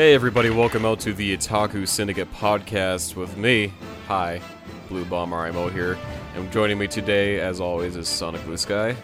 Hey 0.00 0.14
everybody, 0.14 0.48
welcome 0.48 0.86
out 0.86 0.98
to 1.00 1.12
the 1.12 1.36
Otaku 1.36 1.86
Syndicate 1.86 2.32
podcast 2.32 3.16
with 3.16 3.36
me. 3.36 3.70
Hi, 4.08 4.40
Blue 4.88 5.04
Bomber 5.04 5.36
IMO 5.36 5.68
here. 5.68 5.98
And 6.34 6.50
joining 6.50 6.78
me 6.78 6.88
today, 6.88 7.38
as 7.38 7.60
always, 7.60 7.96
is 7.96 8.08
Sonic 8.08 8.42
Blue 8.46 8.56
Sky. 8.56 8.96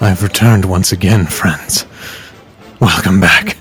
I've 0.00 0.20
returned 0.20 0.64
once 0.64 0.90
again, 0.90 1.26
friends. 1.26 1.86
Welcome 2.80 3.20
back. 3.20 3.56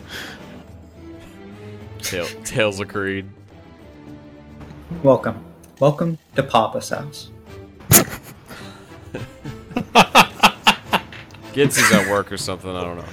Tail, 2.00 2.25
Tales 2.43 2.79
of 2.79 2.87
Creed. 2.87 3.29
Welcome. 5.04 5.46
Welcome 5.79 6.18
to 6.36 6.42
Papa's 6.42 6.89
house. 6.89 7.29
Gitz 11.54 11.78
is 11.78 11.92
at 11.92 12.10
work 12.10 12.32
or 12.32 12.37
something, 12.37 12.75
I 12.75 12.82
don't 12.82 12.97
know. 12.97 13.05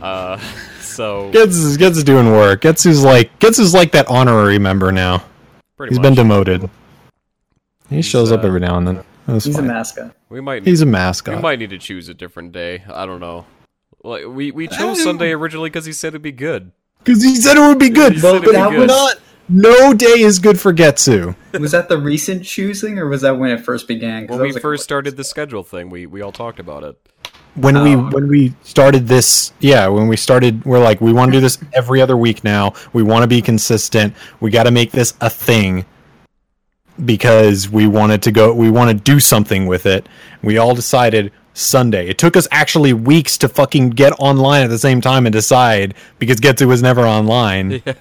Uh, 0.00 0.40
so, 0.96 1.30
Getz 1.30 1.54
is, 1.56 1.76
Getz 1.76 1.96
is 1.98 2.04
doing 2.04 2.30
work. 2.32 2.62
Getz 2.62 2.86
is 2.86 3.04
like 3.04 3.36
Getz 3.38 3.58
is 3.58 3.74
like 3.74 3.92
that 3.92 4.06
honorary 4.08 4.58
member 4.58 4.90
now. 4.92 5.22
pretty 5.76 5.90
He's 5.92 5.98
much. 5.98 6.04
been 6.04 6.14
demoted. 6.14 6.70
He 7.88 8.02
shows 8.02 8.32
up 8.32 8.42
uh, 8.42 8.46
every 8.48 8.60
now 8.60 8.78
and 8.78 8.86
then. 8.86 9.04
That's 9.26 9.44
He's 9.44 9.54
a 9.56 9.58
fine. 9.58 9.68
mascot. 9.68 10.16
we 10.28 10.40
might 10.40 10.64
He's 10.64 10.82
a 10.82 10.86
we 10.86 11.36
might 11.36 11.58
need 11.58 11.70
to 11.70 11.78
choose 11.78 12.08
a 12.08 12.14
different 12.14 12.52
day. 12.52 12.84
I 12.92 13.06
don't 13.06 13.20
know. 13.20 13.46
Like 14.02 14.26
we 14.26 14.50
we 14.52 14.68
chose 14.68 15.02
Sunday 15.02 15.32
originally 15.32 15.68
because 15.70 15.84
he 15.84 15.92
said 15.92 16.08
it'd 16.08 16.22
be 16.22 16.32
good. 16.32 16.72
Because 17.02 17.22
he 17.22 17.36
said 17.36 17.56
it 17.56 17.60
would 17.60 17.78
be 17.78 17.90
good. 17.90 18.14
He 18.14 18.20
But 18.20 18.42
that 18.44 18.70
good. 18.70 18.78
would 18.78 18.88
not. 18.88 19.18
No 19.48 19.94
day 19.94 20.20
is 20.20 20.40
good 20.40 20.58
for 20.58 20.72
Getsu. 20.74 21.36
Was 21.58 21.70
that 21.70 21.88
the 21.88 21.98
recent 21.98 22.44
choosing, 22.44 22.98
or 22.98 23.08
was 23.08 23.22
that 23.22 23.38
when 23.38 23.50
it 23.50 23.64
first 23.64 23.86
began? 23.86 24.26
When 24.26 24.40
we 24.40 24.46
was 24.48 24.56
like, 24.56 24.62
first 24.62 24.82
started 24.82 25.16
the 25.16 25.22
schedule 25.22 25.62
thing, 25.62 25.88
we 25.88 26.06
we 26.06 26.20
all 26.20 26.32
talked 26.32 26.58
about 26.58 26.82
it. 26.82 26.98
When 27.56 27.82
we 27.82 27.94
Oh. 27.96 28.08
when 28.10 28.28
we 28.28 28.54
started 28.62 29.08
this, 29.08 29.52
yeah, 29.60 29.86
when 29.88 30.08
we 30.08 30.16
started, 30.16 30.64
we're 30.64 30.78
like, 30.82 31.00
we 31.00 31.12
want 31.12 31.32
to 31.32 31.36
do 31.38 31.40
this 31.40 31.58
every 31.72 32.00
other 32.02 32.16
week 32.16 32.44
now. 32.44 32.74
We 32.92 33.02
want 33.02 33.22
to 33.22 33.26
be 33.26 33.40
consistent. 33.42 34.14
We 34.40 34.50
got 34.50 34.64
to 34.64 34.70
make 34.70 34.92
this 34.92 35.14
a 35.20 35.30
thing 35.30 35.84
because 37.04 37.68
we 37.68 37.86
wanted 37.86 38.22
to 38.22 38.32
go. 38.32 38.52
We 38.54 38.70
want 38.70 38.90
to 38.90 38.94
do 38.94 39.20
something 39.20 39.66
with 39.66 39.86
it. 39.86 40.08
We 40.42 40.58
all 40.58 40.74
decided 40.74 41.32
Sunday. 41.54 42.08
It 42.08 42.18
took 42.18 42.36
us 42.36 42.46
actually 42.50 42.92
weeks 42.92 43.38
to 43.38 43.48
fucking 43.48 43.90
get 43.90 44.12
online 44.18 44.62
at 44.62 44.68
the 44.70 44.78
same 44.78 45.00
time 45.00 45.26
and 45.26 45.32
decide 45.32 45.94
because 46.18 46.36
Getsu 46.38 46.66
was 46.66 46.82
never 46.82 47.06
online. 47.06 47.82
Yeah. 47.86 47.94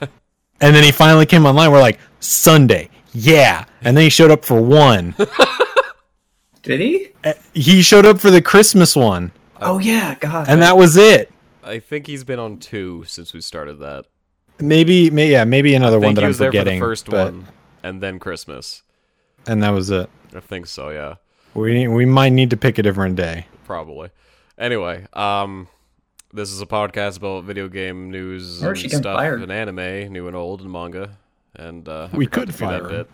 And 0.62 0.74
then 0.76 0.84
he 0.84 0.92
finally 0.92 1.26
came 1.26 1.46
online. 1.46 1.72
We're 1.72 1.82
like 1.82 2.00
Sunday, 2.22 2.90
yeah. 3.14 3.66
And 3.82 3.96
then 3.96 4.04
he 4.04 4.10
showed 4.10 4.32
up 4.32 4.44
for 4.46 4.62
one. 4.62 5.14
Did 6.64 6.80
he? 6.80 7.10
Uh, 7.24 7.34
he 7.54 7.82
showed 7.82 8.06
up 8.06 8.20
for 8.20 8.32
the 8.32 8.42
Christmas 8.42 8.96
one, 8.96 9.32
Oh 9.62 9.80
yeah, 9.80 10.16
God. 10.20 10.48
and 10.50 10.62
that 10.62 10.78
was 10.78 10.98
it. 10.98 11.32
I 11.64 11.80
think 11.80 12.08
he's 12.08 12.24
been 12.24 12.40
on 12.40 12.58
two 12.60 13.04
since 13.08 13.34
we 13.34 13.42
started 13.42 13.80
that. 13.80 14.06
Maybe, 14.60 15.10
may, 15.10 15.30
yeah, 15.32 15.44
maybe 15.44 15.76
another 15.76 15.98
I 15.98 16.00
think 16.02 16.06
one 16.08 16.16
that 16.16 16.22
he 16.22 16.26
I'm 16.26 16.30
was 16.30 16.38
there 16.38 16.48
for 16.52 16.58
forgetting. 16.58 16.80
the 16.80 16.86
first 16.86 17.06
but- 17.10 17.34
one, 17.34 17.48
and 17.84 18.02
then 18.02 18.20
Christmas. 18.20 18.84
and 19.48 19.62
that 19.64 19.70
was 19.72 19.90
it. 19.90 20.10
I 20.36 20.40
think 20.40 20.68
so. 20.68 20.90
Yeah, 20.90 21.16
We 21.54 21.88
we 21.88 22.06
might 22.06 22.30
need 22.34 22.50
to 22.52 22.58
pick 22.58 22.78
a 22.78 22.84
different 22.84 23.16
day. 23.16 23.48
probably. 23.66 24.10
Anyway, 24.58 25.06
um, 25.14 25.68
this 26.34 26.52
is 26.52 26.62
a 26.62 26.66
podcast 26.66 27.18
about 27.18 27.44
video 27.44 27.68
game 27.68 28.10
news 28.12 28.62
and 28.62 28.78
stuff 28.92 29.18
fire 29.18 29.36
and 29.36 29.52
anime, 29.52 30.12
new 30.14 30.28
and 30.28 30.36
old, 30.36 30.62
and 30.62 30.72
manga. 30.72 31.18
And 31.56 31.88
uh, 31.88 32.10
We 32.14 32.28
could 32.28 32.48
to 32.48 32.52
that 32.54 32.58
fire 32.58 32.84
him. 32.84 32.90
bit. 32.90 33.10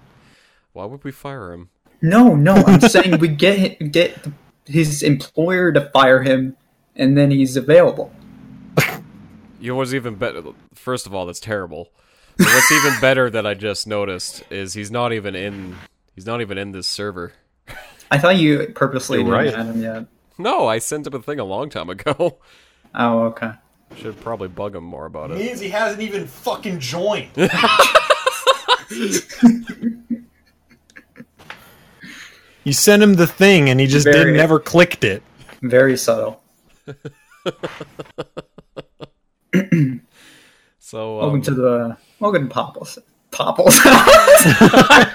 Why 0.74 0.86
would 0.86 1.04
we 1.04 1.12
fire 1.12 1.52
him? 1.54 1.70
no, 2.02 2.36
no. 2.36 2.56
I'm 2.56 2.82
saying 2.82 3.20
we 3.20 3.28
get 3.28 3.60
hi- 3.60 3.86
get 3.86 4.18
his 4.66 5.02
employer 5.04 5.72
to 5.72 5.90
fire 5.92 6.22
him, 6.24 6.56
and 6.96 7.18
then 7.18 7.32
he's 7.32 7.56
available. 7.58 8.12
You 9.60 9.74
know 9.74 9.76
what's 9.76 9.94
even 9.94 10.16
better? 10.16 10.42
First 10.74 11.06
of 11.06 11.14
all, 11.14 11.28
that's 11.28 11.40
terrible. 11.40 11.92
But 12.36 12.48
what's 12.48 12.72
even 12.72 13.00
better 13.00 13.30
that 13.30 13.46
I 13.46 13.54
just 13.54 13.86
noticed 13.86 14.44
is 14.50 14.74
he's 14.74 14.90
not 14.90 15.14
even 15.14 15.36
in. 15.36 15.76
He's 16.16 16.26
not 16.26 16.42
even 16.42 16.58
in 16.58 16.72
this 16.72 16.88
server. 16.88 17.34
I 18.10 18.18
thought 18.18 18.38
you 18.38 18.72
purposely 18.74 19.20
You're 19.22 19.44
didn't 19.44 19.54
right. 19.54 19.68
add 19.68 19.76
him 19.76 19.84
yet. 19.84 20.06
No, 20.40 20.66
I 20.68 20.80
sent 20.80 21.06
him 21.06 21.14
a 21.14 21.22
thing 21.22 21.38
a 21.40 21.44
long 21.44 21.70
time 21.70 21.92
ago. 21.92 22.40
Oh, 22.96 23.22
okay. 23.26 23.52
Should 23.98 24.20
probably 24.20 24.48
bug 24.50 24.76
him 24.76 24.84
more 24.84 25.06
about 25.06 25.30
it. 25.32 25.38
Means 25.38 25.60
he 25.62 25.70
hasn't 25.70 26.02
even 26.02 26.26
fucking 26.28 26.80
joined. 26.80 27.30
you 32.64 32.74
sent 32.74 33.04
him 33.04 33.16
the 33.16 33.28
thing, 33.28 33.70
and 33.70 33.80
he 33.80 33.88
just 33.88 34.06
Very- 34.06 34.18
didn't 34.20 34.38
never 34.38 34.60
clicked 34.60 35.04
it. 35.04 35.22
Very 35.62 35.98
subtle. 35.98 36.42
So 40.84 41.20
um, 41.22 41.22
Welcome 41.22 41.42
to 41.44 41.54
the 41.54 41.98
welcome 42.20 42.50
to 42.50 42.54
Popples. 42.54 42.98
Popples 43.32 43.78
house. 43.78 44.46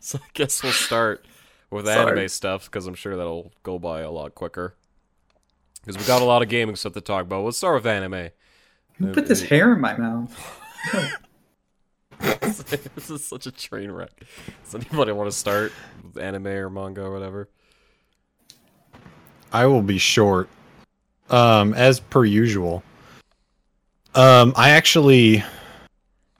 So 0.00 0.18
I 0.18 0.26
guess 0.34 0.62
we'll 0.62 0.72
start 0.72 1.24
with 1.70 1.86
Sorry. 1.86 2.10
anime 2.12 2.28
stuff 2.28 2.64
because 2.64 2.86
I'm 2.86 2.94
sure 2.94 3.16
that'll 3.16 3.52
go 3.62 3.78
by 3.78 4.00
a 4.00 4.10
lot 4.10 4.34
quicker. 4.34 4.74
Because 5.80 5.96
we 5.96 6.04
got 6.04 6.20
a 6.20 6.24
lot 6.24 6.42
of 6.42 6.48
gaming 6.48 6.74
stuff 6.74 6.94
to 6.94 7.00
talk 7.00 7.22
about. 7.22 7.44
Let's 7.44 7.58
start 7.58 7.76
with 7.76 7.86
anime. 7.86 8.30
Put 9.12 9.28
this 9.28 9.40
hair 9.40 9.72
in 9.72 9.80
my 9.80 9.96
mouth. 9.96 10.36
this 12.94 13.10
is 13.10 13.26
such 13.26 13.46
a 13.46 13.52
train 13.52 13.90
wreck. 13.90 14.10
Does 14.64 14.74
anybody 14.74 15.12
want 15.12 15.30
to 15.30 15.36
start 15.36 15.72
anime 16.18 16.46
or 16.46 16.70
manga 16.70 17.02
or 17.02 17.12
whatever? 17.12 17.48
I 19.52 19.66
will 19.66 19.82
be 19.82 19.98
short. 19.98 20.48
Um, 21.30 21.74
as 21.74 22.00
per 22.00 22.24
usual. 22.24 22.82
Um, 24.14 24.52
I 24.56 24.70
actually, 24.70 25.44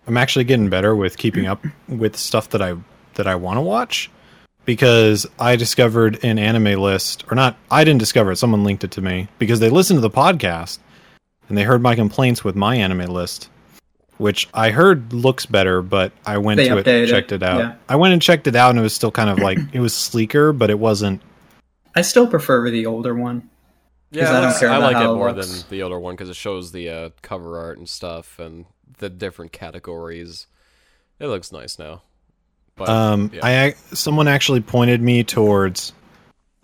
I'm 0.06 0.16
actually 0.16 0.44
getting 0.44 0.68
better 0.68 0.96
with 0.96 1.16
keeping 1.16 1.46
up 1.46 1.64
with 1.88 2.16
stuff 2.16 2.50
that 2.50 2.60
I 2.60 2.74
that 3.14 3.26
I 3.26 3.36
want 3.36 3.58
to 3.58 3.62
watch 3.62 4.10
because 4.64 5.26
I 5.38 5.56
discovered 5.56 6.22
an 6.24 6.38
anime 6.38 6.80
list, 6.80 7.24
or 7.30 7.34
not. 7.34 7.56
I 7.70 7.84
didn't 7.84 8.00
discover 8.00 8.32
it. 8.32 8.36
Someone 8.36 8.64
linked 8.64 8.84
it 8.84 8.90
to 8.92 9.00
me 9.00 9.28
because 9.38 9.60
they 9.60 9.70
listened 9.70 9.98
to 9.98 10.02
the 10.02 10.10
podcast 10.10 10.78
and 11.48 11.56
they 11.56 11.62
heard 11.62 11.82
my 11.82 11.94
complaints 11.94 12.44
with 12.44 12.56
my 12.56 12.76
anime 12.76 13.12
list, 13.12 13.48
which 14.20 14.48
I 14.54 14.70
heard 14.70 15.12
looks 15.12 15.46
better, 15.46 15.82
but 15.82 16.12
I 16.26 16.38
went 16.38 16.58
They 16.58 16.68
to 16.68 16.78
it, 16.78 16.86
and 16.86 17.08
checked 17.08 17.32
it 17.32 17.42
out. 17.42 17.58
yeah. 17.58 17.74
I 17.88 17.96
went 17.96 18.12
and 18.12 18.22
checked 18.22 18.46
it 18.46 18.54
out, 18.54 18.70
and 18.70 18.78
it 18.78 18.82
was 18.82 18.94
still 18.94 19.10
kind 19.10 19.30
of 19.30 19.38
like 19.38 19.58
it 19.72 19.80
was 19.80 19.94
sleeker, 19.94 20.52
but 20.52 20.70
it 20.70 20.78
wasn't. 20.78 21.22
I 21.96 22.02
still 22.02 22.26
prefer 22.26 22.70
the 22.70 22.86
older 22.86 23.14
one. 23.14 23.48
Yeah, 24.12 24.36
I 24.36 24.40
don't 24.42 24.58
care 24.58 24.70
I 24.70 24.76
like 24.78 24.96
it 24.96 25.02
it 25.04 25.14
more 25.14 25.32
looks. 25.32 25.62
than 25.62 25.70
the 25.70 25.82
older 25.82 25.98
one 25.98 26.14
because 26.14 26.28
it 26.28 26.36
shows 26.36 26.72
the 26.72 26.88
uh, 26.88 27.10
cover 27.22 27.58
art 27.58 27.78
and 27.78 27.88
stuff 27.88 28.38
and 28.38 28.66
the 28.98 29.08
different 29.08 29.52
categories. 29.52 30.46
It 31.18 31.26
looks 31.28 31.52
nice 31.52 31.78
now. 31.78 32.02
But 32.76 32.88
Um, 32.88 33.30
yeah. 33.32 33.46
I 33.46 33.74
someone 33.94 34.28
actually 34.28 34.60
pointed 34.60 35.00
me 35.00 35.24
towards 35.24 35.92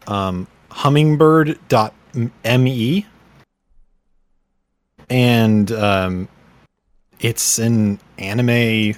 um, 0.06 0.46
hummingbird.me, 0.70 3.06
and 5.08 5.72
um, 5.72 6.28
it's 7.20 7.58
an 7.58 7.98
anime 8.18 8.94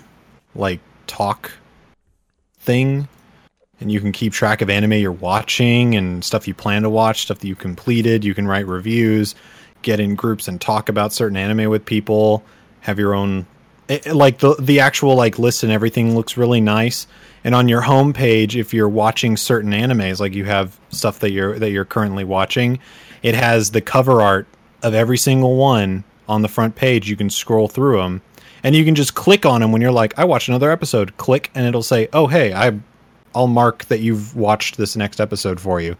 like 0.55 0.81
talk 1.07 1.53
thing, 2.59 3.09
and 3.81 3.91
you 3.93 4.01
can 4.01 4.13
keep 4.13 4.33
track 4.33 4.61
of 4.61 4.69
anime 4.71 4.95
you're 4.95 5.13
watching 5.13 5.95
and 5.95 6.25
stuff 6.25 6.49
you 6.49 6.55
plan 6.55 6.83
to 6.83 6.91
watch, 6.91 7.23
stuff 7.23 7.39
that 7.39 7.49
you 7.49 7.55
completed. 7.55 8.25
You 8.25 8.35
can 8.35 8.47
write 8.47 8.67
reviews, 8.67 9.35
get 9.83 10.01
in 10.01 10.15
groups 10.15 10.49
and 10.49 10.61
talk 10.61 10.89
about 10.89 11.13
certain 11.13 11.37
anime 11.37 11.71
with 11.71 11.85
people. 11.85 12.43
Have 12.81 12.99
your 12.99 13.15
own 13.15 13.47
it, 13.89 14.07
it- 14.07 14.15
like 14.15 14.39
the 14.39 14.55
the 14.59 14.81
actual 14.81 15.15
like 15.15 15.39
list 15.39 15.63
and 15.63 15.73
everything 15.73 16.15
looks 16.15 16.37
really 16.37 16.61
nice. 16.61 17.07
And 17.45 17.55
on 17.55 17.69
your 17.69 17.81
home 17.83 18.13
page, 18.13 18.57
if 18.57 18.75
you're 18.75 18.89
watching 18.89 19.37
certain 19.37 19.71
animes, 19.71 20.19
like 20.21 20.35
you 20.35 20.45
have 20.45 20.79
stuff 20.91 21.21
that 21.21 21.31
you're 21.31 21.59
that 21.59 21.71
you're 21.71 21.85
currently 21.85 22.25
watching, 22.25 22.81
it 23.23 23.35
has 23.35 23.71
the 23.71 23.81
cover 23.81 24.21
art 24.21 24.47
of 24.83 24.95
every 24.95 25.19
single 25.19 25.57
one 25.57 26.05
on 26.29 26.43
the 26.43 26.49
front 26.49 26.75
page. 26.75 27.09
You 27.09 27.17
can 27.17 27.31
scroll 27.31 27.69
through 27.69 27.99
them, 27.99 28.23
and 28.63 28.75
you 28.75 28.85
can 28.85 28.95
just 28.95 29.15
click 29.15 29.47
on 29.47 29.61
them 29.61 29.73
when 29.73 29.81
you're 29.81 29.93
like, 29.93 30.19
I 30.19 30.25
watched 30.25 30.49
another 30.49 30.71
episode. 30.71 31.17
Click, 31.17 31.51
and 31.55 31.67
it'll 31.67 31.83
say, 31.83 32.09
Oh, 32.13 32.27
hey, 32.27 32.53
I, 32.53 32.79
I'll 33.35 33.47
mark 33.47 33.85
that 33.87 34.01
you've 34.01 34.37
watched 34.37 34.77
this 34.77 34.97
next 34.97 35.21
episode 35.21 35.61
for 35.61 35.81
you. 35.81 35.97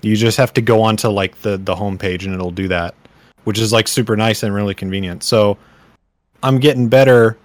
You 0.00 0.16
just 0.16 0.36
have 0.36 0.52
to 0.54 0.60
go 0.60 0.82
onto 0.82 1.08
like 1.08 1.40
the 1.42 1.56
the 1.56 1.74
home 1.74 1.98
page, 1.98 2.24
and 2.24 2.34
it'll 2.34 2.50
do 2.50 2.68
that, 2.68 2.94
which 3.44 3.58
is 3.58 3.72
like 3.72 3.88
super 3.88 4.16
nice 4.16 4.42
and 4.42 4.54
really 4.54 4.74
convenient. 4.74 5.24
So 5.24 5.58
I'm 6.42 6.58
getting 6.58 6.88
better 6.88 7.36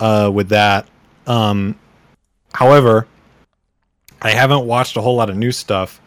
uh, 0.00 0.30
with 0.32 0.50
that. 0.50 0.86
Um, 1.26 1.78
however, 2.52 3.06
I 4.20 4.30
haven't 4.30 4.66
watched 4.66 4.96
a 4.96 5.00
whole 5.00 5.16
lot 5.16 5.30
of 5.30 5.36
new 5.36 5.52
stuff. 5.52 6.00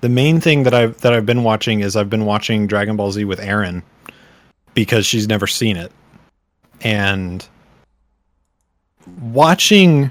The 0.00 0.08
main 0.08 0.40
thing 0.40 0.64
that 0.64 0.74
I've 0.74 1.00
that 1.02 1.12
I've 1.12 1.26
been 1.26 1.44
watching 1.44 1.80
is 1.80 1.94
I've 1.96 2.10
been 2.10 2.24
watching 2.24 2.66
Dragon 2.66 2.96
Ball 2.96 3.12
Z 3.12 3.24
with 3.24 3.40
Erin 3.40 3.82
because 4.74 5.06
she's 5.06 5.28
never 5.28 5.46
seen 5.46 5.76
it, 5.76 5.92
and 6.80 7.46
watching 9.20 10.10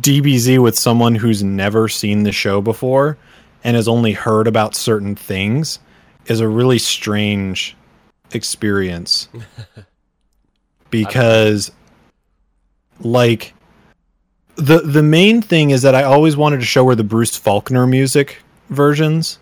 DBZ 0.00 0.62
with 0.62 0.78
someone 0.78 1.14
who's 1.14 1.42
never 1.42 1.88
seen 1.88 2.22
the 2.22 2.32
show 2.32 2.60
before 2.60 3.16
and 3.64 3.76
has 3.76 3.88
only 3.88 4.12
heard 4.12 4.46
about 4.46 4.74
certain 4.74 5.16
things 5.16 5.78
is 6.26 6.40
a 6.40 6.48
really 6.48 6.78
strange 6.78 7.76
experience 8.32 9.28
because 10.90 11.72
like 13.00 13.54
the 14.56 14.80
the 14.80 15.02
main 15.02 15.40
thing 15.40 15.70
is 15.70 15.82
that 15.82 15.94
I 15.94 16.02
always 16.02 16.36
wanted 16.36 16.60
to 16.60 16.66
show 16.66 16.86
her 16.88 16.94
the 16.94 17.04
Bruce 17.04 17.38
Faulconer 17.38 17.88
music 17.88 18.38
versions 18.70 19.38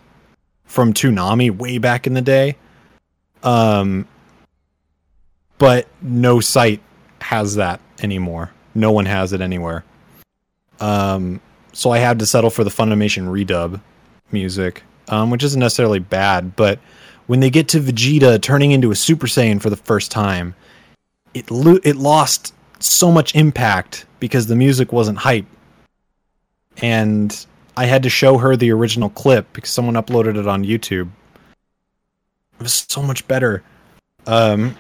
from 0.65 0.93
Toonami 0.93 1.51
way 1.51 1.79
back 1.79 2.07
in 2.07 2.15
the 2.15 2.23
day. 2.23 2.57
Um 3.47 4.07
but 5.59 5.89
no 6.03 6.41
site 6.41 6.83
has 7.23 7.55
that 7.55 7.81
anymore. 8.03 8.53
No 8.75 8.93
one 8.93 9.07
has 9.07 9.33
it 9.33 9.41
anywhere. 9.41 9.85
Um 10.81 11.41
so 11.73 11.91
I 11.91 11.99
had 11.99 12.19
to 12.19 12.27
settle 12.27 12.51
for 12.51 12.65
the 12.65 12.71
Funimation 12.71 13.29
redub 13.29 13.81
music, 14.33 14.83
um, 15.09 15.31
which 15.31 15.45
isn't 15.45 15.61
necessarily 15.61 15.99
bad, 15.99 16.57
but 16.57 16.79
when 17.27 17.41
they 17.41 17.51
get 17.51 17.69
to 17.69 17.81
Vegeta 17.81 18.41
turning 18.41 18.73
into 18.73 18.91
a 18.91 18.95
Super 18.95 19.27
Saiyan 19.27 19.61
for 19.61 19.69
the 19.69 19.77
first 19.77 20.11
time, 20.11 20.55
it 21.35 21.51
lo- 21.51 21.81
it 21.85 21.97
lost 21.97 22.55
so 22.79 23.11
much 23.11 23.35
impact 23.35 24.07
because 24.21 24.47
the 24.47 24.57
music 24.57 24.93
wasn't 24.93 25.19
hype. 25.19 25.47
And 26.79 27.47
I 27.77 27.87
had 27.87 28.03
to 28.05 28.11
show 28.11 28.39
her 28.39 28.57
the 28.57 28.71
original 28.73 29.11
clip 29.11 29.47
because 29.53 29.71
someone 29.71 29.95
uploaded 29.95 30.39
it 30.39 30.47
on 30.47 30.65
YouTube. 30.65 31.11
It 32.59 32.63
was 32.63 32.87
so 32.89 33.03
much 33.03 33.27
better. 33.29 33.63
Um, 34.27 34.77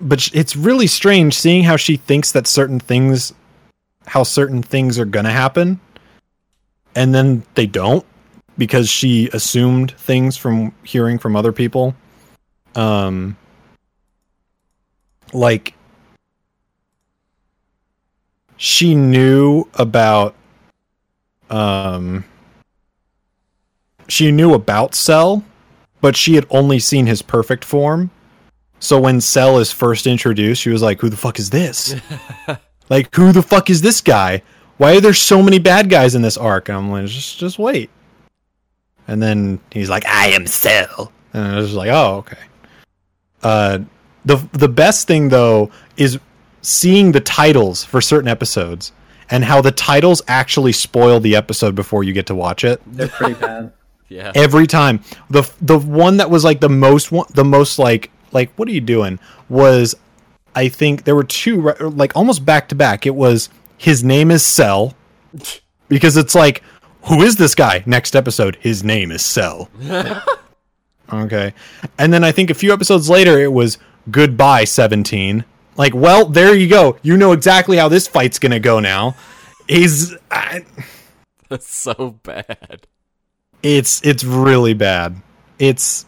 but 0.00 0.28
it's 0.34 0.56
really 0.56 0.86
strange 0.86 1.38
seeing 1.38 1.64
how 1.64 1.76
she 1.76 1.96
thinks 1.96 2.32
that 2.32 2.46
certain 2.46 2.80
things 2.80 3.34
how 4.06 4.22
certain 4.22 4.62
things 4.62 4.98
are 4.98 5.04
to 5.26 5.30
happen 5.30 5.78
and 6.94 7.14
then 7.14 7.44
they 7.54 7.66
don't 7.66 8.04
because 8.56 8.88
she 8.88 9.28
assumed 9.32 9.92
things 9.92 10.36
from 10.36 10.74
hearing 10.82 11.18
from 11.18 11.36
other 11.36 11.52
people 11.52 11.94
um 12.74 13.36
like 15.32 15.74
she 18.56 18.94
knew 18.94 19.68
about 19.74 20.34
um 21.50 22.24
she 24.10 24.32
knew 24.32 24.54
about 24.54 24.94
Cell, 24.94 25.44
but 26.00 26.16
she 26.16 26.34
had 26.34 26.46
only 26.50 26.78
seen 26.78 27.06
his 27.06 27.22
perfect 27.22 27.64
form. 27.64 28.10
So 28.78 29.00
when 29.00 29.20
Cell 29.20 29.58
is 29.58 29.70
first 29.70 30.06
introduced, 30.06 30.62
she 30.62 30.70
was 30.70 30.82
like, 30.82 31.00
"Who 31.00 31.08
the 31.08 31.16
fuck 31.16 31.38
is 31.38 31.50
this? 31.50 31.94
like, 32.90 33.14
who 33.14 33.32
the 33.32 33.42
fuck 33.42 33.68
is 33.70 33.82
this 33.82 34.00
guy? 34.00 34.42
Why 34.78 34.96
are 34.96 35.00
there 35.00 35.12
so 35.12 35.42
many 35.42 35.58
bad 35.58 35.90
guys 35.90 36.14
in 36.14 36.22
this 36.22 36.36
arc?" 36.36 36.68
And 36.68 36.78
I'm 36.78 36.90
like, 36.90 37.06
"Just, 37.06 37.38
just 37.38 37.58
wait." 37.58 37.90
And 39.06 39.22
then 39.22 39.60
he's 39.70 39.90
like, 39.90 40.06
"I 40.06 40.28
am 40.28 40.46
Cell," 40.46 41.12
and 41.34 41.44
I 41.44 41.56
was 41.56 41.66
just 41.66 41.76
like, 41.76 41.90
"Oh, 41.90 42.16
okay." 42.18 42.38
Uh, 43.42 43.80
the 44.24 44.36
the 44.52 44.68
best 44.68 45.06
thing 45.06 45.28
though 45.28 45.70
is 45.96 46.18
seeing 46.62 47.12
the 47.12 47.20
titles 47.20 47.84
for 47.84 48.00
certain 48.00 48.28
episodes 48.28 48.92
and 49.30 49.44
how 49.44 49.60
the 49.60 49.70
titles 49.70 50.20
actually 50.28 50.72
spoil 50.72 51.20
the 51.20 51.36
episode 51.36 51.74
before 51.74 52.04
you 52.04 52.12
get 52.12 52.26
to 52.26 52.34
watch 52.34 52.64
it 52.64 52.82
They're 52.86 53.08
pretty 53.08 53.34
bad. 53.34 53.72
Yeah. 54.10 54.32
every 54.34 54.66
time. 54.66 55.02
The 55.30 55.50
the 55.62 55.78
one 55.78 56.18
that 56.18 56.28
was 56.30 56.44
like 56.44 56.60
the 56.60 56.68
most 56.68 57.10
one, 57.12 57.26
the 57.32 57.44
most 57.44 57.78
like 57.78 58.10
like 58.32 58.52
what 58.56 58.68
are 58.68 58.72
you 58.72 58.80
doing 58.80 59.18
was 59.48 59.94
I 60.54 60.68
think 60.68 61.04
there 61.04 61.14
were 61.14 61.24
two 61.24 61.72
like 61.80 62.14
almost 62.16 62.44
back 62.44 62.68
to 62.68 62.74
back. 62.74 63.06
It 63.06 63.14
was 63.14 63.48
his 63.78 64.04
name 64.04 64.30
is 64.30 64.44
Cell 64.44 64.94
because 65.88 66.16
it's 66.16 66.34
like 66.34 66.62
who 67.04 67.22
is 67.22 67.36
this 67.36 67.54
guy? 67.54 67.82
Next 67.86 68.14
episode, 68.14 68.56
his 68.60 68.84
name 68.84 69.10
is 69.10 69.24
Cell. 69.24 69.70
okay. 71.12 71.54
And 71.98 72.12
then 72.12 72.24
I 72.24 72.32
think 72.32 72.50
a 72.50 72.54
few 72.54 72.72
episodes 72.72 73.08
later 73.08 73.38
it 73.40 73.52
was 73.52 73.78
goodbye 74.10 74.64
17. 74.64 75.44
Like, 75.76 75.94
well, 75.94 76.26
there 76.26 76.54
you 76.54 76.68
go. 76.68 76.98
You 77.02 77.16
know 77.16 77.32
exactly 77.32 77.76
how 77.78 77.88
this 77.88 78.06
fight's 78.06 78.38
going 78.38 78.52
to 78.52 78.60
go 78.60 78.80
now. 78.80 79.16
He's 79.66 80.14
I, 80.30 80.64
That's 81.48 81.74
so 81.74 82.18
bad. 82.22 82.86
It's 83.62 84.04
it's 84.04 84.24
really 84.24 84.74
bad. 84.74 85.20
It's 85.58 86.06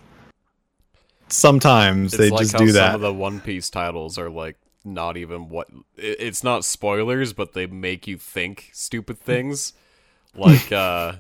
sometimes 1.29 2.15
It's 2.15 2.19
they 2.19 2.31
like 2.31 2.43
just 2.43 2.57
do 2.57 2.67
some 2.69 2.75
that. 2.75 2.95
of 2.97 3.01
the 3.01 3.13
One 3.13 3.41
Piece 3.41 3.71
titles 3.71 4.19
are 4.19 4.31
like 4.31 4.57
not 4.85 5.17
even 5.17 5.49
what 5.49 5.69
it's 5.97 6.43
not 6.45 6.65
spoilers, 6.65 7.33
but 7.33 7.53
they 7.53 7.67
make 7.67 8.07
you 8.07 8.17
think 8.19 8.71
stupid 8.73 9.19
things. 9.19 9.73
like 10.35 10.73
uh 10.73 11.15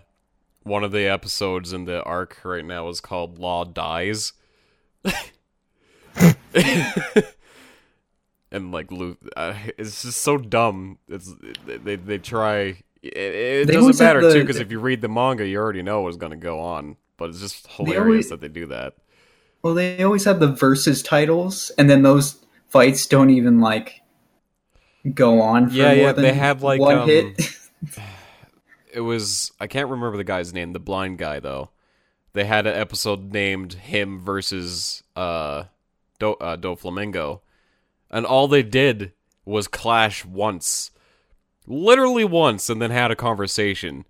one 0.62 0.84
of 0.84 0.92
the 0.92 1.06
episodes 1.06 1.72
in 1.72 1.84
the 1.84 2.02
arc 2.04 2.38
right 2.44 2.64
now 2.64 2.88
is 2.88 3.00
called 3.00 3.38
Law 3.38 3.64
Dies. 3.64 4.32
and 8.50 8.72
like 8.72 8.90
Lu- 8.92 9.16
uh, 9.36 9.54
it's 9.76 10.02
just 10.02 10.20
so 10.20 10.36
dumb. 10.38 10.98
It's 11.08 11.34
they 11.66 11.96
they 11.96 12.18
try 12.18 12.76
it, 13.02 13.68
it 13.68 13.72
doesn't 13.72 13.98
matter 14.04 14.20
the- 14.20 14.32
too 14.32 14.40
because 14.40 14.60
if 14.60 14.70
you 14.70 14.80
read 14.80 15.00
the 15.00 15.08
manga, 15.08 15.46
you 15.46 15.58
already 15.58 15.82
know 15.82 16.02
what's 16.02 16.16
going 16.16 16.30
to 16.30 16.36
go 16.36 16.60
on. 16.60 16.96
But 17.16 17.30
it's 17.30 17.40
just 17.40 17.66
hilarious 17.68 17.98
always- 18.00 18.28
that 18.30 18.40
they 18.40 18.48
do 18.48 18.66
that. 18.66 18.94
Well, 19.62 19.74
they 19.74 20.02
always 20.02 20.24
have 20.24 20.40
the 20.40 20.48
versus 20.48 21.02
titles, 21.02 21.70
and 21.78 21.88
then 21.88 22.02
those 22.02 22.44
fights 22.68 23.06
don't 23.06 23.30
even 23.30 23.60
like 23.60 24.00
go 25.14 25.40
on. 25.40 25.68
For 25.70 25.76
Yeah, 25.76 25.86
more 25.88 25.94
yeah, 25.96 26.12
than 26.12 26.22
they 26.24 26.32
have 26.32 26.62
like, 26.64 26.80
one 26.80 26.98
um, 26.98 27.08
hit. 27.08 27.40
it 28.92 29.00
was 29.00 29.52
I 29.60 29.66
can't 29.66 29.88
remember 29.88 30.16
the 30.16 30.24
guy's 30.24 30.52
name, 30.52 30.72
the 30.72 30.80
blind 30.80 31.18
guy 31.18 31.40
though. 31.40 31.70
They 32.32 32.44
had 32.44 32.66
an 32.66 32.74
episode 32.74 33.32
named 33.32 33.74
him 33.74 34.20
versus 34.20 35.02
uh 35.14 35.64
Do 36.18 36.32
uh, 36.34 36.56
Doflamingo. 36.56 37.40
And 38.10 38.26
all 38.26 38.48
they 38.48 38.62
did 38.62 39.12
was 39.44 39.68
clash 39.68 40.24
once. 40.24 40.90
Literally 41.66 42.24
once 42.24 42.68
and 42.68 42.82
then 42.82 42.90
had 42.90 43.10
a 43.10 43.16
conversation. 43.16 44.04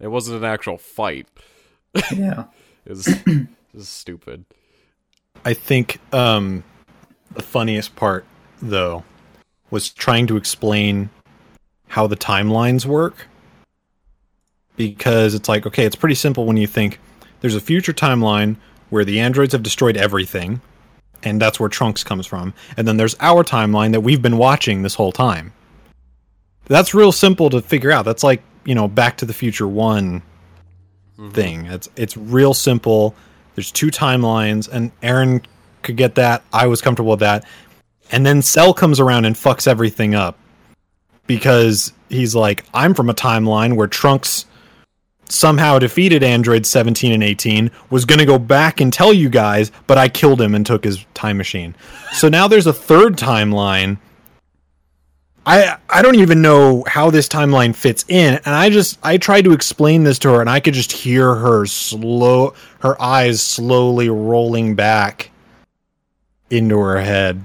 It 0.00 0.08
wasn't 0.08 0.38
an 0.38 0.44
actual 0.44 0.78
fight. 0.78 1.28
yeah, 2.12 2.44
It 2.86 2.90
was, 2.90 3.06
it 3.08 3.48
was 3.72 3.88
stupid. 3.88 4.44
I 5.44 5.54
think 5.54 6.00
um, 6.12 6.64
the 7.32 7.42
funniest 7.42 7.96
part 7.96 8.24
though 8.60 9.04
was 9.70 9.90
trying 9.90 10.26
to 10.28 10.36
explain 10.36 11.10
how 11.88 12.06
the 12.06 12.16
timelines 12.16 12.86
work 12.86 13.26
because 14.76 15.34
it's 15.34 15.48
like 15.48 15.66
okay, 15.66 15.84
it's 15.84 15.96
pretty 15.96 16.14
simple 16.14 16.46
when 16.46 16.56
you 16.56 16.66
think 16.66 16.98
there's 17.40 17.54
a 17.54 17.60
future 17.60 17.92
timeline 17.92 18.56
where 18.90 19.04
the 19.04 19.20
androids 19.20 19.52
have 19.52 19.62
destroyed 19.62 19.96
everything 19.96 20.60
and 21.22 21.40
that's 21.40 21.58
where 21.58 21.68
Trunks 21.68 22.04
comes 22.04 22.26
from. 22.26 22.52
And 22.76 22.86
then 22.86 22.96
there's 22.96 23.16
our 23.20 23.42
timeline 23.44 23.92
that 23.92 24.00
we've 24.00 24.22
been 24.22 24.36
watching 24.36 24.82
this 24.82 24.94
whole 24.94 25.12
time. 25.12 25.52
That's 26.66 26.94
real 26.94 27.12
simple 27.12 27.50
to 27.50 27.60
figure 27.60 27.92
out. 27.92 28.04
That's 28.04 28.24
like, 28.24 28.42
you 28.64 28.74
know, 28.74 28.88
Back 28.88 29.18
to 29.18 29.26
the 29.26 29.34
Future 29.34 29.68
1 29.68 30.20
mm-hmm. 31.18 31.30
thing. 31.30 31.66
It's 31.66 31.88
it's 31.96 32.16
real 32.16 32.54
simple. 32.54 33.14
There's 33.54 33.70
two 33.70 33.88
timelines 33.88 34.68
and 34.68 34.90
Erin 35.02 35.42
could 35.82 35.96
get 35.96 36.14
that. 36.16 36.42
I 36.52 36.66
was 36.66 36.80
comfortable 36.80 37.12
with 37.12 37.20
that. 37.20 37.44
And 38.10 38.24
then 38.24 38.42
Cell 38.42 38.74
comes 38.74 39.00
around 39.00 39.24
and 39.24 39.36
fucks 39.36 39.66
everything 39.66 40.14
up 40.14 40.38
because 41.26 41.92
he's 42.08 42.34
like, 42.34 42.64
I'm 42.74 42.94
from 42.94 43.10
a 43.10 43.14
timeline 43.14 43.76
where 43.76 43.86
Trunks 43.86 44.46
somehow 45.28 45.78
defeated 45.78 46.22
androids 46.22 46.68
17 46.68 47.12
and 47.12 47.22
18 47.22 47.70
was 47.90 48.04
going 48.04 48.18
to 48.18 48.26
go 48.26 48.38
back 48.38 48.80
and 48.80 48.92
tell 48.92 49.12
you 49.12 49.30
guys 49.30 49.72
but 49.86 49.96
i 49.96 50.06
killed 50.06 50.40
him 50.40 50.54
and 50.54 50.66
took 50.66 50.84
his 50.84 51.04
time 51.14 51.38
machine 51.38 51.74
so 52.12 52.28
now 52.28 52.46
there's 52.46 52.66
a 52.66 52.72
third 52.72 53.16
timeline 53.16 53.96
i 55.46 55.76
i 55.90 56.02
don't 56.02 56.16
even 56.16 56.40
know 56.42 56.84
how 56.86 57.10
this 57.10 57.28
timeline 57.28 57.74
fits 57.74 58.04
in 58.08 58.34
and 58.44 58.54
i 58.54 58.68
just 58.70 58.98
i 59.02 59.16
tried 59.16 59.42
to 59.42 59.52
explain 59.52 60.04
this 60.04 60.18
to 60.18 60.28
her 60.28 60.40
and 60.40 60.50
i 60.50 60.60
could 60.60 60.74
just 60.74 60.92
hear 60.92 61.34
her 61.34 61.66
slow 61.66 62.54
her 62.80 63.00
eyes 63.00 63.42
slowly 63.42 64.08
rolling 64.08 64.74
back 64.74 65.30
into 66.50 66.78
her 66.78 67.00
head 67.00 67.44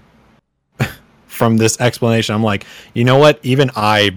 from 1.27 1.57
this 1.57 1.79
explanation 1.81 2.35
i'm 2.35 2.43
like 2.43 2.65
you 2.93 3.03
know 3.03 3.17
what 3.17 3.39
even 3.43 3.69
i 3.75 4.11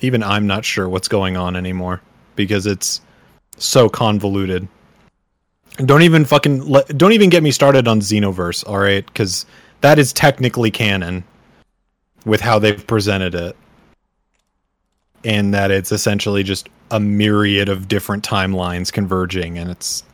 even 0.00 0.22
i'm 0.22 0.46
not 0.46 0.64
sure 0.64 0.88
what's 0.88 1.08
going 1.08 1.36
on 1.36 1.56
anymore 1.56 2.00
because 2.36 2.66
it's 2.66 3.00
so 3.58 3.88
convoluted. 3.88 4.68
Don't 5.78 6.02
even 6.02 6.24
fucking 6.24 6.66
let, 6.66 6.96
don't 6.96 7.12
even 7.12 7.28
get 7.28 7.42
me 7.42 7.50
started 7.50 7.86
on 7.88 8.00
Xenoverse, 8.00 8.66
all 8.66 8.78
right? 8.78 9.12
Cuz 9.14 9.44
that 9.80 9.98
is 9.98 10.12
technically 10.12 10.70
canon 10.70 11.24
with 12.26 12.42
how 12.42 12.58
they've 12.58 12.86
presented 12.86 13.34
it. 13.34 13.56
And 15.24 15.54
that 15.54 15.70
it's 15.70 15.90
essentially 15.92 16.42
just 16.42 16.68
a 16.90 17.00
myriad 17.00 17.68
of 17.70 17.88
different 17.88 18.22
timelines 18.24 18.92
converging 18.92 19.58
and 19.58 19.70
it's 19.70 20.04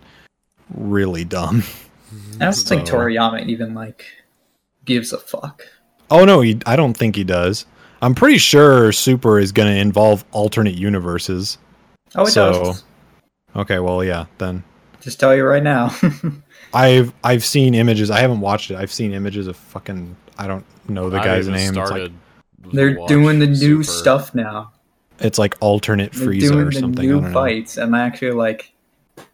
really 0.75 1.25
dumb. 1.25 1.65
I 2.41 2.45
don't 2.45 2.55
think 2.55 2.87
Toriyama 2.87 3.47
even 3.47 3.75
like 3.75 4.05
gives 4.85 5.13
a 5.13 5.19
fuck. 5.19 5.65
Oh 6.11 6.25
no, 6.25 6.41
he, 6.41 6.61
I 6.67 6.77
don't 6.77 6.95
think 6.97 7.17
he 7.17 7.25
does. 7.25 7.67
I'm 8.01 8.15
pretty 8.15 8.39
sure 8.39 8.91
Super 8.93 9.39
is 9.39 9.53
going 9.53 9.73
to 9.73 9.79
involve 9.81 10.25
alternate 10.33 10.75
universes. 10.75 11.59
Oh, 12.15 12.25
it 12.25 12.31
So- 12.31 12.53
does. 12.53 12.85
Okay, 13.55 13.81
well 13.81 14.03
yeah, 14.03 14.27
then 14.39 14.63
Just 15.03 15.21
tell 15.21 15.35
you 15.37 15.45
right 15.45 15.63
now. 15.63 15.95
I've 16.75 17.13
I've 17.23 17.45
seen 17.45 17.75
images. 17.75 18.11
I 18.11 18.21
haven't 18.21 18.41
watched 18.41 18.71
it. 18.71 18.77
I've 18.77 18.93
seen 18.93 19.13
images 19.13 19.47
of 19.47 19.57
fucking. 19.57 20.17
I 20.39 20.47
don't 20.47 20.65
know 20.89 21.11
the 21.11 21.19
I 21.21 21.25
guy's 21.25 21.49
name. 21.49 21.77
It's 21.77 21.91
like, 21.91 22.13
They're 22.73 22.95
doing 23.07 23.39
the 23.39 23.47
new 23.47 23.83
Super. 23.83 23.85
stuff 23.85 24.35
now. 24.35 24.73
it's 25.19 25.39
like 25.39 25.57
alternate 25.61 26.13
They're 26.13 26.29
Frieza 26.29 26.41
doing 26.53 26.59
or 26.61 26.71
the 26.71 26.81
something. 26.81 27.05
I 27.05 27.07
new 27.07 27.21
don't 27.21 27.33
know. 27.33 27.33
fights. 27.33 27.77
I'm 27.79 27.95
actually 27.95 28.33
like, 28.33 28.73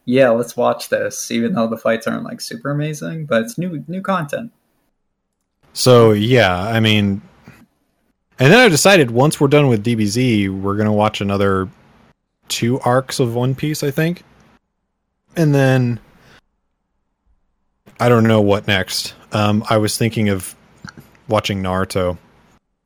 yeah, 0.04 0.30
let's 0.30 0.56
watch 0.56 0.88
this, 0.88 1.30
even 1.30 1.52
though 1.54 1.66
the 1.66 1.76
fights 1.76 2.06
aren't 2.06 2.24
like 2.24 2.40
super 2.40 2.70
amazing, 2.70 3.26
but 3.26 3.42
it's 3.42 3.58
new 3.58 3.84
new 3.88 4.00
content. 4.02 4.50
So 5.72 6.12
yeah, 6.12 6.56
I 6.60 6.80
mean, 6.80 7.20
and 8.38 8.52
then 8.52 8.58
I 8.58 8.68
decided 8.68 9.10
once 9.10 9.40
we're 9.40 9.48
done 9.48 9.68
with 9.68 9.84
DBZ, 9.84 10.48
we're 10.60 10.76
gonna 10.76 10.92
watch 10.92 11.20
another 11.20 11.68
two 12.48 12.80
arcs 12.80 13.20
of 13.20 13.34
One 13.34 13.54
Piece, 13.54 13.82
I 13.82 13.90
think, 13.90 14.22
and 15.36 15.54
then 15.54 16.00
I 18.00 18.08
don't 18.08 18.24
know 18.24 18.40
what 18.40 18.66
next. 18.66 19.14
Um, 19.32 19.62
I 19.68 19.76
was 19.76 19.96
thinking 19.98 20.28
of 20.30 20.54
watching 21.28 21.62
Naruto 21.62 22.18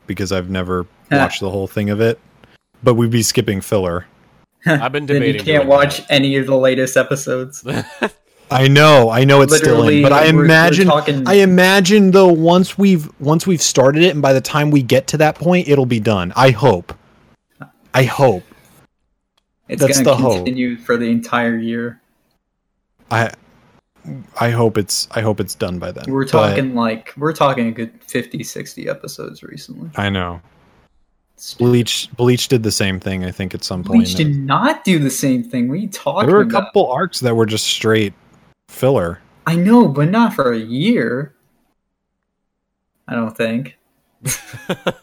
because 0.06 0.32
I've 0.32 0.50
never 0.50 0.86
Huh. 1.10 1.18
watched 1.18 1.40
the 1.40 1.50
whole 1.50 1.66
thing 1.66 1.90
of 1.90 2.00
it, 2.00 2.18
but 2.82 2.94
we'd 2.94 3.10
be 3.10 3.22
skipping 3.22 3.60
filler. 3.60 4.06
I've 4.66 4.92
been 4.92 5.06
debating. 5.06 5.06
Then 5.36 5.46
you 5.46 5.52
can't 5.52 5.62
doing 5.64 5.68
watch 5.68 6.02
any 6.08 6.36
of 6.36 6.46
the 6.46 6.56
latest 6.56 6.96
episodes. 6.96 7.64
I 8.50 8.68
know, 8.68 9.08
I 9.10 9.24
know 9.24 9.40
it's 9.42 9.56
still 9.56 9.88
in, 9.88 10.02
but 10.02 10.12
I 10.12 10.22
we're- 10.24 10.32
we're 10.36 10.44
imagine, 10.44 10.86
talking- 10.86 11.26
I 11.28 11.34
imagine 11.34 12.10
though 12.10 12.28
once 12.32 12.76
we've 12.78 13.08
once 13.20 13.46
we've 13.46 13.62
started 13.62 14.02
it, 14.02 14.10
and 14.12 14.20
by 14.22 14.32
the 14.32 14.40
time 14.42 14.70
we 14.70 14.82
get 14.82 15.06
to 15.08 15.16
that 15.18 15.36
point, 15.36 15.68
it'll 15.68 15.86
be 15.86 16.00
done. 16.00 16.32
I 16.36 16.50
hope. 16.50 16.94
I 17.94 18.04
hope. 18.04 18.42
It's 19.68 19.80
That's 19.80 19.98
gonna 20.02 20.04
the 20.10 20.16
hope. 20.16 20.36
continue 20.44 20.76
for 20.76 20.96
the 20.96 21.06
entire 21.06 21.56
year. 21.56 22.00
I 23.10 23.30
I 24.40 24.50
hope 24.50 24.76
it's 24.78 25.06
I 25.12 25.20
hope 25.20 25.38
it's 25.40 25.54
done 25.54 25.78
by 25.78 25.92
then. 25.92 26.04
We're 26.08 26.24
But 26.24 26.30
talking 26.30 26.74
like 26.74 27.12
we're 27.16 27.32
talking 27.32 27.68
a 27.68 27.72
good 27.72 28.02
50, 28.02 28.42
60 28.42 28.88
episodes 28.88 29.42
recently. 29.42 29.90
I 29.96 30.08
know. 30.08 30.40
Bleach 31.58 32.08
Bleach 32.16 32.48
did 32.48 32.62
the 32.62 32.70
same 32.72 33.00
thing. 33.00 33.24
I 33.24 33.30
think 33.30 33.54
at 33.54 33.64
some 33.64 33.82
point. 33.84 33.98
Bleach 34.04 34.14
did 34.14 34.36
not 34.36 34.84
do 34.84 34.98
the 34.98 35.10
same 35.10 35.42
thing. 35.42 35.68
We 35.68 35.86
talking 35.88 36.26
there 36.26 36.36
were 36.36 36.42
a 36.42 36.46
about? 36.46 36.66
couple 36.66 36.90
arcs 36.90 37.20
that 37.20 37.34
were 37.34 37.46
just 37.46 37.66
straight 37.66 38.14
filler. 38.68 39.20
I 39.46 39.56
know, 39.56 39.88
but 39.88 40.08
not 40.08 40.34
for 40.34 40.52
a 40.52 40.58
year. 40.58 41.34
I 43.08 43.14
don't 43.14 43.36
think. 43.36 43.76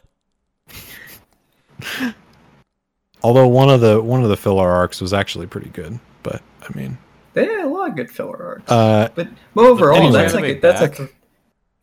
Although 3.21 3.47
one 3.49 3.69
of 3.69 3.81
the 3.81 4.01
one 4.01 4.23
of 4.23 4.29
the 4.29 4.37
filler 4.37 4.69
arcs 4.69 5.01
was 5.01 5.13
actually 5.13 5.47
pretty 5.47 5.69
good. 5.69 5.99
But 6.23 6.41
I 6.61 6.77
mean, 6.77 6.97
They 7.39 7.45
had 7.45 7.63
a 7.65 7.69
lot 7.69 7.89
of 7.91 7.95
good 7.95 8.11
filler 8.11 8.43
arcs. 8.45 8.69
uh, 8.71 9.07
But, 9.15 9.29
but 9.55 9.65
overall, 9.65 9.95
Anyway, 9.97 10.11
that's 10.21 10.33
like 10.33 10.43
anime 10.43 10.57
a, 10.57 10.59
that's 10.59 10.81
back? 10.81 10.99
like 10.99 11.09
a, 11.09 11.13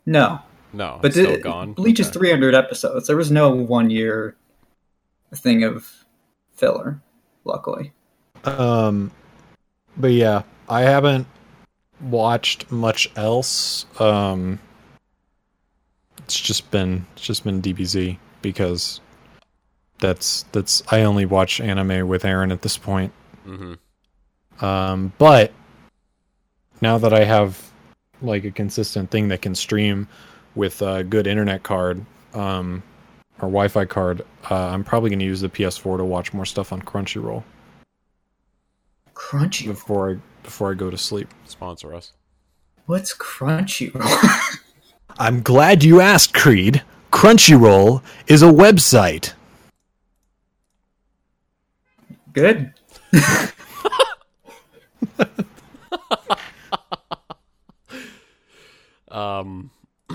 no. 0.04 0.40
no, 0.74 0.98
But 1.00 1.06
it's 1.08 1.16
still 1.16 1.32
the, 1.32 1.38
gone. 1.40 1.72
Bleach 1.72 1.98
is 1.98 2.10
300 2.10 2.54
episodes. 2.54 3.06
There 3.06 3.16
was 3.16 3.30
no 3.30 3.50
one 3.54 3.88
year 3.88 4.36
thing 5.34 5.64
of 5.64 6.04
filler. 6.52 7.00
Luckily, 7.44 7.92
Um, 8.44 9.12
but 9.96 10.10
yeah, 10.12 10.42
I 10.68 10.82
haven't 10.82 11.26
watched 12.00 12.70
much 12.70 13.08
else. 13.16 13.86
Um, 14.00 14.58
it's 16.18 16.38
just 16.38 16.70
been 16.72 17.06
it's 17.14 17.22
just 17.24 17.44
been 17.44 17.62
DBZ 17.62 18.18
because 18.42 19.00
that's 20.00 20.44
that's 20.52 20.82
I 20.90 21.02
only 21.02 21.24
watch 21.24 21.60
anime 21.60 22.08
with 22.08 22.24
Erin 22.24 22.50
at 22.52 22.62
this 22.62 22.76
point. 22.76 23.12
Mhm. 23.46 23.78
Um, 24.60 25.12
but 25.18 25.52
now 26.80 26.98
that 26.98 27.12
I 27.12 27.24
have 27.24 27.70
like 28.22 28.44
a 28.44 28.50
consistent 28.50 29.10
thing 29.10 29.28
that 29.28 29.42
can 29.42 29.54
stream 29.54 30.08
with 30.54 30.80
a 30.82 31.04
good 31.04 31.26
internet 31.26 31.62
card, 31.62 32.04
um, 32.34 32.82
or 33.38 33.48
Wi-Fi 33.48 33.84
card, 33.84 34.22
uh, 34.50 34.54
I'm 34.54 34.84
probably 34.84 35.10
going 35.10 35.18
to 35.18 35.24
use 35.24 35.40
the 35.40 35.48
PS4 35.48 35.98
to 35.98 36.04
watch 36.04 36.32
more 36.32 36.46
stuff 36.46 36.72
on 36.72 36.80
Crunchyroll 36.82 37.44
Crunchy. 39.14 39.66
before 39.66 40.12
I 40.12 40.16
before 40.42 40.70
I 40.70 40.74
go 40.74 40.90
to 40.90 40.98
sleep. 40.98 41.28
Sponsor 41.44 41.94
us. 41.94 42.12
What's 42.86 43.14
Crunchyroll? 43.14 44.58
I'm 45.18 45.42
glad 45.42 45.82
you 45.82 46.00
asked, 46.00 46.34
Creed. 46.34 46.82
Crunchyroll 47.10 48.02
is 48.26 48.42
a 48.42 48.46
website. 48.46 49.32
Good. 52.32 52.72
Um, 59.08 59.70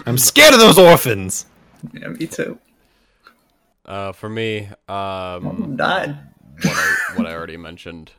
I'm 0.05 0.17
scared 0.17 0.53
of 0.53 0.59
those 0.59 0.77
orphans. 0.77 1.45
Yeah, 1.93 2.09
me 2.09 2.27
too. 2.27 2.59
uh, 3.85 4.11
for 4.11 4.29
me, 4.29 4.67
um, 4.87 5.47
I'm 5.47 5.75
died. 5.75 6.17
what 6.61 6.75
I, 6.75 6.95
what 7.15 7.25
I 7.25 7.33
already 7.33 7.57
mentioned 7.57 8.11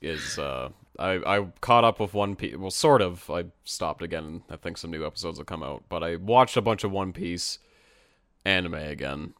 is 0.00 0.38
uh, 0.38 0.70
I 0.98 1.14
I 1.38 1.46
caught 1.60 1.84
up 1.84 2.00
with 2.00 2.14
One 2.14 2.36
Piece. 2.36 2.56
Well, 2.56 2.70
sort 2.70 3.02
of. 3.02 3.28
I 3.28 3.46
stopped 3.64 4.02
again. 4.02 4.42
I 4.48 4.56
think 4.56 4.78
some 4.78 4.90
new 4.90 5.04
episodes 5.04 5.38
will 5.38 5.44
come 5.44 5.62
out, 5.62 5.84
but 5.88 6.02
I 6.02 6.16
watched 6.16 6.56
a 6.56 6.62
bunch 6.62 6.84
of 6.84 6.92
One 6.92 7.12
Piece 7.12 7.58
anime 8.44 8.74
again, 8.74 9.34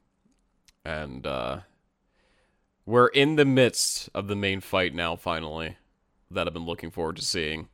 and 0.85 1.27
uh, 1.27 1.61
we're 2.85 3.09
in 3.09 3.37
the 3.37 3.45
midst 3.47 4.11
of 4.15 4.27
the 4.29 4.37
main 4.37 4.61
fight 4.61 4.95
now. 4.95 5.17
Finally, 5.17 5.77
that 6.31 6.47
I've 6.47 6.55
been 6.55 6.67
looking 6.67 6.91
forward 6.91 7.17
to 7.17 7.23
seeing, 7.23 7.69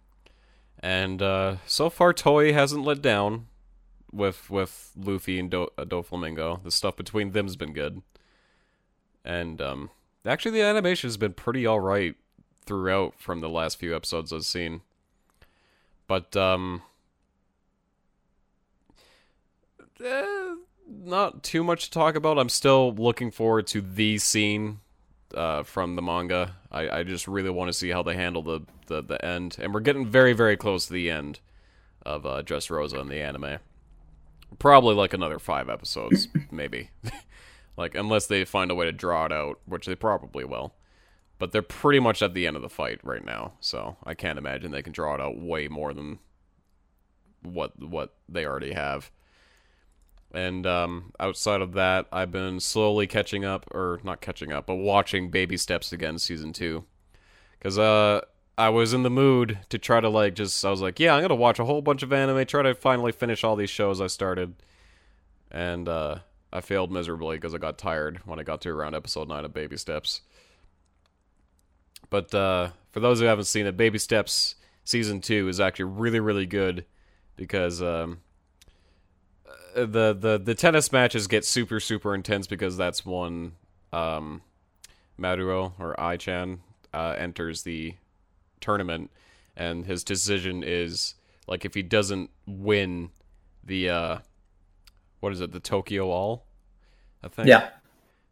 and 0.78 1.22
uh, 1.22 1.56
so 1.66 1.90
far 1.90 2.12
Toei 2.12 2.52
hasn't 2.52 2.84
let 2.84 3.02
down 3.02 3.46
with 4.12 4.50
with 4.50 4.92
Luffy 4.96 5.38
and 5.38 5.50
Do- 5.50 5.70
uh, 5.78 5.84
Doflamingo. 5.84 6.62
The 6.62 6.70
stuff 6.70 6.96
between 6.96 7.32
them's 7.32 7.56
been 7.56 7.72
good, 7.72 8.02
and 9.24 9.60
um, 9.60 9.90
actually 10.26 10.52
the 10.52 10.62
animation 10.62 11.08
has 11.08 11.16
been 11.16 11.32
pretty 11.32 11.66
all 11.66 11.80
right 11.80 12.14
throughout 12.64 13.14
from 13.18 13.40
the 13.40 13.48
last 13.48 13.78
few 13.78 13.94
episodes 13.94 14.32
I've 14.32 14.44
seen. 14.44 14.82
But 16.06 16.36
um, 16.36 16.82
eh, 20.04 20.54
not 20.88 21.42
too 21.42 21.64
much 21.64 21.84
to 21.84 21.90
talk 21.90 22.14
about. 22.14 22.38
I'm 22.38 22.48
still 22.48 22.94
looking 22.94 23.30
forward 23.30 23.66
to 23.68 23.80
the 23.80 24.18
scene 24.18 24.80
uh, 25.34 25.62
from 25.62 25.96
the 25.96 26.02
manga. 26.02 26.56
I, 26.70 26.88
I 26.88 27.02
just 27.02 27.28
really 27.28 27.50
want 27.50 27.68
to 27.68 27.72
see 27.72 27.90
how 27.90 28.02
they 28.02 28.14
handle 28.14 28.42
the, 28.42 28.60
the, 28.86 29.02
the 29.02 29.24
end, 29.24 29.56
and 29.60 29.72
we're 29.74 29.80
getting 29.80 30.06
very 30.06 30.32
very 30.32 30.56
close 30.56 30.86
to 30.86 30.92
the 30.92 31.10
end 31.10 31.40
of 32.04 32.26
uh, 32.26 32.42
Dressrosa 32.42 33.00
in 33.00 33.08
the 33.08 33.20
anime. 33.20 33.58
Probably 34.58 34.94
like 34.94 35.14
another 35.14 35.38
five 35.38 35.68
episodes, 35.68 36.28
maybe. 36.50 36.90
like 37.76 37.94
unless 37.94 38.26
they 38.26 38.44
find 38.44 38.70
a 38.70 38.74
way 38.74 38.86
to 38.86 38.92
draw 38.92 39.26
it 39.26 39.32
out, 39.32 39.60
which 39.66 39.86
they 39.86 39.94
probably 39.94 40.44
will. 40.44 40.74
But 41.38 41.52
they're 41.52 41.62
pretty 41.62 41.98
much 41.98 42.22
at 42.22 42.34
the 42.34 42.46
end 42.46 42.56
of 42.56 42.62
the 42.62 42.68
fight 42.68 43.00
right 43.02 43.24
now, 43.24 43.54
so 43.60 43.96
I 44.04 44.14
can't 44.14 44.38
imagine 44.38 44.70
they 44.70 44.82
can 44.82 44.92
draw 44.92 45.14
it 45.14 45.20
out 45.20 45.38
way 45.38 45.66
more 45.68 45.92
than 45.92 46.20
what 47.42 47.78
what 47.80 48.14
they 48.28 48.46
already 48.46 48.72
have. 48.72 49.10
And 50.32 50.66
um, 50.66 51.12
outside 51.20 51.60
of 51.60 51.74
that, 51.74 52.06
I've 52.10 52.32
been 52.32 52.58
slowly 52.58 53.06
catching 53.06 53.44
up, 53.44 53.66
or 53.70 54.00
not 54.02 54.22
catching 54.22 54.50
up, 54.50 54.66
but 54.66 54.76
watching 54.76 55.30
Baby 55.30 55.58
Steps 55.58 55.92
again, 55.92 56.18
season 56.18 56.54
two, 56.54 56.84
because 57.58 57.78
uh, 57.78 58.22
I 58.56 58.70
was 58.70 58.94
in 58.94 59.02
the 59.02 59.10
mood 59.10 59.58
to 59.68 59.78
try 59.78 60.00
to 60.00 60.08
like 60.08 60.34
just 60.34 60.64
I 60.64 60.70
was 60.70 60.80
like, 60.80 60.98
yeah, 60.98 61.14
I'm 61.14 61.20
gonna 61.20 61.34
watch 61.34 61.58
a 61.58 61.66
whole 61.66 61.82
bunch 61.82 62.02
of 62.02 62.14
anime, 62.14 62.46
try 62.46 62.62
to 62.62 62.74
finally 62.74 63.12
finish 63.12 63.44
all 63.44 63.56
these 63.56 63.68
shows 63.68 64.00
I 64.00 64.06
started, 64.06 64.54
and 65.50 65.86
uh, 65.86 66.18
I 66.50 66.62
failed 66.62 66.90
miserably 66.90 67.36
because 67.36 67.54
I 67.54 67.58
got 67.58 67.76
tired 67.76 68.20
when 68.24 68.38
I 68.38 68.42
got 68.42 68.62
to 68.62 68.70
around 68.70 68.94
episode 68.94 69.28
nine 69.28 69.44
of 69.44 69.52
Baby 69.52 69.76
Steps. 69.76 70.22
But 72.08 72.34
uh, 72.34 72.70
for 72.90 73.00
those 73.00 73.20
who 73.20 73.26
haven't 73.26 73.44
seen 73.44 73.66
it, 73.66 73.76
Baby 73.76 73.98
Steps 73.98 74.54
season 74.84 75.20
two 75.20 75.48
is 75.48 75.60
actually 75.60 75.86
really 75.86 76.20
really 76.20 76.46
good 76.46 76.86
because 77.36 77.82
um, 77.82 78.20
the 79.74 80.12
the 80.18 80.40
the 80.42 80.54
tennis 80.54 80.92
matches 80.92 81.26
get 81.26 81.44
super 81.44 81.80
super 81.80 82.14
intense 82.14 82.46
because 82.46 82.76
that's 82.76 83.04
one 83.04 83.52
um, 83.92 84.42
Maruo 85.18 85.72
or 85.78 85.98
Ai-chan 86.00 86.60
uh, 86.94 87.14
enters 87.18 87.62
the 87.62 87.94
tournament 88.60 89.10
and 89.56 89.84
his 89.86 90.04
decision 90.04 90.62
is 90.64 91.14
like 91.46 91.64
if 91.64 91.74
he 91.74 91.82
doesn't 91.82 92.30
win 92.46 93.10
the 93.64 93.88
uh 93.88 94.18
what 95.20 95.32
is 95.32 95.40
it 95.40 95.52
the 95.52 95.60
Tokyo 95.60 96.10
All 96.10 96.44
I 97.22 97.28
think 97.28 97.48
Yeah. 97.48 97.68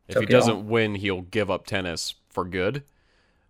if 0.08 0.14
he 0.16 0.20
Tokyo 0.22 0.36
All. 0.36 0.40
doesn't 0.40 0.68
win 0.68 0.94
he'll 0.96 1.22
give 1.22 1.50
up 1.50 1.66
tennis 1.66 2.14
for 2.28 2.44
good 2.44 2.84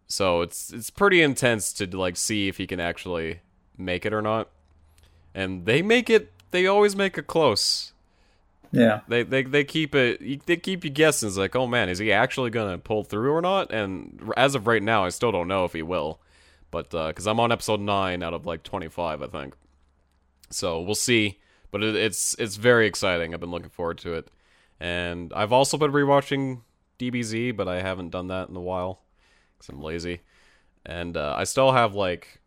so 0.07 0.41
it's 0.41 0.73
it's 0.73 0.91
pretty 0.91 1.23
intense 1.23 1.73
to 1.75 1.87
like 1.97 2.17
see 2.17 2.49
if 2.49 2.57
he 2.57 2.67
can 2.67 2.81
actually 2.81 3.41
make 3.77 4.05
it 4.07 4.13
or 4.13 4.23
not 4.23 4.49
and 5.35 5.65
they 5.67 5.83
make 5.83 6.09
it 6.11 6.33
they 6.51 6.67
always 6.67 6.95
make 6.97 7.17
it 7.19 7.27
close 7.27 7.93
Yeah. 8.73 9.01
they 9.09 9.23
they 9.23 9.43
they 9.43 9.65
keep 9.65 9.95
it 9.95 10.47
they 10.47 10.57
keep 10.57 10.85
you 10.85 10.91
guessing. 10.91 11.29
It's 11.29 11.37
like, 11.39 11.57
oh 11.57 11.67
man, 11.67 11.89
is 11.89 11.99
he 11.99 12.13
actually 12.13 12.51
gonna 12.51 12.79
pull 12.79 13.05
through 13.05 13.33
or 13.33 13.41
not? 13.41 13.73
And 13.73 14.33
as 14.37 14.55
of 14.55 14.67
right 14.67 14.83
now, 14.83 15.05
I 15.05 15.09
still 15.11 15.33
don't 15.33 15.49
know 15.49 15.65
if 15.65 15.73
he 15.73 15.83
will. 15.83 16.21
But 16.71 16.91
because 16.91 17.27
I'm 17.27 17.41
on 17.41 17.51
episode 17.51 17.81
nine 17.81 18.23
out 18.23 18.33
of 18.33 18.47
like 18.47 18.63
25, 18.63 19.23
I 19.23 19.27
think. 19.27 19.55
So 20.51 20.81
we'll 20.81 20.95
see, 20.95 21.39
but 21.73 21.83
it, 21.83 21.97
it's 21.97 22.35
it's 22.39 22.57
very 22.57 22.87
exciting. 22.87 23.35
I've 23.35 23.41
been 23.41 23.51
looking 23.51 23.71
forward 23.71 23.99
to 23.99 24.15
it, 24.15 24.29
and 24.79 25.33
I've 25.35 25.53
also 25.53 25.77
been 25.77 25.93
rewatching 25.93 26.61
DBZ, 26.99 27.57
but 27.57 27.67
I 27.69 27.81
haven't 27.83 28.11
done 28.11 28.29
that 28.29 28.49
in 28.49 28.57
a 28.57 28.61
while 28.61 29.01
because 29.59 29.69
I'm 29.69 29.83
lazy, 29.83 30.21
and 30.87 31.17
uh, 31.17 31.35
I 31.37 31.45
still 31.45 31.73
have 31.73 31.95
like 31.95 32.40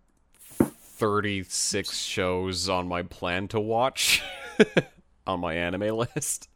36 0.95 1.97
shows 1.97 2.69
on 2.69 2.87
my 2.87 3.01
plan 3.01 3.47
to 3.49 3.59
watch 3.59 4.23
on 5.27 5.39
my 5.39 5.55
anime 5.55 5.97
list. 5.97 6.49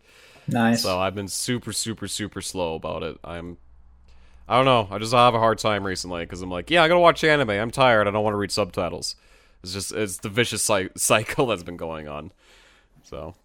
Nice. 0.47 0.83
So 0.83 0.99
I've 0.99 1.15
been 1.15 1.27
super, 1.27 1.73
super, 1.73 2.07
super 2.07 2.41
slow 2.41 2.75
about 2.75 3.03
it. 3.03 3.17
I'm, 3.23 3.57
I 4.47 4.55
don't 4.55 4.65
know. 4.65 4.87
I 4.89 4.99
just 4.99 5.13
have 5.13 5.35
a 5.35 5.39
hard 5.39 5.57
time 5.57 5.85
recently 5.85 6.23
because 6.23 6.41
I'm 6.41 6.51
like, 6.51 6.69
yeah, 6.69 6.83
I 6.83 6.87
gotta 6.87 6.99
watch 6.99 7.23
anime. 7.23 7.49
I'm 7.49 7.71
tired. 7.71 8.07
I 8.07 8.11
don't 8.11 8.23
want 8.23 8.33
to 8.33 8.37
read 8.37 8.51
subtitles. 8.51 9.15
It's 9.63 9.73
just 9.73 9.91
it's 9.91 10.17
the 10.17 10.29
vicious 10.29 10.61
cy- 10.61 10.89
cycle 10.95 11.47
that's 11.47 11.63
been 11.63 11.77
going 11.77 12.07
on. 12.07 12.31
So 13.03 13.35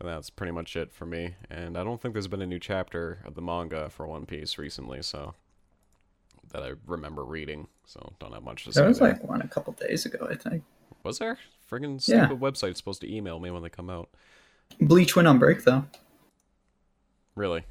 that's 0.00 0.30
pretty 0.30 0.52
much 0.52 0.76
it 0.76 0.92
for 0.92 1.04
me. 1.04 1.34
And 1.50 1.76
I 1.76 1.84
don't 1.84 2.00
think 2.00 2.14
there's 2.14 2.28
been 2.28 2.40
a 2.40 2.46
new 2.46 2.58
chapter 2.58 3.18
of 3.24 3.34
the 3.34 3.42
manga 3.42 3.90
for 3.90 4.06
One 4.06 4.24
Piece 4.24 4.56
recently. 4.56 5.02
So 5.02 5.34
that 6.52 6.62
I 6.62 6.72
remember 6.86 7.24
reading. 7.24 7.66
So 7.86 8.12
don't 8.20 8.32
have 8.32 8.42
much 8.42 8.64
to 8.64 8.72
say. 8.72 8.80
there 8.80 8.88
was 8.88 8.98
there. 8.98 9.12
like 9.12 9.24
one 9.24 9.40
a 9.42 9.48
couple 9.48 9.72
days 9.74 10.06
ago, 10.06 10.26
I 10.30 10.34
think. 10.36 10.62
was 11.02 11.18
there? 11.18 11.38
Friggin' 11.70 12.06
Yeah. 12.08 12.26
stupid 12.26 12.40
website's 12.40 12.78
supposed 12.78 13.00
to 13.02 13.12
email 13.12 13.38
me 13.38 13.50
when 13.50 13.62
they 13.62 13.68
come 13.68 13.90
out. 13.90 14.08
Bleach 14.80 15.14
went 15.16 15.28
on 15.28 15.38
break 15.38 15.64
though. 15.64 15.84
Really? 17.36 17.64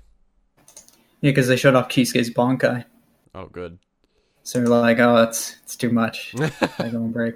Yeah, 1.22 1.32
because 1.32 1.48
they 1.48 1.58
showed 1.58 1.76
off 1.76 1.90
Kisuke's 1.90 2.30
Bankai. 2.30 2.86
Oh, 3.36 3.48
good. 3.48 3.78
So 4.44 4.60
they're 4.60 4.68
like, 4.70 5.00
oh, 5.00 5.18
it's 5.24 5.58
it's 5.64 5.76
too 5.76 5.90
much. 5.92 6.34
I 6.80 6.90
go 6.90 6.98
on 7.04 7.12
break. 7.12 7.36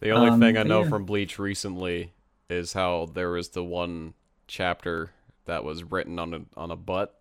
The 0.00 0.10
only 0.10 0.30
Um, 0.30 0.40
thing 0.40 0.56
I 0.56 0.64
know 0.64 0.82
yeah. 0.82 0.88
from 0.88 1.04
Bleach 1.06 1.38
recently 1.38 2.12
is 2.50 2.72
how 2.74 3.06
there 3.14 3.30
was 3.30 3.50
the 3.50 3.64
one 3.64 4.14
chapter 4.48 5.10
that 5.46 5.64
was 5.64 5.82
written 5.84 6.18
on 6.18 6.34
a 6.34 6.40
on 6.56 6.70
a 6.70 6.76
butt, 6.76 7.18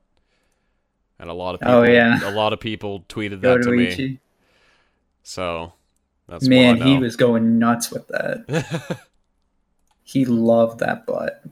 and 1.23 1.31
a 1.31 1.33
lot 1.33 1.55
of 1.55 1.61
people, 1.61 1.73
Oh, 1.75 1.83
yeah. 1.83 2.29
a 2.29 2.35
lot 2.35 2.51
of 2.51 2.59
people 2.59 2.99
tweeted 3.07 3.39
that 3.41 3.63
to 3.63 3.71
me. 3.71 4.19
So 5.23 5.71
that's 6.27 6.45
Man, 6.45 6.79
what 6.79 6.85
I 6.85 6.89
he 6.89 6.97
was 6.97 7.15
going 7.15 7.57
nuts 7.57 7.89
with 7.91 8.05
that. 8.09 8.99
He 10.05 10.25
loved 10.25 10.79
that 10.79 11.05
butt. 11.05 11.41
It 11.45 11.51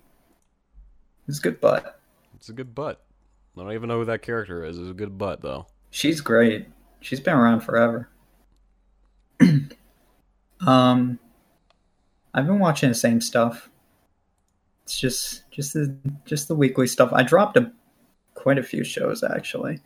was 1.26 1.40
a 1.40 1.42
good 1.42 1.62
butt. 1.62 2.02
it's 2.36 2.50
a 2.50 2.54
good 2.54 2.76
butt. 2.76 3.02
I 3.58 3.62
don't 3.62 3.72
even 3.72 3.88
know 3.88 4.00
who 4.00 4.06
that 4.06 4.22
character 4.22 4.66
is. 4.66 4.78
It's 4.78 4.90
a 4.90 4.94
good 4.94 5.18
butt 5.18 5.42
though. 5.42 5.68
She's 5.90 6.20
great. 6.20 6.68
She's 7.00 7.22
been 7.22 7.34
around 7.34 7.62
forever. 7.62 8.10
um, 10.68 11.18
I've 12.34 12.46
been 12.46 12.60
watching 12.60 12.90
the 12.90 12.96
same 12.96 13.22
stuff. 13.22 13.70
It's 14.84 15.00
just 15.00 15.50
just 15.50 15.74
the 15.74 15.96
just 16.26 16.50
the 16.50 16.56
weekly 16.56 16.88
stuff. 16.88 17.12
I 17.14 17.24
dropped 17.24 17.56
a 17.56 17.72
quite 18.42 18.58
a 18.58 18.64
few 18.64 18.84
shows 18.84 19.24
actually 19.24 19.80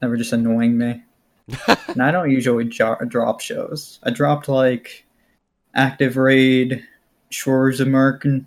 that 0.00 0.08
were 0.08 0.16
just 0.16 0.32
annoying 0.32 0.76
me. 0.76 1.02
and 1.88 2.02
I 2.02 2.10
don't 2.10 2.30
usually 2.30 2.64
jo- 2.64 2.98
drop 3.08 3.40
shows. 3.40 3.98
I 4.02 4.10
dropped 4.10 4.48
like 4.48 5.06
Active 5.74 6.16
Raid, 6.16 6.84
Schwarzesmarken. 7.30 8.46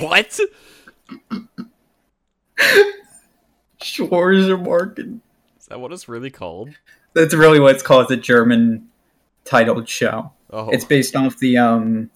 what? 0.00 0.40
Schwarzesmarken. 3.80 5.20
Is 5.60 5.66
that 5.66 5.80
what 5.80 5.92
it's 5.92 6.08
really 6.08 6.30
called? 6.30 6.70
That's 7.14 7.34
really 7.34 7.60
what 7.60 7.74
it's 7.74 7.82
called. 7.82 8.04
It's 8.04 8.12
a 8.12 8.16
German 8.16 8.88
titled 9.44 9.88
show. 9.88 10.32
Oh, 10.50 10.68
It's 10.70 10.84
based 10.84 11.14
off 11.16 11.38
the 11.38 11.58
um 11.58 12.10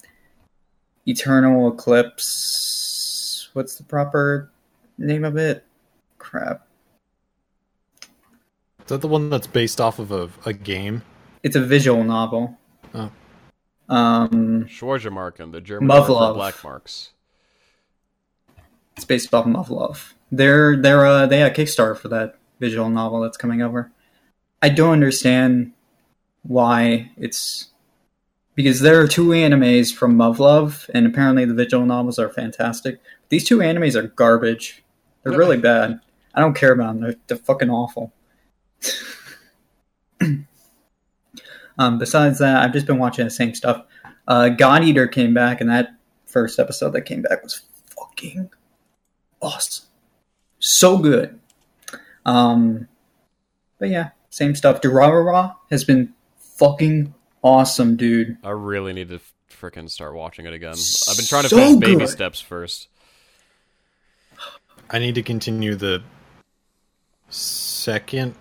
Eternal 1.06 1.72
Eclipse. 1.72 3.50
What's 3.52 3.76
the 3.76 3.84
proper 3.84 4.50
name 4.98 5.24
of 5.24 5.36
it? 5.36 5.65
Crap. 6.36 6.66
Is 8.80 8.88
that 8.88 9.00
the 9.00 9.08
one 9.08 9.30
that's 9.30 9.46
based 9.46 9.80
off 9.80 9.98
of 9.98 10.12
a, 10.12 10.28
a 10.44 10.52
game? 10.52 11.02
It's 11.42 11.56
a 11.56 11.60
visual 11.60 12.04
novel. 12.04 12.58
Oh. 12.94 13.10
Um 13.88 14.66
Schwarzmarken, 14.68 15.52
the 15.52 15.62
German 15.62 15.88
Muv 15.88 16.00
word 16.00 16.06
for 16.08 16.34
black 16.34 16.62
marks. 16.62 17.12
it's 18.96 19.06
based 19.06 19.32
off 19.32 19.46
of 19.46 19.52
Muv-Luv. 19.52 20.12
They're 20.30 20.76
they're 20.76 21.06
uh 21.06 21.24
they 21.24 21.38
had 21.38 21.52
a 21.52 21.54
Kickstarter 21.54 21.96
for 21.96 22.08
that 22.08 22.38
visual 22.60 22.90
novel 22.90 23.20
that's 23.20 23.38
coming 23.38 23.62
over. 23.62 23.90
I 24.60 24.68
don't 24.68 24.92
understand 24.92 25.72
why 26.42 27.12
it's 27.16 27.68
because 28.54 28.80
there 28.80 29.00
are 29.00 29.06
two 29.08 29.28
animes 29.28 29.94
from 29.94 30.16
Muv-Luv, 30.16 30.90
and 30.92 31.06
apparently 31.06 31.46
the 31.46 31.54
visual 31.54 31.86
novels 31.86 32.18
are 32.18 32.28
fantastic. 32.28 33.00
These 33.30 33.44
two 33.44 33.58
animes 33.58 33.94
are 33.94 34.08
garbage. 34.08 34.82
They're 35.22 35.36
really 35.36 35.56
bad. 35.56 36.00
I 36.36 36.40
don't 36.42 36.54
care 36.54 36.72
about 36.72 36.94
them. 36.94 37.00
They're, 37.00 37.16
they're 37.26 37.36
fucking 37.38 37.70
awful. 37.70 38.12
um, 41.78 41.98
besides 41.98 42.38
that, 42.38 42.62
I've 42.62 42.72
just 42.74 42.86
been 42.86 42.98
watching 42.98 43.24
the 43.24 43.30
same 43.30 43.54
stuff. 43.54 43.84
Uh, 44.28 44.50
God 44.50 44.84
Eater 44.84 45.08
came 45.08 45.32
back, 45.32 45.60
and 45.60 45.70
that 45.70 45.94
first 46.26 46.58
episode 46.58 46.90
that 46.90 47.02
came 47.02 47.22
back 47.22 47.42
was 47.42 47.62
fucking 47.96 48.50
awesome. 49.40 49.86
So 50.58 50.98
good. 50.98 51.40
Um, 52.26 52.88
but 53.78 53.88
yeah, 53.88 54.10
same 54.30 54.54
stuff. 54.54 54.80
Durarara 54.82 55.54
has 55.70 55.84
been 55.84 56.12
fucking 56.38 57.14
awesome, 57.42 57.96
dude. 57.96 58.36
I 58.44 58.50
really 58.50 58.92
need 58.92 59.08
to 59.08 59.20
freaking 59.50 59.88
start 59.88 60.14
watching 60.14 60.44
it 60.44 60.52
again. 60.52 60.74
I've 61.08 61.16
been 61.16 61.26
trying 61.26 61.44
to 61.44 61.48
So 61.48 61.56
finish 61.56 61.80
Baby 61.80 61.96
good. 62.00 62.08
Steps 62.08 62.40
first. 62.40 62.88
I 64.90 64.98
need 64.98 65.16
to 65.16 65.22
continue 65.22 65.74
the 65.74 66.02
second. 67.28 68.34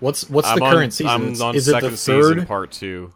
What's 0.00 0.28
what's 0.28 0.48
I'm 0.48 0.58
the 0.58 0.64
on, 0.64 0.72
current 0.74 0.92
season? 0.92 1.10
I'm 1.12 1.32
Is- 1.32 1.40
on 1.40 1.54
is 1.54 1.68
it 1.68 1.72
second 1.72 1.90
the 1.92 1.96
season, 1.96 2.38
third? 2.40 2.48
part 2.48 2.70
two. 2.72 3.12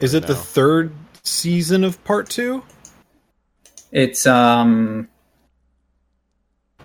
Is 0.00 0.14
it 0.14 0.26
the 0.26 0.34
third 0.34 0.92
season 1.22 1.84
of 1.84 2.02
part 2.04 2.28
two? 2.28 2.62
It's 3.92 4.26
um 4.26 5.08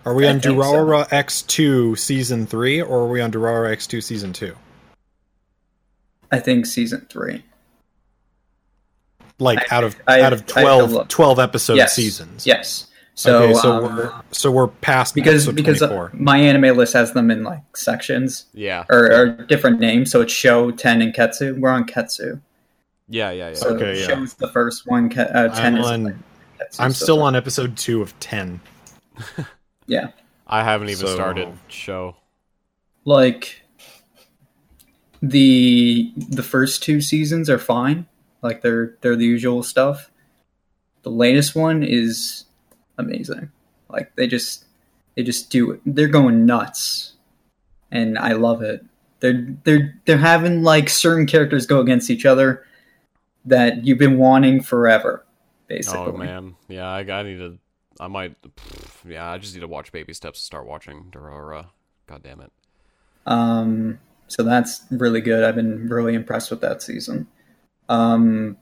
Are 0.05 0.13
we 0.13 0.25
I 0.27 0.31
on 0.31 0.39
think 0.39 0.61
so. 0.63 1.05
X 1.11 1.41
two 1.43 1.95
season 1.95 2.45
three, 2.45 2.81
or 2.81 2.99
are 3.01 3.07
we 3.07 3.21
on 3.21 3.31
Durarara 3.31 3.71
X 3.71 3.87
two 3.87 4.01
season 4.01 4.33
two? 4.33 4.55
I 6.31 6.39
think 6.39 6.65
season 6.65 7.05
three. 7.09 7.43
Like 9.39 9.71
I- 9.71 9.75
out 9.75 9.83
of 9.83 9.95
I- 10.07 10.21
out 10.21 10.33
of 10.33 10.41
I 10.55 10.61
12, 10.61 10.91
look. 10.91 11.09
12 11.09 11.39
episode 11.39 11.75
yes. 11.75 11.93
seasons. 11.93 12.45
Yes. 12.47 12.87
So, 13.17 13.43
okay, 13.43 13.53
so 13.53 13.71
um, 13.85 13.95
we're 13.95 14.13
so 14.31 14.51
we're 14.51 14.67
past 14.67 15.15
because 15.15 15.47
because 15.49 15.79
24. 15.79 16.11
my 16.13 16.37
anime 16.37 16.75
list 16.75 16.91
has 16.93 17.13
them 17.13 17.31
in 17.31 17.43
like 17.43 17.77
sections 17.77 18.45
Yeah, 18.53 18.83
or, 18.89 19.09
or 19.11 19.27
different 19.47 19.79
names. 19.79 20.11
So 20.11 20.19
it's 20.21 20.33
show 20.33 20.69
ten 20.71 21.01
and 21.01 21.13
Ketsu. 21.13 21.57
We're 21.57 21.69
on 21.69 21.85
Ketsu. 21.85 22.41
yeah, 23.07 23.31
yeah, 23.31 23.49
yeah. 23.49 23.53
So 23.55 23.69
Okay, 23.75 23.99
yeah. 24.01 24.05
show's 24.07 24.33
the 24.33 24.49
first 24.49 24.85
one. 24.85 25.09
Ke- 25.09 25.19
uh, 25.33 25.47
ten 25.55 25.75
I'm 25.75 25.77
is 25.79 25.85
on- 25.87 26.03
like 26.03 26.15
Ketsu, 26.59 26.79
I'm 26.79 26.91
so- 26.91 27.05
still 27.05 27.21
on 27.23 27.35
episode 27.37 27.77
two 27.77 28.01
of 28.01 28.17
ten. 28.19 28.59
Yeah, 29.87 30.07
I 30.47 30.63
haven't 30.63 30.89
even 30.89 31.05
So- 31.05 31.13
started 31.15 31.47
show. 31.69 32.15
like 33.05 33.61
the 35.21 36.11
the 36.17 36.43
first 36.43 36.83
two 36.83 37.01
seasons 37.01 37.49
are 37.49 37.59
fine. 37.59 38.07
Like 38.41 38.61
they're 38.61 38.97
they're 39.01 39.15
the 39.15 39.25
usual 39.25 39.63
stuff. 39.63 40.11
The 41.03 41.11
latest 41.11 41.55
one 41.55 41.83
is 41.83 42.44
amazing. 42.97 43.51
Like 43.89 44.15
they 44.15 44.27
just 44.27 44.65
they 45.15 45.23
just 45.23 45.49
do 45.49 45.71
it. 45.71 45.81
They're 45.85 46.07
going 46.07 46.45
nuts, 46.45 47.13
and 47.91 48.17
I 48.17 48.33
love 48.33 48.61
it. 48.61 48.83
They're 49.19 49.55
they're 49.63 49.99
they're 50.05 50.17
having 50.17 50.63
like 50.63 50.89
certain 50.89 51.25
characters 51.25 51.65
go 51.65 51.79
against 51.79 52.09
each 52.09 52.25
other 52.25 52.65
that 53.45 53.85
you've 53.85 53.97
been 53.97 54.17
wanting 54.17 54.61
forever. 54.61 55.25
Basically, 55.67 55.99
Oh 55.99 56.11
man, 56.11 56.55
yeah, 56.67 56.87
I, 56.87 56.99
I 56.99 57.23
need 57.23 57.37
to. 57.37 57.57
I 57.99 58.07
might. 58.07 58.35
pff, 58.41 59.09
yeah, 59.09 59.31
I 59.31 59.37
just 59.37 59.53
need 59.53 59.61
to 59.61 59.67
watch 59.67 59.91
Baby 59.91 60.13
Steps 60.13 60.39
to 60.39 60.45
start 60.45 60.67
watching 60.67 61.05
Durara. 61.11 61.67
God 62.07 62.21
damn 62.23 62.41
it. 62.41 62.51
Um, 63.25 63.99
so 64.27 64.43
that's 64.43 64.83
really 64.91 65.21
good. 65.21 65.43
I've 65.43 65.55
been 65.55 65.87
really 65.87 66.13
impressed 66.13 66.51
with 66.51 66.61
that 66.61 66.81
season. 66.81 67.27
Um, 67.89 68.57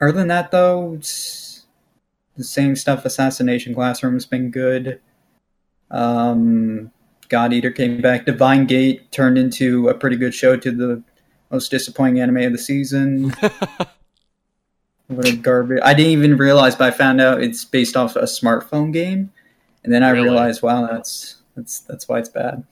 other 0.00 0.12
than 0.12 0.28
that, 0.28 0.50
though, 0.50 0.98
the 2.36 2.44
same 2.44 2.76
stuff. 2.76 3.04
Assassination 3.04 3.74
Classroom's 3.74 4.26
been 4.26 4.50
good. 4.50 5.00
Um, 5.90 6.90
God 7.28 7.52
Eater 7.52 7.70
came 7.70 8.00
back. 8.00 8.26
Divine 8.26 8.66
Gate 8.66 9.10
turned 9.12 9.38
into 9.38 9.88
a 9.88 9.94
pretty 9.94 10.16
good 10.16 10.34
show 10.34 10.56
to 10.56 10.70
the 10.70 11.02
most 11.50 11.70
disappointing 11.70 12.20
anime 12.20 12.38
of 12.38 12.52
the 12.52 12.58
season. 12.58 13.30
what 15.08 15.26
a 15.28 15.36
garbage! 15.36 15.80
I 15.84 15.94
didn't 15.94 16.12
even 16.12 16.36
realize, 16.36 16.74
but 16.74 16.92
I 16.92 16.96
found 16.96 17.20
out 17.20 17.42
it's 17.42 17.64
based 17.64 17.96
off 17.96 18.16
a 18.16 18.22
smartphone 18.22 18.92
game, 18.92 19.30
and 19.84 19.92
then 19.92 20.02
I 20.02 20.10
Really? 20.10 20.24
realized, 20.28 20.62
wow, 20.62 20.86
that's 20.86 21.36
that's 21.56 21.80
that's 21.80 22.08
why 22.08 22.18
it's 22.18 22.28
bad. 22.28 22.64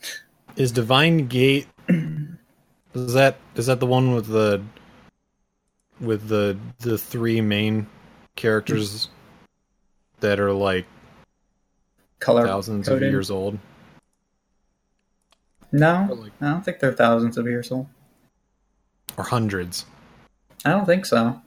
Is 0.57 0.71
Divine 0.73 1.27
Gate 1.27 1.67
is 1.89 3.13
that 3.15 3.37
is 3.57 3.67
that 3.67 3.81
the 3.81 3.87
one 3.87 4.15
with 4.15 4.27
the 4.29 4.63
with 6.01 6.29
the 6.29 6.59
the 6.81 6.99
three 6.99 7.41
main 7.41 7.87
characters 8.37 9.09
that 10.25 10.41
are 10.41 10.53
like 10.53 10.87
Color 12.19 12.47
thousands 12.47 12.89
coded? 12.89 13.05
of 13.09 13.13
years 13.13 13.31
old? 13.31 13.59
No, 15.71 16.09
like- 16.19 16.33
I 16.41 16.51
don't 16.51 16.65
think 16.65 16.79
they're 16.81 16.93
thousands 16.93 17.37
of 17.37 17.47
years 17.47 17.71
old. 17.71 17.87
or 19.17 19.25
hundreds? 19.25 19.85
I 20.65 20.71
don't 20.71 20.87
think 20.87 21.05
so. 21.07 21.41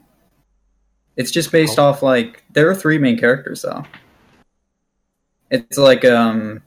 It's 1.18 1.32
just 1.32 1.52
based 1.52 1.80
Oh. 1.80 1.86
off 1.86 2.02
like 2.04 2.44
there 2.54 2.70
are 2.70 2.76
three 2.76 2.98
main 2.98 3.18
characters 3.18 3.64
though. 3.64 3.84
It's 5.50 5.78
like 5.78 6.06
um 6.06 6.62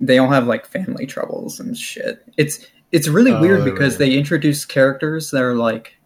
they 0.00 0.18
all 0.18 0.28
have 0.28 0.46
like 0.46 0.66
family 0.66 1.06
troubles 1.06 1.60
and 1.60 1.76
shit. 1.76 2.22
It's 2.36 2.66
it's 2.92 3.08
really 3.08 3.32
Oh, 3.32 3.40
weird 3.40 3.64
because 3.64 3.94
right. 3.94 4.00
they 4.10 4.18
introduce 4.18 4.64
characters 4.66 5.30
that 5.30 5.42
are 5.42 5.54
like 5.54 5.96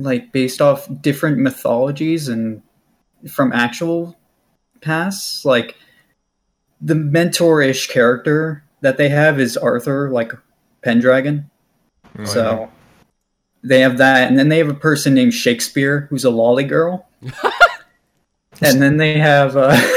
like 0.00 0.32
based 0.32 0.60
off 0.60 0.88
different 1.00 1.38
mythologies 1.38 2.28
and 2.28 2.62
from 3.28 3.52
actual 3.52 4.16
pasts. 4.80 5.44
Like 5.44 5.76
the 6.80 6.94
mentor-ish 6.94 7.88
character 7.88 8.64
that 8.80 8.96
they 8.96 9.08
have 9.08 9.38
is 9.38 9.56
Arthur, 9.56 10.10
like 10.10 10.32
Pendragon. 10.82 11.50
Oh, 12.18 12.24
So 12.24 12.70
they 13.62 13.80
have 13.80 13.98
that, 13.98 14.28
and 14.28 14.38
then 14.38 14.48
they 14.48 14.58
have 14.58 14.68
a 14.68 14.74
person 14.74 15.14
named 15.14 15.34
Shakespeare 15.34 16.06
who's 16.10 16.24
a 16.24 16.30
lolly 16.30 16.64
girl, 16.64 17.06
and 18.62 18.80
then 18.80 18.96
they 18.96 19.18
have. 19.18 19.56
Uh... 19.56 19.76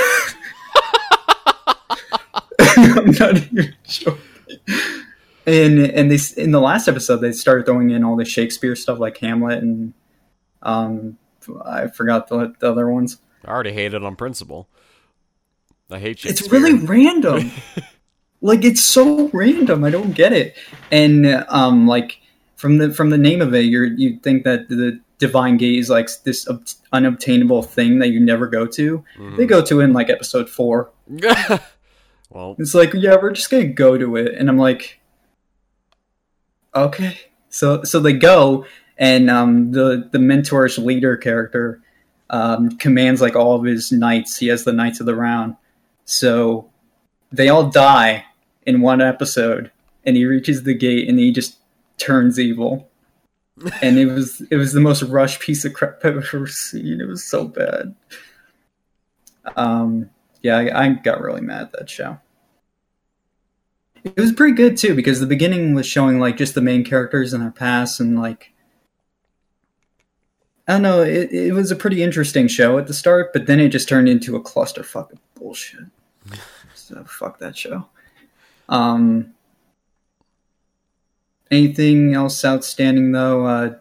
I'm 2.75 3.11
not 3.11 3.37
even 3.37 3.75
sure. 3.87 4.17
And 5.45 5.79
and 5.79 6.09
they 6.11 6.19
in 6.41 6.51
the 6.51 6.61
last 6.61 6.87
episode 6.87 7.17
they 7.17 7.31
started 7.31 7.65
throwing 7.65 7.89
in 7.89 8.03
all 8.03 8.15
the 8.15 8.25
Shakespeare 8.25 8.75
stuff 8.75 8.99
like 8.99 9.17
Hamlet 9.17 9.61
and 9.61 9.93
um 10.61 11.17
I 11.65 11.87
forgot 11.87 12.27
the, 12.27 12.53
the 12.59 12.71
other 12.71 12.89
ones. 12.89 13.17
I 13.43 13.51
already 13.51 13.73
hate 13.73 13.93
it 13.93 14.03
on 14.03 14.15
principle. 14.15 14.69
I 15.91 15.99
hate 15.99 16.19
Shakespeare. 16.19 16.45
It's 16.45 16.51
really 16.51 16.73
random. 16.73 17.51
like 18.41 18.63
it's 18.63 18.81
so 18.83 19.29
random. 19.29 19.83
I 19.83 19.89
don't 19.89 20.11
get 20.11 20.33
it. 20.33 20.55
And 20.91 21.25
um, 21.47 21.87
like 21.87 22.19
from 22.55 22.77
the 22.77 22.93
from 22.93 23.09
the 23.09 23.17
name 23.17 23.41
of 23.41 23.53
it, 23.53 23.65
you're 23.65 23.85
you 23.85 24.19
think 24.19 24.43
that 24.43 24.69
the 24.69 24.99
divine 25.17 25.57
gate 25.57 25.79
is 25.79 25.89
like 25.89 26.09
this 26.23 26.47
ob- 26.47 26.67
unobtainable 26.91 27.63
thing 27.63 27.99
that 27.99 28.09
you 28.09 28.19
never 28.19 28.47
go 28.47 28.65
to. 28.67 29.03
Mm-hmm. 29.17 29.35
They 29.37 29.45
go 29.45 29.61
to 29.61 29.79
it 29.79 29.85
in 29.85 29.93
like 29.93 30.09
episode 30.09 30.49
four. 30.49 30.91
well, 32.29 32.55
It's 32.59 32.73
like 32.75 32.93
yeah, 32.93 33.15
we're 33.21 33.31
just 33.31 33.49
gonna 33.49 33.65
go 33.65 33.97
to 33.97 34.15
it, 34.17 34.35
and 34.35 34.49
I'm 34.49 34.57
like, 34.57 34.99
okay. 36.75 37.17
So 37.49 37.83
so 37.83 37.99
they 37.99 38.13
go, 38.13 38.65
and 38.97 39.29
um, 39.29 39.71
the 39.71 40.09
the 40.11 40.19
mentor's 40.19 40.77
leader 40.77 41.17
character 41.17 41.81
um, 42.29 42.77
commands 42.77 43.21
like 43.21 43.35
all 43.35 43.55
of 43.55 43.63
his 43.63 43.91
knights. 43.91 44.37
He 44.37 44.47
has 44.47 44.63
the 44.63 44.73
knights 44.73 44.99
of 44.99 45.05
the 45.05 45.15
round. 45.15 45.55
So 46.05 46.69
they 47.31 47.49
all 47.49 47.69
die 47.69 48.25
in 48.65 48.81
one 48.81 49.01
episode, 49.01 49.71
and 50.05 50.15
he 50.15 50.25
reaches 50.25 50.63
the 50.63 50.73
gate, 50.73 51.07
and 51.07 51.19
he 51.19 51.31
just 51.31 51.57
turns 51.97 52.39
evil. 52.39 52.89
and 53.81 53.99
it 53.99 54.07
was 54.07 54.41
it 54.49 54.55
was 54.55 54.73
the 54.73 54.79
most 54.79 55.03
rushed 55.03 55.39
piece 55.39 55.63
of 55.63 55.73
crap 55.73 56.03
I've 56.03 56.17
ever 56.33 56.47
seen. 56.47 56.99
It 56.99 57.07
was 57.07 57.23
so 57.23 57.47
bad. 57.47 57.93
Um, 59.55 60.09
yeah, 60.41 60.57
I, 60.57 60.85
I 60.85 60.89
got 60.89 61.21
really 61.21 61.41
mad 61.41 61.61
at 61.61 61.71
that 61.73 61.89
show. 61.89 62.19
It 64.03 64.17
was 64.17 64.33
pretty 64.33 64.55
good 64.55 64.75
too 64.77 64.95
because 64.95 65.19
the 65.19 65.25
beginning 65.25 65.73
was 65.73 65.85
showing 65.85 66.19
like 66.19 66.37
just 66.37 66.55
the 66.55 66.61
main 66.61 66.83
characters 66.83 67.33
and 67.33 67.41
their 67.41 67.51
past 67.51 67.99
and 67.99 68.19
like 68.19 68.51
I 70.67 70.73
don't 70.73 70.81
know, 70.81 71.01
it, 71.01 71.31
it 71.31 71.53
was 71.53 71.71
a 71.71 71.75
pretty 71.75 72.01
interesting 72.01 72.47
show 72.47 72.77
at 72.77 72.87
the 72.87 72.93
start, 72.93 73.33
but 73.33 73.47
then 73.47 73.59
it 73.59 73.69
just 73.69 73.89
turned 73.89 74.07
into 74.07 74.37
a 74.37 74.41
clusterfuck 74.41 75.11
of 75.11 75.19
bullshit. 75.35 75.85
so 76.73 77.03
fuck 77.05 77.39
that 77.39 77.57
show. 77.57 77.85
Um 78.67 79.33
anything 81.49 82.13
else 82.13 82.43
outstanding 82.43 83.11
though? 83.11 83.45
Uh 83.45 83.75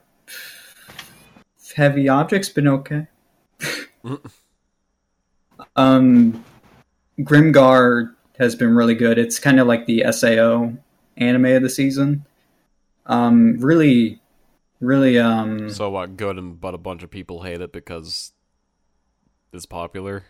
heavy 1.75 2.09
objects 2.09 2.49
been 2.49 2.69
okay. 2.69 3.09
um 5.77 6.45
Grimgar 7.21 8.15
has 8.43 8.55
been 8.55 8.75
really 8.75 8.95
good. 8.95 9.19
It's 9.19 9.39
kind 9.39 9.59
of 9.61 9.67
like 9.67 9.87
the 9.87 10.05
SAO 10.11 10.73
anime 11.17 11.45
of 11.47 11.63
the 11.63 11.71
season. 11.71 12.27
Um, 13.07 13.59
really, 13.61 14.21
really. 14.81 15.19
Um, 15.19 15.71
so 15.71 15.91
what? 15.91 16.17
Good, 16.17 16.37
and 16.39 16.61
but 16.61 16.75
a 16.75 16.79
bunch 16.79 17.03
of 17.03 17.11
people 17.11 17.43
hate 17.43 17.61
it 17.61 17.73
because 17.73 18.33
it's 19.53 19.67
popular. 19.67 20.25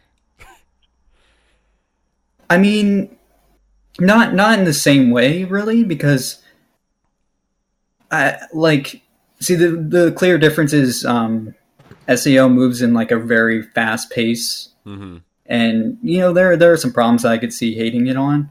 I 2.51 2.59
mean, 2.59 3.17
not 3.99 4.35
not 4.35 4.59
in 4.59 4.65
the 4.65 4.75
same 4.75 5.11
way, 5.11 5.45
really, 5.45 5.85
because 5.85 6.43
I 8.11 8.39
like 8.53 9.03
see 9.41 9.55
the 9.55 9.71
the 9.71 10.13
clear 10.13 10.39
difference 10.39 10.73
is 10.73 11.05
um, 11.05 11.55
SAO 12.15 12.49
moves 12.49 12.83
in 12.83 12.95
like 12.95 13.11
a 13.11 13.19
very 13.19 13.63
fast 13.63 14.11
pace. 14.11 14.69
hmm 14.85 15.19
and 15.47 15.99
you 16.03 16.19
know 16.19 16.33
there 16.33 16.57
there 16.57 16.73
are 16.73 16.77
some 16.77 16.93
problems 16.93 17.25
I 17.25 17.39
could 17.39 17.53
see 17.53 17.75
hating 17.75 18.07
it 18.07 18.17
on. 18.17 18.51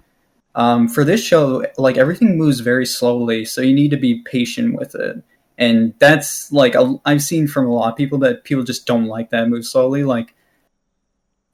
Um, 0.53 0.89
for 0.89 1.05
this 1.05 1.23
show, 1.23 1.65
like 1.77 1.97
everything 1.97 2.37
moves 2.37 2.59
very 2.59 2.85
slowly, 2.85 3.45
so 3.45 3.61
you 3.61 3.73
need 3.73 3.91
to 3.91 3.97
be 3.97 4.21
patient 4.23 4.75
with 4.77 4.95
it, 4.95 5.23
and 5.57 5.93
that's 5.99 6.51
like 6.51 6.75
i 6.75 6.83
I've 7.05 7.21
seen 7.21 7.47
from 7.47 7.67
a 7.67 7.73
lot 7.73 7.91
of 7.91 7.97
people 7.97 8.17
that 8.19 8.43
people 8.43 8.63
just 8.63 8.85
don't 8.85 9.05
like 9.05 9.29
that 9.29 9.47
move 9.47 9.65
slowly. 9.65 10.03
Like, 10.03 10.35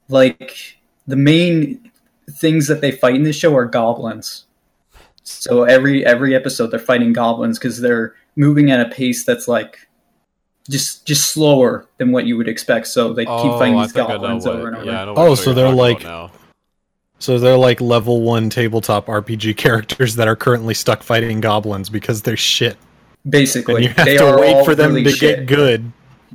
like 0.08 0.76
the 1.06 1.16
main 1.16 1.90
things 2.30 2.66
that 2.66 2.80
they 2.80 2.90
fight 2.90 3.14
in 3.14 3.22
this 3.22 3.36
show 3.36 3.54
are 3.56 3.64
goblins. 3.64 4.44
So 5.22 5.64
every 5.64 6.04
every 6.06 6.34
episode 6.34 6.68
they're 6.68 6.80
fighting 6.80 7.12
goblins 7.12 7.58
because 7.58 7.80
they're 7.80 8.14
moving 8.34 8.70
at 8.70 8.80
a 8.80 8.88
pace 8.88 9.24
that's 9.24 9.46
like 9.46 9.87
just 10.70 11.06
just 11.06 11.30
slower 11.30 11.86
than 11.98 12.12
what 12.12 12.26
you 12.26 12.36
would 12.36 12.48
expect. 12.48 12.86
So 12.88 13.12
they 13.12 13.24
keep 13.24 13.30
oh, 13.30 13.58
fighting 13.58 13.74
Oh, 13.74 13.78
I 13.78 13.84
these 13.84 13.92
think 13.92 14.08
I 14.08 14.12
know 14.14 14.18
goblins 14.20 14.46
over 14.46 14.68
and 14.68 14.76
over. 14.76 14.86
Yeah, 14.86 15.14
Oh, 15.16 15.34
so 15.34 15.52
they're 15.54 15.72
like- 15.72 16.02
So 17.20 17.38
they're 17.38 17.56
like 17.56 17.80
level 17.80 18.20
one 18.22 18.48
tabletop 18.50 19.06
RPG 19.06 19.56
characters 19.56 20.14
that 20.16 20.28
are 20.28 20.36
currently 20.36 20.74
stuck 20.74 21.02
fighting 21.02 21.40
goblins 21.40 21.88
because 21.90 22.22
they're 22.22 22.36
shit, 22.36 22.76
Basically, 23.28 23.74
and 23.76 23.84
you 23.84 23.90
have 23.90 24.04
they 24.06 24.16
to 24.18 24.26
are 24.26 24.40
wait 24.40 24.64
for 24.64 24.74
them 24.74 24.90
really 24.92 25.04
to 25.04 25.10
shit. 25.10 25.46
get 25.46 25.46
good. 25.56 25.92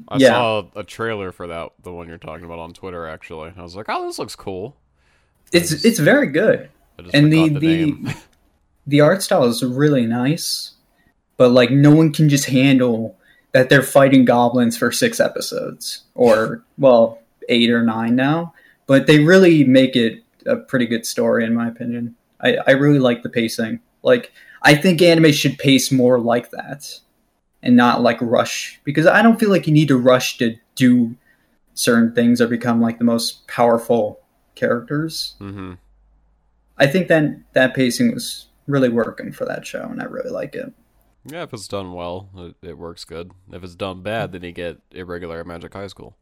I 0.09 0.17
Yeah. 0.17 0.29
saw 0.33 0.65
a 0.75 0.83
trailer 0.83 1.31
for 1.31 1.47
that, 1.47 1.69
the 1.83 1.91
one 1.93 2.07
you're 2.09 2.17
talking 2.17 2.45
about 2.45 2.59
on 2.59 2.73
Twitter. 2.73 3.07
Actually, 3.07 3.53
I 3.55 3.61
was 3.61 3.75
like, 3.75 3.85
"Oh, 3.89 4.05
this 4.07 4.17
looks 4.19 4.35
cool." 4.35 4.75
It's 5.53 5.85
it's 5.85 5.99
very 5.99 6.27
good. 6.27 6.69
And 7.13 7.31
the 7.31 7.47
the, 7.49 7.59
the 7.59 8.15
the 8.87 9.01
art 9.01 9.21
style 9.23 9.45
is 9.45 9.63
really 9.63 10.05
nice, 10.05 10.71
but 11.37 11.49
like 11.51 11.69
no 11.71 11.93
one 11.95 12.11
can 12.11 12.27
just 12.27 12.45
handle 12.45 13.17
that 13.53 13.69
they're 13.69 13.81
fighting 13.83 14.25
goblins 14.25 14.77
for 14.77 14.91
six 14.91 15.19
episodes 15.19 16.03
or 16.15 16.63
well 16.77 17.19
eight 17.49 17.69
or 17.69 17.83
nine 17.83 18.15
now. 18.15 18.53
But 18.85 19.07
they 19.07 19.19
really 19.19 19.63
make 19.63 19.95
it 19.95 20.23
a 20.45 20.57
pretty 20.57 20.85
good 20.85 21.05
story 21.05 21.45
in 21.45 21.53
my 21.53 21.67
opinion. 21.67 22.15
I, 22.41 22.57
I 22.67 22.71
really 22.71 22.99
like 22.99 23.23
the 23.23 23.29
pacing. 23.29 23.79
Like 24.01 24.31
I 24.61 24.75
think 24.75 25.01
anime 25.01 25.31
should 25.31 25.57
pace 25.57 25.91
more 25.91 26.19
like 26.19 26.51
that 26.51 26.99
and 27.61 27.75
not 27.75 28.01
like 28.01 28.17
rush 28.21 28.79
because 28.83 29.07
I 29.07 29.21
don't 29.21 29.39
feel 29.39 29.49
like 29.49 29.67
you 29.67 29.73
need 29.73 29.87
to 29.87 29.97
rush 29.97 30.37
to 30.39 30.57
do 30.75 31.15
certain 31.73 32.13
things 32.13 32.41
or 32.41 32.47
become 32.47 32.81
like 32.81 32.97
the 32.97 33.05
most 33.05 33.47
powerful 33.47 34.19
characters. 34.55 35.35
hmm 35.39 35.73
I 36.75 36.87
think 36.87 37.07
that 37.07 37.39
that 37.53 37.75
pacing 37.75 38.13
was 38.13 38.47
really 38.67 38.89
working 38.89 39.31
for 39.31 39.45
that 39.45 39.65
show, 39.65 39.83
and 39.83 40.01
I 40.01 40.05
really 40.05 40.31
like 40.31 40.55
it. 40.55 40.73
Yeah, 41.25 41.43
if 41.43 41.53
it's 41.53 41.67
done 41.67 41.93
well, 41.93 42.29
it, 42.35 42.55
it 42.61 42.77
works 42.77 43.05
good. 43.05 43.31
If 43.51 43.63
it's 43.63 43.75
done 43.75 44.01
bad, 44.01 44.33
then 44.33 44.43
you 44.43 44.51
get 44.51 44.79
irregular 44.91 45.43
Magic 45.43 45.73
High 45.73 45.87
School. 45.87 46.17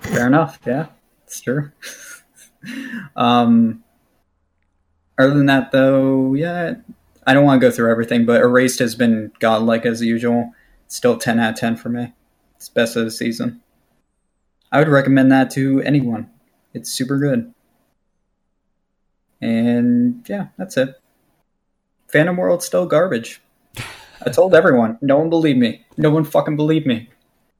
Fair 0.00 0.26
enough. 0.26 0.58
Yeah, 0.66 0.86
it's 1.24 1.40
true. 1.40 1.70
um, 3.16 3.84
other 5.18 5.34
than 5.34 5.46
that, 5.46 5.70
though, 5.70 6.34
yeah, 6.34 6.74
I 7.26 7.34
don't 7.34 7.44
want 7.44 7.60
to 7.60 7.66
go 7.66 7.70
through 7.70 7.90
everything, 7.90 8.24
but 8.24 8.40
Erased 8.40 8.78
has 8.78 8.94
been 8.94 9.32
godlike 9.38 9.84
as 9.84 10.00
usual. 10.00 10.52
Still 10.88 11.18
ten 11.18 11.38
out 11.38 11.52
of 11.52 11.58
ten 11.58 11.76
for 11.76 11.90
me. 11.90 12.14
It's 12.56 12.68
best 12.68 12.96
of 12.96 13.04
the 13.04 13.10
season. 13.10 13.60
I 14.72 14.78
would 14.78 14.88
recommend 14.88 15.30
that 15.32 15.50
to 15.52 15.80
anyone. 15.82 16.30
It's 16.72 16.90
super 16.90 17.18
good. 17.18 17.52
And 19.40 20.24
yeah, 20.28 20.48
that's 20.56 20.76
it. 20.76 20.99
Phantom 22.12 22.36
World's 22.36 22.66
still 22.66 22.86
garbage. 22.86 23.40
I 24.24 24.30
told 24.30 24.54
everyone. 24.54 24.98
No 25.00 25.18
one 25.18 25.30
believed 25.30 25.58
me. 25.58 25.84
No 25.96 26.10
one 26.10 26.24
fucking 26.24 26.56
believed 26.56 26.86
me. 26.86 27.08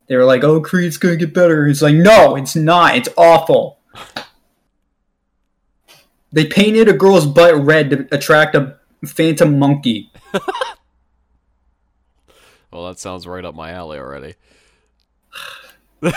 They 0.08 0.16
were 0.16 0.24
like, 0.24 0.44
"Oh, 0.44 0.60
Creed's 0.60 0.98
gonna 0.98 1.16
get 1.16 1.32
better." 1.32 1.66
It's 1.66 1.82
like, 1.82 1.94
no, 1.94 2.36
it's 2.36 2.56
not. 2.56 2.96
It's 2.96 3.08
awful. 3.16 3.78
They 6.32 6.46
painted 6.46 6.88
a 6.88 6.92
girl's 6.92 7.26
butt 7.26 7.54
red 7.56 7.90
to 7.90 8.08
attract 8.12 8.54
a 8.54 8.76
phantom 9.04 9.58
monkey. 9.58 10.12
Well, 12.72 12.86
that 12.86 12.98
sounds 13.00 13.26
right 13.26 13.44
up 13.44 13.54
my 13.54 13.72
alley 13.72 13.98
already. 13.98 14.34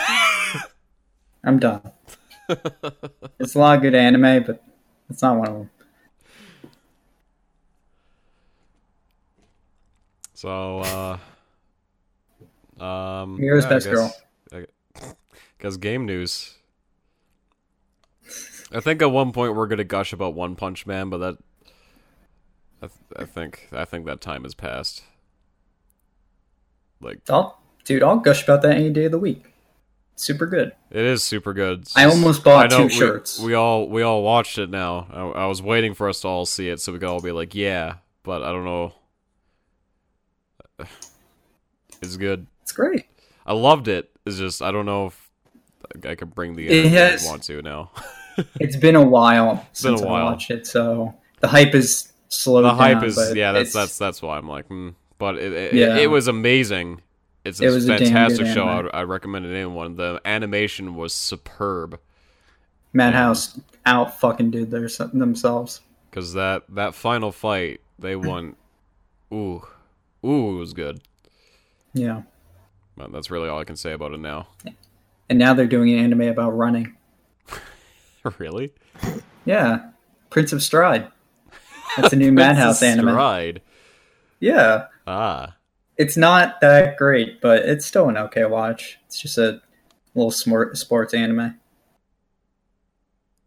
I'm 1.44 1.60
done. 1.60 1.82
it's 3.40 3.56
a 3.56 3.60
lot 3.60 3.78
of 3.78 3.82
good 3.82 3.96
anime, 3.96 4.44
but 4.44 4.64
it's 5.10 5.22
not 5.22 5.38
one 5.38 5.48
of 5.48 5.54
them. 5.56 5.70
So, 10.44 11.18
uh, 12.82 12.84
um, 12.84 13.40
Mira's 13.40 13.64
yeah, 13.64 13.70
best 13.70 13.86
guess- 13.86 13.96
girl. 13.96 15.16
Guess 15.60 15.78
game 15.78 16.06
news. 16.06 16.56
I 18.74 18.82
think 18.82 19.02
at 19.02 19.10
one 19.10 19.32
point 19.32 19.56
we're 19.56 19.68
gonna 19.68 19.86
gush 19.86 20.12
about 20.12 20.34
One 20.34 20.58
Punch 20.58 20.86
Man, 20.86 21.10
but 21.10 21.20
that, 21.20 21.38
I, 22.82 22.88
th- 22.88 23.00
I 23.16 23.24
think, 23.24 23.70
I 23.72 23.86
think 23.86 24.06
that 24.06 24.20
time 24.20 24.44
has 24.44 24.54
passed. 24.54 25.04
Like, 27.00 27.22
I'll, 27.30 27.58
dude, 27.86 28.04
I'll 28.04 28.18
gush 28.18 28.44
about 28.44 28.64
that 28.64 28.76
any 28.76 28.90
day 28.90 29.06
of 29.06 29.14
the 29.14 29.20
week. 29.20 29.46
Super 30.18 30.46
good. 30.46 30.74
it 30.92 31.06
is 31.06 31.24
super 31.24 31.54
good. 31.54 31.88
I 31.96 32.04
almost 32.04 32.44
bought 32.44 32.66
I 32.66 32.76
know 32.76 32.78
two 32.80 32.94
we- 32.94 33.00
shirts. 33.00 33.40
We 33.40 33.54
all, 33.54 33.88
we 33.88 34.02
all 34.02 34.22
watched 34.24 34.58
it 34.58 34.70
now. 34.70 35.08
I, 35.10 35.44
I 35.44 35.46
was 35.46 35.62
waiting 35.62 35.94
for 35.94 36.10
us 36.10 36.20
to 36.22 36.28
all 36.28 36.46
see 36.46 36.68
it, 36.68 36.82
so 36.82 36.92
we 36.92 37.00
could 37.00 37.08
all 37.08 37.22
be 37.22 37.32
like, 37.32 37.56
yeah, 37.56 37.96
but 38.24 38.44
I 38.44 38.52
don't 38.52 38.66
know. 38.66 38.94
It's 42.02 42.18
good. 42.18 42.48
It's 42.62 42.72
great. 42.72 43.06
I 43.46 43.54
loved 43.54 43.88
it. 43.88 44.10
It's 44.26 44.38
just 44.38 44.62
I 44.62 44.72
don't 44.72 44.86
know 44.86 45.08
if 45.08 45.30
I 46.06 46.16
could 46.16 46.34
bring 46.34 46.56
the 46.56 46.68
energy 46.70 46.90
has- 46.90 47.26
I 47.26 47.30
want 47.30 47.44
to 47.44 47.62
now. 47.62 47.92
It's 48.60 48.76
been 48.76 48.96
a 48.96 49.04
while 49.06 49.58
been 49.58 49.66
since 49.74 50.02
a 50.02 50.06
while. 50.08 50.16
I 50.16 50.32
watched 50.32 50.50
it, 50.50 50.66
so 50.66 51.14
the 51.42 51.48
hype 51.48 51.76
is 51.76 52.12
slowed 52.30 52.64
the 52.66 52.70
down. 52.70 52.78
hype 52.80 53.04
is 53.04 53.34
yeah. 53.36 53.52
That's 53.52 53.74
that's 53.74 54.00
that's 54.00 54.24
why 54.24 54.40
I'm 54.40 54.48
like, 54.48 54.66
hmm. 54.66 54.90
but 55.20 55.36
it 55.38 55.54
it, 55.54 55.74
Yeah. 55.76 55.98
it 55.98 56.08
was 56.08 56.28
amazing. 56.28 57.02
It's 57.46 57.62
a 57.62 57.66
It 57.66 57.70
was 57.70 57.88
a 57.88 57.96
fantastic 58.00 58.48
show. 58.48 58.68
anime. 58.68 58.90
I, 58.92 59.02
I 59.02 59.04
recommend 59.04 59.46
it 59.46 59.50
to 59.50 59.56
anyone. 59.56 59.98
The 59.98 60.20
animation 60.26 60.96
was 60.96 61.14
superb 61.14 62.00
Madhouse 62.92 63.60
out 63.86 64.20
fucking 64.20 64.50
did 64.50 64.72
their 64.72 64.88
themselves. 65.14 65.82
because 66.10 66.34
that 66.34 66.64
that 66.70 66.96
final 66.96 67.32
fight 67.32 67.82
they 68.00 68.16
won. 68.16 68.56
Ooh, 69.32 69.62
ooh, 70.26 70.56
it 70.56 70.60
was 70.60 70.74
good. 70.74 71.02
Yeah, 71.94 72.24
But 72.98 73.12
that's 73.12 73.30
really 73.30 73.50
all 73.50 73.60
I 73.60 73.64
can 73.66 73.76
say 73.76 73.92
about 73.94 74.14
it 74.14 74.20
now. 74.20 74.48
and 75.30 75.38
now 75.40 75.54
they're 75.54 75.68
doing 75.68 75.92
an 75.94 76.00
anime 76.00 76.22
about 76.22 76.52
running. 76.52 76.96
really, 78.40 78.74
Yeah, 79.46 79.90
Prince 80.30 80.54
of 80.54 80.64
Stride. 80.64 81.08
That's 81.98 82.14
a 82.14 82.16
new 82.16 82.32
Madhouse 82.34 82.82
anime. 82.82 83.10
Stride. 83.10 83.62
Yeah, 84.40 84.88
Ah, 85.06 85.56
it's 85.98 86.18
not 86.18 86.60
that 86.62 86.98
great, 86.98 87.40
but 87.42 87.60
it's 87.66 87.86
still 87.86 88.10
an 88.10 88.18
okay 88.18 88.46
watch. 88.46 88.98
It's 89.06 89.20
just 89.22 89.38
a 89.38 89.62
little 90.16 90.32
smart 90.32 90.76
sports 90.78 91.14
anime. 91.14 91.60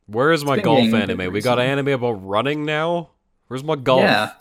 where 0.06 0.32
is 0.32 0.44
my 0.44 0.58
golf 0.60 0.78
getting 0.78 0.94
a 0.94 0.96
bit 1.06 1.10
anime? 1.10 1.32
We 1.32 1.40
got 1.40 1.58
an 1.58 1.66
anime 1.66 1.88
about 1.88 2.12
running 2.24 2.64
now. 2.64 3.10
Where's 3.48 3.64
my 3.64 3.74
golf? 3.76 4.02
Yeah, 4.02 4.32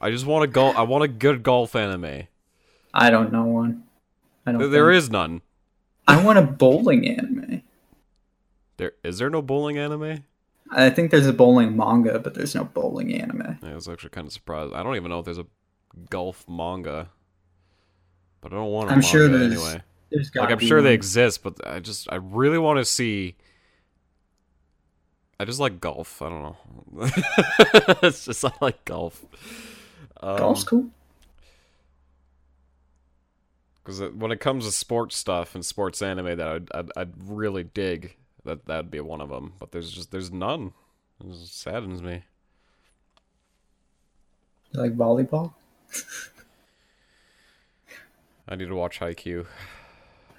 I 0.00 0.10
just 0.10 0.26
want 0.26 0.44
a 0.44 0.46
golf. 0.46 0.76
I 0.76 0.82
want 0.82 1.04
a 1.04 1.08
good 1.08 1.42
golf 1.42 1.76
anime. 1.76 2.26
I 2.94 3.10
don't 3.10 3.32
know 3.32 3.44
one. 3.44 3.84
I 4.46 4.52
don't. 4.52 4.70
There, 4.70 4.90
think. 4.90 4.98
is 4.98 5.10
none. 5.10 5.42
I 6.08 6.22
want 6.22 6.38
a 6.38 6.42
bowling 6.42 7.06
anime. 7.06 7.62
There 8.78 8.92
is 9.04 9.18
there 9.18 9.30
no 9.30 9.42
bowling 9.42 9.78
anime? 9.78 10.24
I 10.72 10.88
think 10.90 11.10
there's 11.10 11.26
a 11.26 11.32
bowling 11.32 11.76
manga, 11.76 12.18
but 12.18 12.34
there's 12.34 12.54
no 12.54 12.64
bowling 12.64 13.12
anime. 13.12 13.58
I 13.62 13.74
was 13.74 13.88
actually 13.88 14.10
kind 14.10 14.26
of 14.26 14.32
surprised. 14.32 14.72
I 14.72 14.82
don't 14.82 14.96
even 14.96 15.10
know 15.10 15.18
if 15.18 15.24
there's 15.24 15.38
a 15.38 15.46
golf 16.08 16.48
manga, 16.48 17.10
but 18.40 18.52
I 18.52 18.56
don't 18.56 18.70
want 18.70 18.90
I'm 18.90 19.02
sure 19.02 19.28
there's. 19.28 19.52
anyway. 19.52 19.82
There's 20.10 20.30
Like 20.34 20.50
I'm 20.50 20.58
sure 20.58 20.80
they 20.82 20.94
exist, 20.94 21.42
but 21.42 21.64
I 21.66 21.80
just 21.80 22.10
I 22.10 22.16
really 22.16 22.58
want 22.58 22.78
to 22.78 22.84
see. 22.84 23.36
I 25.38 25.44
just 25.44 25.60
like 25.60 25.80
golf. 25.80 26.22
I 26.22 26.28
don't 26.28 26.42
know. 26.42 26.56
it's 28.02 28.24
just 28.24 28.44
I 28.44 28.52
like 28.60 28.84
golf. 28.84 29.24
Um, 30.22 30.36
Golf's 30.36 30.64
cool. 30.64 30.90
because 33.82 34.12
when 34.12 34.30
it 34.30 34.40
comes 34.40 34.66
to 34.66 34.72
sports 34.72 35.16
stuff 35.16 35.54
and 35.54 35.64
sports 35.64 36.02
anime 36.02 36.36
that 36.36 36.46
I'd, 36.46 36.68
I'd, 36.74 36.90
I'd 36.96 37.12
really 37.26 37.64
dig 37.64 38.16
that 38.44 38.66
that'd 38.66 38.90
be 38.90 39.00
one 39.00 39.20
of 39.20 39.30
them. 39.30 39.54
But 39.58 39.72
there's 39.72 39.90
just 39.90 40.10
there's 40.10 40.30
none. 40.30 40.72
It 41.20 41.30
just 41.32 41.60
saddens 41.60 42.02
me. 42.02 42.22
You 44.72 44.80
like 44.80 44.96
volleyball? 44.96 45.54
i 48.48 48.56
need 48.56 48.68
to 48.68 48.74
watch 48.74 49.00
haikyuu. 49.00 49.46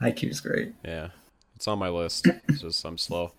IQ's 0.01 0.39
great. 0.39 0.73
yeah. 0.85 1.09
It's 1.55 1.67
on 1.67 1.77
my 1.77 1.89
list. 1.89 2.27
It's 2.47 2.61
just 2.61 2.85
i'm 2.85 2.97
slow. 2.97 3.33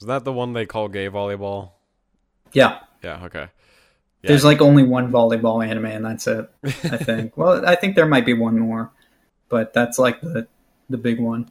Is 0.00 0.06
that 0.06 0.24
the 0.24 0.32
one 0.32 0.52
they 0.52 0.66
call 0.66 0.88
gay 0.88 1.08
volleyball? 1.08 1.70
Yeah, 2.52 2.80
yeah 3.02 3.24
okay 3.24 3.48
yeah. 4.22 4.28
there's 4.28 4.44
like 4.44 4.60
only 4.60 4.84
one 4.84 5.10
volleyball 5.10 5.66
anime, 5.66 5.86
and 5.86 6.04
that's 6.04 6.26
it. 6.26 6.48
I 6.64 6.68
think. 6.96 7.36
well, 7.36 7.66
I 7.66 7.74
think 7.74 7.96
there 7.96 8.06
might 8.06 8.26
be 8.26 8.34
one 8.34 8.58
more, 8.58 8.90
but 9.48 9.72
that's 9.72 9.98
like 9.98 10.20
the 10.20 10.46
the 10.88 10.98
big 10.98 11.18
one. 11.20 11.50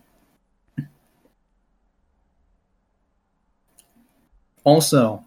Also, 4.63 5.25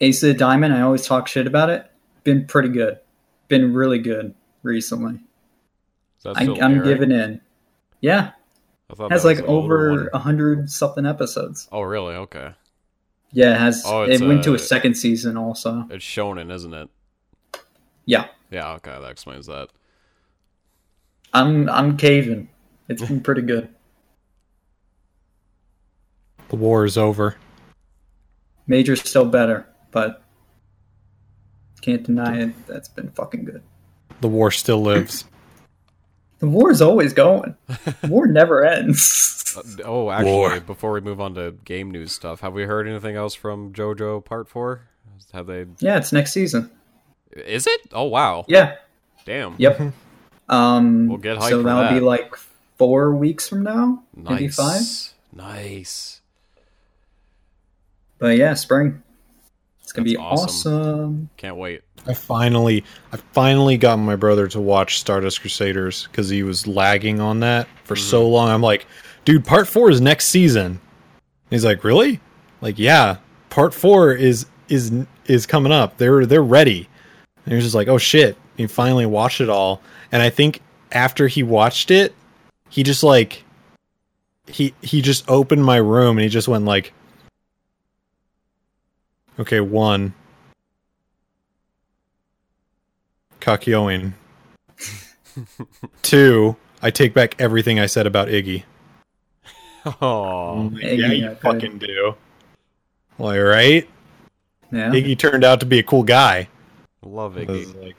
Ace 0.00 0.22
of 0.22 0.28
the 0.28 0.34
Diamond. 0.34 0.74
I 0.74 0.82
always 0.82 1.06
talk 1.06 1.26
shit 1.26 1.46
about 1.46 1.70
it. 1.70 1.90
Been 2.22 2.46
pretty 2.46 2.68
good. 2.68 2.98
Been 3.48 3.74
really 3.74 3.98
good 3.98 4.34
recently. 4.62 5.20
I, 6.24 6.46
I'm 6.60 6.84
giving 6.84 7.10
in. 7.10 7.40
Yeah, 8.00 8.32
I 8.90 8.94
thought 8.94 9.10
has 9.10 9.24
like 9.24 9.40
over 9.40 10.08
a 10.08 10.18
hundred 10.18 10.70
something 10.70 11.06
episodes. 11.06 11.68
oh 11.72 11.80
really 11.82 12.14
okay 12.14 12.52
Yeah, 13.32 13.54
it 13.54 13.58
has. 13.58 13.82
Oh, 13.86 14.02
it 14.02 14.10
it's, 14.10 14.22
went 14.22 14.44
to 14.44 14.52
uh, 14.52 14.56
a 14.56 14.58
second 14.58 14.94
season 14.94 15.36
also. 15.36 15.86
it's 15.90 16.04
shonen 16.04 16.52
isn't 16.52 16.74
it 16.74 16.88
Yeah, 18.06 18.26
yeah 18.50 18.72
okay 18.72 18.98
that 19.00 19.10
explains 19.10 19.46
that 19.46 19.70
I'm 21.32 21.68
I'm 21.68 21.96
caving. 21.96 22.48
It's 22.88 23.02
been 23.02 23.20
pretty 23.20 23.42
good. 23.42 23.68
The 26.48 26.56
war 26.56 26.84
is 26.84 26.98
over. 26.98 27.36
Major's 28.66 29.00
still 29.08 29.24
better, 29.24 29.66
but 29.90 30.22
can't 31.80 32.02
deny 32.02 32.38
it. 32.38 32.66
That's 32.66 32.88
been 32.88 33.10
fucking 33.10 33.44
good. 33.44 33.62
The 34.20 34.28
war 34.28 34.50
still 34.50 34.82
lives. 34.82 35.24
The 36.42 36.48
war 36.48 36.72
is 36.72 36.82
always 36.82 37.12
going. 37.12 37.54
War 38.08 38.26
never 38.26 38.64
ends. 38.64 39.54
Uh, 39.56 39.62
oh 39.84 40.10
actually 40.10 40.32
War. 40.32 40.58
before 40.58 40.90
we 40.90 41.00
move 41.00 41.20
on 41.20 41.34
to 41.36 41.52
game 41.64 41.92
news 41.92 42.10
stuff 42.10 42.40
have 42.40 42.52
we 42.52 42.64
heard 42.64 42.88
anything 42.88 43.14
else 43.14 43.32
from 43.34 43.72
jojo 43.72 44.24
part 44.24 44.48
four 44.48 44.80
have 45.32 45.46
they 45.46 45.66
yeah, 45.78 45.98
it's 45.98 46.12
next 46.12 46.32
season. 46.32 46.68
is 47.30 47.68
it 47.68 47.80
oh 47.92 48.04
wow 48.04 48.44
Yeah. 48.48 48.74
damn 49.24 49.54
Yep. 49.58 49.92
Um. 50.48 51.06
We'll 51.08 51.18
get 51.18 51.38
hyped 51.38 51.50
so 51.50 51.62
that'll 51.62 51.94
be 51.94 52.00
like 52.00 52.34
four 52.76 53.14
weeks 53.14 53.48
from 53.48 53.62
now, 53.62 54.02
maybe 54.16 54.48
five. 54.48 54.82
nice 55.32 56.20
But 58.18 58.36
yeah, 58.36 58.54
spring. 58.54 59.02
It's 59.92 59.92
gonna 59.92 60.08
That's 60.08 60.16
be 60.16 60.16
awesome. 60.16 60.72
awesome. 60.72 61.30
can't 61.36 61.56
wait 61.56 61.82
I 62.06 62.14
finally, 62.14 62.84
I 63.12 63.16
finally 63.16 63.76
got 63.76 63.96
my 63.96 64.16
brother 64.16 64.48
to 64.48 64.60
watch 64.60 64.98
Stardust 64.98 65.40
Crusaders 65.40 66.08
because 66.08 66.28
he 66.28 66.42
was 66.42 66.66
lagging 66.66 67.20
on 67.20 67.40
that 67.40 67.68
for 67.84 67.94
so 67.94 68.22
mm-hmm. 68.22 68.32
long. 68.32 68.48
I'm 68.48 68.62
like, 68.62 68.86
dude, 69.24 69.44
part 69.44 69.68
four 69.68 69.90
is 69.90 70.00
next 70.00 70.26
season. 70.26 70.66
And 70.66 70.80
he's 71.50 71.64
like, 71.64 71.84
really? 71.84 72.20
Like, 72.60 72.78
yeah, 72.78 73.18
part 73.50 73.72
four 73.72 74.12
is 74.12 74.46
is 74.68 74.92
is 75.26 75.46
coming 75.46 75.72
up. 75.72 75.98
They're 75.98 76.26
they're 76.26 76.42
ready. 76.42 76.88
And 77.44 77.52
he 77.52 77.54
was 77.54 77.64
just 77.64 77.74
like, 77.74 77.88
oh 77.88 77.98
shit. 77.98 78.36
He 78.56 78.66
finally 78.66 79.06
watched 79.06 79.40
it 79.40 79.48
all, 79.48 79.80
and 80.10 80.20
I 80.20 80.28
think 80.28 80.60
after 80.92 81.26
he 81.26 81.42
watched 81.42 81.90
it, 81.90 82.14
he 82.68 82.82
just 82.82 83.02
like 83.02 83.44
he 84.46 84.74
he 84.82 85.00
just 85.00 85.28
opened 85.28 85.64
my 85.64 85.76
room 85.76 86.18
and 86.18 86.22
he 86.22 86.28
just 86.28 86.48
went 86.48 86.64
like, 86.64 86.92
okay, 89.40 89.60
one. 89.60 90.14
Kakyoin. 93.40 94.12
Two, 96.02 96.56
I 96.82 96.90
take 96.90 97.14
back 97.14 97.34
everything 97.40 97.80
I 97.80 97.86
said 97.86 98.06
about 98.06 98.28
Iggy. 98.28 98.64
oh 99.86 100.70
Iggy, 100.74 100.98
yeah, 100.98 101.06
you 101.12 101.28
okay. 101.30 101.40
fucking 101.40 101.78
do. 101.78 102.14
Like, 103.18 103.40
right? 103.40 103.88
Yeah. 104.70 104.90
Iggy 104.90 105.18
turned 105.18 105.44
out 105.44 105.60
to 105.60 105.66
be 105.66 105.78
a 105.78 105.82
cool 105.82 106.02
guy. 106.02 106.48
love 107.02 107.36
It 107.36 107.48
iggy 107.48 107.82
like- 107.82 107.96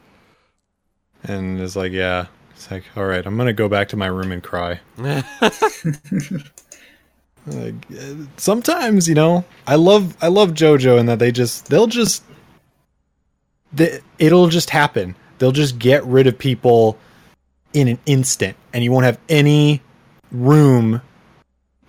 and 1.26 1.60
it's 1.60 1.76
like, 1.76 1.92
yeah. 1.92 2.28
It's 2.56 2.70
like, 2.72 2.84
all 2.96 3.06
right, 3.06 3.26
I'm 3.26 3.36
gonna 3.38 3.54
go 3.54 3.68
back 3.70 3.90
to 3.90 3.98
my 3.98 4.08
room 4.08 4.32
and 4.32 4.44
cry. 4.44 4.80
Like, 7.46 7.76
sometimes, 8.38 9.08
you 9.08 9.16
know, 9.16 9.44
I 9.68 9.76
love 9.76 10.16
I 10.22 10.28
love 10.30 10.52
JoJo 10.52 11.00
in 11.00 11.08
that 11.08 11.20
they 11.20 11.32
just 11.32 11.66
they'll 11.68 11.88
just 11.88 12.24
they, 13.74 14.00
it'll 14.20 14.48
just 14.48 14.70
happen. 14.70 15.16
they'll 15.40 15.52
just 15.52 15.80
get 15.80 16.06
rid 16.06 16.28
of 16.28 16.38
people 16.38 16.98
in 17.74 17.88
an 17.88 17.98
instant 18.06 18.56
and 18.72 18.84
you 18.84 18.92
won't 18.92 19.04
have 19.06 19.18
any 19.30 19.82
room 20.32 21.02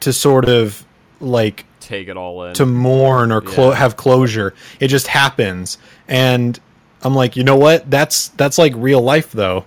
to 0.01 0.13
sort 0.13 0.49
of 0.49 0.85
like 1.21 1.65
Take 1.81 2.09
it 2.09 2.17
all 2.17 2.43
in. 2.45 2.55
to 2.55 2.65
mourn 2.67 3.31
or 3.31 3.41
clo- 3.43 3.71
Yeah. 3.71 3.77
have 3.77 3.97
closure. 3.97 4.55
It 4.81 4.89
just 4.89 5.07
happens. 5.07 5.77
And 6.09 6.59
I'm 7.03 7.15
like, 7.15 7.37
you 7.37 7.45
know 7.45 7.57
what? 7.57 7.91
That's 7.91 8.29
that's 8.29 8.57
like 8.59 8.73
real 8.77 9.03
life 9.03 9.31
though. 9.33 9.67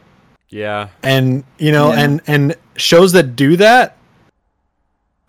yeah. 0.50 0.89
And 1.04 1.43
you 1.60 1.71
know, 1.71 1.93
Yeah. 1.93 2.00
and 2.02 2.21
and 2.28 2.56
shows 2.76 3.12
that 3.13 3.36
do 3.36 3.56
that 3.58 3.96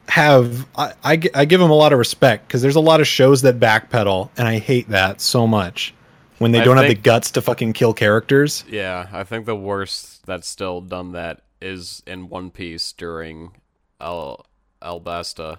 have 0.08 0.66
I, 0.74 0.94
I, 1.04 1.20
I 1.34 1.44
give 1.44 1.60
them 1.60 1.70
a 1.70 1.74
lot 1.74 1.92
of 1.92 1.98
respect 1.98 2.48
because 2.48 2.62
there's 2.62 2.76
a 2.76 2.80
lot 2.80 3.00
of 3.00 3.06
shows 3.06 3.42
that 3.42 3.60
backpedal 3.60 4.30
and 4.36 4.48
I 4.48 4.58
hate 4.58 4.88
that 4.88 5.20
so 5.20 5.46
much 5.46 5.94
when 6.38 6.52
they 6.52 6.60
I 6.60 6.64
don't 6.64 6.76
have 6.76 6.86
the 6.88 6.94
guts 6.94 7.32
to 7.32 7.42
fucking 7.42 7.72
kill 7.74 7.92
characters. 7.92 8.64
Yeah, 8.68 9.08
I 9.12 9.24
think 9.24 9.46
the 9.46 9.56
worst 9.56 10.24
that's 10.26 10.48
still 10.48 10.80
done 10.80 11.12
that 11.12 11.42
is 11.60 12.02
in 12.06 12.28
One 12.28 12.50
Piece 12.50 12.92
during 12.92 13.52
Al 14.00 14.46
Alabasta, 14.80 15.58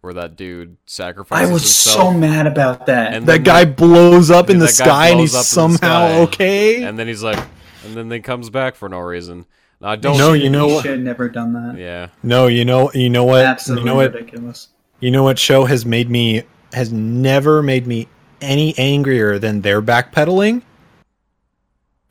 where 0.00 0.14
that 0.14 0.36
dude 0.36 0.76
sacrifices. 0.86 1.48
I 1.48 1.52
was 1.52 1.62
himself. 1.62 1.96
so 1.96 2.12
mad 2.12 2.46
about 2.46 2.86
that. 2.86 3.14
And 3.14 3.26
That 3.26 3.32
then 3.38 3.42
guy 3.42 3.64
blows 3.64 4.30
up 4.30 4.50
in 4.50 4.58
the 4.58 4.68
sky 4.68 5.08
and 5.08 5.20
he's 5.20 5.34
up 5.34 5.40
in 5.40 5.40
the 5.40 5.44
somehow 5.44 6.08
okay. 6.22 6.82
and 6.84 6.98
then 6.98 7.08
he's 7.08 7.22
like, 7.22 7.38
and 7.84 7.94
then 7.96 8.08
they 8.08 8.20
comes 8.20 8.50
back 8.50 8.76
for 8.76 8.88
no 8.88 9.00
reason. 9.00 9.46
Now, 9.80 9.90
I 9.90 9.96
don't 9.96 10.18
No, 10.18 10.32
you 10.32 10.50
know 10.50 10.66
He 10.68 10.74
what? 10.74 10.82
should 10.82 10.90
have 10.92 11.00
never 11.00 11.28
done 11.28 11.52
that. 11.52 11.78
Yeah, 11.78 12.08
No, 12.22 12.46
you 12.46 12.64
know, 12.64 12.90
you 12.94 13.08
know 13.10 13.24
what? 13.24 13.44
Absolutely 13.44 13.82
you 13.82 13.86
know 13.86 13.94
what? 13.96 14.12
ridiculous. 14.14 14.68
You 15.00 15.10
know 15.10 15.22
what 15.22 15.38
show 15.38 15.64
has 15.66 15.86
made 15.86 16.10
me 16.10 16.42
has 16.72 16.92
never 16.92 17.62
made 17.62 17.86
me 17.86 18.08
any 18.40 18.74
angrier 18.78 19.38
than 19.38 19.60
their 19.62 19.80
backpedaling? 19.80 20.62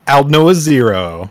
Aldnoah 0.08 0.53
Zero. 0.56 1.30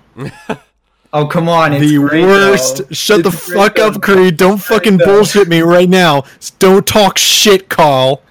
Oh 1.13 1.27
come 1.27 1.49
on! 1.49 1.73
It's 1.73 1.91
the 1.91 1.97
great, 1.97 2.25
worst. 2.25 2.77
though. 2.79 2.85
Shut 2.93 3.23
the 3.23 3.31
It's 3.31 3.47
great, 3.47 3.57
fuck 3.57 3.77
though. 3.77 3.89
up, 3.89 4.03
Creed. 4.03 4.37
Don't 4.37 4.59
fucking 4.59 4.99
though. 4.99 5.07
bullshit 5.07 5.49
me 5.49 5.61
right 5.63 5.89
now. 5.89 6.25
Don't 6.59 6.87
talk 6.87 7.17
shit, 7.17 7.71
Carl. 7.71 8.23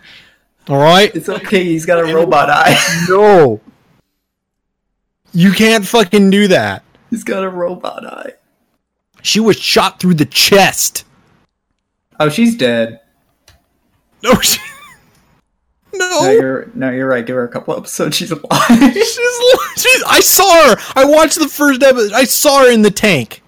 All 0.69 0.77
right? 0.77 1.13
It's 1.15 1.29
okay. 1.29 1.63
He's 1.63 1.85
got 1.85 1.97
a 1.99 2.13
robot 2.13 2.49
eye. 2.51 2.75
No. 3.09 3.59
You 5.33 5.51
can't 5.51 5.85
fucking 5.85 6.29
do 6.29 6.47
that. 6.49 6.83
He's 7.09 7.23
got 7.23 7.43
a 7.43 7.49
robot 7.49 8.05
eye. 8.05 8.33
She 9.21 9.39
was 9.39 9.57
shot 9.57 9.99
through 9.99 10.15
the 10.15 10.25
chest. 10.25 11.03
Oh, 12.19 12.29
she's 12.29 12.55
dead. 12.55 13.01
No, 14.23 14.35
she. 14.41 14.59
No, 15.93 16.09
No. 16.23 16.29
you're 16.29 16.69
no, 16.73 16.89
you're 16.91 17.07
right. 17.07 17.25
Give 17.25 17.37
her 17.37 17.45
a 17.45 17.49
couple 17.49 17.73
episodes. 17.77 18.17
She's 18.17 18.29
alive. 18.31 18.43
She's, 18.93 19.19
she's, 19.77 20.03
I 20.05 20.19
saw 20.21 20.67
her. 20.69 20.75
I 20.93 21.05
watched 21.05 21.39
the 21.39 21.47
first 21.47 21.81
episode. 21.83 22.11
I 22.11 22.25
saw 22.25 22.63
her 22.63 22.69
in 22.71 22.81
the 22.81 22.91
tank. 22.91 23.41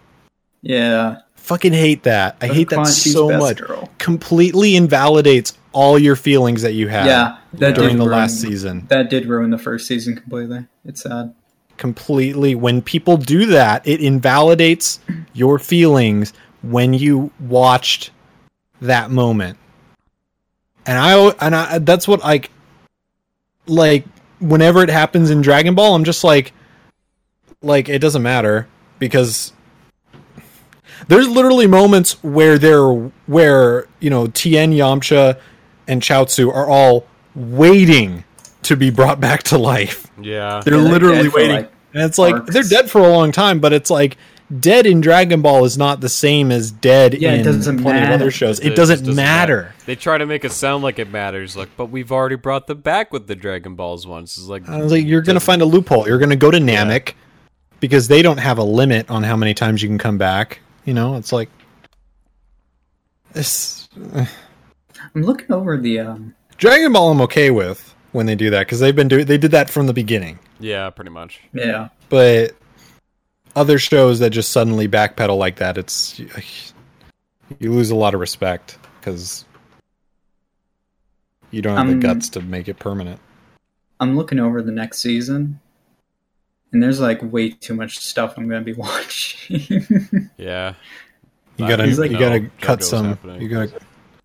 yeah. 0.62 1.18
Fucking 1.36 1.72
hate 1.74 2.04
that. 2.04 2.36
I 2.42 2.48
hate 2.48 2.70
that 2.70 2.86
so 2.88 3.30
much. 3.38 3.58
girl. 3.60 3.90
Completely 4.00 4.76
invalidates 4.76 5.58
all 5.72 5.98
your 5.98 6.16
feelings 6.18 6.62
that 6.62 6.74
you 6.74 6.90
had 6.90 7.06
Yeah, 7.06 7.38
that 7.54 7.74
during 7.76 7.98
the 7.98 8.04
ruin- 8.06 8.18
last 8.18 8.42
season. 8.42 8.86
That 8.90 9.10
did 9.10 9.26
ruin 9.28 9.50
the 9.50 9.58
first 9.58 9.88
season 9.88 10.16
completely. 10.18 10.66
It's 10.84 11.04
sad. 11.04 11.34
Completely. 11.78 12.56
When 12.56 12.82
people 12.82 13.18
do 13.18 13.46
that, 13.48 13.88
it 13.88 14.02
invalidates 14.02 15.00
your 15.34 15.60
feelings 15.60 16.34
when 16.64 16.94
you 16.94 17.32
watched 17.40 18.12
that 18.82 19.12
moment. 19.12 19.58
And 20.86 20.98
I 20.98 21.28
and 21.40 21.56
I 21.56 21.78
that's 21.80 22.08
what 22.08 22.22
like 22.22 22.50
like 23.68 24.06
whenever 24.40 24.82
it 24.82 24.90
happens 24.90 25.30
in 25.30 25.42
Dragon 25.42 25.76
Ball, 25.76 25.96
I'm 25.96 26.04
just 26.04 26.24
like 26.24 26.54
like 27.62 27.90
it 27.90 28.00
doesn't 28.00 28.24
matter 28.24 28.68
because 29.00 29.54
there's 31.08 31.28
literally 31.28 31.68
moments 31.68 32.24
where 32.24 32.58
they're 32.58 32.94
where 33.28 33.88
you 34.00 34.10
know 34.10 34.28
Tien, 34.28 34.72
Yamcha, 34.72 35.40
and 35.88 36.02
Chaozu 36.02 36.54
are 36.54 36.68
all 36.68 37.06
waiting 37.36 38.24
to 38.68 38.76
be 38.78 38.90
brought 38.90 39.20
back 39.20 39.44
to 39.44 39.58
life. 39.58 40.08
yeah. 40.22 40.62
They're 40.64 40.76
Yeah, 40.76 40.82
they're 40.82 40.92
literally 40.92 41.30
waiting, 41.30 41.56
like, 41.56 41.72
and 41.94 42.04
it's 42.04 42.18
like 42.18 42.36
arcs. 42.36 42.54
they're 42.54 42.64
dead 42.64 42.90
for 42.90 43.00
a 43.02 43.10
long 43.10 43.32
time. 43.32 43.60
But 43.60 43.74
it's 43.74 43.90
like 43.90 44.18
dead 44.60 44.86
in 44.86 45.02
Dragon 45.02 45.42
Ball 45.42 45.66
is 45.66 45.78
not 45.78 46.00
the 46.00 46.10
same 46.10 46.52
as 46.52 46.72
dead 46.72 47.16
Yeah, 47.16 47.34
in 47.34 47.44
doesn't 47.44 47.82
plenty 47.82 48.06
of 48.06 48.12
other 48.12 48.32
shows. 48.32 48.60
It, 48.60 48.74
It 48.74 48.76
doesn't, 48.76 49.04
just 49.04 49.16
matter. 49.16 49.74
They 49.86 49.96
try 49.96 50.18
to 50.18 50.26
make 50.26 50.46
it 50.46 50.52
sound 50.52 50.84
like 50.84 51.00
it 51.00 51.10
matters, 51.10 51.58
like, 51.58 51.70
but 51.76 51.88
we've 51.88 52.12
already 52.12 52.36
brought 52.36 52.68
them 52.68 52.82
back 52.82 53.12
with 53.12 53.28
the 53.28 53.36
Dragon 53.36 53.76
Balls 53.76 54.08
once. 54.08 54.38
It's 54.38 54.48
like, 54.48 54.68
I 54.70 54.78
was 54.82 54.92
like, 54.92 55.06
you're 55.06 55.22
gonna 55.22 55.40
find 55.40 55.62
a 55.62 55.66
loophole. 55.66 56.08
You're 56.08 56.20
gonna 56.20 56.36
go 56.36 56.52
to 56.52 56.60
Namek 56.60 57.14
because 57.80 58.08
they 58.08 58.22
don't 58.22 58.38
have 58.38 58.58
a 58.58 58.64
limit 58.64 59.10
on 59.10 59.24
how 59.24 59.36
many 59.36 59.54
times 59.54 59.82
you 59.82 59.90
can 59.90 59.98
come 59.98 60.18
back. 60.18 60.60
You 60.86 60.94
know, 60.94 61.16
it's 61.16 61.32
like 61.34 61.50
this. 63.34 63.90
I'm 65.16 65.22
looking 65.24 65.52
over 65.52 65.78
the 65.78 66.00
um. 66.00 66.36
Dragon 66.58 66.92
Ball 66.94 67.12
I'm 67.12 67.22
okay 67.22 67.52
with 67.52 67.94
when 68.18 68.26
they 68.26 68.36
do 68.36 68.50
that 68.50 68.62
because 68.62 68.80
they've 68.80 68.96
been 68.96 69.08
doing 69.08 69.26
they 69.26 69.38
did 69.38 69.52
that 69.52 69.70
from 69.70 69.86
the 69.88 69.94
beginning. 69.94 70.40
yeah, 70.60 70.90
pretty 70.90 71.12
much. 71.12 71.40
Yeah. 71.54 71.90
But 72.10 72.56
other 73.56 73.78
shows 73.80 74.20
that 74.20 74.32
just 74.32 74.50
suddenly 74.52 74.88
backpedal 74.88 75.38
like 75.38 75.58
that, 75.58 75.78
it's 75.78 76.20
you 77.60 77.72
lose 77.72 77.92
a 77.92 77.96
lot 77.96 78.14
of 78.14 78.20
respect 78.20 78.78
because 79.00 79.46
you 81.52 81.62
don't 81.62 81.78
have 81.78 81.88
Um, 81.88 82.00
the 82.00 82.08
guts 82.08 82.30
to 82.30 82.42
make 82.42 82.68
it 82.68 82.80
permanent. 82.80 83.20
I'm 84.00 84.16
looking 84.16 84.40
over 84.40 84.62
the 84.62 84.72
next 84.72 85.00
season, 85.00 85.60
and 86.72 86.84
there's 86.84 87.00
like 87.00 87.20
way 87.24 87.50
too 87.52 87.74
much 87.74 88.00
stuff 88.00 88.34
I'm 88.38 88.48
gonna 88.48 88.62
be 88.62 88.74
watching. 88.88 90.30
Yeah. 90.38 90.74
You 91.58 91.68
gotta 91.68 91.88
don't 91.88 92.12
you 92.12 92.20
gotta 92.20 92.40
know 92.42 92.50
cut 92.62 92.80
JoJo's 92.80 92.90
some. 92.90 93.06
happening. 93.06 93.42
You 93.42 93.48
gotta 93.50 93.80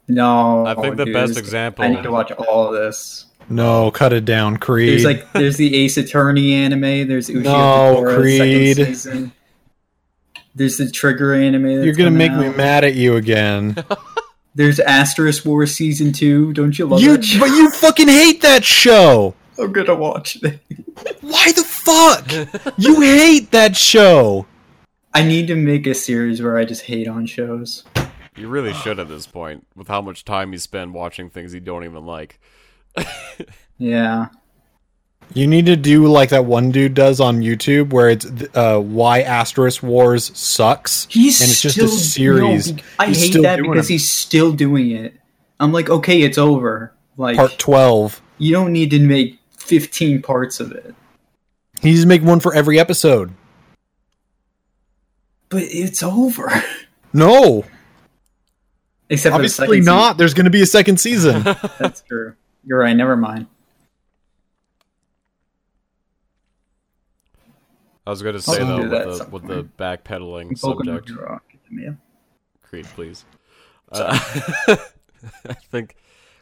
no, 0.08 0.66
I 0.66 0.74
think 0.74 0.96
the 0.96 1.04
dude, 1.06 1.14
best 1.14 1.38
example- 1.38 1.84
I 1.84 1.88
need 1.88 2.02
to 2.02 2.10
watch 2.10 2.32
all 2.32 2.66
of 2.66 2.74
this. 2.74 3.26
No 3.52 3.90
cut 3.90 4.12
it 4.12 4.24
down, 4.24 4.56
Creed. 4.56 4.90
There's 4.90 5.04
like 5.04 5.32
there's 5.32 5.56
the 5.56 5.74
Ace 5.74 5.96
Attorney 5.96 6.54
anime. 6.54 7.08
There's 7.08 7.28
Uchiha 7.28 7.42
No, 7.42 7.50
Totoro 8.02 8.16
Creed. 8.20 8.76
second 8.76 8.86
season. 8.94 9.32
There's 10.54 10.76
the 10.76 10.90
Trigger 10.90 11.34
anime. 11.34 11.74
That's 11.76 11.84
You're 11.86 11.94
gonna 11.94 12.10
coming 12.10 12.38
make 12.38 12.52
me 12.52 12.56
mad 12.56 12.84
at 12.84 12.94
you 12.94 13.16
again. 13.16 13.76
There's 14.54 14.80
Asterisk 14.80 15.46
War 15.46 15.64
season 15.66 16.12
two. 16.12 16.52
Don't 16.52 16.78
you 16.78 16.84
love 16.86 17.00
you, 17.00 17.16
that? 17.16 17.24
Show? 17.24 17.40
but 17.40 17.46
you 17.46 17.70
fucking 17.70 18.08
hate 18.08 18.42
that 18.42 18.64
show. 18.64 19.34
I'm 19.58 19.72
gonna 19.72 19.94
watch 19.94 20.36
it. 20.42 20.60
Why 21.20 21.52
the 21.52 21.62
fuck? 21.64 22.30
you 22.78 23.00
hate 23.00 23.50
that 23.52 23.76
show. 23.76 24.46
I 25.14 25.22
need 25.22 25.46
to 25.48 25.54
make 25.54 25.86
a 25.86 25.94
series 25.94 26.42
where 26.42 26.56
I 26.56 26.64
just 26.64 26.82
hate 26.82 27.08
on 27.08 27.26
shows. 27.26 27.84
You 28.36 28.48
really 28.48 28.72
should 28.72 28.98
at 28.98 29.08
this 29.08 29.26
point, 29.26 29.66
with 29.76 29.88
how 29.88 30.00
much 30.00 30.24
time 30.24 30.52
you 30.52 30.58
spend 30.58 30.94
watching 30.94 31.28
things 31.28 31.52
you 31.52 31.60
don't 31.60 31.84
even 31.84 32.06
like. 32.06 32.40
Yeah. 33.78 34.28
You 35.34 35.46
need 35.46 35.66
to 35.66 35.76
do 35.76 36.06
like 36.08 36.28
that 36.28 36.44
one 36.44 36.70
dude 36.70 36.94
does 36.94 37.18
on 37.18 37.40
YouTube, 37.40 37.90
where 37.92 38.10
it's 38.10 38.26
uh, 38.54 38.78
why 38.78 39.22
Asterisk 39.22 39.82
Wars 39.82 40.30
sucks, 40.38 41.06
He's 41.10 41.40
and 41.40 41.50
it's 41.50 41.62
just 41.62 41.74
still, 41.76 41.86
a 41.86 41.88
series. 41.88 42.72
No, 42.72 42.78
I 42.98 43.06
He's 43.08 43.32
hate 43.34 43.42
that 43.42 43.60
because 43.62 43.88
he's 43.88 44.08
still 44.08 44.52
doing 44.52 44.90
it. 44.90 45.14
I'm 45.58 45.72
like, 45.72 45.88
okay, 45.88 46.20
it's 46.22 46.36
over. 46.38 46.92
Like, 47.16 47.36
Part 47.36 47.58
twelve. 47.58 48.20
you 48.38 48.52
don't 48.52 48.72
need 48.72 48.90
to 48.90 48.98
make 48.98 49.38
15 49.58 50.22
parts 50.22 50.60
of 50.60 50.72
it. 50.72 50.94
He 51.80 51.98
to 51.98 52.06
make 52.06 52.22
one 52.22 52.40
for 52.40 52.54
every 52.54 52.78
episode. 52.78 53.32
But 55.48 55.62
it's 55.62 56.02
over. 56.02 56.50
No, 57.14 57.64
Except 59.10 59.34
obviously 59.34 59.82
not. 59.82 60.16
There's 60.16 60.32
going 60.32 60.46
to 60.46 60.50
be 60.50 60.62
a 60.62 60.66
second 60.66 60.98
season. 60.98 61.42
season. 61.44 61.70
That's 61.78 62.00
true. 62.00 62.34
You're 62.64 62.78
right. 62.78 62.96
Never 62.96 63.16
mind. 63.16 63.46
I 68.06 68.10
was 68.10 68.22
going 68.22 68.34
to 68.34 68.42
say 68.42 68.58
though 68.58 68.78
with 68.78 68.90
the 68.90 69.28
with 69.30 69.46
the 69.46 69.64
backpedaling 69.78 70.58
subject. 70.58 71.10
Creed, 72.62 72.86
please. 72.86 73.24
Uh, 73.90 74.18
I 75.48 75.54
think 75.70 75.96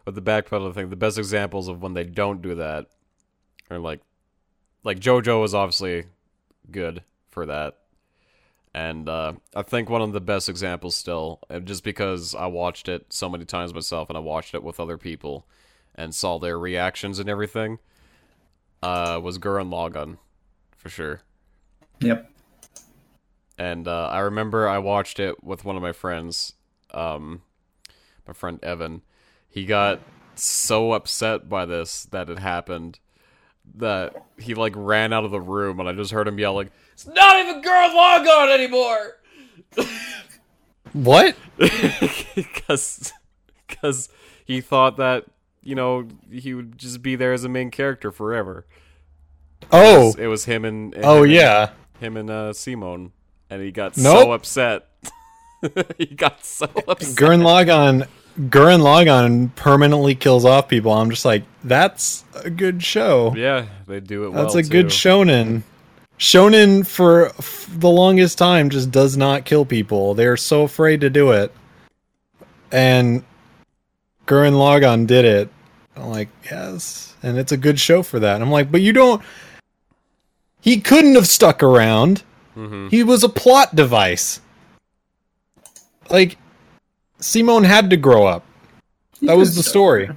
with 0.06 0.14
the 0.14 0.22
backpedaling 0.22 0.74
thing, 0.74 0.88
the 0.88 0.96
best 0.96 1.18
examples 1.18 1.68
of 1.68 1.82
when 1.82 1.92
they 1.92 2.04
don't 2.04 2.40
do 2.40 2.54
that 2.54 2.86
are 3.70 3.78
like, 3.78 4.00
like 4.84 5.00
JoJo 5.00 5.44
is 5.44 5.54
obviously 5.54 6.06
good 6.70 7.02
for 7.28 7.44
that, 7.46 7.76
and 8.72 9.08
uh, 9.08 9.34
I 9.54 9.62
think 9.62 9.90
one 9.90 10.00
of 10.00 10.12
the 10.12 10.20
best 10.20 10.48
examples 10.48 10.94
still, 10.94 11.40
just 11.64 11.84
because 11.84 12.34
I 12.34 12.46
watched 12.46 12.88
it 12.88 13.06
so 13.12 13.28
many 13.28 13.44
times 13.44 13.74
myself 13.74 14.08
and 14.08 14.16
I 14.16 14.20
watched 14.20 14.54
it 14.54 14.62
with 14.62 14.80
other 14.80 14.96
people 14.96 15.46
and 16.00 16.14
saw 16.14 16.38
their 16.38 16.58
reactions 16.58 17.18
and 17.18 17.28
everything, 17.28 17.78
uh, 18.82 19.20
was 19.22 19.38
Gurren 19.38 19.68
Lagann, 19.68 20.16
for 20.76 20.88
sure. 20.88 21.20
Yep. 22.00 22.30
and 23.58 23.86
uh, 23.86 24.08
I 24.08 24.20
remember 24.20 24.66
I 24.66 24.78
watched 24.78 25.20
it 25.20 25.44
with 25.44 25.66
one 25.66 25.76
of 25.76 25.82
my 25.82 25.92
friends, 25.92 26.54
um, 26.94 27.42
my 28.26 28.32
friend 28.32 28.58
Evan. 28.62 29.02
He 29.50 29.66
got 29.66 30.00
so 30.34 30.92
upset 30.92 31.50
by 31.50 31.66
this 31.66 32.04
that 32.04 32.30
it 32.30 32.38
happened 32.38 32.98
that 33.74 34.14
he 34.38 34.54
like 34.54 34.72
ran 34.74 35.12
out 35.12 35.24
of 35.24 35.30
the 35.30 35.40
room, 35.40 35.78
and 35.78 35.88
I 35.88 35.92
just 35.92 36.12
heard 36.12 36.26
him 36.26 36.38
yell 36.38 36.54
like, 36.54 36.72
"It's 36.94 37.06
not 37.06 37.38
even 37.38 37.60
Gurren 37.60 37.94
Lagann 37.94 38.54
anymore!" 38.54 39.18
What? 40.94 41.36
because 42.34 43.12
because 43.68 44.08
he 44.46 44.62
thought 44.62 44.96
that 44.96 45.26
you 45.62 45.74
know 45.74 46.06
he 46.30 46.54
would 46.54 46.78
just 46.78 47.02
be 47.02 47.16
there 47.16 47.32
as 47.32 47.44
a 47.44 47.48
main 47.48 47.70
character 47.70 48.10
forever. 48.12 48.66
It 49.62 49.68
Oh, 49.72 50.06
was, 50.06 50.16
it 50.16 50.26
was 50.26 50.44
him 50.46 50.64
and, 50.64 50.94
and 50.94 51.04
oh 51.04 51.18
him 51.18 51.24
and- 51.24 51.32
yeah. 51.32 51.70
him 52.00 52.16
and 52.16 52.30
uh, 52.30 52.52
Simon, 52.52 53.12
and 53.50 53.62
he 53.62 53.70
got 53.70 53.94
so 53.96 54.32
upset. 54.32 54.86
he 55.98 56.06
got 56.06 56.44
so 56.44 56.64
upset. 56.88 57.14
Gurren 57.16 57.42
Lagann, 57.42 58.08
Gurren 58.48 58.80
Lagann 58.80 59.54
permanently 59.56 60.14
kills 60.14 60.44
off 60.46 60.68
people. 60.68 60.92
I'm 60.92 61.10
just 61.10 61.26
like, 61.26 61.42
that's 61.62 62.24
a 62.42 62.48
good 62.48 62.82
show. 62.82 63.34
yeah, 63.36 63.66
they 63.86 64.00
do 64.00 64.24
it 64.24 64.30
well. 64.30 64.42
That's 64.44 64.54
a 64.54 64.62
good 64.62 64.86
shonen. 64.86 65.62
Shonen 66.18 66.86
for 66.86 67.26
f- 67.28 67.68
the 67.70 67.88
longest 67.90 68.38
time 68.38 68.70
just 68.70 68.90
does 68.90 69.16
not 69.16 69.44
kill 69.44 69.64
people. 69.66 70.14
They're 70.14 70.36
so 70.38 70.62
afraid 70.62 71.00
to 71.02 71.10
do 71.10 71.32
it. 71.32 71.52
And 72.72 73.24
Gurren 74.30 74.52
Lagann 74.54 75.08
did 75.08 75.24
it. 75.24 75.48
I'm 75.96 76.08
like, 76.10 76.28
yes. 76.44 77.16
And 77.22 77.36
it's 77.36 77.50
a 77.50 77.56
good 77.56 77.80
show 77.80 78.04
for 78.04 78.20
that. 78.20 78.40
I'm 78.40 78.50
like, 78.50 78.70
but 78.70 78.80
you 78.80 78.92
don't. 78.92 79.20
He 80.60 80.80
couldn't 80.80 81.16
have 81.16 81.26
stuck 81.26 81.62
around. 81.64 82.22
Mhm. 82.56 82.90
He 82.92 83.02
was 83.02 83.24
a 83.24 83.28
plot 83.28 83.74
device. 83.74 84.40
Like, 86.10 86.38
Simon 87.18 87.64
had 87.64 87.90
to 87.90 87.96
grow 87.96 88.24
up. 88.26 88.44
That 89.22 89.36
was 89.36 89.56
the 89.56 89.62
story. 89.64 90.10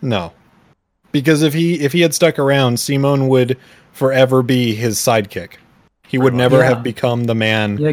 No. 0.00 0.32
Because 1.12 1.42
if 1.42 1.52
he 1.54 1.74
if 1.80 1.92
he 1.92 2.00
had 2.00 2.14
stuck 2.14 2.38
around, 2.38 2.80
Simon 2.80 3.28
would 3.28 3.58
forever 3.92 4.42
be 4.42 4.74
his 4.74 4.98
sidekick. 4.98 5.52
He 6.08 6.18
would 6.18 6.34
never 6.34 6.58
Yeah. 6.58 6.68
have 6.70 6.82
become 6.82 7.24
the 7.24 7.34
man 7.34 7.78
Yeah, 7.78 7.92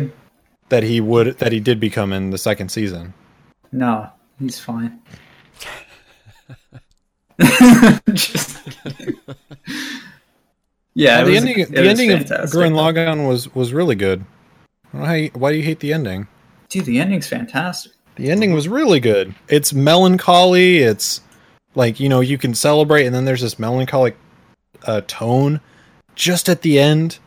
that 0.70 0.84
he 0.84 1.02
would 1.02 1.38
that 1.40 1.52
he 1.52 1.60
did 1.60 1.80
become 1.80 2.14
in 2.14 2.30
the 2.32 2.38
second 2.38 2.70
season. 2.70 3.14
no, 3.72 4.08
he's 4.40 4.60
fine. 4.60 5.00
Just 8.14 8.64
kidding. 8.66 9.16
yeah, 10.94 11.22
it 11.22 11.26
the 11.26 11.32
was- 11.32 11.38
ending 11.38 11.60
it 11.60 11.72
the 11.72 11.82
was 11.82 11.90
ending 11.90 12.12
of 12.12 12.20
fantastic. 12.20 12.60
Gurren 12.60 12.74
Lagann 12.74 13.28
was 13.28 13.54
was 13.56 13.74
really 13.74 13.96
good. 13.96 14.24
I 14.24 14.92
don't 14.98 15.02
know 15.02 15.08
how 15.08 15.14
you- 15.14 15.32
why 15.34 15.52
do 15.52 15.58
you 15.58 15.64
hate 15.64 15.80
the 15.80 15.94
ending? 15.94 16.28
Dude, 16.70 16.86
the 16.86 17.00
ending's 17.00 17.28
fantastic. 17.28 17.92
The 18.16 18.30
ending 18.30 18.54
was 18.54 18.68
really 18.68 19.00
good. 19.00 19.34
It's 19.48 19.74
melancholy. 19.74 20.78
It's 20.80 21.22
like 21.76 22.00
you 22.00 22.10
know 22.10 22.20
you 22.20 22.38
can 22.38 22.54
celebrate, 22.54 23.06
and 23.06 23.16
then 23.16 23.26
there's 23.26 23.42
this 23.42 23.58
melancholic 23.58 24.16
uh, 24.86 25.02
tone 25.08 25.62
just 26.16 26.48
at 26.50 26.62
the 26.62 26.78
end 26.80 27.18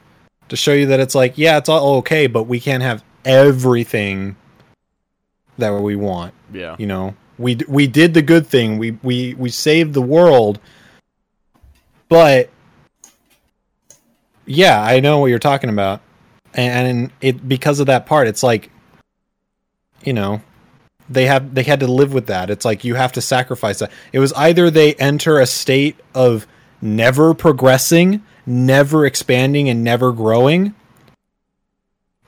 to 0.49 0.55
show 0.57 0.73
you 0.73 0.87
that 0.87 1.01
it's 1.01 1.15
like 1.17 1.37
yeah, 1.37 1.59
it's 1.59 1.69
all 1.69 1.97
okay, 1.97 2.29
but 2.29 2.45
we 2.45 2.61
can't 2.61 2.83
have 2.85 3.03
everything 3.25 4.37
that 5.59 5.71
we 5.71 5.97
want. 5.97 6.33
Yeah, 6.53 6.77
You 6.79 6.87
know, 6.87 7.17
we 7.39 7.57
we 7.69 7.87
did 7.87 8.15
the 8.15 8.23
good 8.23 8.47
thing. 8.47 8.79
We 8.79 8.93
we 9.03 9.35
we 9.35 9.51
saved 9.51 9.95
the 9.95 10.03
world, 10.03 10.59
but 12.09 12.51
yeah, 14.47 14.81
I 14.81 15.01
know 15.01 15.19
what 15.19 15.27
you're 15.27 15.39
talking 15.39 15.71
about, 15.71 16.01
and, 16.55 17.11
it 17.21 17.49
because 17.49 17.81
of 17.81 17.87
that 17.87 18.07
part, 18.07 18.29
it's 18.29 18.43
like, 18.43 18.71
you 20.05 20.13
know, 20.13 20.41
they 21.09 21.27
have 21.27 21.55
they 21.55 21.65
had 21.65 21.81
to 21.81 21.87
live 21.87 22.13
with 22.13 22.27
that. 22.27 22.49
It's 22.51 22.65
like 22.65 22.85
you 22.85 22.95
have 22.95 23.13
to 23.13 23.21
sacrifice 23.21 23.81
that. 23.81 23.91
It 24.13 24.21
was 24.21 24.33
either 24.35 24.71
they 24.71 24.95
enter 24.95 25.39
a 25.39 25.47
state 25.47 25.97
of 26.15 26.47
never 26.81 27.35
progressing, 27.35 28.23
never 28.47 29.05
expanding, 29.05 29.69
and 29.69 29.85
never 29.85 30.13
growing. 30.13 30.75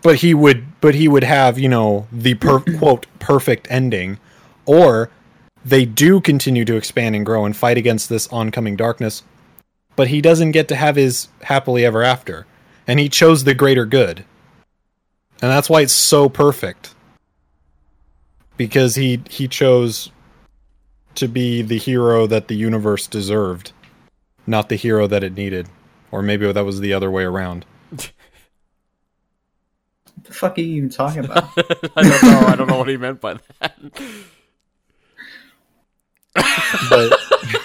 But 0.03 0.17
he 0.17 0.33
would, 0.33 0.81
but 0.81 0.95
he 0.95 1.09
would 1.09 1.25
have, 1.25 1.59
you 1.59 1.69
know, 1.69 2.07
the 2.13 2.35
per- 2.35 2.61
quote 2.79 3.07
perfect 3.19 3.67
ending, 3.69 4.19
or 4.69 5.11
they 5.65 5.85
do 5.85 6.21
continue 6.21 6.65
to 6.65 6.77
expand 6.77 7.17
and 7.17 7.27
grow 7.27 7.45
and 7.45 7.57
fight 7.57 7.79
against 7.79 8.09
this 8.09 8.29
oncoming 8.29 8.77
darkness, 8.77 9.25
but 9.97 10.09
he 10.09 10.21
doesn't 10.21 10.53
get 10.53 10.69
to 10.69 10.77
have 10.77 10.95
his 10.95 11.29
happily 11.43 11.85
ever 11.85 12.05
after, 12.05 12.47
and 12.87 13.01
he 13.01 13.09
chose 13.09 13.43
the 13.43 13.55
greater 13.55 13.87
good, 13.87 14.25
and 15.43 15.51
that's 15.51 15.69
why 15.69 15.81
it's 15.81 15.93
so 15.93 16.29
perfect 16.29 16.95
because 18.57 18.95
he 18.95 19.23
he 19.31 19.49
chose 19.49 20.11
to 21.15 21.27
be 21.27 21.63
the 21.63 21.79
hero 21.79 22.27
that 22.27 22.49
the 22.49 22.55
universe 22.55 23.07
deserved, 23.07 23.73
not 24.47 24.69
the 24.69 24.77
hero 24.77 25.07
that 25.07 25.25
it 25.25 25.35
needed, 25.35 25.69
or 26.13 26.23
maybe 26.23 26.53
that 26.53 26.65
was 26.65 26.81
the 26.81 26.93
other 26.93 27.11
way 27.11 27.25
around. 27.25 27.65
What 27.91 28.13
the 30.25 30.33
fuck 30.33 30.59
are 30.59 30.61
you 30.61 30.77
even 30.77 30.91
talking 30.91 31.25
about? 31.25 31.45
I 31.97 32.03
don't 32.03 32.23
know. 32.23 32.47
I 32.47 32.55
don't 32.57 32.67
know 32.69 32.79
what 32.79 32.89
he 32.89 32.97
meant 32.99 33.21
by 33.21 33.39
that. 33.61 33.79
But 36.91 37.13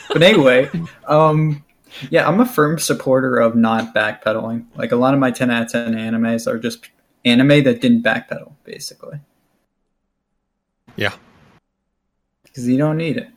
but 0.10 0.22
anyway, 0.24 0.70
um, 1.08 1.64
yeah, 2.10 2.28
I'm 2.28 2.40
a 2.40 2.46
firm 2.46 2.80
supporter 2.80 3.40
of 3.40 3.56
not 3.56 3.94
backpedaling. 3.94 4.66
Like 4.76 4.92
a 4.92 4.96
lot 4.96 5.14
of 5.14 5.20
my 5.20 5.32
10 5.32 5.50
out 5.52 5.64
of 5.66 5.72
10 5.72 5.94
animes 5.94 6.48
are 6.48 6.58
just 6.60 6.90
anime 7.26 7.64
that 7.64 7.82
didn't 7.82 8.04
backpedal, 8.04 8.52
basically, 8.64 9.20
yeah, 10.96 11.14
because 12.44 12.68
you 12.68 12.78
don't 12.78 12.98
need 12.98 13.18
it. 13.18 13.28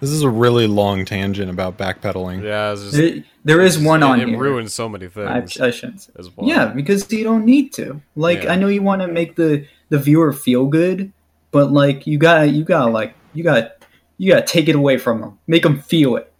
this 0.00 0.10
is 0.10 0.22
a 0.22 0.28
really 0.30 0.66
long 0.66 1.04
tangent 1.04 1.50
about 1.50 1.78
backpedaling. 1.78 2.42
Yeah, 2.42 2.72
it's 2.72 2.82
just, 2.82 2.96
There, 2.96 3.24
there 3.44 3.60
is 3.62 3.78
one 3.78 4.02
it, 4.02 4.06
on 4.06 4.20
it 4.20 4.28
here. 4.28 4.38
ruins 4.38 4.74
so 4.74 4.88
many 4.88 5.08
things 5.08 5.58
I 5.60 5.70
shouldn't 5.70 6.08
as 6.18 6.34
well. 6.36 6.46
Yeah, 6.48 6.66
because 6.66 7.10
you 7.12 7.24
don't 7.24 7.44
need 7.44 7.72
to. 7.74 8.00
Like, 8.16 8.42
Yeah. 8.44 8.52
I 8.52 8.56
know 8.56 8.68
you 8.68 8.82
want 8.82 9.02
to 9.02 9.08
make 9.08 9.36
the 9.36 9.66
the 9.88 9.98
viewer 9.98 10.32
feel 10.32 10.66
good, 10.66 11.12
but 11.52 11.70
like, 11.72 12.06
you 12.06 12.18
gotta, 12.18 12.48
you 12.48 12.64
gotta, 12.64 12.90
like, 12.90 13.14
you 13.34 13.44
gotta, 13.44 13.72
you 14.18 14.32
gotta 14.32 14.46
take 14.46 14.68
it 14.68 14.76
away 14.76 14.98
from 14.98 15.20
them. 15.20 15.38
Make 15.46 15.62
them 15.62 15.80
feel 15.80 16.16
it. 16.16 16.32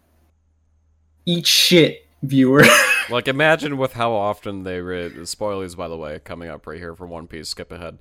Eat 1.24 1.46
shit, 1.46 2.06
viewer. 2.22 2.64
Like 3.08 3.28
imagine 3.28 3.76
with 3.76 3.92
how 3.92 4.12
often 4.12 4.64
they 4.64 4.80
read 4.80 5.28
spoilers 5.28 5.74
by 5.74 5.88
the 5.88 5.96
way 5.96 6.18
coming 6.18 6.48
up 6.48 6.66
right 6.66 6.78
here 6.78 6.94
for 6.94 7.06
One 7.06 7.26
Piece 7.26 7.48
skip 7.48 7.70
ahead. 7.70 7.98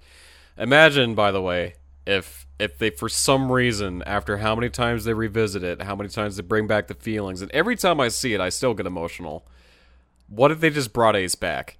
Imagine 0.58 1.14
by 1.14 1.32
the 1.32 1.42
way 1.42 1.76
if 2.08 2.46
if 2.60 2.78
they 2.78 2.90
for 2.90 3.10
some 3.10 3.52
reason 3.52 4.02
after 4.06 4.38
how 4.38 4.56
many 4.56 4.70
times 4.70 5.06
they 5.06 5.14
revisit 5.14 5.64
it, 5.64 5.82
how 5.84 5.96
many 5.96 6.10
times 6.10 6.38
they 6.38 6.44
bring 6.44 6.68
back 6.68 6.88
the 6.88 6.94
feelings 6.96 7.42
and 7.42 7.52
every 7.52 7.76
time 7.76 8.00
I 8.00 8.08
see 8.08 8.34
it 8.34 8.42
I 8.42 8.50
still 8.50 8.74
get 8.74 8.86
emotional. 8.86 9.46
What 10.28 10.52
if 10.52 10.60
they 10.60 10.72
just 10.72 10.92
brought 10.92 11.16
Ace 11.16 11.36
back? 11.36 11.78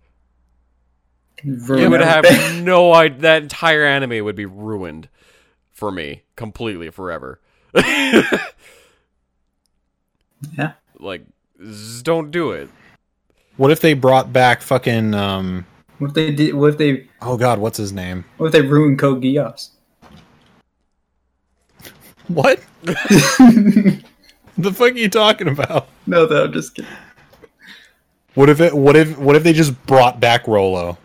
You 1.44 1.90
would 1.90 2.02
have 2.02 2.26
no 2.64 2.94
idea 2.94 3.22
that 3.22 3.44
entire 3.44 3.86
anime 3.86 4.24
would 4.24 4.36
be 4.36 4.46
ruined 4.46 5.10
for 5.72 5.92
me 5.92 6.24
completely 6.36 6.90
forever. 6.90 7.40
Yeah. 10.58 10.74
like 11.00 11.26
just 11.60 12.06
don't 12.06 12.32
do 12.32 12.52
it. 12.52 12.70
What 13.58 13.72
if 13.72 13.80
they 13.82 13.94
brought 13.94 14.34
back 14.34 14.62
fucking 14.62 15.14
um 15.14 15.66
What 16.00 16.10
if 16.10 16.14
they 16.14 16.32
did? 16.32 16.56
What 16.56 16.72
if 16.72 16.78
they? 16.78 17.08
oh 17.22 17.38
god, 17.38 17.60
what's 17.60 17.78
his 17.78 17.92
name? 17.94 18.26
What 18.38 18.48
if 18.48 18.52
they 18.54 18.62
ruined 18.62 19.00
Code 19.00 19.22
Geass? 19.22 19.70
What? 22.28 22.60
the 22.84 24.02
fuck 24.74 24.94
are 24.94 24.98
you 24.98 25.10
talking 25.10 25.48
about? 25.48 25.88
No, 26.08 26.26
though, 26.26 26.46
I'm 26.46 26.54
just 26.54 26.76
kidding. 26.76 26.90
What 28.34 28.50
if 28.50 28.60
it 28.60 28.74
what 28.74 28.96
if 28.96 29.18
what 29.18 29.36
if 29.36 29.44
they 29.44 29.54
just 29.54 29.86
brought 29.86 30.20
back 30.20 30.48
Rolo? 30.48 30.98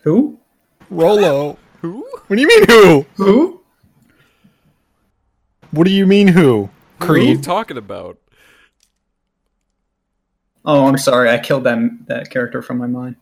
Who? 0.00 0.38
Rolo. 0.90 1.58
Who? 1.82 2.06
What 2.26 2.36
do 2.36 2.40
you 2.40 2.48
mean 2.48 2.64
who? 2.66 3.06
Who? 3.16 3.53
What 5.74 5.88
do 5.88 5.92
you 5.92 6.06
mean 6.06 6.28
who? 6.28 6.70
What 6.98 7.10
are 7.10 7.18
you 7.18 7.36
talking 7.36 7.76
about? 7.76 8.18
Oh, 10.64 10.86
I'm 10.86 10.96
sorry. 10.98 11.28
I 11.30 11.38
killed 11.38 11.64
that 11.64 11.78
that 12.06 12.30
character 12.30 12.62
from 12.62 12.78
my 12.78 12.86
mind. 12.86 13.16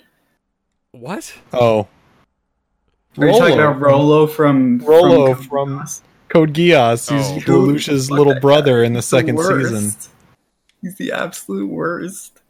What? 0.90 1.32
Oh. 1.54 1.88
Are 3.16 3.26
you 3.26 3.38
talking 3.38 3.54
about 3.54 3.80
Rolo 3.80 4.26
from 4.26 4.78
Rolo 4.80 5.34
Code 5.34 5.46
from 5.46 5.78
Geass? 5.78 6.02
Code 6.28 6.52
Geass. 6.52 7.10
Oh. 7.10 7.16
He's 7.16 7.44
Dude, 7.44 7.46
Lelouch's 7.46 8.10
little 8.10 8.34
that 8.34 8.42
brother 8.42 8.84
in 8.84 8.92
the 8.92 8.98
He's 8.98 9.10
the 9.10 9.16
second 9.16 9.38
season. 9.38 10.12
He's 10.82 10.96
the 10.96 11.12
absolute 11.12 11.70
worst. 11.70 12.42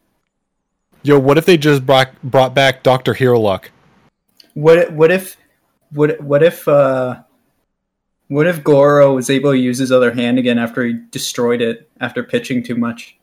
Yo, 1.03 1.17
what 1.17 1.37
if 1.37 1.45
they 1.45 1.57
just 1.57 1.85
brought 1.85 2.09
brought 2.23 2.53
back 2.53 2.83
Doctor 2.83 3.13
Hiluluk? 3.13 3.69
What? 4.53 4.91
What 4.91 5.11
if? 5.11 5.37
What? 5.91 6.19
What 6.19 6.43
if? 6.43 6.67
uh 6.67 7.21
What 8.33 8.47
if 8.47 8.63
Goro 8.63 9.13
was 9.13 9.29
able 9.29 9.51
to 9.51 9.57
use 9.59 9.77
his 9.77 9.91
other 9.91 10.11
hand 10.11 10.39
again 10.39 10.57
after 10.57 10.83
he 10.83 10.93
destroyed 11.11 11.61
it 11.61 11.87
after 12.01 12.23
pitching 12.23 12.63
too 12.63 12.73
much? 12.73 13.15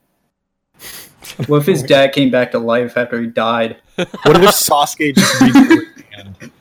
What 1.49 1.63
if 1.63 1.67
his 1.67 1.83
dad 1.83 2.13
came 2.13 2.31
back 2.31 2.53
to 2.53 2.61
life 2.61 2.97
after 2.97 3.21
he 3.21 3.27
died? 3.27 3.79
What 3.97 4.37
if 4.37 4.51
Sasuke 4.53 5.17
just 5.17 5.35
regrew 5.43 5.85
his 5.97 6.05
hand? 6.13 6.53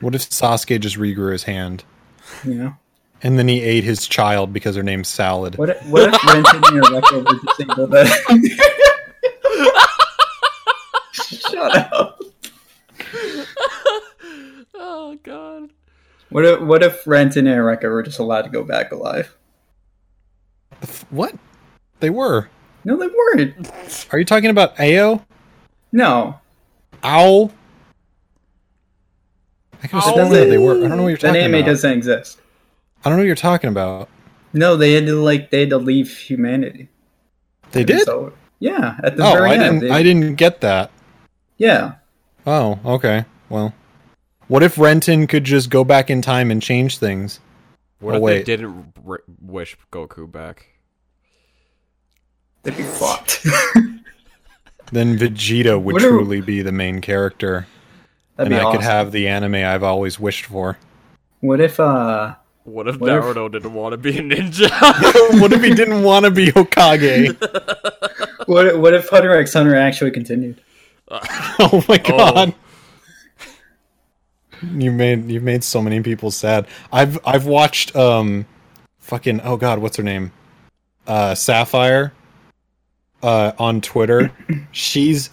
What 0.00 0.16
if 0.16 0.28
Sasuke 0.28 0.80
just 0.80 0.96
regrew 0.96 1.30
his 1.30 1.44
hand? 1.44 1.84
You 2.44 2.54
know, 2.54 2.74
And 3.22 3.38
then 3.38 3.46
he 3.46 3.62
ate 3.62 3.84
his 3.84 4.08
child 4.08 4.52
because 4.52 4.74
her 4.74 4.82
name's 4.82 5.06
Salad. 5.06 5.58
What 5.58 5.70
if, 5.70 5.86
what 5.86 6.12
if 6.12 6.24
Renton 6.24 6.60
and 6.64 6.74
Rebecca 6.88 7.20
were 7.20 7.38
disabled? 7.54 7.94
Shut 11.52 11.92
up. 11.92 12.20
Oh 14.78 15.15
god. 15.26 15.70
What 16.30 16.44
if 16.44 16.60
what 16.60 16.82
if 16.82 17.06
Renton 17.06 17.46
and 17.46 17.54
Eureka 17.56 17.88
were 17.88 18.02
just 18.02 18.18
allowed 18.18 18.42
to 18.42 18.48
go 18.48 18.64
back 18.64 18.90
alive? 18.92 19.36
What? 21.10 21.34
They 22.00 22.10
were. 22.10 22.48
No, 22.84 22.96
they 22.96 23.06
weren't. 23.08 24.06
Are 24.12 24.18
you 24.18 24.24
talking 24.24 24.50
about 24.50 24.78
Ao? 24.80 25.24
No, 25.92 26.40
Owl? 27.02 27.52
I 29.82 29.86
could 29.88 29.90
have 29.90 30.02
sworn 30.04 30.30
that 30.30 30.48
they 30.48 30.58
were. 30.58 30.76
I 30.84 30.88
don't 30.88 30.96
know 30.96 31.02
what 31.02 31.08
you're 31.08 31.16
the 31.18 31.26
talking 31.28 31.42
anime 31.42 31.54
about. 31.60 31.66
doesn't 31.66 31.92
exist. 31.92 32.38
I 33.04 33.08
don't 33.08 33.18
know 33.18 33.22
what 33.22 33.26
you're 33.26 33.36
talking 33.36 33.68
about. 33.68 34.08
No, 34.52 34.76
they 34.76 34.94
had 34.94 35.06
to 35.06 35.20
like 35.22 35.50
they 35.50 35.60
had 35.60 35.70
to 35.70 35.78
leave 35.78 36.16
humanity. 36.16 36.88
They 37.72 37.84
did? 37.84 38.04
So 38.04 38.32
yeah, 38.58 38.98
at 39.02 39.16
the 39.16 39.24
Oh, 39.26 39.32
very 39.32 39.50
I 39.50 39.54
end. 39.54 39.62
didn't. 39.62 39.80
they- 39.80 39.90
I 39.90 40.02
didn't 40.02 40.34
get 40.36 40.60
that. 40.62 40.90
Yeah, 41.58 41.94
Oh, 42.46 42.78
okay. 42.84 43.24
Well, 43.48 43.72
what 44.48 44.62
if 44.62 44.78
Renton 44.78 45.26
could 45.26 45.44
just 45.44 45.70
go 45.70 45.84
back 45.84 46.10
in 46.10 46.22
time 46.22 46.50
and 46.50 46.62
change 46.62 46.98
things? 46.98 47.40
What 48.00 48.14
Oh, 48.14 48.16
if 48.18 48.22
wait. 48.22 48.36
they 48.38 48.44
didn't 48.56 48.92
r- 49.06 49.22
wish 49.40 49.76
Goku 49.90 50.30
back? 50.30 50.66
they'd 52.62 52.76
be 52.76 52.82
fucked. 52.82 53.44
Then 54.92 55.18
Vegeta 55.18 55.82
would 55.82 55.94
What 55.94 56.04
are- 56.04 56.10
truly 56.10 56.40
be 56.40 56.62
the 56.62 56.70
main 56.70 57.00
character, 57.00 57.66
That'd 58.36 58.52
and 58.52 58.56
be 58.56 58.60
I 58.60 58.64
awesome. 58.68 58.78
could 58.80 58.84
have 58.84 59.10
the 59.10 59.26
anime 59.26 59.56
I've 59.56 59.82
always 59.82 60.20
wished 60.20 60.44
for. 60.46 60.78
What 61.40 61.60
if 61.60 61.80
uh 61.80 62.36
What 62.62 62.86
if 62.86 63.00
What 63.00 63.10
if- 63.10 63.24
Naruto 63.24 63.50
didn't 63.50 63.74
want 63.74 63.94
to 63.94 63.96
be 63.96 64.16
a 64.16 64.22
ninja? 64.22 64.70
what 65.40 65.52
if 65.52 65.60
he 65.64 65.74
didn't 65.74 66.04
want 66.04 66.24
to 66.24 66.30
be 66.30 66.52
Hokage? 66.52 67.36
what 68.46 68.66
if- 68.68 68.76
what 68.76 68.94
if 68.94 69.08
Hunter 69.08 69.34
x 69.34 69.54
Hunter 69.54 69.74
actually 69.74 70.12
continued? 70.12 70.60
oh 71.10 71.84
my 71.88 71.98
god. 71.98 72.54
You 74.62 74.92
made 74.92 75.30
you 75.30 75.40
made 75.40 75.64
so 75.64 75.82
many 75.82 76.00
people 76.00 76.30
sad. 76.30 76.66
I've 76.92 77.18
I've 77.26 77.46
watched 77.46 77.94
um 77.96 78.46
fucking 78.98 79.40
oh 79.42 79.56
god, 79.56 79.78
what's 79.78 79.96
her 79.96 80.02
name? 80.02 80.32
Uh 81.06 81.34
Sapphire 81.34 82.12
uh 83.22 83.52
on 83.58 83.80
Twitter. 83.80 84.32
she's 84.72 85.30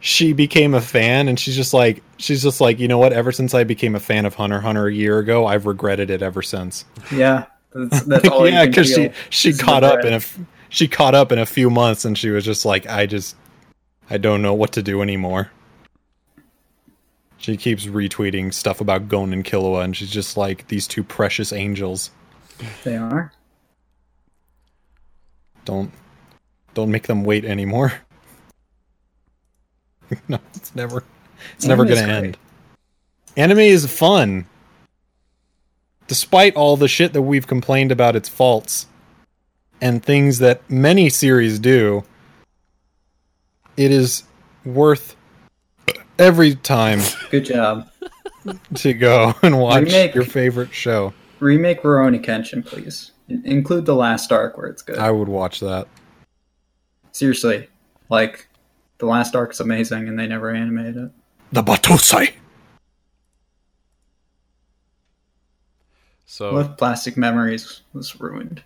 she 0.00 0.32
became 0.32 0.74
a 0.74 0.80
fan 0.80 1.28
and 1.28 1.38
she's 1.40 1.56
just 1.56 1.74
like 1.74 2.02
she's 2.18 2.42
just 2.42 2.60
like, 2.60 2.78
you 2.78 2.88
know 2.88 2.98
what, 2.98 3.12
ever 3.12 3.32
since 3.32 3.54
I 3.54 3.64
became 3.64 3.94
a 3.94 4.00
fan 4.00 4.26
of 4.26 4.34
Hunter 4.34 4.60
Hunter 4.60 4.86
a 4.86 4.92
year 4.92 5.18
ago, 5.18 5.46
I've 5.46 5.66
regretted 5.66 6.10
it 6.10 6.22
ever 6.22 6.42
since. 6.42 6.84
Yeah, 7.12 7.46
that's, 7.72 8.02
that's 8.06 8.28
all. 8.28 8.48
yeah, 8.48 8.66
because 8.66 8.92
she 8.92 9.10
she 9.30 9.52
caught 9.52 9.84
up 9.84 10.04
in 10.04 10.14
a 10.14 10.20
she 10.68 10.88
caught 10.88 11.14
up 11.14 11.32
in 11.32 11.38
a 11.38 11.46
few 11.46 11.70
months, 11.70 12.04
and 12.04 12.16
she 12.16 12.30
was 12.30 12.44
just 12.44 12.64
like, 12.64 12.86
I 12.86 13.06
just 13.06 13.36
I 14.10 14.18
don't 14.18 14.42
know 14.42 14.54
what 14.54 14.72
to 14.72 14.82
do 14.82 15.02
anymore. 15.02 15.50
She 17.38 17.56
keeps 17.56 17.86
retweeting 17.86 18.52
stuff 18.52 18.80
about 18.80 19.08
Gon 19.08 19.32
and 19.32 19.44
Killua, 19.44 19.84
and 19.84 19.96
she's 19.96 20.10
just 20.10 20.36
like 20.36 20.66
these 20.66 20.86
two 20.86 21.04
precious 21.04 21.52
angels. 21.52 22.10
They 22.82 22.96
are. 22.96 23.32
Don't 25.64 25.92
don't 26.74 26.90
make 26.90 27.06
them 27.06 27.24
wait 27.24 27.44
anymore. 27.44 27.92
no, 30.28 30.40
it's 30.54 30.74
never 30.74 31.04
it's 31.54 31.64
never 31.64 31.84
gonna 31.84 32.02
great. 32.02 32.10
end. 32.10 32.38
Anime 33.36 33.58
is 33.58 33.86
fun. 33.86 34.46
Despite 36.08 36.56
all 36.56 36.76
the 36.76 36.88
shit 36.88 37.12
that 37.12 37.22
we've 37.22 37.46
complained 37.46 37.92
about 37.92 38.16
its 38.16 38.28
faults 38.28 38.86
and 39.80 40.02
things 40.02 40.38
that 40.38 40.68
many 40.68 41.08
series 41.08 41.58
do, 41.58 42.02
it 43.76 43.92
is 43.92 44.24
worth 44.64 45.14
every 46.18 46.54
time 46.56 47.00
Good 47.30 47.44
job. 47.46 47.88
to 48.76 48.92
go 48.94 49.34
and 49.42 49.58
watch 49.58 49.84
Remake. 49.84 50.14
your 50.14 50.24
favorite 50.24 50.72
show. 50.72 51.12
Remake 51.40 51.82
Rurouni 51.82 52.24
Kenshin, 52.24 52.64
please. 52.64 53.12
In- 53.28 53.44
include 53.46 53.86
the 53.86 53.94
last 53.94 54.32
arc 54.32 54.56
where 54.56 54.66
it's 54.66 54.82
good. 54.82 54.98
I 54.98 55.10
would 55.10 55.28
watch 55.28 55.60
that. 55.60 55.86
Seriously, 57.12 57.68
like 58.08 58.48
the 58.98 59.06
last 59.06 59.34
arc's 59.36 59.60
amazing, 59.60 60.08
and 60.08 60.18
they 60.18 60.26
never 60.26 60.50
animated 60.50 60.96
it. 60.96 61.10
The 61.52 61.62
Battousai. 61.62 62.32
so 66.26 66.52
What 66.52 66.78
Plastic 66.78 67.16
Memories 67.16 67.82
was 67.92 68.18
ruined? 68.20 68.62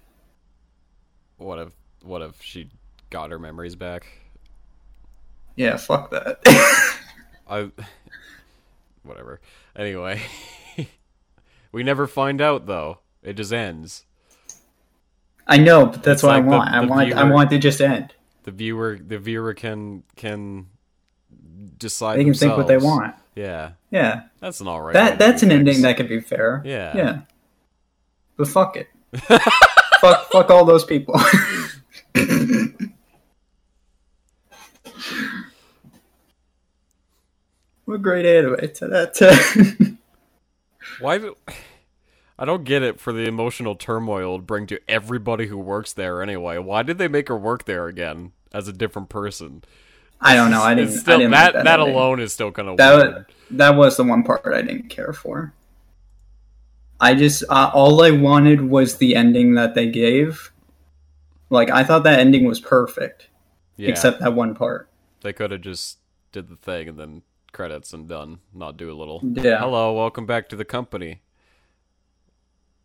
what 1.38 1.59
if 1.59 1.72
what 2.03 2.22
if 2.22 2.40
she 2.40 2.70
got 3.11 3.30
her 3.30 3.38
memories 3.38 3.74
back? 3.74 4.07
Yeah, 5.57 5.76
fuck 5.76 6.11
that. 6.12 6.40
I 7.53 7.70
whatever. 9.03 9.40
Anyway, 9.76 10.20
we 11.72 11.82
never 11.82 12.07
find 12.07 12.40
out 12.40 12.66
though. 12.66 12.98
It 13.22 13.34
just 13.34 13.53
ends. 13.53 14.05
I 15.46 15.59
know, 15.59 15.86
but 15.86 16.03
that's 16.03 16.18
It's 16.18 16.22
what 16.22 16.30
like 16.32 16.42
I 16.42 16.44
the- 16.44 16.50
want. 16.50 16.70
I 16.70 16.80
the 16.80 16.86
want. 16.86 17.12
I 17.14 17.24
want 17.24 17.53
it 17.53 17.57
to 17.57 17.61
just 17.61 17.80
end. 17.80 18.14
The 18.44 18.50
viewer 18.50 18.98
the 19.05 19.18
viewer 19.18 19.55
can 19.55 20.03
can 20.16 20.66
decide. 21.78 22.18
They 22.18 22.24
can 22.24 22.34
think 22.34 22.57
what 22.57 22.66
they 22.68 22.78
want. 22.78 23.14
Yeah, 23.34 23.72
Yeah, 23.90 24.24
that's 24.40 24.61
an 24.61 24.68
alright. 24.68 24.92
that 24.94 25.18
that's 25.18 25.42
an 25.42 25.48
things. 25.48 25.59
ending 25.61 25.82
that 25.82 25.96
could 25.96 26.09
be 26.09 26.20
fair. 26.20 26.61
Yeah. 26.66 26.94
yeah. 26.96 27.20
But 28.36 28.48
fuck 28.48 28.76
it. 28.76 28.88
fuck, 30.00 30.30
fuck 30.30 30.50
all 30.50 30.64
those 30.66 30.84
people. 30.84 31.18
what 37.85 38.03
great 38.03 38.24
anime! 38.26 38.57
To 38.74 38.89
that. 38.89 39.97
Why 41.01 41.18
I 42.39 42.45
don't 42.45 42.64
get 42.64 42.83
it 42.83 42.99
for 42.99 43.12
the 43.12 43.26
emotional 43.28 43.74
turmoil 43.76 44.35
it'll 44.35 44.39
bring 44.41 44.66
to 44.68 44.80
everybody 44.89 45.47
who 45.47 45.59
works 45.59 45.93
there 45.93 46.22
anyway. 46.22 46.59
Why 46.59 46.83
did 46.83 46.99
they 46.99 47.09
make 47.09 47.28
her 47.28 47.37
work 47.37 47.64
there 47.66 47.87
again 47.87 48.33
as 48.53 48.66
a 48.68 48.72
different 48.72 49.09
person? 49.09 49.62
I 50.20 50.35
don't 50.35 50.51
know. 50.51 50.62
I 50.62 50.74
didn't. 50.74 50.93
Still 50.93 51.16
I 51.16 51.18
didn't 51.18 51.30
that 51.33 51.55
like 51.55 51.64
that, 51.64 51.80
ending. 51.80 51.95
alone 51.95 52.20
is 52.20 52.33
still 52.33 52.51
kind 52.53 52.68
of 52.68 52.76
That 52.78 52.97
weird. 52.97 53.14
was, 53.14 53.24
that 53.51 53.70
was 53.76 53.97
the 53.97 54.05
one 54.05 54.22
part 54.22 54.43
I 54.47 54.62
didn't 54.62 54.89
care 54.89 55.12
for. 55.12 55.53
I 57.01 57.14
just 57.14 57.43
uh, 57.49 57.70
all 57.74 58.03
I 58.03 58.12
wanted 58.12 58.61
was 58.61 58.97
the 58.99 59.16
ending 59.16 59.55
that 59.55 59.74
they 59.74 59.89
gave. 59.91 60.53
Like 61.51 61.70
I 61.70 61.83
thought 61.85 62.05
that 62.05 62.20
ending 62.20 62.45
was 62.45 62.61
perfect, 62.61 63.28
yeah, 63.76 63.89
except 63.91 64.20
that 64.20 64.35
one 64.35 64.55
part. 64.55 64.89
they 65.22 65.33
could 65.33 65.51
have 65.51 65.61
just 65.61 65.99
did 66.30 66.49
the 66.49 66.57
thing 66.57 66.89
and 66.89 66.99
then 66.99 67.22
credits 67.53 67.92
and 67.92 68.09
done, 68.09 68.38
not 68.55 68.76
do 68.76 68.90
a 68.90 68.96
little. 68.96 69.20
Yeah. 69.22 69.59
Hello, 69.61 69.92
welcome 69.94 70.26
back 70.26 70.48
to 70.48 70.57
the 70.57 70.64
company. 70.64 71.20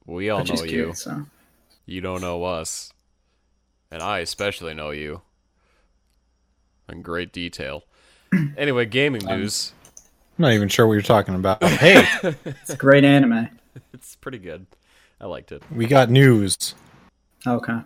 We 0.06 0.30
all 0.30 0.40
Which 0.40 0.50
know 0.50 0.54
is 0.56 0.62
you. 0.64 0.68
cute. 0.86 0.98
So 0.98 1.26
You 1.86 2.02
don't 2.02 2.22
know 2.22 2.44
us. 2.44 2.92
And 3.92 4.02
I 4.02 4.20
especially 4.20 4.74
know 4.74 4.92
you. 4.92 5.22
In 6.90 7.02
great 7.02 7.32
detail. 7.34 7.84
Anyway, 8.58 8.86
gaming 8.86 9.26
Um, 9.28 9.40
news. 9.40 9.72
I'm 10.38 10.44
not 10.44 10.52
even 10.52 10.68
sure 10.68 10.86
what 10.86 10.94
you're 10.94 11.02
talking 11.02 11.34
about. 11.36 11.64
Hey, 11.64 12.04
it's 12.46 12.70
a 12.72 12.76
great 12.76 13.06
anime. 13.06 13.50
It's 13.94 14.16
pretty 14.18 14.38
good. 14.38 14.66
I 15.22 15.26
liked 15.28 15.52
it. 15.54 15.64
we 15.72 15.88
got 15.88 16.10
news. 16.10 16.76
Okay. 17.46 17.80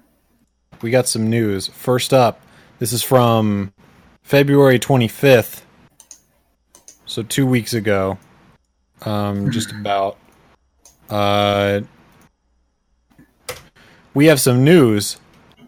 we 0.82 0.90
got 0.90 1.08
some 1.08 1.30
news. 1.30 1.68
First 1.68 2.12
up, 2.14 2.42
this 2.80 2.92
is 2.92 3.04
from 3.04 3.72
February 4.24 4.80
25th, 4.80 5.62
so 7.12 7.22
two 7.24 7.46
weeks 7.46 7.74
ago. 7.74 8.18
Um, 9.02 9.52
just 9.52 9.72
about. 9.72 10.18
Uh, 11.10 11.82
we 14.14 14.28
have 14.28 14.40
some 14.40 14.64
news 14.64 15.18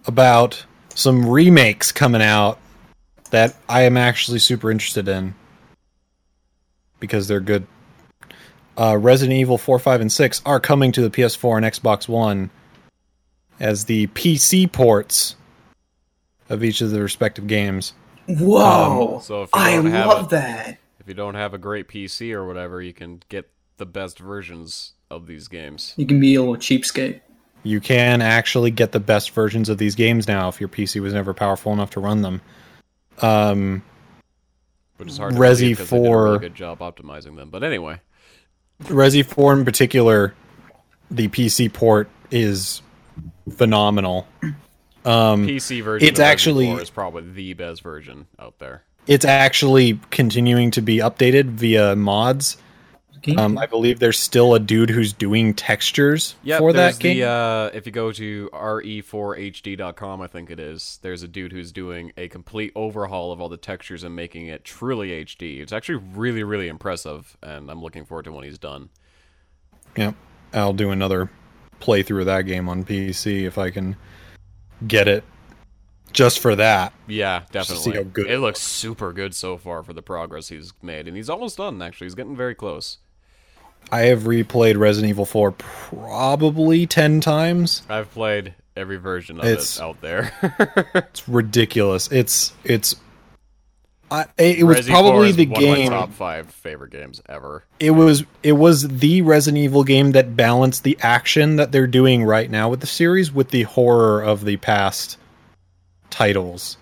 about 0.08 0.66
some 0.96 1.28
remakes 1.28 1.92
coming 1.92 2.22
out 2.22 2.60
that 3.32 3.56
I 3.68 3.82
am 3.82 3.98
actually 3.98 4.40
super 4.40 4.72
interested 4.72 5.08
in 5.10 5.36
because 7.00 7.28
they're 7.28 7.40
good. 7.42 7.68
Uh, 8.78 8.98
Resident 8.98 9.38
Evil 9.38 9.58
4, 9.58 9.80
5, 9.80 10.02
and 10.02 10.12
6 10.12 10.42
are 10.46 10.60
coming 10.60 10.92
to 10.94 11.02
the 11.02 11.10
PS4 11.10 11.58
and 11.58 11.66
Xbox 11.66 12.08
One 12.08 12.52
as 13.60 13.86
the 13.86 14.08
PC 14.08 14.72
ports 14.72 15.36
of 16.50 16.64
each 16.64 16.80
of 16.82 16.92
the 16.92 17.02
respective 17.02 17.48
games. 17.48 17.94
Whoa! 18.28 19.20
So 19.22 19.44
if 19.44 19.50
you 19.54 19.60
I 19.62 19.72
have 19.72 20.08
love 20.08 20.26
it- 20.26 20.30
that. 20.30 20.78
If 21.04 21.10
you 21.10 21.16
don't 21.16 21.36
have 21.36 21.54
a 21.54 21.58
great 21.58 21.90
PC 21.90 22.32
or 22.32 22.48
whatever, 22.48 22.82
you 22.82 22.94
can 22.94 23.22
get 23.28 23.52
the 23.76 23.86
best 23.86 24.20
versions 24.20 24.94
of 25.12 25.28
these 25.28 25.50
games. 25.50 25.94
You 25.98 26.06
can 26.06 26.22
be 26.22 26.36
a 26.36 26.40
little 26.40 26.56
cheapskate. 26.56 27.20
You 27.64 27.82
can 27.82 28.22
actually 28.22 28.72
get 28.72 28.94
the 28.94 29.02
best 29.02 29.32
versions 29.32 29.68
of 29.68 29.78
these 29.78 29.96
games 29.96 30.30
now 30.30 30.48
if 30.48 30.62
your 30.62 30.70
PC 30.70 31.02
was 31.02 31.14
never 31.14 31.34
powerful 31.34 31.74
enough 31.74 31.90
to 31.92 32.00
run 32.00 32.22
them. 32.22 32.42
Um, 33.22 33.84
Which 34.96 35.10
is 35.10 35.18
hard 35.18 35.34
to 35.34 35.40
Resi 35.40 35.60
believe 35.60 35.78
'cause 35.80 35.90
they 35.90 36.00
did 36.00 36.08
a 36.08 36.18
really 36.24 36.40
good 36.40 36.56
job 36.56 36.80
optimizing 36.80 37.36
them. 37.36 37.50
But 37.50 37.64
anyway, 37.64 38.00
Resi 38.84 39.26
4 39.26 39.54
in 39.54 39.66
particular, 39.66 40.34
the 41.12 41.28
PC 41.28 41.68
port 41.68 42.10
is 42.32 42.82
phenomenal. 43.58 44.26
Um, 45.06 45.46
PC 45.46 45.82
version. 45.84 46.08
It's 46.08 46.18
of 46.18 46.24
Resident 46.24 46.32
actually- 46.32 46.66
4 46.68 46.82
is 46.82 46.90
probably 46.90 47.24
the 47.30 47.54
best 47.54 47.82
version 47.84 48.28
out 48.40 48.60
there. 48.60 48.84
It's 49.08 49.26
actually 49.26 50.00
continuing 50.12 50.72
to 50.72 50.82
be 50.82 50.98
updated 50.98 51.46
via 51.52 51.96
mods. 51.96 52.58
Um, 53.38 53.58
I 53.58 53.68
believe 53.68 54.00
there's 54.00 54.20
still 54.20 54.54
a 54.54 54.60
dude 54.60 54.90
who's 54.90 55.14
doing 55.14 55.54
textures 55.54 56.36
Yeah, 56.44 56.58
for 56.58 56.74
that 56.74 57.00
game. 57.00 57.20
the 57.20 57.24
uh, 57.24 57.70
if 57.74 57.86
you 57.86 57.92
go 57.94 58.12
to 58.12 58.50
re4hd.com, 58.52 60.22
I 60.22 60.28
think 60.28 60.50
it 60.52 60.60
is. 60.60 61.00
There's 61.02 61.24
a 61.24 61.28
dude 61.30 61.54
who's 61.54 61.72
doing 61.72 62.12
a 62.18 62.28
complete 62.28 62.74
overhaul 62.76 63.32
of 63.32 63.40
all 63.40 63.48
the 63.48 63.56
textures 63.56 64.04
and 64.04 64.14
making 64.14 64.48
it 64.48 64.66
truly 64.66 65.24
HD. 65.24 65.62
It's 65.62 65.72
actually 65.72 66.04
really, 66.14 66.44
really 66.44 66.68
impressive, 66.68 67.38
and 67.42 67.72
I'm 67.72 67.82
looking 67.82 68.04
forward 68.04 68.26
to 68.26 68.34
when 68.34 68.44
he's 68.44 68.58
done. 68.60 68.90
Yep. 69.96 70.16
I'll 70.54 70.74
do 70.74 70.92
another 70.92 71.30
playthrough 71.80 72.22
of 72.22 72.26
that 72.26 72.42
game 72.42 72.68
on 72.68 72.84
PC 72.84 73.44
if 73.44 73.58
I 73.58 73.70
can 73.70 73.96
get 74.86 75.08
it 75.08 75.24
just 76.14 76.40
for 76.40 76.56
that. 76.56 76.94
Yeah, 77.08 77.44
definitely. 77.52 77.94
it 77.98 78.28
it 78.28 78.38
looks 78.40 78.62
super 78.62 79.12
good 79.14 79.34
so 79.36 79.58
far 79.58 79.84
for 79.84 79.94
the 79.94 80.02
progress 80.02 80.48
he's 80.50 80.72
made, 80.82 81.08
and 81.08 81.18
he's 81.18 81.30
almost 81.30 81.58
done. 81.58 81.82
Actually, 81.82 82.06
he's 82.06 82.16
getting 82.16 82.36
very 82.36 82.56
close. 82.56 83.00
I 83.92 84.02
have 84.04 84.22
replayed 84.22 84.78
Resident 84.78 85.10
Evil 85.10 85.26
4 85.26 85.52
probably 85.52 86.88
10 86.88 87.20
times. 87.20 87.82
I've 87.90 88.10
played 88.14 88.54
every 88.78 88.96
version 88.98 89.40
of 89.40 89.46
It's- 89.46 89.78
it 89.78 89.82
out 89.84 90.00
there. 90.02 90.32
It's 90.96 91.28
ridiculous. 91.28 92.08
It's 92.12 92.54
it's 92.64 92.96
I, 94.12 94.26
it 94.38 94.64
was 94.64 94.78
Resi 94.78 94.92
4 94.92 94.92
probably 95.02 95.32
the 95.32 95.48
one 95.48 95.64
of 95.64 95.70
my 95.70 95.76
game 95.76 95.90
top 95.90 96.12
five 96.14 96.50
favorite 96.52 96.92
games 96.92 97.22
ever. 97.28 97.64
it 97.80 97.92
was 97.92 98.24
it 98.44 98.52
was 98.54 98.88
the 98.88 99.22
Resident 99.24 99.64
Evil 99.64 99.84
game 99.84 100.12
that 100.12 100.36
balanced 100.36 100.84
the 100.84 100.98
action 101.02 101.56
that 101.56 101.72
they're 101.72 101.88
doing 101.88 102.24
right 102.24 102.50
now 102.50 102.70
with 102.70 102.80
the 102.82 102.88
series 102.88 103.32
with 103.32 103.50
the 103.50 103.64
horror 103.64 104.22
of 104.22 104.46
the 104.46 104.58
past 104.58 105.18
titles. 106.14 106.78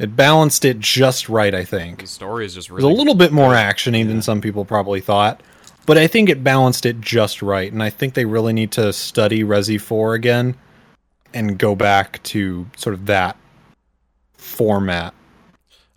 It 0.00 0.16
balanced 0.16 0.64
it 0.64 0.80
just 0.80 1.28
right, 1.28 1.54
I 1.54 1.64
think. 1.64 2.00
The 2.00 2.06
story 2.08 2.44
is 2.44 2.54
just 2.54 2.68
It 2.68 2.72
was 2.72 2.82
really 2.82 2.94
a 2.94 2.96
little 2.96 3.14
bit 3.14 3.32
more 3.32 3.52
actiony 3.52 4.06
than 4.06 4.20
some 4.20 4.40
people 4.40 4.64
probably 4.64 5.00
thought, 5.00 5.40
but 5.86 5.96
I 5.96 6.06
think 6.06 6.28
it 6.28 6.44
balanced 6.44 6.84
it 6.84 7.00
just 7.00 7.40
right. 7.40 7.72
And 7.72 7.82
I 7.82 7.90
think 7.90 8.14
they 8.14 8.24
really 8.24 8.52
need 8.52 8.72
to 8.72 8.92
study 8.92 9.42
Resi 9.42 9.80
4 9.80 10.14
again 10.14 10.56
and 11.32 11.58
go 11.58 11.74
back 11.74 12.22
to 12.24 12.66
sort 12.76 12.94
of 12.94 13.06
that 13.06 13.36
format. 14.36 15.14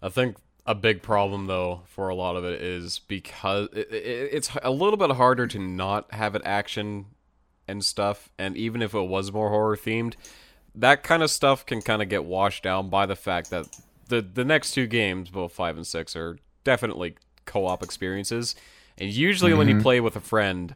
I 0.01 0.09
think 0.09 0.37
a 0.65 0.75
big 0.75 1.01
problem 1.01 1.47
though 1.47 1.81
for 1.87 2.09
a 2.09 2.15
lot 2.15 2.35
of 2.35 2.45
it 2.45 2.61
is 2.61 2.99
because 2.99 3.69
it, 3.73 3.91
it, 3.91 4.29
it's 4.31 4.51
a 4.61 4.71
little 4.71 4.97
bit 4.97 5.11
harder 5.11 5.47
to 5.47 5.59
not 5.59 6.13
have 6.13 6.35
it 6.35 6.41
action 6.45 7.05
and 7.67 7.83
stuff, 7.83 8.29
and 8.37 8.57
even 8.57 8.81
if 8.81 8.93
it 8.93 9.07
was 9.07 9.31
more 9.31 9.49
horror 9.49 9.77
themed, 9.77 10.15
that 10.75 11.03
kind 11.03 11.23
of 11.23 11.29
stuff 11.29 11.65
can 11.65 11.81
kind 11.81 12.01
of 12.01 12.09
get 12.09 12.23
washed 12.23 12.63
down 12.63 12.89
by 12.89 13.05
the 13.05 13.15
fact 13.15 13.49
that 13.49 13.67
the 14.07 14.21
the 14.21 14.45
next 14.45 14.71
two 14.71 14.87
games, 14.87 15.29
both 15.29 15.51
five 15.51 15.75
and 15.75 15.85
six, 15.85 16.15
are 16.15 16.37
definitely 16.63 17.15
co-op 17.45 17.83
experiences, 17.83 18.55
and 18.97 19.11
usually 19.11 19.53
when 19.53 19.67
you 19.67 19.75
mm-hmm. 19.75 19.83
play 19.83 19.99
with 19.99 20.15
a 20.15 20.21
friend. 20.21 20.75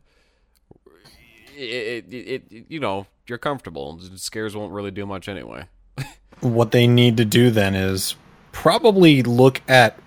It, 1.58 2.04
it, 2.10 2.14
it, 2.14 2.43
it, 2.52 2.66
you 2.68 2.82
know, 2.82 3.08
you're 3.28 3.38
comfortable. 3.38 3.98
Scares 4.18 4.58
won't 4.58 4.74
really 4.74 4.91
do 4.91 5.06
much 5.06 5.30
anyway. 5.30 5.68
What 6.41 6.72
they 6.72 6.86
need 6.86 7.16
to 7.16 7.24
do 7.24 7.50
then 7.50 7.76
is 7.76 8.18
probably 8.52 9.24
look 9.24 9.62
at 9.70 9.98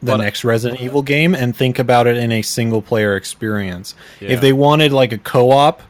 the 0.00 0.12
But- 0.12 0.18
next 0.18 0.44
Resident 0.44 0.80
Evil 0.80 1.02
game 1.02 1.34
and 1.34 1.56
think 1.56 1.80
about 1.80 2.06
it 2.06 2.16
in 2.16 2.30
a 2.30 2.42
single 2.42 2.80
player 2.80 3.16
experience. 3.16 3.96
Yeah. 4.20 4.30
If 4.30 4.40
they 4.40 4.52
wanted 4.52 4.92
like 4.92 5.12
a 5.12 5.18
co-op 5.18 5.82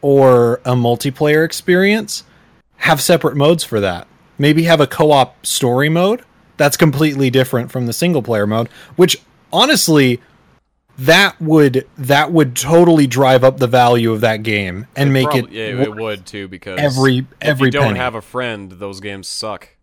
or 0.00 0.62
a 0.64 0.74
multiplayer 0.74 1.44
experience, 1.44 2.24
have 2.82 3.00
separate 3.00 3.36
modes 3.36 3.64
for 3.64 3.80
that. 3.80 4.06
Maybe 4.38 4.64
have 4.64 4.80
a 4.80 4.86
co-op 4.86 5.46
story 5.46 5.88
mode 5.88 6.22
that's 6.56 6.76
completely 6.76 7.30
different 7.30 7.70
from 7.70 7.86
the 7.86 7.92
single 7.92 8.22
player 8.22 8.46
mode, 8.46 8.68
which 8.96 9.16
honestly 9.52 10.20
that 10.98 11.40
would 11.40 11.86
that 11.96 12.32
would 12.32 12.54
totally 12.54 13.06
drive 13.06 13.44
up 13.44 13.58
the 13.58 13.66
value 13.66 14.12
of 14.12 14.20
that 14.20 14.42
game 14.42 14.86
and 14.94 15.12
make 15.12 15.28
Prob- 15.28 15.44
it 15.44 15.50
yeah, 15.50 15.82
it 15.82 15.94
would 15.94 16.26
too 16.26 16.48
because 16.48 16.78
every 16.78 17.18
if 17.18 17.26
every 17.40 17.68
you 17.68 17.72
don't 17.72 17.96
have 17.96 18.14
a 18.14 18.20
friend, 18.20 18.72
those 18.72 19.00
games 19.00 19.28
suck. 19.28 19.68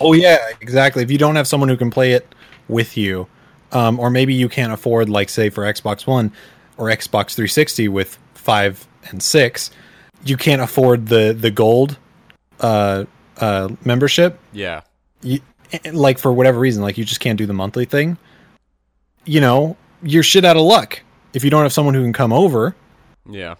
Oh 0.00 0.12
yeah, 0.12 0.38
exactly. 0.60 1.02
If 1.02 1.10
you 1.10 1.18
don't 1.18 1.36
have 1.36 1.48
someone 1.48 1.68
who 1.68 1.76
can 1.76 1.90
play 1.90 2.12
it 2.12 2.34
with 2.68 2.96
you, 2.96 3.26
um, 3.72 3.98
or 3.98 4.10
maybe 4.10 4.34
you 4.34 4.48
can't 4.48 4.72
afford, 4.72 5.08
like, 5.08 5.28
say, 5.28 5.50
for 5.50 5.64
Xbox 5.64 6.06
One 6.06 6.32
or 6.76 6.86
Xbox 6.86 7.34
360 7.34 7.88
with 7.88 8.18
five 8.34 8.86
and 9.04 9.22
six, 9.22 9.70
you 10.24 10.36
can't 10.36 10.62
afford 10.62 11.06
the 11.06 11.36
the 11.38 11.50
gold 11.50 11.98
uh, 12.60 13.04
uh, 13.38 13.68
membership. 13.84 14.38
Yeah, 14.52 14.82
You, 15.22 15.40
like 15.92 16.18
for 16.18 16.32
whatever 16.32 16.58
reason, 16.58 16.82
like 16.82 16.96
you 16.98 17.04
just 17.04 17.20
can't 17.20 17.38
do 17.38 17.46
the 17.46 17.52
monthly 17.52 17.84
thing. 17.84 18.16
You 19.24 19.40
know, 19.40 19.76
you're 20.02 20.22
shit 20.22 20.44
out 20.44 20.56
of 20.56 20.62
luck 20.62 21.00
if 21.32 21.44
you 21.44 21.50
don't 21.50 21.62
have 21.62 21.72
someone 21.72 21.94
who 21.94 22.02
can 22.02 22.12
come 22.12 22.32
over. 22.32 22.74
yeah, 23.28 23.54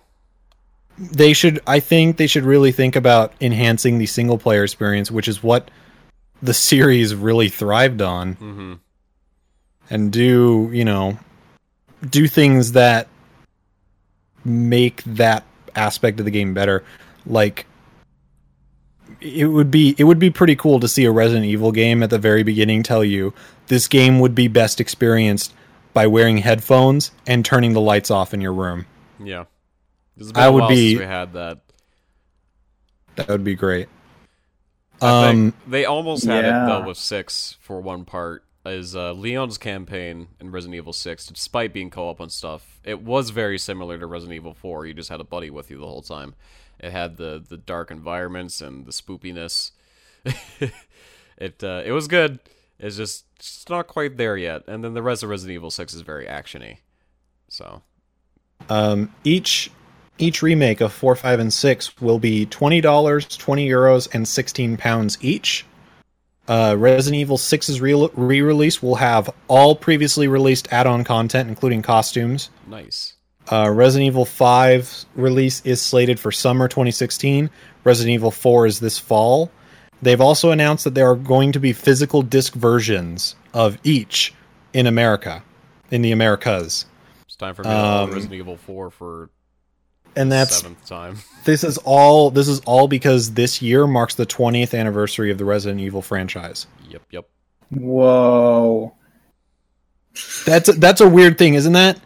they 0.96 1.32
should 1.32 1.60
i 1.66 1.80
think 1.80 2.18
they 2.18 2.28
should 2.28 2.44
really 2.44 2.70
think 2.70 2.94
about 2.94 3.32
enhancing 3.40 3.98
the 3.98 4.06
single 4.06 4.38
player 4.38 4.62
experience 4.62 5.10
which 5.10 5.26
is 5.26 5.42
what 5.42 5.68
the 6.40 6.54
series 6.54 7.16
really 7.16 7.48
thrived 7.48 8.00
on 8.00 8.34
hmm 8.34 8.74
and 9.90 10.12
do 10.12 10.70
you 10.72 10.84
know 10.84 11.18
do 12.08 12.28
things 12.28 12.72
that 12.72 13.08
make 14.44 15.02
that 15.04 15.42
aspect 15.76 16.18
of 16.18 16.24
the 16.24 16.30
game 16.30 16.54
better 16.54 16.84
like 17.26 17.66
it 19.20 19.46
would 19.46 19.70
be 19.70 19.94
it 19.98 20.04
would 20.04 20.18
be 20.18 20.30
pretty 20.30 20.56
cool 20.56 20.80
to 20.80 20.88
see 20.88 21.04
a 21.04 21.10
resident 21.10 21.44
evil 21.46 21.72
game 21.72 22.02
at 22.02 22.10
the 22.10 22.18
very 22.18 22.42
beginning 22.42 22.82
tell 22.82 23.04
you 23.04 23.32
this 23.68 23.88
game 23.88 24.20
would 24.20 24.34
be 24.34 24.48
best 24.48 24.80
experienced 24.80 25.52
by 25.92 26.06
wearing 26.06 26.38
headphones 26.38 27.12
and 27.26 27.44
turning 27.44 27.72
the 27.72 27.80
lights 27.80 28.10
off 28.10 28.34
in 28.34 28.40
your 28.40 28.52
room 28.52 28.86
yeah. 29.22 29.44
It's 30.16 30.32
been 30.32 30.42
I 30.42 30.46
a 30.46 30.52
would 30.52 30.60
while 30.60 30.68
be- 30.68 30.90
since 30.92 31.00
we 31.00 31.06
had 31.06 31.32
that. 31.34 31.58
that 33.16 33.28
would 33.28 33.44
be 33.44 33.54
great 33.54 33.88
I 35.02 35.28
um 35.30 35.52
think 35.52 35.70
they 35.70 35.84
almost 35.84 36.24
had 36.24 36.44
it 36.44 36.50
though 36.50 36.86
with 36.86 36.96
six 36.98 37.56
for 37.60 37.80
one 37.80 38.04
part. 38.04 38.44
Is 38.66 38.96
uh, 38.96 39.12
Leon's 39.12 39.58
campaign 39.58 40.28
in 40.40 40.50
Resident 40.50 40.76
Evil 40.76 40.94
Six, 40.94 41.26
despite 41.26 41.74
being 41.74 41.90
co-op 41.90 42.18
on 42.20 42.30
stuff, 42.30 42.80
it 42.82 43.02
was 43.02 43.28
very 43.28 43.58
similar 43.58 43.98
to 43.98 44.06
Resident 44.06 44.36
Evil 44.36 44.54
Four. 44.54 44.86
You 44.86 44.94
just 44.94 45.10
had 45.10 45.20
a 45.20 45.24
buddy 45.24 45.50
with 45.50 45.70
you 45.70 45.78
the 45.78 45.86
whole 45.86 46.00
time. 46.00 46.34
It 46.80 46.90
had 46.90 47.18
the 47.18 47.44
the 47.46 47.58
dark 47.58 47.90
environments 47.90 48.60
and 48.62 48.86
the 48.86 48.90
spoopiness. 48.92 49.72
it 51.36 51.62
uh, 51.62 51.82
it 51.84 51.92
was 51.92 52.08
good. 52.08 52.38
It's 52.78 52.96
just 52.96 53.26
it's 53.36 53.68
not 53.68 53.86
quite 53.86 54.16
there 54.16 54.36
yet. 54.36 54.62
And 54.66 54.82
then 54.82 54.94
the 54.94 55.02
rest 55.02 55.22
of 55.22 55.28
Resident 55.28 55.54
Evil 55.54 55.70
Six 55.70 55.92
is 55.92 56.00
very 56.00 56.24
actiony. 56.26 56.78
So 57.48 57.82
Um, 58.70 59.12
each 59.24 59.70
each 60.18 60.42
remake 60.42 60.80
of 60.80 60.92
four, 60.92 61.14
five, 61.16 61.38
and 61.38 61.52
six 61.52 62.00
will 62.00 62.18
be 62.18 62.46
twenty 62.46 62.80
dollars, 62.80 63.26
twenty 63.36 63.68
euros, 63.68 64.08
and 64.14 64.26
sixteen 64.26 64.76
pounds 64.76 65.18
each. 65.20 65.66
Uh, 66.48 66.74
Resident 66.78 67.20
Evil 67.20 67.38
6's 67.38 67.80
re- 67.80 68.10
re-release 68.14 68.82
will 68.82 68.96
have 68.96 69.30
all 69.48 69.74
previously 69.74 70.28
released 70.28 70.70
add-on 70.72 71.02
content, 71.04 71.48
including 71.48 71.82
costumes. 71.82 72.50
nice. 72.66 73.12
Uh, 73.52 73.68
Resident 73.68 74.06
Evil 74.06 74.24
5's 74.24 75.04
release 75.14 75.60
is 75.66 75.80
slated 75.82 76.18
for 76.18 76.32
summer 76.32 76.66
2016. 76.66 77.50
Resident 77.84 78.14
Evil 78.14 78.30
4 78.30 78.66
is 78.66 78.80
this 78.80 78.98
fall. 78.98 79.50
They've 80.00 80.20
also 80.20 80.50
announced 80.50 80.84
that 80.84 80.94
there 80.94 81.10
are 81.10 81.14
going 81.16 81.52
to 81.52 81.60
be 81.60 81.74
physical 81.74 82.22
disc 82.22 82.54
versions 82.54 83.36
of 83.52 83.76
each 83.84 84.32
in 84.72 84.86
America, 84.86 85.42
in 85.90 86.00
the 86.00 86.12
Americas. 86.12 86.86
It's 87.26 87.36
time 87.36 87.54
for 87.54 87.64
me 87.64 87.68
to 87.70 87.76
Um, 87.76 88.10
Resident 88.12 88.32
Evil 88.34 88.56
Four 88.56 88.90
for 88.90 89.28
And 90.16 90.30
that's 90.30 90.58
seventh 90.58 90.84
time. 90.86 91.18
this 91.44 91.64
is 91.64 91.78
all 91.78 92.30
this 92.30 92.48
is 92.48 92.60
all 92.60 92.88
because 92.88 93.34
this 93.34 93.60
year 93.60 93.86
marks 93.86 94.14
the 94.14 94.26
20th 94.26 94.78
anniversary 94.78 95.30
of 95.30 95.38
the 95.38 95.44
Resident 95.44 95.80
Evil 95.80 96.02
franchise. 96.02 96.66
Yep, 96.88 97.02
yep. 97.10 97.28
Whoa. 97.70 98.94
That's 100.46 100.74
that's 100.76 101.00
a 101.00 101.08
weird 101.08 101.38
thing, 101.38 101.54
isn't 101.54 101.72
that? 101.72 102.00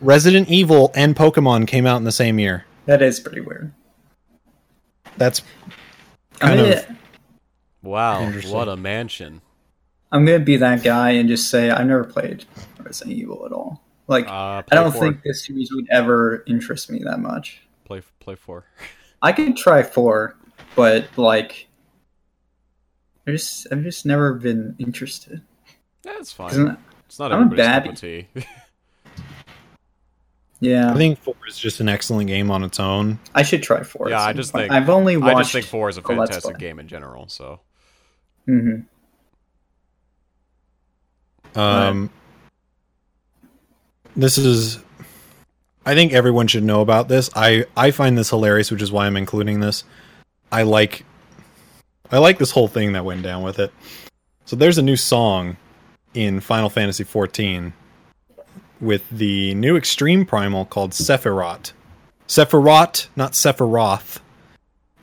Resident 0.00 0.48
Evil 0.48 0.90
and 0.94 1.14
Pokemon 1.14 1.68
came 1.68 1.86
out 1.86 1.98
in 1.98 2.04
the 2.04 2.12
same 2.12 2.38
year. 2.38 2.64
That 2.86 3.02
is 3.02 3.20
pretty 3.20 3.40
weird. 3.40 3.72
That's 5.16 5.42
I'm 6.40 6.48
kind 6.48 6.60
gonna, 6.60 6.72
of 6.72 6.96
Wow, 7.82 8.30
what 8.48 8.68
a 8.68 8.76
mansion. 8.76 9.42
I'm 10.10 10.24
gonna 10.24 10.40
be 10.40 10.56
that 10.56 10.82
guy 10.82 11.10
and 11.10 11.28
just 11.28 11.50
say 11.50 11.70
I've 11.70 11.86
never 11.86 12.04
played 12.04 12.44
Resident 12.78 13.16
Evil 13.16 13.44
at 13.46 13.52
all. 13.52 13.82
Like 14.08 14.26
Uh, 14.28 14.62
I 14.70 14.74
don't 14.74 14.92
four. 14.92 15.00
think 15.00 15.22
this 15.22 15.44
series 15.46 15.72
would 15.72 15.86
ever 15.90 16.42
interest 16.46 16.90
me 16.90 17.00
that 17.04 17.20
much. 17.20 17.62
play 17.84 18.02
play 18.20 18.34
four. 18.34 18.64
I 19.22 19.32
could 19.32 19.56
try 19.56 19.82
four, 19.82 20.36
but 20.74 21.06
like, 21.16 21.68
I 23.26 23.30
just 23.30 23.66
I've 23.70 23.82
just 23.82 24.04
never 24.04 24.34
been 24.34 24.74
interested. 24.78 25.42
That's 26.02 26.32
fine. 26.32 26.76
It's 27.06 27.18
not 27.18 27.32
I'm 27.32 27.38
a 27.42 27.44
everybody's 27.44 27.66
cup 27.66 27.86
of 27.86 28.00
tea. 28.00 28.28
Yeah, 30.60 30.92
I 30.92 30.94
think 30.96 31.18
four 31.18 31.34
is 31.48 31.58
just 31.58 31.80
an 31.80 31.88
excellent 31.88 32.28
game 32.28 32.48
on 32.48 32.62
its 32.62 32.78
own. 32.78 33.18
I 33.34 33.42
should 33.42 33.64
try 33.64 33.82
four. 33.82 34.08
Yeah, 34.10 34.22
I 34.22 34.32
just 34.32 34.52
point. 34.52 34.62
think- 34.70 34.72
I've 34.72 34.88
only 34.90 35.16
watched. 35.16 35.34
I 35.36 35.40
just 35.40 35.52
think 35.52 35.66
four 35.66 35.88
is 35.88 35.96
a 35.96 36.02
fantastic 36.02 36.56
game 36.58 36.78
in 36.78 36.86
general. 36.86 37.26
So 37.28 37.58
Mhm. 38.48 38.84
Um, 41.56 42.10
this 44.16 44.38
is. 44.38 44.78
I 45.84 45.94
think 45.94 46.12
everyone 46.12 46.46
should 46.46 46.62
know 46.64 46.80
about 46.80 47.08
this. 47.08 47.30
I 47.34 47.66
I 47.76 47.90
find 47.90 48.16
this 48.16 48.30
hilarious, 48.30 48.70
which 48.70 48.82
is 48.82 48.92
why 48.92 49.06
I'm 49.06 49.16
including 49.16 49.60
this. 49.60 49.84
I 50.50 50.62
like. 50.62 51.04
I 52.10 52.18
like 52.18 52.38
this 52.38 52.50
whole 52.50 52.68
thing 52.68 52.92
that 52.92 53.04
went 53.04 53.22
down 53.22 53.42
with 53.42 53.58
it. 53.58 53.72
So 54.44 54.54
there's 54.56 54.76
a 54.78 54.82
new 54.82 54.96
song 54.96 55.56
in 56.14 56.40
Final 56.40 56.68
Fantasy 56.68 57.04
XIV 57.04 57.72
with 58.80 59.08
the 59.10 59.54
new 59.54 59.76
Extreme 59.76 60.26
Primal 60.26 60.66
called 60.66 60.90
Sephirot. 60.90 61.72
Sephirot, 62.28 63.06
not 63.16 63.32
Sephiroth. 63.32 64.18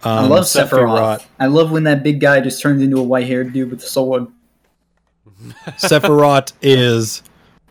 I 0.04 0.18
Um, 0.24 0.30
love 0.30 0.44
Sephiroth. 0.44 1.26
I 1.40 1.48
love 1.48 1.72
when 1.72 1.84
that 1.86 2.04
big 2.04 2.20
guy 2.20 2.42
just 2.42 2.62
turns 2.62 2.82
into 2.82 2.98
a 3.00 3.04
white-haired 3.04 3.54
dude 3.54 3.72
with 3.72 3.82
a 3.84 3.88
sword. 3.88 4.28
Sephirot 5.78 6.54
is 6.62 7.24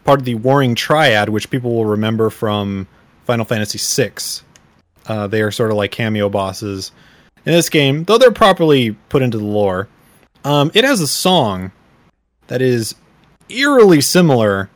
part 0.09 0.21
of 0.21 0.25
the 0.25 0.37
Warring 0.37 0.75
Triad, 0.75 1.29
which 1.29 1.51
people 1.51 1.75
will 1.75 1.85
remember 1.85 2.31
from 2.31 2.87
Final 3.27 3.45
Fantasy 3.45 3.77
VI. 3.79 4.15
Uh, 5.07 5.27
they 5.27 5.43
are 5.43 5.51
sort 5.51 5.71
of 5.71 5.77
like 5.77 5.91
cameo 5.91 6.31
bosses 6.31 6.93
in 7.45 7.53
this 7.53 7.69
game, 7.69 8.05
though 8.05 8.17
they're 8.17 8.31
properly 8.31 8.93
put 9.11 9.21
into 9.21 9.37
the 9.37 9.45
lore. 9.45 9.87
Um, 10.45 10.71
it 10.73 10.83
has 10.83 11.03
a 11.03 11.07
song 11.07 11.73
that 12.47 12.63
is 12.63 12.95
eerily 13.51 14.01
similar 14.01 14.71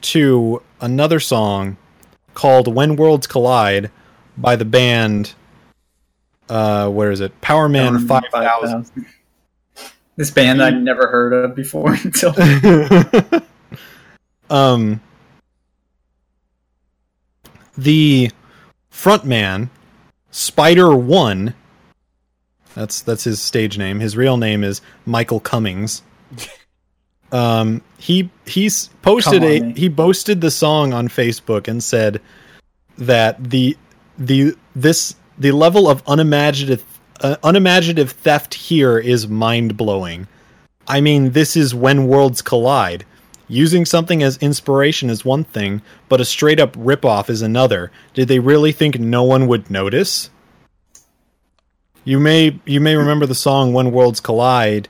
to 0.00 0.62
another 0.80 1.20
song 1.20 1.76
called 2.32 2.66
"When 2.74 2.96
Worlds 2.96 3.26
Collide" 3.26 3.90
by 4.38 4.56
the 4.56 4.64
band. 4.64 5.34
Uh, 6.48 6.88
where 6.88 7.10
is 7.10 7.20
it? 7.20 7.38
Powerman 7.42 7.96
Um, 7.96 8.08
Five 8.08 8.22
Thousand. 8.32 8.84
5000. 8.84 9.06
This 10.16 10.30
band 10.30 10.62
I've 10.62 10.72
never 10.72 11.06
heard 11.08 11.34
of 11.34 11.54
before 11.54 11.92
until 12.02 12.32
um 14.50 15.00
the 17.78 18.30
frontman 18.92 19.70
spider 20.30 20.94
one 20.94 21.54
that's 22.74 23.02
that's 23.02 23.24
his 23.24 23.40
stage 23.42 23.78
name. 23.78 24.00
His 24.00 24.16
real 24.16 24.36
name 24.36 24.64
is 24.64 24.80
michael 25.06 25.40
cummings. 25.40 26.02
Um 27.32 27.82
he 27.96 28.28
he's 28.44 28.88
posted 29.02 29.44
on, 29.44 29.48
a 29.48 29.60
man. 29.60 29.76
he 29.76 29.88
boasted 29.88 30.40
the 30.40 30.50
song 30.50 30.92
on 30.92 31.06
facebook 31.06 31.68
and 31.68 31.80
said 31.80 32.20
that 32.98 33.50
the 33.50 33.76
the 34.18 34.56
this 34.74 35.14
the 35.38 35.52
level 35.52 35.88
of 35.88 36.02
unimaginative 36.08 36.84
uh, 37.20 37.36
unimaginative 37.44 38.10
theft 38.10 38.54
here 38.54 38.98
is 38.98 39.28
mind-blowing. 39.28 40.26
I 40.88 41.00
mean 41.00 41.30
this 41.30 41.56
is 41.56 41.72
when 41.72 42.08
worlds 42.08 42.42
collide 42.42 43.04
Using 43.50 43.84
something 43.84 44.22
as 44.22 44.36
inspiration 44.36 45.10
is 45.10 45.24
one 45.24 45.42
thing, 45.42 45.82
but 46.08 46.20
a 46.20 46.24
straight 46.24 46.60
up 46.60 46.76
ripoff 46.76 47.28
is 47.28 47.42
another. 47.42 47.90
Did 48.14 48.28
they 48.28 48.38
really 48.38 48.70
think 48.70 49.00
no 49.00 49.24
one 49.24 49.48
would 49.48 49.68
notice? 49.68 50.30
You 52.04 52.20
may 52.20 52.60
you 52.64 52.80
may 52.80 52.94
remember 52.94 53.26
the 53.26 53.34
song 53.34 53.72
When 53.72 53.90
Worlds 53.90 54.20
Collide 54.20 54.88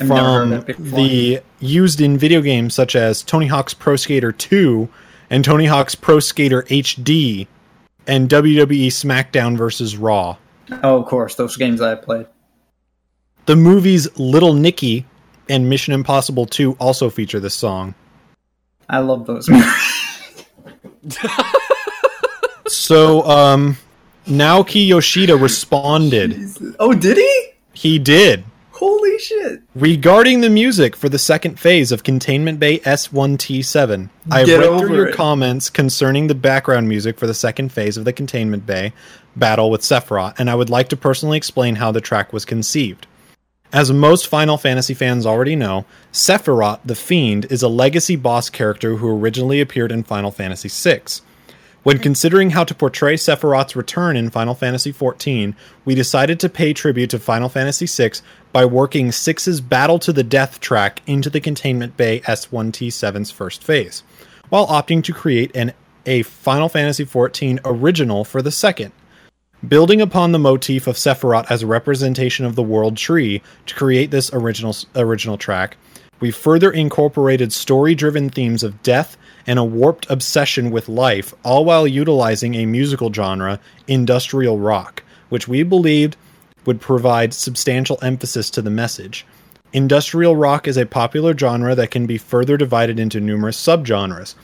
I've 0.00 0.06
never 0.08 0.46
heard 0.46 0.76
from 0.76 0.90
the 0.92 1.40
used 1.58 2.00
in 2.00 2.16
video 2.16 2.40
games 2.40 2.76
such 2.76 2.94
as 2.94 3.24
Tony 3.24 3.48
Hawk's 3.48 3.74
Pro 3.74 3.96
Skater 3.96 4.30
2 4.30 4.88
and 5.28 5.44
Tony 5.44 5.66
Hawk's 5.66 5.96
Pro 5.96 6.20
Skater 6.20 6.62
HD 6.62 7.48
and 8.06 8.28
WWE 8.28 8.86
SmackDown 8.86 9.56
vs. 9.56 9.96
Raw. 9.96 10.36
oh, 10.84 11.00
of 11.00 11.06
course, 11.06 11.34
those 11.34 11.56
games 11.56 11.80
I 11.80 11.96
played. 11.96 12.28
The 13.46 13.56
movies 13.56 14.06
Little 14.16 14.54
Nicky 14.54 15.06
and 15.50 15.68
Mission 15.68 15.92
Impossible 15.92 16.46
2 16.46 16.72
also 16.80 17.10
feature 17.10 17.40
this 17.40 17.54
song. 17.54 17.94
I 18.88 18.98
love 18.98 19.26
those. 19.26 19.48
So, 22.68 23.22
um, 23.28 23.76
Naoki 24.26 24.86
Yoshida 24.86 25.36
responded. 25.36 26.36
oh, 26.78 26.92
did 26.92 27.16
he? 27.16 27.46
He 27.72 27.98
did. 27.98 28.44
Holy 28.70 29.18
shit! 29.18 29.60
Regarding 29.74 30.40
the 30.40 30.48
music 30.48 30.94
for 30.96 31.08
the 31.08 31.18
second 31.18 31.58
phase 31.60 31.90
of 31.92 32.02
Containment 32.04 32.58
Bay 32.58 32.78
S1T7, 32.78 34.08
I 34.30 34.38
have 34.38 34.46
Get 34.46 34.60
read 34.60 34.78
through 34.80 34.94
your 34.94 35.08
it. 35.08 35.14
comments 35.14 35.68
concerning 35.68 36.28
the 36.28 36.34
background 36.34 36.88
music 36.88 37.18
for 37.18 37.26
the 37.26 37.34
second 37.34 37.70
phase 37.72 37.96
of 37.98 38.04
the 38.06 38.12
Containment 38.12 38.64
Bay 38.64 38.92
battle 39.36 39.70
with 39.70 39.82
Sephirot, 39.82 40.38
and 40.38 40.48
I 40.48 40.54
would 40.54 40.70
like 40.70 40.88
to 40.90 40.96
personally 40.96 41.36
explain 41.36 41.74
how 41.74 41.90
the 41.92 42.00
track 42.00 42.32
was 42.32 42.44
conceived. 42.46 43.06
As 43.72 43.92
most 43.92 44.26
Final 44.26 44.56
Fantasy 44.56 44.94
fans 44.94 45.24
already 45.24 45.54
know, 45.54 45.84
Sephirot 46.12 46.80
the 46.84 46.96
Fiend 46.96 47.46
is 47.50 47.62
a 47.62 47.68
legacy 47.68 48.16
boss 48.16 48.50
character 48.50 48.96
who 48.96 49.16
originally 49.16 49.60
appeared 49.60 49.92
in 49.92 50.02
Final 50.02 50.32
Fantasy 50.32 50.68
VI. 50.68 51.02
When 51.84 52.00
considering 52.00 52.50
how 52.50 52.64
to 52.64 52.74
portray 52.74 53.14
Sephirot's 53.14 53.76
return 53.76 54.16
in 54.16 54.28
Final 54.30 54.56
Fantasy 54.56 54.92
XIV, 54.92 55.54
we 55.84 55.94
decided 55.94 56.40
to 56.40 56.48
pay 56.48 56.72
tribute 56.72 57.10
to 57.10 57.20
Final 57.20 57.48
Fantasy 57.48 57.86
VI 57.86 58.20
by 58.52 58.64
working 58.64 59.10
6's 59.10 59.60
Battle 59.60 60.00
to 60.00 60.12
the 60.12 60.24
Death 60.24 60.58
track 60.58 61.00
into 61.06 61.30
the 61.30 61.40
Containment 61.40 61.96
Bay 61.96 62.20
S1T7's 62.20 63.30
first 63.30 63.62
phase, 63.62 64.02
while 64.48 64.66
opting 64.66 65.04
to 65.04 65.12
create 65.12 65.54
an 65.54 65.72
a 66.06 66.22
Final 66.22 66.68
Fantasy 66.68 67.04
XIV 67.04 67.60
original 67.64 68.24
for 68.24 68.42
the 68.42 68.50
second. 68.50 68.90
Building 69.68 70.00
upon 70.00 70.32
the 70.32 70.38
motif 70.38 70.86
of 70.86 70.96
Sephirot 70.96 71.50
as 71.50 71.62
a 71.62 71.66
representation 71.66 72.46
of 72.46 72.54
the 72.54 72.62
world 72.62 72.96
tree 72.96 73.42
to 73.66 73.74
create 73.74 74.10
this 74.10 74.32
original 74.32 74.74
original 74.96 75.36
track, 75.36 75.76
we 76.18 76.30
further 76.30 76.70
incorporated 76.70 77.52
story-driven 77.52 78.30
themes 78.30 78.62
of 78.62 78.82
death 78.82 79.18
and 79.46 79.58
a 79.58 79.64
warped 79.64 80.10
obsession 80.10 80.70
with 80.70 80.88
life, 80.88 81.34
all 81.44 81.66
while 81.66 81.86
utilizing 81.86 82.54
a 82.54 82.64
musical 82.64 83.12
genre, 83.12 83.60
industrial 83.86 84.58
rock, 84.58 85.02
which 85.28 85.46
we 85.46 85.62
believed 85.62 86.16
would 86.64 86.80
provide 86.80 87.34
substantial 87.34 87.98
emphasis 88.00 88.48
to 88.48 88.62
the 88.62 88.70
message. 88.70 89.26
Industrial 89.74 90.34
rock 90.34 90.66
is 90.66 90.78
a 90.78 90.86
popular 90.86 91.36
genre 91.36 91.74
that 91.74 91.90
can 91.90 92.06
be 92.06 92.16
further 92.16 92.56
divided 92.56 92.98
into 92.98 93.20
numerous 93.20 93.62
subgenres. 93.62 94.34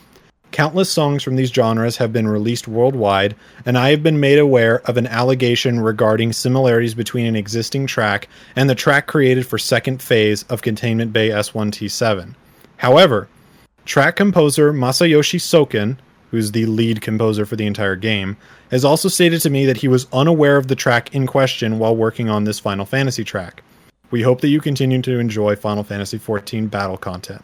Countless 0.51 0.89
songs 0.89 1.23
from 1.23 1.35
these 1.35 1.51
genres 1.51 1.97
have 1.97 2.13
been 2.13 2.27
released 2.27 2.67
worldwide, 2.67 3.35
and 3.65 3.77
I 3.77 3.89
have 3.91 4.01
been 4.01 4.19
made 4.19 4.39
aware 4.39 4.79
of 4.87 4.97
an 4.97 5.05
allegation 5.07 5.79
regarding 5.79 6.33
similarities 6.33 6.95
between 6.95 7.25
an 7.25 7.35
existing 7.35 7.85
track 7.85 8.27
and 8.55 8.69
the 8.69 8.75
track 8.75 9.07
created 9.07 9.45
for 9.45 9.57
second 9.57 10.01
phase 10.01 10.43
of 10.43 10.61
Containment 10.61 11.13
Bay 11.13 11.29
S1T7. 11.29 12.33
However, 12.77 13.27
track 13.85 14.15
composer 14.15 14.73
Masayoshi 14.73 15.39
Soken, 15.39 15.97
who's 16.31 16.51
the 16.51 16.65
lead 16.65 17.01
composer 17.01 17.45
for 17.45 17.55
the 17.55 17.67
entire 17.67 17.95
game, 17.95 18.37
has 18.71 18.83
also 18.83 19.09
stated 19.09 19.41
to 19.41 19.49
me 19.49 19.65
that 19.65 19.77
he 19.77 19.87
was 19.87 20.07
unaware 20.11 20.57
of 20.57 20.67
the 20.67 20.75
track 20.75 21.13
in 21.13 21.27
question 21.27 21.77
while 21.77 21.95
working 21.95 22.29
on 22.29 22.45
this 22.45 22.59
Final 22.59 22.85
Fantasy 22.85 23.23
track. 23.23 23.63
We 24.11 24.21
hope 24.21 24.41
that 24.41 24.49
you 24.49 24.61
continue 24.61 25.01
to 25.01 25.19
enjoy 25.19 25.55
Final 25.55 25.83
Fantasy 25.83 26.17
XIV 26.17 26.69
battle 26.69 26.97
content. 26.97 27.43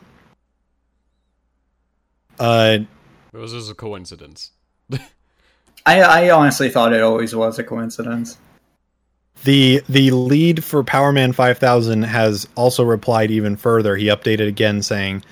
Uh, 2.40 2.80
it 3.34 3.38
was 3.38 3.52
just 3.52 3.72
a 3.72 3.76
coincidence. 3.76 4.52
I, 5.86 6.02
I 6.02 6.30
honestly 6.30 6.70
thought 6.70 6.94
it 6.94 7.02
always 7.02 7.36
was 7.36 7.60
a 7.60 7.64
coincidence. 7.64 8.38
The 9.44 9.84
the 9.90 10.12
lead 10.12 10.64
for 10.64 10.84
Powerman 10.84 11.36
5000 11.36 12.04
has 12.04 12.48
also 12.56 12.84
replied 12.84 13.32
even 13.32 13.58
further. 13.58 13.98
He 13.98 14.06
updated 14.06 14.48
again 14.48 14.82
saying 14.82 15.24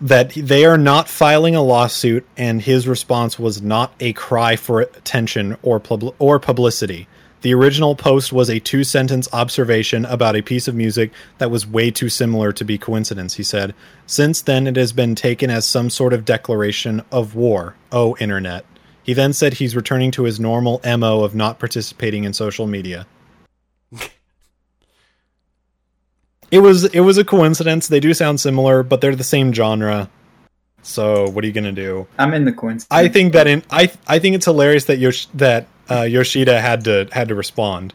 that 0.00 0.30
they 0.30 0.64
are 0.64 0.78
not 0.78 1.08
filing 1.08 1.54
a 1.54 1.62
lawsuit 1.62 2.26
and 2.36 2.62
his 2.62 2.88
response 2.88 3.38
was 3.38 3.62
not 3.62 3.92
a 4.00 4.12
cry 4.14 4.56
for 4.56 4.80
attention 4.80 5.56
or 5.62 5.78
pub- 5.78 6.14
or 6.18 6.38
publicity. 6.40 7.06
The 7.40 7.54
original 7.54 7.94
post 7.94 8.32
was 8.32 8.50
a 8.50 8.58
two 8.58 8.82
sentence 8.82 9.28
observation 9.32 10.04
about 10.04 10.34
a 10.34 10.42
piece 10.42 10.66
of 10.66 10.74
music 10.74 11.12
that 11.38 11.50
was 11.50 11.66
way 11.66 11.90
too 11.90 12.08
similar 12.08 12.52
to 12.52 12.64
be 12.64 12.78
coincidence, 12.78 13.34
he 13.34 13.44
said. 13.44 13.74
Since 14.06 14.42
then, 14.42 14.66
it 14.66 14.76
has 14.76 14.92
been 14.92 15.14
taken 15.14 15.48
as 15.48 15.64
some 15.66 15.88
sort 15.88 16.12
of 16.12 16.24
declaration 16.24 17.02
of 17.12 17.36
war. 17.36 17.76
Oh, 17.92 18.16
internet. 18.18 18.64
He 19.04 19.14
then 19.14 19.32
said 19.32 19.54
he's 19.54 19.76
returning 19.76 20.10
to 20.12 20.24
his 20.24 20.40
normal 20.40 20.80
MO 20.84 21.22
of 21.22 21.34
not 21.34 21.58
participating 21.58 22.24
in 22.24 22.32
social 22.32 22.66
media. 22.66 23.06
it 26.50 26.58
was 26.58 26.84
it 26.86 27.00
was 27.00 27.18
a 27.18 27.24
coincidence. 27.24 27.86
They 27.88 28.00
do 28.00 28.12
sound 28.14 28.40
similar, 28.40 28.82
but 28.82 29.00
they're 29.00 29.16
the 29.16 29.24
same 29.24 29.52
genre. 29.52 30.10
So 30.82 31.28
what 31.30 31.44
are 31.44 31.46
you 31.46 31.52
gonna 31.52 31.72
do? 31.72 32.06
I'm 32.18 32.32
in 32.34 32.44
the 32.44 32.52
coincidence. 32.52 32.86
I 32.90 33.08
think 33.08 33.32
that 33.34 33.46
in 33.46 33.62
I 33.70 33.92
I 34.06 34.18
think 34.18 34.36
it's 34.36 34.46
hilarious 34.46 34.84
that 34.84 34.98
Yosh, 34.98 35.26
that 35.34 35.66
uh, 35.90 36.02
Yoshida 36.02 36.60
had 36.60 36.84
to 36.84 37.08
had 37.12 37.28
to 37.28 37.34
respond. 37.34 37.94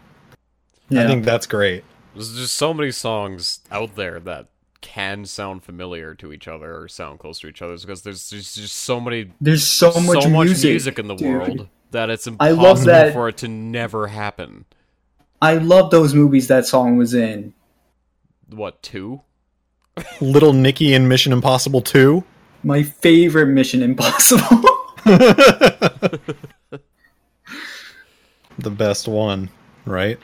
Yeah. 0.89 1.03
I 1.03 1.07
think 1.07 1.25
that's 1.25 1.47
great. 1.47 1.84
There's 2.13 2.36
just 2.36 2.55
so 2.55 2.73
many 2.73 2.91
songs 2.91 3.61
out 3.71 3.95
there 3.95 4.19
that 4.19 4.47
can 4.81 5.25
sound 5.25 5.63
familiar 5.63 6.13
to 6.15 6.31
each 6.34 6.47
other 6.47 6.77
or 6.77 6.88
sound 6.88 7.17
close 7.19 7.39
to 7.39 7.47
each 7.47 7.61
other 7.61 7.75
because 7.77 8.01
there's, 8.03 8.29
there's 8.29 8.53
just 8.53 8.75
so 8.75 8.99
many 8.99 9.31
There's 9.39 9.65
so 9.65 9.88
much, 10.01 10.23
so 10.23 10.29
much 10.29 10.47
music, 10.47 10.69
music, 10.71 10.99
in 10.99 11.07
the 11.07 11.15
dude. 11.15 11.27
world 11.27 11.69
that 11.91 12.09
it's 12.09 12.27
I 12.27 12.31
impossible 12.31 12.63
love 12.63 12.84
that- 12.86 13.13
for 13.13 13.29
it 13.29 13.38
to 13.38 13.47
never 13.47 14.07
happen. 14.07 14.65
I 15.41 15.55
love 15.55 15.89
those 15.89 16.13
movies 16.13 16.47
that 16.47 16.65
song 16.67 16.97
was 16.97 17.13
in. 17.13 17.53
What 18.49 18.81
two? 18.84 19.21
Little 20.21 20.53
Nicky 20.53 20.93
in 20.93 21.07
Mission 21.07 21.34
Impossible 21.34 21.81
2. 21.81 22.23
My 22.64 22.84
favorite 22.84 23.47
Mission 23.47 23.82
Impossible. 23.82 24.70
The 28.59 28.70
best 28.70 29.07
one, 29.07 29.49
right? 29.86 30.20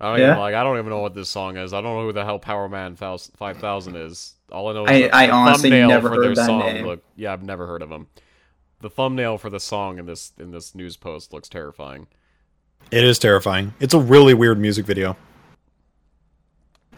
I 0.00 0.10
don't 0.10 0.18
Yeah? 0.20 0.26
even 0.32 0.38
like. 0.38 0.54
I 0.54 0.62
don't 0.62 0.78
even 0.78 0.90
know 0.90 1.00
what 1.00 1.14
this 1.14 1.30
song 1.30 1.56
is. 1.56 1.72
I 1.72 1.80
don't 1.80 1.96
know 1.96 2.02
who 2.04 2.12
the 2.12 2.24
hell 2.24 2.38
Powerman 2.38 2.96
Five 3.36 3.56
Thousand 3.56 3.96
is. 3.96 4.34
All 4.52 4.68
I 4.68 4.72
know 4.74 4.84
is 4.84 4.90
I- 4.90 5.00
the, 5.00 5.16
I 5.16 5.26
the 5.26 5.32
honestly 5.32 5.70
thumbnail 5.70 5.88
never 5.88 6.08
for 6.10 6.14
heard 6.16 6.24
their 6.24 6.34
that 6.34 6.46
song. 6.46 6.58
name. 6.60 6.86
Look, 6.86 7.02
yeah, 7.16 7.32
I've 7.32 7.42
never 7.42 7.66
heard 7.66 7.80
of 7.82 7.88
them. 7.88 8.08
The 8.82 8.90
thumbnail 8.90 9.38
for 9.38 9.48
the 9.50 9.60
song 9.60 9.98
in 9.98 10.04
this 10.06 10.32
in 10.38 10.50
this 10.50 10.74
news 10.74 10.96
post 10.98 11.32
looks 11.32 11.48
terrifying. 11.48 12.06
It 12.90 13.02
is 13.04 13.18
terrifying. 13.18 13.72
It's 13.80 13.94
a 13.94 13.98
really 14.00 14.34
weird 14.34 14.58
music 14.58 14.84
video. 14.86 15.16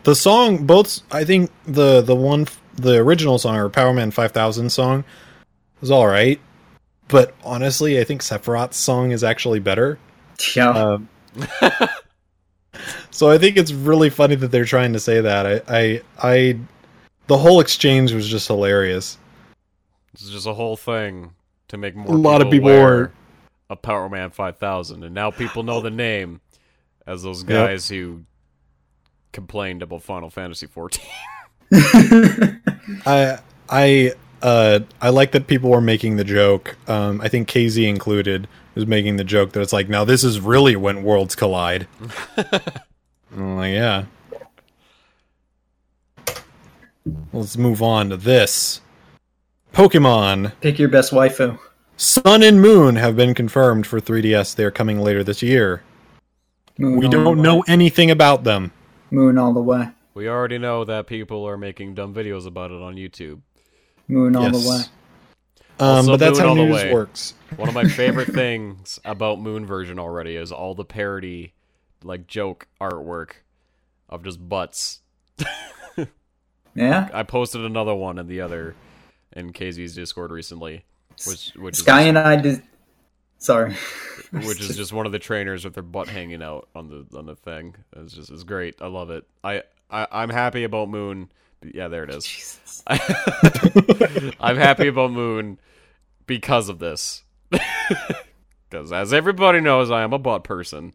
The 0.05 0.15
song, 0.15 0.67
both 0.67 1.01
I 1.13 1.25
think 1.25 1.51
the 1.65 2.01
the 2.01 2.17
one 2.17 2.47
the 2.75 2.97
original 2.97 3.39
song 3.39 3.57
or 3.57 3.69
Powerman 3.71 4.13
Five 4.13 4.33
Thousand 4.33 4.71
song 4.71 5.05
was 5.81 5.91
all 5.91 6.07
right, 6.07 6.41
but 7.09 7.35
honestly, 7.45 8.01
I 8.01 8.05
think 8.05 8.21
Sephirot's 8.23 8.77
song 8.77 9.11
is 9.13 9.23
actually 9.23 9.61
better. 9.61 9.99
yeah. 10.57 10.71
Um, 10.71 11.09
so 13.11 13.31
I 13.31 13.39
think 13.39 13.57
it's 13.57 13.73
really 13.73 14.11
funny 14.11 14.35
that 14.37 14.49
they're 14.49 14.65
trying 14.65 14.93
to 14.95 15.01
say 15.01 15.21
that. 15.21 15.47
I, 15.47 15.61
I, 15.69 16.03
I, 16.23 16.59
the 17.27 17.37
whole 17.39 17.61
exchange 17.61 18.13
was 18.13 18.29
just 18.29 18.49
hilarious. 18.49 19.19
This 20.13 20.23
is 20.23 20.31
just 20.31 20.47
a 20.47 20.55
whole 20.55 20.77
thing 20.77 21.33
to 21.69 21.77
make 21.77 21.95
more. 21.95 22.09
A 22.15 22.19
lot 22.19 22.43
of 22.43 22.51
people 22.51 22.71
aware 22.71 22.85
were- 22.85 23.13
of 23.71 23.83
Powerman 23.83 24.33
Five 24.33 24.59
Thousand, 24.59 25.05
and 25.05 25.15
now 25.15 25.31
people 25.31 25.63
know 25.63 25.81
the 25.81 25.91
name 25.91 26.41
as 27.07 27.23
those 27.23 27.43
Yep. 27.43 27.49
guys 27.49 27.89
who 27.89 28.23
complained 29.33 29.83
about 29.83 30.03
Final 30.03 30.31
Fantasy 30.31 30.67
fourteen. 30.67 31.07
I, 31.73 33.39
I, 33.69 34.13
uh, 34.43 34.81
I 35.01 35.09
like 35.09 35.33
that 35.33 35.47
people 35.47 35.71
were 35.71 35.81
making 35.81 36.17
the 36.17 36.25
joke. 36.25 36.77
Um, 36.87 37.21
I 37.21 37.29
think 37.29 37.49
KZ 37.49 37.89
included 37.89 38.47
was 38.75 38.87
making 38.87 39.17
the 39.17 39.25
joke 39.25 39.53
that 39.53 39.61
it's 39.61 39.73
like, 39.73 39.89
now 39.89 40.05
this 40.05 40.23
is 40.25 40.41
really 40.41 40.77
when 40.77 41.03
worlds 41.03 41.35
collide. 41.35 41.87
Like, 43.35 43.73
yeah. 43.73 44.05
Let's 47.33 47.57
move 47.57 47.83
on 47.83 48.11
to 48.11 48.17
this. 48.17 48.81
Pokemon 49.73 50.53
Pick 50.61 50.79
your 50.79 50.91
best 50.91 51.13
waifu. 51.13 51.59
Sun 51.97 52.43
and 52.43 52.61
Moon 52.61 52.97
have 52.97 53.17
been 53.17 53.33
confirmed 53.33 53.87
for 53.87 54.01
3DS. 54.01 54.55
They're 54.55 54.71
coming 54.71 55.01
later 55.01 55.25
this 55.25 55.43
year. 55.43 55.83
Moon 56.77 56.99
We 56.99 57.09
don't 57.09 57.41
know 57.41 57.65
anything 57.67 58.11
about 58.11 58.45
them. 58.45 58.73
Moon 59.13 59.39
all 59.39 59.53
the 59.53 59.63
way. 59.63 59.89
We 60.15 60.29
already 60.29 60.59
know 60.59 60.85
that 60.85 61.07
people 61.07 61.47
are 61.47 61.57
making 61.57 61.95
dumb 61.95 62.15
videos 62.15 62.47
about 62.47 62.71
it 62.71 62.83
on 62.83 62.97
YouTube. 62.97 63.41
Moon 64.09 64.35
all 64.37 64.45
Yes. 64.45 64.63
the 64.63 64.69
way. 64.71 64.77
Um, 65.79 65.89
Also 65.97 66.13
but 66.13 66.17
that's 66.21 66.39
Moon 66.39 66.43
how 66.45 66.49
all 66.51 66.55
news 66.57 66.75
way. 66.75 66.93
works. 66.93 67.35
One 67.57 67.69
of 67.69 67.75
my 67.75 67.85
favorite 67.85 68.29
things 68.35 68.99
about 69.05 69.41
Moon 69.41 69.65
version 69.67 69.99
already 69.99 70.37
is 70.37 70.51
all 70.53 70.75
the 70.75 70.85
parody, 70.85 71.53
like 72.03 72.27
joke 72.27 72.67
artwork 72.81 73.33
of 74.09 74.25
just 74.25 74.49
butts. 74.49 75.01
Yeah. 76.75 77.11
I 77.13 77.23
posted 77.23 77.61
another 77.67 77.95
one 77.95 78.19
in 78.19 78.29
the 78.29 78.41
other 78.41 78.75
in 79.33 79.53
KZ's 79.53 79.95
Discord 79.95 80.31
recently, 80.31 80.87
which 81.27 81.53
which 81.55 81.77
Sky 81.77 82.01
is, 82.03 82.07
and 82.09 82.19
I 82.19 82.37
did. 82.37 82.63
Sorry. 83.43 83.75
which 84.31 84.61
is 84.61 84.77
just 84.77 84.93
one 84.93 85.05
of 85.05 85.13
the 85.13 85.19
trainers 85.19 85.65
with 85.65 85.75
their 85.75 85.83
butt 85.83 86.09
hanging 86.09 86.43
out 86.43 86.69
on 86.75 86.89
the 86.89 87.19
on 87.19 87.27
the 87.27 87.37
thing. 87.37 87.75
It's 87.97 88.15
just 88.15 88.31
it's 88.31 88.45
great. 88.45 88.77
I 88.81 88.87
love 88.87 89.11
it. 89.11 89.25
I, 89.43 89.63
I 89.91 90.07
I'm 90.11 90.31
happy 90.31 90.65
about 90.65 90.89
Moon. 90.89 91.31
Yeah, 91.63 91.89
there 91.89 92.05
it 92.05 92.11
is. 92.11 92.25
Jesus. 92.25 92.83
I'm 94.41 94.57
happy 94.57 94.89
about 94.89 95.13
Moon 95.13 95.59
because 96.27 96.69
of 96.69 96.79
this. 96.79 97.25
Because 98.71 98.93
as 98.93 99.13
everybody 99.13 99.61
knows, 99.61 99.91
I 99.91 100.03
am 100.03 100.13
a 100.13 100.19
butt 100.19 100.45
person, 100.45 100.95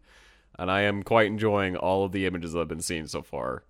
and 0.58 0.72
I 0.72 0.82
am 0.82 1.04
quite 1.04 1.28
enjoying 1.28 1.76
all 1.78 2.04
of 2.06 2.12
the 2.12 2.26
images 2.26 2.54
that 2.54 2.60
I've 2.62 2.68
been 2.68 2.82
seeing 2.82 3.08
so 3.08 3.22
far. 3.22 3.64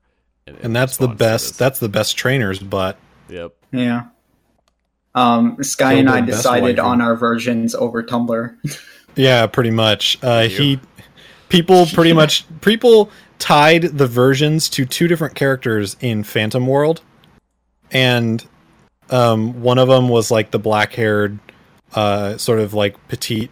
in- 0.48 0.56
in 0.56 0.66
And 0.68 0.76
that's 0.76 0.98
the 0.98 1.08
best. 1.10 1.60
That's 1.60 1.80
the 1.80 1.90
best 1.90 2.16
trainers. 2.18 2.60
But 2.60 2.98
Yep. 3.30 3.54
Yeah. 3.72 4.06
Um, 5.18 5.64
Sky 5.64 5.96
Killed 5.96 6.00
and 6.02 6.10
I 6.12 6.22
decided 6.22 6.78
on 6.78 7.02
our 7.02 7.16
versions 7.16 7.74
over 7.74 8.04
Tumblr. 8.04 8.56
yeah, 9.16 9.48
pretty 9.48 9.72
much. 9.72 10.20
Uh, 10.22 10.44
he 10.44 10.80
people 11.50 11.88
pretty 11.94 12.14
much 12.14 12.46
people 12.62 13.10
tied 13.40 13.82
the 13.82 14.06
versions 14.06 14.70
to 14.70 14.86
two 14.86 15.08
different 15.08 15.34
characters 15.34 15.98
in 16.02 16.24
Phantom 16.24 16.68
World, 16.68 17.02
and 17.92 18.46
um, 19.10 19.60
one 19.64 19.80
of 19.80 19.88
them 19.88 20.08
was 20.08 20.30
like 20.30 20.52
the 20.52 20.60
black-haired, 20.60 21.40
uh, 21.96 22.38
sort 22.38 22.60
of 22.60 22.76
like 22.76 22.96
petite 23.08 23.50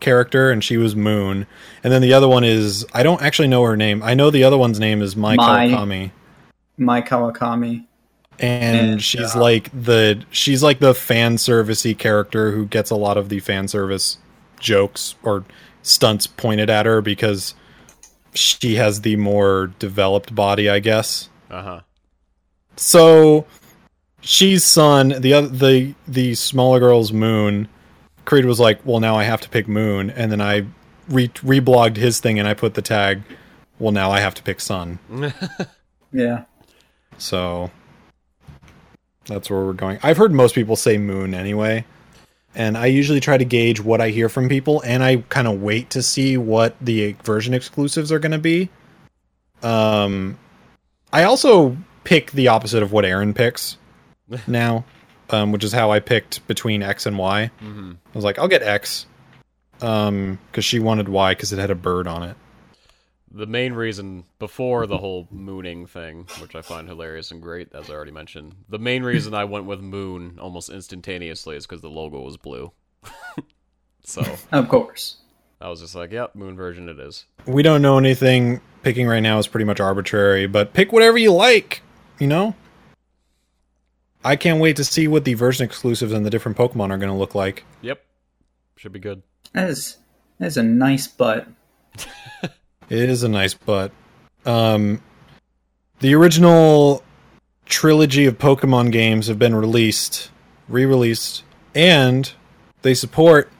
character, 0.00 0.50
and 0.50 0.62
she 0.62 0.76
was 0.76 0.94
Moon. 0.94 1.46
And 1.82 1.90
then 1.94 2.02
the 2.02 2.12
other 2.12 2.28
one 2.28 2.44
is 2.44 2.84
I 2.92 3.02
don't 3.02 3.22
actually 3.22 3.48
know 3.48 3.62
her 3.62 3.76
name. 3.76 4.02
I 4.02 4.12
know 4.12 4.30
the 4.30 4.44
other 4.44 4.58
one's 4.58 4.78
name 4.78 5.00
is 5.00 5.16
Mai 5.16 5.36
Mai. 5.36 5.68
Kawakami. 5.68 6.10
Mai 6.76 7.00
Kawakami. 7.00 7.86
And 8.38 8.76
And, 8.76 9.02
she's 9.02 9.34
uh, 9.34 9.40
like 9.40 9.70
the 9.72 10.24
she's 10.30 10.62
like 10.62 10.78
the 10.78 10.94
fan 10.94 11.36
servicey 11.36 11.96
character 11.96 12.52
who 12.52 12.66
gets 12.66 12.90
a 12.90 12.96
lot 12.96 13.16
of 13.16 13.28
the 13.28 13.40
fan 13.40 13.68
service 13.68 14.18
jokes 14.60 15.14
or 15.22 15.44
stunts 15.82 16.26
pointed 16.26 16.68
at 16.70 16.86
her 16.86 17.00
because 17.00 17.54
she 18.34 18.74
has 18.74 19.00
the 19.00 19.16
more 19.16 19.72
developed 19.78 20.34
body, 20.34 20.68
I 20.68 20.80
guess. 20.80 21.28
Uh 21.50 21.62
huh. 21.62 21.80
So 22.76 23.46
she's 24.20 24.64
Sun, 24.64 25.20
the 25.20 25.32
other 25.32 25.48
the 25.48 25.94
the 26.06 26.34
smaller 26.34 26.80
girl's 26.80 27.12
Moon. 27.12 27.68
Creed 28.24 28.44
was 28.44 28.58
like, 28.58 28.84
"Well, 28.84 29.00
now 29.00 29.16
I 29.16 29.22
have 29.24 29.40
to 29.42 29.48
pick 29.48 29.68
Moon," 29.68 30.10
and 30.10 30.32
then 30.32 30.40
I 30.40 30.66
re 31.08 31.28
reblogged 31.28 31.96
his 31.96 32.18
thing 32.20 32.38
and 32.38 32.48
I 32.48 32.54
put 32.54 32.74
the 32.74 32.82
tag, 32.82 33.22
"Well, 33.78 33.92
now 33.92 34.10
I 34.10 34.20
have 34.20 34.34
to 34.34 34.42
pick 34.42 34.60
Sun." 34.60 34.98
Yeah. 36.12 36.44
So 37.18 37.70
that's 39.26 39.50
where 39.50 39.64
we're 39.64 39.72
going. 39.72 39.98
I've 40.02 40.16
heard 40.16 40.32
most 40.32 40.54
people 40.54 40.76
say 40.76 40.98
moon 40.98 41.34
anyway. 41.34 41.84
And 42.54 42.78
I 42.78 42.86
usually 42.86 43.20
try 43.20 43.36
to 43.36 43.44
gauge 43.44 43.80
what 43.80 44.00
I 44.00 44.08
hear 44.08 44.30
from 44.30 44.48
people 44.48 44.80
and 44.82 45.04
I 45.04 45.16
kind 45.28 45.46
of 45.46 45.60
wait 45.60 45.90
to 45.90 46.02
see 46.02 46.38
what 46.38 46.74
the 46.80 47.12
version 47.22 47.52
exclusives 47.52 48.10
are 48.10 48.18
going 48.18 48.32
to 48.32 48.38
be. 48.38 48.70
Um 49.62 50.38
I 51.12 51.24
also 51.24 51.76
pick 52.04 52.30
the 52.32 52.48
opposite 52.48 52.82
of 52.82 52.92
what 52.92 53.04
Erin 53.04 53.34
picks 53.34 53.76
now, 54.46 54.84
um 55.30 55.52
which 55.52 55.64
is 55.64 55.72
how 55.72 55.90
I 55.90 56.00
picked 56.00 56.46
between 56.46 56.82
X 56.82 57.04
and 57.06 57.18
Y. 57.18 57.50
hmm 57.58 57.92
I 57.92 58.16
was 58.16 58.24
like, 58.24 58.38
I'll 58.38 58.48
get 58.48 58.62
X. 58.62 59.06
Um 59.82 60.38
cuz 60.52 60.64
she 60.64 60.78
wanted 60.78 61.08
Y 61.08 61.34
cuz 61.34 61.52
it 61.52 61.58
had 61.58 61.70
a 61.70 61.74
bird 61.74 62.06
on 62.06 62.22
it. 62.22 62.36
The 63.36 63.46
main 63.46 63.74
reason 63.74 64.24
before 64.38 64.86
the 64.86 64.96
whole 64.96 65.28
mooning 65.30 65.86
thing, 65.86 66.26
which 66.40 66.54
I 66.54 66.62
find 66.62 66.88
hilarious 66.88 67.30
and 67.30 67.42
great, 67.42 67.68
as 67.74 67.90
I 67.90 67.92
already 67.92 68.10
mentioned, 68.10 68.54
the 68.70 68.78
main 68.78 69.02
reason 69.02 69.34
I 69.34 69.44
went 69.44 69.66
with 69.66 69.78
moon 69.80 70.38
almost 70.40 70.70
instantaneously 70.70 71.54
is 71.54 71.66
because 71.66 71.82
the 71.82 71.90
logo 71.90 72.22
was 72.22 72.38
blue. 72.38 72.72
so 74.02 74.22
Of 74.52 74.70
course. 74.70 75.18
I 75.60 75.68
was 75.68 75.82
just 75.82 75.94
like, 75.94 76.12
"Yep, 76.12 76.34
moon 76.34 76.56
version 76.56 76.88
it 76.88 76.98
is." 76.98 77.26
We 77.46 77.62
don't 77.62 77.82
know 77.82 77.98
anything. 77.98 78.62
Picking 78.82 79.06
right 79.06 79.20
now 79.20 79.38
is 79.38 79.46
pretty 79.46 79.66
much 79.66 79.80
arbitrary, 79.80 80.46
but 80.46 80.72
pick 80.72 80.90
whatever 80.90 81.18
you 81.18 81.32
like, 81.32 81.82
you 82.18 82.26
know? 82.26 82.54
I 84.24 84.36
can't 84.36 84.60
wait 84.60 84.76
to 84.76 84.84
see 84.84 85.08
what 85.08 85.26
the 85.26 85.34
version 85.34 85.66
exclusives 85.66 86.14
and 86.14 86.24
the 86.24 86.30
different 86.30 86.56
Pokemon 86.56 86.90
are 86.90 86.96
going 86.96 87.12
to 87.12 87.18
look 87.18 87.34
like. 87.34 87.64
Yep, 87.82 88.02
should 88.76 88.92
be 88.92 88.98
good. 88.98 89.22
That 89.52 89.68
is 89.68 89.98
that 90.38 90.46
is 90.46 90.56
a 90.56 90.62
nice 90.62 91.06
butt. 91.06 91.46
It 92.88 93.10
is 93.10 93.22
a 93.22 93.28
nice 93.28 93.54
butt. 93.54 93.92
Um, 94.44 95.02
the 96.00 96.14
original 96.14 97.02
trilogy 97.64 98.26
of 98.26 98.38
Pokemon 98.38 98.92
games 98.92 99.26
have 99.26 99.38
been 99.38 99.54
released, 99.54 100.30
re-released, 100.68 101.42
and 101.74 102.32
they 102.82 102.94
support 102.94 103.50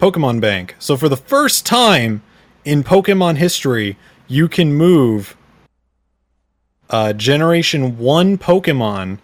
Pokemon 0.00 0.40
Bank. 0.40 0.76
So 0.78 0.96
for 0.96 1.08
the 1.08 1.16
first 1.16 1.64
time 1.64 2.22
in 2.64 2.84
Pokemon 2.84 3.36
history, 3.36 3.96
you 4.28 4.48
can 4.48 4.74
move 4.74 5.36
uh, 6.90 7.14
Generation 7.14 7.96
One 7.98 8.36
Pokemon 8.36 9.18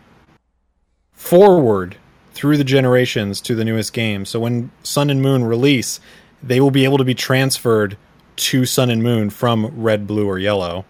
forward 1.13 1.97
through 2.33 2.57
the 2.57 2.65
generations 2.65 3.41
to 3.43 3.55
the 3.55 3.65
newest 3.65 3.93
game. 3.93 4.25
So 4.25 4.41
when 4.41 4.71
Sun 4.83 5.11
and 5.11 5.21
Moon 5.21 5.45
release, 5.45 6.01
they 6.43 6.61
will 6.61 6.71
be 6.71 6.85
able 6.85 6.99
to 6.99 7.05
be 7.05 7.15
transferred 7.15 7.97
to 8.37 8.65
Sun 8.67 8.91
and 8.91 9.03
Moon 9.03 9.31
from 9.31 9.67
Red, 9.83 10.07
Blue, 10.07 10.27
or 10.27 10.39
Yellow, 10.39 10.85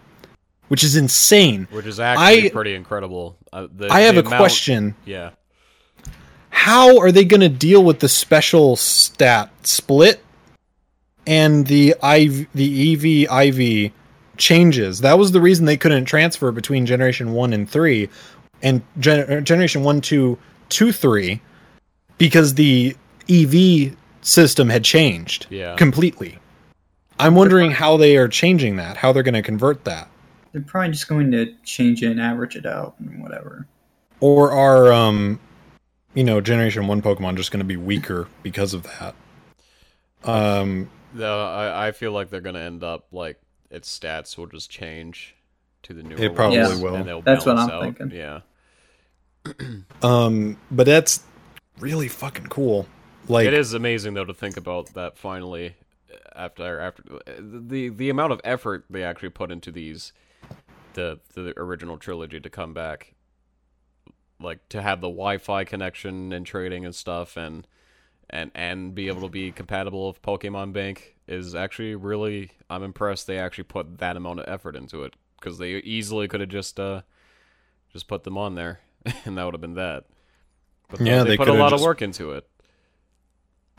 which 0.67 0.83
is 0.83 0.95
insane. 0.95 1.67
which 1.71 1.85
is 1.85 1.99
actually 1.99 2.47
I- 2.47 2.49
pretty 2.49 2.73
incredible. 2.75 3.35
Uh, 3.51 3.67
the, 3.75 3.87
I 3.91 4.01
have 4.01 4.15
a 4.17 4.21
amount- 4.21 4.37
question. 4.37 4.95
Yeah, 5.05 5.31
How 6.49 6.97
are 6.99 7.11
they 7.11 7.25
going 7.25 7.41
to 7.41 7.49
deal 7.49 7.83
with 7.83 7.99
the 7.99 8.09
special 8.09 8.75
stat 8.75 9.51
split 9.63 10.23
and 11.27 11.67
the 11.67 11.89
IV, 12.03 12.47
the 12.55 12.93
EV 13.27 13.47
IV 13.47 13.91
changes? 14.37 15.01
That 15.01 15.17
was 15.19 15.31
the 15.31 15.41
reason 15.41 15.65
they 15.65 15.77
couldn't 15.77 16.05
transfer 16.05 16.51
between 16.51 16.85
Generation 16.85 17.33
1 17.33 17.53
and 17.53 17.69
3 17.69 18.09
and 18.61 18.81
gen- 18.99 19.43
Generation 19.45 19.83
1 19.83 20.01
to 20.01 20.37
2 20.69 20.91
3 20.91 21.41
because 22.17 22.53
the 22.55 22.95
EV 23.29 23.95
system 24.21 24.69
had 24.69 24.83
changed 24.83 25.47
Yeah. 25.49 25.75
completely. 25.75 26.37
I'm 27.23 27.35
wondering 27.35 27.71
how 27.71 27.97
they 27.97 28.17
are 28.17 28.27
changing 28.27 28.75
that, 28.77 28.97
how 28.97 29.11
they're 29.13 29.23
going 29.23 29.33
to 29.33 29.41
convert 29.41 29.83
that. 29.85 30.09
They're 30.51 30.61
probably 30.61 30.91
just 30.91 31.07
going 31.07 31.31
to 31.31 31.53
change 31.63 32.03
it 32.03 32.07
and 32.11 32.21
average 32.21 32.55
it 32.55 32.65
out 32.65 32.95
and 32.99 33.21
whatever. 33.21 33.65
Or 34.19 34.51
are 34.51 34.93
um 34.93 35.39
you 36.13 36.23
know, 36.23 36.39
generation 36.41 36.85
1 36.87 37.01
Pokemon 37.01 37.37
just 37.37 37.51
going 37.51 37.59
to 37.59 37.65
be 37.65 37.77
weaker 37.77 38.27
because 38.43 38.73
of 38.73 38.83
that? 38.83 39.15
Um 40.23 40.89
No, 41.13 41.43
I, 41.45 41.87
I 41.87 41.91
feel 41.91 42.11
like 42.11 42.29
they're 42.29 42.41
gonna 42.41 42.59
end 42.59 42.83
up 42.83 43.07
like 43.11 43.39
its 43.69 43.97
stats 43.97 44.37
will 44.37 44.47
just 44.47 44.69
change 44.69 45.35
to 45.83 45.93
the 45.93 46.03
new. 46.03 46.15
It 46.17 46.35
probably 46.35 46.57
Yeah. 46.57 46.75
will. 46.81 46.95
And 46.95 47.07
they'll 47.07 47.21
That's 47.21 47.45
what 47.45 47.57
I'm 47.57 47.69
out. 47.69 47.97
thinking. 47.97 48.11
Yeah, 48.17 48.41
um 50.01 50.57
but 50.71 50.85
that's 50.85 51.23
really 51.79 52.07
fucking 52.07 52.47
cool. 52.47 52.87
Like 53.27 53.47
it 53.47 53.53
is 53.53 53.73
amazing 53.73 54.13
though 54.13 54.25
to 54.25 54.33
think 54.33 54.57
about 54.57 54.93
that. 54.93 55.17
Finally, 55.17 55.75
after 56.35 56.79
after 56.79 57.03
the 57.39 57.89
the 57.89 58.09
amount 58.09 58.31
of 58.33 58.41
effort 58.43 58.85
they 58.89 59.03
actually 59.03 59.29
put 59.29 59.51
into 59.51 59.71
these, 59.71 60.13
the 60.93 61.19
the 61.33 61.53
original 61.57 61.97
trilogy 61.97 62.39
to 62.39 62.49
come 62.49 62.73
back, 62.73 63.13
like 64.39 64.67
to 64.69 64.81
have 64.81 65.01
the 65.01 65.09
Wi-Fi 65.09 65.63
connection 65.63 66.31
and 66.33 66.45
trading 66.45 66.85
and 66.85 66.95
stuff, 66.95 67.37
and 67.37 67.67
and 68.29 68.51
and 68.55 68.95
be 68.95 69.07
able 69.07 69.21
to 69.21 69.29
be 69.29 69.51
compatible 69.51 70.07
with 70.07 70.21
Pokemon 70.21 70.73
Bank 70.73 71.15
is 71.27 71.55
actually 71.55 71.95
really. 71.95 72.51
I'm 72.69 72.83
impressed 72.83 73.27
they 73.27 73.37
actually 73.37 73.65
put 73.65 73.99
that 73.99 74.17
amount 74.17 74.39
of 74.39 74.45
effort 74.47 74.75
into 74.75 75.03
it 75.03 75.15
because 75.39 75.57
they 75.57 75.73
easily 75.75 76.27
could 76.27 76.39
have 76.39 76.49
just 76.49 76.79
uh 76.79 77.01
just 77.91 78.07
put 78.07 78.23
them 78.23 78.37
on 78.37 78.55
there, 78.55 78.81
and 79.25 79.37
that 79.37 79.45
would 79.45 79.53
have 79.53 79.61
been 79.61 79.75
that. 79.75 80.05
But 80.89 81.01
Yeah, 81.01 81.23
they, 81.23 81.31
they 81.31 81.37
put 81.37 81.47
a 81.49 81.53
lot 81.53 81.73
of 81.73 81.81
work 81.81 82.01
into 82.01 82.31
it. 82.31 82.47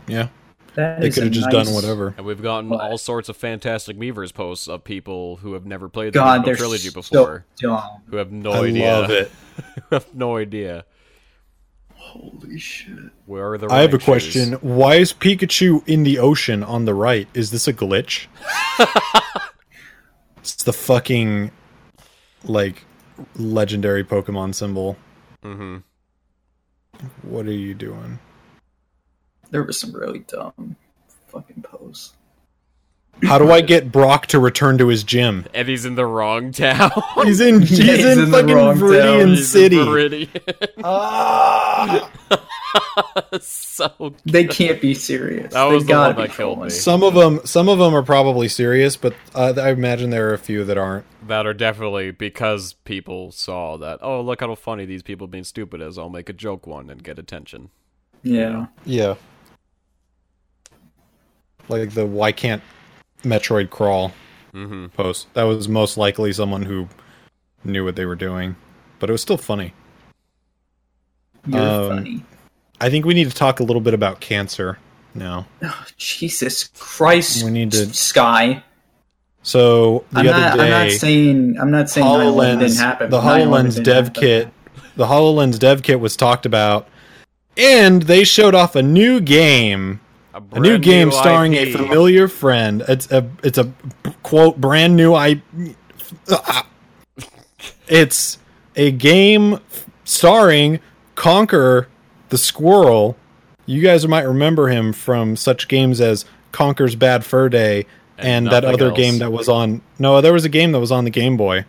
yeah, 0.07 0.28
That 0.74 1.00
they 1.00 1.10
could 1.10 1.24
have 1.24 1.32
just 1.32 1.52
nice- 1.52 1.66
done 1.66 1.74
whatever. 1.74 2.14
And 2.16 2.26
we've 2.26 2.42
gotten 2.42 2.68
What? 2.70 2.80
all 2.80 2.98
sorts 2.98 3.28
of 3.28 3.36
fantastic 3.36 3.96
Miiverse 3.96 4.34
posts 4.34 4.66
of 4.66 4.82
people 4.82 5.36
who 5.36 5.52
have 5.54 5.64
never 5.64 5.88
played 5.88 6.08
the 6.14 6.18
God, 6.18 6.44
trilogy 6.44 6.88
so 6.88 6.94
before, 6.94 7.44
dumb. 7.60 8.02
who 8.10 8.16
have 8.16 8.32
no 8.32 8.52
I 8.52 8.66
idea. 8.66 8.92
love 8.92 9.10
it. 9.10 9.30
who 9.74 9.82
have 9.94 10.14
no 10.14 10.36
idea. 10.36 10.84
Holy 11.96 12.58
shit! 12.58 12.96
Where 13.26 13.52
are 13.52 13.58
the 13.58 13.68
I 13.68 13.80
have 13.82 13.94
a 13.94 13.98
question. 13.98 14.50
shoes? 14.50 14.62
Why 14.62 14.96
is 14.96 15.12
Pikachu 15.12 15.86
in 15.88 16.02
the 16.02 16.18
ocean 16.18 16.62
on 16.62 16.84
the 16.84 16.94
right? 16.94 17.28
Is 17.34 17.50
this 17.50 17.66
a 17.66 17.72
glitch? 17.72 18.26
it's 20.38 20.62
the 20.64 20.72
fucking 20.72 21.50
like 22.44 22.84
legendary 23.36 24.04
Pokemon 24.04 24.54
symbol. 24.54 24.96
Mm-hmm. 25.44 25.78
What 27.22 27.46
are 27.46 27.52
you 27.52 27.74
doing? 27.74 28.18
There 29.55 29.62
was 29.62 29.78
some 29.78 29.92
really 29.92 30.18
dumb 30.18 30.74
fucking 31.28 31.62
posts. 31.62 32.12
How 33.22 33.38
do 33.38 33.52
I 33.52 33.61
get 33.61 33.92
Brock 33.92 34.26
to 34.26 34.40
return 34.40 34.78
to 34.78 34.88
his 34.88 35.05
gym? 35.05 35.46
And 35.55 35.68
he's 35.68 35.84
in 35.84 35.94
the 35.94 36.05
wrong 36.05 36.50
town. 36.50 36.90
He's 37.22 37.40
in 37.40 37.61
he's, 37.61 37.78
Yeah, 37.78 37.94
he's 37.94 38.05
in, 38.05 38.18
in 38.24 38.30
fucking 38.32 38.52
wrong. 38.52 38.76
Viridian 38.76 39.28
He's 39.28 39.38
in 39.55 39.62
City. 39.62 39.76
Viridian. 39.76 40.68
Ah! 40.82 42.11
so 43.40 44.16
They 44.24 44.48
can't 44.48 44.80
be 44.80 44.92
serious. 44.94 45.52
That 45.52 45.68
They 45.68 45.74
was 45.76 45.86
the 45.86 45.92
one 45.94 46.16
that 46.16 46.30
killed 46.32 46.61
me. 46.62 46.70
some 46.70 47.05
of 47.05 47.14
them 47.14 47.38
some 47.44 47.68
of 47.68 47.78
them 47.78 47.94
are 47.94 48.02
probably 48.02 48.48
serious, 48.48 48.96
but 48.96 49.14
uh, 49.36 49.55
I 49.57 49.70
imagine 49.70 50.11
there 50.11 50.28
are 50.30 50.34
a 50.34 50.38
few 50.38 50.64
that 50.64 50.76
aren't. 50.76 51.07
that 51.28 51.46
are 51.46 51.55
definitely 51.55 52.11
because 52.11 52.72
people 52.84 53.30
saw 53.30 53.76
that. 53.76 54.00
Oh, 54.02 54.20
look 54.20 54.40
how 54.40 54.52
funny 54.57 54.84
these 54.86 55.05
people 55.05 55.28
being 55.28 55.44
stupid 55.44 55.80
is. 55.80 55.96
I'll 55.96 56.11
make 56.11 56.28
a 56.28 56.32
joke 56.32 56.66
one 56.66 56.90
and 56.90 57.05
get 57.05 57.20
attention. 57.20 57.70
Yeah. 58.24 58.66
Yeah. 58.84 59.14
Like 61.68 61.92
the 61.94 62.06
why 62.06 62.32
can't 62.32 62.62
Metroid 63.22 63.70
crawl 63.70 64.12
hmm 64.52 64.86
post. 64.88 65.32
That 65.34 65.44
was 65.44 65.68
most 65.68 65.96
likely 65.96 66.32
someone 66.32 66.62
who 66.62 66.88
knew 67.64 67.84
what 67.84 67.96
they 67.96 68.04
were 68.04 68.14
doing, 68.16 68.56
but 68.98 69.08
it 69.08 69.12
was 69.12 69.22
still 69.22 69.38
funny. 69.38 69.72
You're 71.46 71.60
Um, 71.60 71.88
funny. 71.88 72.24
I 72.80 72.90
think 72.90 73.04
we 73.04 73.14
need 73.14 73.28
to 73.30 73.34
talk 73.36 73.60
a 73.60 73.62
little 73.62 73.80
bit 73.82 73.94
about 73.94 74.20
cancer 74.20 74.78
now. 75.14 75.46
Oh, 75.62 75.84
Jesus 75.96 76.70
Christ, 76.78 77.44
We 77.44 77.50
need 77.50 77.72
to- 77.72 77.92
Sky. 77.94 78.62
So 79.42 80.04
the 80.10 80.20
I'm 80.20 80.28
other 80.28 80.40
not. 80.40 80.60
I'm 80.60 80.70
not 80.70 80.90
saying. 80.92 81.56
I'm 81.60 81.70
not 81.70 81.90
saying 81.90 82.06
9/11 82.06 82.58
didn't 82.60 82.76
happen. 82.78 83.10
the 83.10 83.20
Hololens 83.20 83.82
dev 83.82 84.06
happen. 84.06 84.22
kit, 84.22 84.48
the 84.96 85.06
Hololens 85.06 85.58
dev 85.58 85.82
kit 85.82 86.00
was 86.00 86.16
talked 86.16 86.46
about, 86.46 86.88
and 87.56 88.02
they 88.04 88.24
showed 88.24 88.54
off 88.54 88.74
a 88.74 88.82
new 88.82 89.20
game, 89.20 90.00
A, 90.35 90.43
a 90.53 90.61
new 90.61 90.78
game 90.78 91.12
starring 91.12 91.55
IP. 91.55 91.68
a 91.68 91.78
familiar 91.78 92.26
friend. 92.28 92.82
It's 92.89 93.11
a 93.12 93.30
it's 93.45 93.57
a 93.57 93.72
quote 94.24 94.61
brand 94.61 94.97
new 94.97 95.14
I. 95.14 95.41
It's 97.87 98.39
a 98.76 98.91
game 98.91 99.61
starring 100.05 100.80
Conker 101.16 101.87
the 102.30 102.39
Squirrel. 102.39 103.16
You 103.66 103.80
guys 103.80 104.07
might 104.09 104.22
remember 104.22 104.68
him 104.68 104.93
from 104.93 105.37
such 105.37 105.68
games 105.68 106.01
as 106.01 106.24
Conker's 106.53 106.97
Bad 106.97 107.24
Fur 107.24 107.49
Day 107.49 107.87
And 108.18 108.47
and, 108.47 108.53
that 108.53 108.64
other 108.64 108.89
else. 108.89 108.97
game 108.97 109.18
that 109.18 109.30
was 109.30 109.49
on. 109.49 109.82
No, 109.99 110.20
there 110.20 110.32
was 110.32 110.45
a 110.45 110.49
game 110.49 110.72
that 110.72 110.80
was 110.80 110.91
on 110.93 111.05
the 111.05 111.11
Game 111.11 111.37
Boy 111.37 111.64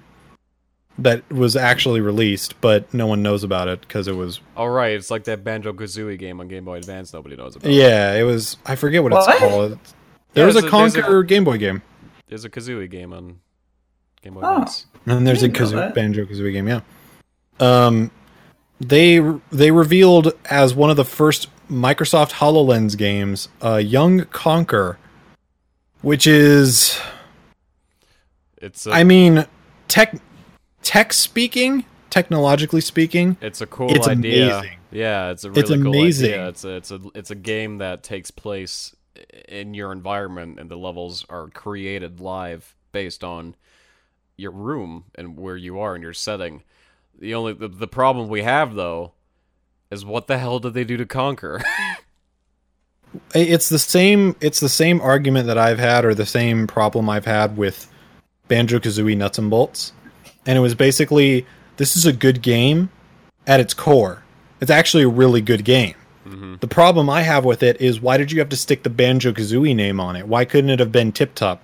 that 0.99 1.29
was 1.31 1.55
actually 1.55 1.99
released, 2.01 2.59
but 2.61 2.91
no 2.93 3.05
one 3.07 3.21
knows 3.21 3.43
about 3.43 3.67
it 3.67 3.81
because 3.81 4.07
it 4.07 4.15
was. 4.15 4.39
All 4.55 4.69
right, 4.69 4.93
it's 4.93 5.11
like 5.11 5.25
that 5.25 5.43
Banjo 5.43 5.73
Kazooie 5.73 6.17
game 6.17 6.39
on 6.39 6.47
Game 6.47 6.63
Boy 6.65 6.77
Advance. 6.77 7.13
Nobody 7.13 7.35
knows 7.35 7.55
about. 7.55 7.71
Yeah, 7.71 8.13
it 8.13 8.23
was. 8.23 8.57
I 8.65 8.75
forget 8.75 9.03
what, 9.03 9.11
What? 9.11 9.29
it's 9.29 9.39
called. 9.39 9.77
There 10.33 10.43
Yeah, 10.43 10.45
was 10.47 10.55
a 10.55 10.61
there's 10.61 10.73
a- 10.73 10.77
there's 10.77 10.95
a- 10.95 11.01
Conker 11.01 11.27
Game 11.27 11.43
Boy 11.43 11.57
game, 11.57 11.81
There's 12.27 12.45
a 12.45 12.49
Kazooie 12.49 12.89
game 12.89 13.13
on 13.13 13.39
Game 14.21 14.33
Boy 14.35 14.41
Oh. 14.43 14.51
Advance. 14.53 14.85
and 15.05 15.27
there's 15.27 15.43
a 15.43 15.49
Kazoo- 15.49 15.93
Banjo 15.93 16.25
Kazooie 16.25 16.53
game. 16.53 16.67
Yeah. 16.67 16.81
Um, 17.59 18.11
they 18.81 19.19
they 19.51 19.71
revealed 19.71 20.33
as 20.49 20.73
one 20.75 20.89
of 20.89 20.97
the 20.97 21.05
first 21.05 21.47
Microsoft 21.71 22.31
Hololens 22.33 22.97
games, 22.97 23.47
uh, 23.63 23.75
Young 23.77 24.21
Conker, 24.25 24.97
which 26.01 26.27
is 26.27 26.99
It's 28.61 28.85
a, 28.87 28.91
I 28.91 29.03
mean, 29.03 29.45
tech 29.87 30.15
tech 30.86 31.11
speaking, 31.11 31.83
technologically 32.09 32.79
speaking, 32.81 33.36
it's 33.41 33.59
a 33.59 33.67
cool 33.67 33.89
it's 33.91 34.07
idea. 34.07 34.59
amazing. 34.59 34.77
Yeah, 34.91 35.31
it's 35.31 35.43
a 35.43 35.49
really 35.49 35.61
It's 35.61 35.69
cool 35.71 35.77
amazing. 35.88 36.31
idea. 36.31 36.47
It's 36.49 36.63
a 36.63 36.69
it's 36.69 36.91
a 36.91 37.01
it's 37.13 37.31
a 37.31 37.36
game 37.36 37.79
that 37.79 38.03
takes 38.03 38.31
place 38.31 38.95
in 39.49 39.73
your 39.73 39.91
environment, 39.91 40.59
and 40.59 40.69
the 40.71 40.77
levels 40.77 41.25
are 41.29 41.49
created 41.49 42.21
live 42.21 42.75
based 42.93 43.23
on 43.23 43.55
your 44.38 44.51
room 44.51 45.05
and 45.15 45.38
where 45.38 45.57
you 45.57 45.79
are 45.79 45.95
in 45.95 46.01
your 46.01 46.13
setting. 46.13 46.63
The 47.17 47.33
only 47.36 47.53
the, 47.53 47.67
the 47.67 47.88
problem 47.88 48.29
we 48.29 48.43
have 48.43 48.75
though 48.75 49.13
is 49.91 50.05
what 50.05 50.27
the 50.27 50.38
hell 50.38 50.59
did 50.59 50.73
they 50.73 50.83
do 50.83 50.97
to 50.97 51.05
Conker? 51.05 51.61
it's 53.36 53.69
the 53.69 53.79
same. 53.79 54.36
It's 54.41 54.59
the 54.59 54.69
same 54.69 55.01
argument 55.01 55.47
that 55.47 55.57
I've 55.57 55.79
had, 55.79 56.05
or 56.05 56.13
the 56.13 56.25
same 56.25 56.67
problem 56.67 57.09
I've 57.09 57.25
had 57.25 57.57
with 57.57 57.91
Banjo 58.47 58.79
Kazooie 58.79 59.17
Nuts 59.17 59.38
and 59.38 59.49
Bolts, 59.49 59.93
and 60.45 60.57
it 60.57 60.61
was 60.61 60.75
basically 60.75 61.45
this 61.77 61.95
is 61.97 62.05
a 62.05 62.13
good 62.13 62.41
game 62.41 62.89
at 63.47 63.59
its 63.59 63.73
core. 63.73 64.23
It's 64.61 64.71
actually 64.71 65.03
a 65.03 65.09
really 65.09 65.41
good 65.41 65.63
game. 65.65 65.95
hmm 66.23 66.55
The 66.59 66.67
problem 66.67 67.09
I 67.09 67.21
have 67.21 67.45
with 67.45 67.61
it 67.63 67.79
is 67.81 67.99
why 67.99 68.17
did 68.17 68.31
you 68.31 68.39
have 68.39 68.49
to 68.49 68.55
stick 68.57 68.83
the 68.83 68.89
Banjo 68.89 69.31
Kazooie 69.33 69.75
name 69.75 69.99
on 69.99 70.15
it? 70.15 70.27
Why 70.27 70.45
couldn't 70.45 70.69
it 70.69 70.79
have 70.79 70.91
been 70.91 71.11
Tip 71.11 71.35
Top? 71.35 71.61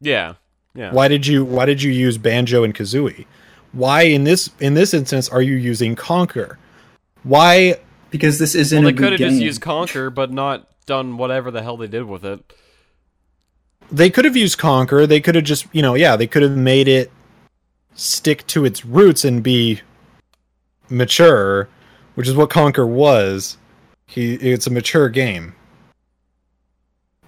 Yeah, 0.00 0.34
yeah. 0.74 0.92
Why 0.92 1.08
did 1.08 1.26
you 1.26 1.44
Why 1.44 1.66
did 1.66 1.82
you 1.82 1.90
use 1.92 2.18
Banjo 2.18 2.64
and 2.64 2.74
Kazooie? 2.74 3.26
Why 3.72 4.02
in 4.02 4.24
this 4.24 4.50
in 4.60 4.74
this 4.74 4.92
instance 4.94 5.28
are 5.28 5.42
you 5.42 5.54
using 5.56 5.96
Conker? 5.96 6.56
Why 7.22 7.76
because 8.10 8.38
this 8.38 8.54
isn't 8.54 8.78
Well, 8.82 8.88
a 8.88 8.92
they 8.92 8.96
could 8.96 9.02
good 9.04 9.12
have 9.12 9.18
game. 9.20 9.30
just 9.30 9.42
used 9.42 9.60
Conker, 9.62 10.12
but 10.14 10.30
not 10.32 10.68
done 10.86 11.16
whatever 11.16 11.50
the 11.50 11.62
hell 11.62 11.76
they 11.76 11.86
did 11.86 12.04
with 12.04 12.24
it. 12.24 12.40
they 13.90 14.10
could 14.10 14.24
have 14.24 14.36
used 14.36 14.58
Conker. 14.58 15.06
They 15.06 15.20
could 15.20 15.34
have 15.34 15.44
just, 15.44 15.66
you 15.72 15.82
know, 15.82 15.94
yeah, 15.94 16.16
they 16.16 16.26
could 16.26 16.42
have 16.42 16.56
made 16.56 16.88
it 16.88 17.10
stick 17.94 18.46
to 18.48 18.64
its 18.64 18.84
roots 18.84 19.24
and 19.24 19.42
be 19.42 19.80
mature, 20.88 21.68
which 22.14 22.28
is 22.28 22.34
what 22.34 22.50
Conker 22.50 22.86
was. 22.86 23.56
He 24.06 24.34
it's 24.34 24.66
a 24.66 24.70
mature 24.70 25.08
game. 25.08 25.54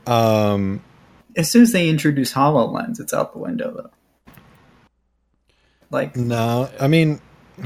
Um 0.06 0.82
as 1.36 1.50
soon 1.50 1.62
as 1.62 1.72
they 1.72 1.88
introduce 1.88 2.32
Hololens, 2.32 3.00
it's 3.00 3.12
out 3.12 3.32
the 3.32 3.38
window 3.38 3.72
though. 3.72 4.32
Like 5.90 6.16
No, 6.16 6.70
I 6.80 6.88
mean, 6.88 7.20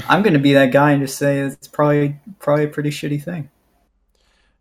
I'm 0.07 0.21
gonna 0.21 0.39
be 0.39 0.53
that 0.53 0.71
guy 0.71 0.91
and 0.91 1.01
just 1.01 1.17
say 1.17 1.39
it's 1.39 1.67
probably 1.67 2.17
probably 2.39 2.65
a 2.65 2.69
pretty 2.69 2.89
shitty 2.89 3.23
thing. 3.23 3.49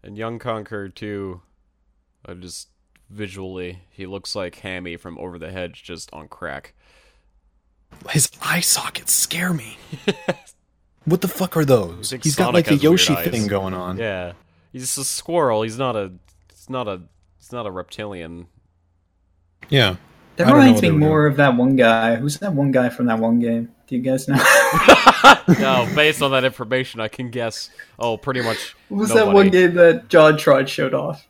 And 0.03 0.17
Young 0.17 0.39
Conker 0.39 0.93
too, 0.95 1.43
I 2.25 2.35
just 2.35 2.69
visually 3.11 3.83
he 3.91 4.07
looks 4.07 4.35
like 4.35 4.57
Hammy 4.57 4.97
from 4.97 5.19
Over 5.19 5.39
the 5.39 5.51
Hedge, 5.51 5.83
just 5.83 6.13
on 6.13 6.29
crack. 6.29 6.75
His 8.11 8.31
eye 8.43 8.61
sockets 8.61 9.13
scare 9.13 9.53
me. 9.53 9.79
what 11.05 11.21
the 11.21 11.29
fuck 11.29 11.57
are 11.57 11.65
those? 11.65 12.11
He's 12.11 12.37
got 12.37 12.47
Sonic 12.47 12.55
like 12.55 12.67
a 12.69 12.71
has 12.71 12.81
weird 12.81 12.83
Yoshi 12.83 13.15
eyes. 13.15 13.29
thing 13.29 13.47
going 13.47 13.75
on. 13.75 13.99
Yeah, 13.99 14.33
he's 14.73 14.97
a 14.97 15.05
squirrel. 15.05 15.63
He's 15.63 15.79
not 15.79 15.97
a. 15.97 16.13
It's 16.51 16.71
not 16.71 16.89
a. 16.89 17.03
It's 17.39 17.53
not 17.53 17.67
a 17.67 17.71
reptilian. 17.71 18.47
Yeah. 19.69 19.97
That 20.37 20.47
I 20.47 20.51
don't 20.51 20.59
know 20.59 20.65
reminds 20.65 20.77
what 20.77 20.83
me 20.83 20.89
they 20.89 20.93
were 20.93 20.99
more 21.01 21.27
of 21.27 21.37
that 21.37 21.57
one 21.57 21.77
guy. 21.77 22.15
Who's 22.17 22.39
that 22.39 22.53
one 22.53 22.71
guy 22.71 22.91
from 22.91 23.07
that 23.07 23.19
one 23.19 23.41
game? 23.41 23.73
Do 23.89 23.97
you 23.97 24.03
guys 24.03 24.29
know? 24.29 24.37
no, 25.59 25.89
based 25.97 26.23
on 26.23 26.31
that 26.31 26.45
information, 26.45 27.01
I 27.01 27.09
can 27.09 27.31
guess. 27.31 27.71
Oh, 27.99 28.17
pretty 28.17 28.43
much. 28.43 28.77
What 28.89 28.99
was 28.99 29.09
nobody. 29.09 29.27
that 29.27 29.35
one 29.35 29.51
game 29.51 29.75
that 29.75 30.09
JonTron 30.09 30.69
showed 30.69 30.95
off? 30.95 31.27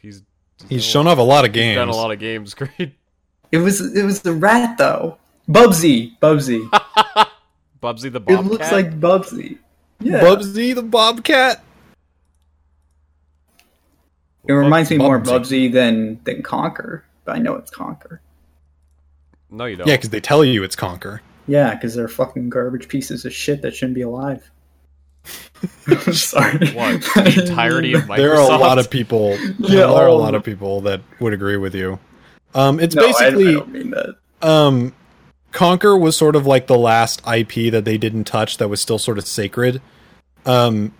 He's 0.00 0.22
He's 0.68 0.84
shown 0.84 1.06
off 1.06 1.18
a 1.18 1.22
lot 1.22 1.44
of 1.44 1.54
He's 1.54 1.62
games. 1.62 1.76
done 1.76 1.88
a 1.88 1.94
lot 1.94 2.12
of 2.12 2.18
games. 2.18 2.54
Great. 2.78 2.94
It 3.52 3.58
was 3.58 3.80
it 3.96 4.04
was 4.04 4.22
the 4.22 4.32
rat 4.32 4.78
though. 4.78 5.18
Bubsy, 5.48 6.18
Bubsy. 6.20 6.68
Bubsy 7.82 8.12
the 8.12 8.20
bobcat. 8.20 8.44
it 8.44 8.48
looks 8.48 8.72
like 8.72 9.00
Bubsy. 9.00 9.58
Yeah, 10.00 10.20
Bubsy 10.20 10.74
the 10.74 10.82
Bobcat. 10.82 11.62
it 14.46 14.52
reminds 14.52 14.90
me 14.90 14.98
more 14.98 15.16
of 15.16 15.24
Bubsy. 15.24 15.68
Bubsy 15.68 15.72
than 15.72 16.20
than 16.24 16.42
Conker, 16.42 17.02
but 17.24 17.36
I 17.36 17.38
know 17.38 17.56
it's 17.56 17.70
Conker. 17.70 18.20
No, 19.50 19.64
you 19.64 19.76
don't. 19.76 19.88
Yeah, 19.88 19.96
because 19.96 20.10
they 20.10 20.20
tell 20.20 20.44
you 20.44 20.62
it's 20.62 20.76
Conker. 20.76 21.20
Yeah, 21.46 21.74
because 21.74 21.94
they're 21.94 22.08
fucking 22.08 22.50
garbage 22.50 22.88
pieces 22.88 23.24
of 23.24 23.32
shit 23.32 23.62
that 23.62 23.74
shouldn't 23.74 23.96
be 23.96 24.02
alive. 24.02 24.48
I'm 25.88 26.12
sorry. 26.12 26.70
What? 26.70 27.02
The 27.02 27.44
entirety 27.48 27.94
of 27.94 28.02
Microsoft. 28.02 28.16
There 28.16 28.34
are 28.34 28.40
a 28.52 28.56
lot 28.56 28.78
of 28.78 28.88
people. 28.88 29.36
Yeah, 29.58 29.86
there 29.86 29.88
are 29.88 30.06
a 30.06 30.14
lot 30.14 30.34
of 30.34 30.40
of 30.40 30.44
people 30.44 30.82
that 30.82 31.00
would 31.18 31.32
agree 31.32 31.56
with 31.56 31.74
you. 31.74 31.98
Um, 32.54 32.80
it's 32.80 32.94
No, 32.94 33.02
I- 33.02 33.04
I, 33.06 33.08
basically 33.12 33.52
don't 33.54 33.72
mean 33.72 33.90
that. 33.90 34.16
um, 34.42 34.92
Conker 35.52 36.00
was 36.00 36.16
sort 36.16 36.36
of 36.36 36.46
like 36.46 36.66
the 36.66 36.78
last 36.78 37.22
IP 37.26 37.70
that 37.72 37.84
they 37.84 37.98
didn't 37.98 38.24
touch 38.24 38.58
that 38.58 38.68
was 38.68 38.80
still 38.80 38.98
sort 38.98 39.18
of 39.18 39.26
sacred. 39.26 39.80
Um, 40.46 40.92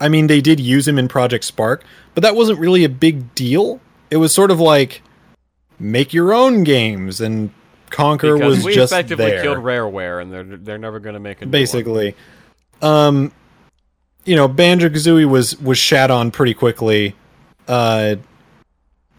I 0.00 0.08
mean, 0.08 0.26
they 0.26 0.40
did 0.40 0.60
use 0.60 0.86
him 0.88 0.98
in 0.98 1.08
Project 1.08 1.44
Spark, 1.44 1.84
but 2.14 2.22
that 2.22 2.34
wasn't 2.36 2.58
really 2.58 2.84
a 2.84 2.88
big 2.88 3.34
deal. 3.34 3.80
It 4.10 4.18
was 4.18 4.32
sort 4.34 4.50
of 4.50 4.60
like 4.60 5.02
make 5.78 6.12
your 6.12 6.32
own 6.34 6.64
games, 6.64 7.20
and 7.20 7.50
Conker 7.90 8.34
because 8.38 8.56
was 8.56 8.64
we 8.64 8.74
just 8.74 8.92
effectively 8.92 9.26
there. 9.30 9.42
killed 9.42 9.58
Rareware, 9.58 10.20
and 10.20 10.32
they're 10.32 10.44
they're 10.44 10.78
never 10.78 11.00
going 11.00 11.14
to 11.14 11.20
make 11.20 11.38
a 11.38 11.44
new 11.44 11.48
one. 11.48 11.52
basically. 11.52 12.14
Um, 12.82 13.32
you 14.24 14.36
know, 14.36 14.48
Banjo 14.48 14.88
Kazooie 14.88 15.28
was 15.28 15.58
was 15.60 15.78
shat 15.78 16.10
on 16.10 16.30
pretty 16.30 16.54
quickly, 16.54 17.14
uh, 17.68 18.16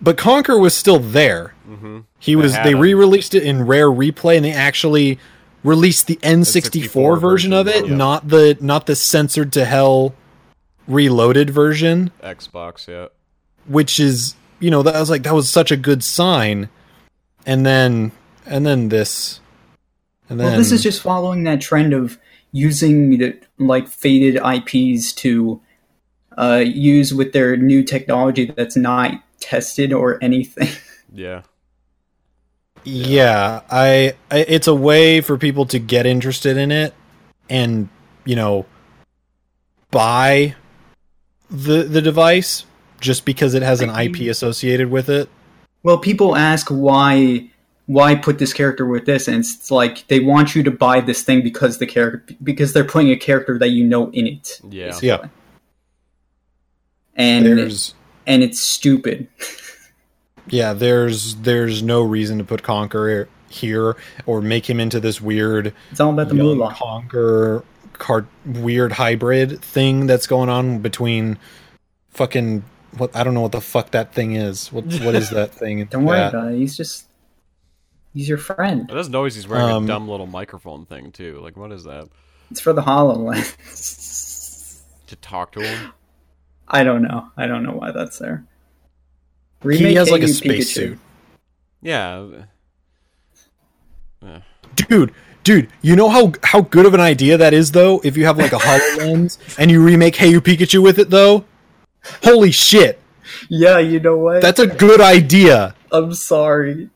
but 0.05 0.17
Conker 0.17 0.61
was 0.61 0.75
still 0.75 0.99
there. 0.99 1.55
Mhm. 1.67 2.03
He 2.19 2.35
was. 2.35 2.53
had 2.53 2.65
They 2.65 2.75
re-released 2.75 3.33
it 3.33 3.41
in 3.41 3.65
Rare 3.65 3.89
Replay, 3.89 4.35
and 4.35 4.45
they 4.45 4.51
actually 4.51 5.17
released 5.63 6.05
the 6.05 6.19
N64 6.21 7.17
N64 7.17 7.19
version 7.19 7.53
of 7.53 7.67
it, 7.67 7.87
yeah. 7.87 7.95
not 7.95 8.29
the 8.29 8.55
not 8.61 8.85
the 8.85 8.95
censored 8.95 9.51
to 9.53 9.65
hell 9.65 10.13
reloaded 10.87 11.49
version, 11.49 12.11
Xbox. 12.23 12.87
Yeah. 12.87 13.07
which 13.65 13.99
is 13.99 14.35
you 14.59 14.69
know 14.69 14.83
that 14.83 14.99
was 14.99 15.09
like 15.09 15.23
that 15.23 15.33
was 15.33 15.49
such 15.49 15.71
a 15.71 15.77
good 15.77 16.03
sign, 16.03 16.69
and 17.47 17.65
then 17.65 18.11
and 18.45 18.63
then 18.63 18.89
this, 18.89 19.39
and 20.29 20.39
then 20.39 20.49
Well, 20.49 20.57
this 20.57 20.71
is 20.71 20.83
just 20.83 21.01
following 21.01 21.45
that 21.45 21.61
trend 21.61 21.93
of 21.93 22.19
using 22.51 23.17
the, 23.17 23.39
like 23.57 23.87
faded 23.87 24.35
IPs 24.35 25.13
to 25.13 25.59
uh, 26.37 26.63
use 26.63 27.11
with 27.11 27.33
their 27.33 27.57
new 27.57 27.83
technology 27.83 28.45
that's 28.55 28.77
not 28.77 29.19
tested 29.45 29.93
or 29.93 30.17
anything. 30.23 30.69
Yeah. 31.13 31.43
Yeah, 32.83 33.61
I, 33.71 34.15
I 34.29 34.39
it's 34.39 34.67
a 34.67 34.75
way 34.75 35.21
for 35.21 35.37
people 35.37 35.65
to 35.67 35.79
get 35.79 36.05
interested 36.05 36.57
in 36.57 36.73
it 36.73 36.93
and, 37.49 37.87
you 38.25 38.35
know, 38.35 38.65
buy 39.91 40.55
the 41.49 41.83
the 41.83 42.01
device 42.01 42.65
just 42.99 43.23
because 43.23 43.53
it 43.53 43.61
has 43.63 43.79
an 43.79 43.91
IP 43.91 44.29
associated 44.29 44.91
with 44.91 45.07
it. 45.09 45.29
Well, 45.83 45.99
people 45.99 46.35
ask 46.35 46.67
why 46.67 47.49
why 47.85 48.15
put 48.15 48.39
this 48.39 48.51
character 48.51 48.85
with 48.85 49.05
this, 49.05 49.27
and 49.29 49.37
it's 49.37 49.71
like 49.71 50.05
they 50.07 50.19
want 50.19 50.53
you 50.53 50.63
to 50.63 50.71
buy 50.71 50.99
this 50.99 51.23
thing 51.23 51.43
because 51.43 51.77
the 51.77 51.87
character 51.87 52.35
because 52.43 52.73
they're 52.73 52.83
putting 52.83 53.11
a 53.11 53.15
character 53.15 53.57
that 53.57 53.69
you 53.69 53.85
know 53.85 54.09
in 54.11 54.27
it. 54.27 54.59
Yeah. 54.69 54.87
basically. 54.87 55.07
Yeah. 55.07 55.27
and 57.15 57.45
There's 57.45 57.93
and 58.27 58.43
it's 58.43 58.59
stupid. 58.59 59.27
yeah, 60.47 60.73
there's 60.73 61.35
there's 61.35 61.81
no 61.83 62.01
reason 62.01 62.37
to 62.37 62.43
put 62.43 62.63
Conker 62.63 63.27
here 63.49 63.95
or 64.25 64.41
make 64.41 64.69
him 64.69 64.79
into 64.79 64.99
this 64.99 65.21
weird 65.21 65.73
It's 65.91 65.99
all 65.99 66.11
about 66.11 66.27
the 66.29 66.33
moolah. 66.35 66.73
Conker 66.73 67.63
card 67.93 68.27
weird 68.45 68.91
hybrid 68.91 69.61
thing 69.61 70.05
that's 70.07 70.27
going 70.27 70.49
on 70.49 70.79
between 70.79 71.37
fucking 72.09 72.63
what 72.97 73.15
I 73.15 73.23
don't 73.23 73.33
know 73.33 73.41
what 73.41 73.53
the 73.53 73.61
fuck 73.61 73.91
that 73.91 74.13
thing 74.13 74.35
is. 74.35 74.71
What 74.73 74.85
what 75.01 75.15
is 75.15 75.29
that 75.29 75.53
thing? 75.55 75.85
Don't 75.85 76.03
worry 76.05 76.17
Yeah. 76.19 76.29
about 76.29 76.51
it. 76.53 76.57
He's 76.57 76.75
just 76.75 77.05
he's 78.13 78.27
your 78.27 78.37
friend. 78.37 78.89
It 78.89 78.93
does 78.93 79.09
noise 79.09 79.35
he's 79.35 79.47
wearing 79.47 79.69
Um, 79.69 79.85
a 79.85 79.87
dumb 79.87 80.07
little 80.09 80.27
microphone 80.27 80.85
thing 80.85 81.11
too. 81.11 81.39
Like, 81.41 81.55
what 81.55 81.71
is 81.71 81.83
that? 81.85 82.09
It's 82.51 82.59
for 82.59 82.73
the 82.73 82.81
Hololens. 82.81 83.55
To 85.07 85.15
talk 85.17 85.51
to 85.53 85.61
him? 85.61 85.91
I 86.67 86.83
don't 86.83 87.01
know. 87.03 87.29
I 87.37 87.47
don't 87.47 87.63
know 87.63 87.71
why 87.73 87.91
that's 87.91 88.17
there. 88.19 88.45
He 89.63 89.93
has 89.95 90.11
like 90.11 90.21
a 90.23 90.27
spacesuit. 90.27 90.99
Yeah. 91.81 92.25
Dude, 94.75 95.13
dude, 95.43 95.69
you 95.81 95.95
know 95.95 96.09
how 96.09 96.33
how 96.43 96.61
good 96.61 96.85
of 96.85 96.93
an 96.93 96.99
idea 96.99 97.37
that 97.37 97.53
is 97.53 97.71
though? 97.71 98.01
If 98.03 98.17
you 98.17 98.25
have 98.25 98.37
like 98.37 98.51
a 98.51 98.57
HoloLens 98.59 99.37
and 99.57 99.71
you 99.71 99.83
remake 99.83 100.15
Hey 100.15 100.29
You 100.29 100.41
Pikachu 100.41 100.81
with 100.83 100.99
it 100.99 101.09
though? 101.09 101.45
Holy 102.23 102.51
shit. 102.51 102.99
Yeah, 103.49 103.79
you 103.79 103.99
know 103.99 104.17
what? 104.17 104.41
That's 104.41 104.59
a 104.59 104.67
good 104.67 105.01
idea. 105.01 105.75
I'm 105.91 106.13
sorry. 106.13 106.89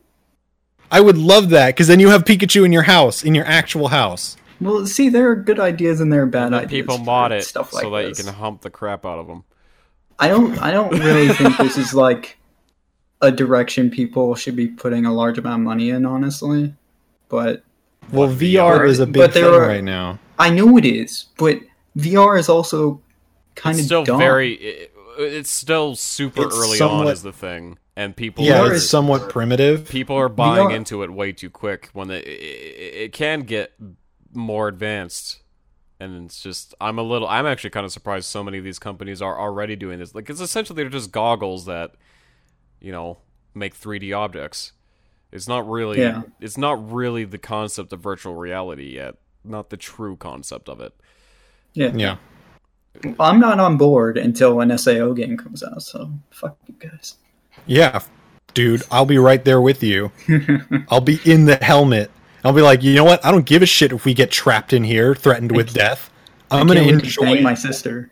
I 0.92 1.02
would 1.02 1.18
love 1.18 1.50
that 1.50 1.76
cuz 1.78 1.88
then 1.88 2.00
you 2.00 2.10
have 2.10 2.24
Pikachu 2.26 2.66
in 2.66 2.72
your 2.74 2.84
house, 2.84 3.24
in 3.24 3.34
your 3.36 3.46
actual 3.46 3.90
house. 3.90 4.36
Well, 4.60 4.86
see, 4.88 5.08
there 5.08 5.30
are 5.32 5.36
good 5.36 5.60
ideas 5.60 6.02
and 6.02 6.12
there 6.12 6.24
are 6.24 6.26
bad 6.26 6.48
And 6.48 6.56
ideas. 6.56 6.72
people 6.72 6.98
mod 6.98 7.32
it 7.32 7.44
stuff 7.46 7.72
like 7.72 7.84
so 7.84 7.92
that 7.92 8.02
this. 8.10 8.18
you 8.20 8.26
can 8.26 8.34
hump 8.34 8.62
the 8.62 8.70
crap 8.70 9.06
out 9.06 9.20
of 9.20 9.28
them. 9.28 9.44
I 10.20 10.28
don't. 10.28 10.58
I 10.62 10.72
don't 10.72 10.92
really 11.00 11.30
think 11.34 11.58
this 11.58 11.78
is 11.78 11.94
like 11.94 12.38
a 13.22 13.32
direction 13.32 13.90
people 13.90 14.36
should 14.36 14.56
be 14.56 14.68
putting 14.68 15.06
a 15.06 15.14
large 15.14 15.38
amount 15.38 15.62
of 15.62 15.66
money 15.66 15.90
in. 15.90 16.06
Honestly, 16.06 16.74
but 17.30 17.64
Well, 18.12 18.28
What, 18.28 18.38
VR 18.38 18.80
VR? 18.82 18.88
is 18.88 19.00
a 19.00 19.06
big 19.08 19.32
thing 19.32 19.44
are- 19.46 19.60
right 19.62 19.84
now. 19.84 20.20
I 20.38 20.50
know 20.50 20.78
it 20.78 20.86
is. 20.86 21.26
But 21.38 21.60
VR 21.98 22.38
is 22.40 22.48
also 22.50 23.02
kind 23.56 23.76
It's 23.76 23.82
of 23.84 23.86
still 23.88 24.04
dumb. 24.06 24.20
very. 24.20 24.54
It, 24.54 24.94
it's 25.18 25.50
still 25.50 25.96
super 25.96 26.44
It's 26.46 26.56
early 26.56 26.72
on 26.72 26.78
somewhat- 26.78 27.08
is 27.14 27.24
the 27.24 27.34
thing, 27.34 27.78
and 27.98 28.16
people 28.16 28.46
Yeah, 28.46 28.62
are, 28.62 28.74
it's 28.74 28.90
somewhat 28.90 29.30
primitive. 29.30 29.88
people 29.90 30.16
are 30.16 30.30
buying 30.30 30.70
VR 30.70 30.76
into 30.76 31.04
it 31.04 31.12
way 31.12 31.34
too 31.34 31.50
quick 31.50 31.90
when 31.92 32.08
they, 32.08 32.20
it, 32.20 32.94
it 33.06 33.12
can 33.14 33.42
get 33.42 33.74
more 34.34 34.70
advanced. 34.70 35.39
And 36.00 36.26
it's 36.26 36.42
just, 36.42 36.74
I'm 36.80 36.98
a 36.98 37.04
little, 37.04 37.28
I'm 37.28 37.46
actually 37.46 37.72
kind 37.72 37.86
of 37.86 37.92
surprised 37.92 38.26
so 38.28 38.44
many 38.44 38.58
of 38.58 38.64
these 38.64 38.80
companies 38.80 39.22
are 39.22 39.38
already 39.38 39.76
doing 39.76 40.00
this. 40.00 40.16
Like, 40.16 40.30
it's 40.30 40.40
essentially 40.40 40.82
they're 40.82 40.90
just 40.90 41.12
goggles 41.12 41.66
that, 41.66 41.92
you 42.80 42.92
know, 42.92 43.18
make 43.54 43.76
3D 43.76 44.16
objects. 44.18 44.72
It's 45.32 45.48
not 45.48 45.70
really, 45.70 46.00
Yeah. 46.00 46.22
it's 46.40 46.58
not 46.58 46.92
really 46.92 47.26
the 47.26 47.38
concept 47.38 47.92
of 47.92 48.00
virtual 48.00 48.36
reality 48.36 48.96
yet. 48.96 49.16
Not 49.44 49.70
the 49.70 49.78
true 49.78 50.16
concept 50.16 50.70
of 50.70 50.80
it. 50.80 50.94
Yeah. 51.74 51.92
Yeah. 51.94 52.16
I'm 53.20 53.40
not 53.40 53.60
on 53.60 53.78
board 53.78 54.18
until 54.18 54.62
an 54.62 54.76
SAO 54.78 55.12
game 55.14 55.38
comes 55.38 55.64
out. 55.64 55.82
So 55.84 56.10
fuck 56.32 56.58
you 56.68 56.76
guys. 56.80 57.18
Yeah, 57.66 58.02
dude, 58.54 58.84
I'll 58.90 59.06
be 59.06 59.18
right 59.18 59.44
there 59.44 59.62
with 59.62 59.84
you. 59.84 60.12
I'll 60.90 61.02
be 61.02 61.20
in 61.26 61.46
the 61.46 61.58
helmet. 61.58 62.10
I'll 62.44 62.54
be 62.54 62.62
like, 62.62 62.84
you 62.84 62.96
know 62.96 63.04
what? 63.04 63.24
I 63.26 63.32
don't 63.32 63.46
give 63.46 63.62
a 63.62 63.66
shit 63.66 63.92
if 63.92 64.06
we 64.06 64.14
get 64.14 64.32
trapped 64.32 64.74
in 64.74 64.84
here, 64.84 65.14
threatened 65.16 65.52
with 65.52 65.74
death. 65.74 66.10
I'm 66.52 66.68
gonna 66.68 66.80
can't 66.82 67.00
to 67.02 67.06
enjoy. 67.06 67.24
bang 67.26 67.44
my 67.44 67.54
sister. 67.54 68.10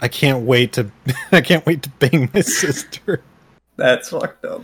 I 0.00 0.08
can't 0.08 0.44
wait 0.44 0.72
to. 0.74 0.90
I 1.32 1.40
can't 1.40 1.64
wait 1.64 1.82
to 1.84 1.90
bang 1.90 2.28
my 2.34 2.40
sister 2.40 3.22
That's 3.76 4.08
fucked 4.10 4.44
up. 4.44 4.62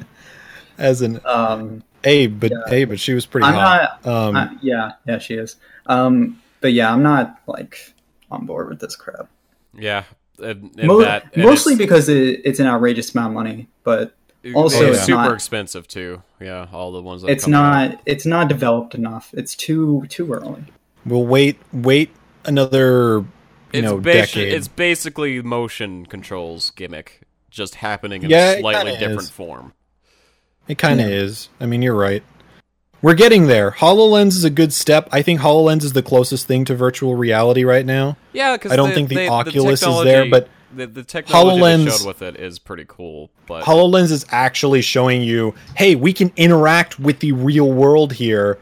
as 0.78 1.01
an 1.02 1.20
Um, 1.24 1.82
A, 2.05 2.27
but 2.27 2.51
Yeah. 2.51 2.62
A, 2.74 2.85
but 2.85 3.01
she 3.01 3.14
was 3.14 3.24
pretty 3.27 3.47
I'm 3.47 3.55
hot. 3.55 4.01
not. 4.05 4.12
um, 4.28 4.36
I- 4.36 4.56
yeah, 4.60 4.93
yeah, 5.06 5.18
she 5.18 5.35
is. 5.35 5.56
Um, 5.86 6.40
but 6.60 6.72
yeah, 6.72 6.93
I'm 6.93 7.02
not 7.02 7.40
like 7.47 7.94
on 8.31 8.44
board 8.47 8.68
with 8.68 8.81
this 8.81 8.97
crap. 8.97 9.28
Yeah. 9.74 10.05
And, 10.43 10.70
and 10.78 10.86
Mo- 10.89 11.01
that, 11.02 11.35
and 11.35 11.44
mostly 11.44 11.77
because 11.77 12.09
it, 12.09 12.40
it's 12.44 12.60
an 12.60 12.66
outrageous 12.66 13.14
amount 13.14 13.28
of 13.28 13.35
money. 13.35 13.68
But 13.85 14.14
Also, 14.55 14.87
it's 14.89 14.99
it's 14.99 15.07
super 15.07 15.19
not- 15.19 15.35
expensive 15.35 15.87
too. 15.87 16.23
Yeah, 16.41 16.67
all 16.73 16.93
the 16.93 17.03
ones 17.03 17.23
that 17.23 17.29
It's 17.31 17.45
come 17.45 17.55
out. 17.55 17.91
not. 17.91 18.01
It's 18.07 18.25
not 18.27 18.49
developed 18.49 18.95
enough. 18.95 19.31
It's 19.35 19.55
too 19.55 20.07
too 20.09 20.33
early. 20.33 20.65
We'll 21.05 21.27
wait 21.27 21.59
wait 21.73 22.11
another 22.47 23.19
you 23.19 23.27
It's 23.73 23.85
know 23.85 23.99
basi- 23.99 24.05
decade. 24.35 24.53
It's 24.55 24.69
basically 24.69 25.43
motion 25.43 26.07
controls 26.07 26.71
gimmick, 26.71 27.21
just 27.51 27.77
happening 27.77 28.23
in 28.23 28.31
Yeah, 28.31 28.53
a 28.53 28.61
slightly 28.61 28.93
different 28.93 29.23
is. 29.23 29.31
form. 29.31 29.75
It 30.69 30.79
kind 30.79 31.01
of 31.01 31.09
Yeah. 31.09 31.17
is. 31.17 31.49
I 31.61 31.67
mean, 31.67 31.83
you're 31.83 31.95
right. 31.95 32.23
We're 33.03 33.15
getting 33.15 33.47
there. 33.47 33.71
HoloLens 33.73 34.29
is 34.37 34.45
a 34.45 34.51
good 34.51 34.73
step. 34.75 35.09
I 35.11 35.23
think 35.23 35.41
HoloLens 35.41 35.85
is 35.85 35.95
the 35.95 36.03
closest 36.03 36.47
thing 36.47 36.65
to 36.67 36.75
virtual 36.75 37.15
reality 37.17 37.65
right 37.65 37.87
now. 37.87 38.17
Yeah, 38.35 38.57
because 38.57 38.73
I 38.73 38.77
don't 38.77 38.93
think 38.93 39.09
the 39.09 39.27
Oculus 39.29 39.83
is 39.83 40.05
there, 40.05 40.29
but 40.29 40.49
the, 40.75 40.87
the 40.87 41.03
technology 41.03 41.61
HoloLens- 41.61 41.85
they 41.85 41.91
showed 41.91 42.07
with 42.07 42.23
it 42.23 42.37
is 42.37 42.59
pretty 42.59 42.85
cool. 42.89 43.31
But 43.47 43.65
HoloLens 43.65 44.11
is 44.11 44.25
actually 44.31 44.83
showing 44.83 45.23
you, 45.23 45.55
hey, 45.77 45.95
we 45.97 46.13
can 46.13 46.33
interact 46.37 46.99
with 46.99 47.19
the 47.21 47.33
real 47.33 47.71
world 47.73 48.13
here. 48.13 48.59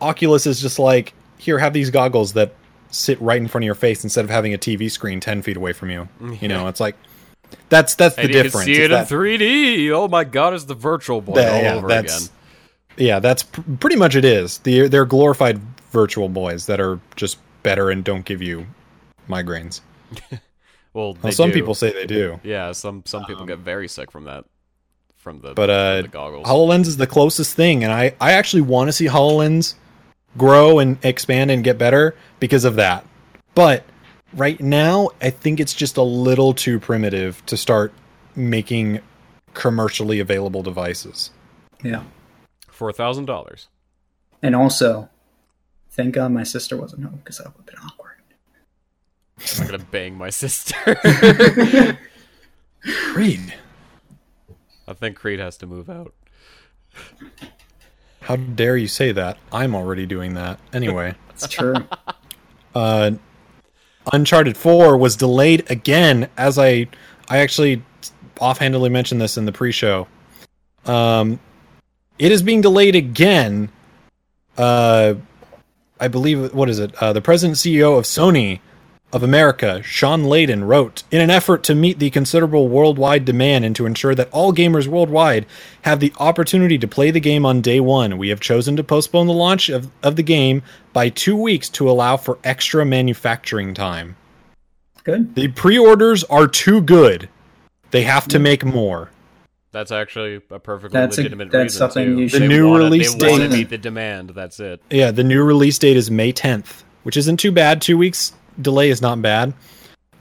Oculus 0.00 0.46
is 0.46 0.60
just 0.60 0.78
like, 0.78 1.12
here, 1.38 1.58
have 1.58 1.72
these 1.72 1.90
goggles 1.90 2.32
that 2.34 2.54
sit 2.90 3.20
right 3.20 3.38
in 3.40 3.48
front 3.48 3.64
of 3.64 3.66
your 3.66 3.74
face 3.74 4.04
instead 4.04 4.24
of 4.24 4.30
having 4.30 4.54
a 4.54 4.58
TV 4.58 4.90
screen 4.90 5.20
10 5.20 5.42
feet 5.42 5.56
away 5.56 5.72
from 5.72 5.90
you. 5.90 6.08
You 6.40 6.48
know, 6.48 6.68
it's 6.68 6.80
like, 6.80 6.96
that's 7.68 7.94
that's 7.94 8.16
the 8.16 8.22
and 8.22 8.30
you 8.30 8.34
can 8.36 8.42
difference. 8.44 8.64
see 8.66 8.72
it 8.74 8.84
in 8.86 8.90
that- 8.92 9.08
3D. 9.08 9.90
Oh 9.90 10.08
my 10.08 10.24
god, 10.24 10.54
it's 10.54 10.64
the 10.64 10.74
Virtual 10.74 11.20
Boy 11.20 11.34
that- 11.34 11.52
all 11.52 11.62
yeah, 11.62 11.74
over 11.74 11.88
that's- 11.88 12.26
again. 12.26 12.36
Yeah, 12.96 13.18
that's 13.18 13.42
pr- 13.42 13.60
pretty 13.80 13.96
much 13.96 14.14
it 14.14 14.24
is. 14.24 14.58
The, 14.58 14.86
they're 14.86 15.04
glorified 15.04 15.60
virtual 15.90 16.28
boys 16.28 16.66
that 16.66 16.80
are 16.80 17.00
just 17.16 17.38
better 17.64 17.90
and 17.90 18.04
don't 18.04 18.24
give 18.24 18.40
you 18.40 18.66
migraines. 19.28 19.80
Well, 20.94 21.14
they 21.14 21.20
Well, 21.24 21.32
some 21.32 21.50
do. 21.50 21.54
people 21.54 21.74
say 21.74 21.92
they 21.92 22.06
do. 22.06 22.40
Yeah, 22.42 22.72
some 22.72 23.02
some 23.04 23.24
people 23.26 23.44
get 23.44 23.58
very 23.58 23.88
sick 23.88 24.10
from 24.10 24.24
that. 24.24 24.44
From 25.16 25.40
the 25.40 25.52
But 25.54 25.70
uh, 25.70 26.02
the 26.02 26.08
goggles. 26.08 26.46
HoloLens 26.46 26.86
is 26.86 26.96
the 26.96 27.06
closest 27.06 27.54
thing, 27.54 27.82
and 27.84 27.92
I, 27.92 28.14
I 28.20 28.32
actually 28.32 28.62
want 28.62 28.88
to 28.88 28.92
see 28.92 29.06
HoloLens 29.06 29.74
grow 30.36 30.78
and 30.78 30.98
expand 31.04 31.50
and 31.50 31.62
get 31.64 31.78
better 31.78 32.14
because 32.40 32.64
of 32.64 32.76
that. 32.76 33.06
But 33.54 33.84
right 34.34 34.60
now, 34.60 35.10
I 35.22 35.30
think 35.30 35.60
it's 35.60 35.72
just 35.74 35.96
a 35.96 36.02
little 36.02 36.52
too 36.54 36.78
primitive 36.78 37.44
to 37.46 37.56
start 37.56 37.92
making 38.36 39.00
commercially 39.54 40.20
available 40.20 40.62
devices. 40.62 41.30
Yeah. 41.82 42.02
for 42.68 42.88
a 42.88 42.92
thousand 42.92 43.24
dollars. 43.26 43.68
And 44.42 44.54
also, 44.54 45.08
thank 45.90 46.14
God 46.16 46.32
my 46.32 46.42
sister 46.42 46.76
wasn't 46.76 47.04
home 47.04 47.16
because 47.24 47.38
that 47.38 47.46
would 47.46 47.56
have 47.56 47.66
been 47.66 47.78
awkward. 47.78 48.03
I'm 49.38 49.58
not 49.58 49.70
gonna 49.70 49.84
bang 49.90 50.16
my 50.16 50.30
sister. 50.30 50.76
Creed, 53.12 53.54
I 54.86 54.92
think 54.92 55.16
Creed 55.16 55.40
has 55.40 55.56
to 55.58 55.66
move 55.66 55.88
out. 55.88 56.12
how 58.20 58.36
dare 58.36 58.76
you 58.76 58.88
say 58.88 59.12
that? 59.12 59.38
I'm 59.52 59.74
already 59.74 60.06
doing 60.06 60.34
that 60.34 60.60
anyway. 60.72 61.14
That's 61.28 61.48
true. 61.48 61.74
uh, 62.74 63.12
Uncharted 64.12 64.56
4 64.56 64.96
was 64.96 65.16
delayed 65.16 65.68
again 65.70 66.28
as 66.36 66.58
I 66.58 66.88
I 67.28 67.38
actually 67.38 67.82
offhandedly 68.38 68.90
mentioned 68.90 69.20
this 69.20 69.36
in 69.38 69.46
the 69.46 69.52
pre-show. 69.52 70.06
Um 70.84 71.40
it 72.18 72.30
is 72.30 72.42
being 72.42 72.60
delayed 72.60 72.94
again. 72.94 73.70
Uh 74.58 75.14
I 75.98 76.08
believe 76.08 76.52
what 76.52 76.68
is 76.68 76.78
it? 76.80 76.94
Uh, 77.02 77.12
the 77.14 77.22
president 77.22 77.64
and 77.64 77.74
CEO 77.74 77.96
of 77.98 78.04
Sony 78.04 78.60
of 79.14 79.22
America, 79.22 79.80
Shawn 79.84 80.24
Layden, 80.24 80.66
wrote 80.66 81.04
In 81.12 81.20
an 81.20 81.30
effort 81.30 81.62
to 81.64 81.74
meet 81.76 82.00
the 82.00 82.10
considerable 82.10 82.68
worldwide 82.68 83.24
demand 83.24 83.64
and 83.64 83.74
to 83.76 83.86
ensure 83.86 84.12
that 84.16 84.28
all 84.32 84.52
gamers 84.52 84.88
worldwide 84.88 85.46
have 85.82 86.00
the 86.00 86.12
opportunity 86.18 86.76
to 86.78 86.88
play 86.88 87.12
the 87.12 87.20
game 87.20 87.46
on 87.46 87.60
day 87.60 87.78
one, 87.78 88.18
we 88.18 88.28
have 88.30 88.40
chosen 88.40 88.74
to 88.74 88.82
postpone 88.82 89.28
the 89.28 89.32
launch 89.32 89.68
of, 89.68 89.88
of 90.02 90.16
the 90.16 90.24
game 90.24 90.62
by 90.92 91.08
two 91.10 91.36
weeks 91.36 91.68
to 91.68 91.88
allow 91.88 92.16
for 92.16 92.38
extra 92.42 92.84
manufacturing 92.84 93.72
time. 93.72 94.16
Good. 95.04 95.36
The 95.36 95.46
pre 95.48 95.78
orders 95.78 96.24
are 96.24 96.48
too 96.48 96.80
good. 96.80 97.28
They 97.92 98.02
have 98.02 98.26
to 98.28 98.40
make 98.40 98.64
more. 98.64 99.10
That's 99.70 99.92
actually 99.92 100.40
a 100.50 100.58
perfectly 100.58 100.98
That's 100.98 101.18
a- 101.18 101.20
legitimate 101.20 101.50
that's 101.52 101.62
reason 101.64 101.78
something 101.78 102.04
too. 102.16 102.20
you 102.22 102.28
The 102.28 102.40
new 102.48 102.68
wanna, 102.68 102.84
release 102.84 103.14
they 103.14 103.30
wanna 103.30 103.48
date- 103.48 103.56
meet 103.56 103.70
the 103.70 103.78
demand. 103.78 104.30
That's 104.30 104.58
it. 104.58 104.80
Yeah, 104.90 105.12
the 105.12 105.22
new 105.24 105.44
release 105.44 105.78
date 105.78 105.96
is 105.96 106.10
May 106.10 106.32
10th, 106.32 106.82
which 107.04 107.16
isn't 107.16 107.36
too 107.38 107.52
bad. 107.52 107.80
Two 107.80 107.96
weeks 107.98 108.32
delay 108.60 108.90
is 108.90 109.02
not 109.02 109.20
bad. 109.22 109.54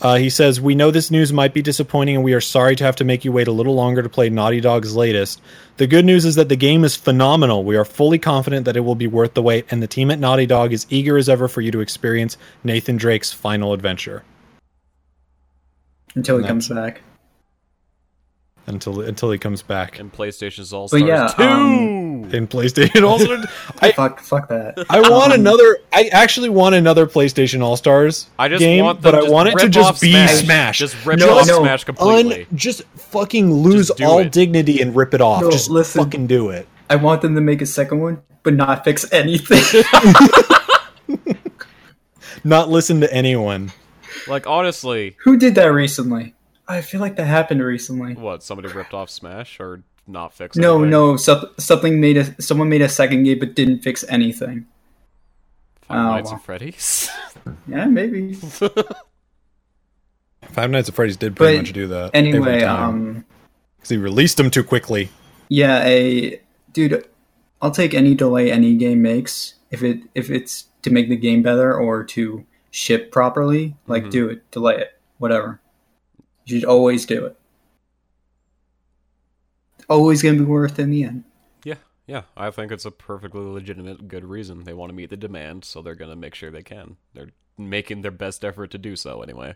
Uh, 0.02 0.16
he 0.16 0.30
says, 0.30 0.60
We 0.60 0.76
know 0.76 0.92
this 0.92 1.12
news 1.12 1.32
might 1.32 1.54
be 1.54 1.62
disappointing 1.62 2.16
and 2.16 2.26
we 2.26 2.34
are 2.34 2.42
sorry 2.42 2.76
to 2.76 2.84
have 2.84 2.98
to 2.98 3.06
make 3.06 3.24
you 3.24 3.32
wait 3.32 3.48
a 3.48 3.54
little 3.54 3.74
longer 3.74 4.02
to 4.04 4.10
play 4.10 4.30
Naughty 4.30 4.60
Dog's 4.60 4.96
latest. 4.96 5.42
The 5.78 5.88
good 5.88 6.04
news 6.04 6.26
is 6.26 6.36
that 6.36 6.50
the 6.50 6.58
game 6.58 6.84
is 6.84 6.96
phenomenal. 6.98 7.64
We 7.64 7.78
are 7.78 7.86
fully 7.86 8.20
confident 8.20 8.66
that 8.66 8.76
it 8.76 8.82
will 8.82 8.96
be 8.96 9.08
worth 9.08 9.34
the 9.34 9.42
wait, 9.42 9.66
and 9.72 9.82
the 9.82 9.88
team 9.88 10.12
at 10.12 10.20
Naughty 10.20 10.46
Dog 10.46 10.74
is 10.74 10.86
eager 10.90 11.18
as 11.18 11.30
ever 11.30 11.48
for 11.48 11.62
you 11.62 11.72
to 11.72 11.80
experience 11.80 12.38
Nathan 12.66 12.98
Drake's 12.98 13.32
final 13.32 13.72
adventure. 13.72 14.24
Until 16.16 16.36
he 16.38 16.42
And 16.42 16.48
comes 16.50 16.68
back. 16.68 17.02
Until 18.68 19.02
until 19.02 19.32
he 19.32 19.38
comes 19.38 19.62
back 19.62 20.00
And 20.00 20.12
PlayStation's 20.12 20.72
All 20.74 20.88
But 20.90 21.00
Stars 21.00 21.04
yeah, 21.04 21.28
Two. 21.28 21.44
um, 21.44 22.03
in 22.32 22.48
PlayStation 22.48 23.04
All 23.08 23.20
Stars. 23.20 23.46
I 23.82 23.92
fuck, 23.92 24.20
fuck 24.20 24.48
that. 24.50 24.86
I 24.90 25.02
want 25.10 25.34
Um, 25.34 25.40
another. 25.40 25.80
I 25.92 26.10
actually 26.12 26.50
want 26.50 26.76
another 26.76 27.06
PlayStation 27.08 27.62
All 27.62 27.76
Stars 27.76 28.28
I 28.38 28.48
just 28.48 28.60
game, 28.60 28.86
want 28.86 29.02
but 29.02 29.16
I 29.16 29.30
want 29.30 29.50
it 29.50 29.58
to 29.60 29.70
just 29.70 30.02
be 30.02 30.12
Smash. 30.12 30.32
Smash. 30.44 30.80
Just 30.80 31.06
rip 31.06 31.20
No, 31.20 31.38
off 31.40 31.48
no, 31.48 31.60
Smash 31.62 31.84
completely. 31.84 32.42
Un, 32.44 32.48
just 32.56 32.84
fucking 32.96 33.52
lose 33.54 33.88
Just 33.90 34.02
all 34.02 34.20
it. 34.20 34.32
dignity 34.32 34.82
and 34.82 34.96
rip 34.96 35.14
it 35.14 35.22
off. 35.22 35.42
No, 35.42 35.52
just 35.52 35.70
listen. 35.70 36.04
fucking 36.04 36.28
do 36.28 36.50
it. 36.50 36.68
I 36.90 36.96
want 36.98 37.22
them 37.22 37.36
to 37.36 37.42
make 37.42 37.62
a 37.62 37.66
second 37.66 38.00
one, 38.02 38.22
but 38.44 38.54
not 38.54 38.84
fix 38.84 39.12
anything. 39.12 39.84
Not 42.46 42.70
listen 42.70 43.00
to 43.02 43.14
anyone. 43.14 43.72
like 44.28 44.46
honestly, 44.48 45.16
Who 45.24 45.38
did 45.38 45.56
that 45.56 45.68
recently? 45.68 46.34
I 46.68 46.82
feel 46.82 47.00
like 47.00 47.16
that 47.16 47.26
happened 47.26 47.64
recently. 47.64 48.16
what 48.16 48.44
somebody 48.44 48.68
ripped 48.68 48.94
off 48.94 49.10
Smash 49.10 49.60
or 49.62 49.84
not 50.08 50.34
fix? 50.34 50.56
No, 50.58 50.76
anything? 50.76 50.90
no, 50.92 51.18
some, 51.18 51.46
something 51.58 52.00
made 52.02 52.18
a 52.18 52.42
someone 52.42 52.70
made 52.70 52.82
a 52.82 52.90
second 52.90 53.24
game 53.24 53.40
but 53.40 53.56
didn't 53.56 53.80
fix 53.80 54.04
anything. 54.10 54.66
Five 55.84 55.98
Oh, 55.98 56.10
Nights 56.12 56.30
well. 56.30 56.36
at 56.36 56.44
Freddy's. 56.46 57.10
Yeah, 57.68 57.86
maybe. 57.86 58.36
Five 60.44 60.70
Nights 60.70 60.90
at 60.90 60.96
Freddy's 60.96 61.18
did 61.18 61.36
pretty 61.36 61.58
But 61.58 61.62
much 61.64 61.74
do 61.74 61.88
that. 61.88 62.12
every 62.14 62.30
Anyway, 62.30 62.60
time. 62.62 62.90
um, 62.90 63.26
'Cause 63.80 63.90
he 63.90 63.98
released 63.98 64.38
them 64.38 64.50
too 64.50 64.64
quickly. 64.64 65.10
yeah, 65.50 65.84
a 65.86 66.40
dude, 66.72 67.06
I'll 67.62 67.72
take 67.72 67.94
any 67.94 68.14
delay 68.16 68.52
any 68.52 68.76
game 68.76 69.02
makes 69.02 69.56
if 69.72 69.84
it 69.84 70.00
if 70.16 70.30
it's 70.30 70.68
to 70.84 70.90
make 70.90 71.10
the 71.10 71.16
game 71.18 71.42
better 71.42 71.76
or 71.78 72.04
to 72.04 72.46
ship 72.72 73.12
properly. 73.12 73.76
Like, 73.88 74.06
Mhm. 74.06 74.12
do 74.12 74.30
it, 74.30 74.52
delay 74.52 74.78
it, 74.78 75.00
whatever. 75.18 75.60
You 76.46 76.60
should 76.60 76.66
always 76.66 77.06
do 77.06 77.26
it. 77.26 77.38
Always 79.90 80.22
gonna 80.22 80.38
be 80.38 80.46
worth 80.46 80.80
in 80.80 80.90
the 80.92 81.04
end. 81.04 81.24
yeah, 81.64 81.76
yeah. 82.08 82.24
I 82.38 82.50
think 82.52 82.72
it's 82.72 82.86
a 82.86 82.92
perfectly 82.92 83.42
legitimate, 83.42 84.08
good 84.08 84.26
reason. 84.26 84.64
They 84.64 84.74
want 84.74 84.90
to 84.90 84.96
meet 84.96 85.10
the 85.10 85.18
demand, 85.18 85.66
so 85.66 85.82
they're 85.82 85.96
gonna 85.96 86.16
make 86.16 86.36
sure 86.36 86.52
they 86.52 86.64
can. 86.64 86.98
They're 87.14 87.32
making 87.58 88.02
their 88.02 88.12
best 88.12 88.44
effort 88.44 88.72
to 88.72 88.78
do 88.78 88.96
so 88.96 89.22
anyway. 89.22 89.56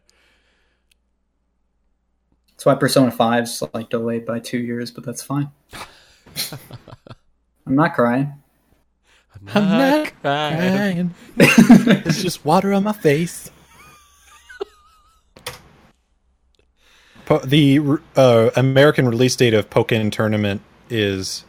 That's 2.52 2.66
why 2.66 2.76
Persona 2.76 3.12
5's 3.12 3.64
like 3.74 3.90
delayed 3.90 4.26
by 4.26 4.40
two 4.40 4.58
years, 4.58 4.90
but 4.92 5.04
that's 5.06 5.22
fine. 5.22 5.52
I'm 7.68 7.76
not 7.76 7.94
crying. 7.94 8.34
I'm 9.54 9.78
not 9.78 10.14
crying. 10.22 11.14
crying. 11.14 11.16
There's 11.36 12.24
just 12.24 12.44
water 12.44 12.74
on 12.74 12.84
my 12.84 12.94
face. 12.94 13.52
Po- 17.28 17.40
the 17.40 17.82
uh, 18.16 18.52
American 18.56 19.06
release 19.06 19.36
date 19.36 19.54
of 19.54 19.70
Pokken 19.70 20.14
Tournament 20.14 20.62
is 20.90 21.44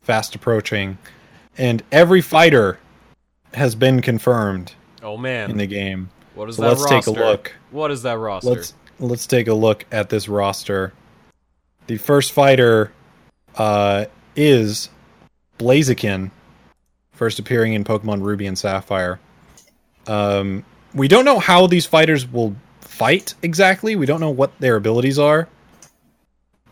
fast 0.00 0.34
approaching, 0.34 0.98
and 1.56 1.80
every 1.92 2.20
fighter 2.20 2.80
has 3.54 3.76
been 3.76 4.02
confirmed 4.02 4.74
Oh 5.00 5.16
man, 5.16 5.48
in 5.52 5.58
the 5.58 5.66
game. 5.68 6.10
what 6.34 6.48
is 6.48 6.56
So 6.56 6.62
that 6.62 6.68
let's 6.70 6.86
take 6.86 7.06
a 7.06 7.12
look. 7.12 7.54
What 7.70 7.92
is 7.92 8.02
that 8.02 8.18
roster? 8.18 8.50
Let's 8.50 8.74
let's 8.98 9.28
take 9.28 9.46
a 9.46 9.54
look 9.54 9.84
at 9.92 10.08
this 10.08 10.28
roster. 10.28 10.92
The 11.86 11.98
first 11.98 12.32
fighter 12.32 12.92
uh, 13.54 14.06
is 14.34 14.88
Blaziken, 15.56 16.32
first 17.12 17.38
appearing 17.38 17.74
in 17.74 17.84
Pokemon 17.84 18.22
Ruby 18.22 18.46
and 18.48 18.58
Sapphire. 18.58 19.20
Um, 20.08 20.64
we 20.94 21.06
don't 21.06 21.24
know 21.24 21.38
how 21.38 21.68
these 21.68 21.86
fighters 21.86 22.26
will 22.26 22.56
fight 22.82 23.34
exactly. 23.42 23.96
We 23.96 24.06
don't 24.06 24.20
know 24.20 24.30
what 24.30 24.58
their 24.58 24.76
abilities 24.76 25.18
are. 25.18 25.48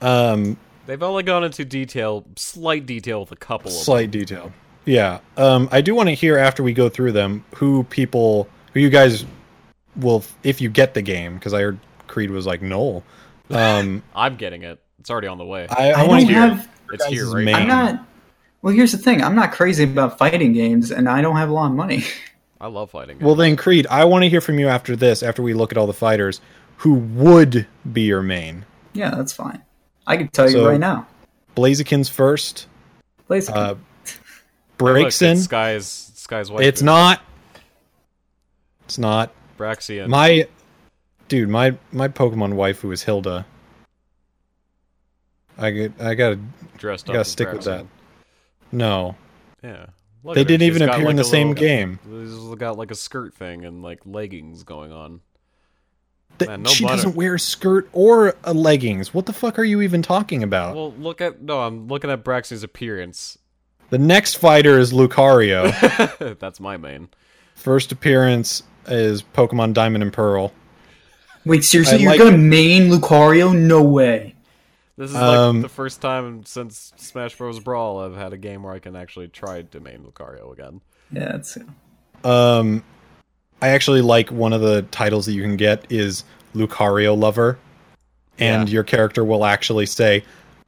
Um, 0.00 0.56
They've 0.86 1.02
only 1.02 1.22
gone 1.22 1.44
into 1.44 1.64
detail, 1.64 2.24
slight 2.36 2.86
detail 2.86 3.20
with 3.20 3.32
a 3.32 3.36
couple 3.36 3.68
of 3.68 3.76
slight 3.76 4.10
detail. 4.10 4.52
Yeah. 4.84 5.20
Um, 5.36 5.68
I 5.70 5.80
do 5.82 5.94
want 5.94 6.08
to 6.08 6.14
hear 6.14 6.36
after 6.38 6.62
we 6.62 6.72
go 6.72 6.88
through 6.88 7.12
them 7.12 7.44
who 7.54 7.84
people 7.84 8.48
who 8.72 8.80
you 8.80 8.90
guys 8.90 9.24
will 9.96 10.24
if 10.42 10.60
you 10.60 10.68
get 10.68 10.94
the 10.94 11.02
game 11.02 11.34
because 11.34 11.54
I 11.54 11.60
heard 11.60 11.78
Creed 12.06 12.30
was 12.30 12.46
like 12.46 12.62
Noel. 12.62 13.04
Um. 13.50 14.02
I'm 14.14 14.36
getting 14.36 14.62
it. 14.62 14.80
It's 14.98 15.10
already 15.10 15.28
on 15.28 15.38
the 15.38 15.46
way. 15.46 15.66
I, 15.68 15.92
I, 15.92 16.02
I 16.02 16.06
want 16.06 16.22
to 16.22 16.26
hear 16.26 16.40
have. 16.40 16.68
it's 16.92 17.06
here 17.06 17.30
right 17.30 17.44
main- 17.44 17.54
I'm 17.54 17.68
not. 17.68 18.06
Well, 18.62 18.74
here's 18.74 18.92
the 18.92 18.98
thing. 18.98 19.22
I'm 19.22 19.34
not 19.34 19.52
crazy 19.52 19.84
about 19.84 20.18
fighting 20.18 20.52
games, 20.52 20.90
and 20.90 21.08
I 21.08 21.22
don't 21.22 21.36
have 21.36 21.48
a 21.48 21.52
lot 21.52 21.70
of 21.70 21.76
money. 21.76 22.04
I 22.60 22.66
love 22.68 22.90
fighting. 22.90 23.18
Well, 23.20 23.34
then, 23.34 23.56
Creed, 23.56 23.86
I 23.88 24.04
want 24.04 24.22
to 24.24 24.28
hear 24.28 24.40
from 24.40 24.58
you 24.58 24.68
after 24.68 24.94
this, 24.94 25.22
after 25.22 25.42
we 25.42 25.54
look 25.54 25.72
at 25.72 25.78
all 25.78 25.86
the 25.86 25.92
fighters, 25.94 26.40
who 26.78 26.94
would 26.94 27.66
be 27.90 28.02
your 28.02 28.22
main. 28.22 28.64
yeah, 28.92 29.10
that's 29.10 29.32
fine. 29.32 29.62
I 30.06 30.16
can 30.16 30.28
tell 30.28 30.50
you 30.50 30.66
right 30.66 30.80
now. 30.80 31.06
Blaziken's 31.56 32.08
first. 32.08 32.66
Blaziken. 33.28 33.54
Uh, 33.56 33.74
Look, 34.04 34.78
breaks 34.78 35.20
in. 35.22 35.36
Sky's 35.38 36.10
Sky's 36.14 36.50
wife. 36.50 36.62
It's 36.64 36.82
not. 36.82 37.20
It's 38.86 38.98
not. 38.98 39.32
Braxian. 39.58 40.08
My 40.08 40.48
dude, 41.28 41.48
my 41.48 41.76
my 41.92 42.08
Pokemon 42.08 42.54
waifu 42.54 42.92
is 42.92 43.02
Hilda. 43.02 43.44
I 45.58 45.70
get, 45.70 45.92
I 46.00 46.14
gotta 46.14 46.38
dressed 46.78 47.08
I 47.08 47.12
up. 47.12 47.14
gotta 47.14 47.20
as 47.20 47.28
stick 47.28 47.52
with 47.52 47.64
that. 47.64 47.84
No, 48.72 49.16
Yeah. 49.62 49.86
Look 50.22 50.34
they 50.34 50.44
didn't 50.44 50.60
She's 50.60 50.76
even 50.76 50.86
got, 50.86 50.94
appear 50.96 51.04
like, 51.06 51.10
in 51.10 51.16
the 51.16 51.22
a 51.22 51.24
same 51.24 51.48
little- 51.48 51.62
game. 51.64 51.98
She's 52.04 52.54
got 52.58 52.76
like 52.76 52.90
a 52.90 52.94
skirt 52.94 53.34
thing 53.34 53.64
and 53.64 53.82
like 53.82 54.00
leggings 54.04 54.62
going 54.64 54.92
on. 54.92 55.20
Th- 56.38 56.48
Man, 56.48 56.62
no 56.62 56.70
she 56.70 56.84
butter. 56.84 56.96
doesn't 56.96 57.14
wear 57.16 57.34
a 57.34 57.38
skirt 57.40 57.88
or 57.92 58.34
a 58.44 58.52
leggings. 58.54 59.12
What 59.12 59.26
the 59.26 59.32
fuck 59.32 59.58
are 59.58 59.64
you 59.64 59.80
even 59.82 60.02
talking 60.02 60.42
about? 60.42 60.74
Well, 60.76 60.92
look 60.92 61.20
at 61.20 61.42
no. 61.42 61.60
I'm 61.60 61.88
looking 61.88 62.10
at 62.10 62.22
Braxian's 62.24 62.62
appearance. 62.62 63.38
the 63.90 63.98
next 63.98 64.34
fighter 64.36 64.78
is 64.78 64.92
Lucario. 64.92 66.38
That's 66.38 66.60
my 66.60 66.76
main. 66.76 67.08
First 67.54 67.90
appearance 67.92 68.62
is 68.86 69.22
Pokemon 69.22 69.74
Diamond 69.74 70.02
and 70.02 70.12
Pearl. 70.12 70.52
Wait, 71.44 71.64
seriously, 71.64 71.96
I 71.96 72.00
you're 72.00 72.10
like- 72.10 72.18
gonna 72.20 72.36
main 72.38 72.90
Lucario? 72.90 73.54
No 73.58 73.82
way. 73.82 74.34
This 75.00 75.12
is 75.12 75.16
like 75.16 75.24
Um, 75.38 75.62
the 75.62 75.68
first 75.70 76.02
time 76.02 76.44
since 76.44 76.92
Smash 76.96 77.34
Bros. 77.38 77.58
Brawl 77.58 78.00
I've 78.00 78.14
had 78.14 78.34
a 78.34 78.36
game 78.36 78.62
where 78.64 78.74
I 78.74 78.80
can 78.80 78.94
actually 78.94 79.28
try 79.28 79.62
to 79.62 79.80
main 79.80 80.00
Lucario 80.04 80.52
again. 80.52 80.82
Yeah, 81.10 81.36
it's 81.36 81.56
Um, 82.22 82.84
I 83.62 83.68
actually 83.68 84.02
like 84.02 84.30
one 84.30 84.52
of 84.52 84.60
the 84.60 84.82
titles 84.90 85.24
that 85.24 85.32
you 85.32 85.40
can 85.40 85.56
get 85.56 85.90
is 85.90 86.24
Lucario 86.54 87.18
Lover, 87.18 87.56
and 88.38 88.68
Yeah. 88.68 88.72
your 88.74 88.84
character 88.84 89.24
will 89.24 89.46
actually 89.46 89.86
say, 89.86 90.22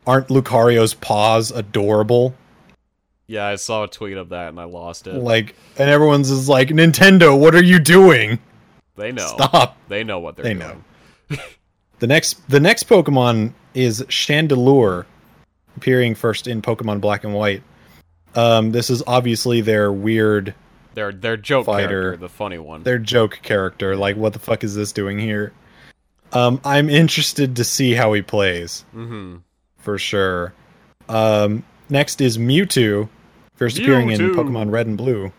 "Aren't 0.06 0.28
Lucario's 0.28 0.94
paws 0.94 1.50
adorable?" 1.50 2.32
Yeah, 3.26 3.44
I 3.46 3.56
saw 3.56 3.84
a 3.84 3.88
tweet 3.88 4.16
of 4.16 4.30
that 4.30 4.48
and 4.48 4.58
I 4.58 4.64
lost 4.64 5.06
it. 5.06 5.12
Like, 5.16 5.54
and 5.76 5.90
everyone's 5.90 6.30
is 6.30 6.48
like, 6.48 6.68
"Nintendo, 6.70 7.38
what 7.38 7.54
are 7.54 7.62
you 7.62 7.78
doing? 7.78 8.38
they 8.96 9.12
know. 9.12 9.26
Stop!" 9.26 9.76
They 9.88 10.04
know 10.04 10.20
what 10.20 10.36
they're 10.36 10.44
They 10.44 10.54
doing. 10.54 10.84
know. 11.28 11.36
The 12.02 12.08
next, 12.08 12.50
the 12.50 12.58
next 12.58 12.88
Pokemon 12.88 13.52
is 13.74 14.02
Chandelure, 14.08 15.04
appearing 15.76 16.16
first 16.16 16.48
in 16.48 16.60
Pokemon 16.60 17.00
Black 17.00 17.22
and 17.22 17.32
White. 17.32 17.62
Um, 18.34 18.72
this 18.72 18.90
is 18.90 19.04
obviously 19.06 19.60
their 19.60 19.92
weird, 19.92 20.52
Their 20.94 21.12
their 21.12 21.36
joke 21.36 21.66
Fighter. 21.66 21.86
character, 22.02 22.16
the 22.16 22.28
funny 22.28 22.58
one. 22.58 22.82
their 22.82 22.98
joke 22.98 23.38
character. 23.44 23.94
Like, 23.94 24.16
what 24.16 24.32
the 24.32 24.40
fuck 24.40 24.64
is 24.64 24.74
this 24.74 24.90
doing 24.90 25.16
here? 25.16 25.52
Um, 26.32 26.60
I'm 26.64 26.90
interested 26.90 27.54
to 27.54 27.62
see 27.62 27.92
how 27.92 28.12
he 28.14 28.20
plays 28.20 28.84
mm-hmm. 28.92 29.36
for 29.78 29.96
sure. 29.96 30.54
Um, 31.08 31.64
next 31.88 32.20
is 32.20 32.36
Mewtwo, 32.36 33.08
first 33.54 33.78
appearing 33.78 34.10
in 34.10 34.18
Pokemon 34.34 34.72
Red 34.72 34.88
and 34.88 34.98
Blue. 34.98 35.32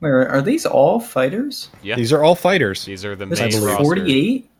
Wait, 0.00 0.08
are 0.10 0.26
are 0.26 0.42
these 0.42 0.66
all 0.66 0.98
fighters? 0.98 1.70
Yeah, 1.84 1.94
These 1.94 2.12
are 2.12 2.24
all 2.24 2.34
fighters. 2.34 2.84
these 2.84 3.04
are 3.04 3.14
the 3.14 3.26
There's 3.26 3.38
main 3.38 3.48
I 3.48 3.50
believe. 3.52 3.66
roster. 3.68 3.84
48? 3.84 4.50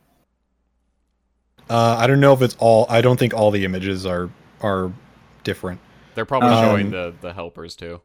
Uh, 1.68 1.96
I 1.98 2.06
don't 2.06 2.20
know 2.20 2.32
if 2.32 2.42
it's 2.42 2.56
all. 2.58 2.86
I 2.88 3.00
don't 3.00 3.18
think 3.18 3.34
all 3.34 3.50
the 3.50 3.64
images 3.64 4.06
are 4.06 4.30
are 4.60 4.92
different. 5.44 5.80
They're 6.14 6.24
probably 6.24 6.50
Um, 6.50 6.64
showing 6.64 6.90
the 6.90 7.14
the 7.20 7.32
helpers 7.32 7.74
too. 7.76 8.00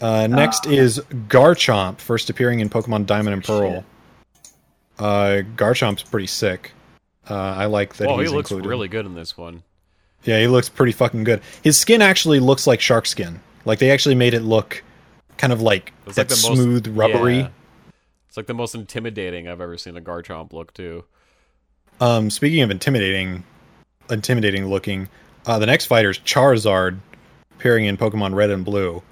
Uh, 0.00 0.26
next 0.26 0.66
is 0.66 1.00
Garchomp, 1.28 1.98
first 2.00 2.28
appearing 2.28 2.60
in 2.60 2.68
Pokemon 2.68 3.06
Diamond 3.06 3.34
and 3.34 3.44
Pearl. 3.44 3.84
Uh, 4.98 5.42
Garchomp's 5.56 6.02
pretty 6.02 6.26
sick. 6.26 6.72
Uh, 7.28 7.34
I 7.34 7.66
like 7.66 7.96
that 7.96 8.06
Well, 8.08 8.18
he 8.18 8.24
he's 8.24 8.32
looks 8.32 8.50
included. 8.50 8.68
really 8.68 8.88
good 8.88 9.06
in 9.06 9.14
this 9.14 9.36
one. 9.36 9.62
Yeah, 10.24 10.40
he 10.40 10.46
looks 10.48 10.68
pretty 10.68 10.92
fucking 10.92 11.24
good. 11.24 11.40
His 11.62 11.78
skin 11.78 12.02
actually 12.02 12.40
looks 12.40 12.66
like 12.66 12.80
shark 12.80 13.06
skin. 13.06 13.40
Like 13.64 13.78
they 13.78 13.90
actually 13.90 14.14
made 14.14 14.34
it 14.34 14.40
look 14.42 14.82
kind 15.38 15.52
of 15.52 15.60
like 15.60 15.92
It's 16.06 16.16
that 16.16 16.30
like 16.30 16.38
the 16.40 16.48
most- 16.48 16.60
smooth, 16.62 16.86
rubbery. 16.96 17.38
Yeah. 17.38 17.48
It's 18.28 18.36
like 18.36 18.46
the 18.46 18.54
most 18.54 18.74
intimidating 18.74 19.48
I've 19.48 19.60
ever 19.60 19.76
seen 19.78 19.96
a 19.96 20.00
Garchomp 20.00 20.52
look 20.52 20.72
too. 20.74 21.04
Um, 22.00 22.30
speaking 22.30 22.62
of 22.62 22.70
intimidating, 22.70 23.44
intimidating 24.10 24.66
looking, 24.66 25.08
uh, 25.46 25.58
the 25.58 25.66
next 25.66 25.86
fighter 25.86 26.10
is 26.10 26.18
Charizard, 26.18 26.98
appearing 27.52 27.86
in 27.86 27.96
Pokemon 27.96 28.34
Red 28.34 28.50
and 28.50 28.64
Blue. 28.64 29.02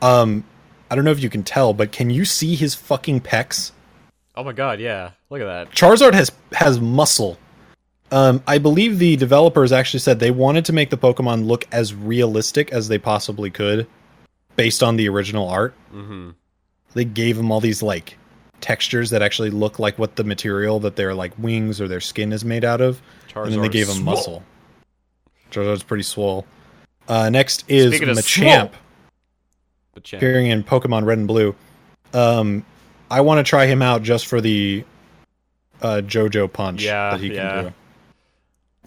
Um, 0.00 0.44
I 0.90 0.94
don't 0.94 1.04
know 1.04 1.10
if 1.10 1.22
you 1.22 1.30
can 1.30 1.42
tell, 1.42 1.72
but 1.74 1.92
can 1.92 2.10
you 2.10 2.24
see 2.24 2.54
his 2.54 2.74
fucking 2.74 3.20
pecs? 3.20 3.72
Oh 4.36 4.44
my 4.44 4.52
god, 4.52 4.80
yeah. 4.80 5.10
Look 5.28 5.40
at 5.40 5.44
that. 5.44 5.70
Charizard 5.72 6.14
has 6.14 6.32
has 6.52 6.80
muscle. 6.80 7.38
Um, 8.12 8.42
I 8.46 8.58
believe 8.58 8.98
the 8.98 9.16
developers 9.16 9.70
actually 9.70 10.00
said 10.00 10.18
they 10.18 10.32
wanted 10.32 10.64
to 10.64 10.72
make 10.72 10.90
the 10.90 10.98
Pokemon 10.98 11.46
look 11.46 11.66
as 11.70 11.94
realistic 11.94 12.72
as 12.72 12.88
they 12.88 12.98
possibly 12.98 13.50
could, 13.50 13.86
based 14.56 14.82
on 14.82 14.96
the 14.96 15.08
original 15.08 15.48
art. 15.48 15.74
Mm-hmm. 15.94 16.30
They 16.94 17.04
gave 17.04 17.38
him 17.38 17.52
all 17.52 17.60
these 17.60 17.82
like 17.82 18.16
textures 18.60 19.10
that 19.10 19.22
actually 19.22 19.50
look 19.50 19.78
like 19.78 19.98
what 19.98 20.16
the 20.16 20.24
material 20.24 20.80
that 20.80 20.96
their 20.96 21.14
like 21.14 21.32
wings 21.38 21.80
or 21.80 21.88
their 21.88 22.00
skin 22.00 22.32
is 22.32 22.44
made 22.44 22.64
out 22.64 22.80
of, 22.80 23.00
Charizard. 23.28 23.44
and 23.44 23.52
then 23.54 23.62
they 23.62 23.68
gave 23.68 23.86
them 23.88 24.04
muscle. 24.04 24.42
Charizard's 25.50 25.82
pretty 25.82 26.02
swole. 26.04 26.46
Uh, 27.08 27.28
next 27.30 27.64
is 27.68 27.92
Speaking 27.94 28.08
of 28.10 28.16
Machamp, 28.18 28.72
The 29.94 30.00
champ. 30.00 30.20
appearing 30.22 30.46
in 30.46 30.62
Pokemon 30.62 31.04
Red 31.06 31.18
and 31.18 31.26
Blue. 31.26 31.54
Um, 32.14 32.64
I 33.10 33.20
want 33.22 33.44
to 33.44 33.48
try 33.48 33.66
him 33.66 33.82
out 33.82 34.02
just 34.02 34.26
for 34.26 34.40
the 34.40 34.84
uh, 35.82 36.02
JoJo 36.04 36.52
punch 36.52 36.82
Yeah, 36.84 37.10
that 37.10 37.20
he 37.20 37.28
can 37.28 37.36
yeah. 37.36 37.62
do. 37.62 37.72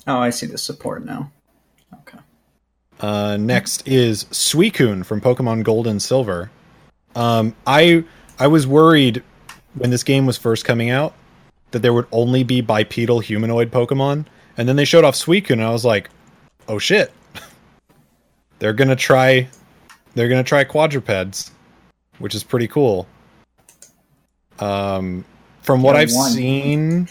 Oh, 0.07 0.17
I 0.19 0.29
see 0.29 0.45
the 0.45 0.57
support 0.57 1.05
now. 1.05 1.31
Okay. 2.01 2.19
Uh, 2.99 3.37
next 3.37 3.87
is 3.87 4.25
Suicune 4.25 5.05
from 5.05 5.19
Pokemon 5.21 5.63
Gold 5.63 5.87
and 5.87 6.01
Silver. 6.01 6.49
Um, 7.15 7.55
I 7.67 8.03
I 8.39 8.47
was 8.47 8.65
worried 8.65 9.21
when 9.75 9.89
this 9.89 10.03
game 10.03 10.25
was 10.25 10.37
first 10.37 10.65
coming 10.65 10.89
out 10.89 11.13
that 11.71 11.81
there 11.81 11.93
would 11.93 12.07
only 12.11 12.43
be 12.43 12.61
bipedal 12.61 13.19
humanoid 13.19 13.71
Pokemon, 13.71 14.25
and 14.57 14.69
then 14.69 14.75
they 14.75 14.85
showed 14.85 15.03
off 15.03 15.15
Suicune, 15.15 15.53
and 15.53 15.63
I 15.63 15.71
was 15.71 15.83
like, 15.83 16.09
oh 16.67 16.79
shit, 16.79 17.11
they're 18.59 18.73
gonna 18.73 18.95
try 18.95 19.49
they're 20.13 20.29
gonna 20.29 20.43
try 20.43 20.63
quadrupeds, 20.63 21.51
which 22.19 22.35
is 22.35 22.43
pretty 22.43 22.67
cool. 22.67 23.07
Um, 24.59 25.25
from 25.63 25.81
what 25.81 25.95
I've 25.95 26.11
one. 26.11 26.31
seen, 26.31 27.07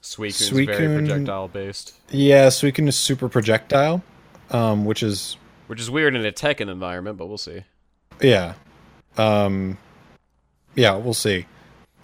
Suicune's 0.00 0.48
very 0.48 0.66
projectile 0.98 1.48
based. 1.48 1.94
yeah, 2.10 2.46
Suicune 2.48 2.88
is 2.88 2.96
super 2.96 3.28
projectile, 3.28 4.02
um, 4.50 4.86
which 4.86 5.02
is 5.02 5.36
Which 5.66 5.80
is 5.80 5.90
weird 5.90 6.16
in 6.16 6.24
a 6.24 6.32
Tekken 6.32 6.70
environment, 6.70 7.18
but 7.18 7.26
we'll 7.26 7.38
see. 7.38 7.64
Yeah. 8.20 8.54
Um 9.18 9.76
yeah, 10.74 10.96
we'll 10.96 11.12
see. 11.12 11.44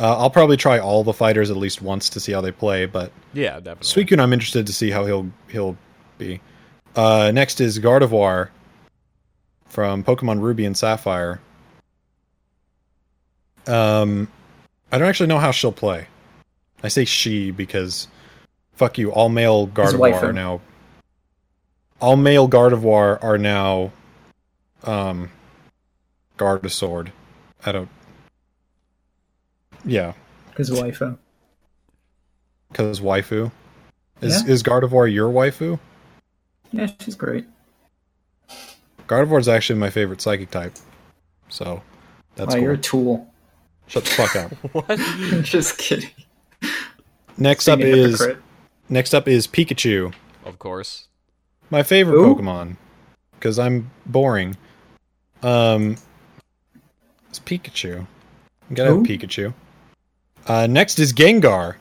Uh, 0.00 0.16
I'll 0.16 0.30
probably 0.30 0.56
try 0.56 0.78
all 0.78 1.02
the 1.02 1.12
fighters 1.12 1.50
at 1.50 1.56
least 1.56 1.82
once 1.82 2.08
to 2.10 2.20
see 2.20 2.30
how 2.32 2.40
they 2.40 2.52
play, 2.52 2.86
but 2.86 3.10
Yeah, 3.32 3.58
definitely. 3.58 4.04
Suicune 4.04 4.20
I'm 4.20 4.32
interested 4.32 4.66
to 4.66 4.72
see 4.72 4.90
how 4.90 5.04
he'll 5.06 5.30
he'll 5.48 5.76
be. 6.18 6.40
Uh 6.94 7.30
next 7.32 7.60
is 7.60 7.78
Gardevoir 7.78 8.50
from 9.66 10.04
Pokemon 10.04 10.40
Ruby 10.40 10.64
and 10.64 10.76
Sapphire. 10.76 11.40
Um 13.66 14.28
I 14.92 14.98
don't 14.98 15.08
actually 15.08 15.26
know 15.26 15.38
how 15.38 15.50
she'll 15.50 15.72
play. 15.72 16.06
I 16.82 16.88
say 16.88 17.04
she 17.04 17.50
because 17.50 18.06
fuck 18.74 18.98
you, 18.98 19.10
all 19.12 19.28
male 19.28 19.66
His 19.66 19.74
Gardevoir 19.74 20.22
are 20.22 20.32
now 20.32 20.60
all 22.00 22.16
male 22.16 22.48
Gardevoir 22.48 23.22
are 23.22 23.38
now 23.38 23.90
um 24.84 25.30
Gardevoir. 26.38 27.10
I 27.66 27.72
don't 27.72 27.88
Yeah, 29.88 30.12
Because 30.50 30.70
waifu. 30.70 31.16
because 32.70 33.00
waifu. 33.00 33.50
Is 34.20 34.42
Yeah. 34.44 34.52
is 34.52 34.62
Gardevoir 34.62 35.12
your 35.12 35.30
waifu? 35.32 35.78
Yeah, 36.72 36.88
she's 37.00 37.14
great. 37.14 37.46
Gardevoir 39.06 39.40
is 39.40 39.48
actually 39.48 39.78
my 39.78 39.90
favorite 39.90 40.20
psychic 40.20 40.50
type. 40.50 40.74
So 41.48 41.82
that's 42.36 42.48
wow, 42.48 42.54
cool. 42.54 42.62
you're 42.62 42.72
a 42.72 42.78
tool. 42.78 43.32
Shut 43.86 44.04
the 44.04 44.10
fuck 44.10 44.36
up. 44.36 44.52
what? 44.74 44.98
just 45.44 45.78
kidding. 45.78 46.10
Next 47.38 47.68
up 47.68 47.78
Being 47.78 47.94
a 47.94 47.96
is 47.96 48.20
hypocrite. 48.20 48.42
next 48.88 49.14
up 49.14 49.26
is 49.28 49.46
Pikachu, 49.46 50.12
Of 50.44 50.58
course. 50.58 51.06
my 51.70 51.82
favorite 51.82 52.16
Who? 52.20 52.34
Pokemon, 52.34 52.76
because 53.34 53.58
I'm 53.58 53.90
boring. 54.04 54.56
Um, 55.42 55.96
it's 57.30 57.38
Pikachu. 57.38 58.06
You 58.68 58.76
gotta 58.76 58.90
have 58.96 59.04
Pikachu. 59.04 59.54
Uh, 60.46 60.66
next 60.66 60.98
is 60.98 61.12
Gengar 61.12 61.74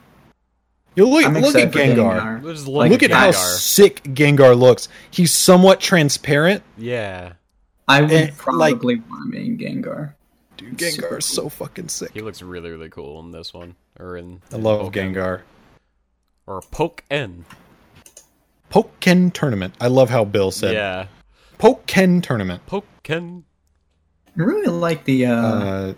You 0.95 1.07
look 1.07 1.25
look 1.25 1.55
at 1.55 1.67
excited 1.67 1.73
for 1.73 1.79
Gengar. 1.79 2.43
Just 2.43 2.67
Like, 2.67 2.91
look 2.91 3.03
at 3.03 3.11
how 3.11 3.31
sick 3.31 4.03
Gengar 4.03 4.57
looks. 4.57 4.89
He's 5.11 5.31
somewhat 5.31 5.79
transparent. 5.79 6.63
Yeah, 6.77 7.33
I 7.87 8.01
would 8.01 8.11
like- 8.11 8.37
probably 8.37 8.95
want 8.95 9.31
to 9.31 9.37
main 9.39 9.57
Gengar. 9.57 10.13
Dude, 10.57 10.81
It's 10.81 10.95
super 10.95 11.15
Gengar 11.15 11.17
is 11.19 11.25
so 11.25 11.49
fucking 11.49 11.87
sick. 11.89 12.11
he 12.13 12.21
looks 12.21 12.41
really 12.41 12.69
really 12.71 12.89
cool 12.89 13.19
in 13.21 13.31
this 13.31 13.53
one 13.53 13.75
or 13.99 14.17
in. 14.17 14.41
I 14.51 14.55
love 14.57 14.91
Pokemon. 14.91 15.13
Gengar. 15.13 15.41
or 16.47 16.61
Poke 16.71 17.03
N. 17.11 17.45
Pokken 18.71 19.31
tournament. 19.33 19.73
I 19.79 19.87
love 19.87 20.09
how 20.09 20.25
Bill 20.25 20.51
said 20.51 20.73
Yeah, 20.73 21.07
Pokken 21.59 22.21
tournament. 22.21 22.61
Pokken. 22.67 23.43
I 24.37 24.41
really 24.43 24.67
like 24.67 25.05
the 25.05 25.25
uh, 25.27 25.35
Uh, 25.35 25.93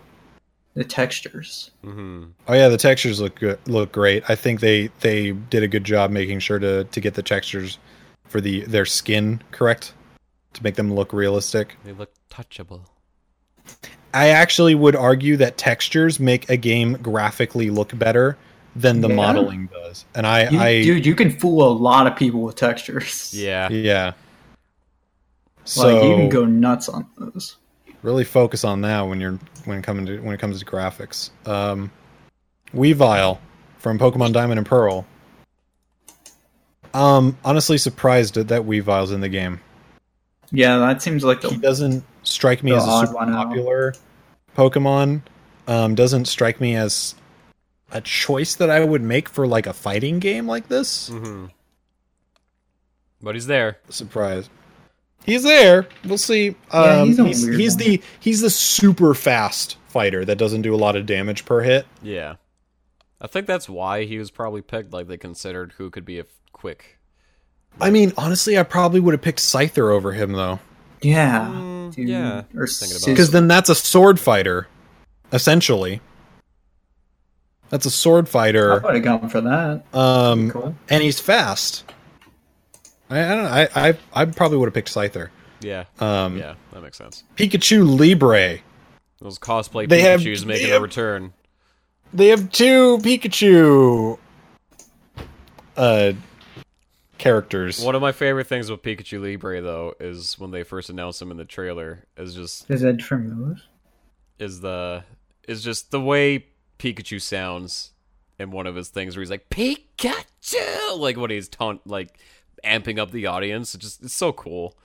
the 0.74 0.84
textures. 0.84 1.70
Mm-hmm. 1.84 2.24
oh 2.48 2.54
yeah, 2.54 2.68
the 2.68 2.76
textures 2.76 3.20
look 3.20 3.34
good. 3.40 3.58
Look 3.66 3.92
great. 3.92 4.22
I 4.28 4.34
think 4.34 4.60
they 4.60 4.90
they 5.00 5.32
did 5.32 5.62
a 5.62 5.68
good 5.68 5.84
job 5.84 6.10
making 6.10 6.38
sure 6.40 6.58
to 6.58 6.84
to 6.84 7.00
get 7.00 7.14
the 7.14 7.22
textures 7.22 7.78
for 8.26 8.40
the 8.40 8.62
their 8.62 8.86
skin 8.86 9.42
correct 9.50 9.92
to 10.54 10.62
make 10.62 10.76
them 10.76 10.94
look 10.94 11.12
realistic. 11.12 11.76
They 11.84 11.92
look 11.92 12.12
touchable. 12.30 12.82
I 14.12 14.28
actually 14.30 14.74
would 14.74 14.96
argue 14.96 15.36
that 15.36 15.56
textures 15.56 16.18
make 16.18 16.48
a 16.50 16.56
game 16.56 16.94
graphically 16.94 17.70
look 17.70 17.96
better 17.96 18.36
than 18.74 19.00
the 19.00 19.08
Yeah. 19.08 19.14
modeling 19.14 19.66
does. 19.72 20.04
And 20.14 20.26
I 20.26 20.48
You, 20.48 20.60
I 20.60 20.82
dude, 20.82 21.06
you 21.06 21.14
can 21.14 21.30
fool 21.30 21.66
a 21.68 21.72
lot 21.72 22.06
of 22.08 22.16
people 22.16 22.42
with 22.42 22.56
textures. 22.56 23.32
Yeah, 23.34 23.68
yeah. 23.70 24.12
So 25.64 25.86
like 25.94 26.02
you 26.04 26.16
can 26.16 26.28
go 26.28 26.44
nuts 26.44 26.88
on 26.88 27.06
those. 27.18 27.56
Really 28.02 28.24
focus 28.24 28.64
on 28.64 28.80
that 28.82 29.02
when 29.02 29.20
you're 29.20 29.38
when 29.64 29.78
it 29.78 29.82
coming 29.82 30.06
to 30.06 30.18
when 30.20 30.34
it 30.34 30.38
comes 30.40 30.58
to 30.58 30.64
graphics. 30.64 31.30
Um, 31.46 31.90
Weavile 32.74 33.38
from 33.78 33.98
Pokemon 33.98 34.32
Diamond 34.32 34.58
and 34.58 34.66
Pearl. 34.66 35.06
Um, 36.92 37.38
honestly 37.44 37.78
surprised 37.78 38.34
that 38.34 38.48
that 38.48 38.62
Weavile's 38.62 39.12
in 39.12 39.20
the 39.20 39.28
game. 39.28 39.60
Yeah, 40.50 40.78
that 40.78 41.00
seems 41.02 41.22
like 41.24 41.42
He 41.42 41.50
the 41.54 41.56
doesn't 41.60 42.04
strike 42.24 42.62
me 42.64 42.72
as 42.74 42.84
a 42.86 43.00
super 43.00 43.12
one 43.14 43.34
out. 43.34 43.48
popular 43.48 43.94
Pokemon. 44.56 45.22
Um, 45.68 45.94
doesn't 45.94 46.24
strike 46.24 46.60
me 46.60 46.74
as 46.74 47.14
a 47.92 48.00
choice 48.00 48.56
that 48.56 48.70
I 48.70 48.84
would 48.84 49.02
make 49.02 49.28
for 49.28 49.46
like 49.46 49.66
a 49.68 49.72
fighting 49.72 50.18
game 50.18 50.46
like 50.48 50.68
this. 50.68 51.08
hmm 51.08 51.46
But 53.22 53.34
he's 53.36 53.46
there. 53.46 53.78
Surprise. 53.88 54.48
He's 55.24 55.42
there. 55.42 55.86
We'll 56.04 56.18
see. 56.18 56.54
Yeah, 56.72 57.00
Um, 57.00 57.08
he's 57.08 57.18
a 57.18 57.24
he's 57.24 57.46
he's 57.46 57.76
the 57.76 58.02
he's 58.20 58.40
the 58.40 58.50
super 58.50 59.14
fast 59.14 59.76
fighter 59.88 60.24
that 60.24 60.36
doesn't 60.38 60.62
do 60.62 60.74
a 60.74 60.76
lot 60.78 60.96
of 60.96 61.06
damage 61.06 61.44
per 61.44 61.60
hit. 61.60 61.86
Yeah, 62.02 62.36
I 63.20 63.26
think 63.26 63.46
that's 63.46 63.68
why 63.68 64.04
he 64.04 64.18
was 64.18 64.30
probably 64.30 64.62
picked. 64.62 64.92
Like 64.92 65.08
they 65.08 65.16
considered 65.18 65.72
who 65.76 65.90
could 65.90 66.04
be 66.04 66.18
a 66.18 66.24
quick. 66.52 66.98
I 67.80 67.90
mean, 67.90 68.12
honestly, 68.16 68.58
I 68.58 68.62
probably 68.64 68.98
would 69.00 69.12
have 69.14 69.22
picked 69.22 69.38
Scyther 69.38 69.92
over 69.92 70.12
him 70.12 70.32
though, 70.32 70.58
yeah, 71.02 71.46
Mm, 71.48 71.94
yeah, 71.96 72.42
or 72.56 72.66
thinking 72.66 72.96
about 72.96 73.00
Sizz- 73.02 73.06
because 73.06 73.30
then 73.30 73.46
that's 73.46 73.68
a 73.68 73.74
sword 73.76 74.18
fighter, 74.18 74.66
essentially. 75.32 76.00
That's 77.68 77.86
a 77.86 77.90
sword 77.90 78.28
fighter. 78.28 78.80
I 78.82 78.84
would 78.84 78.94
have 78.96 79.04
gone 79.04 79.28
for 79.28 79.40
that. 79.42 79.84
um, 79.94 80.50
Cool. 80.50 80.74
and 80.88 81.02
he's 81.04 81.20
fast. 81.20 81.84
I, 83.10 83.24
I 83.24 83.28
don't 83.28 83.44
know. 83.44 83.50
I 83.50 83.88
I, 83.88 83.98
I 84.12 84.24
probably 84.26 84.58
would 84.58 84.66
have 84.66 84.74
picked 84.74 84.92
Scyther. 84.94 85.28
Yeah, 85.60 85.84
Um, 85.98 86.38
yeah, 86.38 86.54
that 86.72 86.82
makes 86.82 86.96
sense. 86.96 87.24
Pikachu 87.36 87.98
Libre. 87.98 88.60
Those 89.20 89.38
cosplay 89.38 89.86
They 89.88 90.00
have- 90.00 90.20
Pikachu's 90.20 90.46
making 90.46 90.68
they 90.70 90.76
a 90.76 90.80
return. 90.80 91.34
They 92.14 92.28
have 92.28 92.50
two 92.50 92.96
Pikachu 92.98 94.18
uh 95.76 96.12
characters. 97.18 97.82
One 97.84 97.94
of 97.94 98.00
my 98.02 98.12
favorite 98.12 98.46
things 98.46 98.70
with 98.70 98.82
Pikachu 98.82 99.20
Libre 99.20 99.60
though 99.60 99.94
is 100.00 100.38
when 100.38 100.50
they 100.50 100.62
first 100.62 100.88
announced 100.90 101.20
him 101.20 101.30
in 101.30 101.36
the 101.36 101.44
trailer 101.44 102.04
is 102.16 102.34
just 102.34 102.70
Is 102.70 102.80
that 102.80 102.96
different 102.96 103.26
moves? 103.36 103.66
is 104.38 104.60
the 104.62 105.04
is 105.46 105.62
just 105.62 105.90
the 105.90 106.00
way 106.00 106.46
Pikachu 106.78 107.20
sounds 107.20 107.92
in 108.38 108.50
one 108.50 108.66
of 108.66 108.74
his 108.74 108.88
things 108.88 109.14
where 109.16 109.20
he's 109.20 109.30
like 109.30 109.50
Pikachu 109.50 110.96
like 110.98 111.16
when 111.18 111.30
he's 111.30 111.48
taunt 111.48 111.86
like 111.86 112.18
amping 112.64 112.98
up 112.98 113.10
the 113.10 113.26
audience. 113.26 113.74
It 113.74 113.78
just 113.80 114.02
it's 114.02 114.14
so 114.14 114.32
cool. 114.32 114.76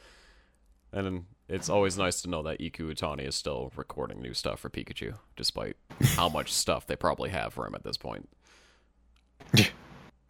And 0.91 1.26
it's 1.49 1.69
always 1.69 1.97
nice 1.97 2.22
to 2.22 2.30
know 2.30 2.41
that 2.43 2.60
Ikue 2.60 2.93
Otani 2.95 3.27
is 3.27 3.35
still 3.35 3.72
recording 3.76 4.22
new 4.22 4.34
stuff 4.34 4.60
for 4.61 4.69
Pikachu, 4.69 5.15
despite 5.35 5.76
how 6.15 6.30
much 6.30 6.52
stuff 6.64 6.88
they 6.88 6.95
probably 6.95 7.30
have 7.30 7.53
for 7.53 7.68
him 7.68 7.76
at 7.76 7.84
this 7.84 7.97
point. 7.97 8.30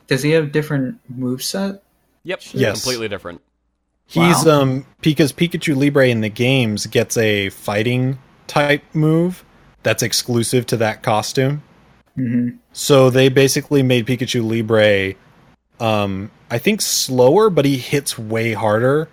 Does 0.08 0.22
he 0.22 0.32
have 0.32 0.44
a 0.46 0.48
different 0.48 1.00
moveset? 1.12 1.80
Yep, 2.24 2.42
Yes. 2.54 2.82
completely 2.84 3.08
different. 3.08 3.42
He's 4.08 4.46
Wow. 4.46 4.62
um 4.62 4.86
because 5.02 5.34
Pikachu 5.34 5.76
Libre 5.76 6.08
in 6.08 6.22
the 6.22 6.30
games 6.30 6.86
gets 6.86 7.18
a 7.18 7.50
fighting 7.50 8.20
type 8.48 8.84
move 8.94 9.44
that's 9.84 10.04
exclusive 10.04 10.66
to 10.68 10.78
that 10.78 11.02
costume. 11.04 11.64
Mm-hmm. 12.18 12.58
So 12.74 13.10
they 13.10 13.30
basically 13.30 13.84
made 13.84 14.06
Pikachu 14.06 14.48
Libre 14.48 15.16
um 15.80 16.32
I 16.50 16.58
think 16.58 16.82
slower, 16.82 17.50
but 17.50 17.66
he 17.66 17.78
hits 17.78 18.18
way 18.18 18.54
harder 18.54 19.10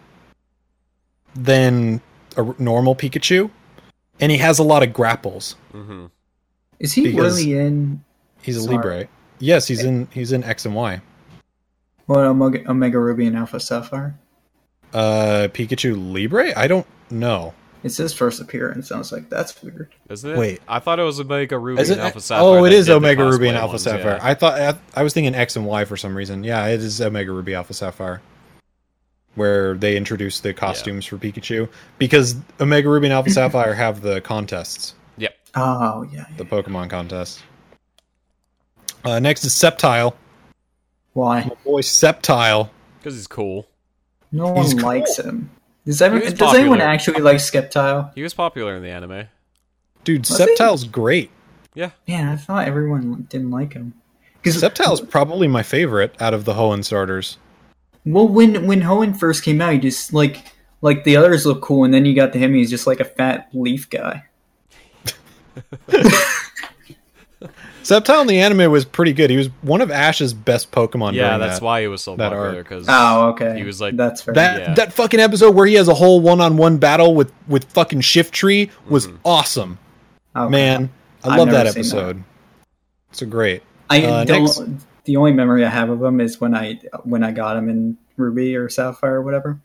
than 1.35 2.01
a 2.37 2.55
normal 2.59 2.95
Pikachu. 2.95 3.51
And 4.21 4.31
he 4.31 4.39
has 4.39 4.59
a 4.59 4.63
lot 4.63 4.83
of 4.83 4.93
grapples. 4.93 5.57
hmm 5.73 6.07
Is 6.79 6.93
he 6.93 7.11
really 7.11 7.55
in 7.59 8.05
He's 8.43 8.57
a 8.57 8.61
Sorry. 8.63 8.77
Libre. 8.77 9.09
Yes, 9.39 9.67
he's 9.67 9.83
in 9.83 10.09
he's 10.13 10.33
in 10.33 10.45
X 10.45 10.65
and 10.67 10.75
Y. 10.75 11.01
what 12.07 12.21
Omega, 12.21 12.69
Omega 12.71 12.99
Ruby 12.99 13.27
and 13.27 13.37
Alpha 13.37 13.59
Sapphire? 13.59 14.15
Uh 14.93 15.49
Pikachu 15.53 15.97
Libre? 16.13 16.57
I 16.57 16.67
don't 16.69 16.87
know. 17.11 17.55
It's 17.85 17.97
his 17.97 18.13
first 18.15 18.41
appearance. 18.41 18.93
I 18.93 18.99
was 18.99 19.11
like, 19.11 19.29
that's 19.29 19.61
weird. 19.63 19.89
Isn't 20.09 20.31
it? 20.31 20.39
Wait. 20.39 20.63
I 20.69 20.79
thought 20.79 21.01
it 21.01 21.03
was 21.03 21.19
Omega 21.19 21.59
Ruby 21.59 21.83
Is 21.83 21.91
it? 21.91 21.95
and 21.95 22.03
Alpha 22.03 22.21
Sapphire. 22.21 22.45
oh, 22.47 22.65
it 22.65 22.71
that 22.71 22.77
is 22.77 22.87
did 22.87 22.93
the 22.93 22.97
Omega 22.97 23.25
Ruby 23.25 23.49
and 23.49 23.57
Alpha 23.57 23.73
ones, 23.73 23.83
Sapphire. 23.83 24.19
yeah. 24.21 24.27
I 24.27 24.35
thought 24.35 24.61
I, 24.61 25.01
I 25.01 25.03
was 25.03 25.13
thinking 25.13 25.35
X 25.35 25.57
and 25.57 25.67
Y 25.67 25.85
for 25.85 25.97
some 25.97 26.17
reason. 26.17 26.45
Yeah, 26.45 26.67
it 26.69 26.81
is 26.81 27.01
Omega 27.01 27.33
Ruby 27.33 27.55
Alpha 27.55 27.75
Sapphire, 27.75 28.21
where 29.35 29.75
they 29.75 29.97
introduced 29.97 30.43
the 30.45 30.55
costumes 30.55 31.05
for 31.07 31.17
Pikachu 31.19 31.69
because 31.99 32.37
Omega 32.61 32.89
Ruby 32.89 33.07
and 33.09 33.15
Alpha 33.15 33.31
Sapphire 33.39 33.75
have 33.75 34.01
the 34.01 34.21
contests, 34.21 34.95
Yep. 35.17 35.35
Oh 35.57 36.07
yeah. 36.13 36.27
the 36.37 36.45
Pokemon 36.45 36.89
contest. 36.91 37.43
Uh, 39.05 39.19
next 39.19 39.45
is 39.45 39.53
Sceptile. 39.53 40.15
Why? 41.15 41.41
My 41.43 41.55
boy 41.65 41.81
Sceptile. 41.81 42.71
Because 42.99 43.15
he's 43.15 43.27
cool. 43.27 43.67
No 44.31 44.49
one 44.53 44.63
He's 44.63 44.75
cool. 44.75 44.85
likes 44.85 45.19
him. 45.19 45.51
Does, 45.85 46.01
ever, 46.01 46.21
does 46.21 46.55
anyone 46.55 46.81
actually 46.81 47.21
like 47.21 47.39
Sceptile? 47.39 48.13
He 48.15 48.23
was 48.23 48.35
popular 48.35 48.77
in 48.77 48.83
the 48.83 48.91
anime. 48.91 49.27
Dude, 50.05 50.21
Was 50.21 50.29
he? 50.29 50.35
Sceptile's 50.35 50.85
great. 50.85 51.31
Yeah. 51.75 51.91
Man, 52.07 52.29
I 52.29 52.37
thought 52.37 52.69
everyone 52.69 53.27
didn't 53.29 53.51
like 53.51 53.73
him. 53.73 53.95
Because 54.41 54.59
Sceptile's 54.59 55.01
probably 55.01 55.49
my 55.49 55.63
favorite 55.63 56.15
out 56.21 56.35
of 56.35 56.45
the 56.45 56.55
Hoenn 56.55 56.85
starters. 56.85 57.39
well, 58.05 58.29
when 58.29 58.67
when 58.67 58.83
Hoenn 58.83 59.17
first 59.17 59.45
came 59.45 59.61
out, 59.61 59.73
he 59.73 59.79
just 59.79 60.13
like 60.13 60.45
like 60.81 61.05
the 61.05 61.17
others 61.17 61.47
look 61.47 61.63
cool, 61.63 61.85
and 61.85 61.95
then 61.95 62.05
you 62.05 62.15
got 62.15 62.33
to 62.33 62.39
him, 62.39 62.55
he's 62.55 62.71
just 62.71 62.87
like 62.87 63.01
a 63.01 63.05
fat 63.05 63.49
leaf 63.53 63.89
guy. 63.89 64.25
Sceptile 67.83 68.21
in 68.23 68.27
the 68.27 68.41
anime 68.41 68.71
was 68.71 68.85
pretty 68.85 69.13
good. 69.13 69.29
He 69.31 69.37
was 69.37 69.49
one 69.63 69.81
of 69.81 69.91
Ash's 69.91 70.33
best 70.35 70.71
Pokemon. 70.71 71.15
yeah, 71.15 71.39
that's 71.39 71.59
that. 71.59 71.65
why 71.65 71.81
he 71.83 71.89
was 71.89 72.03
so 72.03 72.17
that 72.17 72.31
popular. 72.31 72.63
Because 72.63 72.87
Oh, 72.89 73.29
okay. 73.31 73.57
He 73.57 73.65
was 73.65 73.81
like 73.81 73.97
that's 73.97 74.23
fair. 74.23 74.35
That 74.35 74.61
Yeah. 74.61 74.75
that 74.75 74.93
fucking 74.93 75.21
episode 75.21 75.55
where 75.55 75.67
he 75.67 75.75
has 75.75 75.89
a 75.89 75.95
whole 75.95 76.21
one-on-one 76.21 76.79
battle 76.79 77.15
with 77.15 77.33
with 77.49 77.65
fucking 77.73 78.01
Shiftry 78.03 78.71
was 78.89 79.07
Mhm. 79.09 79.17
awesome, 79.25 79.79
Okay. 80.37 80.51
man. 80.51 80.91
I 81.25 81.37
love 81.37 81.51
that 81.51 81.65
never 81.65 81.83
seen 81.83 81.97
that. 81.97 82.03
episode. 82.07 82.25
It's 83.11 83.23
a 83.23 83.27
great. 83.27 83.63
I 83.91 84.03
Uh, 84.05 84.25
don't. 84.25 84.43
next- 84.45 84.63
The 85.05 85.17
only 85.17 85.33
memory 85.33 85.65
I 85.65 85.69
have 85.69 85.91
of 85.91 86.03
him 86.03 86.21
is 86.21 86.41
when 86.41 86.55
I 86.55 86.79
when 87.05 87.25
I 87.25 87.33
got 87.33 87.57
him 87.57 87.69
in 87.69 87.97
Ruby 88.17 88.55
or 88.57 88.69
Sapphire 88.69 89.17
or 89.17 89.23
whatever, 89.23 89.59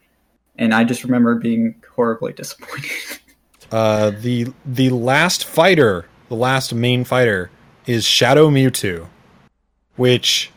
and 0.57 0.73
I 0.73 0.83
just 0.83 1.03
remember 1.03 1.35
being 1.35 1.75
horribly 1.95 2.33
disappointed. 2.37 2.89
Uh, 3.71 4.11
the 4.21 4.47
the 4.65 4.89
last 4.89 5.45
fighter, 5.45 6.05
the 6.29 6.35
last 6.35 6.73
main 6.73 7.03
fighter, 7.03 7.49
is 7.87 8.05
Shadow 8.05 8.49
Mewtwo. 8.51 9.07
Which 9.95 10.51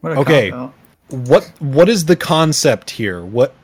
what 0.00 0.16
Okay. 0.16 0.50
what 1.10 1.44
what 1.58 1.88
is 1.90 2.06
the 2.06 2.16
concept 2.16 2.90
here? 2.90 3.22
What 3.22 3.54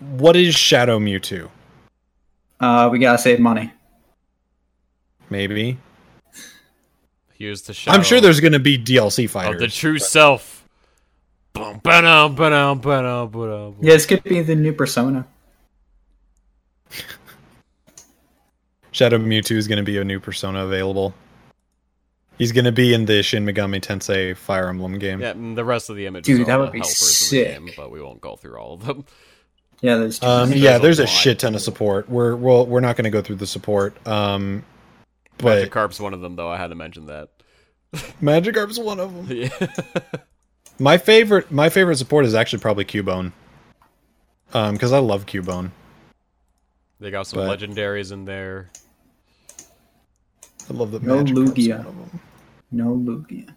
what 0.00 0.36
is 0.36 0.54
Shadow 0.54 0.98
Mewtwo? 0.98 1.50
Uh, 2.60 2.88
we 2.90 2.98
gotta 2.98 3.18
save 3.18 3.40
money. 3.40 3.72
Maybe 5.28 5.78
Here's 7.34 7.62
the 7.62 7.74
shadow 7.74 7.96
I'm 7.98 8.04
sure 8.04 8.20
there's 8.20 8.38
going 8.38 8.52
to 8.52 8.60
be 8.60 8.78
DLC 8.78 9.24
of 9.24 9.32
fighters. 9.32 9.58
the 9.60 9.66
true 9.66 9.98
self. 9.98 10.64
Boom, 11.54 11.80
ba-dum, 11.82 12.36
ba-dum, 12.36 12.78
ba-dum, 12.80 13.30
ba-dum. 13.30 13.76
Yeah, 13.80 13.94
this 13.94 14.06
could 14.06 14.22
be 14.22 14.42
the 14.42 14.54
new 14.54 14.72
Persona. 14.72 15.26
Shadow 18.92 19.18
Mewtwo 19.18 19.56
is 19.56 19.66
going 19.66 19.78
to 19.78 19.82
be 19.82 19.98
a 19.98 20.04
new 20.04 20.20
persona 20.20 20.64
available. 20.64 21.14
He's 22.38 22.52
gonna 22.52 22.72
be 22.72 22.92
in 22.94 23.04
the 23.04 23.22
Shin 23.22 23.44
Megami 23.44 23.80
Tensei 23.80 24.36
Fire 24.36 24.68
Emblem 24.68 24.98
game. 24.98 25.20
Yeah, 25.20 25.30
and 25.30 25.56
the 25.56 25.64
rest 25.64 25.90
of 25.90 25.96
the 25.96 26.06
images 26.06 26.26
Dude, 26.26 26.42
are 26.42 26.44
that 26.46 26.58
would 26.58 26.72
be 26.72 26.78
helpers 26.78 26.96
sick. 26.96 27.48
game, 27.48 27.70
but 27.76 27.90
we 27.90 28.00
won't 28.02 28.20
go 28.20 28.36
through 28.36 28.56
all 28.56 28.74
of 28.74 28.84
them. 28.84 29.04
Yeah, 29.80 29.96
there's. 29.96 30.22
Um, 30.22 30.50
There's 30.50 30.60
yeah, 30.62 30.76
a 30.76 30.78
there's 30.80 30.98
a 31.00 31.02
lot. 31.02 31.08
shit 31.10 31.38
ton 31.40 31.54
of 31.56 31.60
support. 31.60 32.08
We're 32.08 32.36
we'll, 32.36 32.66
we're 32.66 32.78
not 32.80 32.94
going 32.96 33.04
to 33.04 33.10
go 33.10 33.20
through 33.20 33.36
the 33.36 33.48
support. 33.48 33.94
Um, 34.06 34.64
but 35.38 35.68
Magikarp's 35.68 35.98
one 35.98 36.14
of 36.14 36.20
them, 36.20 36.36
though. 36.36 36.48
I 36.48 36.56
had 36.56 36.68
to 36.68 36.76
mention 36.76 37.06
that. 37.06 37.30
Magikarp's 38.22 38.78
one 38.78 39.00
of 39.00 39.12
them. 39.28 39.36
Yeah. 39.36 39.48
My 40.78 40.98
favorite 40.98 41.50
my 41.50 41.68
favorite 41.68 41.96
support 41.96 42.24
is 42.24 42.34
actually 42.34 42.60
probably 42.60 42.84
Cubone. 42.84 43.32
Um, 44.54 44.74
because 44.74 44.92
I 44.92 44.98
love 44.98 45.26
Cubone. 45.26 45.70
they 47.00 47.10
got 47.10 47.26
some 47.26 47.40
But- 47.40 47.58
legendaries 47.60 48.10
in 48.12 48.24
there. 48.24 48.70
I 50.70 50.74
love 50.74 50.90
that. 50.92 51.02
No 51.02 51.22
Magikarp's 51.22 51.32
Lugia. 51.52 51.78
one 51.78 51.86
of 51.86 51.96
them. 52.10 52.20
no 52.70 52.94
Lugia. 52.96 53.48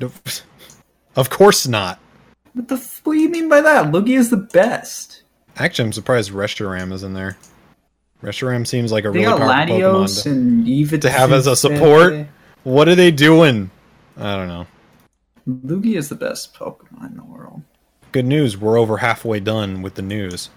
No- 0.00 0.10
Of 1.16 1.28
course 1.28 1.66
not. 1.66 1.98
What 2.52 2.68
the? 2.68 2.76
F- 2.76 3.00
what 3.04 3.14
do 3.14 3.18
you 3.20 3.28
mean 3.28 3.48
by 3.48 3.60
that? 3.60 3.86
Lugia 3.86 4.16
is 4.18 4.30
the 4.30 4.36
best. 4.36 5.22
Actually, 5.56 5.86
I'm 5.86 5.92
surprised 5.92 6.30
Reshiram 6.32 6.92
is 6.92 7.02
in 7.02 7.14
there. 7.14 7.36
Reshiram 8.22 8.66
seems 8.66 8.92
like 8.92 9.04
a 9.04 9.10
They 9.10 9.20
really 9.26 9.38
got 9.38 9.66
powerful 9.68 9.76
Latios 9.76 10.04
Pokemon. 10.04 10.22
to- 10.22 10.30
and 10.30 10.68
Eva 10.68 10.98
to 10.98 11.10
have 11.10 11.32
as 11.32 11.46
a 11.48 11.56
support? 11.56 12.26
What 12.62 12.88
are 12.88 12.94
they 12.94 13.10
doing? 13.10 13.70
I 14.16 14.36
don't 14.36 14.48
know. 14.48 14.66
Lugia 15.48 15.96
is 15.96 16.08
the 16.08 16.14
best 16.14 16.54
Pokemon 16.54 17.10
in 17.10 17.16
the 17.16 17.24
world. 17.24 17.62
Good 18.12 18.26
news, 18.26 18.56
we're 18.56 18.78
over 18.78 18.98
halfway 18.98 19.40
done 19.40 19.82
with 19.82 19.94
the 19.94 20.02
news. 20.02 20.50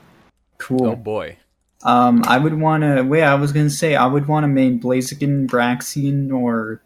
Cool. 0.59 0.87
Oh 0.87 0.95
boy. 0.95 1.37
Um, 1.83 2.23
I 2.25 2.37
would 2.37 2.53
want 2.59 2.83
to. 2.83 3.01
Wait, 3.03 3.23
I 3.23 3.35
was 3.35 3.51
gonna 3.51 3.69
say 3.69 3.95
I 3.95 4.05
would 4.05 4.27
want 4.27 4.43
to 4.45 4.47
main 4.47 4.79
Blaziken, 4.79 5.47
Braxian, 5.47 6.31
or 6.33 6.81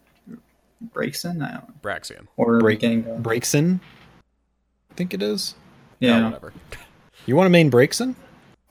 Braixen. 0.92 1.42
I 1.42 1.52
don't 1.52 1.68
know. 1.68 1.74
Braxian. 1.82 2.26
Or 2.36 2.58
Break- 2.58 2.80
Gengar. 2.80 3.20
Braixen? 3.22 3.80
I 4.90 4.94
think 4.94 5.14
it 5.14 5.22
is. 5.22 5.54
Yeah. 6.00 6.18
Yeah, 6.18 6.24
whatever. 6.26 6.52
You 7.26 7.36
want 7.36 7.44
to 7.46 7.50
main 7.50 7.70
Braixen? 7.70 8.14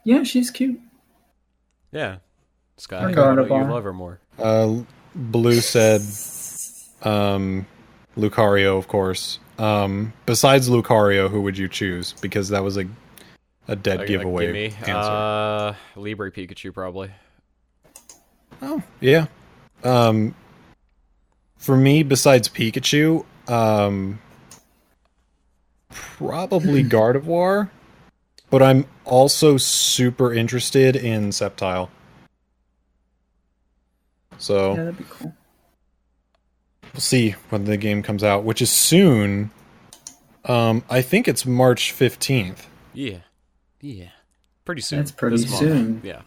yeah, 0.03 0.23
she's 0.23 0.49
cute. 0.49 0.79
Yeah. 1.91 2.17
Sky, 2.77 3.11
Or 3.13 3.43
why 3.43 3.59
you 3.61 3.71
love 3.71 3.83
her 3.83 3.93
more? 3.93 4.19
Uh, 4.39 4.77
Blue 5.13 5.59
said, 5.61 6.01
um, 7.07 7.67
Lucario, 8.17 8.77
of 8.79 8.87
course. 8.87 9.37
Um, 9.59 10.13
besides 10.25 10.69
Lucario, 10.69 11.29
who 11.29 11.41
would 11.41 11.55
you 11.57 11.67
choose? 11.67 12.13
Because 12.19 12.49
that 12.49 12.63
was 12.63 12.77
a 12.77 12.85
a 13.67 13.75
dead 13.75 14.07
giveaway 14.07 14.47
gimme. 14.47 14.65
answer. 14.65 14.91
Uh, 14.93 15.75
Libre 15.95 16.31
Pikachu, 16.31 16.73
probably. 16.73 17.11
oh, 18.61 18.81
yeah. 18.99 19.27
Um, 19.83 20.33
for 21.57 21.75
me, 21.77 22.03
besides 22.03 22.49
Pikachu, 22.49 23.25
um, 23.49 24.19
probably 25.89 26.83
Gardevoir. 26.85 27.69
But 28.49 28.63
I'm 28.63 28.85
also 29.03 29.57
super 29.57 30.33
interested 30.33 30.95
in 30.95 31.29
Sceptile. 31.31 31.89
So 34.37 34.69
Yeah, 34.71 34.75
that'd 34.83 34.97
be 34.97 35.03
cool. 35.09 35.33
we'll 36.93 37.01
see 37.01 37.31
when 37.49 37.65
the 37.65 37.75
game 37.75 38.01
comes 38.03 38.23
out, 38.23 38.43
which 38.45 38.61
is 38.61 38.69
soon. 38.69 39.51
Um, 40.45 40.83
I 40.89 41.01
think 41.01 41.27
it's 41.27 41.45
March 41.45 41.91
fifteenth. 41.91 42.69
Yeah. 42.93 43.17
Yeah. 43.81 44.09
Pretty 44.65 44.81
soon. 44.81 44.99
That's 44.99 45.11
pretty 45.11 45.37
This 45.37 45.49
month. 45.49 45.59
soon. 45.59 46.01
Yeah. 46.03 46.21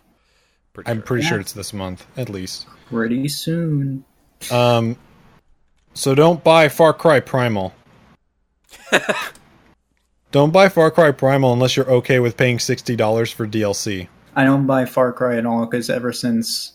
Pretty 0.72 0.90
I'm 0.90 0.98
sure. 0.98 1.02
pretty 1.06 1.22
sure 1.24 1.40
it's 1.40 1.52
this 1.52 1.72
month, 1.72 2.06
at 2.16 2.28
least. 2.28 2.66
Pretty 2.86 3.28
soon. 3.28 4.04
Um, 4.50 4.96
so 5.94 6.14
don't 6.14 6.42
buy 6.42 6.68
Far 6.68 6.92
Cry 6.94 7.20
Primal. 7.20 7.74
don't 10.30 10.52
buy 10.52 10.68
Far 10.68 10.90
Cry 10.90 11.10
Primal 11.10 11.52
unless 11.52 11.76
you're 11.76 11.90
okay 11.90 12.20
with 12.20 12.36
paying 12.36 12.58
sixty 12.58 12.94
dollars 12.96 13.30
for 13.32 13.46
DLC. 13.46 14.08
I 14.36 14.44
don't 14.44 14.66
buy 14.66 14.84
Far 14.84 15.12
Cry 15.12 15.36
at 15.36 15.46
all 15.46 15.66
because 15.66 15.90
ever 15.90 16.12
since 16.12 16.72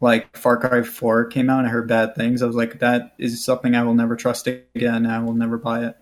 like 0.00 0.36
Far 0.36 0.58
Cry 0.58 0.82
4 0.82 1.24
came 1.26 1.48
out 1.48 1.60
and 1.60 1.68
I 1.68 1.70
heard 1.70 1.88
bad 1.88 2.14
things, 2.14 2.42
I 2.42 2.46
was 2.46 2.54
like, 2.54 2.80
that 2.80 3.14
is 3.18 3.42
something 3.42 3.74
I 3.74 3.82
will 3.82 3.94
never 3.94 4.14
trust 4.14 4.46
again. 4.46 5.06
I 5.06 5.20
will 5.20 5.32
never 5.32 5.56
buy 5.56 5.86
it. 5.86 5.96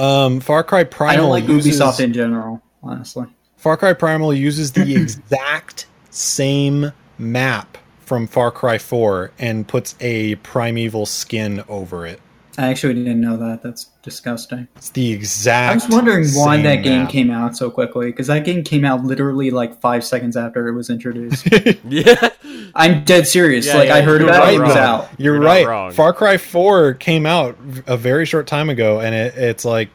Um, 0.00 0.40
Far 0.40 0.64
Cry 0.64 0.84
Primal. 0.84 1.12
I 1.12 1.16
don't 1.16 1.30
like 1.30 1.46
uses, 1.46 1.78
Ubisoft 1.78 2.00
in 2.00 2.12
general, 2.14 2.62
honestly. 2.82 3.26
Far 3.58 3.76
Cry 3.76 3.92
Primal 3.92 4.32
uses 4.32 4.72
the 4.72 4.96
exact 5.00 5.86
same 6.08 6.92
map 7.18 7.76
from 8.00 8.26
Far 8.26 8.50
Cry 8.50 8.78
4 8.78 9.32
and 9.38 9.68
puts 9.68 9.94
a 10.00 10.36
primeval 10.36 11.04
skin 11.04 11.62
over 11.68 12.06
it. 12.06 12.20
I 12.56 12.68
actually 12.68 12.94
didn't 12.94 13.20
know 13.20 13.36
that. 13.36 13.62
That's 13.62 13.89
disgusting. 14.02 14.68
It's 14.76 14.90
the 14.90 15.12
exact. 15.12 15.70
I 15.70 15.74
was 15.74 15.88
wondering 15.94 16.24
why 16.32 16.56
same 16.56 16.64
that 16.64 16.76
game 16.76 17.02
map. 17.02 17.10
came 17.10 17.30
out 17.30 17.56
so 17.56 17.70
quickly 17.70 18.06
because 18.06 18.28
that 18.28 18.44
game 18.44 18.64
came 18.64 18.84
out 18.84 19.04
literally 19.04 19.50
like 19.50 19.80
five 19.80 20.04
seconds 20.04 20.36
after 20.36 20.68
it 20.68 20.74
was 20.74 20.90
introduced. 20.90 21.46
Yeah. 21.84 22.30
I'm 22.74 23.04
dead 23.04 23.26
serious. 23.26 23.66
Yeah, 23.66 23.76
like 23.76 23.88
yeah, 23.88 23.96
I 23.96 24.00
heard 24.02 24.22
about 24.22 24.40
right, 24.40 24.54
it, 24.54 24.60
it 24.60 24.62
was 24.62 24.76
out. 24.76 25.08
You're, 25.18 25.34
You're 25.34 25.42
right. 25.42 25.66
wrong. 25.66 25.90
Far 25.92 26.12
Cry 26.12 26.36
4 26.36 26.94
came 26.94 27.26
out 27.26 27.58
a 27.86 27.96
very 27.96 28.24
short 28.26 28.46
time 28.46 28.70
ago, 28.70 29.00
and 29.00 29.12
it, 29.14 29.34
it's 29.36 29.64
like, 29.64 29.88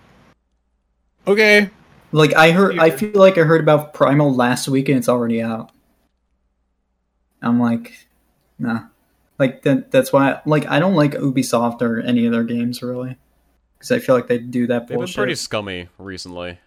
okay, 1.25 1.69
Like 2.11 2.33
I 2.33 2.51
heard, 2.51 2.77
I 2.79 2.89
feel 2.89 3.11
like 3.13 3.37
I 3.37 3.41
heard 3.41 3.61
about 3.61 3.93
Primal 3.93 4.33
last 4.33 4.67
week 4.67 4.89
and 4.89 4.97
it's 4.97 5.07
already 5.09 5.41
out. 5.41 5.71
I'm 7.41 7.59
like, 7.59 8.07
nah. 8.59 8.85
Like 9.37 9.63
that. 9.63 9.91
That's 9.91 10.13
why. 10.13 10.41
Like 10.45 10.65
I 10.67 10.79
don't 10.79 10.95
like 10.95 11.11
Ubisoft 11.13 11.81
or 11.81 11.99
any 12.01 12.25
of 12.25 12.31
their 12.31 12.43
games 12.43 12.81
really, 12.81 13.17
because 13.85 14.01
I 14.01 14.05
feel 14.05 14.15
like 14.15 14.27
they 14.27 14.39
do 14.39 14.65
that 14.67 14.87
They've 14.87 14.97
been 14.97 15.07
pretty 15.07 15.35
scummy 15.35 15.89
recently. 15.99 16.57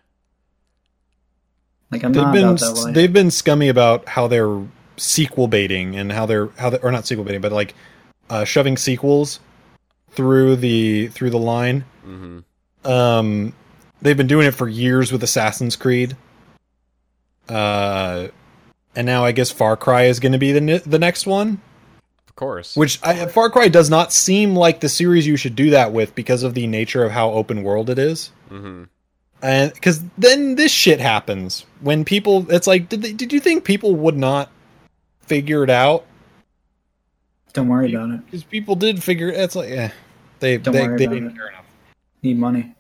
like 1.90 2.04
I'm 2.04 2.12
they've 2.12 2.22
not 2.22 2.32
been 2.32 2.44
about 2.44 2.60
that 2.60 2.72
life. 2.72 2.94
they've 2.94 3.12
been 3.12 3.30
scummy 3.32 3.68
about 3.68 4.08
how 4.08 4.28
they're 4.28 4.62
sequel 4.96 5.48
baiting 5.48 5.96
and 5.96 6.12
how 6.12 6.26
they're 6.26 6.48
how 6.58 6.70
they 6.70 6.78
or 6.78 6.92
not 6.92 7.06
sequel 7.06 7.24
baiting, 7.24 7.40
but 7.40 7.50
like 7.50 7.74
uh, 8.30 8.44
shoving 8.44 8.76
sequels 8.76 9.40
through 10.12 10.56
the 10.56 11.08
through 11.08 11.30
the 11.30 11.38
line. 11.38 11.84
hmm 12.04 12.38
Um, 12.84 13.52
they've 14.00 14.16
been 14.16 14.26
doing 14.28 14.46
it 14.46 14.54
for 14.54 14.68
years 14.68 15.10
with 15.10 15.22
Assassin's 15.24 15.74
Creed. 15.74 16.16
Uh, 17.48 18.28
and 18.94 19.06
now 19.06 19.24
I 19.24 19.32
guess 19.32 19.50
Far 19.50 19.76
Cry 19.76 20.04
is 20.04 20.20
going 20.20 20.32
to 20.32 20.38
be 20.38 20.52
the 20.52 20.82
the 20.86 20.98
next 20.98 21.26
one. 21.26 21.60
Of 22.38 22.40
course. 22.40 22.76
Which 22.76 23.00
I, 23.02 23.26
Far 23.26 23.50
Cry 23.50 23.66
does 23.66 23.90
not 23.90 24.12
seem 24.12 24.54
like 24.54 24.78
the 24.78 24.88
series 24.88 25.26
you 25.26 25.36
should 25.36 25.56
do 25.56 25.70
that 25.70 25.92
with 25.92 26.14
because 26.14 26.44
of 26.44 26.54
the 26.54 26.68
nature 26.68 27.02
of 27.02 27.10
how 27.10 27.32
open 27.32 27.64
world 27.64 27.90
it 27.90 27.98
is. 27.98 28.30
hmm 28.48 28.84
And 29.42 29.72
because 29.74 30.04
then 30.16 30.54
this 30.54 30.70
shit 30.70 31.00
happens 31.00 31.66
when 31.80 32.04
people. 32.04 32.48
It's 32.48 32.68
like, 32.68 32.88
did 32.88 33.02
they, 33.02 33.12
did 33.12 33.32
you 33.32 33.40
think 33.40 33.64
people 33.64 33.96
would 33.96 34.16
not 34.16 34.52
figure 35.22 35.64
it 35.64 35.68
out? 35.70 36.06
Don't 37.54 37.66
worry 37.66 37.92
about 37.92 38.10
it. 38.10 38.24
Because 38.26 38.44
people 38.44 38.76
did 38.76 39.02
figure. 39.02 39.30
It's 39.30 39.56
like, 39.56 39.70
yeah, 39.70 39.90
they 40.38 40.58
Don't 40.58 40.74
they, 40.74 40.86
worry 40.86 40.96
they 40.96 41.04
about 41.06 41.14
didn't 41.14 41.30
it. 41.30 41.34
care 41.34 41.48
enough. 41.48 41.66
Need 42.22 42.38
money. 42.38 42.72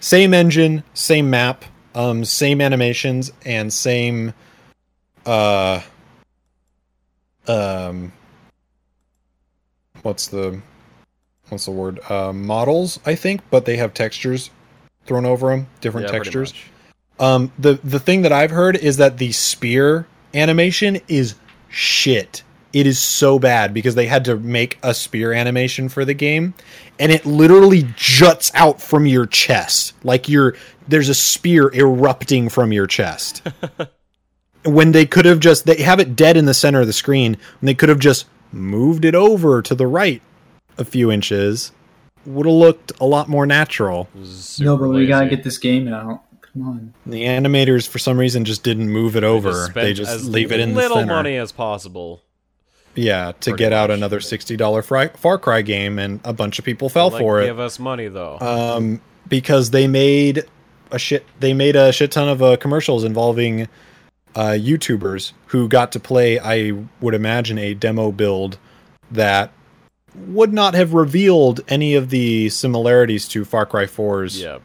Same 0.00 0.32
engine, 0.32 0.84
same 0.94 1.28
map, 1.28 1.66
um, 1.94 2.24
same 2.24 2.62
animations, 2.62 3.30
and 3.44 3.70
same, 3.70 4.32
uh, 5.26 5.82
um, 7.46 8.10
what's 10.02 10.28
the, 10.28 10.60
what's 11.48 11.64
the 11.64 11.70
word? 11.70 12.00
Uh, 12.10 12.32
models, 12.32 13.00
I 13.06 13.14
think, 13.14 13.40
but 13.50 13.64
they 13.64 13.76
have 13.76 13.94
textures 13.94 14.50
thrown 15.06 15.24
over 15.24 15.50
them, 15.50 15.66
different 15.80 16.06
Yeah, 16.06 16.12
textures. 16.12 16.54
Um, 17.18 17.52
the 17.58 17.78
the 17.84 18.00
thing 18.00 18.22
that 18.22 18.32
I've 18.32 18.50
heard 18.50 18.76
is 18.76 18.96
that 18.96 19.18
the 19.18 19.32
spear 19.32 20.06
animation 20.34 20.98
is 21.08 21.34
shit. 21.68 22.42
It 22.72 22.86
is 22.86 22.98
so 22.98 23.38
bad 23.38 23.74
because 23.74 23.94
they 23.94 24.06
had 24.06 24.24
to 24.24 24.36
make 24.36 24.78
a 24.82 24.94
spear 24.94 25.32
animation 25.32 25.88
for 25.88 26.04
the 26.04 26.14
game, 26.14 26.54
and 26.98 27.12
it 27.12 27.26
literally 27.26 27.86
juts 27.96 28.50
out 28.54 28.80
from 28.80 29.06
your 29.06 29.26
chest, 29.26 29.92
like 30.04 30.28
you're 30.28 30.56
there's 30.88 31.08
a 31.08 31.14
spear 31.14 31.70
erupting 31.74 32.48
from 32.48 32.72
your 32.72 32.86
chest. 32.86 33.46
when 34.64 34.92
they 34.92 35.04
could 35.04 35.24
have 35.24 35.38
just 35.38 35.66
they 35.66 35.82
have 35.82 36.00
it 36.00 36.16
dead 36.16 36.36
in 36.36 36.46
the 36.46 36.54
center 36.54 36.80
of 36.80 36.86
the 36.86 36.92
screen, 36.92 37.36
and 37.60 37.68
they 37.68 37.74
could 37.74 37.88
have 37.88 37.98
just 37.98 38.26
moved 38.52 39.04
it 39.04 39.14
over 39.14 39.62
to 39.62 39.74
the 39.74 39.86
right 39.86 40.22
a 40.78 40.84
few 40.84 41.10
inches, 41.10 41.72
would 42.24 42.46
have 42.46 42.54
looked 42.54 42.92
a 43.00 43.04
lot 43.06 43.28
more 43.28 43.46
natural. 43.46 44.08
It 44.14 44.18
no, 44.20 44.24
super 44.26 44.86
but 44.88 44.94
we 44.94 45.06
gotta 45.06 45.28
get 45.28 45.42
this 45.44 45.58
game 45.58 45.88
out. 45.88 46.22
Come 46.52 46.68
on. 46.68 46.94
The 47.06 47.24
animators, 47.24 47.88
for 47.88 47.98
some 47.98 48.18
reason, 48.18 48.44
just 48.44 48.62
didn't 48.62 48.90
move 48.90 49.16
it 49.16 49.20
They 49.20 49.26
over. 49.26 49.50
just 49.52 49.74
They 49.74 49.94
just 49.94 50.24
leave 50.26 50.52
it 50.52 50.60
in 50.60 50.70
the 50.74 50.76
little 50.76 51.04
money 51.06 51.36
as 51.36 51.50
possible. 51.52 52.22
Yeah, 52.94 53.32
to 53.40 53.50
Pretty 53.52 53.56
get 53.58 53.72
out 53.72 53.88
much. 53.88 53.96
another 53.96 54.20
sixty 54.20 54.54
dollar 54.56 54.82
Far 54.82 55.38
Cry 55.38 55.62
game, 55.62 55.98
and 55.98 56.20
a 56.24 56.34
bunch 56.34 56.58
of 56.58 56.64
people 56.66 56.90
fell 56.90 57.08
Like, 57.08 57.20
for 57.22 57.40
it 57.40 57.46
Give 57.46 57.58
us 57.58 57.78
money 57.78 58.08
though. 58.08 58.38
um, 58.40 59.00
because 59.28 59.70
they 59.70 59.86
made 59.88 60.44
a 60.90 60.98
shit. 60.98 61.24
They 61.40 61.54
made 61.54 61.74
a 61.74 61.90
shit 61.90 62.10
ton 62.12 62.28
of 62.28 62.42
uh, 62.42 62.58
commercials 62.58 63.02
involving 63.04 63.66
uh, 64.34 64.50
YouTubers 64.58 65.32
who 65.46 65.68
got 65.68 65.92
to 65.92 66.00
play. 66.00 66.38
I 66.38 66.72
would 67.00 67.14
imagine 67.14 67.58
a 67.58 67.74
demo 67.74 68.12
build 68.12 68.58
that 69.10 69.52
would 70.14 70.52
not 70.52 70.74
have 70.74 70.94
revealed 70.94 71.60
any 71.68 71.94
of 71.94 72.10
the 72.10 72.48
similarities 72.50 73.28
to 73.28 73.44
Far 73.44 73.66
Cry 73.66 73.84
4's 73.86 74.40
Yeah, 74.40 74.58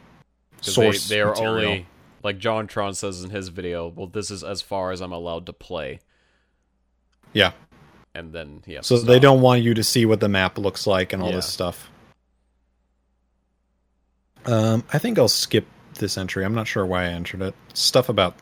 source 0.60 1.08
they, 1.08 1.16
they 1.16 1.20
are 1.20 1.30
material. 1.30 1.50
only 1.70 1.86
like 2.22 2.38
JonTron 2.38 2.96
says 2.96 3.22
in 3.24 3.30
his 3.30 3.48
video. 3.48 3.88
Well, 3.88 4.06
this 4.08 4.30
is 4.30 4.42
as 4.44 4.60
far 4.60 4.90
as 4.92 5.00
I'm 5.00 5.12
allowed 5.12 5.46
to 5.46 5.52
play, 5.52 6.00
Yeah. 7.32 7.52
and 8.14 8.32
then 8.32 8.62
yeah. 8.66 8.80
So 8.82 8.98
they 8.98 9.18
don't 9.18 9.40
want 9.40 9.62
you 9.62 9.72
to 9.74 9.84
see 9.84 10.04
what 10.04 10.20
the 10.20 10.28
map 10.28 10.58
looks 10.58 10.86
like 10.86 11.12
and 11.12 11.22
all 11.22 11.30
Yeah. 11.30 11.36
this 11.36 11.46
stuff. 11.46 11.88
Um, 14.46 14.84
I 14.92 14.98
think 14.98 15.18
I'll 15.18 15.28
skip 15.28 15.66
this 15.94 16.16
entry. 16.16 16.44
I'm 16.44 16.54
not 16.54 16.66
sure 16.66 16.86
why 16.86 17.04
I 17.04 17.08
entered 17.08 17.42
it. 17.42 17.54
Stuff 17.74 18.08
about 18.08 18.34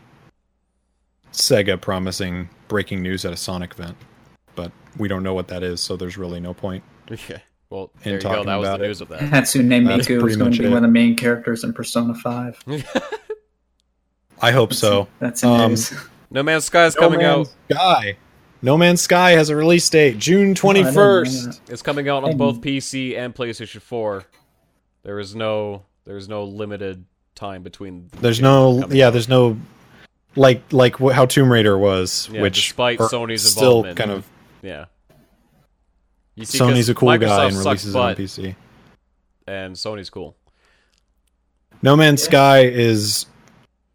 Sega 1.37 1.81
promising 1.81 2.49
breaking 2.69 3.03
news 3.03 3.25
at 3.25 3.33
a 3.33 3.37
Sonic 3.37 3.73
event, 3.73 3.97
but 4.55 4.73
we 4.97 5.07
don't 5.09 5.23
know 5.23 5.35
what 5.35 5.49
that 5.49 5.63
is, 5.63 5.81
so 5.81 5.97
there's 5.97 6.17
really 6.19 6.41
no 6.41 6.55
point. 6.55 6.83
Yeah. 7.29 7.39
Well, 7.71 7.91
in 8.05 8.11
there 8.11 8.15
you 8.19 8.23
go. 8.23 8.45
That 8.45 8.57
was 8.57 8.67
the 8.69 8.75
about 8.75 8.81
it. 8.81 8.87
news 8.87 9.01
of 9.01 9.09
that. 9.09 9.21
Hatsune 9.23 9.67
Miku 9.67 10.21
pretty 10.21 10.27
is 10.33 10.37
going 10.37 10.53
to 10.53 10.59
be 10.59 10.65
it. 10.67 10.69
one 10.69 10.77
of 10.77 10.83
the 10.83 10.89
main 10.89 11.17
characters 11.17 11.65
in 11.65 11.73
Persona 11.73 12.15
5. 12.15 12.65
I 14.41 14.51
hope 14.53 14.73
so. 14.73 15.09
That's 15.19 15.43
in 15.43 15.49
Um, 15.49 15.71
news. 15.71 15.93
no 16.31 16.43
Man's 16.43 16.65
Sky 16.67 16.87
is 16.87 16.95
No 16.95 17.01
coming 17.01 17.21
Man's 17.21 17.49
out. 17.49 17.55
Sky. 17.77 18.17
No 18.63 18.77
Man's 18.77 19.01
Sky 19.01 19.33
has 19.33 19.49
a 19.51 19.57
release 19.57 19.89
date, 19.91 20.19
June 20.19 20.55
Oh, 20.63 20.69
I 20.71 20.73
didn't 20.75 20.95
know 20.95 21.01
21st. 21.01 21.45
that. 21.67 21.73
It's 21.73 21.83
coming 21.83 22.09
out 22.09 22.25
on 22.25 22.37
both 22.37 22.61
PC 22.61 23.17
and 23.19 23.35
PlayStation 23.35 23.81
4. 23.81 24.25
There 25.03 25.19
is 25.19 25.35
no 25.35 25.83
there 26.05 26.17
is 26.17 26.29
no 26.29 26.45
limited 26.45 27.05
time 27.35 27.63
between. 27.63 28.09
the 28.13 28.19
There's 28.19 28.41
no, 28.41 28.87
yeah, 28.91 29.09
out. 29.09 29.13
there's 29.13 29.29
no, 29.29 29.59
like, 30.37 30.63
like 30.73 30.97
wh- 30.97 31.13
how 31.13 31.27
Tomb 31.27 31.51
Raider 31.51 31.77
was, 31.79 32.29
Yeah, 32.33 32.43
which 32.43 32.55
despite 32.67 33.01
are 33.01 33.09
Sony's 33.09 33.43
still 33.51 33.83
kind 33.95 34.11
of 34.11 34.27
yeah. 34.63 34.87
You 36.35 36.45
see, 36.45 36.59
Sony's 36.59 36.75
'cause 36.75 36.89
a 36.91 36.95
cool 36.95 37.19
guy 37.19 37.45
and 37.47 37.55
sucks 37.55 37.65
releases 37.87 37.95
it 37.95 37.99
on 37.99 38.15
PC. 38.15 38.55
and 39.47 39.75
Sony's 39.75 40.11
cool. 40.11 40.37
No 41.83 41.97
Man's 41.97 42.23
Yeah. 42.23 42.27
Sky 42.29 42.59
is 42.65 43.27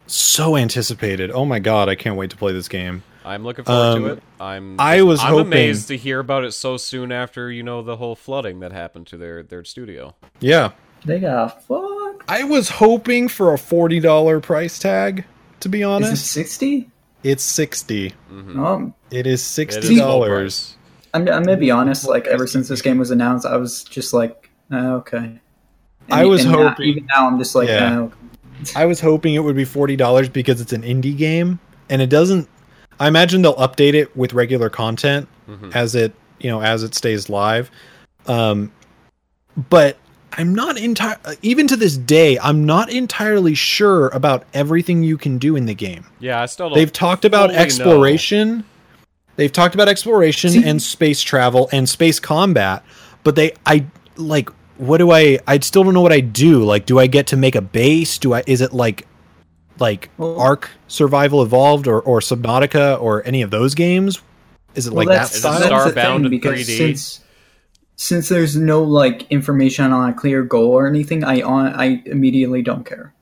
so 0.07 0.55
anticipated. 0.57 1.31
Oh 1.31 1.45
my 1.45 1.59
god, 1.59 1.89
I 1.89 1.95
can't 1.95 2.15
wait 2.15 2.29
to 2.31 2.37
play 2.37 2.51
this 2.53 2.67
game. 2.67 3.03
I'm 3.23 3.43
looking 3.43 3.65
forward 3.65 3.81
Um, 3.97 4.03
to 4.03 4.07
it. 4.13 4.23
I'm. 4.39 4.79
I 4.79 5.03
was 5.03 5.19
I'm 5.21 5.27
hoping- 5.29 5.47
amazed 5.47 5.87
to 5.89 5.97
hear 5.97 6.19
about 6.19 6.43
it 6.43 6.53
so 6.53 6.77
soon 6.77 7.11
after 7.11 7.51
you 7.51 7.61
know 7.63 7.83
the 7.83 7.97
whole 7.97 8.15
flooding 8.15 8.59
that 8.61 8.71
happened 8.71 9.05
to 9.07 9.17
their 9.17 9.43
their 9.43 9.63
studio. 9.63 10.15
Yeah. 10.39 10.71
They 11.05 11.19
got 11.19 11.63
fuck. 11.63 12.23
I 12.27 12.43
was 12.43 12.69
hoping 12.69 13.27
for 13.27 13.53
a 13.53 13.57
$40 13.57 14.39
price 14.41 14.77
tag, 14.79 15.25
to 15.61 15.69
be 15.69 15.79
Is 15.79 15.83
it 15.83 15.89
honest. 15.89 16.27
60? 16.27 16.89
It's 17.23 17.43
60. 17.43 18.09
Mm-hmm. 18.31 18.59
Oh, 18.59 18.93
It 19.11 19.27
is 19.27 19.57
It 19.59 19.69
is 19.69 19.89
$60. 19.89 19.99
full. 19.99 20.77
I'm, 21.13 21.27
I'm 21.27 21.43
gonna 21.43 21.57
be 21.57 21.71
honest. 21.71 22.07
Like 22.07 22.27
ever 22.27 22.47
since 22.47 22.67
this 22.67 22.81
game 22.81 22.97
was 22.97 23.11
announced, 23.11 23.45
I 23.45 23.57
was 23.57 23.83
just 23.83 24.13
like, 24.13 24.49
uh, 24.71 24.95
okay. 24.95 25.17
And- 25.17 25.39
I 26.09 26.25
was 26.25 26.43
and 26.43 26.53
now- 26.53 26.69
hoping- 26.69 26.87
even 26.87 27.05
now, 27.07 27.27
I'm 27.27 27.37
just 27.37 27.53
like, 27.55 27.67
Yeah. 27.67 27.99
uh, 27.99 28.01
okay. 28.03 28.15
I 28.75 28.85
was 28.85 28.99
hoping 28.99 29.33
it 29.33 29.39
would 29.43 29.55
be 29.55 29.65
$40 29.65 30.31
because 30.31 30.61
it's 30.61 30.73
an 30.73 30.83
indie 30.83 31.17
game 31.17 31.59
and 31.89 32.01
it 32.01 32.09
doesn't 32.09 32.47
I 32.99 33.07
imagine 33.07 33.41
they'll 33.41 33.55
update 33.55 33.95
it 33.95 34.15
with 34.15 34.33
regular 34.33 34.69
content 34.69 35.27
Mhm. 35.49 35.75
as 35.75 35.95
it, 35.95 36.13
you 36.39 36.49
know, 36.51 36.61
as 36.61 36.83
it 36.83 36.93
stays 36.95 37.29
live. 37.29 37.71
Um 38.27 38.71
but 39.69 39.97
I'm 40.37 40.55
not 40.55 40.77
entire 40.77 41.17
even 41.41 41.67
to 41.67 41.75
this 41.75 41.97
day, 41.97 42.39
I'm 42.39 42.65
not 42.65 42.89
entirely 42.91 43.53
sure 43.55 44.07
about 44.09 44.45
everything 44.53 45.03
you 45.03 45.17
can 45.17 45.37
do 45.37 45.55
in 45.55 45.65
the 45.65 45.73
game. 45.73 46.05
Yeah, 46.19 46.41
I 46.41 46.45
still 46.45 46.69
don't. 46.69 46.77
They've 46.77 46.91
talked 46.91 47.25
about 47.25 47.47
fully 47.49 47.57
know. 47.57 47.63
exploration. 47.63 48.63
They've 49.35 49.51
talked 49.51 49.75
about 49.75 49.87
exploration 49.89 50.51
See- 50.51 50.63
and 50.67 50.81
space 50.81 51.21
travel 51.21 51.69
and 51.71 51.87
space 51.89 52.19
combat, 52.19 52.83
but 53.23 53.35
they 53.35 53.53
I 53.65 53.85
like 54.15 54.49
what 54.77 54.97
do 54.97 55.11
I 55.11 55.39
I 55.47 55.59
still 55.59 55.83
don't 55.83 55.93
know 55.93 56.01
what 56.01 56.13
I 56.13 56.19
do. 56.21 56.63
Like 56.63 56.85
do 56.85 56.99
I 56.99 57.07
get 57.07 57.27
to 57.27 57.37
make 57.37 57.55
a 57.55 57.61
base? 57.61 58.17
Do 58.17 58.33
I 58.33 58.43
is 58.47 58.61
it 58.61 58.73
like 58.73 59.07
like 59.79 60.09
Well- 60.17 60.39
Ark 60.39 60.69
Survival 60.87 61.41
Evolved 61.41 61.87
or 61.87 61.99
or 62.01 62.19
Subnautica 62.19 63.01
or 63.01 63.25
any 63.25 63.41
of 63.41 63.51
those 63.51 63.73
games? 63.75 64.21
Is 64.75 64.87
it 64.87 64.93
Well, 64.93 65.05
like 65.05 65.07
that 65.09 65.19
that's, 65.23 65.31
Is 65.31 65.37
it 65.37 65.41
style? 65.41 65.59
the 65.59 65.91
Starbound 65.91 66.25
in 66.33 66.39
3D? 66.39 67.19
Since, 68.01 68.27
since 68.27 68.29
there's 68.29 68.57
no 68.57 68.81
like 68.81 69.27
information 69.31 69.91
on 69.93 70.09
a 70.09 70.13
clear 70.13 70.41
goal 70.41 70.71
or 70.71 70.87
anything, 70.87 71.23
I 71.23 71.41
on 71.41 71.67
I 71.67 72.01
immediately 72.07 72.63
don't 72.63 72.83
care 72.83 73.13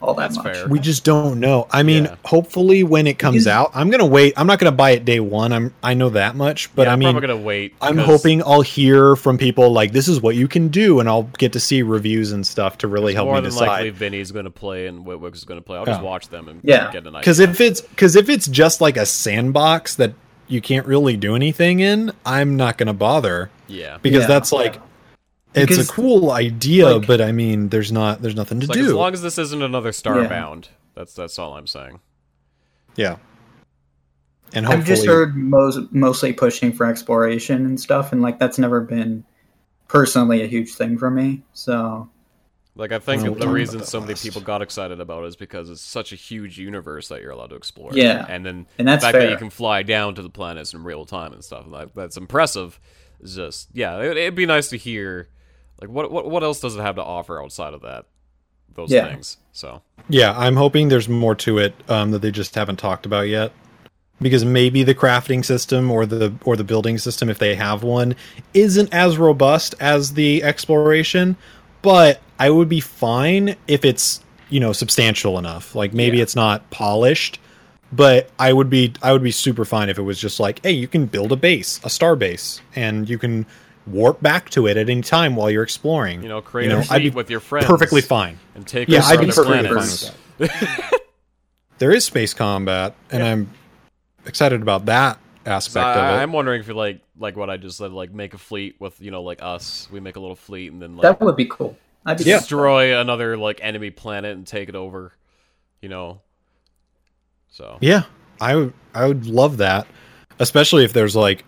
all 0.00 0.12
that 0.14 0.30
That's 0.30 0.36
much. 0.44 0.56
fair. 0.56 0.68
We 0.68 0.78
just 0.78 1.04
don't 1.04 1.40
know. 1.40 1.66
I 1.72 1.82
mean, 1.82 2.04
Yeah. 2.04 2.14
hopefully 2.24 2.84
when 2.84 3.06
it 3.08 3.18
comes 3.18 3.32
Because- 3.34 3.46
out, 3.48 3.70
I'm 3.74 3.88
gonna 3.90 4.06
wait. 4.06 4.34
I'm 4.36 4.46
not 4.46 4.58
gonna 4.60 4.70
buy 4.72 4.90
it 4.90 5.04
day 5.06 5.18
one. 5.20 5.52
I'm 5.54 5.72
I 5.82 5.94
know 5.94 6.10
that 6.10 6.36
much, 6.36 6.68
but 6.76 6.82
Yeah, 6.82 6.90
I 6.90 6.92
I'm 6.92 7.00
gonna 7.00 7.34
wait. 7.36 7.74
I'm 7.80 7.96
hoping 7.98 8.42
I'll 8.44 8.60
hear 8.60 9.16
from 9.16 9.38
people 9.38 9.72
like 9.72 9.92
this 9.92 10.06
is 10.06 10.20
what 10.20 10.36
you 10.36 10.46
can 10.48 10.68
do, 10.68 11.00
and 11.00 11.08
I'll 11.08 11.28
get 11.38 11.52
to 11.54 11.58
see 11.60 11.80
reviews 11.82 12.30
and 12.30 12.46
stuff 12.46 12.76
to 12.78 12.88
really 12.88 13.14
help 13.14 13.26
more 13.26 13.36
me 13.36 13.40
than 13.40 13.50
decide. 13.50 13.66
likely 13.66 13.90
Vinny's 13.90 14.30
gonna 14.32 14.50
play 14.50 14.86
and 14.86 15.04
Witwix 15.06 15.36
is 15.36 15.44
gonna 15.44 15.62
play. 15.62 15.78
I'll 15.78 15.86
just 15.86 16.00
Yeah. 16.02 16.06
watch 16.06 16.28
them 16.28 16.46
and 16.48 16.60
Yeah. 16.62 16.92
get 16.92 17.02
an 17.06 17.08
idea. 17.16 17.20
Because 17.20 17.40
if 17.40 17.58
it's 17.60 17.80
because 17.80 18.14
if 18.16 18.28
it's 18.28 18.46
just 18.46 18.80
like 18.82 18.98
a 18.98 19.06
sandbox 19.06 19.94
that 19.96 20.12
you 20.48 20.60
can't 20.60 20.86
really 20.86 21.16
do 21.16 21.34
anything 21.36 21.80
in, 21.80 22.10
I'm 22.26 22.56
not 22.56 22.78
gonna 22.78 22.94
bother 22.94 23.50
yeah, 23.68 23.98
because 24.02 24.22
Yeah. 24.22 24.26
that's 24.28 24.50
like 24.52 24.80
it's 25.54 25.70
Because, 25.70 25.88
a 25.88 25.92
cool 25.92 26.30
idea, 26.30 26.88
like- 26.98 27.06
but 27.06 27.20
I 27.20 27.32
mean, 27.32 27.68
there's 27.70 27.90
not 27.92 28.20
there's 28.22 28.34
nothing 28.36 28.60
to 28.60 28.64
It's 28.64 28.70
like 28.76 28.78
as 28.84 28.92
long 28.92 29.12
as 29.12 29.22
this 29.22 29.38
isn't 29.38 29.62
another 29.62 29.90
Starbound, 29.92 30.66
that's 30.94 31.14
that's 31.14 31.38
all 31.38 31.54
I'm 31.54 31.66
saying. 31.66 32.00
yeah, 32.96 33.16
and 34.52 34.66
I've 34.66 34.84
just 34.84 35.06
heard 35.06 35.36
most, 35.36 35.78
mostly 35.92 36.32
pushing 36.32 36.72
for 36.72 36.86
exploration 36.86 37.64
and 37.66 37.78
stuff, 37.80 38.12
and 38.12 38.20
like 38.22 38.38
that's 38.38 38.58
never 38.58 38.80
been 38.80 39.24
personally 39.88 40.42
a 40.42 40.46
huge 40.46 40.74
thing 40.74 40.98
for 40.98 41.10
me. 41.10 41.42
So 41.54 42.08
Like 42.78 42.92
I 42.92 43.00
think 43.00 43.38
the 43.38 43.48
reason 43.48 43.82
so 43.84 44.00
many 44.00 44.12
last. 44.12 44.22
people 44.22 44.40
got 44.40 44.62
excited 44.62 45.00
about 45.00 45.24
it 45.24 45.26
is 45.26 45.36
because 45.36 45.68
it's 45.68 45.80
such 45.80 46.12
a 46.12 46.16
huge 46.16 46.58
universe 46.58 47.08
that 47.08 47.20
you're 47.20 47.32
allowed 47.32 47.50
to 47.50 47.56
explore. 47.56 47.90
Yeah. 47.92 48.24
and 48.28 48.46
then 48.46 48.66
And 48.78 48.86
that's 48.86 49.04
the 49.04 49.10
fact 49.12 49.18
that 49.22 49.30
you 49.30 49.36
can 49.36 49.50
fly 49.50 49.82
down 49.82 50.14
to 50.14 50.22
the 50.22 50.30
planets 50.30 50.72
in 50.72 50.84
real 50.84 51.04
time 51.04 51.32
and 51.32 51.42
stuff 51.44 51.66
like 51.66 51.92
that's 51.94 52.16
impressive. 52.16 52.78
It's 53.20 53.34
just 53.34 53.68
yeah, 53.74 53.98
it, 54.00 54.16
it'd 54.16 54.36
be 54.36 54.46
nice 54.46 54.68
to 54.68 54.76
hear 54.76 55.28
like 55.80 55.90
what 55.90 56.10
what 56.12 56.30
what 56.30 56.42
else 56.44 56.60
does 56.60 56.76
it 56.76 56.80
have 56.80 56.94
to 56.94 57.02
offer 57.04 57.42
outside 57.42 57.74
of 57.74 57.82
that 57.82 58.06
those 58.74 58.92
Yeah. 58.92 59.08
things. 59.08 59.38
So 59.52 59.82
yeah, 60.08 60.38
I'm 60.38 60.54
hoping 60.54 60.88
there's 60.88 61.08
more 61.08 61.34
to 61.34 61.58
it 61.58 61.74
um, 61.88 62.12
that 62.12 62.20
they 62.22 62.30
just 62.30 62.54
haven't 62.54 62.76
talked 62.76 63.04
about 63.06 63.22
yet. 63.28 63.50
Because 64.20 64.44
maybe 64.44 64.82
the 64.82 64.96
crafting 64.96 65.44
system 65.44 65.90
or 65.92 66.04
the 66.06 66.32
or 66.44 66.56
the 66.56 66.64
building 66.64 66.98
system, 66.98 67.28
if 67.28 67.38
they 67.38 67.54
have 67.54 67.82
one, 67.84 68.16
isn't 68.54 68.92
as 68.92 69.16
robust 69.16 69.76
as 69.78 70.14
the 70.14 70.42
exploration, 70.42 71.36
but 71.82 72.20
I 72.38 72.50
would 72.50 72.68
be 72.68 72.80
fine 72.80 73.56
if 73.66 73.84
it's 73.84 74.22
you 74.50 74.60
know 74.60 74.72
substantial 74.72 75.38
enough. 75.38 75.74
Like 75.74 75.92
maybe 75.92 76.18
Yeah. 76.18 76.22
it's 76.24 76.36
not 76.36 76.68
polished, 76.70 77.38
but 77.92 78.30
I 78.38 78.52
would 78.52 78.70
be 78.70 78.92
I 79.02 79.12
would 79.12 79.22
be 79.22 79.30
super 79.30 79.64
fine 79.64 79.88
if 79.88 79.98
it 79.98 80.02
was 80.02 80.20
just 80.20 80.40
like, 80.40 80.60
hey, 80.64 80.72
you 80.72 80.88
can 80.88 81.06
build 81.06 81.32
a 81.32 81.36
base, 81.36 81.80
a 81.84 81.90
star 81.90 82.16
base, 82.16 82.60
and 82.76 83.08
you 83.08 83.18
can 83.18 83.46
warp 83.86 84.20
back 84.22 84.50
to 84.50 84.66
it 84.66 84.76
at 84.76 84.90
any 84.90 85.00
time 85.00 85.34
while 85.34 85.50
you're 85.50 85.62
exploring. 85.62 86.22
you 86.22 86.28
know, 86.28 86.42
create 86.42 86.66
You 86.66 86.72
know, 86.72 86.78
a 86.78 86.82
I'd 86.82 86.86
fleet 86.88 87.02
be 87.04 87.10
with 87.10 87.30
your 87.30 87.40
friends, 87.40 87.66
perfectly 87.66 88.02
fine. 88.02 88.38
and 88.54 88.66
take 88.66 88.88
Yeah, 88.88 89.02
I'd 89.04 89.18
be 89.20 89.30
other 89.30 89.44
perfectly 89.44 89.68
fine 89.68 90.14
with 90.38 90.48
that. 90.52 91.00
there 91.78 91.90
is 91.90 92.04
space 92.04 92.34
combat, 92.34 92.94
and 93.10 93.22
I'm 93.22 93.50
excited 94.26 94.60
about 94.62 94.86
that 94.86 95.18
So 95.46 95.50
aspect 95.52 95.86
I, 95.86 96.08
of 96.08 96.14
it. 96.20 96.22
I'm 96.22 96.32
wondering 96.32 96.60
if 96.60 96.68
you 96.68 96.74
like 96.74 97.00
like 97.18 97.36
what 97.36 97.48
I 97.50 97.56
just 97.56 97.78
said, 97.78 97.92
like 97.92 98.12
make 98.12 98.34
a 98.34 98.38
fleet 98.38 98.76
with 98.78 99.00
you 99.00 99.10
know 99.10 99.22
like 99.22 99.42
us. 99.42 99.88
We 99.90 100.00
make 100.00 100.16
a 100.16 100.20
little 100.20 100.36
fleet 100.36 100.70
and 100.72 100.80
then 100.82 100.96
like 100.96 101.02
that 101.02 101.20
would 101.20 101.36
be 101.36 101.46
cool. 101.46 101.76
I'd 102.08 102.18
be 102.18 102.24
Yeah. 102.24 102.38
destroy 102.38 102.98
another 103.00 103.36
like 103.36 103.60
enemy 103.62 103.90
planet 103.90 104.36
and 104.36 104.46
take 104.46 104.68
it 104.68 104.74
over. 104.74 105.12
You 105.82 105.88
know. 105.88 106.20
So 107.50 107.78
Yeah, 107.80 108.02
I 108.40 108.56
would 108.56 108.72
I 108.94 109.06
would 109.06 109.26
love 109.26 109.56
that, 109.58 109.86
especially 110.38 110.84
if 110.84 110.92
there's 110.92 111.14
like 111.16 111.44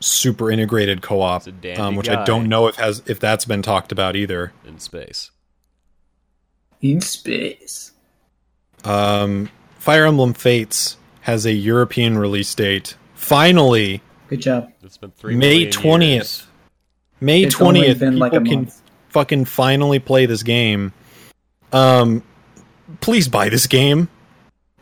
super 0.00 0.50
integrated 0.50 1.00
co-op, 1.02 1.40
It's 1.40 1.46
a 1.48 1.52
dandy 1.52 1.80
um, 1.80 1.96
which 1.96 2.06
guy. 2.08 2.20
I 2.20 2.24
don't 2.24 2.48
know 2.48 2.66
if 2.66 2.76
has 2.76 3.02
if 3.06 3.18
that's 3.20 3.44
been 3.44 3.62
talked 3.62 3.92
about 3.92 4.16
either. 4.16 4.52
in 4.66 4.78
space. 4.78 5.30
in 6.82 7.00
space. 7.00 7.92
Um, 8.84 9.48
Fire 9.78 10.04
Emblem 10.06 10.34
Fates 10.34 10.96
has 11.22 11.46
a 11.46 11.52
European 11.52 12.18
release 12.18 12.54
date. 12.54 12.96
Finally, 13.14 14.00
Good 14.28 14.42
job. 14.42 14.70
It's 14.82 14.96
been 14.98 15.10
three 15.12 15.34
May 15.36 15.70
twentieth. 15.70 16.12
years. 16.12 16.46
May 17.20 17.42
It's 17.44 17.60
only 17.60 17.80
twentieth, 17.80 17.98
been 18.00 18.14
people 18.14 18.20
like 18.20 18.32
a 18.34 18.40
can 18.40 18.54
month. 18.62 18.82
Fucking 19.16 19.46
finally 19.46 19.98
play 19.98 20.26
this 20.26 20.42
game. 20.42 20.92
Um, 21.72 22.22
please 23.00 23.28
buy 23.28 23.48
this 23.48 23.66
game. 23.66 24.10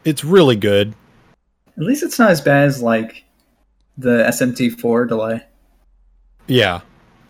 It's 0.04 0.24
really 0.24 0.56
good. 0.56 0.92
At 1.76 1.84
least 1.84 2.02
it's 2.02 2.18
not 2.18 2.32
as 2.32 2.40
bad 2.40 2.64
as 2.66 2.82
like 2.82 3.22
the 3.96 4.24
SMT4 4.24 5.08
delay. 5.08 5.40
Yeah. 6.48 6.80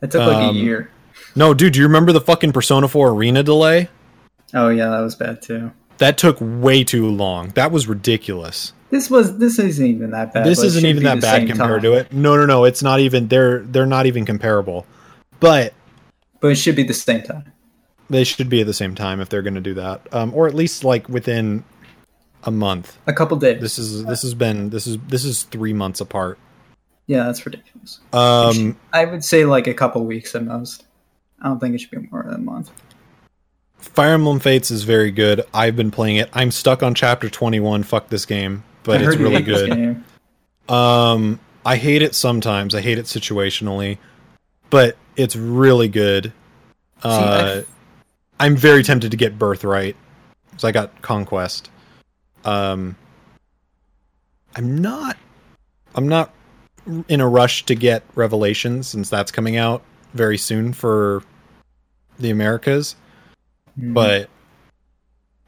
It 0.01 0.13
took 0.13 0.27
like 0.27 0.37
Um, 0.49 0.57
a 0.57 0.59
year. 0.59 0.91
No, 1.37 1.53
dude, 1.53 1.75
do 1.75 1.81
you 1.81 1.87
remember 1.87 2.11
the 2.13 2.23
fucking 2.23 2.53
Persona 2.53 2.89
4 2.89 3.11
Arena 3.11 3.43
delay? 3.43 3.91
Oh 4.55 4.71
yeah, 4.71 4.89
that 4.89 5.01
was 5.01 5.15
bad 5.15 5.43
too. 5.43 5.73
That 5.99 6.17
took 6.17 6.39
way 6.41 6.85
too 6.85 7.07
long. 7.07 7.51
That 7.51 7.71
was 7.71 7.87
ridiculous. 7.87 8.73
This 8.89 9.11
was 9.11 9.37
this 9.37 9.59
isn't 9.59 9.85
even 9.87 10.11
that 10.13 10.33
bad. 10.33 10.47
this 10.47 10.63
isn't 10.63 10.87
even 10.87 11.03
that 11.03 11.21
bad 11.21 11.47
compared 11.49 11.83
time. 11.83 11.93
to 11.93 11.99
it. 11.99 12.13
No, 12.15 12.35
no, 12.37 12.47
no. 12.47 12.65
It's 12.65 12.83
not 12.83 13.01
even. 13.01 13.29
They're 13.29 13.59
they're 13.61 13.85
not 13.85 14.07
even 14.07 14.25
comparable. 14.25 14.87
But 15.41 15.75
But 16.45 16.53
it 16.53 16.57
should 16.57 16.77
be 16.77 16.83
the 16.83 16.93
same 16.93 17.23
time. 17.23 17.51
they 18.11 18.23
should 18.23 18.51
be 18.51 18.61
at 18.61 18.67
the 18.67 18.75
same 18.75 18.95
time 18.95 19.19
if 19.23 19.31
they're 19.31 19.41
going 19.41 19.55
to 19.55 19.63
do 19.63 19.73
that, 19.73 20.07
um, 20.13 20.31
or 20.35 20.47
at 20.47 20.53
least 20.53 20.85
like 20.85 21.09
within 21.09 21.65
a 22.43 22.51
month. 22.51 22.99
A 23.07 23.15
couple 23.15 23.39
days. 23.39 23.63
This 23.63 23.79
is 23.79 24.05
this 24.05 24.21
has 24.21 24.35
been 24.35 24.69
this 24.69 24.87
is 24.87 24.99
this 25.09 25.25
is 25.25 25.45
three 25.45 25.73
months 25.73 26.03
apart. 26.03 26.39
yeah, 27.07 27.25
that's 27.25 27.47
ridiculous. 27.47 28.01
Um, 28.13 28.79
I 28.93 29.07
would 29.07 29.25
say 29.25 29.47
like 29.47 29.67
a 29.69 29.73
couple 29.73 30.05
weeks 30.05 30.35
at 30.35 30.45
most. 30.45 30.85
I 31.41 31.49
don't 31.49 31.61
think 31.61 31.77
it 31.77 31.79
should 31.81 31.93
be 31.93 32.07
more 32.11 32.25
than 32.25 32.35
a 32.35 32.39
month. 32.39 32.71
Fire 33.79 34.13
Emblem 34.13 34.39
Fates 34.39 34.71
is 34.71 34.85
very 34.85 35.11
good. 35.11 35.47
I've 35.55 35.77
been 35.77 35.91
playing 35.91 36.17
it. 36.17 36.29
I'm 36.35 36.51
stuck 36.51 36.83
on 36.83 36.95
chapter 36.95 37.31
21. 37.31 37.85
Fuck 37.85 38.11
this 38.11 38.27
game, 38.27 38.65
but 38.83 39.01
I 39.01 39.07
it's 39.07 39.17
really 39.17 39.43
good. 39.43 40.05
Um, 40.69 41.41
I 41.65 41.77
hate 41.77 42.03
it 42.03 42.15
sometimes. 42.15 42.75
I 42.75 42.83
hate 42.83 42.99
it 42.99 43.07
situationally, 43.07 43.97
but 44.71 44.97
it's 45.17 45.37
really 45.37 45.89
good. 45.89 46.33
Uh, 47.03 47.63
I'm 48.41 48.57
very 48.57 48.83
tempted 48.83 49.11
to 49.11 49.17
get 49.17 49.39
Birthright, 49.39 49.97
so 50.57 50.67
I 50.69 50.73
got 50.73 51.03
Conquest. 51.03 51.71
Um, 52.45 52.97
I'm 54.57 54.79
not. 54.81 55.17
I'm 55.95 56.09
not 56.09 56.33
in 57.09 57.21
a 57.21 57.29
rush 57.29 57.65
to 57.67 57.75
get 57.75 58.03
Revelations 58.15 58.89
since 58.89 59.09
that's 59.09 59.31
coming 59.33 59.57
out 59.57 59.83
very 60.13 60.39
soon 60.39 60.73
for 60.73 61.23
the 62.19 62.31
Americas. 62.31 62.97
Hmm. 63.79 63.93
But 63.95 64.29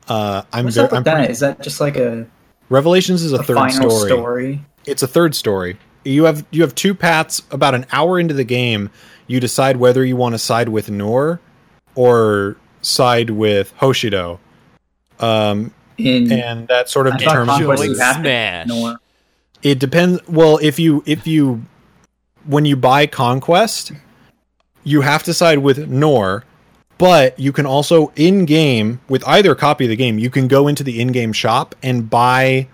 uh, 0.08 0.42
I'm 0.52 0.64
What's 0.66 0.76
very. 0.76 0.84
up 0.86 0.90
with 0.92 0.98
I'm 0.98 1.04
that? 1.04 1.14
pretty- 1.16 1.32
Is 1.32 1.40
that 1.40 1.62
just 1.62 1.80
like 1.80 1.96
a, 1.96 2.26
Revelations 2.68 3.22
is 3.22 3.32
a, 3.32 3.36
a 3.36 3.42
third 3.42 3.72
story. 3.72 4.08
story? 4.10 4.64
It's 4.86 5.02
a 5.02 5.08
third 5.08 5.34
story. 5.34 5.76
You 6.06 6.24
have 6.24 6.44
you 6.50 6.62
have 6.62 6.74
two 6.74 6.94
paths. 6.94 7.42
About 7.50 7.74
an 7.74 7.86
hour 7.92 8.18
into 8.18 8.34
the 8.34 8.44
game, 8.44 8.90
you 9.26 9.40
decide 9.40 9.76
whether 9.76 10.04
you 10.04 10.16
want 10.16 10.34
to 10.34 10.38
side 10.38 10.68
with 10.68 10.88
Nohr 10.88 11.40
or 11.94 12.56
side 12.82 13.30
with 13.30 13.74
Hoshido. 13.80 14.38
Um, 15.18 15.72
In 15.98 16.30
and 16.30 16.68
that 16.68 16.88
sort 16.88 17.06
of 17.06 17.14
I 17.14 17.16
determines 17.18 17.58
Conquest 17.58 17.84
you 17.84 17.94
Smash. 17.94 18.62
ignore. 18.66 18.96
it 19.62 19.78
depends 19.78 20.20
well 20.28 20.58
if 20.62 20.78
you 20.78 21.02
if 21.06 21.26
you 21.26 21.64
when 22.44 22.64
you 22.66 22.76
buy 22.76 23.06
conquest 23.06 23.92
you 24.84 25.00
have 25.00 25.22
to 25.24 25.32
side 25.34 25.58
with 25.58 25.88
Nohr 25.90 26.42
but 26.98 27.38
you 27.38 27.50
can 27.52 27.64
also 27.66 28.12
in 28.14 28.44
game 28.44 29.00
with 29.08 29.26
either 29.26 29.54
copy 29.54 29.84
of 29.84 29.88
the 29.88 29.96
game 29.96 30.18
you 30.18 30.28
can 30.30 30.48
go 30.48 30.68
into 30.68 30.84
the 30.84 31.00
in-game 31.00 31.32
shop 31.32 31.74
and 31.82 32.08
buy 32.10 32.68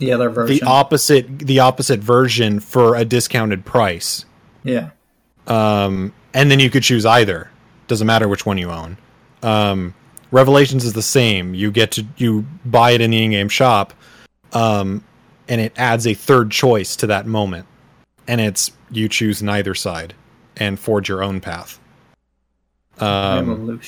the 0.00 0.12
other 0.12 0.28
version. 0.28 0.56
the 0.56 0.62
opposite 0.68 1.38
the 1.38 1.60
opposite 1.60 2.00
version 2.00 2.58
for 2.58 2.96
a 2.96 3.04
discounted 3.04 3.64
price 3.64 4.24
yeah. 4.64 4.90
um, 5.46 6.12
and 6.34 6.50
then 6.50 6.60
you 6.60 6.70
could 6.70 6.82
choose 6.82 7.06
either. 7.06 7.50
Doesn't 7.86 8.06
matter 8.06 8.28
which 8.28 8.46
one 8.46 8.58
you 8.58 8.70
own. 8.70 8.98
Um, 9.42 9.94
Revelations 10.30 10.84
is 10.84 10.92
the 10.92 11.02
same. 11.02 11.54
You 11.54 11.70
get 11.70 11.92
to 11.92 12.06
you 12.16 12.46
buy 12.64 12.92
it 12.92 13.00
in 13.00 13.10
the 13.10 13.22
in-game 13.22 13.48
shop, 13.48 13.92
um, 14.52 15.04
and 15.48 15.60
it 15.60 15.72
adds 15.76 16.06
a 16.06 16.14
third 16.14 16.52
choice 16.52 16.94
to 16.96 17.08
that 17.08 17.26
moment, 17.26 17.66
and 18.28 18.40
it's 18.40 18.70
you 18.90 19.08
choose 19.08 19.42
neither 19.42 19.74
side 19.74 20.14
and 20.56 20.78
forge 20.78 21.08
your 21.08 21.24
own 21.24 21.40
path. 21.40 21.80
Um, 23.00 23.80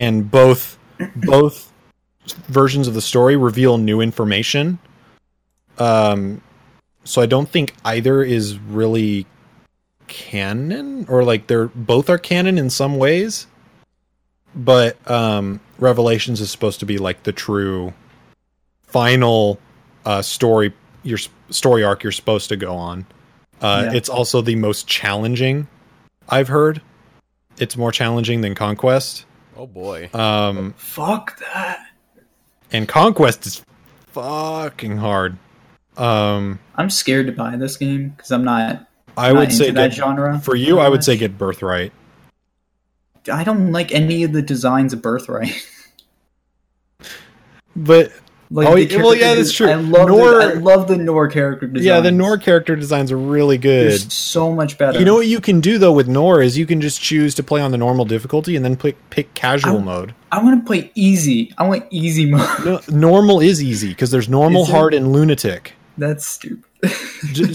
and 0.00 0.30
both 0.30 0.78
both 1.16 1.70
versions 2.46 2.88
of 2.88 2.94
the 2.94 3.02
story 3.02 3.36
reveal 3.36 3.76
new 3.76 4.00
information. 4.00 4.78
Um, 5.78 6.40
so 7.04 7.22
I 7.22 7.26
don't 7.26 7.48
think 7.48 7.74
either 7.84 8.22
is 8.22 8.58
really 8.58 9.26
canon, 10.08 11.06
or 11.08 11.24
like 11.24 11.46
they're 11.46 11.66
both 11.68 12.08
are 12.10 12.18
canon 12.18 12.58
in 12.58 12.70
some 12.70 12.96
ways. 12.98 13.46
But 14.54 14.96
um, 15.10 15.60
Revelations 15.78 16.40
is 16.40 16.50
supposed 16.50 16.80
to 16.80 16.86
be 16.86 16.98
like 16.98 17.22
the 17.24 17.32
true 17.32 17.92
final 18.82 19.58
uh, 20.04 20.22
story 20.22 20.72
your 21.02 21.18
story 21.50 21.84
arc 21.84 22.02
you're 22.02 22.12
supposed 22.12 22.48
to 22.48 22.56
go 22.56 22.74
on. 22.74 23.06
Uh, 23.60 23.84
Yeah. 23.86 23.96
It's 23.96 24.08
also 24.08 24.40
the 24.40 24.56
most 24.56 24.86
challenging 24.88 25.68
I've 26.28 26.48
heard. 26.48 26.80
It's 27.58 27.76
more 27.76 27.92
challenging 27.92 28.40
than 28.40 28.54
Conquest. 28.54 29.24
Oh 29.56 29.66
boy. 29.66 30.10
Um, 30.12 30.74
Fuck 30.76 31.38
that. 31.38 31.86
and 32.72 32.88
Conquest 32.88 33.46
is 33.46 33.62
fucking 34.08 34.96
hard. 34.98 35.38
Um, 35.96 36.58
I'm 36.76 36.90
scared 36.90 37.26
to 37.26 37.32
buy 37.32 37.56
this 37.56 37.76
game 37.76 38.10
because 38.10 38.30
I'm 38.32 38.44
not. 38.44 38.86
I 39.16 39.32
not 39.32 39.38
would 39.40 39.52
say 39.52 39.70
that 39.70 39.90
get, 39.90 39.96
genre. 39.96 40.38
for 40.40 40.54
you, 40.54 40.78
I 40.78 40.88
would 40.88 41.02
say 41.02 41.16
get 41.16 41.38
Birthright. 41.38 41.92
I 43.32 43.44
don't 43.44 43.72
like 43.72 43.92
any 43.92 44.22
of 44.24 44.32
the 44.32 44.42
designs 44.42 44.92
of 44.92 45.00
Birthright. 45.02 45.52
But 47.78 48.10
like, 48.50 48.68
Oh, 48.68 48.76
yeah, 48.76 48.96
well, 49.02 49.14
yeah, 49.14 49.34
that's 49.34 49.52
true. 49.52 49.68
I 49.68 49.74
love 49.74 50.08
Nohr- 50.08 50.40
the, 50.40 50.48
I 50.48 50.52
love 50.54 50.88
the 50.88 50.94
Nohr 50.96 51.30
character 51.30 51.66
designs. 51.66 51.84
yeah, 51.84 52.00
the 52.00 52.10
Nohr 52.10 52.40
character 52.40 52.74
designs 52.76 53.12
are 53.12 53.18
really 53.18 53.56
They're 53.58 53.90
good. 53.90 54.10
so 54.12 54.52
much 54.54 54.78
better. 54.78 54.98
You 54.98 55.04
know 55.04 55.16
what 55.16 55.26
you 55.26 55.40
can 55.40 55.60
do 55.60 55.76
though 55.76 55.92
with 55.92 56.08
Nohr 56.08 56.42
is 56.42 56.56
you 56.56 56.64
can 56.64 56.80
just 56.80 57.02
choose 57.02 57.34
to 57.34 57.42
play 57.42 57.60
on 57.60 57.72
the 57.72 57.76
normal 57.76 58.04
difficulty 58.06 58.56
and 58.56 58.64
then 58.64 58.76
pick 58.76 58.96
pick 59.10 59.34
casual 59.34 59.78
I- 59.78 59.82
mode. 59.82 60.14
I 60.32 60.42
want 60.42 60.58
to 60.60 60.66
play 60.66 60.90
easy. 60.94 61.52
I 61.58 61.66
want 61.66 61.84
easy 61.90 62.24
mode. 62.30 62.48
No, 62.64 62.80
normal 62.88 63.40
is 63.40 63.62
easy 63.62 63.88
because 63.88 64.10
there's 64.10 64.28
normal, 64.28 64.64
hard, 64.64 64.94
and 64.94 65.12
lunatic. 65.12 65.74
That's 65.98 66.24
stupid. 66.26 66.64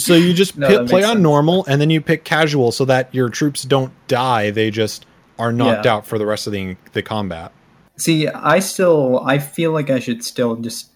So 0.01 0.15
you 0.15 0.33
just 0.33 0.57
No, 0.57 0.67
pi- 0.67 0.77
that 0.77 0.89
play 0.89 1.03
on 1.03 1.11
sense. 1.13 1.21
normal 1.23 1.65
and 1.67 1.79
then 1.79 1.89
you 1.89 2.01
pick 2.01 2.23
casual 2.23 2.71
so 2.71 2.85
that 2.85 3.13
your 3.13 3.29
troops 3.29 3.63
don't 3.63 3.93
die; 4.07 4.49
they 4.51 4.71
just 4.71 5.05
are 5.39 5.51
knocked 5.51 5.85
Yeah. 5.85 5.93
out 5.95 6.05
for 6.07 6.17
the 6.17 6.25
rest 6.25 6.47
of 6.47 6.53
the 6.53 6.75
the 6.93 7.01
combat. 7.01 7.51
See, 7.97 8.27
I 8.27 8.59
still 8.59 9.21
I 9.25 9.37
feel 9.37 9.71
like 9.71 9.89
I 9.89 9.99
should 9.99 10.23
still 10.23 10.55
just 10.55 10.89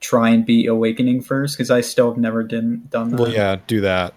try 0.00 0.30
and 0.30 0.44
beat 0.46 0.66
Awakening 0.68 1.20
first 1.22 1.56
because 1.56 1.70
I 1.70 1.80
still 1.82 2.08
have 2.10 2.18
never 2.18 2.42
did, 2.42 2.90
done 2.90 3.10
that. 3.10 3.20
Well, 3.20 3.30
yeah, 3.30 3.56
do 3.66 3.80
that. 3.82 4.14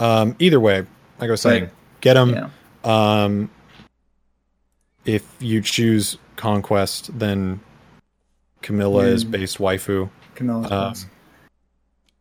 Um, 0.00 0.36
either 0.38 0.60
way, 0.60 0.80
like 1.18 1.28
I 1.28 1.30
was 1.30 1.40
saying, 1.40 1.64
Right. 1.64 1.72
get 2.00 2.14
them. 2.14 2.30
Yeah. 2.34 2.50
Um, 2.84 3.50
if 5.04 5.26
you 5.40 5.60
choose 5.62 6.18
conquest, 6.36 7.18
then 7.18 7.60
Camilla 8.62 9.04
is 9.06 9.24
based 9.24 9.58
waifu. 9.58 10.10
Camilla's 10.34 10.70
Um. 11.04 11.10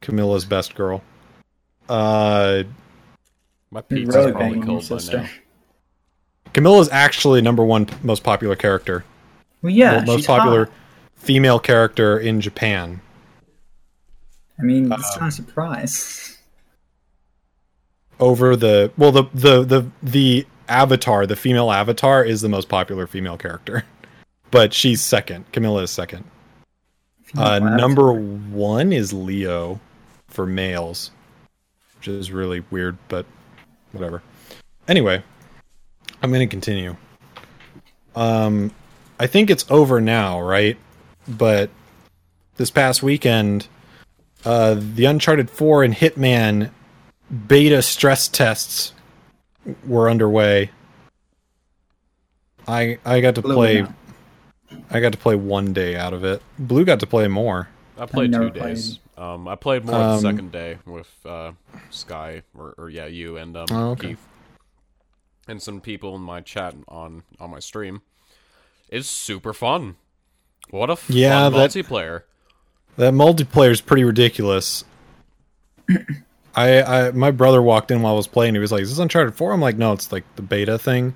Camilla's 0.02 0.46
best 0.46 0.76
girl. 0.76 1.02
Uh, 1.90 2.64
My 3.72 3.84
You're 3.90 4.00
pizza's 4.00 4.16
really 4.16 4.32
probably 4.32 4.50
banging 4.50 4.58
your 4.58 4.66
cold 4.66 4.90
by 4.90 4.98
sister. 4.98 5.18
now. 5.22 5.30
Camilla's 6.54 6.90
actually 6.90 7.42
number 7.42 7.64
one 7.64 7.88
most 8.04 8.24
popular 8.24 8.56
character. 8.56 9.04
Well, 9.62 9.72
yeah, 9.72 10.04
most 10.06 10.18
she's 10.18 10.28
popular 10.28 10.66
hot. 10.66 10.74
female 11.16 11.60
character 11.60 12.18
in 12.20 12.42
Japan. 12.42 13.02
I 14.60 14.64
mean, 14.64 14.92
uh, 14.92 14.98
it's 15.00 15.20
not 15.20 15.30
a 15.30 15.32
surprise. 15.32 16.38
Over 18.20 18.56
the 18.56 18.92
well, 18.98 19.12
the 19.12 19.24
the 19.34 19.64
the 19.64 19.92
the 20.02 20.48
avatar, 20.68 21.26
the 21.28 21.36
female 21.36 21.72
avatar, 21.72 22.24
is 22.24 22.42
the 22.42 22.50
most 22.50 22.68
popular 22.70 23.06
female 23.06 23.38
character, 23.38 23.84
but 24.52 24.74
she's 24.74 25.02
second. 25.02 25.52
Camilla 25.52 25.84
is 25.84 25.92
second. 25.92 26.24
Uh, 27.38 27.60
number 27.60 28.14
one 28.14 28.94
is 28.94 29.12
Leo 29.14 29.80
for 30.28 30.46
males, 30.46 31.12
which 31.98 32.08
is 32.08 32.32
really 32.32 32.64
weird, 32.72 32.98
but 33.08 33.26
whatever. 33.92 34.22
Anyway, 34.88 35.24
I'm 36.22 36.30
going 36.32 36.48
to 36.48 36.52
continue. 36.52 36.96
Um, 38.16 38.72
I 39.20 39.28
think 39.28 39.50
it's 39.50 39.70
over 39.70 40.00
now, 40.02 40.40
right? 40.42 40.78
But 41.28 41.70
this 42.56 42.72
past 42.72 43.04
weekend, 43.04 43.68
uh, 44.46 44.76
the 44.80 45.06
Uncharted 45.06 45.50
4 45.50 45.84
and 45.84 45.94
Hitman 45.94 46.72
beta 47.48 47.82
stress 47.82 48.28
tests 48.28 48.94
were 49.86 50.10
underway. 50.10 50.72
I 52.68 52.98
I 53.06 53.22
got 53.22 53.36
to 53.36 53.42
Blue 53.42 53.56
play. 53.56 53.82
now. 53.82 53.96
I 54.90 55.00
got 55.00 55.14
to 55.14 55.18
play 55.18 55.36
one 55.36 55.74
day 55.74 55.96
out 55.96 56.14
of 56.14 56.24
it. 56.26 56.42
Blue 56.60 56.84
got 56.86 57.00
to 57.00 57.08
play 57.08 57.28
more. 57.28 57.70
I 58.00 58.06
played 58.06 58.32
two 58.34 58.50
days. 58.50 59.00
Um, 59.18 59.48
I 59.48 59.56
played 59.56 59.86
more 59.86 59.96
Um, 59.96 60.02
the 60.16 60.20
second 60.20 60.52
day 60.52 60.78
with 60.86 61.10
uh, 61.26 61.54
Sky 61.90 62.44
or, 62.58 62.76
or 62.78 62.90
yeah, 62.90 63.06
you 63.08 63.38
and 63.38 63.56
um, 63.58 63.66
Oh, 63.72 63.90
okay. 63.92 64.10
Keith, 64.10 64.28
and 65.48 65.62
some 65.62 65.82
people 65.82 66.16
in 66.16 66.22
my 66.22 66.42
chat 66.42 66.76
on 66.88 67.24
on 67.40 67.50
my 67.52 67.60
stream. 67.60 68.02
It's 68.90 69.10
super 69.10 69.54
fun. 69.54 69.96
What 70.70 70.90
a 70.90 70.96
fun 70.96 71.16
Yeah, 71.18 71.50
that- 71.50 71.72
multiplayer! 71.72 72.24
That 72.98 73.14
multiplayer 73.14 73.70
is 73.72 73.80
pretty 73.82 74.04
ridiculous. 74.04 74.84
I, 76.56 76.82
I 76.82 77.12
my 77.12 77.32
brother 77.32 77.62
walked 77.62 77.92
in 77.92 78.02
while 78.02 78.14
I 78.14 78.18
was 78.18 78.28
playing. 78.28 78.56
He 78.56 78.60
was 78.60 78.72
like, 78.72 78.82
"Is 78.82 78.90
this 78.90 79.00
Uncharted 79.00 79.36
4? 79.36 79.54
I'm 79.54 79.62
like, 79.62 79.78
"No, 79.78 79.94
it's 79.94 80.12
like 80.12 80.24
the 80.36 80.42
beta 80.42 80.78
thing." 80.80 81.14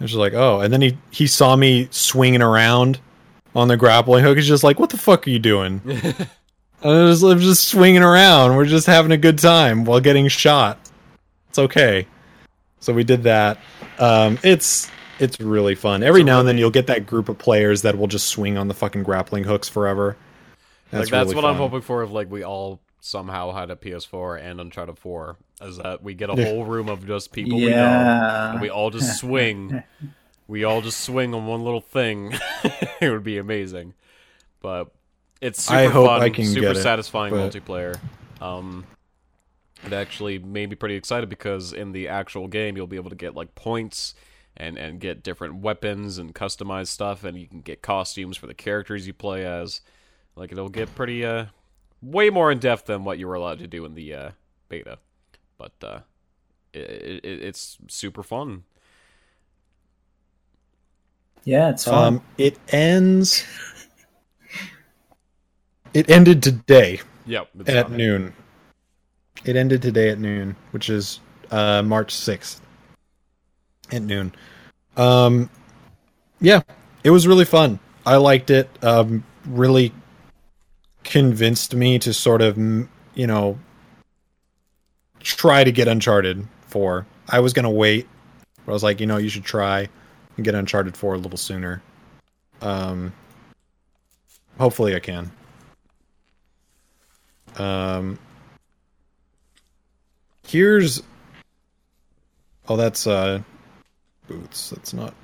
And 0.00 0.08
she's 0.08 0.16
like, 0.18 0.32
"Oh," 0.32 0.60
and 0.60 0.72
then 0.72 0.80
he 0.82 0.96
he 1.10 1.26
saw 1.26 1.54
me 1.56 1.88
swinging 1.90 2.40
around 2.42 2.98
on 3.54 3.68
the 3.68 3.76
grappling 3.76 4.24
hook. 4.24 4.36
He's 4.36 4.46
just 4.48 4.64
like, 4.64 4.78
"What 4.78 4.90
the 4.90 4.98
fuck 4.98 5.26
are 5.26 5.30
you 5.30 5.38
doing?" 5.38 5.80
I'm 6.84 7.08
just, 7.08 7.22
I'm 7.22 7.38
just 7.38 7.68
swinging 7.68 8.02
around. 8.02 8.56
We're 8.56 8.64
just 8.64 8.86
having 8.86 9.12
a 9.12 9.16
good 9.16 9.38
time 9.38 9.84
while 9.84 10.00
getting 10.00 10.26
shot. 10.28 10.78
It's 11.48 11.58
okay. 11.58 12.06
So 12.80 12.92
we 12.92 13.04
did 13.04 13.22
that. 13.22 13.58
Um, 13.98 14.38
it's 14.42 14.90
it's 15.20 15.38
really 15.40 15.76
fun. 15.76 16.02
Every 16.02 16.24
now 16.24 16.40
and 16.40 16.48
then 16.48 16.58
you'll 16.58 16.70
get 16.70 16.88
that 16.88 17.06
group 17.06 17.28
of 17.28 17.38
players 17.38 17.82
that 17.82 17.96
will 17.96 18.08
just 18.08 18.26
swing 18.26 18.58
on 18.58 18.66
the 18.66 18.74
fucking 18.74 19.04
grappling 19.04 19.44
hooks 19.44 19.68
forever. 19.68 20.16
like 20.90 21.08
that's 21.08 21.12
really 21.12 21.36
what 21.36 21.44
I'm 21.44 21.56
hoping 21.56 21.80
for. 21.80 22.02
If 22.02 22.10
like 22.10 22.30
we 22.30 22.42
all 22.42 22.80
somehow 23.00 23.52
had 23.52 23.70
a 23.70 23.76
PS4 23.76 24.42
and 24.42 24.60
Uncharted 24.60 24.98
4, 24.98 25.36
is 25.62 25.76
that 25.78 26.02
we 26.02 26.14
get 26.14 26.30
a 26.30 26.34
whole 26.34 26.64
room 26.64 26.88
of 26.88 27.06
just 27.06 27.32
people 27.32 27.58
we 27.58 27.70
know, 27.70 28.50
and 28.52 28.60
we 28.60 28.70
all 28.70 28.90
just 28.90 29.16
swing. 29.20 29.82
We 30.52 30.64
all 30.64 30.82
just 30.82 31.00
swing 31.00 31.34
on 31.34 31.46
one 31.46 31.64
little 31.64 31.80
thing. 31.80 32.34
it 33.00 33.10
would 33.10 33.24
be 33.24 33.38
amazing. 33.38 33.94
But 34.60 34.92
it's 35.40 35.62
super 35.62 35.78
I 35.78 35.88
fun, 35.88 36.44
super 36.44 36.60
get 36.60 36.76
it, 36.76 36.82
satisfying 36.82 37.32
but- 37.32 37.50
multiplayer. 37.50 37.98
Um, 38.38 38.84
it 39.82 39.94
actually 39.94 40.38
made 40.38 40.68
me 40.68 40.76
pretty 40.76 40.94
excited 40.94 41.30
because 41.30 41.72
in 41.72 41.92
the 41.92 42.08
actual 42.08 42.48
game 42.48 42.76
you'll 42.76 42.86
be 42.86 42.96
able 42.96 43.08
to 43.08 43.16
get 43.16 43.34
like 43.34 43.54
points 43.54 44.14
and 44.54 44.76
and 44.76 45.00
get 45.00 45.22
different 45.22 45.56
weapons 45.56 46.18
and 46.18 46.34
customized 46.34 46.88
stuff 46.88 47.24
and 47.24 47.38
you 47.38 47.46
can 47.46 47.62
get 47.62 47.80
costumes 47.80 48.36
for 48.36 48.46
the 48.46 48.54
characters 48.54 49.06
you 49.06 49.14
play 49.14 49.46
as 49.46 49.80
like 50.36 50.52
it'll 50.52 50.68
get 50.68 50.94
pretty 50.94 51.24
uh 51.24 51.46
way 52.02 52.28
more 52.30 52.52
in 52.52 52.58
depth 52.58 52.86
than 52.86 53.04
what 53.04 53.18
you 53.18 53.26
were 53.26 53.34
allowed 53.34 53.58
to 53.58 53.66
do 53.66 53.84
in 53.84 53.94
the 53.94 54.12
uh 54.12 54.30
beta 54.68 54.98
but 55.56 55.72
uh 55.82 56.00
it, 56.72 57.24
it, 57.24 57.42
it's 57.42 57.78
super 57.88 58.22
fun 58.22 58.64
Yeah, 61.44 61.70
it's 61.70 61.84
fun. 61.84 62.14
Um, 62.14 62.22
it 62.38 62.58
ends. 62.68 63.44
It 65.94 66.08
ended 66.08 66.42
today 66.42 67.00
yep 67.26 67.48
it's 67.58 67.68
at 67.68 67.88
fun. 67.88 67.96
noon. 67.96 68.32
It 69.44 69.56
ended 69.56 69.82
today 69.82 70.10
at 70.10 70.18
noon, 70.18 70.56
which 70.70 70.88
is 70.88 71.20
uh, 71.50 71.82
March 71.82 72.14
sixth 72.14 72.60
at 73.90 74.02
noon. 74.02 74.32
Um, 74.96 75.50
yeah, 76.40 76.62
it 77.02 77.10
was 77.10 77.26
really 77.26 77.44
fun. 77.44 77.78
I 78.06 78.16
liked 78.16 78.50
it. 78.50 78.68
Um, 78.82 79.24
really 79.46 79.92
convinced 81.04 81.74
me 81.74 81.98
to 81.98 82.12
sort 82.12 82.42
of, 82.42 82.56
you 82.56 83.26
know, 83.26 83.58
try 85.20 85.64
to 85.64 85.72
get 85.72 85.88
Uncharted 85.88 86.46
four. 86.68 87.06
I 87.28 87.40
was 87.40 87.52
gonna 87.52 87.70
wait, 87.70 88.06
but 88.64 88.72
I 88.72 88.74
was 88.74 88.82
like, 88.82 89.00
you 89.00 89.06
know, 89.06 89.16
you 89.16 89.28
should 89.28 89.44
try 89.44 89.88
and 90.36 90.44
get 90.44 90.54
Uncharted 90.54 90.96
four 90.96 91.14
a 91.14 91.18
little 91.18 91.38
sooner. 91.38 91.82
Um, 92.60 93.12
hopefully, 94.58 94.94
I 94.94 95.00
can. 95.00 95.30
Um, 97.58 98.18
here's. 100.46 101.02
Oh, 102.68 102.76
that's 102.76 103.06
uh, 103.06 103.42
boots. 104.28 104.70
That's 104.70 104.92
not. 104.94 105.14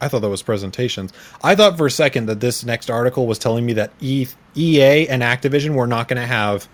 I 0.00 0.08
thought 0.08 0.20
that 0.20 0.28
was 0.28 0.42
presentations. 0.42 1.12
I 1.42 1.54
thought 1.54 1.78
for 1.78 1.86
a 1.86 1.90
second 1.90 2.26
that 2.26 2.40
this 2.40 2.64
next 2.64 2.90
article 2.90 3.26
was 3.26 3.38
telling 3.38 3.64
me 3.64 3.72
that 3.74 3.92
e- 4.00 4.26
EA 4.54 5.08
and 5.08 5.22
Activision 5.22 5.74
were 5.74 5.86
not 5.86 6.08
going 6.08 6.20
to 6.20 6.26
have 6.26 6.68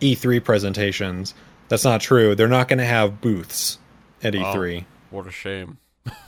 E3 0.00 0.42
presentations. 0.42 1.34
That's 1.68 1.84
not 1.84 2.00
true. 2.00 2.34
They're 2.34 2.48
not 2.48 2.66
going 2.66 2.80
to 2.80 2.84
have 2.84 3.20
booths 3.20 3.78
at 4.24 4.34
E 4.34 4.38
E3. 4.38 4.84
what 5.10 5.26
a 5.26 5.30
shame 5.30 5.78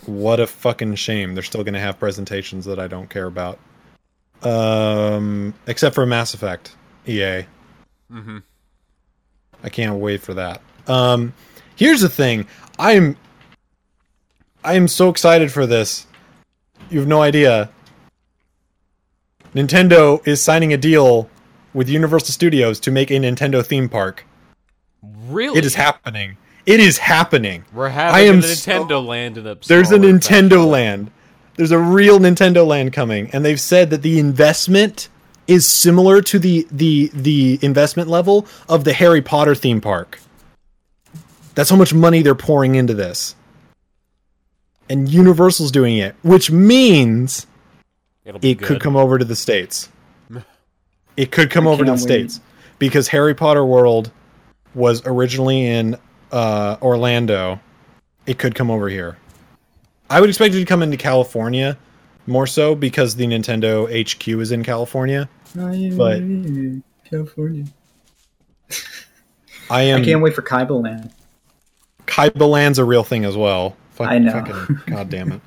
What 0.07 0.40
a 0.40 0.47
fucking 0.47 0.94
shame. 0.97 1.35
They're 1.35 1.43
still 1.43 1.65
going 1.65 1.74
to 1.74 1.81
have 1.81 1.98
presentations 1.98 2.65
that 2.65 2.78
I 2.78 2.89
don't 2.89 3.09
care 3.09 3.27
about. 3.27 3.59
Um, 4.43 5.55
except 5.66 5.94
for 5.94 6.07
Mass 6.07 6.35
Effect, 6.35 6.74
EA. 7.07 7.44
mm-hmm. 8.11 8.39
I 9.62 9.69
can't 9.69 9.97
wait 9.97 10.23
for 10.23 10.35
that. 10.35 10.62
Um, 10.86 11.35
here's 11.77 12.01
the 12.01 12.09
thing. 12.09 12.47
I'm 12.78 13.16
I 14.65 14.74
am 14.74 14.89
so 14.89 15.09
excited 15.09 15.52
for 15.52 15.66
this. 15.66 16.07
You 16.90 16.98
have 16.98 17.09
no 17.09 17.23
idea. 17.23 17.70
Nintendo 19.55 20.27
is 20.27 20.43
signing 20.43 20.73
a 20.73 20.77
deal 20.77 21.28
with 21.73 21.89
Universal 21.89 22.32
Studios 22.32 22.78
to 22.81 22.90
make 22.90 23.11
a 23.11 23.15
Nintendo 23.15 23.65
theme 23.65 23.89
park. 23.89 24.24
really 25.02 25.59
It 25.59 25.65
is 25.65 25.74
happening. 25.74 26.36
It 26.71 26.81
is 26.81 26.99
happening. 26.99 27.65
we're 27.73 27.89
having 27.89 28.15
I 28.15 28.21
am 28.21 28.39
a 28.39 28.43
so- 28.43 28.85
nintendo 28.87 29.05
land 29.05 29.39
in 29.39 29.47
a 29.47 29.55
There's 29.57 29.91
a 29.91 29.99
Nintendo 29.99 30.51
fashion. 30.51 30.67
Land. 30.71 31.11
There's 31.57 31.73
a 31.73 31.79
real 31.79 32.19
Nintendo 32.21 32.67
Land 32.67 32.93
coming, 32.93 33.29
and 33.33 33.45
they've 33.45 33.61
said 33.61 33.91
that 33.91 34.03
the 34.03 34.19
investment 34.19 35.09
is 35.47 35.67
similar 35.67 36.23
to 36.23 36.39
the 36.39 36.67
the 36.71 37.11
the 37.13 37.59
investment 37.61 38.09
level 38.09 38.47
of 38.69 38.85
the 38.85 38.93
Harry 38.93 39.21
Potter 39.21 39.55
theme 39.55 39.81
park. 39.81 40.21
That's 41.57 41.69
how 41.69 41.77
much 41.77 41.93
money 41.93 42.23
they're 42.23 42.35
pouring 42.37 42.77
into 42.77 42.95
this. 42.95 43.35
And 44.89 45.09
Universal's 45.09 45.71
doing 45.73 45.99
it, 45.99 46.15
which 46.23 46.51
means 46.51 47.47
It'll 48.25 48.41
be 48.41 48.53
it 48.53 48.61
could 48.63 48.81
come 48.81 48.97
over 48.97 49.19
to 49.19 49.25
the 49.25 49.37
states. 49.37 49.89
It 51.17 51.33
could 51.33 51.51
come 51.51 51.67
I 51.67 51.71
over 51.73 51.85
to 51.85 51.91
the 51.91 51.95
wait. 51.97 52.01
states 52.01 52.41
because 52.79 53.09
Harry 53.09 53.35
Potter 53.35 53.65
World 53.65 54.11
was 54.75 55.03
originally 55.05 55.67
in 55.67 55.99
uh, 56.32 56.77
Orlando. 56.82 57.61
It 58.27 58.39
could 58.39 58.55
come 58.55 58.70
over 58.70 58.89
here. 58.89 59.16
I 60.09 60.20
would 60.20 60.28
expect 60.28 60.55
it 60.55 60.59
to 60.59 60.65
come 60.65 60.82
into 60.82 60.97
California 60.97 61.78
more 62.27 62.47
so 62.47 62.74
because 62.74 63.16
the 63.16 63.27
Nintendo 63.27 63.86
HQ 63.89 64.28
is 64.28 64.52
in 64.52 64.62
California. 64.62 65.28
but- 65.55 66.20
California. 67.09 67.65
I 69.69 69.82
am 69.82 70.02
I 70.02 70.05
can't 70.05 70.20
wait 70.20 70.35
for 70.35 70.43
Kaiba 70.43 70.81
Land. 70.82 71.11
Kaiba 72.07 72.48
Land's 72.48 72.78
a 72.78 72.85
real 72.85 73.05
thing 73.05 73.24
as 73.24 73.36
well. 73.36 73.77
Fuck, 73.93 74.09
I 74.11 74.19
know. 74.19 74.32
Fucking, 74.32 74.81
God 74.86 75.09
damn 75.11 75.32
it. 75.32 75.40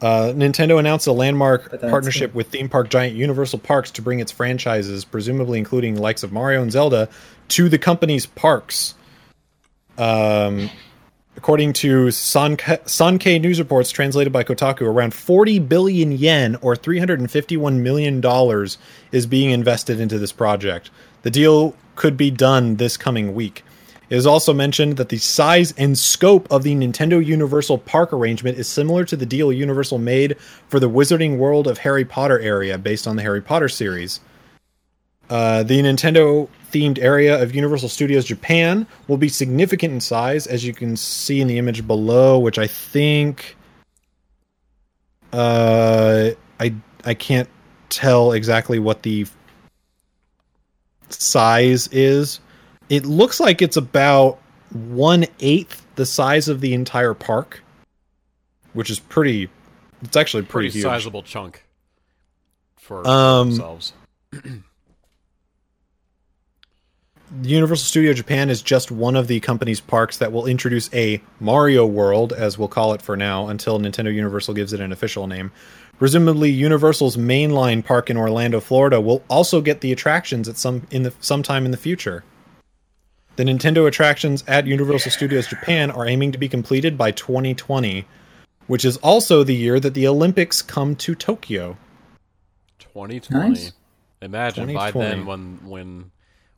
Uh, 0.00 0.32
Nintendo 0.34 0.78
announced 0.78 1.06
a 1.06 1.12
landmark 1.12 1.80
partnership 1.80 2.30
it. 2.30 2.34
with 2.34 2.48
theme 2.48 2.68
park 2.68 2.90
giant 2.90 3.16
Universal 3.16 3.60
Parks 3.60 3.90
to 3.92 4.02
bring 4.02 4.20
its 4.20 4.30
franchises, 4.30 5.04
presumably 5.04 5.56
including 5.58 5.94
the 5.94 6.02
likes 6.02 6.22
of 6.22 6.32
Mario 6.32 6.62
and 6.62 6.70
Zelda, 6.70 7.08
to 7.48 7.68
the 7.68 7.78
company's 7.78 8.26
parks. 8.26 8.94
Um, 9.98 10.70
according 11.36 11.72
to 11.74 12.06
Sanke- 12.06 12.82
Sankei 12.84 13.40
News 13.40 13.58
reports 13.58 13.90
translated 13.90 14.32
by 14.32 14.44
Kotaku, 14.44 14.82
around 14.82 15.14
40 15.14 15.58
billion 15.60 16.12
yen 16.12 16.56
or 16.62 16.76
351 16.76 17.82
million 17.82 18.20
dollars 18.20 18.78
is 19.12 19.26
being 19.26 19.50
invested 19.50 20.00
into 20.00 20.18
this 20.18 20.32
project. 20.32 20.90
The 21.22 21.30
deal 21.30 21.74
could 21.96 22.16
be 22.16 22.30
done 22.30 22.76
this 22.76 22.96
coming 22.96 23.34
week. 23.34 23.62
It 24.10 24.16
is 24.16 24.26
also 24.26 24.52
mentioned 24.52 24.96
that 24.98 25.08
the 25.08 25.18
size 25.18 25.72
and 25.78 25.96
scope 25.96 26.46
of 26.50 26.62
the 26.62 26.74
Nintendo 26.74 27.24
Universal 27.24 27.78
Park 27.78 28.12
arrangement 28.12 28.58
is 28.58 28.68
similar 28.68 29.04
to 29.06 29.16
the 29.16 29.24
deal 29.24 29.50
Universal 29.50 29.98
made 29.98 30.36
for 30.68 30.78
the 30.78 30.90
Wizarding 30.90 31.38
World 31.38 31.66
of 31.66 31.78
Harry 31.78 32.04
Potter 32.04 32.38
area 32.38 32.76
based 32.76 33.06
on 33.06 33.16
the 33.16 33.22
Harry 33.22 33.40
Potter 33.40 33.68
series. 33.68 34.20
Uh, 35.30 35.62
the 35.62 35.80
Nintendo 35.80 36.48
themed 36.70 36.98
area 36.98 37.40
of 37.42 37.54
Universal 37.54 37.88
Studios 37.88 38.24
Japan 38.24 38.86
will 39.08 39.16
be 39.16 39.28
significant 39.28 39.92
in 39.94 40.00
size, 40.00 40.46
as 40.46 40.64
you 40.64 40.74
can 40.74 40.96
see 40.96 41.40
in 41.40 41.48
the 41.48 41.56
image 41.58 41.86
below, 41.86 42.38
which 42.38 42.58
I 42.58 42.66
think. 42.66 43.56
Uh, 45.32 46.30
I 46.60 46.74
I 47.04 47.14
can't 47.14 47.48
tell 47.88 48.32
exactly 48.32 48.78
what 48.78 49.02
the 49.02 49.26
size 51.08 51.88
is. 51.88 52.40
It 52.88 53.04
looks 53.06 53.40
like 53.40 53.62
it's 53.62 53.76
about 53.76 54.38
one 54.72 55.24
eighth 55.40 55.86
the 55.96 56.06
size 56.06 56.48
of 56.48 56.60
the 56.60 56.74
entire 56.74 57.14
park, 57.14 57.62
which 58.74 58.90
is 58.90 59.00
pretty. 59.00 59.48
It's 60.02 60.16
actually 60.16 60.42
pretty, 60.42 60.68
pretty 60.68 60.78
huge. 60.78 60.84
sizable 60.84 61.22
chunk 61.22 61.64
for 62.76 63.06
Um, 63.08 63.50
themselves. 63.50 63.92
Universal 67.42 67.84
Studio 67.86 68.12
Japan 68.12 68.50
is 68.50 68.62
just 68.62 68.90
one 68.90 69.16
of 69.16 69.26
the 69.26 69.40
company's 69.40 69.80
parks 69.80 70.18
that 70.18 70.32
will 70.32 70.46
introduce 70.46 70.92
a 70.94 71.20
Mario 71.40 71.84
World, 71.84 72.32
as 72.32 72.58
we'll 72.58 72.68
call 72.68 72.92
it 72.92 73.02
for 73.02 73.16
now, 73.16 73.48
until 73.48 73.78
Nintendo 73.78 74.12
Universal 74.12 74.54
gives 74.54 74.72
it 74.72 74.80
an 74.80 74.92
official 74.92 75.26
name. 75.26 75.50
Presumably, 75.98 76.50
Universal's 76.50 77.16
mainline 77.16 77.84
park 77.84 78.10
in 78.10 78.16
Orlando, 78.16 78.60
Florida, 78.60 79.00
will 79.00 79.22
also 79.28 79.60
get 79.60 79.80
the 79.80 79.92
attractions 79.92 80.48
at 80.48 80.56
some 80.56 80.86
in 80.90 81.02
the 81.02 81.12
sometime 81.20 81.64
in 81.64 81.70
the 81.70 81.76
future. 81.76 82.24
The 83.36 83.44
Nintendo 83.44 83.86
attractions 83.88 84.44
at 84.46 84.66
Universal 84.66 85.10
Studios 85.10 85.46
Japan 85.46 85.90
are 85.90 86.06
aiming 86.06 86.32
to 86.32 86.38
be 86.38 86.48
completed 86.48 86.96
by 86.96 87.10
2020, 87.10 88.06
which 88.66 88.84
is 88.84 88.96
also 88.98 89.42
the 89.42 89.54
year 89.54 89.80
that 89.80 89.94
the 89.94 90.06
Olympics 90.06 90.62
come 90.62 90.94
to 90.96 91.14
Tokyo. 91.14 91.76
2020. 92.78 93.48
Nice. 93.48 93.72
Imagine 94.22 94.72
by 94.72 94.90
then 94.90 95.26
when 95.26 95.58
when 95.68 96.10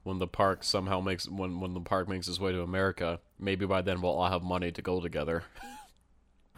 when 0.06 0.18
the 0.20 0.26
park 0.26 0.62
somehow 0.64 1.00
makes 1.00 1.28
when 1.28 1.60
when 1.60 1.74
the 1.74 1.80
park 1.80 2.08
makes 2.08 2.28
its 2.28 2.38
way 2.40 2.52
to 2.52 2.62
America, 2.62 3.18
maybe 3.38 3.66
by 3.66 3.82
then 3.82 4.00
we'll 4.00 4.12
all 4.12 4.30
have 4.30 4.42
money 4.42 4.70
to 4.72 4.80
go 4.82 5.00
together. 5.00 5.44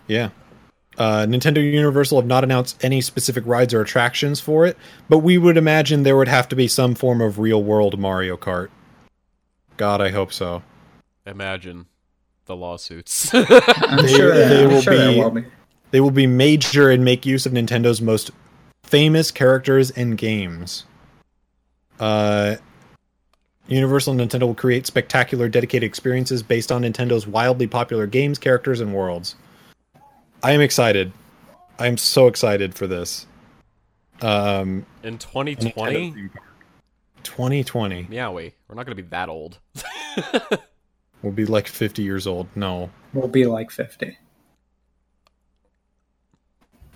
Yeah. 0.06 0.30
Uh, 0.96 1.26
Nintendo 1.28 1.62
Universal 1.62 2.18
have 2.18 2.26
not 2.26 2.42
announced 2.44 2.82
any 2.82 3.02
specific 3.02 3.44
rides 3.46 3.74
or 3.74 3.82
attractions 3.82 4.40
for 4.40 4.64
it, 4.64 4.78
but 5.06 5.18
we 5.18 5.36
would 5.36 5.58
imagine 5.58 6.02
there 6.02 6.16
would 6.16 6.28
have 6.28 6.48
to 6.48 6.56
be 6.56 6.66
some 6.66 6.94
form 6.94 7.20
of 7.20 7.38
real 7.38 7.62
world 7.62 7.98
Mario 7.98 8.38
Kart. 8.38 8.68
God, 9.76 10.00
I 10.00 10.08
hope 10.08 10.32
so. 10.32 10.62
Imagine 11.26 11.86
the 12.46 12.56
lawsuits. 12.56 13.30
I'm 13.34 13.44
They- 14.06 14.08
sure, 14.14 14.34
they 14.34 14.64
I'm 14.64 14.70
will 14.72 14.80
sure 14.80 14.94
be- 15.12 15.20
will 15.20 15.30
be. 15.30 15.44
They 15.90 16.00
will 16.00 16.10
be 16.10 16.26
major 16.26 16.90
and 16.90 17.04
make 17.04 17.26
use 17.26 17.44
of 17.44 17.52
Nintendo's 17.52 18.00
most 18.00 18.30
famous 18.82 19.30
characters 19.30 19.90
and 19.90 20.16
games. 20.16 20.84
Uh, 22.00 22.56
Universal 23.68 24.18
and 24.18 24.30
Nintendo 24.30 24.42
will 24.46 24.54
create 24.54 24.86
spectacular, 24.86 25.48
dedicated 25.48 25.86
experiences 25.86 26.42
based 26.42 26.72
on 26.72 26.82
Nintendo's 26.82 27.26
wildly 27.26 27.66
popular 27.66 28.06
games, 28.06 28.38
characters, 28.38 28.80
and 28.80 28.94
worlds. 28.94 29.36
I 30.42 30.52
am 30.52 30.60
excited. 30.60 31.12
I 31.78 31.86
am 31.86 31.96
so 31.98 32.26
excited 32.28 32.74
for 32.74 32.86
this. 32.86 33.26
Um, 34.22 34.86
In 35.02 35.18
Nintendo 35.18 35.20
2020? 35.20 36.30
2020 37.22 38.08
Yeah, 38.10 38.30
we. 38.30 38.54
We're 38.68 38.74
not 38.74 38.86
going 38.86 38.96
to 38.96 39.02
be 39.02 39.08
that 39.10 39.28
old. 39.28 39.58
we'll 41.22 41.32
be 41.32 41.44
like 41.44 41.68
50 41.68 42.02
years 42.02 42.26
old. 42.26 42.48
No, 42.56 42.90
We'll 43.12 43.28
be 43.28 43.46
like 43.46 43.70
50. 43.70 44.16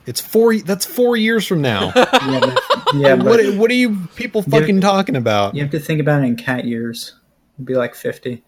it's 0.07 0.21
four. 0.21 0.57
That's 0.59 0.85
four 0.87 1.17
years 1.17 1.47
from 1.47 1.61
now. 1.61 1.93
Yeah, 2.23 2.41
but, 2.41 2.61
yeah, 2.95 3.15
what? 3.15 3.55
What 3.57 3.71
are 3.71 3.75
you 3.75 3.97
people 4.17 4.45
Yeah. 4.47 4.61
fucking 4.61 4.81
talking 4.81 5.17
about? 5.17 5.55
you 5.55 5.63
have 5.63 5.71
to 5.73 5.81
think 5.81 6.01
about 6.01 6.23
it 6.23 6.27
in 6.27 6.37
cat 6.37 6.65
years. 6.65 7.15
We'll 7.59 7.67
be 7.67 7.75
like 7.75 7.95
50. 7.95 8.43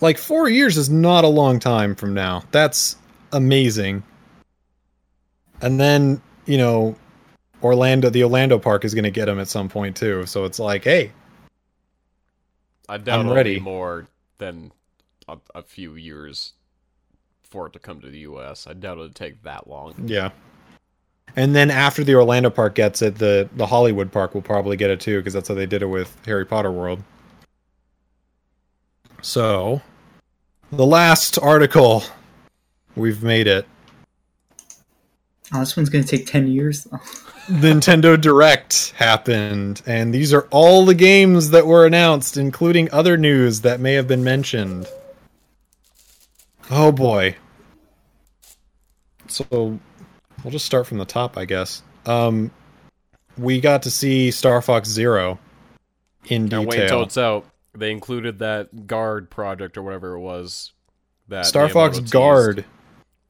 Like 0.00 0.18
four 0.18 0.48
years 0.48 0.76
is 0.76 0.90
not 0.90 1.24
a 1.24 1.28
long 1.28 1.58
time 1.58 1.94
from 1.94 2.14
now. 2.14 2.42
That's 2.50 2.96
amazing. 3.32 4.02
And 5.62 5.78
then 5.80 6.20
you 6.46 6.58
know, 6.58 6.96
Orlando, 7.62 8.10
the 8.10 8.22
Orlando 8.24 8.58
park 8.58 8.84
is 8.84 8.92
going 8.94 9.04
to 9.04 9.10
get 9.10 9.28
him 9.28 9.38
at 9.40 9.48
some 9.48 9.68
point 9.68 9.96
too. 9.96 10.26
So 10.26 10.44
it's 10.44 10.58
like, 10.58 10.84
hey, 10.84 11.12
I 12.88 12.98
doubt 12.98 13.20
I'm 13.20 13.30
ready. 13.30 13.54
be 13.54 13.60
more 13.60 14.06
than 14.38 14.72
a, 15.28 15.38
a 15.54 15.62
few 15.62 15.94
years 15.94 16.52
for 17.42 17.68
it 17.68 17.72
to 17.72 17.78
come 17.78 18.00
to 18.02 18.10
the 18.10 18.18
U.S. 18.20 18.66
I 18.66 18.74
doubt 18.74 18.98
it'll 18.98 19.08
take 19.10 19.42
that 19.44 19.68
long. 19.70 19.94
yeah. 20.06 20.30
And 21.36 21.54
then 21.54 21.70
after 21.70 22.04
the 22.04 22.14
Orlando 22.14 22.50
park 22.50 22.74
gets 22.76 23.02
it, 23.02 23.16
the 23.16 23.48
the 23.56 23.66
Hollywood 23.66 24.12
park 24.12 24.34
will 24.34 24.42
probably 24.42 24.76
get 24.76 24.90
it 24.90 25.00
too 25.00 25.18
because 25.18 25.32
that's 25.32 25.48
how 25.48 25.54
they 25.54 25.66
did 25.66 25.82
it 25.82 25.86
with 25.86 26.16
Harry 26.26 26.46
Potter 26.46 26.70
World. 26.70 27.02
So, 29.20 29.80
the 30.70 30.86
last 30.86 31.38
article, 31.38 32.04
we've 32.94 33.22
made 33.22 33.46
it. 33.46 33.66
Oh, 35.52 35.60
this 35.60 35.76
one's 35.76 35.88
going 35.88 36.04
to 36.04 36.16
take 36.16 36.26
10 36.26 36.48
years. 36.48 36.86
Nintendo 37.46 38.20
Direct 38.20 38.90
happened, 38.96 39.82
and 39.86 40.12
these 40.14 40.32
are 40.32 40.48
all 40.50 40.84
the 40.84 40.94
games 40.94 41.50
that 41.50 41.66
were 41.66 41.86
announced, 41.86 42.36
including 42.36 42.90
other 42.90 43.16
news 43.16 43.60
that 43.60 43.80
may 43.80 43.94
have 43.94 44.08
been 44.08 44.24
mentioned. 44.24 44.86
Oh 46.70 46.90
boy. 46.90 47.36
So 49.28 49.78
we'll 50.44 50.52
just 50.52 50.66
start 50.66 50.86
from 50.86 50.98
the 50.98 51.04
top, 51.04 51.36
I 51.36 51.44
guess. 51.46 51.82
Um, 52.06 52.50
we 53.36 53.60
got 53.60 53.82
to 53.82 53.90
see 53.90 54.30
Star 54.30 54.62
Fox 54.62 54.88
Zero 54.88 55.38
in 56.26 56.46
Now 56.46 56.62
wait 56.62 56.80
until 56.80 57.02
it's 57.02 57.18
out. 57.18 57.46
They 57.74 57.90
included 57.90 58.38
that 58.38 58.86
guard 58.86 59.30
project 59.30 59.76
or 59.76 59.82
whatever 59.82 60.14
it 60.14 60.20
was. 60.20 60.72
That 61.28 61.46
Star 61.46 61.68
Fox 61.68 61.98
Guard, 61.98 62.64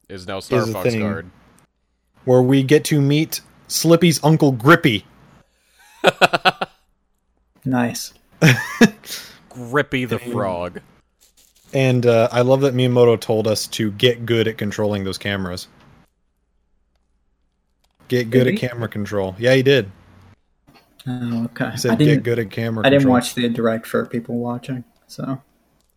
is 0.09 0.27
now 0.27 0.41
Star 0.41 0.65
a 0.65 0.67
Fox 0.67 0.91
thing. 0.91 1.01
Guard. 1.01 1.31
where 2.25 2.43
we 2.43 2.63
get 2.63 2.85
to 2.87 3.01
meet 3.01 3.41
Slippy's 3.69 4.23
uncle 4.23 4.53
Grippy. 4.53 5.07
Nice. 7.65 8.13
Grippy 9.49 10.05
the 10.05 10.19
Frog. 10.19 10.81
And 11.73 12.07
uh, 12.07 12.29
I 12.31 12.43
love 12.43 12.61
that 12.61 12.75
Miyamoto 12.75 13.19
told 13.19 13.47
us 13.49 13.67
to 13.69 13.91
get 13.93 14.27
good 14.27 14.47
at 14.47 14.59
controlling 14.59 15.05
those 15.05 15.19
cameras. 15.19 15.67
Get 18.15 18.31
good 18.31 18.45
Did 18.45 18.55
at 18.55 18.61
he? 18.61 18.69
camera 18.69 18.89
control. 18.89 19.35
Yeah, 19.41 19.55
he 19.55 19.65
did. 19.65 19.91
Oh, 21.05 21.47
okay. 21.47 21.73
He 21.77 21.89
I 21.89 21.97
didn't, 21.97 22.15
get 22.15 22.23
good 22.23 22.39
at 22.39 22.51
camera 22.53 22.87
I 22.87 22.91
didn't 22.91 23.09
watch 23.09 23.35
the 23.35 23.49
direct 23.49 23.89
for 23.89 24.07
people 24.07 24.37
watching, 24.37 24.85
so 25.09 25.43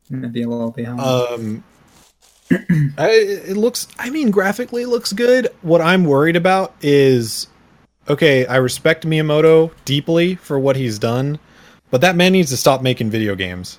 maybe 0.10 0.42
a 0.42 0.50
little 0.50 0.72
behind. 0.72 1.00
Um, 1.00 1.64
I, 2.98 3.10
it 3.10 3.56
looks. 3.56 3.88
I 4.00 4.10
mean, 4.10 4.32
graphically, 4.32 4.82
it 4.82 4.88
looks 4.88 5.14
good. 5.14 5.50
What 5.62 5.80
I'm 5.80 6.06
worried 6.06 6.36
about 6.36 6.74
is, 6.82 7.46
okay, 8.10 8.48
I 8.48 8.56
respect 8.56 9.06
Miyamoto 9.06 9.72
deeply 9.86 10.34
for 10.34 10.58
what 10.58 10.76
he's 10.76 10.98
done, 10.98 11.38
but 11.92 12.02
that 12.02 12.16
man 12.16 12.32
needs 12.32 12.50
to 12.50 12.58
stop 12.58 12.82
making 12.82 13.12
video 13.12 13.36
games. 13.36 13.78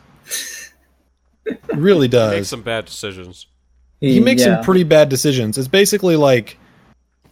really 1.74 2.06
does. 2.06 2.31
Make 2.31 2.40
does. 2.43 2.48
some 2.51 2.62
bad 2.62 2.85
decisions. 2.85 3.48
He 3.98 4.20
makes 4.20 4.43
yeah. 4.43 4.59
some 4.59 4.65
pretty 4.65 4.85
bad 4.85 5.09
decisions. 5.09 5.59
It's 5.59 5.66
basically 5.66 6.15
like 6.15 6.56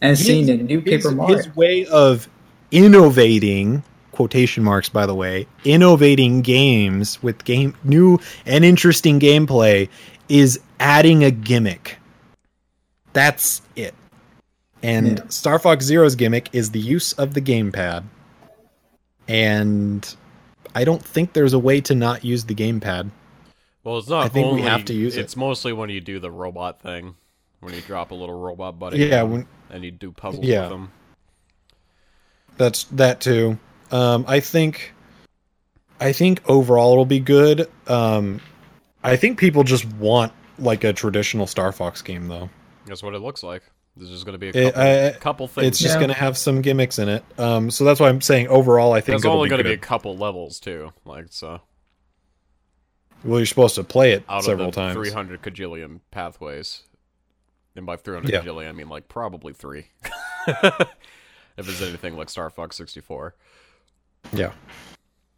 As 0.01 0.19
seen 0.19 0.47
his- 0.47 0.49
in 0.49 0.65
New 0.67 0.81
his, 0.81 1.03
Paper 1.03 1.15
Mario. 1.15 1.37
his 1.37 1.55
way 1.55 1.85
of 1.85 2.27
innovating 2.71 3.83
quotation 4.11 4.63
marks 4.63 4.89
by 4.89 5.05
the 5.05 5.13
way 5.13 5.45
innovating 5.63 6.41
games 6.41 7.21
with 7.21 7.43
game 7.45 7.75
new 7.83 8.19
and 8.47 8.65
interesting 8.65 9.19
gameplay 9.19 9.87
is 10.27 10.59
adding 10.79 11.23
a 11.23 11.29
gimmick 11.31 11.97
that's 13.13 13.61
it 13.75 13.93
and 14.83 15.19
Yeah. 15.19 15.23
star 15.29 15.59
fox 15.59 15.85
zero's 15.85 16.15
gimmick 16.15 16.49
is 16.51 16.71
the 16.71 16.79
use 16.79 17.13
of 17.13 17.35
the 17.35 17.41
gamepad 17.41 18.03
and 19.27 20.15
i 20.75 20.83
don't 20.83 21.03
think 21.03 21.33
there's 21.33 21.53
a 21.53 21.59
way 21.59 21.79
to 21.81 21.95
not 21.95 22.23
use 22.25 22.45
the 22.45 22.55
gamepad 22.55 23.11
Well, 23.83 23.99
it's 23.99 24.09
not. 24.09 24.25
I 24.25 24.29
think 24.29 24.53
we 24.53 24.61
have 24.63 24.83
to 24.85 24.93
use 24.93 25.15
it. 25.15 25.21
It's 25.21 25.37
mostly 25.37 25.71
when 25.73 25.89
you 25.89 26.01
do 26.01 26.19
the 26.19 26.29
robot 26.31 26.81
thing, 26.81 27.15
when 27.59 27.73
you 27.73 27.81
drop 27.81 28.11
a 28.11 28.15
little 28.15 28.39
robot 28.39 28.77
buddy. 28.79 28.99
yeah 28.99 29.23
in, 29.23 29.31
when, 29.31 29.47
and 29.69 29.83
you 29.83 29.91
do 29.91 30.11
puzzles 30.11 30.45
Yeah. 30.45 30.61
with 30.61 30.69
them. 30.71 30.91
That's 32.57 32.83
that 32.85 33.21
too. 33.21 33.59
Um, 33.91 34.25
I 34.27 34.39
think, 34.39 34.93
I 35.99 36.11
think 36.11 36.41
overall 36.49 36.93
it'll 36.93 37.05
be 37.05 37.19
good. 37.19 37.69
Um, 37.87 38.41
I 39.03 39.15
think 39.15 39.39
people 39.39 39.63
just 39.63 39.85
want 39.85 40.33
like 40.59 40.83
a 40.83 40.91
traditional 40.93 41.45
Star 41.47 41.71
Fox 41.71 42.01
game, 42.01 42.27
though. 42.27 42.49
That's 42.85 43.03
what 43.03 43.13
it 43.13 43.19
looks 43.19 43.43
like. 43.43 43.61
There's 43.95 44.09
just 44.09 44.25
going 44.25 44.33
to 44.33 44.39
be 44.39 44.47
a 44.47 44.67
It- 44.67 44.73
couple, 44.73 44.81
I- 44.81 45.11
couple 45.19 45.47
things. 45.47 45.67
It's 45.67 45.79
just 45.79 45.95
Yeah. 45.95 45.99
going 45.99 46.09
to 46.09 46.15
have 46.15 46.37
some 46.37 46.61
gimmicks 46.61 46.99
in 46.99 47.09
it. 47.09 47.23
Um, 47.39 47.69
so 47.71 47.83
that's 47.83 47.99
why 47.99 48.09
I'm 48.09 48.21
saying 48.21 48.47
overall, 48.47 48.93
I 48.93 49.01
think 49.01 49.05
There's 49.13 49.25
it'll 49.25 49.37
only 49.37 49.49
going 49.49 49.59
to 49.59 49.63
be 49.63 49.73
a 49.73 49.77
couple 49.77 50.17
levels 50.17 50.59
too. 50.59 50.93
Like 51.05 51.27
so, 51.29 51.61
Well, 53.23 53.39
you're 53.39 53.45
supposed 53.47 53.75
to 53.75 53.83
play 53.83 54.11
it 54.13 54.23
out 54.29 54.43
several 54.43 54.69
of 54.69 54.75
the 54.75 54.81
times. 54.81 54.95
300 54.95 55.41
cajillion 55.41 55.99
pathways, 56.11 56.83
and 57.77 57.85
by 57.85 57.95
300 57.95 58.29
Yeah. 58.31 58.41
cajillion 58.41 58.69
I 58.69 58.71
mean 58.73 58.89
like 58.89 59.07
probably 59.07 59.53
three. 59.53 59.87
if 60.47 60.87
it's 61.57 61.81
anything 61.81 62.17
like 62.17 62.29
Star 62.29 62.49
Fox 62.49 62.75
64. 62.77 63.35
Yeah, 64.33 64.51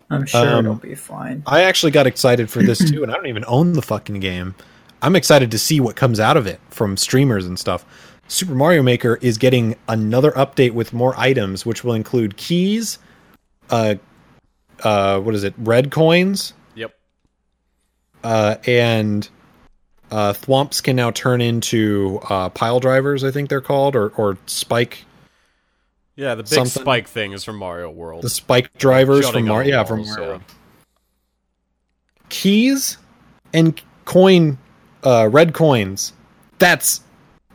I'm 0.10 0.26
sure 0.26 0.48
um, 0.58 0.66
it'll 0.66 0.76
be 0.78 0.96
fine. 0.96 1.44
I 1.46 1.64
actually 1.64 1.92
got 1.92 2.08
excited 2.08 2.50
for 2.50 2.64
this 2.64 2.80
too, 2.92 3.04
and 3.04 3.12
I 3.12 3.16
don't 3.16 3.28
even 3.28 3.46
own 3.48 3.74
the 3.74 3.82
fucking 3.82 4.20
game. 4.20 4.56
I'm 5.02 5.16
excited 5.16 5.52
to 5.52 5.60
see 5.60 5.80
what 5.80 5.96
comes 5.96 6.20
out 6.20 6.36
of 6.38 6.48
it 6.48 6.60
from 6.70 6.98
streamers 6.98 7.46
and 7.46 7.58
stuff. 7.60 7.86
Super 8.28 8.54
Mario 8.54 8.84
Maker 8.84 9.18
is 9.22 9.38
getting 9.38 9.76
another 9.88 10.32
update 10.32 10.72
with 10.74 10.92
more 10.94 11.14
items, 11.18 11.66
which 11.66 11.84
will 11.84 11.94
include 11.94 12.36
keys, 12.38 13.00
uh, 13.70 13.96
uh, 14.84 15.20
what 15.20 15.36
is 15.36 15.44
it, 15.44 15.54
red 15.58 15.90
coins, 15.92 16.54
Yep. 16.76 16.94
uh, 18.24 18.56
and 18.66 19.28
uh, 20.12 20.34
thwomps 20.34 20.82
can 20.82 20.96
now 20.96 21.12
turn 21.12 21.42
into 21.42 22.20
uh, 22.30 22.50
pile 22.50 22.80
drivers. 22.80 23.24
I 23.24 23.32
think 23.32 23.50
they're 23.50 23.62
called, 23.62 23.96
or 23.96 24.10
or 24.10 24.38
spike 24.48 25.06
Yeah, 26.16 26.36
the 26.36 26.44
big 26.44 26.50
Something- 26.54 26.82
spike 26.84 27.08
thing 27.08 27.32
is 27.34 27.44
from 27.44 27.58
Mario 27.58 27.90
World. 27.90 28.24
the 28.24 28.30
spike 28.30 28.74
drivers 28.78 29.26
Shutting 29.26 29.46
from 29.46 29.50
Mario. 29.50 29.70
Yeah, 29.78 29.84
from 29.84 30.02
Mario. 30.06 30.28
World. 30.28 30.42
Keys 32.30 32.98
and 33.54 33.80
coin, 34.06 34.58
uh, 35.04 35.28
red 35.32 35.54
coins. 35.54 36.14
That's 36.60 37.02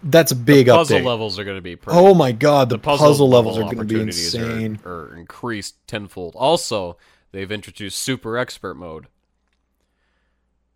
that's 0.02 0.32
a 0.32 0.36
big 0.36 0.66
update. 0.66 0.74
Puzzle 0.76 0.98
update. 1.00 1.04
levels 1.04 1.38
are 1.38 1.44
going 1.44 1.56
to 1.56 1.62
be 1.62 1.76
pretty. 1.76 1.98
Oh 1.98 2.14
my 2.14 2.32
god, 2.32 2.68
the, 2.68 2.78
puzzle, 2.78 3.28
levels 3.28 3.56
are 3.56 3.62
going 3.62 3.76
to 3.78 3.84
be 3.84 3.94
opportunities 3.94 4.34
are- 4.34 4.42
insane. 4.50 4.80
Are, 4.84 5.16
increased 5.16 5.76
tenfold. 5.86 6.34
Also, 6.36 6.96
they've 7.32 7.50
introduced 7.50 7.98
super 7.98 8.36
expert 8.36 8.74
mode. 8.74 9.06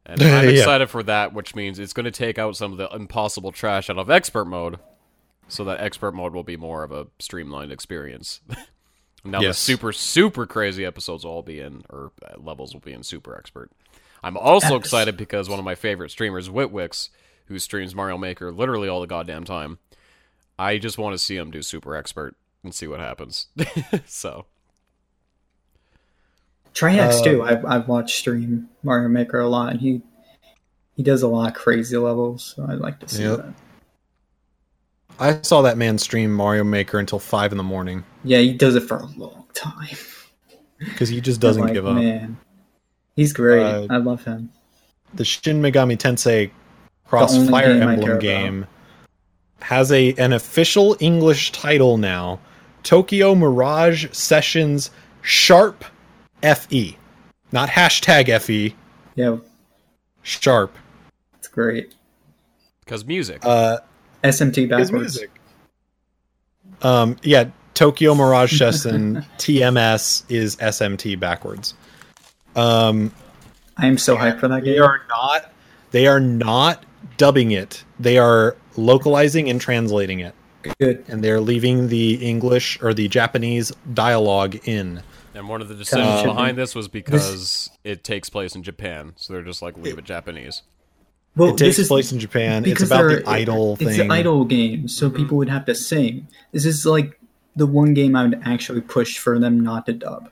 And 0.09 0.23
I'm 0.23 0.45
Yeah. 0.49 0.51
excited 0.61 0.89
for 0.91 1.03
that, 1.05 1.33
which 1.35 1.55
means 1.55 1.79
it's 1.79 1.93
going 1.93 2.05
to 2.05 2.11
take 2.11 2.39
out 2.39 2.57
some 2.57 2.73
of 2.73 2.79
the 2.79 2.89
impossible 2.95 3.53
trash 3.53 3.91
out 3.91 3.99
of 3.99 4.11
expert 4.11 4.47
mode, 4.47 4.79
so 5.49 5.65
that 5.65 5.81
expert 5.81 6.13
mode 6.13 6.33
will 6.33 6.43
be 6.45 6.57
more 6.57 6.83
of 6.83 6.91
a 6.93 7.07
streamlined 7.19 7.71
experience. 7.73 8.41
now 9.25 9.41
Yes. 9.43 9.57
the 9.57 9.61
super 9.61 9.93
super 9.93 10.47
crazy 10.47 10.85
episodes 10.85 11.25
will 11.25 11.33
all 11.33 11.43
be 11.43 11.61
in, 11.61 11.85
or 11.91 12.13
uh, 12.27 12.39
levels 12.39 12.73
will 12.73 12.81
be 12.81 12.93
in 12.93 13.03
super 13.03 13.37
expert. 13.37 13.71
I'm 14.23 14.37
also 14.37 14.75
Yes. 14.75 14.81
excited 14.81 15.17
because 15.17 15.49
one 15.49 15.59
of 15.59 15.65
my 15.65 15.75
favorite 15.75 16.11
streamers, 16.11 16.49
Witwix, 16.49 17.11
who 17.47 17.59
streams 17.59 17.95
Mario 17.95 18.19
Maker 18.19 18.51
literally 18.51 18.89
all 18.89 19.01
the 19.01 19.07
goddamn 19.07 19.45
time. 19.45 19.79
I 20.59 20.79
just 20.79 20.99
want 20.99 21.15
to 21.15 21.19
see 21.19 21.37
him 21.37 21.51
do 21.53 21.63
Super 21.63 21.95
Expert 21.95 22.35
and 22.65 22.75
see 22.75 22.89
what 22.89 22.99
happens. 22.99 23.47
so 24.07 24.47
Trihex 26.79 27.21
Uh, 27.21 27.25
too. 27.25 27.43
I've 27.43 27.65
I've 27.65 27.89
watched 27.89 28.17
stream 28.17 28.69
Mario 28.83 29.09
Maker 29.09 29.41
a 29.41 29.49
lot, 29.49 29.73
and 29.73 29.81
he 29.81 30.03
he 30.97 31.03
does 31.03 31.23
a 31.23 31.29
lot 31.29 31.49
of 31.49 31.55
crazy 31.55 31.97
levels. 31.97 32.55
So 32.57 32.67
I'd 32.69 32.79
like 32.79 33.01
to 33.01 33.09
see 33.09 33.23
Yep. 33.25 33.37
that. 33.39 33.55
I 35.21 35.41
saw 35.43 35.63
that 35.63 35.77
man 35.77 35.99
stream 35.99 36.33
Mario 36.33 36.63
Maker 36.65 36.99
until 36.99 37.19
five 37.19 37.51
in 37.53 37.59
the 37.59 37.65
morning 37.65 38.05
Yeah, 38.23 38.39
he 38.39 38.53
does 38.53 38.77
it 38.77 38.85
for 38.85 38.99
a 38.99 39.07
long 39.17 39.47
time. 39.55 39.97
because 40.79 41.09
he 41.09 41.21
just 41.21 41.41
doesn't 41.41 41.63
Like, 41.65 41.73
give 41.75 41.87
up. 41.87 41.97
Man, 41.97 42.37
he's 43.17 43.33
great. 43.33 43.63
Uh, 43.65 43.87
I 43.91 43.97
love 43.97 44.25
him. 44.25 44.51
The 45.15 45.25
Shin 45.25 45.61
Megami 45.61 45.97
Tensei 45.99 46.51
Cross 47.07 47.49
Fire 47.49 47.73
game 47.75 47.89
I 47.89 47.95
care 47.97 48.03
Emblem 48.13 48.19
game 48.21 48.67
has 49.61 49.91
a 49.91 50.13
an 50.15 50.33
official 50.33 50.97
English 51.01 51.51
title 51.51 51.97
now: 51.97 52.39
Tokyo 52.85 53.35
Mirage 53.35 54.07
Sessions 54.13 54.91
Sharp 55.23 55.85
FE, 56.43 56.97
not 57.53 57.69
hashtag 57.69 58.41
FE. 58.41 58.75
Yeah, 59.15 59.39
Sharp. 60.23 60.77
it's 61.39 61.49
great. 61.49 61.95
because 62.85 63.05
music. 63.05 63.45
Uh, 63.45 63.79
SMT 64.25 64.65
is 64.65 64.69
backwards. 64.69 64.93
music. 64.93 65.31
Um, 66.83 67.17
yeah, 67.23 67.51
Tokyo 67.75 68.15
Mirage 68.15 68.57
Session 68.59 69.25
TMS 69.39 70.25
is 70.29 70.57
SMT 70.57 71.19
backwards. 71.19 71.75
Um, 72.57 73.13
I 73.77 73.87
am 73.87 73.99
so 73.99 74.17
hyped 74.17 74.41
for 74.41 74.49
that 74.49 74.65
game. 74.65 74.75
they 74.75 74.79
are 74.81 75.01
not. 75.09 75.53
They 75.91 76.07
are 76.07 76.21
not 76.21 76.85
dubbing 77.17 77.53
it. 77.53 77.85
They 77.99 78.19
are 78.19 78.57
localizing 78.77 79.49
and 79.49 79.61
translating 79.61 80.21
it, 80.21 80.35
Good. 80.79 81.05
and 81.09 81.23
they're 81.25 81.41
leaving 81.41 81.89
the 81.89 82.15
English 82.15 82.81
or 82.83 82.93
the 82.95 83.09
Japanese 83.09 83.73
dialogue 83.95 84.57
in. 84.69 85.03
And 85.39 85.49
one 85.49 85.63
of 85.63 85.69
the 85.69 85.75
decisions 85.75 86.21
Um, 86.21 86.27
behind 86.27 86.59
this 86.59 86.75
was 86.75 86.89
because 86.89 87.71
it 87.85 88.05
takes 88.05 88.29
place 88.29 88.55
in 88.55 88.63
Japan, 88.63 89.13
so 89.17 89.33
they're 89.33 89.43
just 89.43 89.63
like 89.63 89.77
leave 89.79 89.97
it 89.97 90.05
Japanese. 90.05 90.63
Well, 91.37 91.51
It 91.51 91.59
takes 91.59 91.77
this 91.77 91.79
is 91.81 91.89
place 91.89 92.11
in 92.13 92.19
Japan. 92.19 92.65
It's 92.65 92.73
because 92.75 92.89
about 92.91 93.09
they're- 93.09 93.21
the 93.21 93.31
idol 93.31 93.77
It's 93.81 93.91
thing. 93.93 94.01
an 94.01 94.11
idol 94.11 94.45
game, 94.45 94.89
so 94.89 95.09
people 95.09 95.37
would 95.39 95.49
have 95.49 95.65
to 95.67 95.75
sing. 95.75 96.27
This 96.53 96.65
is 96.67 96.85
like 96.85 97.19
the 97.55 97.67
one 97.67 97.95
game 97.95 98.17
I 98.17 98.25
would 98.25 98.41
actually 98.45 98.81
push 98.81 99.19
for 99.19 99.39
them 99.39 99.61
not 99.61 99.87
to 99.87 99.93
dub. 99.93 100.31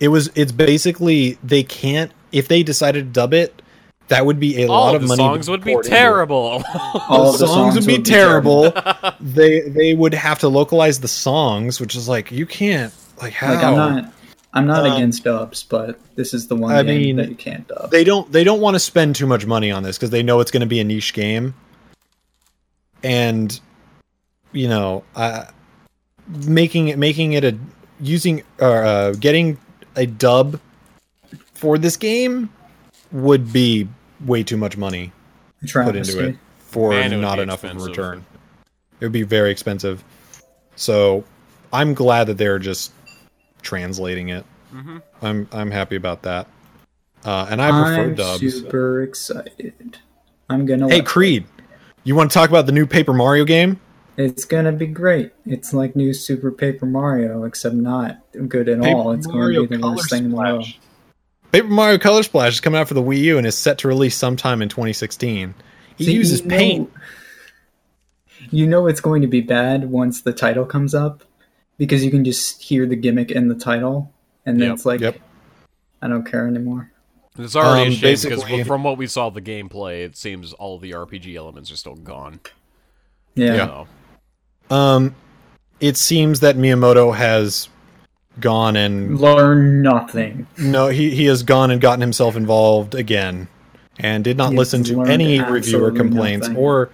It 0.00 0.08
was. 0.08 0.30
It's 0.34 0.52
basically 0.52 1.38
they 1.44 1.62
can't. 1.62 2.10
If 2.32 2.48
they 2.48 2.62
decided 2.62 3.04
to 3.06 3.10
dub 3.12 3.34
it, 3.34 3.60
that 4.08 4.24
would 4.26 4.40
be 4.40 4.62
a 4.62 4.66
All 4.68 4.86
lot 4.86 4.94
of 4.96 5.02
of 5.02 5.08
the 5.08 5.16
money. 5.16 5.18
songs 5.22 5.50
would 5.50 5.62
be 5.62 5.72
pour 5.72 5.80
into 5.82 5.92
it. 5.92 5.96
terrible. 5.96 6.62
All 7.08 7.24
the 7.24 7.34
of 7.34 7.38
the 7.38 7.46
songs, 7.46 7.74
would 7.76 7.86
be 7.86 7.96
would 7.98 8.04
terrible. 8.06 8.72
they 9.20 9.60
they 9.68 9.94
would 9.94 10.14
have 10.14 10.38
to 10.40 10.48
localize 10.48 11.00
the 11.00 11.08
songs, 11.08 11.78
which 11.80 11.94
is 11.94 12.08
like 12.08 12.32
you 12.32 12.46
can't 12.46 12.92
like 13.20 13.32
how 13.34 13.54
Like 13.54 13.64
I'm 13.64 13.76
not, 13.76 14.12
I'm 14.54 14.66
not 14.66 14.86
Um, 14.86 14.92
against 14.92 15.24
dubs, 15.24 15.62
but 15.62 15.98
this 16.14 16.34
is 16.34 16.48
the 16.48 16.56
one 16.56 16.74
I 16.74 16.82
game 16.82 17.00
mean, 17.02 17.16
that 17.16 17.28
you 17.30 17.34
can't 17.34 17.66
dub. 17.66 17.90
they 17.90 18.04
don't 18.04 18.30
they 18.30 18.44
don't 18.44 18.60
want 18.60 18.74
to 18.74 18.80
spend 18.80 19.16
too 19.16 19.26
much 19.26 19.46
money 19.46 19.70
on 19.70 19.82
this 19.82 19.96
because 19.96 20.10
they 20.10 20.22
know 20.22 20.40
it's 20.40 20.50
going 20.50 20.60
to 20.60 20.66
be 20.66 20.80
a 20.80 20.84
niche 20.84 21.14
game, 21.14 21.54
and 23.02 23.58
you 24.52 24.68
know, 24.68 25.04
uh, 25.16 25.44
making 26.46 26.88
it 26.88 26.98
making 26.98 27.32
it 27.32 27.44
a 27.44 27.56
using 28.00 28.42
or 28.58 28.84
uh, 28.84 29.12
getting 29.12 29.56
a 29.96 30.06
dub 30.06 30.60
for 31.54 31.78
this 31.78 31.96
game 31.96 32.50
would 33.10 33.52
be 33.52 33.88
way 34.24 34.42
too 34.42 34.56
much 34.56 34.76
money 34.76 35.12
put 35.72 35.96
into 35.96 36.18
it 36.18 36.36
for 36.58 36.90
Man, 36.90 37.12
it 37.12 37.16
not 37.18 37.36
be 37.36 37.42
enough 37.42 37.64
of 37.64 37.76
a 37.76 37.80
return. 37.80 38.24
It 39.00 39.04
would 39.04 39.12
be 39.12 39.22
very 39.22 39.50
expensive. 39.50 40.02
So 40.76 41.24
I'm 41.72 41.94
glad 41.94 42.24
that 42.28 42.38
they're 42.38 42.58
just 42.58 42.92
translating 43.62 44.28
it. 44.28 44.44
Mm-hmm. 44.74 44.98
I'm 45.22 45.48
I'm 45.52 45.70
happy 45.70 45.96
about 45.96 46.22
that. 46.22 46.46
Uh, 47.24 47.46
and 47.50 47.62
I 47.62 47.70
prefer 47.70 48.02
I'm 48.02 48.14
dubs. 48.14 48.40
super 48.40 49.02
excited. 49.02 49.98
I'm 50.50 50.66
gonna. 50.66 50.88
Hey 50.88 51.02
Creed, 51.02 51.44
you 52.04 52.14
want 52.14 52.30
to 52.30 52.34
talk 52.34 52.48
about 52.48 52.66
the 52.66 52.72
new 52.72 52.86
Paper 52.86 53.12
Mario 53.12 53.44
game? 53.44 53.80
It's 54.16 54.44
gonna 54.44 54.72
be 54.72 54.86
great. 54.86 55.32
It's 55.46 55.72
like 55.72 55.96
new 55.96 56.12
Super 56.12 56.50
Paper 56.50 56.84
Mario, 56.86 57.44
except 57.44 57.74
not 57.74 58.18
good 58.48 58.68
at 58.68 58.80
Paper 58.82 58.96
all. 58.96 59.12
It's 59.12 59.26
Mario 59.26 59.60
going 59.66 59.68
to 59.68 59.76
be 59.76 59.80
the 59.82 59.88
worst 59.88 60.10
thing 60.10 60.24
in 60.24 60.30
the 60.30 60.36
world. 60.36 60.66
Paper 61.50 61.68
Mario 61.68 61.98
Color 61.98 62.22
Splash 62.22 62.54
is 62.54 62.60
coming 62.60 62.80
out 62.80 62.88
for 62.88 62.94
the 62.94 63.02
Wii 63.02 63.18
U 63.18 63.38
and 63.38 63.46
is 63.46 63.56
set 63.56 63.78
to 63.78 63.88
release 63.88 64.16
sometime 64.16 64.60
in 64.62 64.68
2016. 64.68 65.54
He 65.96 66.04
See, 66.04 66.12
uses 66.12 66.40
you 66.40 66.46
know- 66.48 66.56
paint. 66.56 66.92
You 68.50 68.66
know 68.66 68.86
it's 68.86 69.00
going 69.00 69.22
to 69.22 69.28
be 69.28 69.40
bad 69.40 69.90
once 69.90 70.22
the 70.22 70.32
title 70.32 70.64
comes 70.66 70.94
up, 70.94 71.22
because 71.78 72.04
you 72.04 72.10
can 72.10 72.24
just 72.24 72.62
hear 72.62 72.86
the 72.86 72.96
gimmick 72.96 73.30
in 73.30 73.48
the 73.48 73.54
title, 73.54 74.12
and 74.46 74.60
then 74.60 74.68
Yep, 74.68 74.74
it's 74.74 74.86
like, 74.86 75.00
yep. 75.00 75.18
I 76.00 76.08
don't 76.08 76.24
care 76.24 76.46
anymore. 76.46 76.90
It's 77.38 77.56
already 77.56 77.82
Um, 77.86 77.92
a 77.92 78.16
shame 78.16 78.30
because 78.40 78.66
from 78.66 78.82
what 78.82 78.98
we 78.98 79.06
saw 79.06 79.28
of 79.28 79.34
the 79.34 79.40
gameplay, 79.40 80.04
it 80.04 80.16
seems 80.16 80.52
all 80.52 80.78
the 80.78 80.90
RPG 80.92 81.34
elements 81.36 81.70
are 81.72 81.76
still 81.76 81.94
gone. 81.94 82.40
Yeah. 83.34 83.84
So, 84.68 84.74
Um, 84.74 85.14
it 85.80 85.96
seems 85.96 86.40
that 86.40 86.56
Miyamoto 86.56 87.14
has 87.16 87.68
gone 88.40 88.76
and 88.76 89.18
learned 89.20 89.82
nothing. 89.82 90.46
No, 90.58 90.88
he, 90.88 91.10
he 91.14 91.24
has 91.26 91.42
gone 91.42 91.70
and 91.70 91.80
gotten 91.80 92.00
himself 92.00 92.36
involved 92.36 92.94
again 92.94 93.48
and 93.98 94.24
did 94.24 94.36
not 94.36 94.52
He 94.52 94.58
listen 94.58 94.84
to 94.84 95.02
any 95.02 95.40
reviewer 95.42 95.90
complaints 95.92 96.48
nothing. 96.48 96.62
or 96.62 96.90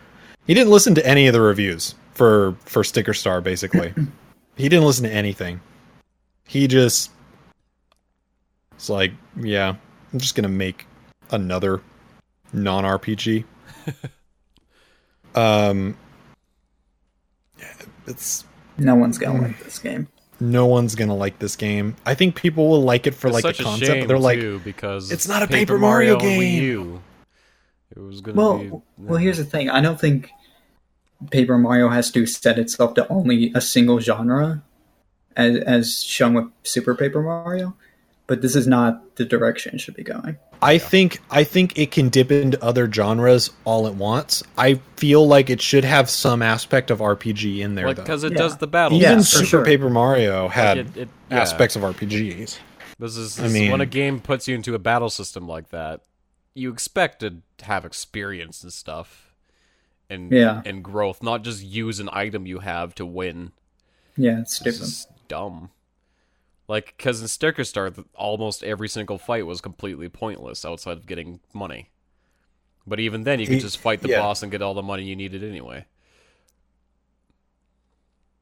he 0.47 0.55
didn't 0.55 0.71
listen 0.71 0.95
to 0.97 1.07
any 1.07 1.27
of 1.27 1.33
the 1.33 1.41
reviews 1.41 1.95
for 2.15 2.57
for 2.65 2.83
Sticker 2.85 3.15
Star 3.15 3.41
basically. 3.41 3.93
he 4.59 4.69
didn't 4.69 4.85
listen 4.85 5.05
to 5.05 5.11
anything. 5.13 5.61
He 6.47 6.67
just 6.67 7.11
it's 8.73 8.91
like, 8.91 9.13
yeah, 9.41 9.75
I'm 10.13 10.19
just 10.19 10.35
going 10.35 10.43
to 10.45 10.49
make 10.51 10.87
another 11.31 11.81
non-RPG. 12.53 13.45
um 15.35 15.97
it's 18.07 18.45
No 18.79 18.95
one's 18.95 19.19
gonna 19.19 19.41
like 19.43 19.63
this 19.63 19.79
game. 19.79 20.09
no 20.41 20.67
one's 20.67 20.95
going 20.95 21.09
to 21.09 21.15
like 21.15 21.39
this 21.39 21.57
game. 21.57 21.97
I 22.07 22.15
think 22.15 22.35
people 22.37 22.69
will 22.69 22.83
like 22.83 23.07
it 23.07 23.15
for 23.15 23.29
it's 23.29 23.35
like 23.45 23.57
the 23.57 23.63
a 23.63 23.65
concept, 23.65 23.87
shame 23.91 24.01
but 24.03 24.09
they're 24.09 24.19
like 24.19 24.41
too, 24.41 24.61
because 24.65 25.11
"It's 25.13 25.29
not 25.29 25.43
a 25.43 25.47
Paper 25.47 25.79
Mario 25.79 26.15
on 26.17 26.23
Wii 26.23 26.59
game." 26.61 27.03
It 27.97 28.01
was 28.01 28.21
gonna 28.21 28.37
Well, 28.37 28.59
be. 28.59 28.71
well, 28.99 29.17
here's 29.19 29.39
the 29.39 29.45
thing. 29.45 29.69
I 29.71 29.81
don't 29.81 30.01
think 30.01 30.31
Paper 31.31 31.59
Mario 31.59 31.89
has 31.89 32.11
to 32.13 32.27
set 32.27 32.59
itself 32.59 32.95
to 32.95 33.09
only 33.09 33.53
a 33.55 33.61
single 33.61 33.99
genre, 34.01 34.63
as 35.37 35.57
as 35.59 36.03
shown 36.03 36.35
with 36.35 36.47
Super 36.65 36.95
Paper 36.95 37.23
Mario. 37.23 37.75
But 38.27 38.43
this 38.43 38.55
is 38.55 38.67
not 38.67 39.17
the 39.17 39.25
direction 39.25 39.75
it 39.75 39.81
should 39.81 39.97
be 39.97 40.03
going. 40.05 40.37
I 40.61 40.77
think 40.79 41.21
I 41.31 41.45
think 41.45 41.79
it 41.79 41.91
can 41.91 42.09
dip 42.09 42.31
into 42.31 42.63
other 42.63 42.91
genres 42.93 43.51
all 43.65 43.87
at 43.87 43.95
once. 43.95 44.43
I 44.59 44.81
feel 44.97 45.27
like 45.27 45.49
it 45.51 45.63
should 45.63 45.85
have 45.85 46.11
some 46.11 46.43
aspect 46.43 46.91
of 46.91 46.99
RPG 47.01 47.61
in 47.61 47.75
there 47.75 47.87
like 47.87 47.97
though. 47.97 48.03
because 48.03 48.25
it 48.25 48.33
Yeah. 48.33 48.39
does 48.39 48.57
the 48.59 48.67
battle. 48.67 48.99
Even 48.99 49.19
for 49.19 49.25
Super 49.25 49.47
sure. 49.47 49.65
Paper 49.65 49.89
Mario 49.89 50.49
had 50.49 50.79
it- 50.79 50.97
it- 50.97 51.09
yeah. 51.31 51.41
aspects 51.41 51.75
of 51.77 51.83
RPGs. 51.85 52.59
This 52.99 53.17
is, 53.17 53.39
I 53.39 53.47
mean, 53.49 53.65
is 53.67 53.71
when 53.71 53.81
a 53.81 53.87
game 53.87 54.19
puts 54.21 54.49
you 54.49 54.57
into 54.57 54.75
a 54.75 54.79
battle 54.79 55.09
system 55.11 55.47
like 55.49 55.71
that. 55.71 56.01
You 56.55 56.73
expect 56.73 57.21
to 57.21 57.37
have 57.63 57.85
experience 57.85 58.63
and 58.65 58.73
stuff, 58.73 59.28
and 60.11 60.31
Yeah. 60.33 60.63
and 60.65 60.83
growth, 60.83 61.23
not 61.23 61.43
just 61.45 61.63
use 61.63 62.01
an 62.01 62.09
item 62.13 62.47
you 62.47 62.61
have 62.61 62.95
to 62.97 63.07
win. 63.07 63.53
Yeah, 64.17 64.41
it's 64.41 64.59
This 64.59 64.77
stupid. 64.77 64.89
is 64.89 65.07
dumb. 65.29 65.71
Like, 66.67 66.95
because 66.97 67.21
in 67.23 67.29
Sticker 67.29 67.65
Star, 67.65 67.91
almost 68.15 68.63
every 68.63 68.89
single 68.89 69.17
fight 69.19 69.47
was 69.47 69.61
completely 69.61 70.09
pointless 70.09 70.65
outside 70.65 70.99
of 70.99 71.07
getting 71.07 71.41
money. 71.55 71.91
But 72.87 73.01
even 73.01 73.25
then, 73.25 73.39
you 73.41 73.47
could 73.47 73.57
It- 73.57 73.61
just 73.61 73.79
fight 73.79 74.01
the 74.03 74.09
yeah. 74.09 74.21
boss 74.21 74.43
and 74.43 74.51
get 74.53 74.61
all 74.63 74.75
the 74.75 74.83
money 74.83 75.05
you 75.05 75.17
needed 75.17 75.43
anyway. 75.45 75.87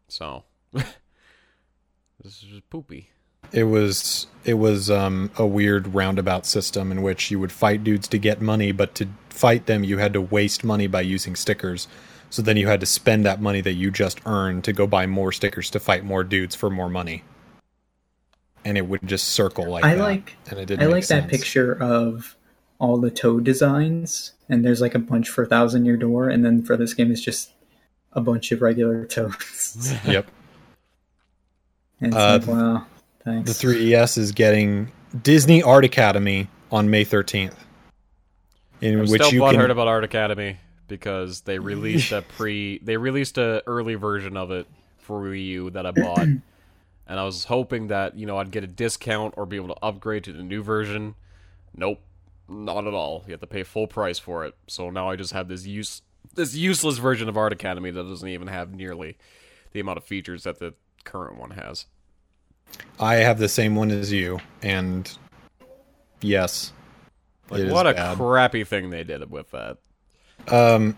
So, 0.09 0.45
this 0.73 0.85
is 2.25 2.39
just 2.41 2.71
poopy. 2.71 3.11
It 3.53 3.65
was 3.65 4.27
it 4.45 4.55
was 4.55 4.91
um, 4.91 5.31
a 5.37 5.47
weird 5.47 5.95
roundabout 5.95 6.47
system 6.47 6.93
in 6.93 7.03
which 7.03 7.31
you 7.31 7.41
would 7.41 7.53
fight 7.53 7.83
dudes 7.85 8.07
to 8.09 8.19
get 8.19 8.41
money, 8.41 8.71
but 8.73 8.95
to 8.97 9.09
fight 9.31 9.67
them 9.67 9.85
you 9.85 9.99
had 9.99 10.13
to 10.13 10.21
waste 10.21 10.65
money 10.65 10.87
by 10.87 11.01
using 11.01 11.35
stickers. 11.37 11.89
So 12.31 12.43
then 12.43 12.57
you 12.57 12.67
had 12.67 12.81
to 12.81 12.87
spend 12.87 13.25
that 13.25 13.41
money 13.41 13.61
that 13.61 13.75
you 13.75 13.91
just 13.91 14.21
earned 14.27 14.65
to 14.65 14.73
go 14.73 14.87
buy 14.87 15.07
more 15.07 15.33
stickers 15.33 15.71
to 15.71 15.81
fight 15.81 16.05
more 16.05 16.25
dudes 16.25 16.55
for 16.55 16.69
more 16.71 16.89
money. 16.89 17.23
And 18.65 18.77
it 18.77 18.87
would 18.89 19.07
just 19.07 19.29
circle 19.29 19.69
like 19.71 19.85
I 19.85 19.95
that. 19.95 20.03
like 20.03 20.37
and 20.51 20.59
it 20.59 20.67
didn't 20.67 20.83
I 20.83 20.87
like 20.87 21.07
that 21.07 21.23
sense. 21.29 21.31
picture 21.31 21.73
of 21.81 22.35
all 22.79 22.99
the 22.99 23.11
toad 23.11 23.45
designs, 23.45 24.33
and 24.49 24.65
there's 24.65 24.81
like 24.81 24.95
a 24.95 24.99
bunch 24.99 25.29
for 25.31 25.45
a 25.45 25.47
Thousand 25.47 25.87
Year 25.87 25.97
Door, 25.97 26.29
and 26.31 26.45
then 26.45 26.63
for 26.63 26.77
this 26.77 26.93
game 26.95 27.11
it's 27.11 27.21
just 27.23 27.53
a 28.13 28.21
bunch 28.21 28.51
of 28.53 28.61
regular 28.61 29.07
toads. 29.07 29.95
Yep. 30.07 30.27
And 32.01 32.13
it's 32.13 32.17
Uh, 32.17 32.39
like, 32.41 32.47
wow, 32.49 32.87
thanks. 33.27 33.61
The 33.61 33.67
3DS 33.67 34.17
is 34.17 34.33
getting 34.33 34.91
Disney 35.23 35.63
Art 35.63 35.85
Academy 35.85 36.49
on 36.73 36.89
May 36.89 37.05
13th. 37.05 37.55
In 38.81 39.01
I'm 39.01 39.01
which 39.01 39.21
still 39.21 39.33
you 39.33 39.41
butthurt 39.41 39.63
can 39.63 39.71
about 39.71 39.89
Art 39.89 40.05
Academy 40.05 40.59
because 40.89 41.43
they 41.43 41.59
released 41.59 42.13
a 42.13 42.23
pre 42.37 42.79
they 42.79 42.97
released 42.97 43.37
a 43.39 43.63
early 43.67 43.95
version 43.95 44.37
of 44.37 44.51
it 44.51 44.67
for 44.99 45.23
Wii 45.23 45.47
U 45.47 45.71
that 45.71 45.87
I 45.87 45.91
bought. 45.91 46.19
and 46.19 46.43
I 47.09 47.25
was 47.25 47.45
hoping 47.45 47.89
that, 47.89 48.17
you 48.17 48.27
know, 48.27 48.39
I'd 48.39 48.51
get 48.51 48.65
a 48.65 48.69
discount 48.69 49.35
or 49.37 49.47
be 49.47 49.57
able 49.57 49.69
to 49.69 49.85
upgrade 49.85 50.25
to 50.25 50.33
the 50.33 50.43
new 50.43 50.63
version. 50.63 51.15
Nope. 51.75 52.01
Not 52.49 52.87
at 52.87 52.95
all. 52.95 53.25
You 53.27 53.33
have 53.33 53.41
to 53.41 53.47
pay 53.47 53.65
full 53.65 53.87
price 53.87 54.19
for 54.19 54.45
it. 54.45 54.55
So 54.69 54.91
now 54.91 55.11
I 55.11 55.17
just 55.17 55.33
have 55.33 55.49
this 55.49 55.67
use 55.67 56.03
this 56.35 56.55
useless 56.55 56.99
version 56.99 57.29
of 57.29 57.37
Art 57.37 57.53
Academy 57.53 57.91
that 57.91 58.03
doesn't 58.03 58.29
even 58.29 58.49
have 58.49 58.75
nearly 58.75 59.17
the 59.73 59.81
amount 59.81 59.97
of 59.97 60.05
features 60.05 60.45
that 60.45 60.59
the 60.59 60.75
current 61.05 61.39
one 61.39 61.53
has. 61.53 61.87
I 62.99 63.17
have 63.17 63.39
the 63.39 63.49
same 63.49 63.75
one 63.77 63.91
as 63.91 64.11
you, 64.13 64.41
and 64.63 65.11
yes, 66.21 66.73
Like 67.51 67.69
what 67.71 67.87
a 67.87 67.95
bad. 67.95 68.17
crappy 68.17 68.65
thing 68.65 68.91
they 68.91 69.05
did 69.05 69.31
with 69.31 69.51
that. 69.51 69.79
um, 70.49 70.97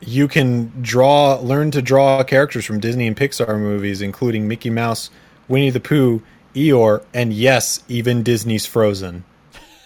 you 0.00 0.26
can 0.26 0.72
draw, 0.82 1.34
learn 1.36 1.70
to 1.72 1.82
draw 1.82 2.22
characters 2.24 2.64
from 2.64 2.80
Disney 2.80 3.06
and 3.06 3.16
Pixar 3.16 3.58
movies, 3.58 4.02
including 4.02 4.48
Mickey 4.48 4.70
Mouse, 4.70 5.10
Winnie 5.48 5.70
the 5.70 5.80
Pooh, 5.80 6.22
Eeyore, 6.54 7.04
and 7.14 7.32
yes, 7.32 7.82
even 7.88 8.22
Disney's 8.22 8.66
Frozen. 8.66 9.24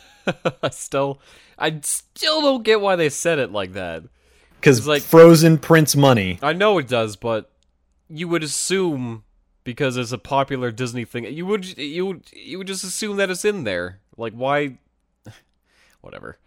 I 0.62 0.70
still 0.70 1.20
I 1.58 1.78
still 1.82 2.40
don't 2.40 2.62
get 2.64 2.80
why 2.80 2.96
they 2.96 3.08
said 3.10 3.38
it 3.38 3.52
like 3.52 3.74
that. 3.74 4.04
Because 4.58 4.86
like- 4.86 5.02
Frozen 5.02 5.58
prints 5.58 5.94
money. 5.94 6.38
I 6.42 6.52
know 6.54 6.78
it 6.78 6.88
does, 6.88 7.16
but 7.16 7.50
you 8.08 8.26
would 8.28 8.42
assume 8.42 9.22
because 9.66 9.96
it's 9.96 10.12
a 10.12 10.18
popular 10.18 10.70
Disney 10.70 11.04
thing, 11.04 11.24
you 11.24 11.44
would 11.44 11.76
you 11.76 12.06
would 12.06 12.22
you 12.32 12.56
would 12.56 12.68
just 12.68 12.84
assume 12.84 13.16
that 13.18 13.28
it's 13.28 13.44
in 13.44 13.64
there. 13.64 13.98
Like 14.16 14.32
why? 14.32 14.78
Whatever. 16.00 16.38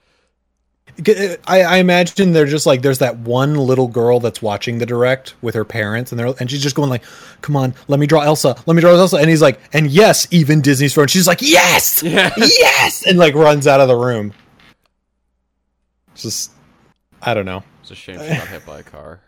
Uh, 1.08 1.36
I, 1.46 1.62
I 1.62 1.78
imagine 1.78 2.32
they're 2.32 2.46
just 2.46 2.66
like 2.66 2.82
there's 2.82 2.98
that 3.00 3.18
one 3.20 3.56
little 3.56 3.88
girl 3.90 4.20
that's 4.20 4.42
watching 4.42 4.80
the 4.80 4.86
direct 4.86 5.36
with 5.42 5.54
her 5.54 5.66
parents, 5.66 6.12
and 6.12 6.18
they're 6.18 6.34
and 6.40 6.50
she's 6.50 6.64
just 6.64 6.76
going 6.76 6.90
like, 6.90 7.04
"Come 7.42 7.56
on, 7.56 7.76
let 7.90 8.00
me 8.00 8.08
draw 8.08 8.22
Elsa, 8.22 8.56
let 8.66 8.74
me 8.74 8.82
draw 8.82 8.92
Elsa," 8.96 9.18
and 9.18 9.30
he's 9.30 9.42
like, 9.42 9.60
"And 9.74 9.92
yes, 9.92 10.28
even 10.32 10.62
Disney's 10.62 10.94
Frozen." 10.94 11.10
She's 11.10 11.28
like, 11.28 11.42
"Yes, 11.42 12.02
Yeah. 12.02 12.34
yes," 12.38 13.06
and 13.06 13.20
like 13.20 13.36
runs 13.36 13.68
out 13.68 13.82
of 13.82 13.90
the 13.90 13.98
room. 13.98 14.34
It's 16.14 16.24
just, 16.24 16.52
I 17.22 17.34
don't 17.34 17.46
know. 17.46 17.64
It's 17.82 17.92
a 17.92 17.96
shame 17.96 18.20
she 18.20 18.28
got 18.28 18.48
hit 18.48 18.66
by 18.66 18.80
a 18.80 18.84
car. 18.84 19.20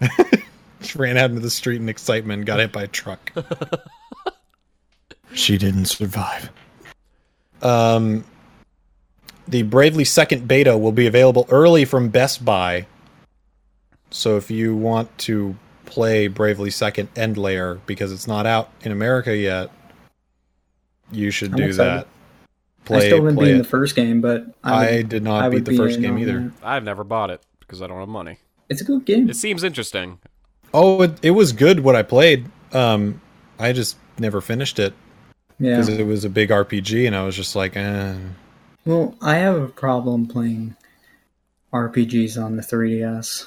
She 0.86 0.98
ran 0.98 1.16
out 1.16 1.30
into 1.30 1.40
the 1.40 1.50
street 1.50 1.80
in 1.80 1.88
excitement, 1.88 2.40
and 2.40 2.46
got 2.46 2.58
hit 2.58 2.72
by 2.72 2.84
a 2.84 2.88
truck. 2.88 3.32
she 5.34 5.56
didn't 5.58 5.86
survive. 5.86 6.50
Um, 7.62 8.24
the 9.46 9.62
Bravely 9.62 10.04
Second 10.04 10.48
beta 10.48 10.76
will 10.76 10.92
be 10.92 11.06
available 11.06 11.46
early 11.50 11.84
from 11.84 12.08
Best 12.08 12.44
Buy. 12.44 12.86
So 14.10 14.36
if 14.36 14.50
you 14.50 14.76
want 14.76 15.16
to 15.18 15.56
play 15.86 16.26
Bravely 16.26 16.70
Second 16.70 17.08
End 17.16 17.36
Layer 17.36 17.80
because 17.86 18.12
it's 18.12 18.26
not 18.26 18.46
out 18.46 18.70
in 18.82 18.92
America 18.92 19.36
yet, 19.36 19.70
you 21.10 21.30
should 21.30 21.52
I'm 21.52 21.56
do 21.58 21.64
excited. 21.64 22.00
that. 22.00 22.08
Play, 22.84 22.96
I 22.96 23.00
still 23.00 23.18
didn't 23.18 23.36
play 23.36 23.52
beat 23.52 23.58
the 23.58 23.64
first 23.64 23.94
game, 23.94 24.20
but 24.20 24.46
I, 24.64 24.88
I 24.88 25.02
did 25.02 25.22
not 25.22 25.44
would 25.44 25.58
beat 25.58 25.64
the 25.64 25.70
be 25.70 25.76
first 25.76 25.96
in 25.96 26.02
game 26.02 26.18
either. 26.18 26.40
that. 26.40 26.52
I've 26.66 26.82
never 26.82 27.04
bought 27.04 27.30
it 27.30 27.40
because 27.60 27.80
I 27.80 27.86
don't 27.86 28.00
have 28.00 28.08
money. 28.08 28.38
It's 28.68 28.80
a 28.80 28.84
good 28.84 29.04
game. 29.04 29.28
It 29.30 29.36
seems 29.36 29.62
interesting. 29.62 30.18
Oh, 30.74 31.02
it, 31.02 31.18
it 31.22 31.30
was 31.32 31.52
good 31.52 31.80
what 31.80 31.94
I 31.96 32.02
played. 32.02 32.46
Um, 32.72 33.20
I 33.58 33.72
just 33.72 33.96
never 34.18 34.40
finished 34.40 34.78
it 34.78 34.94
Yeah. 35.58 35.72
because 35.76 35.88
it 35.88 36.06
was 36.06 36.24
a 36.24 36.30
big 36.30 36.50
RPG, 36.50 37.06
and 37.06 37.14
I 37.14 37.24
was 37.24 37.36
just 37.36 37.54
like, 37.54 37.76
eh. 37.76 38.14
Well, 38.84 39.14
I 39.20 39.34
have 39.36 39.56
a 39.60 39.68
problem 39.68 40.26
playing 40.26 40.76
RPGs 41.72 42.42
on 42.42 42.56
the 42.56 42.62
3DS. 42.62 43.44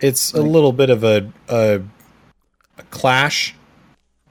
it's 0.00 0.32
a 0.34 0.42
little 0.42 0.72
bit 0.72 0.90
of 0.90 1.04
a, 1.04 1.30
a, 1.48 1.80
a 2.78 2.82
clash. 2.90 3.54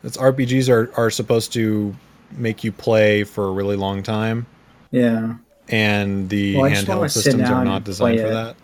It's 0.03 0.17
RPGs 0.17 0.69
are, 0.69 0.91
are 0.99 1.09
supposed 1.09 1.53
to 1.53 1.95
make 2.31 2.63
you 2.63 2.71
play 2.71 3.23
for 3.23 3.47
a 3.47 3.51
really 3.51 3.75
long 3.75 4.03
time, 4.03 4.45
Yeah. 4.91 5.35
and 5.69 6.29
the 6.29 6.55
Well, 6.57 6.65
I 6.65 6.69
just 6.73 6.87
wanna 6.87 7.01
handheld 7.01 7.11
systems 7.11 7.49
are 7.49 7.65
not 7.65 7.83
designed 7.83 8.19
for 8.19 8.29
that. 8.29 8.55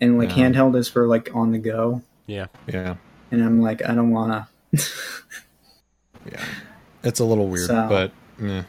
And 0.00 0.16
like 0.18 0.36
Yeah. 0.36 0.48
handheld 0.50 0.76
is 0.76 0.88
for 0.88 1.06
like 1.06 1.30
on 1.34 1.50
the 1.52 1.58
go. 1.58 2.02
Yeah. 2.28 2.46
Yeah, 2.72 2.96
And 3.32 3.42
I'm 3.42 3.60
like, 3.62 3.82
I 3.88 3.94
don't 3.94 4.10
wanna. 4.10 4.48
yeah, 6.30 6.44
it's 7.02 7.18
a 7.20 7.24
little 7.24 7.48
weird, 7.48 7.66
So- 7.66 7.88
but 7.88 8.12
eh. 8.44 8.62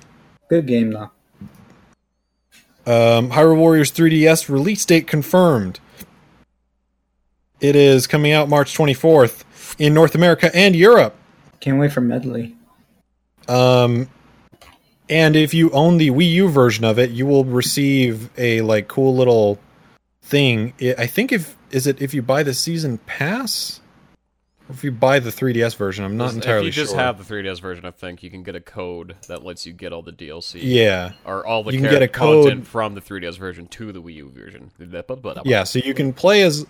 Good 0.50 0.66
game 0.66 0.92
though. 0.92 1.12
Um, 2.88 3.30
Hyrule 3.30 3.58
Warriors 3.58 3.92
3DS 3.92 4.50
release 4.50 4.84
date 4.86 5.06
confirmed. 5.06 5.80
It 7.62 7.76
is 7.76 8.08
coming 8.08 8.32
out 8.32 8.50
March 8.50 8.76
24th 8.76 9.44
in 9.78 9.94
North 9.94 10.16
America 10.16 10.50
and 10.56 10.76
Europe. 10.76 11.16
Can't 11.60 11.78
wait 11.78 11.92
for 11.92 12.02
Medli. 12.02 12.56
Um, 13.48 14.10
and 15.10 15.36
if 15.36 15.54
you 15.54 15.70
own 15.72 15.98
the 15.98 16.10
Wii 16.10 16.32
U 16.32 16.50
version 16.50 16.86
of 16.86 16.98
it, 16.98 17.12
you 17.12 17.26
will 17.28 17.44
receive 17.44 18.30
a 18.40 18.62
like 18.62 18.88
cool 18.88 19.16
little 19.16 19.60
thing. 20.24 20.74
I 20.82 20.96
I 21.00 21.08
think 21.08 21.32
if 21.34 21.56
is 21.72 21.88
it 21.88 22.02
if 22.02 22.14
you 22.14 22.22
buy 22.22 22.44
the 22.44 22.54
season 22.54 22.98
pass, 23.00 23.80
or 24.68 24.74
if 24.74 24.84
you 24.84 24.92
buy 24.92 25.20
the 25.20 25.30
3DS 25.30 25.76
version, 25.76 26.06
I'm 26.06 26.18
not 26.18 26.34
entirely 26.34 26.64
sure. 26.64 26.70
if 26.70 26.76
you 26.78 26.84
just 26.84 26.92
sure. 26.94 27.00
have 27.00 27.18
the 27.18 27.34
3DS 27.36 27.60
version, 27.62 27.86
I 27.86 27.92
think 27.92 28.22
you 28.24 28.30
can 28.30 28.44
get 28.44 28.56
a 28.56 28.60
code 28.62 29.16
that 29.28 29.44
lets 29.44 29.66
you 29.66 29.74
get 29.74 29.92
all 29.94 30.02
the 30.02 30.12
DLC. 30.12 30.60
yeah, 30.62 31.14
Or 31.26 31.46
all 31.46 31.64
the 31.64 31.74
You 31.74 31.82
can 31.82 31.90
get 31.90 32.02
a 32.04 32.08
code- 32.08 32.68
from 32.68 32.94
the 32.96 33.02
3DS 33.02 33.38
version 33.38 33.68
to 33.68 33.92
the 33.92 34.02
Wii 34.02 34.16
U 34.16 34.30
version. 34.30 34.72
yeah. 35.46 35.64
So 35.64 35.80
you 35.80 35.94
can 35.94 36.14
play 36.14 36.44
as 36.44 36.66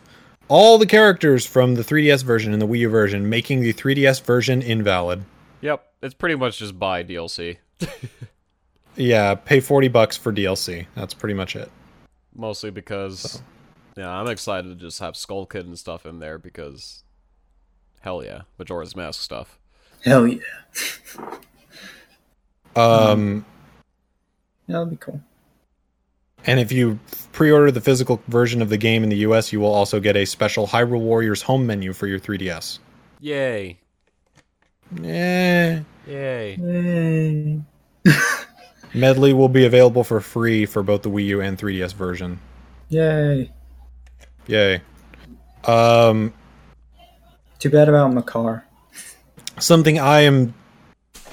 all 0.47 0.77
the 0.77 0.85
characters 0.87 1.45
from 1.45 1.75
the 1.75 1.83
3DS 1.83 2.23
version 2.23 2.53
and 2.53 2.61
the 2.61 2.67
Wii 2.67 2.79
U 2.79 2.89
version, 2.89 3.29
making 3.29 3.61
the 3.61 3.73
3DS 3.73 4.21
version 4.23 4.61
invalid. 4.61 5.23
Yep. 5.61 5.85
It's 6.01 6.13
pretty 6.13 6.35
much 6.35 6.59
just 6.59 6.79
buy 6.79 7.03
DLC. 7.03 7.57
Yeah, 8.95 9.35
pay 9.35 9.61
40 9.61 9.87
bucks 9.87 10.17
for 10.17 10.33
DLC. 10.33 10.85
That's 10.95 11.13
pretty 11.13 11.33
much 11.33 11.55
it. 11.55 11.71
Mostly 12.35 12.69
because, 12.69 13.41
yeah, 13.99 14.09
I'm 14.09 14.27
excited 14.27 14.69
to 14.69 14.75
just 14.75 14.99
have 14.99 15.17
Skull 15.17 15.45
Kid 15.45 15.65
and 15.65 15.77
stuff 15.77 16.05
in 16.05 16.19
there 16.19 16.37
because, 16.37 17.03
hell 17.99 18.23
yeah, 18.23 18.43
Majora's 18.57 18.95
Mask 18.95 19.21
stuff. 19.21 19.59
Hell 20.05 20.25
yeah. 20.25 20.39
Um, 22.77 23.45
That'll 24.67 24.85
be 24.85 24.95
cool. 24.95 25.19
And 26.45 26.61
if 26.61 26.71
you 26.71 26.97
pre-order 27.33 27.71
the 27.71 27.81
physical 27.81 28.21
version 28.29 28.61
of 28.61 28.69
the 28.69 28.77
game 28.77 29.03
in 29.03 29.09
the 29.09 29.17
US, 29.17 29.51
you 29.51 29.59
will 29.59 29.73
also 29.73 29.99
get 29.99 30.15
a 30.15 30.23
special 30.23 30.65
Hyrule 30.65 31.01
Warriors 31.01 31.41
home 31.41 31.67
menu 31.67 31.91
for 31.91 32.07
your 32.07 32.21
3DS. 32.21 32.79
Yay! 33.19 33.77
Eh. 35.03 35.81
Yay! 36.07 36.55
Yay. 36.55 37.61
Medli 38.93 39.33
will 39.33 39.49
be 39.49 39.65
available 39.65 40.05
for 40.05 40.21
free 40.21 40.65
for 40.65 40.83
both 40.83 41.01
the 41.01 41.09
Wii 41.09 41.25
U 41.25 41.41
and 41.41 41.57
3DS 41.57 41.93
version. 41.93 42.39
Yay. 42.87 43.51
Yay. 44.49 44.81
Um, 45.65 46.33
Too 47.59 47.69
bad 47.69 47.87
about 47.87 48.13
Makar. 48.13 48.65
something 49.59 49.99
I 49.99 50.21
am 50.21 50.53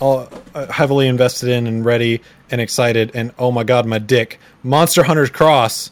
all, 0.00 0.28
uh, 0.54 0.66
heavily 0.70 1.08
invested 1.08 1.48
in 1.48 1.66
and 1.66 1.84
ready 1.84 2.20
and 2.50 2.60
excited 2.60 3.10
and 3.14 3.32
oh 3.38 3.50
my 3.50 3.64
god, 3.64 3.86
my 3.86 3.98
dick. 3.98 4.38
Monster 4.62 5.02
Hunter 5.02 5.26
Cross 5.28 5.90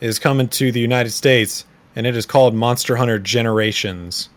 is 0.00 0.18
coming 0.18 0.48
to 0.48 0.72
the 0.72 0.80
United 0.80 1.10
States 1.10 1.66
and 1.94 2.06
it 2.06 2.16
is 2.16 2.24
called 2.24 2.54
Monster 2.54 2.96
Hunter 2.96 3.18
Generations. 3.18 4.30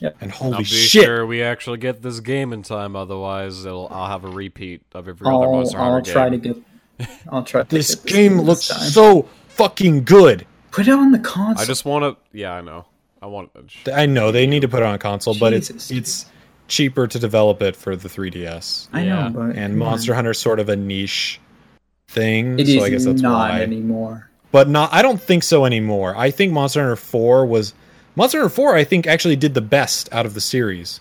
Yep. 0.00 0.16
And 0.20 0.30
holy 0.30 0.52
I'll 0.52 0.58
be 0.58 0.64
shit. 0.64 1.04
sure 1.04 1.26
we 1.26 1.42
actually 1.42 1.78
get 1.78 2.02
this 2.02 2.20
game 2.20 2.52
in 2.52 2.62
time, 2.62 2.94
otherwise 2.96 3.64
it'll, 3.64 3.88
I'll 3.90 4.08
have 4.08 4.24
a 4.24 4.28
repeat 4.30 4.82
of 4.92 5.08
every 5.08 5.26
other 5.26 5.34
I'll, 5.46 5.52
Monster 5.52 5.78
I'll 5.78 5.92
Hunter 5.92 6.12
try 6.12 6.28
game. 6.28 6.40
to 6.42 6.48
get. 7.00 7.08
I'll 7.30 7.42
try. 7.44 7.62
To 7.62 7.68
This 7.74 7.94
get 7.94 8.04
this 8.04 8.12
game 8.12 8.40
looks 8.40 8.68
time. 8.68 8.78
so 8.80 9.22
fucking 9.48 10.04
good. 10.04 10.46
Put 10.70 10.86
it 10.88 10.92
on 10.92 11.12
the 11.12 11.18
console. 11.18 11.62
I 11.62 11.66
just 11.66 11.84
want 11.84 12.04
to. 12.04 12.36
Yeah, 12.38 12.52
I 12.52 12.60
know. 12.60 12.84
I 13.22 13.26
want. 13.26 13.50
I 13.92 14.06
know 14.06 14.30
they 14.32 14.46
need 14.46 14.60
to 14.60 14.68
put 14.68 14.80
it 14.80 14.86
on 14.86 14.94
a 14.94 14.98
console, 14.98 15.34
but 15.38 15.52
it's 15.52 15.90
it's 15.90 16.26
cheaper 16.68 17.06
to 17.06 17.18
develop 17.18 17.62
it 17.62 17.74
for 17.74 17.96
the 17.96 18.08
3DS. 18.08 18.88
I 18.92 19.02
yeah. 19.04 19.28
know, 19.28 19.30
but 19.30 19.40
And 19.56 19.72
come 19.74 19.82
on. 19.82 19.88
Monster 19.90 20.14
Hunter's 20.14 20.38
sort 20.38 20.60
of 20.60 20.68
a 20.68 20.76
niche 20.76 21.40
thing, 22.08 22.58
It 22.58 22.68
is 22.68 22.78
so 22.78 22.84
I 22.84 22.90
guess 22.90 23.04
that's 23.06 23.22
not 23.22 23.50
why. 23.52 23.62
anymore. 23.62 24.30
But 24.52 24.68
not 24.68 24.92
I 24.92 25.02
don't 25.02 25.20
think 25.20 25.42
so 25.42 25.64
anymore. 25.64 26.14
I 26.16 26.30
think 26.30 26.52
Monster 26.52 26.80
Hunter 26.80 26.96
4 26.96 27.46
was 27.46 27.72
Monster 28.16 28.38
Hunter 28.40 28.54
4 28.54 28.76
I 28.76 28.84
think 28.84 29.06
actually 29.06 29.36
did 29.36 29.54
the 29.54 29.60
best 29.62 30.12
out 30.12 30.26
of 30.26 30.34
the 30.34 30.40
series. 30.40 31.00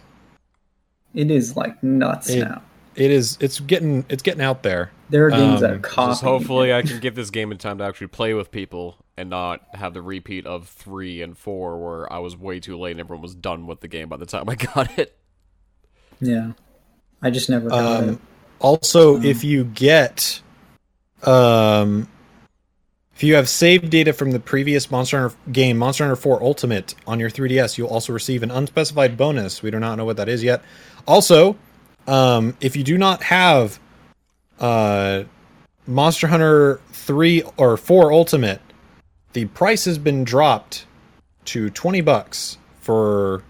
It 1.13 1.29
is 1.31 1.55
like 1.57 1.81
nuts 1.83 2.29
It- 2.29 2.45
now. 2.45 2.61
It 2.97 3.11
is 3.11 3.37
it's 3.39 3.59
getting 3.59 4.05
it's 4.09 4.23
getting 4.23 4.41
out 4.41 4.63
there. 4.63 4.91
There 5.09 5.27
are 5.27 5.29
games 5.29 5.61
that 5.61 5.69
um, 5.69 5.77
are 5.77 5.79
copying. 5.79 6.09
Just 6.09 6.23
hopefully. 6.23 6.73
I 6.73 6.81
can 6.81 6.99
get 7.01 7.15
this 7.15 7.29
game 7.29 7.51
in 7.51 7.57
time 7.57 7.77
to 7.77 7.83
actually 7.83 8.07
play 8.07 8.33
with 8.33 8.51
people 8.51 8.97
and 9.15 9.29
not 9.29 9.61
have 9.73 9.93
the 9.93 10.01
repeat 10.01 10.45
of 10.45 10.67
three 10.67 11.21
and 11.21 11.37
four 11.37 11.77
where 11.77 12.11
I 12.11 12.19
was 12.19 12.35
way 12.35 12.59
too 12.59 12.77
late 12.77 12.91
and 12.91 12.99
everyone 12.99 13.21
was 13.21 13.35
done 13.35 13.67
with 13.67 13.81
the 13.81 13.87
game 13.87 14.09
by 14.09 14.17
the 14.17 14.25
time 14.25 14.49
I 14.49 14.55
got 14.73 14.97
it. 14.97 15.17
Yeah, 16.19 16.53
I 17.21 17.29
just 17.29 17.49
never 17.49 17.69
got 17.69 18.03
it. 18.03 18.09
Um, 18.09 18.21
also, 18.59 19.21
if 19.21 19.43
you 19.43 19.63
get, 19.63 20.41
um, 21.23 22.07
If 23.15 23.23
you 23.23 23.33
have 23.33 23.49
saved 23.49 23.89
data 23.89 24.13
from 24.13 24.29
the 24.29 24.39
previous 24.39 24.91
Monster 24.91 25.19
Hunter 25.19 25.35
game, 25.51 25.77
Monster 25.77 26.03
Hunter 26.03 26.15
4 26.15 26.43
Ultimate, 26.43 26.93
on 27.07 27.19
your 27.19 27.31
3DS, 27.31 27.77
you'll 27.77 27.89
also 27.89 28.13
receive 28.13 28.43
an 28.43 28.51
unspecified 28.51 29.17
bonus. 29.17 29.63
We 29.63 29.71
do 29.71 29.79
not 29.79 29.95
know 29.95 30.05
what 30.05 30.17
that 30.17 30.29
is 30.29 30.43
yet. 30.43 30.61
Also, 31.07 31.55
um, 32.07 32.55
if 32.61 32.75
you 32.75 32.83
do 32.83 32.97
not 32.97 33.21
have 33.23 33.79
uh, 34.59 35.23
Monster 35.85 36.27
Hunter 36.27 36.79
3 36.91 37.43
or 37.57 37.77
4 37.77 38.11
Ultimate, 38.11 38.61
the 39.33 39.45
price 39.45 39.85
has 39.85 39.97
been 39.97 40.23
dropped 40.23 40.85
to 41.45 41.69
20 41.69 42.01
bucks 42.01 42.57
for 42.81 43.43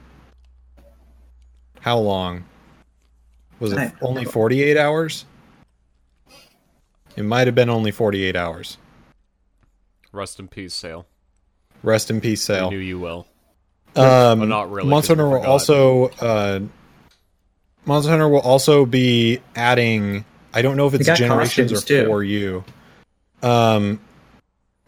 how 1.81 1.97
long? 1.99 2.43
Was 3.59 3.71
it 3.73 3.93
only 4.01 4.25
48 4.25 4.77
hours? 4.77 5.25
It 7.15 7.23
might 7.23 7.47
have 7.47 7.55
been 7.55 7.69
only 7.69 7.89
48 7.91 8.35
hours. 8.35 8.77
Rest 10.11 10.39
in 10.39 10.47
peace, 10.47 10.73
Sale. 10.75 11.07
Rest 11.84 12.09
in 12.11 12.21
peace, 12.21 12.41
sale. 12.41 12.55
I 12.55 12.59
Sale. 12.59 12.71
knew 12.71 12.77
you 12.79 12.99
will. 12.99 13.27
Um, 13.95 14.39
Well, 14.39 14.47
not 14.47 14.71
really, 14.71 14.89
Monster 14.89 15.15
'cause 15.15 15.17
we 15.17 15.23
Hunter 15.31 15.39
will 15.39 15.51
also 15.51 16.07
uh, 16.21 16.59
Monster 17.88 18.11
Hunter 18.11 18.27
will 18.30 18.41
also 18.41 18.85
be 18.85 19.39
adding. 19.55 20.26
I 20.53 20.61
don't 20.61 20.77
know 20.77 20.88
if 20.88 20.93
it's 20.93 21.07
generations 21.18 21.72
or 21.72 21.81
too. 21.85 22.05
for 22.05 22.23
you. 22.23 22.64
Um, 23.41 23.99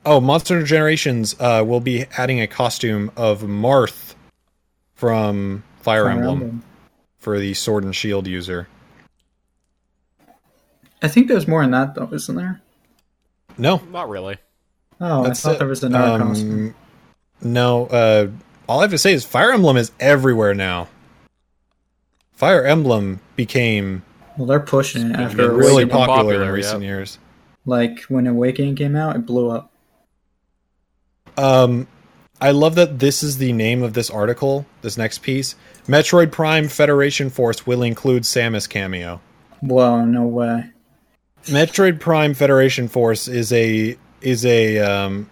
oh, 0.06 0.20
Monster 0.20 0.56
Hunter 0.56 0.68
Generations 0.68 1.36
uh, 1.40 1.64
will 1.66 1.80
be 1.80 2.06
adding 2.18 2.42
a 2.42 2.48
costume 2.48 3.12
of 3.16 3.42
Marth 3.42 4.16
from 4.96 5.64
Fire, 5.82 6.04
Fire 6.06 6.12
Emblem, 6.12 6.34
Emblem. 6.42 6.64
for 7.20 7.40
the 7.40 7.54
Sword 7.54 7.84
and 7.86 7.96
Shield 7.96 8.28
user. 8.28 8.68
I 11.02 11.08
think 11.08 11.28
there's 11.28 11.48
more 11.48 11.64
in 11.64 11.72
that 11.72 11.96
though, 11.96 12.10
isn't 12.12 12.36
there? 12.36 12.62
No, 13.58 13.82
Not 13.92 14.10
really. 14.10 14.38
Oh, 15.02 15.24
that's 15.24 15.46
I 15.46 15.50
thought 15.50 15.56
it. 15.56 15.60
there 15.60 15.68
was 15.68 15.84
another 15.84 16.22
Um, 16.24 16.28
costume. 16.30 16.76
No, 17.42 17.86
uh, 17.88 18.28
all 18.68 18.80
I 18.80 18.84
have 18.84 18.92
to 18.92 18.98
say 18.98 19.14
is 19.14 19.24
Fire 19.24 19.52
Emblem 19.54 19.78
is 19.78 19.92
everywhere 20.00 20.54
now. 20.54 20.90
Fire 22.40 22.64
Emblem 22.64 23.20
became 23.36 24.02
Well, 24.38 24.48
they're 24.48 24.62
pushing 24.62 25.12
it 25.12 25.16
after 25.18 25.52
really 25.52 25.84
Awakening. 25.84 25.90
popular, 25.90 26.16
popular, 26.16 26.44
in 26.46 26.52
recent 26.52 26.82
yeah. 26.82 26.88
years. 26.88 27.20
Like 27.66 28.04
when 28.04 28.28
Awakening 28.28 28.78
came 28.78 28.96
out, 28.96 29.18
it 29.18 29.26
blew 29.26 29.50
up. 29.50 29.74
Um, 31.36 31.90
I 32.40 32.52
love 32.52 32.76
that 32.76 33.00
this 33.00 33.24
is 33.24 33.40
the 33.40 33.52
name 33.52 33.84
of 33.84 33.92
this 33.92 34.10
article. 34.10 34.66
This 34.84 34.98
next 34.98 35.18
piece, 35.22 35.56
Metroid 35.86 36.32
Prime 36.32 36.70
Federation 36.70 37.30
Force 37.30 37.68
will 37.68 37.84
include 37.84 38.24
Samus 38.24 38.70
cameo. 38.70 39.20
Whoa, 39.60 40.06
no 40.06 40.26
way. 40.26 40.72
Metroid 41.44 42.00
Prime 42.00 42.34
Federation 42.34 42.88
Force 42.88 43.28
is 43.28 43.52
a 43.52 43.98
is 44.22 44.46
a 44.46 44.80
um, 44.80 45.30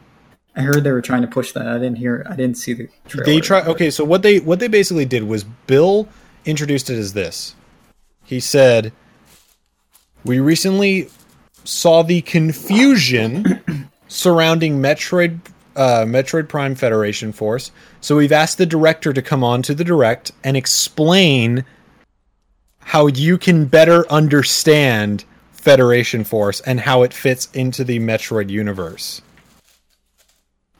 I 0.57 0.61
heard 0.63 0.83
they 0.83 0.91
were 0.91 1.01
trying 1.01 1.21
to 1.21 1.29
push 1.29 1.53
that. 1.53 1.69
I 1.69 1.75
didn't 1.75 1.99
hear. 1.99 2.25
I 2.29 2.35
didn't 2.35 2.57
see 2.57 2.73
the 2.73 2.89
trailer. 3.07 3.25
they 3.25 3.39
try 3.39 3.61
okay 3.61 3.89
so 3.91 4.03
what 4.03 4.23
they 4.23 4.41
what 4.41 4.59
they 4.59 4.67
basically 4.67 5.05
did 5.05 5.23
was 5.23 5.45
bill 5.45 6.09
introduced 6.47 6.89
it 6.89 6.97
as 6.97 7.13
this. 7.13 7.55
He 8.23 8.39
said 8.39 8.91
we 10.23 10.39
recently 10.39 11.09
saw 11.63 12.01
the 12.01 12.21
confusion 12.21 13.89
surrounding 14.07 14.81
metroid 14.81 15.39
uh, 15.75 16.05
metroid 16.05 16.49
prime 16.49 16.73
federation 16.73 17.31
force 17.31 17.71
so 18.01 18.15
we've 18.15 18.31
asked 18.31 18.57
the 18.57 18.65
director 18.65 19.13
to 19.13 19.21
come 19.21 19.43
on 19.43 19.61
to 19.61 19.75
the 19.75 19.83
direct 19.83 20.31
and 20.43 20.57
explain 20.57 21.63
how 22.79 23.07
you 23.07 23.37
can 23.37 23.65
better 23.65 24.09
understand 24.11 25.23
federation 25.51 26.23
force 26.23 26.61
and 26.61 26.79
how 26.79 27.03
it 27.03 27.13
fits 27.13 27.49
into 27.53 27.83
the 27.83 27.99
metroid 27.99 28.49
universe. 28.49 29.21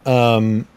Um 0.05 0.67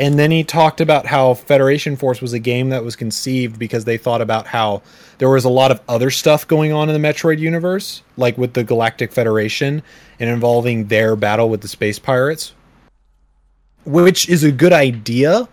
and 0.00 0.18
then 0.18 0.30
he 0.30 0.42
talked 0.42 0.80
about 0.80 1.04
how 1.04 1.34
Federation 1.34 1.94
Force 1.94 2.22
was 2.22 2.32
a 2.32 2.38
game 2.38 2.70
that 2.70 2.82
was 2.82 2.96
conceived 2.96 3.58
because 3.58 3.84
they 3.84 3.98
thought 3.98 4.22
about 4.22 4.46
how 4.46 4.80
there 5.18 5.28
was 5.28 5.44
a 5.44 5.50
lot 5.50 5.70
of 5.70 5.78
other 5.90 6.10
stuff 6.10 6.48
going 6.48 6.72
on 6.72 6.88
in 6.88 7.00
the 7.00 7.08
Metroid 7.08 7.38
universe, 7.38 8.02
like 8.16 8.38
with 8.38 8.54
the 8.54 8.64
Galactic 8.64 9.12
Federation 9.12 9.82
and 10.18 10.30
involving 10.30 10.86
their 10.86 11.16
battle 11.16 11.50
with 11.50 11.60
the 11.60 11.68
space 11.68 11.98
pirates, 11.98 12.54
which 13.84 14.26
is 14.30 14.42
a 14.42 14.50
good 14.50 14.72
idea. 14.72 15.46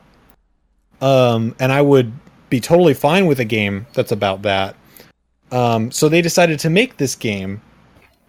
Um, 1.01 1.53
and 1.59 1.73
I 1.73 1.81
would 1.81 2.13
be 2.49 2.61
totally 2.61 2.93
fine 2.93 3.25
with 3.27 3.41
a 3.41 3.45
game 3.45 3.85
that's 3.93 4.13
about 4.13 4.43
that. 4.43 4.77
Um, 5.51 5.91
so 5.91 6.07
they 6.07 6.21
decided 6.21 6.57
to 6.59 6.69
make 6.69 6.95
this 6.95 7.15
game, 7.15 7.61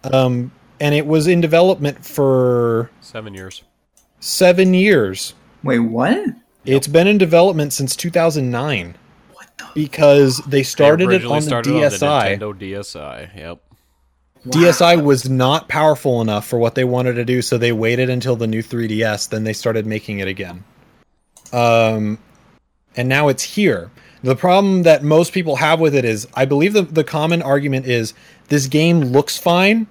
um, 0.03 0.51
and 0.81 0.93
it 0.93 1.05
was 1.05 1.27
in 1.27 1.39
development 1.39 2.05
for 2.05 2.89
Seven 2.99 3.33
years. 3.33 3.63
seven 4.19 4.73
years. 4.73 5.33
Wait, 5.63 5.79
what? 5.79 6.19
It's 6.65 6.87
been 6.87 7.07
in 7.07 7.17
development 7.17 7.73
since 7.73 7.95
2009 7.95 8.95
What 9.33 9.47
the? 9.57 9.65
because 9.73 10.37
they 10.47 10.63
started 10.63 11.09
They 11.09 11.15
it 11.17 11.25
on 11.25 11.35
the 11.37 11.41
started 11.41 11.73
DSi. 11.73 12.03
On 12.03 12.39
the 12.39 12.45
Nintendo 12.45 12.59
DSi. 12.59 13.35
Yep. 13.35 13.59
DSi 14.47 15.03
was 15.03 15.29
not 15.29 15.67
powerful 15.67 16.21
enough 16.21 16.47
for 16.47 16.57
what 16.59 16.75
they 16.75 16.85
wanted 16.85 17.13
to 17.15 17.25
do, 17.25 17.41
so 17.41 17.57
they 17.57 17.73
waited 17.73 18.09
until 18.09 18.35
the 18.37 18.47
new 18.47 18.63
3DS, 18.63 19.29
then 19.29 19.43
they 19.43 19.51
started 19.53 19.85
making 19.85 20.19
it 20.19 20.27
again. 20.29 20.63
Um, 21.51 22.19
and 22.95 23.09
now 23.09 23.27
it's 23.27 23.43
here. 23.43 23.91
The 24.23 24.35
problem 24.35 24.83
that 24.83 25.03
most 25.03 25.33
people 25.33 25.57
have 25.57 25.79
with 25.79 25.93
it 25.95 26.05
is, 26.05 26.27
I 26.33 26.45
believe 26.45 26.73
the, 26.73 26.83
the 26.83 27.03
common 27.03 27.41
argument 27.41 27.85
is 27.85 28.13
this 28.47 28.67
game 28.67 29.01
looks 29.01 29.37
fine, 29.37 29.87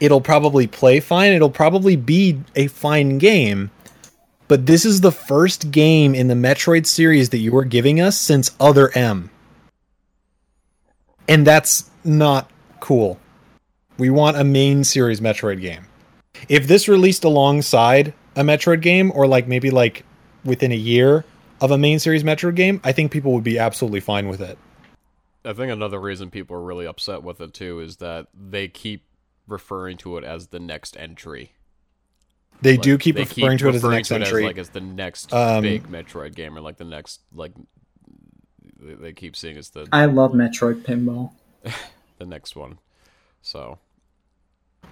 it'll 0.00 0.20
probably 0.20 0.66
play 0.66 0.98
fine, 1.00 1.32
it'll 1.32 1.50
probably 1.50 1.96
be 1.96 2.40
a 2.56 2.66
fine 2.68 3.18
game, 3.18 3.70
but 4.48 4.66
this 4.66 4.84
is 4.84 5.00
the 5.00 5.12
first 5.12 5.70
game 5.70 6.14
in 6.14 6.28
the 6.28 6.34
Metroid 6.34 6.86
series 6.86 7.30
that 7.30 7.38
you 7.38 7.56
are 7.56 7.64
giving 7.64 8.00
us 8.00 8.18
since 8.18 8.54
Other 8.60 8.96
M. 8.96 9.30
And 11.28 11.46
that's 11.46 11.90
not 12.04 12.50
cool. 12.80 13.18
We 13.98 14.10
want 14.10 14.36
a 14.36 14.44
main 14.44 14.84
series 14.84 15.20
Metroid 15.20 15.60
game. 15.60 15.86
If 16.48 16.68
this 16.68 16.86
released 16.86 17.24
alongside 17.24 18.12
a 18.36 18.42
Metroid 18.42 18.82
game, 18.82 19.10
or 19.14 19.26
like 19.26 19.48
maybe 19.48 19.70
like 19.70 20.04
within 20.44 20.70
a 20.70 20.76
year 20.76 21.24
of 21.60 21.70
a 21.70 21.78
main 21.78 21.98
series 21.98 22.22
Metroid 22.22 22.54
game, 22.54 22.80
I 22.84 22.92
think 22.92 23.10
people 23.10 23.32
would 23.32 23.44
be 23.44 23.58
absolutely 23.58 24.00
fine 24.00 24.28
with 24.28 24.40
it. 24.40 24.58
I 25.44 25.52
think 25.52 25.72
another 25.72 26.00
reason 26.00 26.30
people 26.30 26.56
are 26.56 26.62
really 26.62 26.86
upset 26.86 27.22
with 27.22 27.40
it 27.40 27.54
too 27.54 27.80
is 27.80 27.96
that 27.96 28.26
they 28.34 28.68
keep 28.68 29.04
referring 29.48 29.96
to 29.98 30.18
it 30.18 30.24
as 30.24 30.48
the 30.48 30.60
next 30.60 30.96
entry. 30.98 31.52
They 32.62 32.72
Like, 32.72 32.82
do 32.82 32.98
keep 32.98 33.16
they 33.16 33.22
referring 33.22 33.58
to 33.58 33.68
it 33.68 33.74
as 33.76 33.82
the 33.82 33.90
next 33.90 34.08
to 34.08 34.14
it 34.16 34.22
entry. 34.22 34.44
like 34.44 34.58
as 34.58 34.70
the 34.70 34.80
next 34.80 35.32
Um, 35.32 35.62
big 35.62 35.88
Metroid 35.88 36.34
game, 36.34 36.56
or 36.56 36.60
like 36.60 36.78
the 36.78 36.84
next 36.84 37.20
like 37.34 37.52
they- 38.80 38.94
they 38.94 39.12
keep 39.12 39.36
seeing 39.36 39.56
as 39.56 39.70
the 39.70 39.86
I 39.92 40.06
love 40.06 40.32
Metroid 40.32 40.82
Pinball. 40.82 41.32
the 42.18 42.26
next 42.26 42.56
one. 42.56 42.78
So 43.42 43.78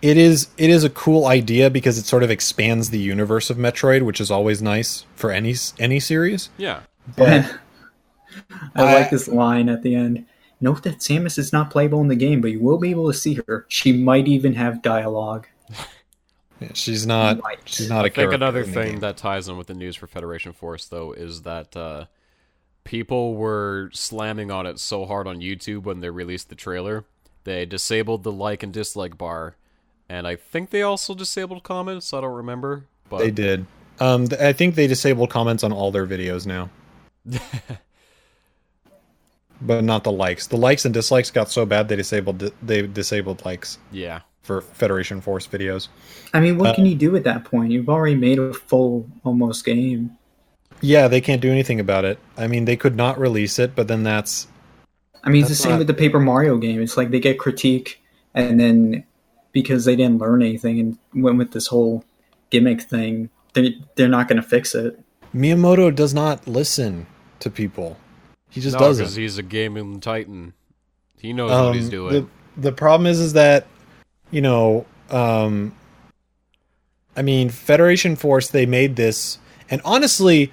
it 0.02 0.16
is 0.16 0.48
it 0.58 0.68
is 0.70 0.84
a 0.84 0.90
cool 0.90 1.26
idea 1.26 1.70
because 1.70 1.96
it 1.98 2.04
sort 2.04 2.22
of 2.22 2.30
expands 2.30 2.90
the 2.90 2.98
universe 2.98 3.48
of 3.50 3.56
Metroid, 3.56 4.02
which 4.02 4.20
is 4.20 4.30
always 4.30 4.60
nice 4.60 5.06
for 5.14 5.30
any 5.30 5.54
any 5.78 6.00
series. 6.00 6.50
yeah, 6.58 6.80
But 7.16 7.58
I 8.74 8.82
I- 8.82 8.94
like 8.94 9.10
this 9.10 9.28
line 9.28 9.68
at 9.68 9.82
the 9.82 9.94
end. 9.94 10.26
Note 10.60 10.82
that 10.84 10.98
Samus 11.00 11.36
is 11.38 11.52
not 11.52 11.70
playable 11.70 12.00
in 12.00 12.08
the 12.08 12.16
game, 12.16 12.40
but 12.40 12.50
you 12.50 12.60
will 12.60 12.78
be 12.78 12.90
able 12.90 13.10
to 13.12 13.18
see 13.18 13.38
her. 13.46 13.66
She 13.68 13.92
might 13.92 14.26
even 14.28 14.54
have 14.54 14.82
dialogue. 14.82 15.46
Yeah, 16.60 16.68
she's 16.74 17.06
not 17.06 17.42
Right. 17.42 17.58
she's 17.64 17.88
not 17.88 17.96
a 17.96 17.98
I 17.98 18.02
think 18.04 18.14
character. 18.14 18.34
another 18.36 18.60
in 18.62 18.66
the 18.66 18.72
thing 18.72 19.00
that 19.00 19.16
ties 19.16 19.48
in 19.48 19.56
with 19.56 19.66
the 19.66 19.74
news 19.74 19.96
for 19.96 20.06
Federation 20.06 20.52
Force 20.52 20.86
though 20.86 21.12
is 21.12 21.42
that 21.42 21.76
uh, 21.76 22.06
people 22.84 23.34
were 23.34 23.90
slamming 23.92 24.50
on 24.50 24.66
it 24.66 24.78
so 24.78 25.04
hard 25.06 25.26
on 25.26 25.40
YouTube 25.40 25.82
when 25.84 26.00
they 26.00 26.10
released 26.10 26.48
the 26.48 26.54
trailer. 26.54 27.04
They 27.44 27.66
disabled 27.66 28.22
the 28.22 28.32
like 28.32 28.62
and 28.62 28.72
dislike 28.72 29.18
bar, 29.18 29.56
and 30.08 30.26
I 30.26 30.36
think 30.36 30.70
they 30.70 30.82
also 30.82 31.14
disabled 31.14 31.62
comments. 31.62 32.12
I 32.14 32.20
don't 32.22 32.32
remember, 32.34 32.84
but 33.10 33.18
they 33.18 33.30
did. 33.30 33.66
Um, 34.00 34.28
th- 34.28 34.40
I 34.40 34.52
think 34.52 34.74
they 34.76 34.86
disabled 34.86 35.30
comments 35.30 35.62
on 35.62 35.70
all 35.72 35.90
their 35.92 36.06
videos 36.06 36.46
now. 36.46 36.70
but 39.60 39.84
not 39.84 40.04
the 40.04 40.12
likes. 40.12 40.46
The 40.46 40.56
likes 40.56 40.84
and 40.84 40.92
dislikes 40.92 41.30
got 41.30 41.50
so 41.50 41.64
bad 41.64 41.88
they 41.88 41.96
disabled 41.96 42.38
di- 42.38 42.50
they 42.62 42.82
disabled 42.86 43.44
likes 43.44 43.78
yeah, 43.92 44.20
for 44.44 44.60
Federation 44.60 45.20
Force 45.20 45.46
videos. 45.48 45.88
I 46.32 46.38
mean, 46.38 46.58
what 46.58 46.70
Uh, 46.70 46.74
can 46.74 46.86
you 46.86 46.94
do 46.94 47.16
at 47.16 47.24
that 47.24 47.44
point? 47.44 47.72
You've 47.72 47.88
already 47.88 48.14
made 48.14 48.38
a 48.38 48.52
full 48.54 49.06
almost 49.24 49.64
game. 49.64 50.10
Yeah, 50.80 51.08
they 51.08 51.20
can't 51.20 51.40
do 51.42 51.50
anything 51.50 51.80
about 51.80 52.04
it. 52.04 52.18
I 52.36 52.46
mean, 52.46 52.66
they 52.66 52.76
could 52.76 52.94
not 52.94 53.18
release 53.18 53.58
it, 53.58 53.74
but 53.74 53.88
then 53.88 54.02
that's 54.04 54.46
I 55.24 55.30
mean, 55.30 55.40
it's 55.40 55.48
the 55.48 55.54
same 55.56 55.72
not- 55.72 55.78
with 55.78 55.86
the 55.88 55.94
Paper 55.94 56.20
Mario 56.20 56.58
game. 56.58 56.80
It's 56.82 56.96
like 56.96 57.10
they 57.10 57.20
get 57.20 57.38
critique, 57.38 58.00
and 58.34 58.60
then 58.60 59.04
because 59.52 59.84
they 59.86 59.96
didn't 59.96 60.18
learn 60.18 60.42
anything 60.42 60.78
and 60.78 60.98
went 61.14 61.38
with 61.38 61.52
this 61.52 61.68
whole 61.68 62.04
gimmick 62.50 62.82
thing, 62.82 63.30
they 63.54 63.76
they're 63.96 64.08
not 64.08 64.28
going 64.28 64.36
to 64.40 64.46
fix 64.46 64.74
it. 64.74 65.00
Miyamoto 65.34 65.92
does 65.94 66.12
not 66.14 66.46
listen 66.46 67.06
to 67.40 67.50
people. 67.50 67.96
He 68.50 68.60
just 68.60 68.74
no, 68.74 68.80
doesn't. 68.80 69.20
he's 69.20 69.38
a 69.38 69.42
gaming 69.42 69.98
titan. 70.00 70.52
He 71.18 71.32
knows 71.32 71.50
what 71.50 71.74
he's 71.74 71.86
Um, 71.86 71.90
doing. 71.90 72.12
The, 72.12 72.26
the 72.60 72.72
problem 72.72 73.06
is, 73.06 73.18
is 73.18 73.32
that 73.32 73.66
you 74.34 74.40
know, 74.40 74.84
um, 75.10 75.72
I 77.16 77.22
mean, 77.22 77.50
Federation 77.50 78.16
Force, 78.16 78.48
they 78.48 78.66
made 78.66 78.96
this, 78.96 79.38
and 79.70 79.80
honestly, 79.84 80.52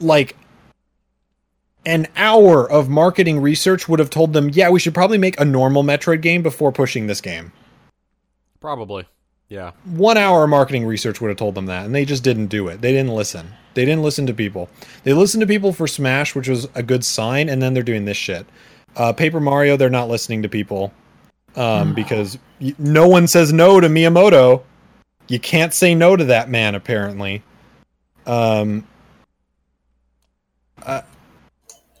like, 0.00 0.36
an 1.86 2.08
hour 2.16 2.68
of 2.68 2.88
marketing 2.88 3.40
research 3.40 3.88
would 3.88 4.00
have 4.00 4.10
told 4.10 4.32
them, 4.32 4.50
yeah, 4.50 4.68
we 4.68 4.80
should 4.80 4.94
probably 4.94 5.16
make 5.16 5.38
a 5.40 5.44
normal 5.44 5.84
Metroid 5.84 6.20
game 6.22 6.42
before 6.42 6.72
pushing 6.72 7.06
this 7.06 7.20
game. 7.20 7.52
Probably. 8.58 9.06
Yeah. 9.48 9.72
One 9.84 10.16
hour 10.16 10.44
of 10.44 10.50
marketing 10.50 10.84
research 10.84 11.20
would 11.20 11.28
have 11.28 11.38
told 11.38 11.54
them 11.54 11.66
that, 11.66 11.86
and 11.86 11.94
they 11.94 12.04
just 12.04 12.24
didn't 12.24 12.48
do 12.48 12.68
it. 12.68 12.80
They 12.80 12.92
didn't 12.92 13.14
listen. 13.14 13.48
They 13.74 13.84
didn't 13.84 14.02
listen 14.02 14.26
to 14.26 14.34
people. 14.34 14.68
They 15.04 15.12
listened 15.12 15.40
to 15.40 15.46
people 15.46 15.72
for 15.72 15.86
Smash, 15.86 16.34
which 16.34 16.48
was 16.48 16.68
a 16.74 16.82
good 16.82 17.04
sign, 17.04 17.48
and 17.48 17.62
then 17.62 17.74
they're 17.74 17.82
doing 17.82 18.04
this 18.04 18.16
shit. 18.16 18.44
Uh, 18.96 19.12
Paper 19.12 19.40
Mario, 19.40 19.76
they're 19.76 19.88
not 19.88 20.08
listening 20.08 20.42
to 20.42 20.48
people 20.48 20.92
um, 21.56 21.94
because 21.94 22.38
no 22.78 23.08
one 23.08 23.26
says 23.26 23.52
no 23.52 23.80
to 23.80 23.88
Miyamoto. 23.88 24.62
You 25.28 25.38
can't 25.38 25.72
say 25.72 25.94
no 25.94 26.16
to 26.16 26.24
that 26.24 26.48
man, 26.48 26.74
apparently. 26.74 27.42
Um, 28.26 28.86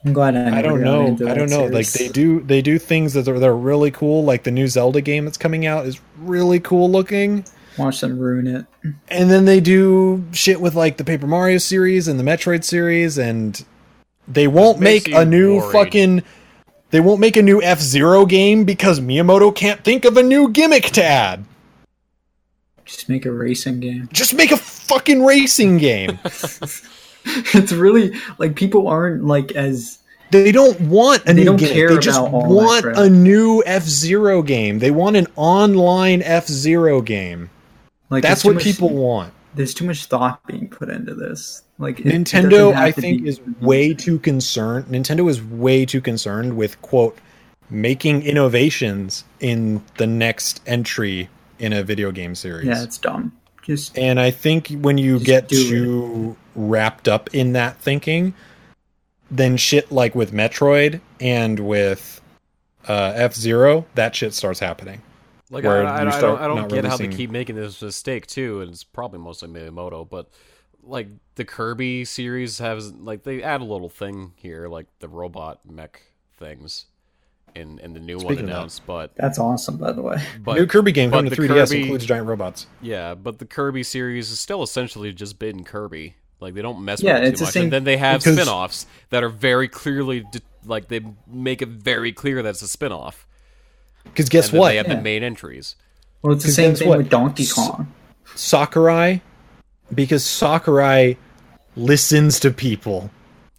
I'm 0.04 0.12
glad 0.12 0.36
I, 0.36 0.58
I 0.58 0.62
don't 0.62 0.80
know. 0.80 1.06
I 1.28 1.34
don't 1.34 1.50
know. 1.50 1.66
Like 1.66 1.90
they 1.92 2.08
do, 2.08 2.40
they 2.40 2.62
do 2.62 2.78
things 2.78 3.12
that 3.12 3.28
are, 3.28 3.38
that 3.38 3.46
are 3.46 3.56
really 3.56 3.90
cool. 3.90 4.24
Like 4.24 4.44
the 4.44 4.50
new 4.50 4.66
Zelda 4.66 5.00
game 5.00 5.24
that's 5.24 5.36
coming 5.36 5.66
out 5.66 5.86
is 5.86 6.00
really 6.18 6.58
cool 6.58 6.90
looking. 6.90 7.44
watch 7.76 8.00
them 8.00 8.18
ruin 8.18 8.46
it. 8.46 8.66
And 9.08 9.30
then 9.30 9.44
they 9.44 9.60
do 9.60 10.24
shit 10.32 10.60
with 10.60 10.74
like 10.74 10.96
the 10.96 11.04
Paper 11.04 11.26
Mario 11.26 11.58
series 11.58 12.08
and 12.08 12.18
the 12.18 12.24
Metroid 12.24 12.64
series, 12.64 13.18
and 13.18 13.62
they 14.26 14.48
won't 14.48 14.80
make 14.80 15.08
a 15.08 15.24
new 15.24 15.56
worried. 15.58 15.72
fucking. 15.72 16.22
They 16.90 17.00
won't 17.00 17.20
make 17.20 17.36
a 17.36 17.42
new 17.42 17.62
F 17.62 17.80
Zero 17.80 18.26
game 18.26 18.64
because 18.64 19.00
Miyamoto 19.00 19.54
can't 19.54 19.82
think 19.84 20.04
of 20.04 20.16
a 20.16 20.22
new 20.22 20.48
gimmick 20.50 20.84
to 20.92 21.04
add. 21.04 21.44
Just 22.84 23.08
make 23.08 23.24
a 23.24 23.32
racing 23.32 23.78
game. 23.80 24.08
Just 24.12 24.34
make 24.34 24.50
a 24.50 24.56
fucking 24.56 25.24
racing 25.24 25.78
game. 25.78 26.18
it's 26.24 27.72
really 27.72 28.12
like 28.38 28.56
people 28.56 28.88
aren't 28.88 29.24
like 29.24 29.52
as 29.52 29.98
They 30.32 30.50
don't 30.50 30.80
want 30.80 31.22
a 31.28 31.34
They 31.34 31.44
new 31.44 31.56
care 31.56 31.90
they 31.90 31.98
just 31.98 32.20
want 32.20 32.84
a 32.86 33.08
new 33.08 33.62
F 33.64 33.84
Zero 33.84 34.42
game. 34.42 34.80
They 34.80 34.90
want 34.90 35.14
an 35.16 35.28
online 35.36 36.22
F 36.22 36.48
Zero 36.48 37.00
game. 37.00 37.50
like 38.08 38.22
That's 38.24 38.44
what 38.44 38.54
much- 38.54 38.64
people 38.64 38.88
want. 38.88 39.32
There's 39.54 39.74
too 39.74 39.84
much 39.84 40.06
thought 40.06 40.44
being 40.46 40.68
put 40.68 40.88
into 40.88 41.14
this. 41.14 41.62
Like 41.80 41.98
it- 41.98 42.06
it 42.06 42.12
Nintendo, 42.14 42.72
I 42.74 42.92
think, 42.92 43.26
is 43.26 43.40
way 43.60 43.94
too 43.94 44.18
concerned. 44.20 44.86
Nintendo 44.86 45.28
is 45.28 45.42
way 45.42 45.84
too 45.84 46.00
concerned 46.00 46.56
with 46.56 46.80
quote 46.82 47.18
making 47.70 48.22
innovations 48.22 49.24
in 49.40 49.82
the 49.96 50.06
next 50.06 50.60
entry 50.66 51.28
in 51.58 51.72
a 51.72 51.82
video 51.82 52.12
game 52.12 52.34
series. 52.34 52.66
Yeah, 52.66 52.82
it's 52.82 52.98
dumb. 52.98 53.32
Just 53.62 53.96
And 53.98 54.18
I 54.20 54.30
think 54.30 54.68
when 54.68 54.98
you 54.98 55.18
get 55.18 55.48
do 55.48 55.68
too 55.68 56.36
wrapped 56.54 57.08
up 57.08 57.34
in 57.34 57.52
that 57.54 57.76
thinking, 57.78 58.34
then 59.30 59.56
shit 59.56 59.90
like 59.92 60.14
with 60.14 60.32
Metroid 60.32 61.00
and 61.20 61.60
with 61.60 62.20
uh, 62.88 63.12
F 63.14 63.34
Zero, 63.34 63.86
that 63.94 64.14
shit 64.14 64.34
starts 64.34 64.60
happening. 64.60 65.02
Like 65.50 65.64
I, 65.64 65.80
I, 65.82 66.00
I 66.00 66.20
don't, 66.20 66.40
I 66.40 66.46
don't 66.46 66.56
not 66.56 66.70
get 66.70 66.84
how 66.84 66.96
they 66.96 67.08
keep 67.08 67.30
making 67.30 67.56
this 67.56 67.82
mistake 67.82 68.26
too, 68.26 68.60
and 68.60 68.70
it's 68.70 68.84
probably 68.84 69.18
mostly 69.18 69.48
Miyamoto. 69.48 70.08
But 70.08 70.28
like 70.90 71.08
the 71.36 71.44
Kirby 71.44 72.04
series 72.04 72.58
has 72.58 72.92
like 72.92 73.22
they 73.22 73.42
add 73.42 73.60
a 73.60 73.64
little 73.64 73.88
thing 73.88 74.32
here, 74.36 74.68
like 74.68 74.86
the 74.98 75.08
robot 75.08 75.60
mech 75.64 76.02
things 76.36 76.86
in 77.54 77.78
in 77.78 77.94
the 77.94 78.00
new 78.00 78.18
Speaking 78.18 78.24
one 78.36 78.44
of 78.44 78.46
that. 78.46 78.52
announced. 78.56 78.86
But 78.86 79.14
that's 79.16 79.38
awesome, 79.38 79.76
by 79.78 79.92
the 79.92 80.02
way. 80.02 80.22
but 80.44 80.56
New 80.56 80.66
Kirby 80.66 80.92
game 80.92 81.10
but 81.10 81.18
coming 81.18 81.30
to 81.32 81.36
the 81.40 81.48
3DS 81.48 81.68
Kirby- 81.68 81.80
includes 81.82 82.06
giant 82.06 82.26
robots. 82.26 82.66
yeah, 82.82 83.14
but 83.14 83.38
the 83.38 83.46
Kirby 83.46 83.82
series 83.82 84.30
is 84.30 84.38
still 84.40 84.62
essentially 84.62 85.12
just 85.12 85.38
been 85.38 85.64
Kirby. 85.64 86.16
Like 86.40 86.54
they 86.54 86.62
don't 86.62 86.84
mess 86.84 87.02
Yeah, 87.02 87.20
with 87.20 87.34
it 87.34 87.36
too 87.36 87.44
much, 87.44 87.52
same- 87.54 87.64
and 87.64 87.72
then 87.72 87.84
they 87.84 87.96
have 87.96 88.20
because- 88.20 88.36
spin-offs 88.36 88.86
that 89.10 89.22
are 89.22 89.28
very 89.28 89.68
clearly 89.68 90.20
de- 90.32 90.40
like 90.64 90.88
they 90.88 91.00
make 91.26 91.60
it 91.62 91.68
very 91.68 92.12
clear 92.12 92.42
that 92.42 92.48
it's 92.50 92.62
a 92.62 92.68
spin-off. 92.68 93.26
Because 94.04 94.28
guess 94.30 94.46
and 94.46 94.54
then 94.54 94.60
what? 94.60 94.68
They 94.70 94.76
have 94.76 94.88
Yeah. 94.88 94.94
the 94.96 95.02
main 95.02 95.22
entries. 95.22 95.76
Well, 96.22 96.32
it's 96.34 96.44
the 96.44 96.50
same 96.50 96.70
guess 96.70 96.78
thing 96.80 96.88
what? 96.88 96.98
with 96.98 97.10
Donkey 97.10 97.42
S- 97.44 97.52
Kong. 97.52 97.92
Sakurai, 98.34 99.20
because 99.94 100.24
Sakurai 100.24 101.16
listens 101.76 102.40
to 102.40 102.50
people. 102.50 103.10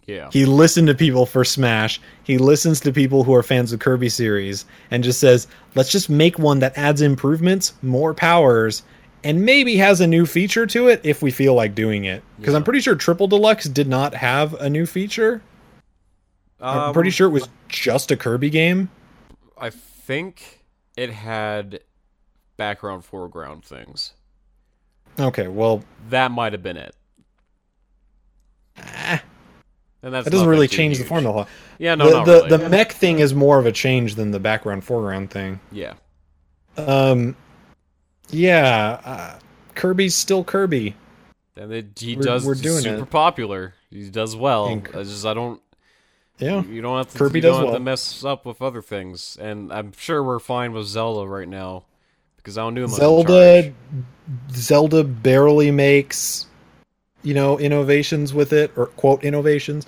Yeah. 0.06 0.28
He 0.32 0.44
listened 0.46 0.88
to 0.88 0.94
people 0.94 1.26
for 1.26 1.44
Smash. 1.44 2.00
He 2.24 2.36
listens 2.36 2.80
to 2.80 2.92
people 2.92 3.24
who 3.24 3.34
are 3.34 3.42
fans 3.42 3.72
of 3.72 3.80
Kirby 3.80 4.08
series 4.08 4.64
and 4.90 5.04
just 5.04 5.20
says, 5.20 5.46
let's 5.74 5.92
just 5.92 6.10
make 6.10 6.38
one 6.38 6.58
that 6.58 6.76
adds 6.76 7.00
improvements, 7.02 7.74
more 7.82 8.12
powers, 8.12 8.82
and 9.24 9.44
maybe 9.44 9.76
has 9.76 10.00
a 10.00 10.06
new 10.06 10.26
feature 10.26 10.66
to 10.66 10.88
it 10.88 11.00
if 11.04 11.22
we 11.22 11.30
feel 11.30 11.54
like 11.54 11.74
doing 11.76 12.04
it. 12.04 12.22
Because 12.38 12.54
I'm 12.54 12.64
pretty 12.64 12.80
sure 12.80 12.96
Triple 12.96 13.28
Deluxe 13.28 13.66
did 13.66 13.86
not 13.86 14.14
have 14.14 14.54
a 14.54 14.68
new 14.68 14.86
feature. 14.86 15.40
I'm 16.60 16.92
pretty 16.92 17.08
Um, 17.08 17.12
sure 17.12 17.26
it 17.28 17.32
was 17.32 17.48
just 17.68 18.10
a 18.10 18.16
Kirby 18.16 18.50
game. 18.50 18.90
I 19.56 19.70
think 19.70 20.64
it 20.96 21.10
had 21.10 21.80
background 22.56 23.04
foreground 23.04 23.64
things. 23.64 24.12
Okay, 25.18 25.48
well, 25.48 25.82
That 26.10 26.30
might 26.30 26.52
have 26.52 26.62
been 26.62 26.76
it. 26.76 26.94
ah, 28.78 29.22
And 30.02 30.14
that's 30.14 30.24
that 30.24 30.30
doesn't 30.30 30.48
really 30.48 30.68
change 30.68 30.96
the 30.96 31.02
huge. 31.04 31.08
formula. 31.08 31.46
Yeah, 31.78 31.94
no, 31.94 32.06
the 32.06 32.24
the, 32.24 32.32
really. 32.46 32.48
the 32.64 32.68
mech 32.68 32.92
thing 32.92 33.18
is 33.18 33.34
more 33.34 33.58
of 33.58 33.66
a 33.66 33.72
change 33.72 34.14
than 34.14 34.30
the 34.30 34.40
background 34.40 34.84
foreground 34.84 35.30
thing. 35.30 35.60
yeah, 35.70 35.94
Um, 36.76 37.36
yeah, 38.30 39.00
uh, 39.04 39.38
Kirby's 39.74 40.14
still 40.14 40.44
Kirby. 40.44 40.94
and 41.56 41.72
it, 41.72 41.86
he 41.98 42.16
We're- 42.16 42.24
does. 42.26 42.44
we're 42.46 42.54
doing 42.54 42.82
super 42.82 43.02
it. 43.02 43.10
popular. 43.10 43.74
He 43.90 44.08
does 44.10 44.34
well. 44.34 44.66
And- 44.66 44.88
I 44.94 45.02
just 45.02 45.26
I 45.26 45.34
don't. 45.34 45.60
Yeah, 46.38 46.64
You 46.64 46.80
don't 46.82 46.96
have 46.96 47.12
to. 47.12 47.18
Kirby 47.18 47.38
you 47.38 47.42
don't 47.42 47.50
does 47.52 47.58
have 47.58 47.66
to 47.66 47.72
well. 47.72 47.80
mess 47.80 48.24
up 48.24 48.44
with 48.46 48.60
other 48.62 48.82
things. 48.82 49.36
And 49.40 49.72
I'm 49.72 49.92
sure 49.96 50.24
we're 50.24 50.38
fine 50.40 50.72
with 50.72 50.86
Zelda 50.86 51.28
right 51.28 51.46
now 51.46 51.84
because 52.38 52.58
I 52.58 52.62
don't 52.62 52.74
do 52.74 52.82
much. 52.88 52.92
Zelda, 52.98 53.72
Zelda 54.52 55.04
barely 55.04 55.70
makes, 55.70 56.46
you 57.22 57.34
know, 57.34 57.58
innovations 57.58 58.32
with 58.32 58.52
it 58.52 58.72
or 58.76 58.86
quote 58.86 59.24
innovations 59.24 59.86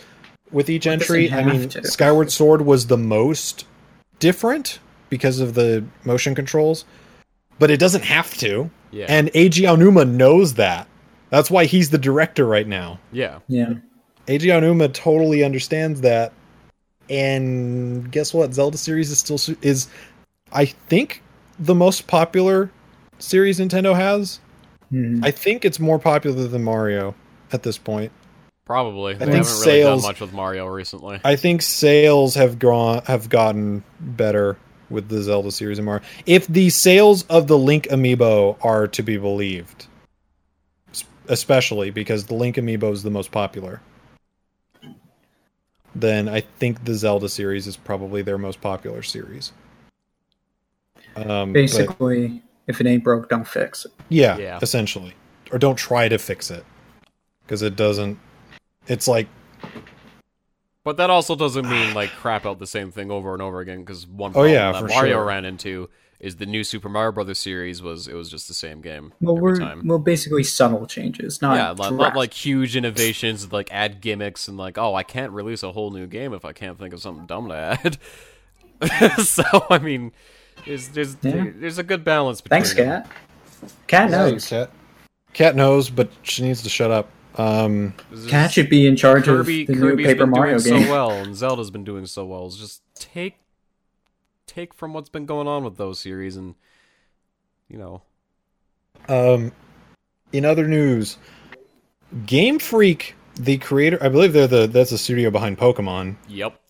with 0.51 0.69
each 0.71 0.87
Well, 0.87 0.95
entry. 0.95 1.33
I 1.33 1.45
mean, 1.45 1.69
to. 1.71 1.85
Skyward 1.87 2.31
Sword 2.31 2.63
was 2.63 2.87
the 2.87 2.97
most 2.97 3.67
different 4.19 4.79
because 5.11 5.41
of 5.41 5.55
the 5.55 5.85
motion 6.05 6.35
controls, 6.35 6.85
but 7.59 7.71
it 7.71 7.79
doesn't 7.79 8.05
have 8.05 8.35
to. 8.39 8.71
Yeah. 8.91 9.07
And 9.09 9.29
Eiji 9.33 9.63
Aonuma 9.65 10.09
knows 10.09 10.55
that. 10.55 10.89
That's 11.31 11.51
why 11.51 11.65
he's 11.65 11.91
the 11.91 11.99
director 11.99 12.47
right 12.47 12.67
now. 12.67 13.01
yeah. 13.13 13.41
Yeah. 13.49 13.75
Eiji 14.27 14.49
Aonuma 14.49 14.93
totally 14.95 15.45
understands 15.45 16.01
that. 16.01 16.33
And 17.11 18.11
guess 18.11 18.33
what? 18.33 18.55
Zelda 18.55 18.79
series 18.79 19.11
is 19.11 19.19
still 19.19 19.39
is 19.61 19.89
I 20.53 20.65
think 20.65 21.23
the 21.59 21.75
most 21.75 22.07
popular 22.07 22.71
series 23.19 23.59
Nintendo 23.59 23.95
has. 23.95 24.41
Mhm. 24.93 25.25
I 25.25 25.31
think 25.31 25.65
it's 25.65 25.81
more 25.81 25.99
popular 25.99 26.47
than 26.47 26.63
Mario 26.65 27.15
at 27.53 27.63
this 27.63 27.79
point. 27.79 28.13
Probably. 28.65 29.13
They 29.15 29.27
think 29.27 29.37
haven't 29.47 29.61
really 29.67 29.83
done 29.83 30.03
much 30.03 30.21
with 30.21 30.33
Mario 30.33 30.67
recently. 30.67 31.21
I 31.25 31.37
think 31.37 31.61
sales 31.63 32.35
have 32.35 32.59
gone 32.59 33.03
have 33.07 33.29
gotten 33.29 33.83
better 34.01 34.57
with 34.91 35.09
the 35.09 35.23
Zelda 35.23 35.51
series 35.51 35.79
and 35.79 35.87
Mario. 35.87 36.03
If 36.27 36.47
the 36.47 36.71
sales 36.71 37.25
of 37.25 37.47
the 37.47 37.59
Link 37.59 37.85
amiibo 37.91 38.57
are 38.63 38.87
to 38.89 39.03
be 39.03 39.17
believed, 39.17 39.87
especially 41.29 41.91
because 41.91 42.27
the 42.27 42.35
Link 42.35 42.57
amiibo 42.57 42.93
is 42.93 43.03
the 43.03 43.11
most 43.11 43.31
popular, 43.33 43.81
then 45.95 46.29
I 46.29 46.41
think 46.41 46.85
the 46.85 46.95
Zelda 46.95 47.29
series 47.29 47.67
is 47.67 47.77
probably 47.77 48.23
their 48.23 48.39
most 48.39 48.61
popular 48.61 49.03
series. 49.03 49.53
Um, 51.17 51.53
but- 51.53 51.55
Basically, 51.55 52.43
if 52.67 52.81
it 52.81 52.87
ain't 52.87 53.05
broke, 53.05 53.29
don't 53.29 53.47
fix 53.47 53.85
it. 53.85 53.93
yeah, 54.09 54.37
Yeah. 54.39 54.59
essentially, 54.63 55.15
or 55.53 55.59
don't 55.59 55.77
try 55.77 56.09
to 56.09 56.19
fix 56.19 56.51
it 56.51 56.65
because 57.45 57.63
it 57.63 57.77
doesn't. 57.77 58.19
It's 58.87 59.09
like 59.09 59.29
But 60.85 60.99
that 60.99 61.11
also 61.11 61.35
doesn't 61.35 61.69
mean 61.69 61.95
like 61.95 62.15
crap 62.15 62.45
out 62.45 62.59
the 62.59 62.67
same 62.67 62.91
thing 62.91 63.11
over 63.11 63.33
and 63.33 63.41
over 63.43 63.61
again 63.61 63.81
because 63.81 64.07
one 64.07 64.35
Oh, 64.35 64.43
problem 64.43 64.45
yeah, 64.45 64.73
that 64.73 64.87
Mario 64.87 65.17
sure. 65.17 65.25
ran 65.25 65.45
into 65.45 65.89
is 66.21 66.37
the 66.37 66.47
new 66.47 66.63
Super 66.65 66.89
Mario 66.89 67.13
Brothers 67.13 67.39
series 67.39 67.83
was 67.83 68.07
it 68.07 68.15
was 68.15 68.31
just 68.31 68.49
the 68.49 68.55
same 68.55 68.81
game 68.81 69.13
Well, 69.21 69.37
every 69.37 69.43
we're 69.43 69.59
time. 69.59 69.85
well, 69.87 69.99
basically 69.99 70.45
subtle 70.45 70.87
changes, 70.87 71.41
not 71.41 71.57
yeah, 71.57 71.73
not, 71.77 71.95
not 71.95 72.15
like 72.15 72.35
huge 72.35 72.77
innovations, 72.77 73.51
like 73.53 73.69
add 73.73 74.01
gimmicks 74.01 74.47
and 74.49 74.57
like, 74.59 74.77
oh, 74.79 74.95
I 74.95 75.03
can't 75.03 75.33
release 75.33 75.63
a 75.63 75.73
whole 75.73 75.91
new 75.91 76.07
game 76.07 76.35
if 76.35 76.45
I 76.45 76.53
can't 76.53 76.79
think 76.79 76.93
of 76.95 77.01
something 77.01 77.27
dumb 77.27 77.49
to 77.49 77.55
add. 77.55 77.99
so 79.25 79.43
I 79.71 79.79
mean, 79.79 80.13
there's 80.67 80.89
there's 80.89 81.17
Yeah. 81.23 81.47
there's 81.57 81.79
a 81.79 81.83
good 81.83 82.05
balance 82.05 82.41
between. 82.41 82.63
Thanks. 82.63 82.73
Cat. 82.75 83.09
Cat 83.87 84.11
knows. 84.11 84.47
Cat. 84.49 84.71
Cat 85.33 85.57
knows, 85.57 85.91
but 85.91 86.11
she 86.23 86.43
needs 86.43 86.63
to 86.63 86.69
shut 86.69 86.91
up. 86.91 87.11
Um, 87.37 87.95
Cat 88.29 88.53
should 88.53 88.69
be 88.71 88.87
in 88.87 88.95
charge 88.95 89.25
Kirby 89.25 89.63
of 89.63 89.67
the 89.69 89.75
Kirby's 89.75 89.97
new 89.97 90.13
Paper 90.13 90.19
been 90.25 90.31
Mario 90.31 90.59
doing 90.59 90.77
game. 90.79 90.87
so 90.87 90.93
well, 90.93 91.11
and 91.11 91.35
Zelda's 91.35 91.71
been 91.71 91.83
doing 91.85 92.07
so 92.07 92.25
well. 92.25 92.47
It's 92.47 92.57
just 92.57 92.83
take 92.95 93.39
take 94.47 94.73
from 94.73 94.93
what's 94.95 95.09
been 95.09 95.27
going 95.27 95.49
on 95.49 95.65
with 95.65 95.77
those 95.77 95.99
series, 95.99 96.37
and 96.37 96.55
you 97.69 97.77
know, 97.79 98.03
um, 99.09 99.51
in 100.33 100.45
other 100.45 100.69
news, 100.69 101.17
Game 102.27 102.61
Freak, 102.61 103.17
the 103.35 103.59
creator, 103.59 103.99
I 104.01 104.09
believe 104.09 104.33
they're 104.33 104.47
the 104.47 104.69
that's 104.69 104.91
the 104.91 104.99
studio 104.99 105.31
behind 105.31 105.59
Pokemon, 105.59 106.15
Yep. 106.29 106.61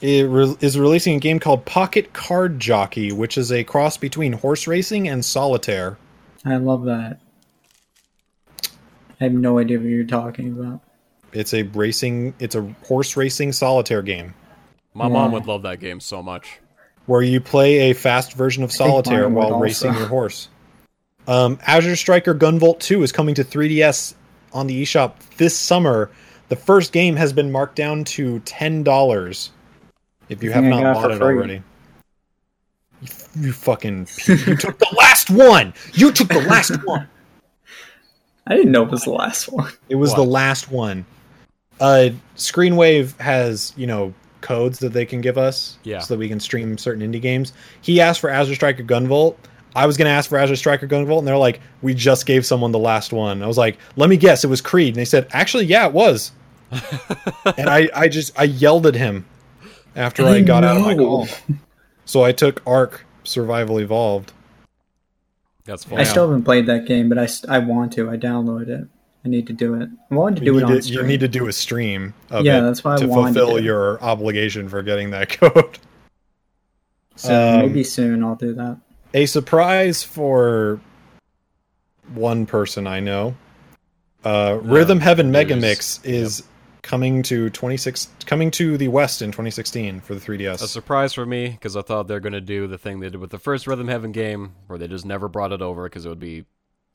It 0.00 0.22
re- 0.28 0.56
is 0.60 0.78
releasing 0.78 1.16
a 1.16 1.20
game 1.20 1.38
called 1.38 1.64
Pocket 1.64 2.12
Card 2.12 2.58
Jockey, 2.60 3.12
which 3.12 3.38
is 3.38 3.50
a 3.52 3.64
cross 3.64 3.96
between 3.96 4.32
horse 4.32 4.66
racing 4.66 5.08
and 5.08 5.24
solitaire. 5.24 5.96
I 6.44 6.56
love 6.56 6.84
that. 6.84 7.20
I 9.20 9.24
have 9.24 9.32
no 9.32 9.58
idea 9.58 9.78
what 9.78 9.86
you're 9.86 10.04
talking 10.04 10.52
about. 10.52 10.80
It's 11.32 11.54
a 11.54 11.62
racing, 11.62 12.34
it's 12.38 12.54
a 12.54 12.62
horse 12.86 13.16
racing 13.16 13.52
solitaire 13.52 14.02
game 14.02 14.34
My 14.92 15.08
mom 15.08 15.32
would 15.32 15.46
love 15.46 15.62
that 15.62 15.80
game 15.80 15.98
so 16.00 16.22
much. 16.22 16.60
where 17.06 17.22
you 17.22 17.40
play 17.40 17.90
a 17.90 17.92
fast 17.94 18.34
version 18.34 18.62
of 18.62 18.70
solitaire 18.72 19.24
mine 19.24 19.34
would 19.34 19.38
while 19.38 19.52
also. 19.54 19.60
racing 19.62 19.94
your 19.94 20.06
horse. 20.06 20.48
Um, 21.26 21.58
Azure 21.66 21.96
Striker 21.96 22.34
Gunvolt 22.34 22.80
2 22.80 23.02
is 23.02 23.10
coming 23.10 23.34
to 23.36 23.44
3DS 23.44 24.14
on 24.52 24.66
the 24.66 24.82
eShop 24.82 25.14
this 25.38 25.56
summer. 25.56 26.10
The 26.50 26.56
first 26.56 26.92
game 26.92 27.16
has 27.16 27.32
been 27.32 27.50
marked 27.50 27.76
down 27.76 28.04
to 28.04 28.40
$10 28.40 29.48
if 30.28 30.42
you 30.42 30.50
have 30.52 30.64
not 30.64 30.94
bought 30.94 31.10
it 31.10 31.18
free. 31.18 31.26
already. 31.36 31.62
You, 33.02 33.08
you 33.40 33.52
fucking 33.52 34.08
you 34.26 34.56
took 34.56 34.78
the 34.78 34.94
last 34.96 35.30
one. 35.30 35.74
You 35.92 36.12
took 36.12 36.28
the 36.28 36.40
last 36.42 36.76
one. 36.84 37.08
I 38.46 38.56
didn't 38.56 38.72
know 38.72 38.82
it 38.82 38.90
was 38.90 39.04
the 39.04 39.10
last 39.12 39.50
one. 39.50 39.72
It 39.88 39.94
was 39.96 40.10
What? 40.10 40.16
the 40.16 40.24
last 40.24 40.70
one. 40.70 41.04
Uh, 41.80 42.10
Screenwave 42.36 43.18
has 43.18 43.72
you 43.76 43.86
know 43.86 44.12
codes 44.42 44.78
that 44.80 44.92
they 44.92 45.06
can 45.06 45.20
give 45.22 45.38
us, 45.38 45.78
Yeah. 45.84 46.00
so 46.00 46.14
that 46.14 46.18
we 46.18 46.28
can 46.28 46.38
stream 46.38 46.76
certain 46.78 47.02
indie 47.10 47.20
games. 47.20 47.52
He 47.80 48.00
asked 48.00 48.20
for 48.20 48.28
Azure 48.30 48.54
Striker 48.54 48.82
Gunvolt. 48.82 49.36
I 49.74 49.86
was 49.86 49.96
gonna 49.96 50.10
ask 50.10 50.28
for 50.30 50.38
Azure 50.38 50.54
Striker 50.56 50.86
Gunvolt, 50.86 51.18
and 51.20 51.26
they're 51.26 51.36
like, 51.36 51.60
"We 51.82 51.94
just 51.94 52.26
gave 52.26 52.46
someone 52.46 52.70
the 52.70 52.78
last 52.78 53.12
one." 53.12 53.42
I 53.42 53.46
was 53.46 53.58
like, 53.58 53.78
"Let 53.96 54.08
me 54.08 54.16
guess, 54.16 54.44
it 54.44 54.48
was 54.48 54.60
Creed." 54.60 54.88
And 54.94 54.96
they 54.96 55.04
said, 55.04 55.26
"Actually, 55.32 55.64
yeah, 55.66 55.86
it 55.86 55.92
was." 55.92 56.30
and 57.56 57.68
I, 57.68 57.88
I 57.94 58.08
just, 58.08 58.38
I 58.38 58.44
yelled 58.44 58.86
at 58.86 58.94
him 58.94 59.24
after 59.96 60.24
I, 60.26 60.40
got 60.42 60.64
out 60.64 60.76
of 60.76 60.82
my 60.82 60.94
know. 60.94 61.04
call. 61.04 61.28
So 62.04 62.22
I 62.24 62.32
took 62.32 62.62
Ark 62.66 63.04
Survival 63.24 63.78
Evolved. 63.80 64.32
That's 65.64 65.84
fun. 65.84 65.98
I 65.98 66.04
still 66.04 66.26
haven't 66.28 66.44
played 66.44 66.66
that 66.66 66.86
game, 66.86 67.08
but 67.08 67.18
I, 67.18 67.28
I 67.48 67.58
want 67.60 67.92
to. 67.94 68.10
I 68.10 68.16
downloaded 68.16 68.68
it. 68.68 68.88
I 69.24 69.28
need 69.30 69.46
to 69.46 69.54
do 69.54 69.74
it. 69.74 69.88
I 70.10 70.14
wanted 70.14 70.40
to 70.40 70.44
You 70.44 70.52
do 70.52 70.58
it 70.58 70.64
on 70.64 70.72
to, 70.72 70.82
stream. 70.82 70.98
you 71.00 71.06
need 71.06 71.20
to 71.20 71.28
do 71.28 71.46
a 71.46 71.52
stream 71.52 72.12
of 72.30 72.44
Yeah, 72.44 72.58
it 72.58 72.62
that's 72.62 72.84
what 72.84 72.98
I 72.98 73.04
to 73.04 73.06
wanted 73.08 73.32
to 73.34 73.40
fulfill 73.40 73.60
your 73.64 74.02
obligation 74.02 74.68
for 74.68 74.82
getting 74.82 75.08
that 75.10 75.30
code. 75.40 75.78
so 77.16 77.54
um, 77.54 77.60
maybe 77.60 77.82
soon 77.84 78.22
I'll 78.22 78.34
do 78.34 78.52
that. 78.54 78.76
a 79.14 79.24
surprise 79.24 80.02
for 80.02 80.78
one 82.12 82.44
person 82.44 82.86
I 82.86 83.00
know. 83.00 83.34
Uh, 84.24 84.58
Rhythm 84.62 85.00
Heaven 85.00 85.32
Megamix 85.32 86.04
is 86.04 86.42
coming 86.84 87.22
to 87.22 87.48
26 87.48 88.08
coming 88.26 88.50
to 88.52 88.76
the 88.76 88.88
West 88.88 89.22
in 89.22 89.32
2016 89.32 90.00
for 90.00 90.14
the 90.14 90.20
3DS. 90.20 90.62
a 90.62 90.68
surprise 90.68 91.14
for 91.14 91.24
me 91.24 91.48
because 91.48 91.76
I 91.76 91.82
thought 91.82 92.06
they're 92.06 92.20
gonna 92.20 92.42
do 92.42 92.66
the 92.66 92.76
thing 92.76 93.00
they 93.00 93.08
did 93.08 93.20
with 93.20 93.30
the 93.30 93.38
first 93.38 93.66
Rhythm 93.66 93.88
Heaven 93.88 94.12
game, 94.12 94.54
where 94.66 94.78
they 94.78 94.86
just 94.86 95.06
never 95.06 95.26
brought 95.26 95.50
it 95.50 95.62
over 95.62 95.84
because 95.84 96.04
it 96.04 96.10
would 96.10 96.20
be, 96.20 96.44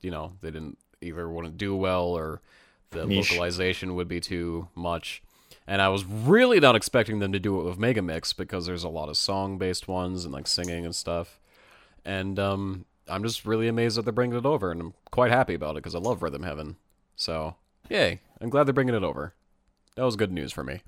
you 0.00 0.12
know, 0.12 0.32
they 0.40 0.50
didn't 0.52 0.78
either 1.02 1.28
wouldn't 1.28 1.58
do 1.58 1.74
well 1.74 2.04
or 2.04 2.40
the 2.90 3.04
Niche. 3.04 3.32
localization 3.32 3.96
would 3.96 4.06
be 4.08 4.20
too 4.20 4.68
much. 4.74 5.22
And 5.66 5.82
I 5.82 5.88
was 5.88 6.04
really 6.04 6.60
not 6.60 6.76
expecting 6.76 7.18
them 7.18 7.32
to 7.32 7.40
do 7.40 7.60
it 7.60 7.64
with 7.64 7.78
Megamix 7.78 8.36
because 8.36 8.66
there's 8.66 8.84
a 8.84 8.88
lot 8.88 9.08
of 9.08 9.16
song-based 9.16 9.88
ones 9.88 10.24
and 10.24 10.32
like 10.32 10.46
singing 10.46 10.84
and 10.84 10.94
stuff. 10.94 11.40
And 12.04 12.38
um, 12.38 12.84
I'm 13.08 13.24
just 13.24 13.44
really 13.44 13.66
amazed 13.66 13.96
that 13.96 14.02
they're 14.02 14.12
bringing 14.12 14.38
it 14.38 14.46
over, 14.46 14.70
and 14.70 14.80
I'm 14.80 14.94
quite 15.10 15.30
happy 15.30 15.54
about 15.54 15.72
it 15.72 15.82
because 15.82 15.94
I 15.94 15.98
love 15.98 16.22
Rhythm 16.22 16.44
Heaven. 16.44 16.76
So, 17.16 17.56
yay! 17.88 18.20
I'm 18.40 18.50
glad 18.50 18.64
they're 18.64 18.72
bringing 18.72 18.94
it 18.94 19.02
over. 19.02 19.34
That 19.96 20.04
was 20.04 20.16
good 20.16 20.32
news 20.32 20.52
for 20.52 20.62
me. 20.64 20.82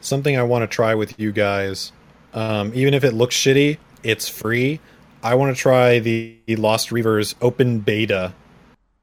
Something 0.00 0.36
I 0.36 0.42
want 0.42 0.62
to 0.68 0.74
try 0.74 0.94
with 0.94 1.18
you 1.18 1.32
guys. 1.32 1.92
Um, 2.32 2.72
even 2.74 2.94
if 2.94 3.04
it 3.04 3.12
looks 3.12 3.36
shitty, 3.36 3.78
it's 4.02 4.28
free. 4.28 4.80
I 5.22 5.34
want 5.36 5.54
to 5.56 5.60
try 5.60 6.00
the 6.00 6.36
Lost 6.48 6.90
Reavers 6.90 7.34
open 7.40 7.78
beta 7.80 8.34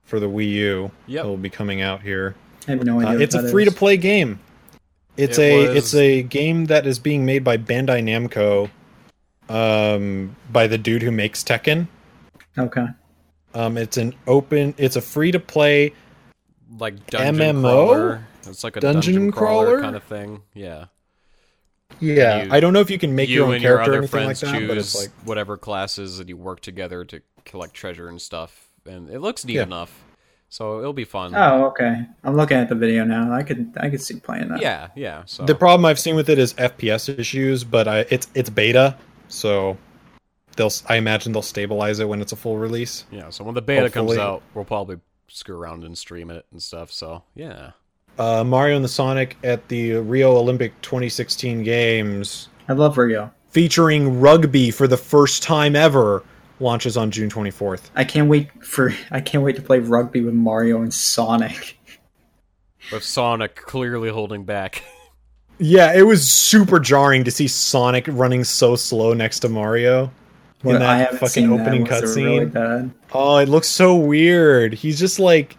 for 0.03 0.19
the 0.19 0.27
Wii 0.30 0.49
U. 0.52 0.91
Yep. 1.07 1.23
That 1.23 1.30
will 1.30 1.38
be 1.38 1.49
coming 1.49 1.81
out 1.81 2.02
here. 2.02 2.35
I 2.68 2.72
have 2.72 2.84
no 2.84 2.99
idea. 2.99 3.10
Uh, 3.10 3.14
what 3.14 3.22
it's 3.22 3.35
that 3.35 3.45
a 3.45 3.49
free 3.49 3.65
to 3.65 3.72
play 3.72 3.98
game. 3.98 4.39
It's 5.18 5.38
It 5.38 5.41
a 5.43 5.68
was- 5.68 5.76
it's 5.77 5.93
a 5.95 6.22
game 6.23 6.65
that 6.65 6.85
is 6.85 6.99
being 6.99 7.26
made 7.26 7.43
by 7.43 7.57
Bandai 7.57 8.03
Namco, 8.03 8.69
um, 9.49 10.35
by 10.52 10.68
the 10.68 10.77
dude 10.77 11.02
who 11.02 11.11
makes 11.11 11.43
Tekken. 11.43 11.88
Okay. 12.57 12.85
Um, 13.53 13.77
it's 13.77 13.98
an 13.98 14.14
open. 14.27 14.73
It's 14.77 14.95
a 14.95 15.02
free 15.02 15.31
to 15.31 15.39
play. 15.39 15.93
like 16.80 17.06
dungeon 17.07 17.35
MMO? 17.57 17.61
crawler. 17.88 18.27
It's 18.47 18.63
like 18.63 18.76
a 18.77 18.80
Dungeon 18.80 19.13
dungeon, 19.15 19.31
crawler, 19.31 19.65
crawler? 19.65 19.81
kind 19.81 19.95
of 19.95 20.03
thing. 20.03 20.41
Yeah. 20.53 20.85
Yeah, 21.99 22.43
You- 22.43 22.51
I 22.51 22.59
don't 22.59 22.73
know 22.73 22.80
if 22.80 22.89
you 22.89 22.97
can 22.97 23.15
make 23.15 23.30
you 23.30 23.35
your 23.35 23.47
own 23.47 23.53
and 23.55 23.63
your 23.63 23.73
character 23.77 23.91
or 23.91 23.93
other 23.95 23.97
anything 24.03 24.26
like 24.26 24.38
that, 24.39 24.57
choose 24.59 24.68
but 24.68 24.77
it's 24.77 24.95
like 24.95 25.09
whatever 25.26 25.57
classes 25.57 26.19
and 26.19 26.30
you 26.30 26.38
work 26.38 26.61
together 26.61 27.03
to 27.05 27.22
collect 27.45 27.73
treasure 27.73 28.07
and 28.07 28.22
stuff. 28.22 28.69
And 28.85 29.09
it 29.09 29.19
looks 29.19 29.45
neat 29.45 29.55
Yeah. 29.55 29.63
enough. 29.63 30.03
So 30.49 30.80
it'll 30.80 30.93
be 30.93 31.05
fun. 31.05 31.34
Oh, 31.35 31.65
okay. 31.68 32.05
I'm 32.23 32.35
looking 32.35 32.57
at 32.57 32.69
the 32.69 32.76
video 32.76 33.03
now. 33.05 33.31
I 33.34 33.43
could 33.43 33.73
I 33.80 33.89
could 33.89 34.01
see 34.01 34.19
playing 34.19 34.49
that. 34.49 34.61
Yeah, 34.61 34.88
yeah. 34.95 35.23
So 35.26 35.45
the 35.45 35.55
problem 35.55 35.85
I've 35.85 35.99
seen 35.99 36.15
with 36.15 36.30
it 36.30 36.39
is 36.39 36.53
FPS 36.55 37.07
issues, 37.18 37.63
but 37.63 37.88
I, 37.88 37.99
it's 38.09 38.27
it's 38.35 38.49
beta, 38.49 38.97
so 39.30 39.77
they'll 40.57 40.65
s- 40.68 40.84
I 40.89 40.95
imagine 40.97 41.31
they'll 41.31 41.41
stabilize 41.41 41.99
it 41.99 42.09
when 42.09 42.22
it's 42.22 42.34
a 42.34 42.35
full 42.35 42.57
release. 42.57 43.05
yeah, 43.11 43.30
so 43.30 43.45
when 43.45 43.55
the 43.55 43.61
beta 43.61 43.89
comes 43.89 44.18
out, 44.18 44.43
we'll 44.53 44.65
probably 44.65 44.97
screw 45.30 45.57
around 45.57 45.85
and 45.85 45.97
stream 45.97 46.30
it 46.30 46.45
and 46.51 46.61
stuff. 46.61 46.91
So 46.91 47.23
yeah. 47.34 47.72
Uh, 48.22 48.43
Mario 48.43 48.76
and 48.76 48.85
the 48.85 48.89
Sonic 48.89 49.35
at 49.43 49.68
the 49.68 49.93
Rio 49.93 50.38
Olympic 50.38 50.80
2016 50.84 51.64
Games 51.64 52.49
I 52.69 52.73
love 52.73 52.95
Rio. 52.95 53.31
featuring 53.49 54.19
rugby 54.19 54.69
for 54.69 54.88
the 54.88 54.95
first 54.95 55.41
time 55.41 55.76
ever 55.76 56.22
launches 56.60 56.98
on 56.98 57.10
June 57.10 57.31
24th. 57.31 57.89
I 57.95 58.03
can't 58.03 58.30
wait 58.30 58.52
for 58.64 58.93
I 59.10 59.22
can't 59.22 59.43
wait 59.43 59.56
to 59.56 59.64
play 59.64 59.80
rugby 59.80 60.22
with 60.22 60.35
Mario 60.35 60.84
and 60.84 60.93
Sonic. 60.93 61.80
With 62.91 63.03
Sonic 63.03 63.56
clearly 63.56 64.10
holding 64.10 64.45
back. 64.45 64.84
Yeah, 65.57 65.91
it 65.93 66.03
was 66.03 66.30
super 66.30 66.80
jarring 66.80 67.23
to 67.23 67.31
see 67.31 67.48
Sonic 67.48 68.06
running 68.07 68.43
so 68.43 68.76
slow 68.76 69.14
next 69.14 69.39
to 69.39 69.49
Mario 69.49 70.06
in 70.64 70.73
But 70.73 70.80
that 70.80 71.14
I 71.14 71.18
fucking 71.18 71.30
seen 71.30 71.53
opening 71.53 71.85
that. 71.85 72.02
Was 72.03 72.18
it 72.18 72.23
really 72.23 72.45
cutscene. 72.48 72.91
oh, 73.14 73.38
it 73.38 73.49
looks 73.49 73.68
so 73.68 73.95
weird. 73.95 74.73
He's 74.73 74.99
just 74.99 75.19
like, 75.19 75.57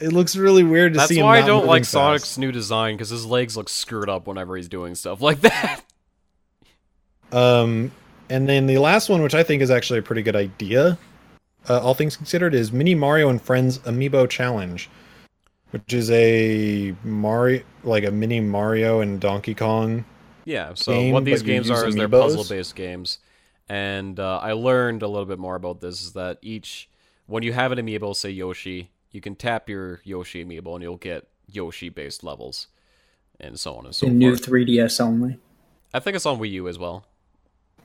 it 0.00 0.12
looks 0.12 0.36
really 0.36 0.62
weird 0.62 0.94
to 0.94 0.98
That's 0.98 1.08
see 1.08 1.18
him. 1.18 1.26
why 1.26 1.38
I 1.38 1.46
don't 1.46 1.66
like 1.66 1.82
fast. 1.82 1.92
Sonic's 1.92 2.38
new 2.38 2.52
design 2.52 2.94
because 2.94 3.10
his 3.10 3.24
legs 3.24 3.56
look 3.56 3.68
screwed 3.68 4.08
up 4.08 4.26
whenever 4.26 4.56
he's 4.56 4.68
doing 4.68 4.94
stuff 4.94 5.20
like 5.20 5.40
that. 5.40 5.82
Um, 7.32 7.92
and 8.28 8.48
then 8.48 8.66
the 8.66 8.78
last 8.78 9.08
one, 9.08 9.22
which 9.22 9.34
I 9.34 9.42
think 9.42 9.62
is 9.62 9.70
actually 9.70 10.00
a 10.00 10.02
pretty 10.02 10.22
good 10.22 10.36
idea, 10.36 10.98
uh, 11.68 11.80
all 11.80 11.94
things 11.94 12.16
considered, 12.16 12.54
is 12.54 12.72
Mini 12.72 12.94
Mario 12.94 13.28
and 13.28 13.40
Friends 13.40 13.78
Amiibo 13.80 14.28
Challenge, 14.28 14.88
which 15.70 15.94
is 15.94 16.10
a 16.10 16.94
Mario, 17.04 17.62
like 17.84 18.04
a 18.04 18.10
mini 18.10 18.40
Mario 18.40 19.00
and 19.00 19.20
Donkey 19.20 19.54
Kong. 19.54 20.04
Yeah, 20.44 20.74
so 20.74 20.92
game, 20.92 21.12
what 21.14 21.24
these 21.24 21.42
games 21.42 21.70
are 21.70 21.86
is 21.86 21.94
they're 21.94 22.08
puzzle-based 22.08 22.74
games, 22.74 23.18
and 23.68 24.18
uh, 24.18 24.38
I 24.38 24.52
learned 24.52 25.02
a 25.02 25.08
little 25.08 25.24
bit 25.24 25.38
more 25.38 25.54
about 25.54 25.80
this. 25.80 26.02
Is 26.02 26.12
that 26.12 26.38
each 26.42 26.90
when 27.26 27.42
you 27.42 27.52
have 27.52 27.72
an 27.72 27.78
amiibo, 27.78 28.14
say 28.14 28.30
Yoshi, 28.30 28.90
you 29.12 29.20
can 29.20 29.34
tap 29.36 29.68
your 29.68 30.00
Yoshi 30.04 30.44
amiibo 30.44 30.74
and 30.74 30.82
you'll 30.82 30.96
get 30.96 31.28
Yoshi-based 31.46 32.24
levels, 32.24 32.68
and 33.38 33.58
so 33.60 33.74
on 33.74 33.84
and 33.86 33.94
so 33.94 34.06
forth. 34.06 34.12
In 34.12 34.18
new 34.18 34.34
3DS 34.34 35.00
only. 35.00 35.38
I 35.94 36.00
think 36.00 36.16
it's 36.16 36.26
on 36.26 36.38
Wii 36.38 36.50
U 36.52 36.68
as 36.68 36.78
well. 36.78 37.04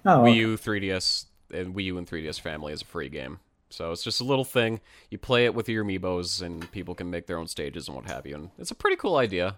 Oh, 0.05 0.19
Wii 0.19 0.29
okay. 0.29 0.37
U, 0.37 0.57
3DS, 0.57 1.25
and 1.53 1.75
Wii 1.75 1.83
U 1.85 1.97
and 1.97 2.07
3DS 2.07 2.39
family 2.39 2.71
is 2.73 2.81
a 2.81 2.85
free 2.85 3.09
game. 3.09 3.39
So 3.69 3.91
it's 3.91 4.03
just 4.03 4.21
a 4.21 4.23
little 4.23 4.45
thing. 4.45 4.79
You 5.11 5.17
play 5.17 5.43
it 5.43 5.53
with 5.53 5.67
your 5.67 5.83
amiibos, 5.83 6.41
and 6.41 6.71
people 6.71 6.95
can 6.95 7.09
make 7.09 7.27
their 7.27 7.37
own 7.37 7.47
stages 7.47 7.87
and 7.89 7.95
what 7.97 8.05
have 8.07 8.25
you. 8.25 8.35
And 8.35 8.49
it's 8.57 8.71
a 8.71 8.75
pretty 8.75 8.95
cool 8.95 9.17
idea. 9.17 9.57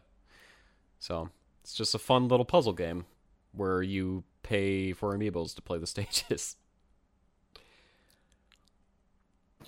So 0.98 1.30
it's 1.62 1.76
just 1.76 1.94
a 1.94 2.00
fun 2.00 2.28
little 2.28 2.46
puzzle 2.46 2.74
game 2.74 3.06
where 3.52 3.84
you 3.84 4.24
pay 4.42 4.94
for 4.94 5.16
amiibos 5.16 5.54
to 5.56 5.62
play 5.62 5.78
the 5.78 5.86
stages. 5.96 6.56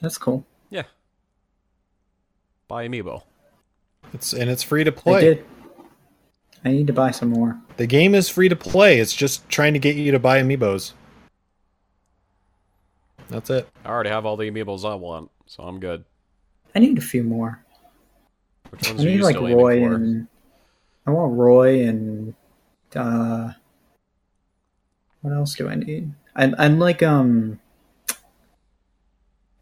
that's 0.01 0.17
cool. 0.17 0.45
yeah. 0.71 0.83
Buy 2.71 2.87
amiibo. 2.87 3.23
It's 4.13 4.31
and 4.31 4.49
it's 4.49 4.63
free 4.63 4.85
to 4.85 4.91
I 4.91 4.93
play. 4.93 5.19
did. 5.19 5.45
I 6.63 6.69
need 6.69 6.87
to 6.87 6.93
buy 6.93 7.11
some 7.11 7.27
more. 7.27 7.59
The 7.75 7.85
game 7.85 8.15
is 8.15 8.29
free 8.29 8.47
to 8.47 8.55
play. 8.55 9.01
It's 9.01 9.13
just 9.13 9.49
trying 9.49 9.73
to 9.73 9.79
get 9.79 9.97
you 9.97 10.13
to 10.13 10.19
buy 10.19 10.41
amiibos. 10.41 10.93
That's 13.27 13.49
it. 13.49 13.67
I 13.83 13.89
already 13.89 14.09
have 14.09 14.25
all 14.25 14.37
the 14.37 14.49
amiibos 14.49 14.89
I 14.89 14.95
want, 14.95 15.29
so 15.47 15.63
I'm 15.63 15.81
good. 15.81 16.05
I 16.73 16.79
need 16.79 16.97
a 16.97 17.01
few 17.01 17.23
more. 17.23 17.61
Which 18.69 18.87
I 18.87 18.91
ones 18.91 19.01
are 19.01 19.05
need 19.09 19.15
you 19.17 19.23
like 19.23 19.35
still 19.35 19.53
Roy 19.53 19.83
and 19.83 20.27
I 21.05 21.11
want 21.11 21.37
Roy 21.37 21.85
and 21.85 22.33
uh 22.95 23.51
what 25.19 25.33
else 25.33 25.55
do 25.55 25.67
I 25.67 25.75
need? 25.75 26.13
I'm 26.37 26.55
I'm 26.57 26.79
like 26.79 27.03
um 27.03 27.59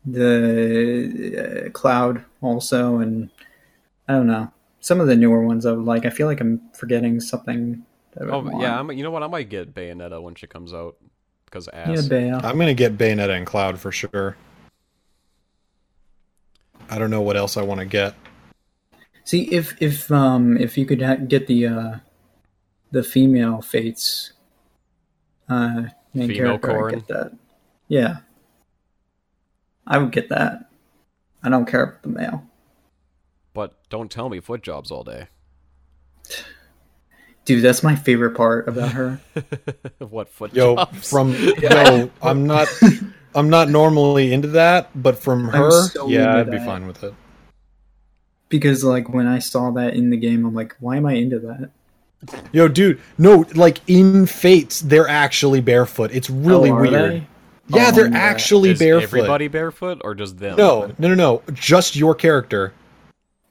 the 0.05 1.65
uh, 1.67 1.69
Cloud 1.71 2.23
also, 2.41 2.97
and 2.97 3.29
I 4.07 4.13
don't 4.13 4.27
know 4.27 4.51
some 4.79 4.99
of 4.99 5.07
the 5.07 5.15
newer 5.15 5.45
ones. 5.45 5.65
I 5.65 5.71
would 5.73 5.85
like. 5.85 6.05
I 6.05 6.09
feel 6.09 6.27
like 6.27 6.41
I'm 6.41 6.61
forgetting 6.73 7.19
something. 7.19 7.85
That 8.13 8.29
Oh 8.29 8.41
would 8.41 8.61
yeah. 8.61 8.79
I'm, 8.79 8.91
you 8.91 9.03
know 9.03 9.11
what? 9.11 9.23
I 9.23 9.27
might 9.27 9.49
get 9.49 9.73
Bayonetta 9.73 10.21
when 10.21 10.35
she 10.35 10.47
comes 10.47 10.73
out 10.73 10.95
because 11.45 11.67
ass. 11.69 12.09
yeah, 12.09 12.09
Bea. 12.09 12.47
I'm 12.47 12.57
gonna 12.57 12.73
get 12.73 12.97
Bayonetta 12.97 13.35
and 13.35 13.45
Cloud 13.45 13.79
for 13.79 13.91
sure. 13.91 14.35
I 16.89 16.97
don't 16.97 17.11
know 17.11 17.21
what 17.21 17.37
else 17.37 17.57
I 17.57 17.61
want 17.61 17.79
to 17.81 17.85
get. 17.85 18.15
See 19.23 19.43
if 19.53 19.79
if 19.81 20.11
um 20.11 20.57
if 20.57 20.77
you 20.77 20.85
could 20.85 21.01
ha- 21.01 21.15
get 21.15 21.47
the 21.47 21.67
uh 21.67 21.95
the 22.91 23.03
female 23.03 23.61
fates 23.61 24.33
uh 25.47 25.83
main 26.13 26.29
Female 26.29 26.57
character, 26.57 26.87
I'd 26.87 26.95
get 26.95 27.07
that. 27.09 27.31
Yeah, 27.87 28.17
I 29.89 29.97
would 29.97 30.11
get 30.11 30.29
that. 30.29 30.69
I 31.43 31.49
don't 31.49 31.65
care 31.65 31.83
about 31.83 32.03
the 32.03 32.09
male. 32.09 32.43
But 33.53 33.73
don't 33.89 34.09
tell 34.11 34.29
me 34.29 34.39
foot 34.39 34.61
jobs 34.61 34.91
all 34.91 35.03
day. 35.03 35.27
Dude, 37.45 37.63
that's 37.63 37.81
my 37.81 37.95
favorite 37.95 38.35
part 38.35 38.67
about 38.67 38.91
her. 38.91 39.19
what 39.97 40.29
foot 40.29 40.53
Yo, 40.53 40.75
jobs? 40.75 41.09
from 41.09 41.33
yo, 41.61 42.11
I'm 42.21 42.45
not, 42.45 42.67
I'm 43.33 43.49
not 43.49 43.69
normally 43.69 44.31
into 44.33 44.49
that, 44.49 44.89
but 44.95 45.17
from 45.17 45.47
her, 45.49 45.71
so 45.87 46.07
yeah, 46.07 46.35
I'd 46.37 46.51
be 46.51 46.59
fine 46.59 46.85
with 46.85 47.03
it. 47.03 47.13
because 48.49 48.83
like 48.83 49.09
when 49.09 49.25
I 49.25 49.39
saw 49.39 49.71
that 49.71 49.95
in 49.95 50.11
the 50.11 50.17
game, 50.17 50.45
I'm 50.45 50.53
like, 50.53 50.75
why 50.79 50.97
am 50.97 51.07
I 51.07 51.13
into 51.13 51.39
that? 51.39 51.71
Yo, 52.51 52.67
dude, 52.67 52.99
no, 53.17 53.45
like 53.55 53.79
in 53.89 54.25
Fates, 54.27 54.81
they're 54.81 55.07
actually 55.07 55.61
barefoot. 55.61 56.11
It's 56.13 56.29
really 56.29 56.69
Oh, 56.69 56.75
weird. 56.81 56.93
they? 56.93 57.27
Yeah, 57.69 57.87
Oh, 57.89 57.91
they're 57.91 58.09
yeah. 58.09 58.17
actually 58.17 58.71
Is 58.71 58.79
barefoot. 58.79 59.03
everybody 59.19 59.47
barefoot 59.47 60.01
or 60.03 60.15
just 60.15 60.37
them? 60.39 60.57
No, 60.57 60.91
no, 60.97 61.07
no, 61.09 61.13
no. 61.15 61.41
Just 61.53 61.95
your 61.95 62.15
character. 62.15 62.73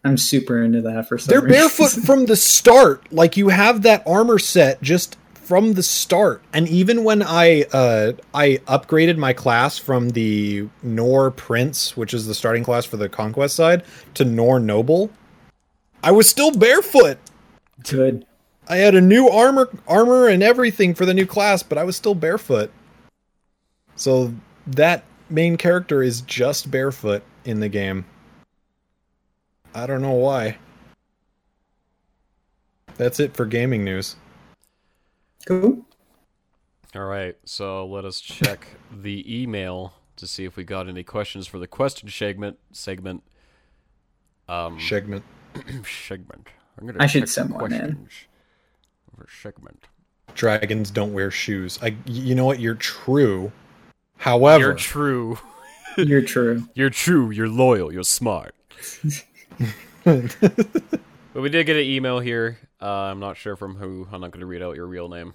I'm 0.04 0.16
super 0.16 0.62
into 0.62 0.80
that 0.82 1.08
for 1.08 1.18
some 1.18 1.30
They're 1.30 1.40
reason. 1.40 1.52
barefoot 1.60 1.90
from 2.06 2.26
the 2.26 2.36
start. 2.36 3.12
Like 3.12 3.36
you 3.36 3.48
have 3.48 3.82
that 3.82 4.02
armor 4.06 4.38
set 4.38 4.80
just 4.82 5.16
from 5.34 5.74
the 5.74 5.82
start. 5.82 6.42
And 6.52 6.68
even 6.68 7.04
when 7.04 7.22
I 7.22 7.62
uh 7.72 8.12
I 8.34 8.58
upgraded 8.66 9.16
my 9.16 9.32
class 9.32 9.78
from 9.78 10.10
the 10.10 10.68
Nohr 10.84 11.30
Prince, 11.34 11.96
which 11.96 12.12
is 12.14 12.26
the 12.26 12.34
starting 12.34 12.64
class 12.64 12.84
for 12.84 12.96
the 12.96 13.08
conquest 13.08 13.56
side, 13.56 13.82
to 14.14 14.24
Nohr 14.24 14.60
Noble, 14.62 15.10
I 16.02 16.10
was 16.12 16.28
still 16.28 16.52
barefoot. 16.52 17.18
Good. 17.88 18.24
I 18.68 18.76
had 18.76 18.94
a 18.94 19.00
new 19.00 19.28
armor 19.28 19.68
armor 19.86 20.28
and 20.28 20.42
everything 20.42 20.94
for 20.94 21.06
the 21.06 21.14
new 21.14 21.26
class, 21.26 21.62
but 21.62 21.78
I 21.78 21.84
was 21.84 21.96
still 21.96 22.14
barefoot. 22.14 22.70
So 23.98 24.32
that 24.68 25.04
main 25.28 25.56
character 25.56 26.02
is 26.02 26.20
just 26.22 26.70
barefoot 26.70 27.22
in 27.44 27.58
the 27.60 27.68
game. 27.68 28.04
I 29.74 29.86
don't 29.86 30.00
know 30.02 30.12
why. 30.12 30.56
That's 32.96 33.20
it 33.20 33.34
for 33.36 33.44
gaming 33.44 33.84
news. 33.84 34.16
Cool. 35.46 35.84
All 36.94 37.04
right, 37.04 37.36
so 37.44 37.86
let 37.86 38.04
us 38.04 38.20
check 38.20 38.66
the 38.90 39.42
email 39.42 39.94
to 40.16 40.26
see 40.26 40.44
if 40.44 40.56
we 40.56 40.64
got 40.64 40.88
any 40.88 41.02
questions 41.04 41.46
for 41.46 41.58
the 41.58 41.66
question 41.66 42.08
segment. 42.08 42.56
Segment. 42.72 43.22
Um, 44.48 44.80
Segment. 44.80 45.24
segment. 46.06 46.48
I'm 46.78 46.86
gonna 46.86 47.02
I 47.02 47.06
should 47.06 47.22
check 47.22 47.28
send 47.28 47.50
one 47.50 47.72
in. 47.72 47.78
questions 47.78 48.10
For 49.16 49.26
segment. 49.42 49.84
Dragons 50.34 50.90
don't 50.90 51.12
wear 51.12 51.30
shoes. 51.32 51.78
I 51.82 51.96
you 52.06 52.34
know 52.36 52.44
what? 52.44 52.60
You're 52.60 52.74
true. 52.76 53.50
However, 54.18 54.64
You're 54.66 54.74
true. 54.74 55.38
You're 55.96 56.22
true. 56.22 56.68
You're 56.74 56.90
true. 56.90 57.30
You're 57.30 57.48
loyal. 57.48 57.92
You're 57.92 58.04
smart. 58.04 58.54
But 61.38 61.42
we 61.42 61.50
did 61.50 61.66
get 61.66 61.76
an 61.76 61.84
email 61.84 62.18
here. 62.18 62.58
Uh, 62.82 62.86
I'm 62.86 63.20
not 63.20 63.36
sure 63.36 63.54
from 63.54 63.76
who. 63.76 64.08
I'm 64.10 64.20
not 64.20 64.32
going 64.32 64.40
to 64.40 64.46
read 64.46 64.60
out 64.62 64.74
your 64.74 64.86
real 64.86 65.08
name. 65.08 65.34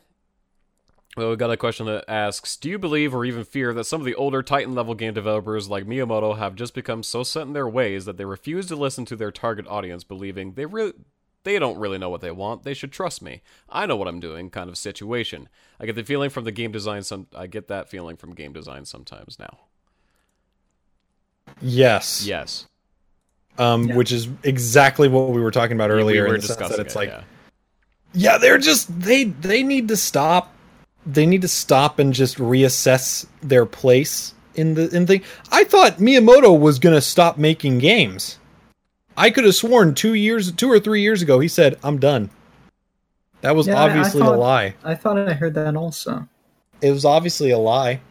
Well, 1.15 1.30
we 1.30 1.35
got 1.38 1.51
a 1.51 1.55
question 1.55 1.85
that 1.85 2.03
asks 2.10 2.57
Do 2.57 2.69
you 2.69 2.77
believe 2.77 3.14
or 3.14 3.23
even 3.23 3.45
fear 3.45 3.73
that 3.73 3.85
some 3.85 4.01
of 4.01 4.05
the 4.05 4.15
older 4.15 4.43
Titan 4.43 4.73
level 4.73 4.95
game 4.95 5.14
developers 5.14 5.69
like 5.69 5.85
Miyamoto 5.85 6.38
have 6.38 6.55
just 6.55 6.73
become 6.73 7.03
so 7.03 7.24
set 7.24 7.43
in 7.43 7.53
their 7.53 7.69
ways 7.69 8.03
that 8.03 8.17
they 8.17 8.25
refuse 8.25 8.66
to 8.67 8.75
listen 8.75 9.06
to 9.06 9.16
their 9.16 9.32
target 9.32 9.66
audience, 9.67 10.03
believing 10.03 10.56
they 10.56 10.66
really. 10.66 10.93
They 11.43 11.59
don't 11.59 11.77
really 11.77 11.97
know 11.97 12.09
what 12.09 12.22
they 12.22 12.31
want. 12.31 12.63
They 12.63 12.73
should 12.73 12.91
trust 12.93 13.22
me. 13.22 13.41
I 13.69 13.85
know 13.85 13.95
what 13.97 14.07
I'm 14.07 14.19
doing. 14.22 14.49
Kind 14.49 14.69
of 14.69 14.77
situation. 14.77 15.49
I 15.80 15.85
get 15.85 15.95
the 15.95 16.03
feeling 16.03 16.30
from 16.30 16.45
the 16.45 16.51
game 16.51 16.72
design. 16.72 17.03
Some 17.03 17.27
I 17.35 17.47
get 17.47 17.67
that 17.67 17.89
feeling 17.89 18.15
from 18.15 18.33
game 18.33 18.53
design 18.53 18.85
sometimes 18.85 19.38
now. 19.38 19.59
yes. 21.61 22.25
Yes, 22.25 22.65
Um, 23.57 23.88
Yeah. 23.89 23.95
which 23.95 24.11
is 24.11 24.27
exactly 24.43 25.07
what 25.07 25.30
we 25.30 25.41
were 25.41 25.51
talking 25.51 25.75
about 25.75 25.91
earlier. 25.91 26.23
we 26.23 26.30
were 26.30 26.35
in 26.35 26.41
the 26.41 26.47
sense 26.47 26.57
discussing 26.57 26.77
that 26.77 26.85
it's 26.85 26.95
it, 26.95 26.99
like, 26.99 27.09
yeah. 27.09 27.23
yeah, 28.13 28.38
they're 28.38 28.57
just 28.57 28.99
they 29.01 29.25
they 29.25 29.61
need 29.63 29.88
to 29.89 29.97
stop. 29.97 30.51
They 31.05 31.25
need 31.25 31.41
to 31.41 31.47
stop 31.49 31.99
and 31.99 32.13
just 32.13 32.38
reassess 32.38 33.25
their 33.41 33.65
place 33.65 34.33
in 34.55 34.73
the 34.75 34.89
in 34.95 35.05
thing. 35.05 35.22
I 35.51 35.65
thought 35.65 35.97
Miyamoto 35.97 36.57
was 36.57 36.80
gonna 36.80 37.01
stop 37.01 37.38
making 37.38 37.80
games. 37.80 38.39
I 39.17 39.30
could 39.30 39.43
have 39.45 39.56
sworn 39.56 39.93
two 39.93 40.14
years, 40.14 40.51
two 40.51 40.72
or 40.72 40.80
three 40.80 41.01
years 41.01 41.22
ago, 41.22 41.40
he 41.40 41.48
said, 41.48 41.77
"I'm 41.83 42.00
done." 42.00 42.30
That 43.42 43.56
was 43.56 43.67
Yeah, 43.67 43.82
obviously 43.82 44.22
thought- 44.22 44.35
a 44.35 44.38
lie. 44.38 44.75
I 44.83 44.95
thought 44.95 45.17
I 45.17 45.33
heard 45.33 45.53
that 45.56 45.75
also. 45.75 46.27
It 46.82 46.92
was 46.92 47.06
obviously 47.06 47.51
a 47.51 47.58
lie. 47.58 48.01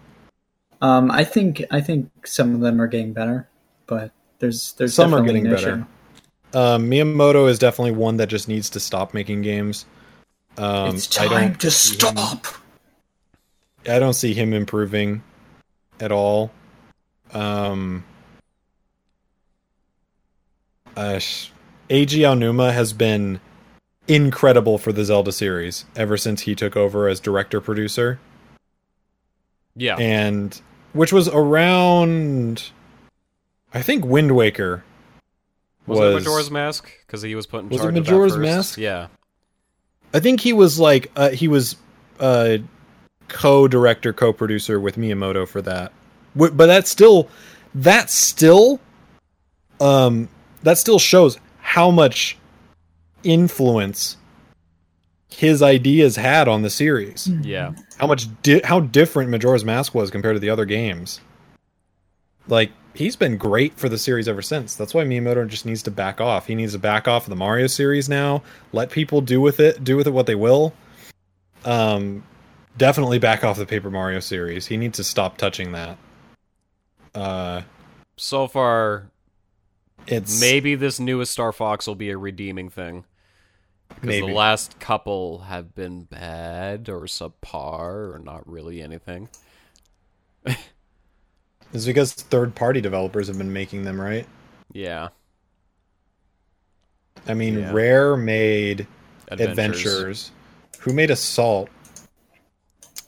Um, 0.81 1.11
I 1.11 1.25
think 1.25 1.63
I 1.71 1.81
think 1.81 2.11
some 2.27 2.55
of 2.55 2.61
them 2.61 2.81
are 2.81 2.87
getting 2.87 3.13
better, 3.13 3.49
but 3.87 4.11
there's 4.41 4.73
there's 4.75 4.95
Some 4.95 5.15
are 5.15 5.23
getting 5.23 5.45
better. 5.45 5.87
Um, 6.55 6.91
Miyamoto 6.91 7.49
is 7.49 7.59
definitely 7.59 7.93
one 7.93 8.17
that 8.19 8.29
just 8.29 8.47
needs 8.49 8.69
to 8.71 8.81
stop 8.81 9.15
making 9.15 9.43
games. 9.43 9.87
Um, 10.59 10.95
it's 10.97 11.17
I 11.19 11.27
time 11.27 11.49
don't 11.49 11.61
to 11.61 11.71
see 11.71 11.95
him- 11.95 12.01
stop. 12.17 12.47
I 13.89 13.99
don't 13.99 14.13
see 14.13 14.35
him 14.35 14.53
improving 14.53 15.23
at 15.99 16.13
all. 16.13 16.51
Um, 17.33 18.05
uh, 20.97 21.21
Eiji 21.89 22.21
Aonuma 22.21 22.73
has 22.73 22.93
been 22.93 23.41
incredible 24.09 24.79
for 24.79 24.93
the 24.93 25.05
Zelda 25.05 25.33
series 25.33 25.85
ever 25.95 26.17
since 26.17 26.43
he 26.43 26.55
took 26.55 26.77
over 26.77 27.09
as 27.09 27.21
director 27.21 27.61
producer, 27.61 28.19
yeah. 29.77 29.97
and 29.97 30.61
which 30.93 31.13
was 31.13 31.29
around, 31.29 32.71
I 33.73 33.83
think 33.83 34.05
Wind 34.05 34.35
Waker 34.35 34.85
Was, 35.87 35.99
was. 35.99 36.15
it 36.15 36.29
Majora's 36.29 36.51
Mask? 36.51 36.91
Because 37.07 37.23
he 37.23 37.35
was 37.35 37.47
put 37.47 37.65
in 37.65 37.69
Was 37.69 37.81
it 37.81 37.85
charge 37.85 37.95
that 37.95 38.01
Majora's. 38.01 38.37
Mask? 38.37 38.79
Yeah. 38.79 39.09
I 40.15 40.21
think 40.21 40.41
he 40.41 40.53
was 40.53 40.79
like 40.79 41.11
uh, 41.17 41.31
he 41.31 41.49
was 41.49 41.77
uh, 42.21 42.59
co-director, 43.29 44.13
co-producer 44.13 44.79
with 44.79 44.97
Miyamoto 44.97 45.49
for 45.49 45.63
that. 45.63 45.93
But 46.35 46.57
that's 46.57 46.91
still, 46.91 47.29
that's 47.75 48.15
still, 48.15 48.81
um, 49.81 50.29
that 50.63 50.79
still 50.79 50.99
shows 50.99 51.39
how 51.61 51.91
much 51.91 52.37
influence 53.25 54.17
his 55.29 55.63
ideas 55.63 56.17
had 56.17 56.49
on 56.49 56.63
the 56.63 56.71
series. 56.71 57.29
Yeah. 57.43 57.73
How 57.99 58.07
much 58.07 58.27
di- 58.43 58.61
how 58.65 58.81
different 58.81 59.31
Majora's 59.31 59.65
Mask 59.65 59.95
was 59.95 60.11
compared 60.11 60.37
to 60.37 60.41
the 60.41 60.51
other 60.51 60.65
games. 60.65 61.21
Like 62.49 62.71
he's 62.95 63.17
been 63.17 63.39
great 63.39 63.79
for 63.79 63.89
the 63.89 63.97
series 63.99 64.29
ever 64.29 64.43
since. 64.43 64.75
That's 64.75 64.93
why 64.93 65.05
Miyamoto 65.05 65.49
just 65.49 65.65
needs 65.65 65.83
to 65.85 65.91
back 65.91 66.21
off. 66.21 66.47
He 66.47 66.55
needs 66.55 66.73
to 66.73 66.79
back 66.79 67.09
off 67.09 67.25
of 67.25 67.31
the 67.31 67.37
Mario 67.37 67.67
series 67.67 68.09
now. 68.09 68.43
Let 68.73 68.91
people 68.91 69.21
do 69.21 69.41
with 69.41 69.61
it, 69.61 69.83
do 69.83 69.97
with 69.97 70.07
it 70.07 70.13
what 70.13 70.27
they 70.27 70.35
will. 70.35 70.75
Um, 71.65 72.25
definitely 72.77 73.19
back 73.19 73.45
off 73.45 73.57
the 73.57 73.65
Paper 73.67 73.91
Mario 73.91 74.21
series. 74.21 74.67
He 74.67 74.77
needs 74.77 74.97
to 74.99 75.05
stop 75.05 75.39
touching 75.39 75.73
that. 75.73 75.97
Uh, 77.15 77.63
So 78.17 78.49
far, 78.49 79.07
it's 80.07 80.41
maybe 80.41 80.75
this 80.75 81.01
newest 81.01 81.33
Star 81.33 81.53
Fox 81.53 81.87
will 81.87 81.95
be 81.95 82.11
a 82.11 82.19
redeeming 82.19 82.69
thing. 82.69 83.05
Because 84.01 84.21
the 84.21 84.33
last 84.33 84.81
couple 84.81 85.41
have 85.41 85.75
been 85.75 86.05
bad 86.05 86.89
or 86.89 87.03
subpar 87.03 88.15
or 88.15 88.21
not 88.23 88.49
really 88.49 88.81
anything. 88.81 89.29
it's 90.47 91.85
because 91.85 92.13
third 92.13 92.55
party 92.55 92.81
developers 92.81 93.29
have 93.29 93.39
been 93.39 93.53
making 93.53 93.85
them 93.85 94.01
right. 94.01 94.27
Yeah. 94.73 95.09
I 97.29 97.35
mean, 97.35 97.59
Yeah. 97.59 97.73
Rare 97.73 98.17
made 98.17 98.87
Adventures. 99.29 99.51
Adventures. 99.51 100.31
Who 100.81 100.93
made 100.93 101.11
Assault? 101.11 101.69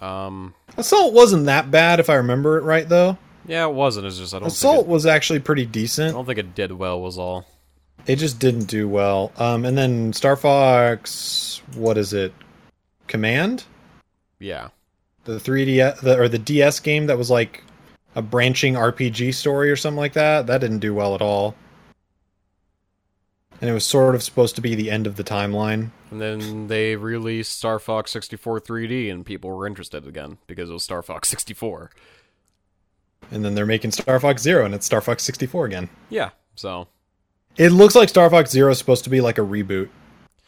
Um. 0.01 0.55
Assault 0.77 1.15
wasn't 1.15 1.47
that 1.47 1.71
bad 1.71 1.99
if 1.99 2.11
I 2.11 2.15
remember 2.17 2.59
it 2.59 2.63
right 2.63 2.89
though. 2.89 3.17
Yeah, 3.47 3.67
it 3.67 3.75
wasn't. 3.75 4.07
It's 4.07 4.19
just 4.19 4.35
I 4.35 4.39
don't 4.39 4.49
Assault 4.49 4.77
think 4.77 4.87
it, 4.89 4.91
was 4.91 5.07
actually 5.07 5.41
pretty 5.41 5.67
decent. 5.67 6.11
I 6.11 6.13
don't 6.13 6.25
think 6.27 6.39
it 6.39 6.55
did 6.55 6.73
well. 6.73 7.01
Was 7.01 7.19
all. 7.19 7.47
It 8.07 8.17
just 8.17 8.39
didn't 8.39 8.65
do 8.67 8.89
well. 8.89 9.33
Um, 9.37 9.65
and 9.65 9.77
then 9.79 10.13
Star 10.13 10.37
Fox, 10.37 11.63
what 11.75 11.97
is 11.99 12.13
it? 12.13 12.35
Command, 13.07 13.65
Yeah. 14.39 14.69
the 15.25 15.39
3D 15.39 16.01
the, 16.01 16.19
or 16.19 16.29
the 16.29 16.39
DS 16.39 16.81
game 16.81 17.07
that 17.07 17.17
was 17.19 17.31
like 17.31 17.63
a 18.15 18.23
branching 18.23 18.75
RPG 18.75 19.33
story 19.35 19.71
or 19.71 19.77
something 19.77 19.99
like 19.99 20.13
that. 20.15 20.47
That 20.47 20.59
didn't 20.61 20.79
do 20.81 20.95
well 20.95 21.15
at 21.15 21.23
all. 21.23 21.55
And 23.61 23.71
it 23.71 23.73
was 23.73 23.87
sort 23.87 24.15
of 24.15 24.23
supposed 24.23 24.57
to 24.57 24.61
be 24.61 24.75
the 24.75 24.91
end 24.91 25.07
of 25.07 25.17
the 25.17 25.25
timeline. 25.25 25.91
And 26.11 26.21
then 26.21 26.67
they 26.67 26.97
released 26.97 27.53
Star 27.57 27.79
Fox 27.79 28.11
64 28.11 28.61
3D, 28.61 29.11
and 29.11 29.25
people 29.25 29.51
were 29.51 29.67
interested 29.67 30.07
again 30.07 30.39
because 30.47 30.69
it 30.69 30.73
was 30.73 30.83
Star 30.83 31.03
Fox 31.03 31.29
64. 31.29 31.91
And 33.31 33.45
then 33.45 33.55
they're 33.55 33.67
making 33.67 33.93
Star 33.93 34.19
Fox 34.21 34.43
Zero, 34.43 34.65
and 34.65 34.75
it's 34.75 34.87
Star 34.87 35.01
Fox 35.01 35.23
64 35.25 35.67
again. 35.67 35.89
Yeah, 36.11 36.31
so 36.55 36.89
It 37.57 37.71
looks 37.71 37.95
like 37.95 38.09
Star 38.09 38.29
Fox 38.31 38.51
Zero 38.51 38.71
is 38.73 38.79
supposed 38.79 39.05
to 39.05 39.11
be 39.11 39.21
like 39.21 39.39
a 39.39 39.43
reboot 39.43 39.89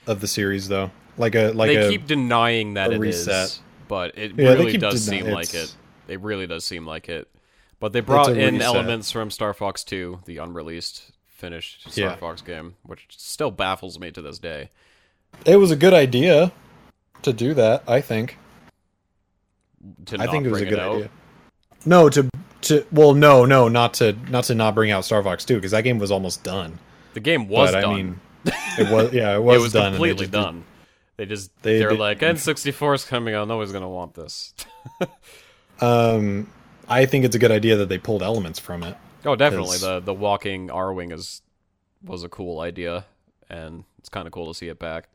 of 0.07 0.21
the 0.21 0.27
series, 0.29 0.69
though. 0.69 0.91
Like 1.19 1.35
a 1.35 1.51
like 1.53 1.69
they 1.69 1.77
a 1.77 1.89
keep 1.91 2.07
denying 2.07 2.75
that 2.75 2.91
it 2.93 2.95
is, 2.97 3.01
reset. 3.01 3.59
but 3.89 4.17
it 4.19 4.33
Yeah, 4.37 4.51
really 4.53 4.77
does 4.77 5.05
deny- 5.07 5.21
seem 5.23 5.31
like 5.33 5.55
it. 5.55 5.75
It 6.09 6.21
really 6.21 6.47
does 6.47 6.65
seem 6.65 6.87
like 6.87 7.09
it. 7.09 7.29
But 7.81 7.93
they 7.93 8.01
brought 8.01 8.31
in 8.37 8.55
reset. 8.55 8.67
elements 8.67 9.11
from 9.11 9.31
Star 9.31 9.53
Fox 9.55 9.83
2, 9.85 10.21
the 10.27 10.39
unreleased 10.39 11.13
finished 11.27 11.91
Star 11.91 12.05
Yeah. 12.11 12.17
Fox 12.17 12.41
game, 12.43 12.75
which 12.83 13.07
still 13.11 13.51
baffles 13.51 13.99
me 13.99 14.11
to 14.11 14.21
this 14.23 14.39
day. 14.39 14.71
It 15.45 15.57
was 15.57 15.71
a 15.71 15.77
good 15.77 15.93
idea 15.95 16.53
to 17.23 17.33
do 17.33 17.55
that. 17.55 17.83
I 17.89 18.01
think. 18.01 18.39
To 20.07 20.17
I 20.21 20.27
think 20.27 20.47
it 20.47 20.51
was 20.51 20.61
a 20.63 20.67
good 20.67 20.79
out. 20.79 20.95
idea. 20.97 21.11
No, 21.85 22.09
to 22.09 22.29
to 22.67 22.87
well, 22.93 23.15
no, 23.15 23.45
no, 23.45 23.69
not 23.69 23.95
to 23.95 24.13
not 24.31 24.45
to 24.45 24.55
not 24.55 24.75
bring 24.75 24.91
out 24.91 25.05
Star 25.05 25.23
Fox 25.23 25.45
Two 25.45 25.57
because 25.57 25.71
that 25.73 25.83
game 25.83 25.99
was 25.99 26.11
almost 26.11 26.43
done. 26.45 26.79
The 27.15 27.21
game 27.21 27.49
was 27.49 27.73
but 27.73 27.81
done. 27.81 27.91
I 27.93 27.97
mean, 27.97 28.21
it 28.79 28.91
was 28.93 29.13
yeah, 29.13 29.35
it 29.37 29.43
was, 29.43 29.57
it 29.59 29.63
was 29.63 29.73
done. 29.73 29.87
and 29.87 29.95
they 29.95 29.97
completely 29.99 30.25
just- 30.27 30.33
done. 30.33 30.65
They 31.17 31.25
just 31.27 31.63
They- 31.63 31.79
they, 31.79 31.85
are 31.85 31.91
they- 31.91 31.97
like 31.97 32.19
N64 32.21 32.95
is 32.97 33.05
coming 33.07 33.35
out. 33.35 33.49
Nobody's 33.49 33.73
gonna 33.73 33.89
want 33.89 34.15
this. 34.15 34.55
Um, 35.81 36.51
I 36.89 37.05
think 37.05 37.27
it's 37.27 37.37
a 37.37 37.39
good 37.39 37.51
idea 37.51 37.77
that 37.77 37.89
they 37.91 37.99
pulled 37.99 38.23
elements 38.23 38.59
from 38.59 38.83
it. 38.83 38.97
oh, 39.27 39.37
definitely. 39.37 39.73
'Cause- 39.79 39.81
The 39.83 40.01
the 40.01 40.15
walking 40.15 40.69
Arwing 40.69 41.13
is 41.13 41.43
was 42.03 42.25
a 42.25 42.29
cool 42.31 42.61
idea, 42.61 43.05
and 43.51 43.85
it's 43.99 44.09
kind 44.09 44.27
of 44.27 44.33
cool 44.33 44.47
to 44.47 44.55
see 44.55 44.69
it 44.69 44.79
back. 44.79 45.09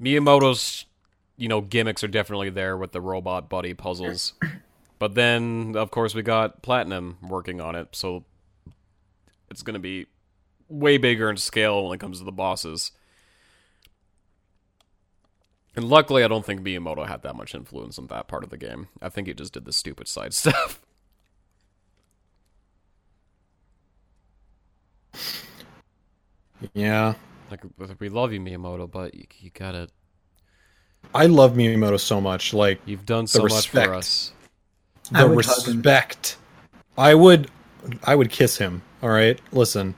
Miyamoto's 0.00 0.86
you 1.36 1.48
know 1.48 1.60
gimmicks 1.60 2.02
are 2.04 2.08
definitely 2.08 2.50
there 2.50 2.76
with 2.76 2.92
the 2.92 3.00
robot 3.00 3.48
buddy 3.48 3.74
puzzles, 3.74 4.32
but 4.98 5.14
then 5.14 5.74
of 5.76 5.90
course 5.90 6.14
we 6.14 6.22
got 6.22 6.62
Platinum 6.62 7.18
working 7.22 7.60
on 7.60 7.74
it, 7.74 7.88
so 7.92 8.24
it's 9.50 9.62
gonna 9.62 9.78
be 9.78 10.06
way 10.68 10.98
bigger 10.98 11.30
in 11.30 11.36
scale 11.36 11.84
when 11.84 11.94
it 11.94 12.00
comes 12.00 12.18
to 12.18 12.24
the 12.24 12.32
bosses. 12.32 12.92
And 15.76 15.88
luckily, 15.88 16.24
I 16.24 16.28
don't 16.28 16.44
think 16.44 16.60
Miyamoto 16.62 17.06
had 17.06 17.22
that 17.22 17.36
much 17.36 17.54
influence 17.54 17.98
on 17.98 18.08
that 18.08 18.26
part 18.26 18.42
of 18.42 18.50
the 18.50 18.56
game. 18.56 18.88
I 19.00 19.08
think 19.10 19.28
he 19.28 19.34
just 19.34 19.52
did 19.52 19.64
the 19.64 19.72
stupid 19.72 20.08
side 20.08 20.34
stuff. 20.34 20.80
Yeah, 26.74 27.14
Like, 27.50 27.60
we 28.00 28.08
love 28.08 28.32
you, 28.32 28.40
Miyamoto, 28.40 28.90
but 28.90 29.14
you, 29.14 29.24
you 29.38 29.50
gotta. 29.50 29.88
I 31.14 31.26
love 31.26 31.52
Miyamoto 31.52 32.00
so 32.00 32.20
much. 32.20 32.52
Like 32.52 32.80
You've 32.84 33.06
done 33.06 33.26
so 33.26 33.44
much 33.44 33.68
for 33.68 33.94
us. 33.94 34.32
I 35.14 35.22
the 35.22 35.28
would 35.34 35.44
hug 35.46 35.66
him. 35.66 35.76
respect. 35.76 36.36
I 36.96 37.14
would, 37.14 37.50
I 38.04 38.14
would 38.14 38.30
kiss 38.30 38.58
him. 38.58 38.82
All 39.02 39.08
right, 39.10 39.40
listen. 39.52 39.94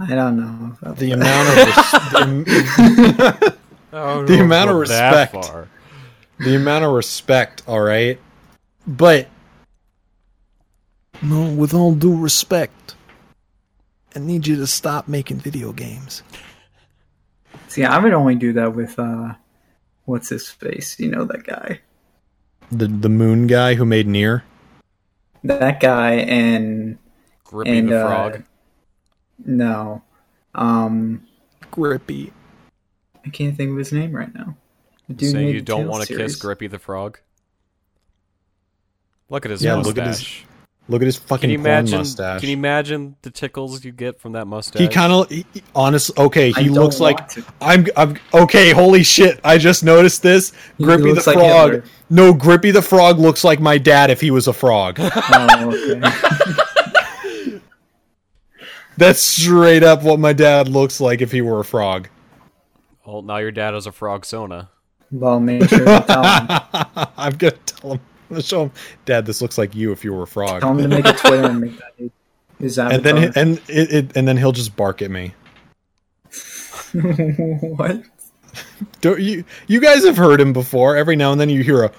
I 0.00 0.14
don't 0.14 0.36
know. 0.36 0.92
The 0.94 1.12
amount 1.12 1.48
of 1.48 1.56
res- 1.56 1.76
the, 2.12 3.56
Oh, 3.92 4.24
The 4.26 4.40
amount 4.40 4.70
of 4.70 4.76
respect. 4.76 5.36
the 6.40 6.56
amount 6.56 6.84
of 6.84 6.92
respect. 6.92 7.62
All 7.68 7.80
right, 7.80 8.18
but 8.86 9.28
no, 11.22 11.52
with 11.54 11.74
all 11.74 11.94
due 11.94 12.16
respect, 12.16 12.96
I 14.16 14.18
need 14.18 14.46
you 14.46 14.56
to 14.56 14.66
stop 14.66 15.06
making 15.06 15.38
video 15.38 15.72
games. 15.72 16.22
See, 17.68 17.84
I 17.84 17.98
would 17.98 18.12
only 18.12 18.34
do 18.34 18.52
that 18.54 18.74
with 18.74 18.98
uh, 18.98 19.34
what's 20.06 20.28
his 20.28 20.48
face? 20.50 20.98
You 20.98 21.10
know 21.10 21.24
that 21.24 21.44
guy. 21.44 21.80
The 22.70 22.86
the 22.86 23.08
moon 23.08 23.46
guy 23.46 23.74
who 23.74 23.84
made 23.84 24.06
Nier. 24.06 24.44
That 25.42 25.80
guy 25.80 26.12
and 26.14 26.98
Grippy 27.44 27.78
and 27.78 27.88
the 27.88 28.04
uh, 28.04 28.06
frog. 28.06 28.44
no, 29.44 30.02
um, 30.54 31.26
Grippy. 31.70 32.32
I 33.26 33.30
can't 33.30 33.56
think 33.56 33.70
of 33.70 33.76
his 33.76 33.92
name 33.92 34.12
right 34.12 34.34
now. 34.34 34.56
The 35.08 35.14
dude 35.14 35.32
Saying 35.32 35.48
you 35.48 35.60
don't 35.60 35.86
want 35.86 36.06
to 36.06 36.16
kiss 36.16 36.36
Grippy 36.36 36.66
the 36.66 36.78
frog. 36.78 37.18
Look 39.28 39.44
at 39.44 39.50
his 39.50 39.62
Yeah, 39.62 39.76
mustache. 39.76 40.44
Look 40.88 41.00
at 41.02 41.02
his 41.02 41.02
Look 41.02 41.02
at 41.02 41.06
his 41.06 41.16
fucking 41.16 41.40
Can 41.42 41.50
you 41.50 41.58
porn 41.58 41.66
imagine? 41.70 41.98
mustache. 41.98 42.40
Can 42.40 42.50
you 42.50 42.56
imagine 42.56 43.16
the 43.22 43.30
tickles 43.30 43.84
you 43.84 43.92
get 43.92 44.20
from 44.20 44.32
that 44.32 44.46
mustache? 44.46 44.80
He 44.80 44.88
kind 44.88 45.12
of, 45.12 45.32
honest. 45.74 46.16
Okay, 46.18 46.52
he 46.52 46.64
don't 46.64 46.74
looks 46.74 47.00
like 47.00 47.26
to. 47.30 47.44
I'm. 47.60 47.86
I'm 47.96 48.16
okay. 48.32 48.70
Holy 48.72 49.02
shit! 49.02 49.40
I 49.44 49.58
just 49.58 49.82
noticed 49.84 50.22
this. 50.22 50.52
Grippy 50.80 51.02
the 51.04 51.08
looks 51.14 51.26
like 51.26 51.36
frog. 51.36 51.72
Hitler. 51.72 51.90
no, 52.10 52.34
Grippy 52.34 52.70
the 52.70 52.82
frog 52.82 53.18
looks 53.18 53.44
like 53.44 53.60
my 53.60 53.78
dad 53.78 54.10
if 54.10 54.20
he 54.20 54.30
was 54.30 54.46
a 54.46 54.52
frog. 54.52 54.96
Oh, 55.00 55.72
okay. 57.50 57.60
That's 58.96 59.20
straight 59.20 59.82
up 59.82 60.02
what 60.02 60.20
my 60.20 60.32
dad 60.32 60.68
looks 60.68 61.00
like 61.00 61.20
if 61.20 61.32
he 61.32 61.40
were 61.40 61.60
a 61.60 61.64
frog. 61.64 62.08
Well, 63.04 63.22
now 63.22 63.38
your 63.38 63.50
dad 63.50 63.74
is 63.74 63.86
a 63.86 63.92
frog 63.92 64.24
sona. 64.24 64.70
well, 65.10 65.40
make 65.40 65.68
sure 65.68 65.78
to 65.84 66.04
tell 66.06 66.22
him. 66.24 67.08
I'm 67.16 67.32
gonna 67.36 67.52
tell 67.66 67.92
him. 67.94 68.00
Show 68.40 68.64
him, 68.64 68.72
Dad. 69.04 69.26
This 69.26 69.42
looks 69.42 69.58
like 69.58 69.74
you 69.74 69.92
if 69.92 70.04
you 70.04 70.12
were 70.12 70.22
a 70.22 70.26
frog. 70.26 70.60
Tell 70.60 70.72
him 70.72 70.78
to 70.78 70.88
make 70.88 71.06
a 71.06 71.12
Twitter 71.12 71.46
and 71.46 71.60
make 71.60 71.78
that 71.78 72.10
his 72.58 72.78
and 72.78 73.02
then 73.02 73.32
and 73.34 73.60
it, 73.68 73.92
it 73.92 74.16
and 74.16 74.26
then 74.28 74.36
he'll 74.36 74.52
just 74.52 74.76
bark 74.76 75.02
at 75.02 75.10
me. 75.10 75.34
what? 76.92 78.02
Don't 79.00 79.20
you? 79.20 79.44
You 79.66 79.80
guys 79.80 80.04
have 80.04 80.16
heard 80.16 80.40
him 80.40 80.52
before. 80.52 80.96
Every 80.96 81.16
now 81.16 81.32
and 81.32 81.40
then 81.40 81.50
you 81.50 81.62
hear 81.62 81.84
a 81.84 81.92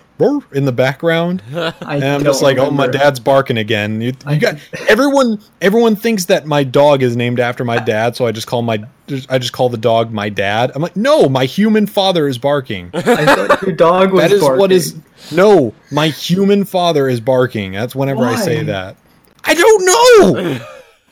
in 0.53 0.65
the 0.65 0.71
background. 0.71 1.43
I 1.53 1.95
And 1.95 2.03
I'm 2.05 2.23
just 2.23 2.41
like, 2.41 2.57
oh, 2.57 2.71
my 2.71 2.87
dad's 2.87 3.19
barking 3.19 3.57
again. 3.57 3.99
You, 4.01 4.13
you 4.29 4.39
got 4.39 4.55
everyone. 4.87 5.41
Everyone 5.61 5.95
thinks 5.95 6.25
that 6.25 6.45
my 6.45 6.63
dog 6.63 7.03
is 7.03 7.15
named 7.15 7.39
after 7.39 7.65
my 7.65 7.77
dad, 7.79 8.15
so 8.15 8.25
I 8.25 8.31
just 8.31 8.47
call 8.47 8.61
my. 8.61 8.83
I 9.29 9.37
just 9.37 9.53
call 9.53 9.69
the 9.69 9.77
dog 9.77 10.11
my 10.11 10.29
dad. 10.29 10.71
I'm 10.73 10.81
like, 10.81 10.95
no, 10.95 11.29
my 11.29 11.45
human 11.45 11.85
father 11.85 12.27
is 12.27 12.37
barking. 12.37 12.89
I 12.93 13.01
thought 13.25 13.61
your 13.61 13.75
dog 13.75 14.13
was 14.13 14.21
That 14.23 14.31
is 14.31 14.41
barking. 14.41 14.59
what 14.59 14.71
is. 14.71 14.95
No, 15.31 15.73
my 15.91 16.07
human 16.07 16.65
father 16.65 17.07
is 17.07 17.19
barking. 17.19 17.73
That's 17.73 17.95
whenever 17.95 18.23
I 18.23 18.35
say 18.35 18.63
that. 18.63 18.95
I 19.43 19.53
don't 19.53 19.85
know. 19.85 20.65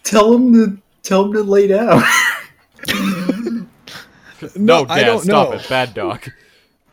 Tell 0.04 0.34
him 0.34 0.54
to 0.54 0.78
tell 1.04 1.26
him 1.26 1.34
to 1.34 1.44
lay 1.44 1.68
down. 1.68 2.02
No, 4.56 4.86
I 4.90 5.00
Dad, 5.02 5.06
don't 5.06 5.24
stop 5.24 5.50
know. 5.50 5.56
it. 5.56 5.70
Bad 5.70 5.94
dog. 5.94 6.28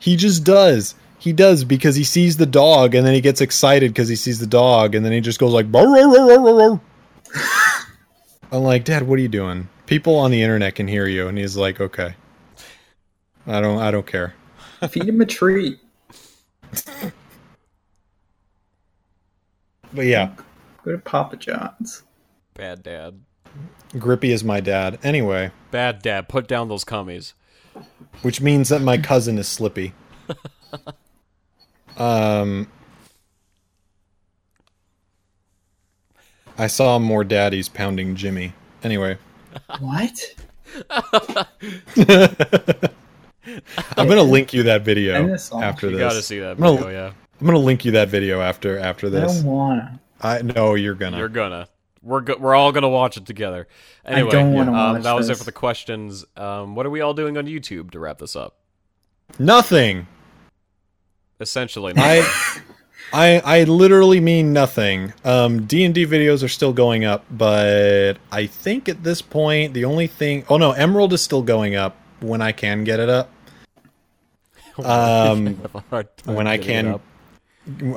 He 0.02 0.16
just 0.16 0.44
does. 0.44 0.94
He 1.18 1.34
does 1.34 1.62
because 1.64 1.94
he 1.94 2.04
sees 2.04 2.38
the 2.38 2.46
dog 2.46 2.94
and 2.94 3.06
then 3.06 3.12
he 3.12 3.20
gets 3.20 3.42
excited 3.42 3.90
because 3.92 4.08
he 4.08 4.16
sees 4.16 4.38
the 4.38 4.46
dog 4.46 4.94
and 4.94 5.04
then 5.04 5.12
he 5.12 5.20
just 5.20 5.38
goes 5.38 5.52
like. 5.52 5.70
"Barr, 5.70 5.84
barr, 5.84 6.08
barr, 6.08 6.38
barr, 6.38 6.54
barr." 6.54 6.80
I'm 8.50 8.62
like, 8.62 8.84
Dad, 8.84 9.06
what 9.06 9.18
are 9.18 9.22
you 9.22 9.28
doing? 9.28 9.68
People 9.84 10.16
on 10.16 10.30
the 10.30 10.40
internet 10.42 10.74
can 10.74 10.88
hear 10.88 11.06
you, 11.06 11.28
and 11.28 11.36
he's 11.36 11.54
like, 11.54 11.80
okay. 11.82 12.14
I 13.46 13.60
don't. 13.60 13.78
I 13.78 13.90
don't 13.90 14.06
care. 14.06 14.34
Feed 14.88 15.06
him 15.08 15.20
a 15.20 15.26
treat. 15.26 15.78
But 19.92 20.06
yeah, 20.06 20.34
Go 20.84 20.92
to 20.92 20.98
Papa 20.98 21.36
John's. 21.36 22.04
Bad 22.54 22.82
dad. 22.82 23.20
Grippy 23.98 24.30
is 24.32 24.44
my 24.44 24.60
dad. 24.60 24.98
Anyway, 25.02 25.50
Bad 25.70 26.00
dad. 26.02 26.28
Put 26.28 26.46
down 26.46 26.68
those 26.68 26.84
cummies. 26.84 27.32
Which 28.22 28.40
means 28.40 28.68
that 28.68 28.80
my 28.82 28.98
cousin 28.98 29.38
is 29.38 29.48
Slippy. 29.48 29.92
Um, 31.96 32.68
I 36.56 36.66
saw 36.66 36.98
more 36.98 37.24
daddies 37.24 37.68
pounding 37.68 38.14
Jimmy. 38.16 38.52
Anyway, 38.82 39.18
What? 39.80 40.34
I'm 43.96 44.08
gonna 44.08 44.22
link 44.22 44.52
you 44.52 44.62
that 44.64 44.82
video 44.82 45.14
End 45.14 45.30
this 45.30 45.52
after 45.52 45.86
You 45.90 45.96
this. 45.96 46.00
gotta 46.00 46.22
see 46.22 46.38
that 46.38 46.52
I'm 46.52 46.56
gonna- 46.58 46.76
video, 46.78 46.90
yeah. 46.90 47.12
I'm 47.40 47.46
gonna 47.46 47.58
link 47.58 47.84
you 47.84 47.92
that 47.92 48.08
video 48.08 48.40
after 48.40 48.78
after 48.78 49.08
this. 49.10 49.30
I 49.30 49.34
don't 49.42 49.44
wanna. 49.44 50.00
I 50.20 50.42
know 50.42 50.74
you're 50.74 50.94
gonna. 50.94 51.16
You're 51.18 51.28
gonna. 51.28 51.66
We're 52.02 52.20
go- 52.22 52.36
we're 52.38 52.54
all 52.54 52.72
gonna 52.72 52.88
watch 52.88 53.16
it 53.16 53.26
together. 53.26 53.68
Anyway, 54.04 54.30
don't 54.30 54.52
wanna 54.54 54.72
um, 54.72 54.94
watch 54.94 55.02
that 55.02 55.12
was 55.12 55.28
it 55.28 55.36
for 55.36 55.44
the 55.44 55.52
questions. 55.52 56.24
Um, 56.36 56.74
what 56.74 56.86
are 56.86 56.90
we 56.90 57.00
all 57.02 57.12
doing 57.14 57.36
on 57.36 57.46
YouTube 57.46 57.90
to 57.92 57.98
wrap 57.98 58.18
this 58.18 58.34
up? 58.36 58.56
Nothing. 59.38 60.06
Essentially, 61.40 61.92
I, 61.96 62.60
I, 63.12 63.40
I 63.44 63.64
literally 63.64 64.20
mean 64.20 64.52
nothing. 64.52 65.12
Um, 65.24 65.66
D 65.66 65.84
and 65.84 65.94
D 65.94 66.04
videos 66.06 66.42
are 66.42 66.48
still 66.48 66.72
going 66.72 67.04
up, 67.04 67.24
but 67.30 68.14
I 68.32 68.46
think 68.46 68.88
at 68.88 69.02
this 69.04 69.22
point 69.22 69.72
the 69.74 69.84
only 69.84 70.06
thing. 70.06 70.44
Oh 70.48 70.56
no, 70.56 70.72
Emerald 70.72 71.12
is 71.12 71.22
still 71.22 71.42
going 71.42 71.76
up 71.76 71.96
when 72.20 72.40
I 72.42 72.52
can 72.52 72.84
get 72.84 73.00
it 73.00 73.08
up. 73.08 73.30
Um, 74.78 75.56
Have 75.56 75.74
a 75.74 75.80
hard 75.90 76.16
time 76.16 76.34
when 76.36 76.46
I 76.46 76.56
can- 76.56 77.00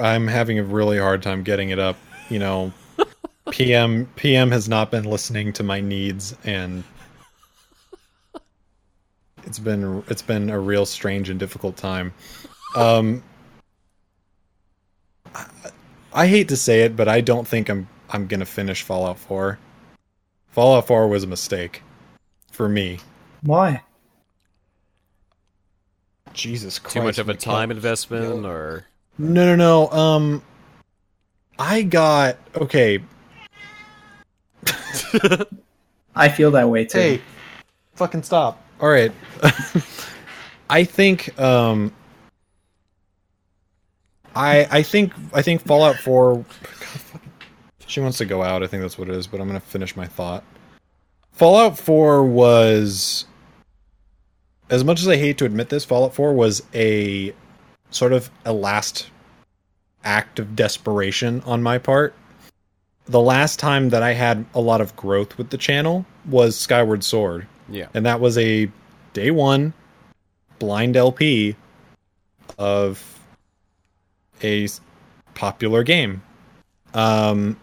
I'm 0.01 0.27
having 0.27 0.59
a 0.59 0.63
really 0.63 0.99
hard 0.99 1.23
time 1.23 1.43
getting 1.43 1.69
it 1.69 1.79
up. 1.79 1.95
You 2.29 2.39
know, 2.39 2.73
PM 3.51 4.07
PM 4.15 4.51
has 4.51 4.69
not 4.69 4.91
been 4.91 5.03
listening 5.03 5.53
to 5.53 5.63
my 5.63 5.81
needs, 5.81 6.35
and 6.43 6.83
it's 9.43 9.59
been 9.59 10.03
it's 10.07 10.21
been 10.21 10.49
a 10.49 10.59
real 10.59 10.85
strange 10.85 11.29
and 11.29 11.39
difficult 11.39 11.75
time. 11.75 12.13
Um, 12.75 13.23
I, 15.35 15.45
I 16.13 16.27
hate 16.27 16.47
to 16.49 16.57
say 16.57 16.81
it, 16.81 16.95
but 16.95 17.07
I 17.07 17.21
don't 17.21 17.47
think 17.47 17.69
I'm 17.69 17.87
I'm 18.09 18.27
gonna 18.27 18.45
finish 18.45 18.83
Fallout 18.83 19.19
4. 19.19 19.59
Fallout 20.49 20.87
4 20.87 21.07
was 21.07 21.23
a 21.23 21.27
mistake 21.27 21.81
for 22.51 22.69
me. 22.69 22.99
Why? 23.41 23.81
Jesus 26.33 26.79
Christ! 26.79 26.93
Too 26.93 27.03
much 27.03 27.17
of 27.17 27.29
a 27.29 27.33
time 27.33 27.69
God. 27.69 27.77
investment, 27.77 28.45
or 28.45 28.85
No, 29.17 29.45
no, 29.45 29.55
no. 29.55 29.89
Um, 29.89 30.43
I 31.59 31.81
got 31.83 32.37
okay. 32.55 33.01
I 36.15 36.29
feel 36.29 36.51
that 36.51 36.69
way 36.69 36.85
too. 36.85 36.97
Hey, 36.97 37.21
fucking 37.95 38.23
stop. 38.23 38.61
All 38.79 38.89
right. 38.89 39.11
I 40.69 40.83
think 40.83 41.37
um 41.39 41.93
I 44.35 44.67
I 44.71 44.83
think 44.83 45.13
I 45.33 45.41
think 45.41 45.61
Fallout 45.61 45.97
4 45.97 46.43
She 47.85 47.99
wants 47.99 48.17
to 48.17 48.25
go 48.25 48.41
out. 48.41 48.63
I 48.63 48.67
think 48.67 48.81
that's 48.81 48.97
what 48.97 49.09
it 49.09 49.15
is, 49.15 49.27
but 49.27 49.39
I'm 49.39 49.47
going 49.47 49.59
to 49.59 49.65
finish 49.65 49.95
my 49.95 50.07
thought. 50.07 50.43
Fallout 51.31 51.77
4 51.77 52.23
was 52.23 53.25
as 54.69 54.83
much 54.83 55.01
as 55.01 55.07
I 55.07 55.17
hate 55.17 55.37
to 55.39 55.45
admit 55.45 55.69
this, 55.69 55.85
Fallout 55.85 56.15
4 56.15 56.33
was 56.33 56.63
a 56.73 57.33
sort 57.91 58.13
of 58.13 58.31
a 58.45 58.53
last 58.53 59.09
act 60.03 60.39
of 60.39 60.55
desperation 60.55 61.41
on 61.45 61.61
my 61.61 61.77
part. 61.77 62.15
The 63.05 63.19
last 63.19 63.59
time 63.59 63.89
that 63.89 64.01
I 64.01 64.13
had 64.13 64.45
a 64.53 64.61
lot 64.61 64.81
of 64.81 64.95
growth 64.95 65.37
with 65.37 65.49
the 65.49 65.57
channel 65.57 66.05
was 66.25 66.57
Skyward 66.57 67.03
Sword, 67.03 67.47
yeah, 67.67 67.87
and 67.93 68.05
that 68.05 68.19
was 68.19 68.37
a 68.37 68.71
day 69.13 69.31
one 69.31 69.73
blind 70.59 70.95
LP 70.95 71.55
of 72.57 73.19
a 74.41 74.67
popular 75.35 75.83
game. 75.83 76.21
Um, 76.93 77.57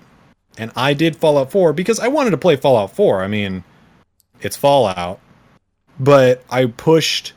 and 0.58 0.72
I 0.76 0.92
did 0.92 1.16
Fallout 1.16 1.50
4 1.50 1.72
because 1.72 2.00
I 2.00 2.08
wanted 2.08 2.30
to 2.30 2.36
play 2.36 2.56
Fallout 2.56 2.94
4. 2.94 3.22
I 3.22 3.28
mean, 3.28 3.64
it's 4.40 4.56
Fallout, 4.56 5.20
but 5.98 6.44
I 6.50 6.66
pushed 6.66 7.32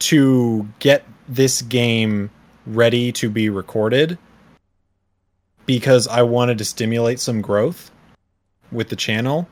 to 0.00 0.68
get 0.78 1.04
this 1.28 1.62
game 1.62 2.30
ready 2.66 3.12
to 3.12 3.30
be 3.30 3.48
recorded 3.48 4.18
because 5.68 6.08
I 6.08 6.22
wanted 6.22 6.56
to 6.58 6.64
stimulate 6.64 7.20
some 7.20 7.42
growth 7.42 7.90
with 8.72 8.88
the 8.88 8.96
channel, 8.96 9.46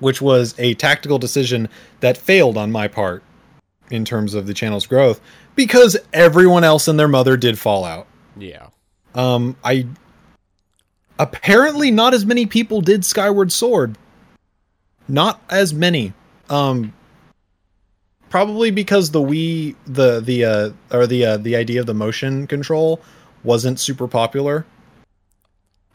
which 0.00 0.20
was 0.20 0.54
a 0.58 0.74
tactical 0.74 1.18
decision 1.18 1.70
that 2.00 2.18
failed 2.18 2.58
on 2.58 2.70
my 2.70 2.88
part 2.88 3.22
in 3.90 4.04
terms 4.04 4.34
of 4.34 4.46
the 4.46 4.52
channel's 4.52 4.86
growth 4.86 5.18
because 5.56 5.96
everyone 6.12 6.62
else 6.62 6.88
and 6.88 7.00
their 7.00 7.08
mother 7.08 7.38
did 7.38 7.58
Fallout. 7.58 8.06
yeah. 8.36 8.68
Um, 9.14 9.56
I 9.64 9.86
apparently 11.18 11.90
not 11.90 12.12
as 12.12 12.26
many 12.26 12.44
people 12.44 12.82
did 12.82 13.02
Skyward 13.02 13.50
Sword. 13.50 13.96
Not 15.08 15.40
as 15.48 15.72
many. 15.72 16.12
Um, 16.50 16.92
probably 18.28 18.70
because 18.70 19.10
the 19.10 19.20
Wii, 19.20 19.74
the 19.86 20.20
the 20.20 20.44
uh, 20.44 20.70
or 20.92 21.06
the 21.06 21.24
uh, 21.24 21.36
the 21.38 21.56
idea 21.56 21.80
of 21.80 21.86
the 21.86 21.94
motion 21.94 22.46
control 22.46 23.00
wasn't 23.42 23.80
super 23.80 24.06
popular. 24.06 24.66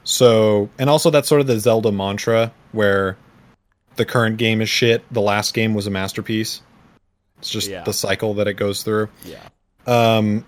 So, 0.04 0.70
and 0.78 0.90
also 0.90 1.10
that's 1.10 1.28
sort 1.28 1.42
of 1.42 1.48
the 1.48 1.60
Zelda 1.60 1.92
mantra 1.92 2.52
where 2.72 3.18
the 3.96 4.06
current 4.06 4.38
game 4.38 4.62
is 4.62 4.70
shit, 4.70 5.04
the 5.12 5.22
last 5.22 5.54
game 5.54 5.74
was 5.74 5.88
a 5.88 5.92
masterpiece. 5.92 6.62
It's 7.40 7.50
just 7.50 7.70
Yeah. 7.70 7.84
the 7.84 7.94
cycle 7.94 8.34
that 8.36 8.48
it 8.48 8.54
goes 8.54 8.84
through. 8.84 9.10
Yeah. 9.24 9.40
Um, 9.86 10.46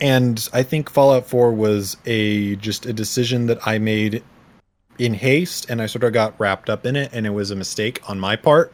and 0.00 0.48
I 0.52 0.62
think 0.62 0.90
Fallout 0.90 1.26
4 1.26 1.52
was 1.52 1.96
a 2.06 2.56
just 2.56 2.86
a 2.86 2.92
decision 2.92 3.46
that 3.46 3.66
I 3.66 3.78
made 3.78 4.22
in 4.98 5.14
haste, 5.14 5.68
and 5.68 5.80
I 5.82 5.86
sort 5.86 6.04
of 6.04 6.12
got 6.12 6.38
wrapped 6.38 6.70
up 6.70 6.86
in 6.86 6.96
it, 6.96 7.10
and 7.12 7.26
it 7.26 7.30
was 7.30 7.50
a 7.50 7.56
mistake 7.56 8.00
on 8.08 8.18
my 8.20 8.36
part. 8.36 8.72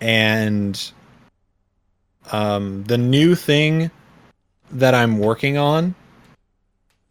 And 0.00 0.80
um, 2.32 2.84
the 2.84 2.98
new 2.98 3.34
thing 3.34 3.90
that 4.70 4.94
I'm 4.94 5.18
working 5.18 5.56
on, 5.56 5.94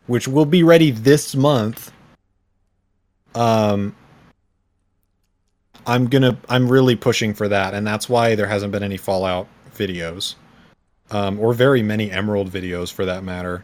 which 0.07 0.27
will 0.27 0.45
be 0.45 0.63
ready 0.63 0.91
this 0.91 1.35
month, 1.35 1.91
um, 3.35 3.95
I'm 5.85 6.07
gonna 6.07 6.37
I'm 6.49 6.69
really 6.69 6.95
pushing 6.95 7.33
for 7.33 7.47
that, 7.47 7.73
and 7.73 7.85
that's 7.85 8.09
why 8.09 8.35
there 8.35 8.47
hasn't 8.47 8.71
been 8.71 8.83
any 8.83 8.97
Fallout 8.97 9.47
videos 9.73 10.35
um, 11.11 11.39
or 11.39 11.53
very 11.53 11.81
many 11.81 12.11
Emerald 12.11 12.49
videos 12.49 12.91
for 12.91 13.05
that 13.05 13.23
matter, 13.23 13.63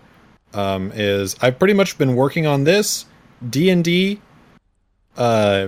um, 0.53 0.91
is 0.95 1.35
I've 1.41 1.59
pretty 1.59 1.73
much 1.73 1.97
been 1.97 2.15
working 2.15 2.45
on 2.45 2.63
this 2.63 3.05
D 3.49 3.69
and 3.69 3.83
D, 3.83 4.21
uh, 5.17 5.67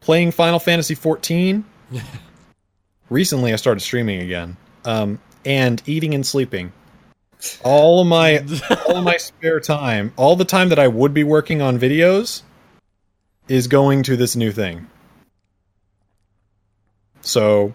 playing 0.00 0.30
Final 0.30 0.58
Fantasy 0.58 0.94
fourteen. 0.94 1.64
Recently, 3.10 3.52
I 3.52 3.56
started 3.56 3.80
streaming 3.80 4.20
again, 4.20 4.56
um, 4.84 5.20
and 5.44 5.82
eating 5.86 6.14
and 6.14 6.26
sleeping. 6.26 6.72
All 7.64 8.00
of 8.00 8.06
my 8.06 8.38
all 8.88 8.96
of 8.96 9.04
my 9.04 9.16
spare 9.16 9.60
time, 9.60 10.12
all 10.16 10.36
the 10.36 10.44
time 10.44 10.68
that 10.70 10.78
I 10.78 10.88
would 10.88 11.12
be 11.14 11.24
working 11.24 11.60
on 11.62 11.78
videos, 11.78 12.42
is 13.48 13.66
going 13.68 14.02
to 14.04 14.16
this 14.16 14.34
new 14.36 14.52
thing. 14.52 14.86
So 17.20 17.74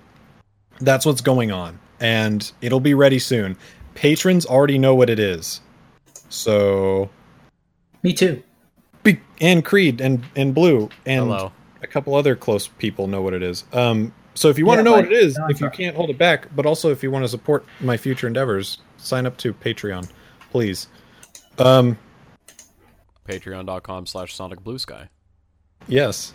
that's 0.80 1.06
what's 1.06 1.22
going 1.22 1.52
on 1.52 1.80
and 2.00 2.52
it'll 2.62 2.80
be 2.80 2.94
ready 2.96 3.20
soon 3.20 3.56
patrons 3.94 4.46
already 4.46 4.80
know 4.80 4.96
what 4.96 5.10
it 5.10 5.20
is 5.20 5.62
so 6.30 7.08
Me 8.02 8.12
too. 8.14 8.42
be- 9.04 9.20
and 9.40 9.64
creed 9.64 10.02
and 10.02 10.24
and 10.36 10.56
blue 10.56 10.90
and 11.06 11.26
Hello. 11.26 11.52
a 11.84 11.88
couple 11.88 12.16
other 12.16 12.36
close 12.36 12.68
people 12.68 13.06
know 13.08 13.22
what 13.22 13.34
it 13.36 13.44
is 13.44 13.64
um 13.74 14.12
so 14.34 14.50
if 14.50 14.58
you 14.58 14.66
want 14.66 14.78
to 14.80 14.82
Yeah, 14.82 14.84
know 14.84 15.02
what 15.02 15.06
it 15.06 15.14
is 15.14 15.36
John 15.36 15.52
if 15.52 15.60
you 15.62 15.70
can't 15.70 15.96
hold 15.96 16.10
it 16.10 16.18
back 16.18 16.48
but 16.56 16.66
also 16.66 16.90
if 16.92 17.04
you 17.04 17.12
want 17.12 17.24
to 17.24 17.30
support 17.30 17.66
my 17.80 17.98
future 17.98 18.28
endeavors 18.28 18.80
sign 18.98 19.26
up 19.26 19.38
to 19.38 19.54
patreon 19.54 20.10
please. 20.52 20.88
Um 21.58 21.98
Patreon.com 23.28 24.06
slash 24.08 24.34
Sonic 24.36 24.62
Blue 24.64 24.78
Sky. 24.80 25.08
yes. 25.88 26.34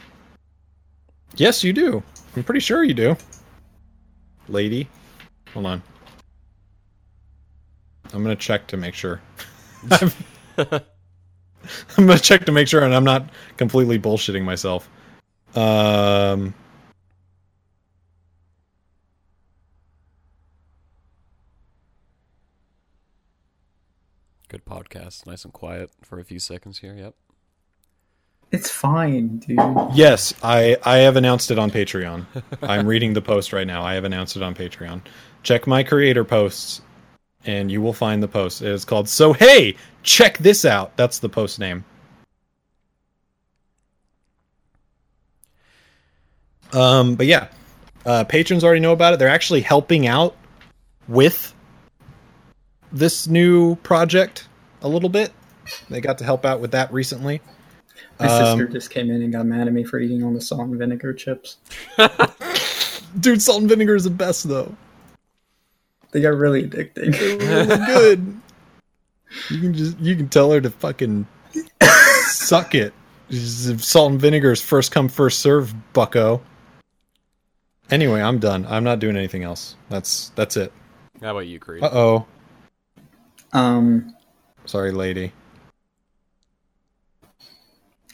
Yes 1.36 1.62
you 1.64 1.72
do. 1.72 2.02
I'm 2.36 2.44
pretty 2.44 2.60
sure 2.60 2.84
you 2.84 2.94
do. 2.94 3.16
Lady 4.48 4.88
hold 5.52 5.66
on. 5.66 5.82
I'm 8.14 8.22
gonna 8.22 8.36
check 8.36 8.66
to 8.68 8.76
make 8.76 8.94
sure. 8.94 9.20
I'm, 9.90 10.10
I'm 10.58 12.06
gonna 12.06 12.18
check 12.18 12.44
to 12.46 12.52
make 12.52 12.68
sure 12.68 12.82
and 12.84 12.94
i'm 12.94 13.04
not 13.04 13.28
completely 13.56 13.98
bullshitting 13.98 14.44
myself. 14.44 14.88
Um 15.54 16.54
Good 24.56 24.64
podcast. 24.64 25.26
Nice 25.26 25.44
and 25.44 25.52
quiet 25.52 25.90
for 26.00 26.18
a 26.18 26.24
few 26.24 26.38
seconds 26.38 26.78
here. 26.78 26.94
Yep. 26.94 27.14
It's 28.52 28.70
fine, 28.70 29.36
dude. 29.38 29.58
yes 29.92 30.32
i 30.42 30.76
i 30.84 30.96
have 30.98 31.16
announced 31.16 31.50
it 31.50 31.58
on 31.58 31.70
patreon 31.70 32.24
i'm 32.62 32.86
reading 32.86 33.12
the 33.12 33.20
post 33.20 33.52
right 33.52 33.66
now 33.66 33.82
i 33.82 33.92
have 33.92 34.04
announced 34.04 34.34
it 34.36 34.42
on 34.42 34.54
patreon 34.54 35.02
check 35.42 35.66
my 35.66 35.82
creator 35.82 36.24
posts 36.24 36.80
and 37.44 37.70
you 37.70 37.82
will 37.82 37.92
find 37.92 38.22
the 38.22 38.28
post 38.28 38.62
it 38.62 38.68
is 38.68 38.84
called 38.84 39.08
so 39.08 39.34
hey 39.34 39.76
check 40.04 40.38
this 40.38 40.64
out 40.64 40.96
that's 40.96 41.18
the 41.18 41.28
post 41.28 41.58
name 41.58 41.84
um 46.72 47.14
but 47.16 47.26
yeah 47.26 47.48
uh 48.06 48.24
patrons 48.24 48.64
already 48.64 48.80
know 48.80 48.92
about 48.92 49.12
it 49.12 49.18
they're 49.18 49.28
actually 49.28 49.60
helping 49.60 50.06
out 50.06 50.34
with 51.08 51.52
this 52.92 53.26
new 53.26 53.76
project 53.76 54.48
a 54.82 54.88
little 54.88 55.08
bit 55.08 55.32
they 55.88 56.00
got 56.00 56.18
to 56.18 56.24
help 56.24 56.44
out 56.44 56.60
with 56.60 56.70
that 56.70 56.92
recently 56.92 57.40
My 58.20 58.26
Um, 58.26 58.58
sister 58.58 58.72
just 58.72 58.90
came 58.90 59.10
in 59.10 59.22
and 59.22 59.32
got 59.32 59.46
mad 59.46 59.66
at 59.66 59.72
me 59.72 59.84
for 59.84 59.98
eating 59.98 60.22
all 60.22 60.32
the 60.32 60.40
salt 60.40 60.62
and 60.62 60.78
vinegar 60.78 61.12
chips. 61.12 61.56
Dude, 63.20 63.42
salt 63.42 63.60
and 63.60 63.68
vinegar 63.68 63.94
is 63.94 64.04
the 64.04 64.10
best 64.10 64.48
though. 64.48 64.74
They 66.12 66.20
got 66.20 66.34
really 66.34 66.62
addicting. 66.68 67.18
Really 67.18 67.66
good. 67.86 68.40
You 69.50 69.60
can 69.60 69.74
just 69.74 69.98
you 69.98 70.14
can 70.16 70.28
tell 70.28 70.50
her 70.52 70.60
to 70.60 70.70
fucking 70.70 71.26
suck 72.26 72.74
it. 72.74 72.94
Salt 73.30 74.12
and 74.12 74.20
vinegar 74.20 74.52
is 74.52 74.62
first 74.62 74.92
come 74.92 75.08
first 75.08 75.40
serve, 75.40 75.74
Bucko. 75.92 76.40
Anyway, 77.90 78.20
I'm 78.20 78.38
done. 78.38 78.66
I'm 78.68 78.84
not 78.84 78.98
doing 78.98 79.16
anything 79.16 79.42
else. 79.42 79.76
That's 79.88 80.30
that's 80.36 80.56
it. 80.56 80.72
How 81.20 81.32
about 81.32 81.46
you, 81.46 81.58
Creed? 81.58 81.82
Uh 81.82 81.90
oh. 81.92 82.26
Um, 83.56 84.14
Sorry, 84.66 84.92
lady. 84.92 85.32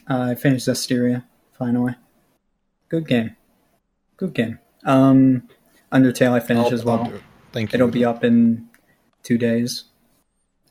I 0.07 0.35
finished 0.35 0.67
Zestiria 0.67 1.23
finally. 1.57 1.95
Good 2.89 3.07
game. 3.07 3.35
Good 4.17 4.33
game. 4.33 4.59
Um, 4.85 5.47
Undertale 5.91 6.31
I 6.31 6.39
finished 6.39 6.67
I'll- 6.67 6.73
as 6.73 6.85
well. 6.85 7.11
Thank 7.51 7.71
you. 7.71 7.77
It'll 7.77 7.87
be 7.89 8.05
up 8.05 8.23
in 8.23 8.67
two 9.23 9.37
days. 9.37 9.85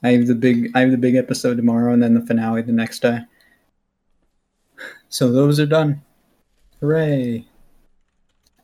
I 0.02 0.12
have 0.12 0.26
the 0.26 0.34
big 0.34 0.70
I 0.74 0.80
have 0.80 0.90
the 0.90 0.96
big 0.96 1.14
episode 1.14 1.56
tomorrow 1.56 1.92
and 1.92 2.02
then 2.02 2.14
the 2.14 2.26
finale 2.26 2.62
the 2.62 2.72
next 2.72 3.02
day. 3.02 3.20
So 5.08 5.30
those 5.30 5.60
are 5.60 5.66
done. 5.66 6.02
Hooray. 6.80 7.46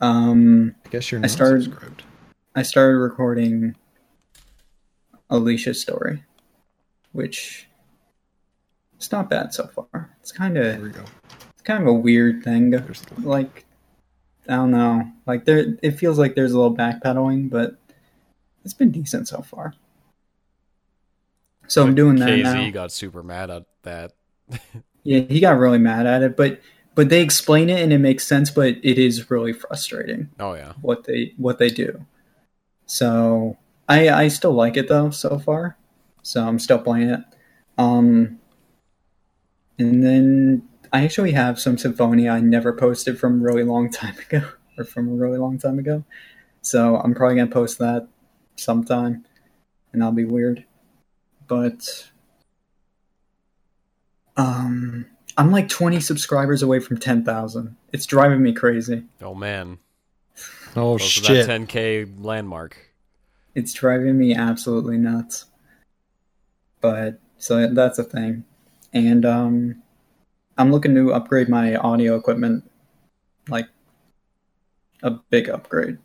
Um 0.00 0.74
I 0.84 0.88
guess 0.88 1.12
you're 1.12 1.22
I 1.22 1.28
started- 1.28 1.64
subscribed. 1.64 2.02
I 2.56 2.62
started 2.62 2.96
recording 2.98 3.76
Alisha's 5.30 5.80
story, 5.80 6.24
which 7.12 7.66
it's 8.96 9.12
not 9.12 9.30
bad 9.30 9.52
so 9.54 9.66
far. 9.68 10.16
It's 10.20 10.32
kind 10.32 10.56
of 10.56 10.84
it's 10.86 11.62
kind 11.62 11.82
of 11.82 11.88
a 11.88 11.92
weird 11.92 12.42
thing. 12.42 12.70
There's. 12.70 13.02
Like 13.18 13.64
I 14.48 14.56
don't 14.56 14.70
know. 14.70 15.10
Like 15.26 15.44
there 15.44 15.74
it 15.82 15.92
feels 15.92 16.18
like 16.18 16.34
there's 16.34 16.52
a 16.52 16.58
little 16.58 16.76
backpedaling, 16.76 17.50
but 17.50 17.76
it's 18.64 18.74
been 18.74 18.90
decent 18.90 19.28
so 19.28 19.42
far. 19.42 19.74
So 21.66 21.82
I'm 21.82 21.94
doing 21.94 22.16
that 22.16 22.30
KZ 22.30 22.42
now. 22.42 22.70
got 22.70 22.92
super 22.92 23.22
mad 23.22 23.50
at 23.50 23.64
that. 23.82 24.12
Yeah, 25.04 25.20
he 25.20 25.40
got 25.40 25.56
really 25.56 25.78
mad 25.78 26.06
at 26.06 26.22
it, 26.22 26.36
but 26.36 26.60
but 26.94 27.08
they 27.08 27.22
explain 27.22 27.70
it 27.70 27.80
and 27.80 27.94
it 27.94 27.98
makes 27.98 28.26
sense, 28.26 28.50
but 28.50 28.74
it 28.82 28.98
is 28.98 29.30
really 29.30 29.54
frustrating 29.54 30.28
Oh 30.38 30.52
yeah. 30.52 30.72
what 30.82 31.04
they 31.04 31.32
what 31.38 31.58
they 31.58 31.70
do. 31.70 32.04
So 32.84 33.56
I 33.88 34.08
I 34.10 34.28
still 34.28 34.52
like 34.52 34.76
it 34.76 34.88
though 34.88 35.10
so 35.10 35.38
far. 35.38 35.76
So 36.22 36.46
I'm 36.46 36.58
still 36.58 36.78
playing 36.78 37.10
it. 37.10 37.20
Um 37.78 38.38
and 39.78 40.04
then 40.04 40.68
I 40.92 41.04
actually 41.04 41.32
have 41.32 41.60
some 41.60 41.78
Symphonia 41.78 42.30
I 42.30 42.40
never 42.40 42.72
posted 42.72 43.18
from 43.18 43.40
a 43.40 43.44
really 43.44 43.64
long 43.64 43.90
time 43.92 44.16
ago 44.18 44.46
or 44.76 44.84
from 44.84 45.08
a 45.08 45.14
really 45.14 45.38
long 45.38 45.58
time 45.58 45.78
ago. 45.78 46.04
So 46.62 46.96
I'm 46.96 47.14
probably 47.14 47.36
gonna 47.36 47.50
post 47.50 47.78
that 47.78 48.08
sometime 48.56 49.24
and 49.92 50.02
that'll 50.02 50.12
be 50.12 50.24
weird. 50.24 50.64
But 51.46 52.10
um 54.36 55.06
I'm 55.36 55.52
like 55.52 55.68
20 55.68 56.00
subscribers 56.00 56.64
away 56.64 56.80
from 56.80 56.98
10,000. 56.98 57.76
It's 57.92 58.06
driving 58.06 58.42
me 58.42 58.52
crazy. 58.52 59.04
Oh 59.22 59.34
man. 59.36 59.78
Oh 60.70 60.98
Close 60.98 61.14
to 61.14 61.24
shit! 61.24 61.46
that 61.46 61.60
10k 61.60 62.22
landmark. 62.22 62.76
It's 63.58 63.72
driving 63.72 64.16
me 64.16 64.34
absolutely 64.36 64.98
nuts. 64.98 65.46
But 66.80 67.18
so 67.38 67.66
that's 67.74 67.98
a 67.98 68.04
thing. 68.04 68.44
And 68.92 69.26
um 69.26 69.82
I'm 70.56 70.70
looking 70.70 70.94
to 70.94 71.12
upgrade 71.12 71.48
my 71.48 71.74
audio 71.76 72.14
equipment 72.14 72.70
like 73.48 73.66
a 75.02 75.10
big 75.10 75.48
upgrade. 75.48 75.98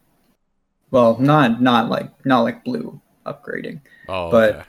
Well, 0.90 1.18
not 1.20 1.62
not 1.62 1.90
like 1.90 2.10
not 2.26 2.42
like 2.42 2.64
blue 2.64 3.00
upgrading. 3.26 3.82
Oh, 4.10 4.32
But- 4.32 4.50
okay. 4.56 4.64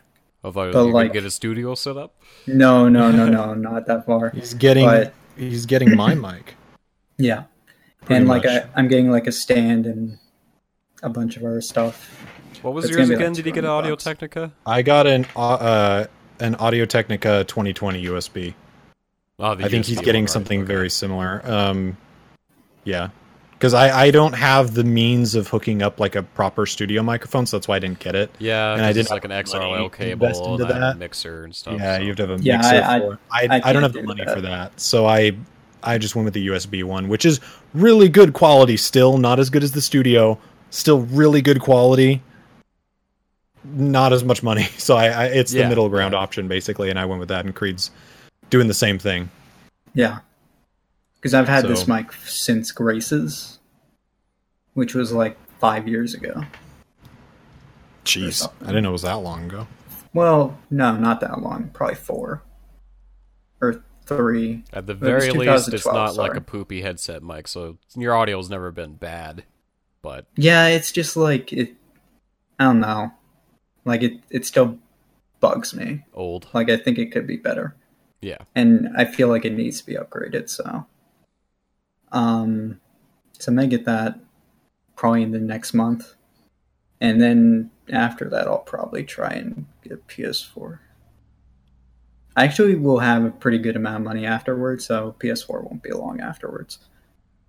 I 0.46 0.50
thought 0.50 0.72
but 0.74 0.84
like- 0.88 1.14
get 1.14 1.24
a 1.24 1.30
studio 1.30 1.74
set 1.74 1.96
up. 1.96 2.14
No, 2.46 2.86
no, 2.90 3.10
no, 3.10 3.26
no, 3.38 3.54
not 3.54 3.86
that 3.86 4.04
far. 4.04 4.28
He's 4.28 4.52
getting 4.52 4.84
But 4.84 5.14
he's 5.38 5.64
getting 5.64 5.96
my 5.96 6.14
mic. 6.26 6.54
yeah. 7.16 7.44
pretty 8.02 8.16
and 8.20 8.28
like. 8.28 8.44
I, 8.44 8.66
I'm 8.74 8.88
getting 8.88 9.10
like 9.10 9.26
a 9.26 9.32
stand 9.32 9.86
and 9.86 10.18
a 11.02 11.08
bunch 11.08 11.38
of 11.38 11.44
other 11.44 11.62
stuff. 11.62 12.10
What 12.62 12.74
was 12.74 12.86
It's 12.86 12.94
yours 12.97 13.10
again? 13.10 13.28
like 13.28 13.34
Did 13.36 13.47
you 13.47 13.52
get 13.52 13.65
an 13.65 13.70
Audio 13.70 13.92
bucks. 13.92 14.05
Technica? 14.05 14.52
I 14.66 14.83
got 14.83 15.07
an 15.07 15.26
uh, 15.36 15.49
uh 15.55 16.07
an 16.41 16.55
Audio 16.57 16.84
Technica 16.84 17.44
2020 17.44 18.05
USB. 18.07 18.55
Oh, 19.39 19.52
I 19.52 19.68
think 19.68 19.84
USB 19.84 19.86
he's 19.89 19.97
one, 19.97 20.05
getting 20.05 20.24
right, 20.24 20.31
something 20.31 20.60
okay. 20.60 20.66
very 20.66 20.91
similar. 20.91 21.42
Um, 21.44 21.97
yeah, 22.84 23.08
because 23.52 23.74
I 23.74 24.05
I 24.07 24.10
don't 24.10 24.34
have 24.34 24.74
the 24.74 24.84
means 24.84 25.34
of 25.34 25.49
hooking 25.49 25.83
up 25.83 25.99
like 25.99 26.15
a 26.15 26.23
proper 26.23 26.66
studio 26.66 27.02
microphone, 27.02 27.47
so 27.47 27.57
that's 27.57 27.66
why 27.66 27.76
I 27.76 27.78
didn't 27.81 27.99
get 27.99 28.15
it. 28.15 28.31
Yeah, 28.39 28.73
and 28.73 28.78
and 28.78 28.86
I 28.86 28.91
I 28.91 28.92
didn't 28.92 29.05
just 29.05 29.10
like 29.10 29.24
an 29.24 29.31
have 29.33 29.44
XLR 29.47 29.92
cable, 29.92 30.52
into 30.52 30.65
that, 30.66 30.78
that. 30.81 30.99
mixer 30.99 31.44
and 31.44 31.55
stuff. 31.55 31.78
yeah, 31.78 31.97
so. 31.97 32.02
you 32.02 32.08
have 32.08 32.16
to 32.18 32.26
have 32.28 32.41
a 32.41 32.42
Yeah, 32.42 32.57
mixer 32.58 32.74
I- 32.74 32.97
I- 32.97 33.00
for. 33.00 33.18
I 33.31 33.49
I 33.50 33.60
I, 33.70 33.73
don't 33.73 33.83
have 33.83 33.92
the 33.92 34.02
money 34.02 34.24
that. 34.24 34.34
for 34.34 34.41
that, 34.42 34.78
so 34.81 35.07
I 35.07 35.33
I 35.83 35.99
just 35.99 36.15
went 36.15 36.24
with 36.24 36.34
the 36.34 36.47
USB 36.49 36.83
one, 36.84 37.08
which 37.08 37.24
is 37.24 37.41
really 37.74 38.08
good 38.08 38.33
quality. 38.33 38.76
Still 38.76 39.18
not 39.18 39.39
as 39.41 39.50
good 39.50 39.62
as 39.65 39.73
the 39.73 39.81
studio. 39.83 40.39
Still 40.70 41.00
really 41.02 41.42
good 41.42 41.60
quality. 41.60 42.23
Not 43.65 44.12
as 44.12 44.25
much 44.25 44.43
money, 44.43 44.65
so 44.78 44.97
I, 44.97 45.07
I 45.07 45.25
it's 45.26 45.52
the 45.52 45.67
middle 45.68 45.89
ground 45.89 46.15
option 46.15 46.49
basically, 46.49 46.91
and 46.91 46.99
I 46.99 47.05
went 47.05 47.20
with 47.20 47.28
that. 47.28 47.44
And 47.44 47.55
Creed's 47.55 47.91
doing 48.51 48.68
the 48.68 48.75
same 48.75 48.99
thing. 48.99 49.31
Yeah. 49.94 50.18
Because 51.17 51.33
I've 51.34 51.49
had 51.49 51.65
this 51.65 51.89
mic 51.89 52.12
since 52.26 52.70
Grace's, 52.70 53.59
which 54.75 54.94
was 54.94 55.12
like 55.12 55.39
five 55.59 55.89
years 55.89 56.12
ago. 56.12 56.44
Jeez. 58.05 58.47
I 58.60 58.67
didn't 58.67 58.83
know 58.83 58.91
it 58.91 58.93
was 58.93 59.02
that 59.02 59.15
long 59.15 59.47
ago. 59.47 59.67
Well, 60.12 60.59
no, 60.70 60.97
not 60.97 61.20
that 61.20 61.41
long. 61.41 61.70
Probably 61.73 61.97
four 61.97 62.43
or 63.60 63.83
three. 64.05 64.65
At 64.73 64.86
the 64.86 64.93
It 64.93 64.99
very 64.99 65.31
least, 65.31 65.68
it's 65.68 65.84
2012, 65.84 65.94
not 65.94 66.17
like 66.17 66.36
a 66.36 66.41
poopy 66.41 66.83
headset 66.83 67.23
mic, 67.23 67.49
so 67.49 67.78
your 67.97 68.15
audio's 68.15 68.51
never 68.51 68.70
been 68.70 68.94
bad. 68.94 69.44
But 70.02 70.26
Yeah, 70.36 70.67
it's 70.67 70.93
just 70.93 71.17
like 71.17 71.52
it. 71.52 71.75
I 72.59 72.65
don't 72.65 72.81
know. 72.81 73.12
Like 73.84 74.02
it, 74.02 74.20
it 74.30 74.46
still 74.46 74.78
bugs 75.40 75.74
me. 75.74 76.04
old. 76.14 76.48
Like 76.54 76.70
I 76.70 76.76
think 76.76 76.98
it 76.98 77.12
could 77.12 77.26
be 77.26 77.36
better, 77.36 77.74
Yeah. 78.20 78.38
and 78.54 78.88
I 78.96 79.04
feel 79.04 79.28
like 79.28 79.44
it 79.44 79.52
needs 79.52 79.80
to 79.80 79.86
be 79.86 79.94
upgraded. 79.94 80.48
So, 80.48 80.86
um, 82.12 82.80
so 83.38 83.52
I 83.52 83.54
may 83.54 83.66
get 83.66 83.84
that 83.84 84.18
probably 84.96 85.22
in 85.22 85.32
the 85.32 85.40
next 85.40 85.74
month, 85.74 86.14
and 87.00 87.20
then 87.20 87.70
after 87.90 88.28
that, 88.30 88.46
I'll 88.46 88.58
probably 88.58 89.04
try 89.04 89.30
and 89.30 89.66
get 89.82 89.92
a 89.92 89.96
PS4. 89.96 90.78
I 92.36 92.44
actually 92.44 92.74
will 92.76 92.98
have 93.00 93.24
a 93.24 93.30
pretty 93.30 93.58
good 93.58 93.76
amount 93.76 93.96
of 93.96 94.02
money 94.02 94.24
afterwards, 94.26 94.84
so 94.86 95.14
PS4 95.18 95.62
won't 95.62 95.82
be 95.82 95.90
long 95.92 96.20
afterwards. 96.20 96.78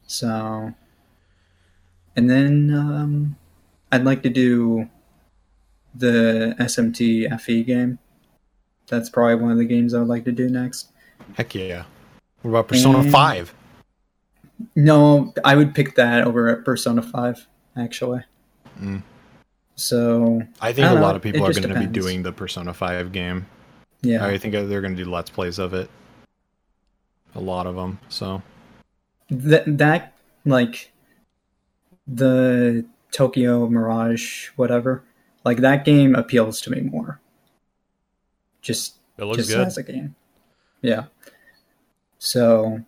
So, 0.05 0.73
and 2.15 2.30
then 2.30 2.72
um, 2.73 3.35
I'd 3.91 4.03
like 4.03 4.22
to 4.23 4.30
do 4.30 4.89
the 5.98 6.56
SMT 6.59 7.40
FE 7.41 7.64
game. 7.64 7.99
That's 8.88 9.09
probably 9.09 9.35
one 9.35 9.51
of 9.51 9.57
the 9.57 9.65
games 9.65 9.93
I 9.93 9.99
would 9.99 10.07
like 10.07 10.25
to 10.25 10.32
do 10.32 10.49
next. 10.49 10.91
Heck 11.33 11.56
yeah. 11.56 11.85
What 12.41 12.51
about 12.51 12.67
Persona 12.67 12.99
And- 12.99 13.11
5? 13.11 13.53
No, 14.75 15.33
I 15.43 15.56
would 15.56 15.74
pick 15.75 15.95
that 15.95 16.25
over 16.25 16.48
at 16.48 16.64
Persona 16.64 17.01
5, 17.01 17.45
actually. 17.75 18.22
Mm. 18.80 19.03
So, 19.75 20.41
I 20.61 20.72
think 20.72 20.88
I 20.88 20.91
a 20.91 20.93
don't 20.93 21.01
lot 21.03 21.15
of 21.17 21.22
people 21.22 21.45
are 21.45 21.51
going 21.51 21.74
to 21.74 21.80
be 21.80 21.88
doing 21.88 22.24
the 22.24 22.32
Persona 22.32 22.74
5 22.74 23.11
game. 23.11 23.45
yeah. 24.01 24.25
I 24.25 24.38
think 24.38 24.53
they're 24.53 24.82
going 24.82 24.95
to 24.95 25.03
do 25.03 25.09
Let's 25.09 25.30
Plays 25.30 25.59
of 25.59 25.74
it. 25.74 25.90
A 27.33 27.40
lot 27.41 27.67
of 27.67 27.75
them. 27.75 27.99
So, 28.07 28.41
That, 29.30 29.77
that, 29.77 30.14
like, 30.45 30.93
the 32.07 32.85
Tokyo 33.11 33.67
Mirage, 33.67 34.49
whatever, 34.56 35.03
like, 35.45 35.57
that 35.59 35.85
game 35.85 36.15
appeals 36.15 36.59
to 36.61 36.72
me 36.72 36.82
more. 36.82 37.22
Just 38.61 38.95
It 39.17 39.24
looks 39.25 39.38
just 39.38 39.49
good. 39.51 39.67
as 39.67 39.77
a 39.77 39.83
game. 39.83 40.15
Yeah. 40.82 41.06
So 42.17 42.82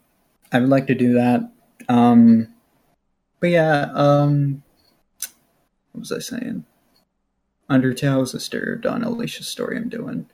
I 0.52 0.60
would 0.60 0.70
like 0.70 0.88
to 0.88 0.96
do 0.96 1.14
that. 1.14 1.50
Um 1.88 2.54
but 3.40 3.52
yeah, 3.52 3.92
um 3.94 4.64
what 5.92 6.00
was 6.00 6.12
I 6.12 6.20
saying? 6.20 6.66
Undertale 7.70 8.24
is 8.24 8.34
a 8.34 8.40
stereo 8.40 8.76
done 8.78 9.04
Alisha 9.04 9.44
story 9.44 9.78
I'm 9.78 9.90
doing. 9.90 10.28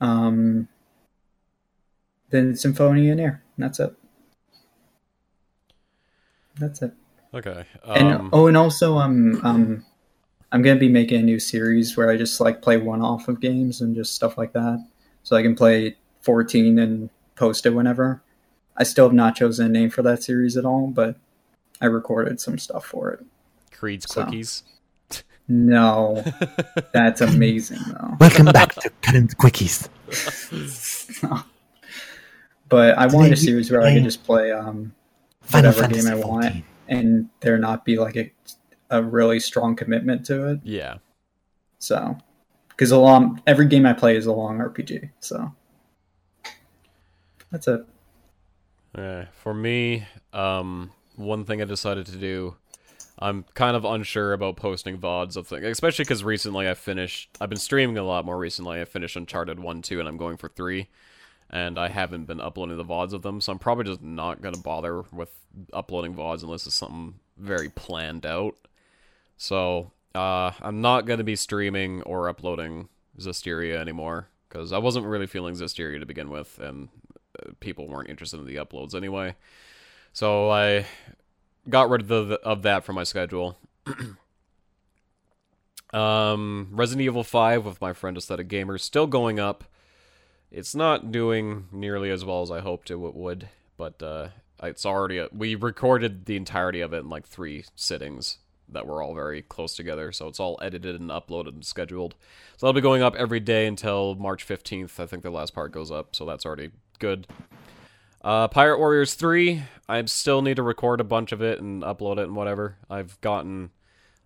Um 0.00 0.68
then 2.30 2.54
Symphony 2.54 3.08
in 3.08 3.18
Air. 3.20 3.42
That's 3.58 3.80
it. 3.80 3.94
That's 6.58 6.82
it. 6.82 6.92
Okay. 7.34 7.64
And 7.84 8.12
Um, 8.12 8.30
oh, 8.32 8.46
and 8.46 8.56
also 8.56 8.96
um 8.98 9.40
um, 9.44 9.84
I'm 10.52 10.62
gonna 10.62 10.78
be 10.78 10.88
making 10.88 11.20
a 11.20 11.24
new 11.24 11.38
series 11.40 11.96
where 11.96 12.10
I 12.10 12.16
just 12.16 12.40
like 12.40 12.62
play 12.62 12.76
one 12.76 13.02
off 13.02 13.28
of 13.28 13.40
games 13.40 13.80
and 13.80 13.94
just 13.94 14.14
stuff 14.14 14.38
like 14.38 14.52
that, 14.52 14.84
so 15.22 15.36
I 15.36 15.42
can 15.42 15.54
play 15.54 15.96
14 16.22 16.78
and 16.78 17.10
post 17.34 17.66
it 17.66 17.70
whenever. 17.70 18.22
I 18.76 18.84
still 18.84 19.06
have 19.06 19.14
not 19.14 19.36
chosen 19.36 19.66
a 19.66 19.68
name 19.68 19.90
for 19.90 20.02
that 20.02 20.22
series 20.22 20.56
at 20.56 20.64
all, 20.64 20.86
but 20.88 21.16
I 21.80 21.86
recorded 21.86 22.40
some 22.40 22.58
stuff 22.58 22.84
for 22.84 23.10
it. 23.10 23.24
Creed's 23.72 24.06
so. 24.12 24.24
Quickies. 24.24 24.62
No, 25.48 26.24
that's 26.92 27.20
amazing 27.20 27.78
though. 27.88 28.16
welcome 28.18 28.46
back 28.46 28.74
to 28.76 28.90
Current 29.02 29.36
Quickies. 29.38 29.88
But 32.68 32.98
I 32.98 33.06
wanted 33.06 33.32
a 33.32 33.36
series 33.36 33.70
where 33.70 33.80
I 33.82 33.84
play 33.84 33.94
could 33.94 34.02
just 34.04 34.24
play 34.24 34.50
um 34.50 34.92
whatever 35.50 35.86
game 35.86 36.06
I 36.08 36.14
want 36.16 36.44
14. 36.44 36.64
and 36.88 37.28
there 37.40 37.58
not 37.58 37.84
be 37.84 37.96
like 37.96 38.16
a 38.16 38.32
a 38.90 39.02
really 39.02 39.40
strong 39.40 39.76
commitment 39.76 40.24
to 40.26 40.48
it. 40.48 40.60
yeah. 40.62 40.96
So, 41.78 42.16
because 42.68 42.90
a 42.90 42.98
long 42.98 43.42
every 43.46 43.66
game 43.66 43.86
I 43.86 43.92
play 43.92 44.16
is 44.16 44.26
a 44.26 44.32
long 44.32 44.58
RPG. 44.58 45.10
So 45.20 45.52
that's 47.50 47.68
it. 47.68 47.86
Uh, 48.94 49.24
for 49.32 49.52
me, 49.54 50.06
um, 50.32 50.90
one 51.16 51.44
thing 51.44 51.60
I 51.60 51.64
decided 51.64 52.06
to 52.06 52.16
do, 52.16 52.56
I'm 53.18 53.44
kind 53.54 53.76
of 53.76 53.84
unsure 53.84 54.32
about 54.32 54.56
posting 54.56 54.98
VODs 54.98 55.36
of 55.36 55.46
things, 55.46 55.64
especially 55.64 56.04
because 56.04 56.24
recently 56.24 56.68
I 56.68 56.74
finished, 56.74 57.30
I've 57.40 57.48
been 57.48 57.58
streaming 57.58 57.98
a 57.98 58.02
lot 58.02 58.24
more 58.24 58.38
recently. 58.38 58.80
I 58.80 58.84
finished 58.84 59.16
Uncharted 59.16 59.58
1, 59.58 59.82
2, 59.82 60.00
and 60.00 60.08
I'm 60.08 60.16
going 60.16 60.36
for 60.36 60.48
3, 60.48 60.88
and 61.50 61.78
I 61.78 61.88
haven't 61.88 62.24
been 62.24 62.40
uploading 62.40 62.76
the 62.76 62.84
VODs 62.84 63.12
of 63.12 63.22
them, 63.22 63.40
so 63.40 63.52
I'm 63.52 63.58
probably 63.58 63.84
just 63.84 64.02
not 64.02 64.42
going 64.42 64.54
to 64.54 64.60
bother 64.60 65.02
with 65.12 65.30
uploading 65.72 66.14
VODs 66.14 66.42
unless 66.42 66.66
it's 66.66 66.76
something 66.76 67.14
very 67.38 67.68
planned 67.70 68.26
out. 68.26 68.56
So, 69.36 69.92
uh, 70.14 70.52
I'm 70.60 70.80
not 70.80 71.06
going 71.06 71.18
to 71.18 71.24
be 71.24 71.36
streaming 71.36 72.02
or 72.02 72.28
uploading 72.28 72.88
Zestiria 73.18 73.76
anymore, 73.76 74.28
because 74.48 74.72
I 74.72 74.78
wasn't 74.78 75.06
really 75.06 75.26
feeling 75.26 75.54
Zestiria 75.54 76.00
to 76.00 76.06
begin 76.06 76.30
with, 76.30 76.58
and 76.58 76.88
uh, 77.38 77.50
people 77.60 77.86
weren't 77.86 78.08
interested 78.08 78.40
in 78.40 78.46
the 78.46 78.56
uploads 78.56 78.94
anyway. 78.94 79.34
So 80.12 80.50
I 80.50 80.86
got 81.68 81.90
rid 81.90 82.02
of, 82.02 82.28
the, 82.28 82.40
of 82.42 82.62
that 82.62 82.84
from 82.84 82.94
my 82.94 83.04
schedule. 83.04 83.58
um, 85.92 86.68
Resident 86.72 87.04
Evil 87.04 87.24
5 87.24 87.66
with 87.66 87.80
my 87.82 87.92
friend 87.92 88.16
Aesthetic 88.16 88.48
Gamer 88.48 88.78
still 88.78 89.06
going 89.06 89.38
up. 89.38 89.64
It's 90.50 90.74
not 90.74 91.12
doing 91.12 91.66
nearly 91.70 92.10
as 92.10 92.24
well 92.24 92.40
as 92.40 92.50
I 92.50 92.60
hoped 92.60 92.90
it 92.90 92.96
would, 92.96 93.48
but 93.76 94.02
uh, 94.02 94.28
it's 94.62 94.86
already. 94.86 95.18
A, 95.18 95.28
we 95.30 95.54
recorded 95.54 96.24
the 96.24 96.36
entirety 96.36 96.80
of 96.80 96.94
it 96.94 97.00
in 97.00 97.10
like 97.10 97.26
three 97.26 97.64
sittings 97.74 98.38
that 98.68 98.86
were 98.86 99.02
all 99.02 99.14
very 99.14 99.42
close 99.42 99.74
together, 99.74 100.12
so 100.12 100.28
it's 100.28 100.40
all 100.40 100.58
edited 100.60 101.00
and 101.00 101.10
uploaded 101.10 101.54
and 101.54 101.64
scheduled. 101.64 102.14
So 102.56 102.66
that'll 102.66 102.78
be 102.78 102.80
going 102.80 103.02
up 103.02 103.14
every 103.16 103.40
day 103.40 103.66
until 103.66 104.14
March 104.14 104.46
15th. 104.46 104.98
I 104.98 105.06
think 105.06 105.22
the 105.22 105.30
last 105.30 105.54
part 105.54 105.72
goes 105.72 105.90
up, 105.90 106.16
so 106.16 106.24
that's 106.24 106.46
already 106.46 106.70
good. 106.98 107.26
Uh, 108.22 108.48
Pirate 108.48 108.78
Warriors 108.78 109.14
3, 109.14 109.62
I 109.88 110.04
still 110.06 110.42
need 110.42 110.56
to 110.56 110.62
record 110.62 111.00
a 111.00 111.04
bunch 111.04 111.30
of 111.30 111.42
it 111.42 111.60
and 111.60 111.82
upload 111.82 112.18
it 112.18 112.24
and 112.24 112.34
whatever. 112.34 112.76
I've 112.90 113.20
gotten 113.20 113.70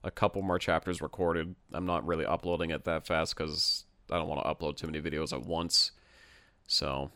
a 0.03 0.11
couple 0.11 0.41
more 0.43 0.59
chapters 0.59 1.03
recorded. 1.03 1.55
I'm 1.73 1.87
not 1.87 2.07
really 2.07 2.25
uploading 2.25 2.71
it 2.71 2.85
that 2.85 3.07
fast 3.07 3.37
because 3.37 3.85
I 4.11 4.17
don't 4.17 4.29
want 4.29 4.43
to 4.43 4.49
upload 4.49 4.77
too 4.77 4.87
many 4.87 5.01
videos 5.03 5.33
at 5.33 5.45
once. 5.45 5.93
So, 6.67 7.11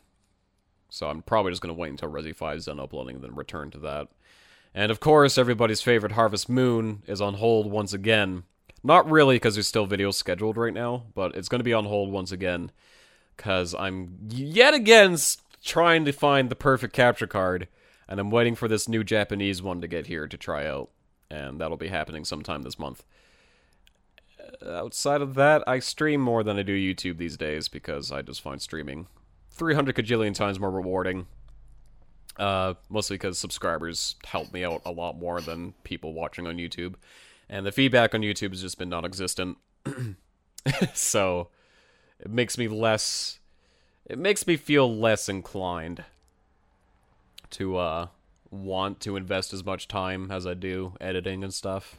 so 0.89 1.09
I'm 1.09 1.21
probably 1.21 1.51
just 1.51 1.61
going 1.61 1.73
to 1.73 1.79
wait 1.79 1.89
until 1.89 2.09
Resi 2.09 2.35
5 2.35 2.57
is 2.57 2.65
done 2.65 2.79
uploading 2.79 3.15
and 3.15 3.23
then 3.23 3.35
return 3.35 3.71
to 3.71 3.79
that. 3.79 4.09
And 4.75 4.91
of 4.91 4.99
course, 4.99 5.37
everybody's 5.37 5.81
favorite 5.81 6.11
Harvest 6.11 6.49
Moon 6.49 7.01
is 7.07 7.21
on 7.21 7.35
hold 7.35 7.71
once 7.71 7.93
again. 7.93 8.43
Not 8.83 9.09
really 9.09 9.37
because 9.37 9.55
there's 9.55 9.69
still 9.69 9.87
videos 9.87 10.15
scheduled 10.15 10.57
right 10.57 10.73
now, 10.73 11.05
but 11.15 11.33
it's 11.33 11.47
going 11.47 11.61
to 11.61 11.63
be 11.63 11.73
on 11.73 11.85
hold 11.85 12.11
once 12.11 12.31
again 12.33 12.71
because 13.37 13.73
I'm 13.73 14.17
yet 14.27 14.73
again 14.73 15.17
trying 15.63 16.03
to 16.05 16.11
find 16.11 16.49
the 16.49 16.55
perfect 16.55 16.93
capture 16.93 17.25
card, 17.25 17.69
and 18.07 18.19
I'm 18.19 18.29
waiting 18.29 18.53
for 18.53 18.67
this 18.67 18.89
new 18.89 19.03
Japanese 19.03 19.61
one 19.61 19.79
to 19.79 19.87
get 19.87 20.07
here 20.07 20.27
to 20.27 20.37
try 20.37 20.67
out, 20.67 20.89
and 21.31 21.59
that'll 21.59 21.77
be 21.77 21.87
happening 21.87 22.25
sometime 22.25 22.63
this 22.63 22.77
month. 22.77 23.05
Uh, 24.61 24.71
outside 24.71 25.21
of 25.21 25.35
that, 25.35 25.63
I 25.65 25.79
stream 25.79 26.19
more 26.19 26.43
than 26.43 26.59
I 26.59 26.63
do 26.63 26.75
YouTube 26.75 27.17
these 27.17 27.37
days 27.37 27.69
because 27.69 28.11
I 28.11 28.21
just 28.21 28.41
find 28.41 28.61
streaming 28.61 29.07
300 29.51 29.95
cajillion 29.95 30.35
times 30.35 30.59
more 30.59 30.69
rewarding. 30.69 31.27
Uh, 32.37 32.73
mostly 32.89 33.15
because 33.15 33.37
subscribers 33.37 34.15
help 34.25 34.51
me 34.51 34.65
out 34.65 34.81
a 34.85 34.91
lot 34.91 35.17
more 35.17 35.39
than 35.39 35.73
people 35.83 36.13
watching 36.13 36.47
on 36.47 36.57
YouTube, 36.57 36.95
and 37.49 37.65
the 37.65 37.71
feedback 37.71 38.13
on 38.13 38.21
YouTube 38.21 38.49
has 38.49 38.61
just 38.61 38.77
been 38.77 38.89
non-existent. 38.89 39.57
so 40.93 41.47
it 42.19 42.29
makes 42.29 42.57
me 42.57 42.67
less 42.67 43.39
it 44.05 44.17
makes 44.17 44.45
me 44.45 44.57
feel 44.57 44.93
less 44.93 45.29
inclined 45.29 46.03
to 47.51 47.77
uh 47.77 48.07
want 48.51 48.99
to 49.01 49.15
invest 49.15 49.53
as 49.53 49.63
much 49.63 49.87
time 49.87 50.31
as 50.31 50.47
I 50.47 50.53
do 50.53 50.93
editing 51.01 51.43
and 51.43 51.53
stuff. 51.53 51.97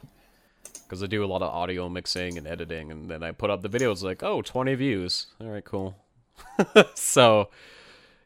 Because 0.83 1.03
I 1.03 1.07
do 1.07 1.23
a 1.23 1.27
lot 1.27 1.41
of 1.41 1.53
audio 1.53 1.89
mixing 1.89 2.37
and 2.37 2.47
editing, 2.47 2.91
and 2.91 3.09
then 3.09 3.21
I 3.21 3.31
put 3.31 3.49
up 3.49 3.61
the 3.61 3.69
videos 3.69 4.03
like, 4.03 4.23
oh, 4.23 4.41
20 4.41 4.73
views. 4.75 5.27
All 5.41 5.47
right, 5.47 5.63
cool. 5.63 5.95
so, 6.95 7.49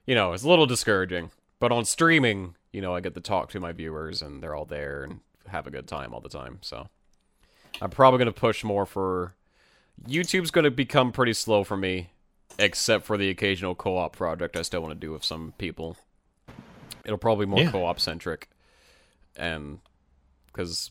you 0.06 0.14
know, 0.14 0.34
it's 0.34 0.44
a 0.44 0.50
little 0.50 0.68
discouraging. 0.68 1.32
But 1.62 1.72
on 1.72 1.86
streaming, 1.86 2.56
you 2.74 2.82
know, 2.82 2.96
I 2.96 3.02
get 3.02 3.14
to 3.14 3.22
talk 3.22 3.52
to 3.52 3.60
my 3.60 3.72
viewers, 3.72 4.24
and 4.24 4.42
they're 4.42 4.56
all 4.56 4.66
there 4.66 5.04
and 5.04 5.20
have 5.48 5.68
a 5.68 5.72
good 5.72 5.88
time 5.88 6.12
all 6.12 6.20
the 6.20 6.28
time. 6.28 6.58
So, 6.62 6.88
I'm 7.80 7.92
probably 7.92 8.18
going 8.18 8.34
to 8.34 8.40
push 8.40 8.64
more 8.64 8.88
for. 8.88 9.36
YouTube's 10.08 10.50
going 10.50 10.64
to 10.64 10.72
become 10.72 11.12
pretty 11.12 11.34
slow 11.34 11.64
for 11.64 11.78
me 11.78 12.10
except 12.58 13.06
for 13.06 13.16
the 13.16 13.30
occasional 13.30 13.76
co-op 13.76 14.16
project 14.16 14.58
I 14.58 14.64
still 14.64 14.82
want 14.82 14.94
to 14.94 15.00
do 15.00 15.12
with 15.14 15.24
some 15.24 15.54
people. 15.60 15.98
It'll 17.06 17.20
probably 17.20 17.46
be 17.46 17.52
more 17.52 17.60
Yeah. 17.60 17.72
co-op 17.72 18.00
centric, 18.00 18.50
and 19.36 19.80
because 20.48 20.90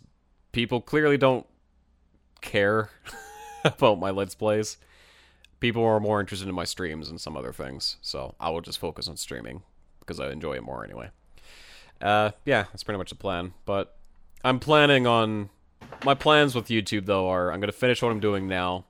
people 0.53 0.81
clearly 0.81 1.19
don't 1.19 1.47
care 2.41 2.91
about 3.65 3.99
my 3.99 4.11
let's 4.11 4.37
plays. 4.37 4.77
People 5.59 5.85
are 5.85 5.99
more 5.99 6.21
interested 6.21 6.49
in 6.49 6.55
my 6.55 6.65
streams 6.65 7.11
and 7.11 7.21
some 7.21 7.37
other 7.37 7.53
things, 7.53 7.97
so 8.01 8.37
I 8.39 8.51
will 8.51 8.61
just 8.63 8.79
focus 8.79 9.09
on 9.09 9.17
streaming 9.17 9.63
because 10.11 10.19
I 10.19 10.33
enjoy 10.33 10.55
it 10.55 10.65
more 10.65 10.85
anyway. 10.85 11.11
Uh, 12.01 12.33
yeah, 12.45 12.65
that's 12.73 12.83
pretty 12.83 12.99
much 12.99 13.11
the 13.11 13.17
plan. 13.17 13.55
But 13.65 13.97
I'm 14.43 14.59
planning 14.59 15.07
on 15.07 15.51
my 16.05 16.15
plans 16.15 16.57
with 16.57 16.67
YouTube 16.67 17.07
though 17.07 17.29
are 17.29 17.53
I'm 17.53 17.61
gonna 17.61 17.71
finish 17.71 18.03
what 18.03 18.11
I'm 18.11 18.19
doing 18.19 18.49
now, 18.49 18.87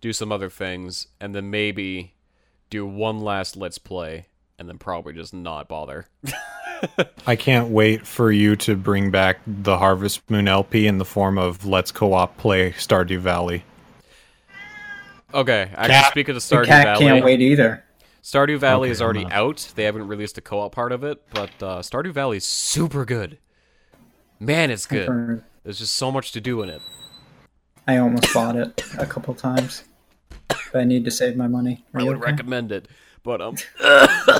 do 0.00 0.12
some 0.12 0.32
other 0.32 0.50
things, 0.50 1.06
and 1.20 1.32
then 1.32 1.50
maybe 1.50 2.14
do 2.70 2.84
one 2.84 3.20
last 3.20 3.56
let's 3.56 3.78
play, 3.78 4.26
and 4.58 4.68
then 4.68 4.78
probably 4.78 5.12
just 5.12 5.32
not 5.32 5.68
bother. 5.68 6.08
I 7.28 7.36
can't 7.36 7.68
wait 7.68 8.04
for 8.04 8.32
you 8.32 8.56
to 8.56 8.74
bring 8.74 9.12
back 9.12 9.38
the 9.46 9.78
Harvest 9.78 10.28
Moon 10.28 10.48
LP 10.48 10.88
in 10.88 10.98
the 10.98 11.04
form 11.04 11.38
of 11.38 11.64
Let's 11.64 11.92
Co-op 11.92 12.36
play 12.36 12.72
Stardew 12.72 13.20
Valley. 13.20 13.62
Okay, 15.32 15.70
actually, 15.76 15.94
Cat- 15.94 16.10
speaking 16.10 16.34
of 16.34 16.42
The 16.42 16.56
Stardew 16.56 16.66
cat 16.66 16.84
Valley, 16.84 17.04
can't 17.04 17.24
wait 17.24 17.40
either. 17.40 17.84
Stardew 18.22 18.58
Valley 18.58 18.88
Okay, 18.88 18.92
is 18.92 19.02
already 19.02 19.24
not- 19.24 19.32
out. 19.32 19.72
They 19.74 19.84
haven't 19.84 20.06
released 20.06 20.38
a 20.38 20.40
co-op 20.40 20.72
part 20.72 20.92
of 20.92 21.02
it, 21.04 21.22
but 21.30 21.50
uh, 21.60 21.80
Stardew 21.80 22.12
Valley 22.12 22.36
is 22.36 22.44
super 22.44 23.04
good. 23.04 23.38
Man, 24.38 24.70
it's 24.70 24.86
good. 24.86 25.08
Or- 25.08 25.44
There's 25.64 25.78
just 25.78 25.94
so 25.94 26.12
much 26.12 26.32
to 26.32 26.40
do 26.40 26.62
in 26.62 26.68
it. 26.70 26.80
I 27.86 27.96
almost 27.96 28.32
bought 28.32 28.54
it 28.56 28.84
a 28.98 29.06
couple 29.06 29.34
times, 29.34 29.82
but 30.48 30.60
I 30.74 30.84
need 30.84 31.04
to 31.04 31.10
save 31.10 31.36
my 31.36 31.48
money. 31.48 31.84
Are 31.94 32.00
I 32.00 32.04
would 32.04 32.18
okay? 32.18 32.30
recommend 32.30 32.70
it, 32.70 32.86
but 33.24 33.40
um, 33.40 33.56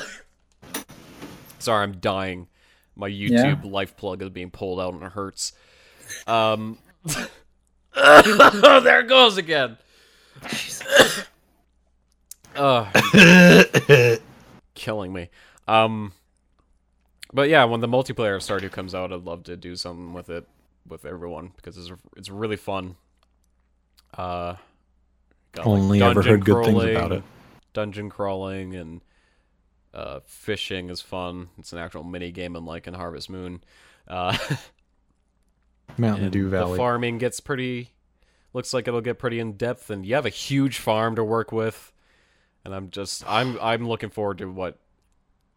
sorry, 1.59 1.83
I'm 1.83 1.97
dying. 1.99 2.47
My 2.95 3.09
YouTube 3.09 3.69
life 3.69 3.97
plug 3.97 4.21
is 4.21 4.29
being 4.29 4.49
pulled 4.51 4.79
out 4.79 4.93
and 4.93 5.03
it 5.03 5.11
hurts. 5.11 5.51
Um, 6.25 6.77
there 7.95 8.99
it 9.01 9.07
goes 9.09 9.35
again. 9.37 9.77
Ugh. 12.55 14.19
killing 14.73 15.13
me. 15.13 15.29
Um, 15.67 16.13
but 17.33 17.49
yeah, 17.49 17.63
when 17.65 17.79
the 17.79 17.87
multiplayer 17.87 18.35
of 18.35 18.41
Stardew 18.41 18.71
comes 18.71 18.93
out, 18.93 19.11
I'd 19.11 19.23
love 19.23 19.43
to 19.43 19.57
do 19.57 19.75
something 19.75 20.13
with 20.13 20.29
it 20.29 20.47
with 20.87 21.05
everyone 21.05 21.51
because 21.55 21.77
it's 21.77 21.91
it's 22.15 22.29
really 22.29 22.57
fun. 22.57 22.95
Uh, 24.15 24.55
got, 25.53 25.65
like, 25.65 25.67
Only 25.67 26.01
ever 26.01 26.15
dungeon 26.15 26.31
heard 26.31 26.45
good 26.45 26.65
things 26.65 26.83
about 26.83 27.11
it. 27.11 27.23
Dungeon 27.73 28.09
crawling 28.09 28.75
and 28.75 29.01
uh, 29.93 30.19
fishing 30.25 30.89
is 30.89 31.01
fun. 31.01 31.49
It's 31.57 31.73
an 31.73 31.79
actual 31.79 32.03
mini 32.03 32.31
game, 32.31 32.55
unlike 32.55 32.87
in 32.87 32.93
Harvest 32.93 33.29
Moon. 33.29 33.63
Uh, 34.07 34.37
Mountain 35.97 36.31
Dew 36.31 36.45
the 36.45 36.49
Valley. 36.49 36.77
farming 36.77 37.17
gets 37.17 37.39
pretty. 37.39 37.89
Looks 38.53 38.73
like 38.73 38.87
it'll 38.87 39.01
get 39.01 39.17
pretty 39.17 39.39
in 39.39 39.53
depth, 39.53 39.89
and 39.89 40.05
you 40.05 40.15
have 40.15 40.25
a 40.25 40.29
huge 40.29 40.77
farm 40.77 41.15
to 41.15 41.23
work 41.23 41.51
with. 41.51 41.92
And 42.65 42.73
I'm 42.73 42.89
just, 42.89 43.23
I'm, 43.29 43.57
I'm 43.61 43.87
looking 43.87 44.09
forward 44.09 44.37
to 44.39 44.45
what 44.45 44.77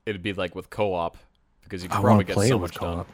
it'd 0.07 0.23
be 0.23 0.33
like 0.33 0.55
with 0.55 0.70
co-op 0.70 1.17
because 1.62 1.83
you 1.83 1.89
can 1.89 1.99
I 1.99 2.01
probably 2.02 2.25
get 2.25 2.35
play 2.35 2.49
so 2.49 2.59
much 2.59 2.75
done. 2.75 2.94
co-op. 2.94 3.09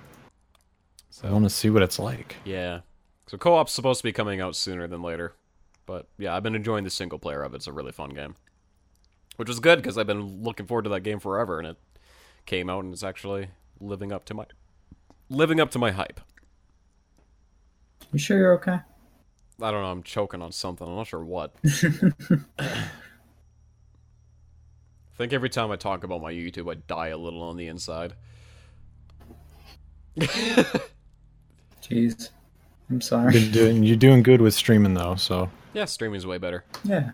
So 1.10 1.28
I 1.28 1.32
want 1.32 1.44
to 1.44 1.50
see 1.50 1.70
what 1.70 1.82
it's 1.82 1.98
like. 1.98 2.36
Yeah. 2.44 2.80
So 3.26 3.36
co-op's 3.36 3.72
supposed 3.72 4.00
to 4.00 4.04
be 4.04 4.12
coming 4.12 4.40
out 4.40 4.56
sooner 4.56 4.86
than 4.86 5.02
later. 5.02 5.34
But 5.86 6.06
yeah, 6.18 6.34
I've 6.34 6.42
been 6.42 6.54
enjoying 6.54 6.84
the 6.84 6.90
single 6.90 7.18
player 7.18 7.42
of 7.42 7.52
it. 7.52 7.56
It's 7.56 7.66
a 7.66 7.72
really 7.72 7.92
fun 7.92 8.10
game. 8.10 8.34
Which 9.36 9.48
was 9.48 9.60
good 9.60 9.76
because 9.76 9.98
I've 9.98 10.06
been 10.06 10.42
looking 10.42 10.66
forward 10.66 10.82
to 10.84 10.90
that 10.90 11.00
game 11.00 11.18
forever 11.18 11.58
and 11.58 11.68
it 11.68 11.76
came 12.46 12.68
out 12.68 12.84
and 12.84 12.92
it's 12.92 13.02
actually 13.02 13.48
living 13.80 14.12
up 14.12 14.24
to 14.26 14.34
my 14.34 14.46
living 15.28 15.60
up 15.60 15.70
to 15.72 15.78
my 15.78 15.90
hype. 15.90 16.20
You 18.12 18.18
sure 18.18 18.38
you're 18.38 18.54
okay? 18.54 18.80
I 19.60 19.70
don't 19.70 19.82
know, 19.82 19.90
I'm 19.90 20.02
choking 20.02 20.42
on 20.42 20.52
something. 20.52 20.86
I'm 20.86 20.96
not 20.96 21.06
sure 21.06 21.24
what. 21.24 21.54
I 25.15 25.16
think 25.18 25.32
every 25.32 25.50
time 25.50 25.70
I 25.70 25.76
talk 25.76 26.05
about 26.05 26.23
my 26.23 26.32
YouTube, 26.32 26.70
I 26.70 26.74
die 26.74 27.08
a 27.08 27.16
little 27.16 27.42
on 27.42 27.57
the 27.57 27.66
inside. 27.66 28.15
Jeez, 31.82 32.31
I'm 32.91 33.00
sorry. 33.00 33.32
Been 33.32 33.50
doing, 33.50 33.82
you're 33.82 33.97
doing 33.97 34.23
good 34.23 34.41
with 34.41 34.55
streaming 34.55 34.94
though, 34.94 35.16
so 35.16 35.50
Yeah, 35.74 35.84
streaming's 35.84 36.26
way 36.26 36.39
better. 36.39 36.65
Yeah, 36.84 37.10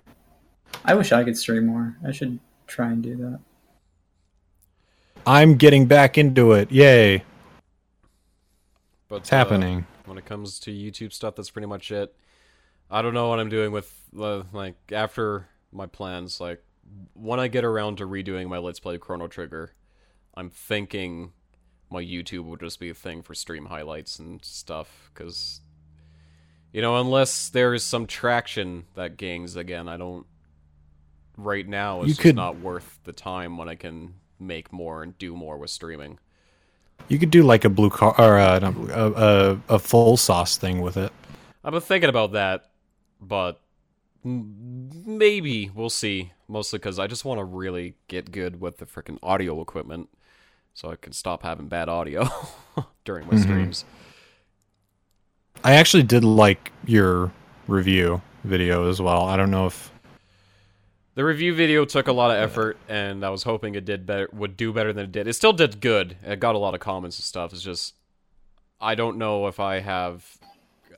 I 0.84 0.94
wish 0.94 1.12
I 1.12 1.24
could 1.24 1.36
stream 1.36 1.66
more. 1.66 1.96
I 2.06 2.12
should 2.12 2.38
try 2.66 2.88
and 2.88 3.02
do 3.02 3.16
that. 3.16 3.40
I'm 5.26 5.56
getting 5.56 5.86
back 5.86 6.16
into 6.16 6.52
it. 6.52 6.70
Yay. 6.70 7.24
But 9.08 9.16
It's 9.16 9.32
uh, 9.32 9.36
happening. 9.36 9.86
when 10.06 10.18
it 10.18 10.24
comes 10.24 10.58
to 10.60 10.70
YouTube 10.70 11.12
stuff, 11.12 11.36
that's 11.36 11.50
pretty 11.50 11.66
much 11.66 11.90
it. 11.90 12.14
I 12.90 13.02
don't 13.02 13.14
know 13.14 13.28
what 13.28 13.38
I'm 13.40 13.48
doing 13.48 13.72
with 13.72 13.92
uh, 14.18 14.44
like 14.52 14.76
after 14.92 15.46
my 15.72 15.86
plans. 15.86 16.40
Like 16.40 16.62
when 17.14 17.40
I 17.40 17.48
get 17.48 17.64
around 17.64 17.98
to 17.98 18.06
redoing 18.06 18.48
my 18.48 18.58
Let's 18.58 18.80
Play 18.80 18.98
Chrono 18.98 19.26
Trigger, 19.28 19.74
I'm 20.34 20.50
thinking 20.50 21.32
my 21.90 22.02
YouTube 22.02 22.44
will 22.46 22.56
just 22.56 22.80
be 22.80 22.90
a 22.90 22.94
thing 22.94 23.22
for 23.22 23.34
stream 23.34 23.66
highlights 23.66 24.18
and 24.18 24.44
stuff. 24.44 25.10
Because 25.12 25.60
you 26.72 26.82
know, 26.82 26.96
unless 27.00 27.48
there 27.48 27.74
is 27.74 27.82
some 27.82 28.06
traction 28.06 28.84
that 28.94 29.16
gains 29.16 29.56
again, 29.56 29.88
I 29.88 29.96
don't. 29.96 30.26
Right 31.36 31.66
now, 31.68 32.02
it's 32.02 32.18
could- 32.18 32.36
not 32.36 32.58
worth 32.58 32.98
the 33.04 33.12
time 33.12 33.56
when 33.58 33.68
I 33.68 33.74
can 33.76 34.14
make 34.40 34.72
more 34.72 35.02
and 35.02 35.16
do 35.18 35.36
more 35.36 35.56
with 35.56 35.70
streaming. 35.70 36.18
You 37.06 37.18
could 37.18 37.30
do 37.30 37.42
like 37.44 37.64
a 37.64 37.68
blue 37.70 37.90
car 37.90 38.14
or 38.18 38.38
uh, 38.38 38.72
a, 38.90 39.12
a 39.12 39.60
a 39.76 39.78
full 39.78 40.16
sauce 40.16 40.56
thing 40.56 40.80
with 40.80 40.96
it. 40.96 41.12
I've 41.64 41.72
been 41.72 41.80
thinking 41.80 42.10
about 42.10 42.32
that, 42.32 42.70
but 43.20 43.60
maybe 44.24 45.70
we'll 45.74 45.90
see. 45.90 46.32
Mostly 46.48 46.78
because 46.78 46.98
I 46.98 47.06
just 47.06 47.24
want 47.26 47.38
to 47.38 47.44
really 47.44 47.94
get 48.08 48.32
good 48.32 48.60
with 48.60 48.78
the 48.78 48.86
freaking 48.86 49.18
audio 49.22 49.60
equipment, 49.60 50.08
so 50.74 50.90
I 50.90 50.96
can 50.96 51.12
stop 51.12 51.42
having 51.42 51.68
bad 51.68 51.88
audio 51.90 52.26
during 53.04 53.26
my 53.26 53.34
Mhm. 53.34 53.42
streams. 53.42 53.84
I 55.62 55.74
actually 55.74 56.04
did 56.04 56.24
like 56.24 56.72
your 56.86 57.32
review 57.66 58.22
video 58.44 58.88
as 58.88 59.00
well. 59.02 59.24
I 59.26 59.36
don't 59.36 59.50
know 59.50 59.66
if 59.66 59.90
The 61.14 61.24
review 61.24 61.52
video 61.52 61.84
took 61.84 62.06
a 62.06 62.12
lot 62.12 62.30
of 62.30 62.36
effort, 62.36 62.76
and 62.88 63.24
I 63.26 63.30
was 63.30 63.42
hoping 63.42 63.74
it 63.74 63.84
did 63.84 64.06
better, 64.06 64.28
would 64.32 64.56
do 64.56 64.72
better 64.72 64.92
than 64.92 65.04
it 65.06 65.10
did. 65.12 65.26
It 65.26 65.32
still 65.32 65.52
did 65.52 65.80
good. 65.80 66.16
It 66.24 66.38
got 66.38 66.54
a 66.54 66.58
lot 66.58 66.74
of 66.74 66.80
comments 66.80 67.18
and 67.18 67.24
stuff. 67.24 67.52
It's 67.52 67.60
just 67.60 67.94
I 68.80 68.94
don't 68.94 69.18
know 69.18 69.48
if 69.48 69.58
I 69.58 69.80
have 69.80 70.38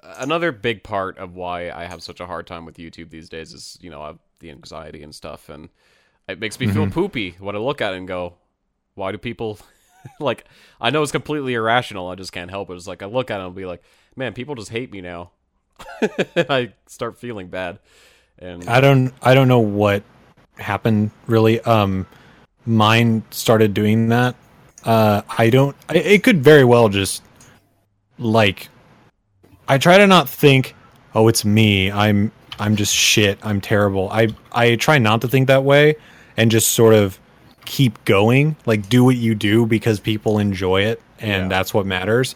another 0.02 0.52
big 0.52 0.82
part 0.82 1.16
of 1.16 1.34
why 1.34 1.70
I 1.70 1.86
have 1.86 2.02
such 2.02 2.20
a 2.20 2.26
hard 2.26 2.46
time 2.46 2.66
with 2.66 2.76
YouTube 2.76 3.08
these 3.08 3.30
days 3.30 3.54
is 3.54 3.78
you 3.80 3.88
know 3.90 4.02
I 4.02 4.06
have 4.08 4.18
the 4.40 4.50
anxiety 4.50 5.02
and 5.02 5.14
stuff, 5.14 5.48
and 5.48 5.68
it 6.28 6.38
makes 6.40 6.58
me 6.60 6.66
feel 6.66 6.86
Mhm. 6.86 6.92
poopy 6.92 7.36
when 7.38 7.54
I 7.56 7.58
look 7.58 7.80
at 7.80 7.94
it 7.94 7.98
and 7.98 8.08
go, 8.08 8.34
why 8.94 9.12
do 9.12 9.18
people 9.18 9.58
like? 10.20 10.44
I 10.80 10.90
know 10.90 11.02
it's 11.02 11.12
completely 11.12 11.54
irrational. 11.54 12.08
I 12.08 12.14
just 12.16 12.32
can't 12.32 12.50
help 12.50 12.70
it. 12.70 12.74
It's 12.74 12.86
like 12.86 13.02
I 13.02 13.06
look 13.06 13.30
at 13.30 13.40
it 13.40 13.44
and 13.46 13.54
be 13.54 13.66
like, 13.66 13.82
man, 14.16 14.32
people 14.32 14.54
just 14.54 14.70
hate 14.70 14.90
me 14.92 15.00
now. 15.00 15.30
I 16.36 16.72
start 16.86 17.18
feeling 17.18 17.48
bad, 17.48 17.78
and 18.38 18.68
I 18.68 18.80
don't 18.80 19.14
I 19.22 19.34
don't 19.34 19.48
know 19.48 19.60
what 19.60 20.02
happened 20.56 21.10
really. 21.26 21.60
Um, 21.60 22.06
mine 22.66 23.22
started 23.30 23.72
doing 23.74 24.08
that. 24.08 24.36
Uh, 24.84 25.22
I 25.38 25.50
don't. 25.50 25.76
I, 25.88 25.94
it 25.94 26.22
could 26.22 26.42
very 26.42 26.64
well 26.64 26.88
just 26.88 27.22
like 28.18 28.68
I 29.68 29.78
try 29.78 29.98
to 29.98 30.06
not 30.06 30.28
think, 30.28 30.74
oh, 31.14 31.28
it's 31.28 31.44
me. 31.44 31.90
I'm 31.90 32.32
I'm 32.60 32.76
just 32.76 32.94
shit. 32.94 33.38
I'm 33.42 33.60
terrible. 33.60 34.08
I 34.10 34.28
I 34.52 34.76
try 34.76 34.98
not 34.98 35.22
to 35.22 35.28
think 35.28 35.48
that 35.48 35.64
way 35.64 35.96
and 36.36 36.50
just 36.50 36.68
sort 36.72 36.94
of 36.94 37.18
keep 37.64 38.04
going. 38.04 38.54
Like 38.66 38.88
do 38.88 39.02
what 39.02 39.16
you 39.16 39.34
do 39.34 39.66
because 39.66 39.98
people 39.98 40.38
enjoy 40.38 40.82
it 40.82 41.00
and 41.18 41.44
Yeah. 41.44 41.48
that's 41.48 41.72
what 41.74 41.86
matters. 41.86 42.34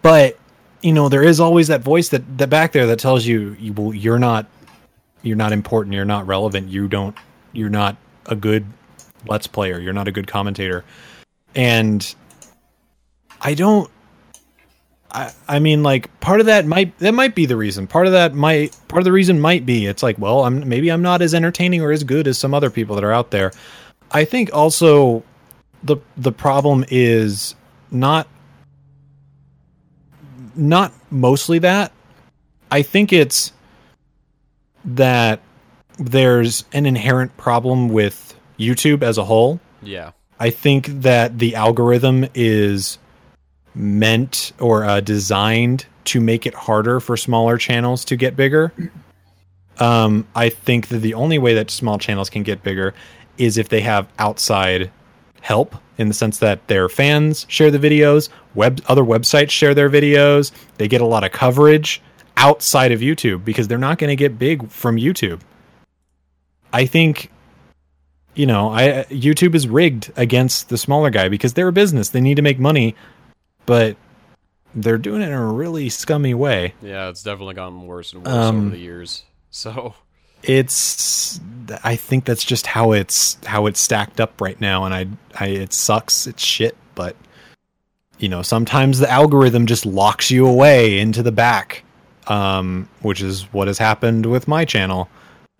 But 0.00 0.38
you 0.80 0.92
know, 0.92 1.08
there 1.08 1.22
is 1.22 1.38
always 1.38 1.68
that 1.68 1.82
voice 1.82 2.08
that 2.08 2.38
that 2.38 2.48
back 2.50 2.72
there 2.72 2.86
that 2.86 2.98
tells 2.98 3.24
you, 3.26 3.54
you 3.60 3.72
well, 3.72 3.94
you're 3.94 4.18
not 4.18 4.46
you're 5.22 5.36
not 5.36 5.52
important, 5.52 5.94
you're 5.94 6.04
not 6.04 6.26
relevant, 6.26 6.68
you 6.68 6.88
don't 6.88 7.16
you're 7.52 7.68
not 7.70 7.96
a 8.26 8.34
good 8.34 8.64
let's 9.26 9.46
player, 9.46 9.78
you're 9.78 9.92
not 9.92 10.08
a 10.08 10.12
good 10.12 10.26
commentator. 10.26 10.84
And 11.54 12.14
I 13.40 13.54
don't 13.54 13.90
I, 15.12 15.32
I 15.46 15.58
mean 15.58 15.82
like 15.82 16.20
part 16.20 16.40
of 16.40 16.46
that 16.46 16.64
might 16.66 16.98
that 16.98 17.12
might 17.12 17.34
be 17.34 17.46
the 17.46 17.56
reason. 17.56 17.86
Part 17.86 18.06
of 18.06 18.12
that 18.12 18.34
might 18.34 18.76
part 18.88 19.00
of 19.00 19.04
the 19.04 19.12
reason 19.12 19.40
might 19.40 19.66
be 19.66 19.86
it's 19.86 20.02
like, 20.02 20.18
well, 20.18 20.44
I'm 20.44 20.66
maybe 20.68 20.90
I'm 20.90 21.02
not 21.02 21.20
as 21.22 21.34
entertaining 21.34 21.82
or 21.82 21.92
as 21.92 22.02
good 22.02 22.26
as 22.26 22.38
some 22.38 22.54
other 22.54 22.70
people 22.70 22.94
that 22.94 23.04
are 23.04 23.12
out 23.12 23.30
there. 23.30 23.52
I 24.10 24.24
think 24.24 24.54
also 24.54 25.22
the 25.82 25.98
the 26.16 26.32
problem 26.32 26.84
is 26.88 27.54
not 27.90 28.26
not 30.54 30.92
mostly 31.10 31.58
that. 31.60 31.92
I 32.70 32.82
think 32.82 33.12
it's 33.12 33.52
that 34.84 35.40
there's 35.98 36.64
an 36.72 36.86
inherent 36.86 37.36
problem 37.36 37.90
with 37.90 38.34
YouTube 38.58 39.02
as 39.02 39.18
a 39.18 39.24
whole. 39.24 39.60
yeah, 39.82 40.12
I 40.40 40.50
think 40.50 40.86
that 41.02 41.38
the 41.38 41.54
algorithm 41.54 42.26
is 42.34 42.98
meant 43.74 44.52
or 44.58 44.84
uh, 44.84 45.00
designed 45.00 45.86
to 46.04 46.20
make 46.20 46.46
it 46.46 46.54
harder 46.54 47.00
for 47.00 47.16
smaller 47.16 47.56
channels 47.56 48.04
to 48.06 48.16
get 48.16 48.36
bigger. 48.36 48.72
Um, 49.78 50.26
I 50.34 50.48
think 50.48 50.88
that 50.88 50.98
the 50.98 51.14
only 51.14 51.38
way 51.38 51.54
that 51.54 51.70
small 51.70 51.98
channels 51.98 52.28
can 52.28 52.42
get 52.42 52.62
bigger 52.62 52.94
is 53.38 53.56
if 53.56 53.68
they 53.68 53.80
have 53.80 54.06
outside 54.18 54.90
help 55.40 55.74
in 55.98 56.08
the 56.08 56.14
sense 56.14 56.38
that 56.38 56.66
their 56.68 56.88
fans 56.88 57.46
share 57.48 57.70
the 57.70 57.78
videos, 57.78 58.28
web 58.54 58.80
other 58.86 59.02
websites 59.02 59.50
share 59.50 59.74
their 59.74 59.90
videos, 59.90 60.52
they 60.76 60.88
get 60.88 61.00
a 61.00 61.06
lot 61.06 61.24
of 61.24 61.32
coverage 61.32 62.02
outside 62.36 62.92
of 62.92 63.00
YouTube 63.00 63.44
because 63.44 63.68
they're 63.68 63.78
not 63.78 63.98
going 63.98 64.08
to 64.08 64.16
get 64.16 64.38
big 64.38 64.68
from 64.70 64.96
YouTube. 64.96 65.40
I 66.72 66.86
think 66.86 67.30
you 68.34 68.46
know, 68.46 68.70
I 68.70 69.04
YouTube 69.10 69.54
is 69.54 69.68
rigged 69.68 70.10
against 70.16 70.70
the 70.70 70.78
smaller 70.78 71.10
guy 71.10 71.28
because 71.28 71.54
they're 71.54 71.68
a 71.68 71.72
business. 71.72 72.10
They 72.10 72.20
need 72.20 72.36
to 72.36 72.42
make 72.42 72.58
money, 72.58 72.94
but 73.66 73.96
they're 74.74 74.98
doing 74.98 75.20
it 75.22 75.26
in 75.26 75.32
a 75.32 75.46
really 75.52 75.88
scummy 75.88 76.34
way. 76.34 76.74
yeah, 76.82 77.08
it's 77.08 77.22
definitely 77.22 77.54
gotten 77.54 77.86
worse 77.86 78.12
and 78.12 78.24
worse 78.24 78.34
Um, 78.34 78.58
over 78.60 78.70
the 78.70 78.78
years. 78.78 79.24
So 79.54 79.94
It's 80.42 81.38
I 81.84 81.96
think 81.96 82.24
that's 82.24 82.42
just 82.44 82.66
how 82.66 82.92
it's 82.92 83.36
how 83.44 83.66
it's 83.66 83.80
stacked 83.80 84.18
up 84.20 84.40
right 84.40 84.58
now 84.60 84.84
and 84.84 84.94
I 84.94 85.06
I 85.38 85.48
it 85.48 85.72
sucks. 85.74 86.26
It's 86.26 86.42
shit, 86.42 86.74
but 86.94 87.16
you 88.18 88.28
know, 88.30 88.40
sometimes 88.42 88.98
the 88.98 89.10
algorithm 89.10 89.66
just 89.66 89.84
locks 89.84 90.30
you 90.30 90.46
away 90.46 90.98
into 90.98 91.22
the 91.22 91.32
back. 91.32 91.84
Um 92.28 92.88
which 93.02 93.20
is 93.20 93.42
what 93.52 93.66
has 93.68 93.76
happened 93.78 94.24
with 94.26 94.48
my 94.48 94.64
channel. 94.64 95.08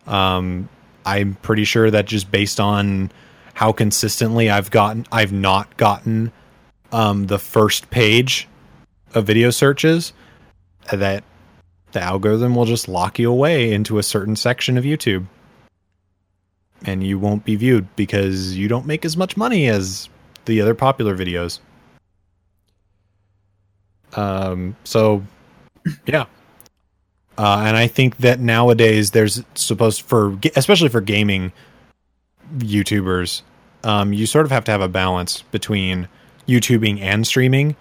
Um 0.07 0.69
I'm 1.05 1.35
pretty 1.43 1.65
sure 1.65 1.91
that 1.91 2.07
just 2.07 2.31
based 2.31 2.61
on 2.61 3.11
how 3.55 3.73
consistently 3.73 4.49
I've 4.49 4.71
gotten 4.71 5.05
I've 5.13 5.33
not 5.33 5.77
gotten 5.77 6.33
um 6.93 7.27
the 7.27 7.39
first 7.39 7.91
page 7.91 8.49
of 9.15 9.27
video 9.27 9.51
searches 9.51 10.13
that 10.93 11.25
the 11.93 12.01
algorithm 12.01 12.55
will 12.55 12.65
just 12.65 12.89
lock 12.89 13.19
you 13.19 13.31
away 13.31 13.73
into 13.73 13.99
a 13.99 14.03
certain 14.03 14.37
section 14.37 14.79
of 14.79 14.85
YouTube. 14.85 15.27
And 16.85 17.05
you 17.05 17.19
won't 17.19 17.45
be 17.45 17.55
viewed 17.55 17.95
because 17.97 18.57
you 18.57 18.67
don't 18.67 18.87
make 18.87 19.05
as 19.05 19.17
much 19.17 19.37
money 19.37 19.69
as 19.69 20.09
the 20.47 20.61
other 20.61 20.75
popular 20.75 21.17
videos. 21.17 21.61
Um 24.15 24.77
so 24.85 25.23
yeah. 26.07 26.27
Uh, 27.39 27.65
and 27.67 27.77
I 27.77 27.87
think 27.87 28.19
that 28.19 28.41
nowadays 28.41 29.13
there's 29.13 29.43
supposed 29.55 30.03
for 30.03 30.39
especially 30.55 30.91
for 30.91 31.01
gaming 31.01 31.53
YouTubers, 32.59 33.43
um, 33.85 34.13
you 34.13 34.27
sort 34.27 34.45
of 34.45 34.53
have 34.53 34.65
to 34.65 34.71
have 34.71 34.83
a 34.83 34.89
balance 34.89 35.43
between 35.51 36.09
YouTubing 36.49 37.01
and 37.01 37.27
streaming, 37.27 37.77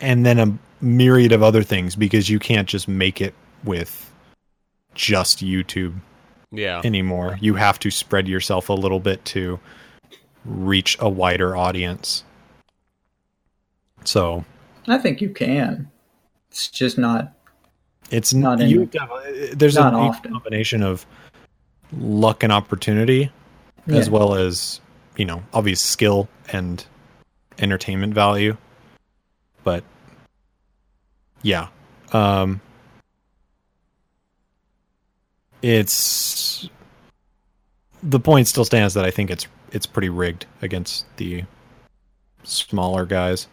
and 0.00 0.24
then 0.26 0.38
a 0.38 0.58
myriad 0.80 1.32
of 1.32 1.42
other 1.42 1.62
things 1.62 1.94
because 1.96 2.28
you 2.28 2.38
can't 2.38 2.68
just 2.68 2.88
make 2.88 3.20
it 3.20 3.34
with 3.64 4.10
just 4.94 5.38
YouTube 5.44 5.94
yeah, 6.50 6.80
anymore. 6.84 7.38
You 7.40 7.54
have 7.54 7.78
to 7.80 7.90
spread 7.90 8.26
yourself 8.28 8.68
a 8.68 8.72
little 8.72 9.00
bit 9.00 9.24
to 9.26 9.60
reach 10.44 10.96
a 11.00 11.08
wider 11.08 11.56
audience. 11.56 12.24
So 14.04 14.44
I 14.88 14.98
think 14.98 15.20
you 15.20 15.30
can. 15.30 15.90
It's 16.50 16.68
just 16.68 16.98
not. 16.98 17.32
it's 18.10 18.32
Not 18.34 18.58
not 18.58 18.68
you 18.68 18.82
in- 18.82 18.82
have 18.82 18.90
to 18.92 18.98
have- 19.50 19.58
there's 19.58 19.74
not 19.76 19.94
a 19.94 19.96
often. 19.96 20.32
combination 20.32 20.82
of 20.82 21.06
luck 21.92 22.42
and 22.42 22.52
opportunity 22.52 23.30
as 23.88 24.08
well 24.08 24.34
as 24.36 24.80
you 25.16 25.24
know 25.24 25.42
obvious 25.52 25.80
skill 25.80 26.28
and 26.52 26.84
entertainment 27.60 28.14
value. 28.14 28.56
But 29.64 29.84
yeah. 31.42 31.68
Um 32.12 32.60
it's 35.62 36.68
the 38.02 38.20
point 38.20 38.48
still 38.48 38.64
stands 38.64 38.94
that 38.94 39.04
i 39.04 39.10
think 39.10 39.30
it's 39.30 39.46
it's 39.72 39.84
pretty 39.84 40.08
rigged 40.08 40.46
against 40.62 41.04
the 41.18 41.44
smaller 42.42 43.06
guys. 43.06 43.46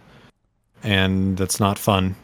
And 0.83 1.37
that's 1.37 1.59
not 1.59 1.77
fun. 1.79 2.15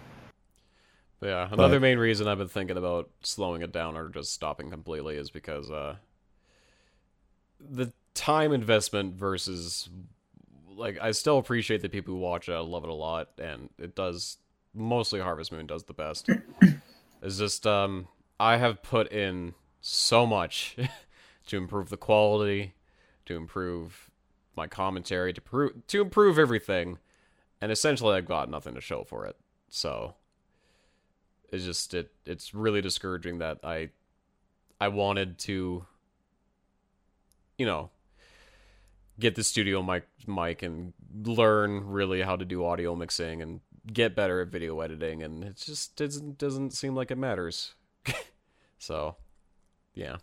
Yeah. 1.21 1.47
Another 1.51 1.79
but- 1.79 1.83
main 1.83 1.97
reason 1.97 2.27
I've 2.27 2.37
been 2.37 2.47
thinking 2.47 2.77
about 2.77 3.09
slowing 3.21 3.61
it 3.61 3.71
down 3.71 3.97
or 3.97 4.09
just 4.09 4.33
stopping 4.33 4.69
completely 4.69 5.15
is 5.15 5.29
because 5.29 5.71
uh, 5.71 5.95
the 7.59 7.91
time 8.13 8.51
investment 8.53 9.15
versus 9.15 9.89
like 10.75 10.97
I 11.01 11.11
still 11.11 11.37
appreciate 11.37 11.81
the 11.81 11.89
people 11.89 12.13
who 12.13 12.19
watch 12.19 12.49
it. 12.49 12.53
I 12.53 12.59
love 12.59 12.83
it 12.83 12.89
a 12.89 12.93
lot, 12.93 13.29
and 13.37 13.69
it 13.77 13.95
does 13.95 14.37
mostly 14.73 15.19
Harvest 15.19 15.51
Moon 15.51 15.67
does 15.67 15.83
the 15.83 15.93
best. 15.93 16.29
it's 17.21 17.37
just 17.37 17.65
um 17.67 18.07
I 18.39 18.57
have 18.57 18.81
put 18.83 19.11
in 19.11 19.53
so 19.81 20.25
much 20.25 20.75
to 21.47 21.57
improve 21.57 21.89
the 21.89 21.97
quality, 21.97 22.73
to 23.25 23.35
improve 23.35 24.09
my 24.55 24.67
commentary, 24.67 25.33
to 25.33 25.41
prove 25.41 25.87
to 25.87 26.01
improve 26.01 26.39
everything, 26.39 26.99
and 27.61 27.71
essentially 27.71 28.15
I've 28.15 28.27
got 28.27 28.49
nothing 28.49 28.75
to 28.75 28.81
show 28.81 29.03
for 29.03 29.25
it. 29.25 29.35
So 29.69 30.15
it's 31.49 31.65
just 31.65 31.93
it 31.93 32.11
it's 32.25 32.53
really 32.53 32.81
discouraging 32.81 33.39
that 33.39 33.59
I 33.63 33.89
I 34.81 34.87
wanted 34.87 35.37
to 35.39 35.85
you 37.57 37.65
know 37.65 37.91
get 39.19 39.35
the 39.35 39.43
studio 39.43 39.82
mic 39.82 40.08
mic 40.27 40.64
and 40.64 40.93
learn 41.24 41.88
really 41.88 42.22
how 42.22 42.35
to 42.35 42.45
do 42.45 42.66
audio 42.66 42.95
mixing 42.95 43.42
and 43.42 43.61
get 43.92 44.16
better 44.16 44.42
at 44.42 44.48
video 44.48 44.80
editing 44.80 45.22
and 45.22 45.43
it 45.43 45.58
just 45.58 45.95
doesn't 45.95 46.38
doesn't 46.38 46.72
seem 46.72 46.95
like 46.95 47.11
it 47.11 47.17
matters. 47.17 47.75
so, 48.80 49.16
yeah. 49.93 50.17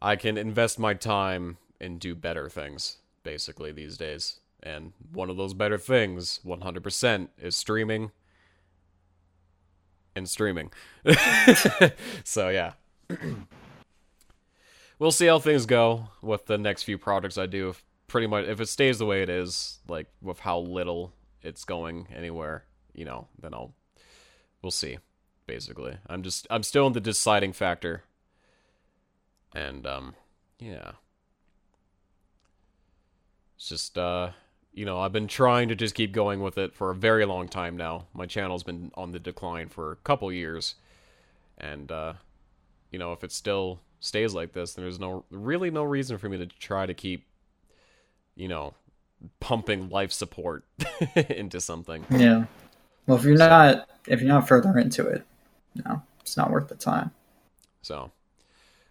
I 0.00 0.16
can 0.16 0.36
invest 0.36 0.78
my 0.78 0.94
time 0.94 1.56
and 1.80 1.98
do 1.98 2.14
better 2.14 2.48
things 2.48 2.98
basically 3.22 3.72
these 3.72 3.96
days. 3.96 4.40
And 4.62 4.92
one 5.12 5.30
of 5.30 5.36
those 5.36 5.54
better 5.54 5.78
things, 5.78 6.40
100%, 6.44 7.28
is 7.38 7.56
streaming 7.56 8.10
and 10.14 10.28
streaming. 10.28 10.70
so, 12.24 12.48
yeah. 12.48 12.72
we'll 14.98 15.12
see 15.12 15.26
how 15.26 15.38
things 15.38 15.66
go 15.66 16.08
with 16.22 16.46
the 16.46 16.58
next 16.58 16.84
few 16.84 16.98
projects 16.98 17.38
I 17.38 17.46
do. 17.46 17.70
If 17.70 17.84
pretty 18.06 18.26
much 18.26 18.46
if 18.46 18.60
it 18.60 18.68
stays 18.68 18.98
the 18.98 19.06
way 19.06 19.22
it 19.22 19.28
is, 19.28 19.78
like 19.88 20.08
with 20.22 20.40
how 20.40 20.60
little 20.60 21.12
it's 21.42 21.64
going 21.64 22.08
anywhere, 22.14 22.64
you 22.94 23.04
know, 23.04 23.28
then 23.40 23.54
I'll 23.54 23.74
we'll 24.62 24.70
see. 24.70 24.98
Basically, 25.46 25.96
I'm 26.08 26.22
just 26.22 26.46
I'm 26.50 26.64
still 26.64 26.88
in 26.88 26.92
the 26.92 27.00
deciding 27.00 27.52
factor, 27.52 28.02
and 29.54 29.86
um, 29.86 30.14
yeah, 30.58 30.92
it's 33.56 33.68
just 33.68 33.96
uh, 33.96 34.30
you 34.72 34.84
know, 34.84 34.98
I've 34.98 35.12
been 35.12 35.28
trying 35.28 35.68
to 35.68 35.76
just 35.76 35.94
keep 35.94 36.12
going 36.12 36.40
with 36.40 36.58
it 36.58 36.74
for 36.74 36.90
a 36.90 36.96
very 36.96 37.24
long 37.24 37.48
time 37.48 37.76
now. 37.76 38.06
My 38.12 38.26
channel's 38.26 38.64
been 38.64 38.90
on 38.94 39.12
the 39.12 39.20
decline 39.20 39.68
for 39.68 39.92
a 39.92 39.96
couple 39.96 40.32
years, 40.32 40.74
and 41.58 41.92
uh, 41.92 42.14
you 42.90 42.98
know, 42.98 43.12
if 43.12 43.22
it's 43.22 43.36
still 43.36 43.80
stays 44.00 44.34
like 44.34 44.52
this, 44.52 44.74
then 44.74 44.84
there's 44.84 45.00
no 45.00 45.24
really 45.30 45.70
no 45.70 45.82
reason 45.84 46.18
for 46.18 46.28
me 46.28 46.38
to 46.38 46.46
try 46.46 46.86
to 46.86 46.94
keep, 46.94 47.26
you 48.34 48.48
know, 48.48 48.74
pumping 49.40 49.88
life 49.88 50.12
support 50.12 50.64
into 51.28 51.60
something. 51.60 52.04
Yeah. 52.10 52.44
Well, 53.06 53.18
if 53.18 53.24
you're 53.24 53.36
So- 53.36 53.48
not 53.48 53.88
if 54.06 54.20
you're 54.20 54.28
not 54.28 54.46
further 54.46 54.78
into 54.78 55.06
it, 55.06 55.24
no, 55.84 56.02
it's 56.20 56.36
not 56.36 56.50
worth 56.50 56.68
the 56.68 56.74
time. 56.76 57.10
So 57.82 58.10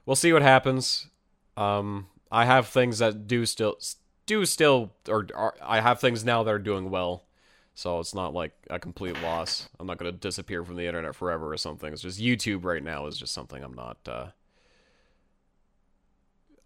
we'll 0.05 0.15
see 0.15 0.33
what 0.33 0.41
happens. 0.41 1.07
Um, 1.57 2.07
I 2.31 2.45
have 2.45 2.67
things 2.67 2.99
that 2.99 3.27
do 3.27 3.45
still 3.45 3.77
do 4.25 4.45
still, 4.45 4.91
or, 5.07 5.27
or 5.35 5.53
I 5.63 5.79
have 5.81 5.99
things 5.99 6.25
now 6.25 6.43
that 6.43 6.51
are 6.51 6.59
doing 6.59 6.89
well. 6.89 7.23
So 7.75 7.99
it's 7.99 8.15
not 8.15 8.33
like 8.33 8.53
a 8.69 8.79
complete 8.79 9.21
loss. 9.21 9.69
I'm 9.79 9.85
not 9.87 9.97
gonna 9.97 10.11
disappear 10.13 10.63
from 10.63 10.75
the 10.77 10.87
internet 10.87 11.13
forever 11.15 11.51
or 11.51 11.57
something. 11.57 11.91
It's 11.93 12.01
just 12.01 12.19
YouTube 12.19 12.63
right 12.65 12.83
now 12.83 13.05
is 13.05 13.17
just 13.17 13.33
something 13.33 13.61
I'm 13.63 13.73
not. 13.73 13.97
Uh, 14.07 14.27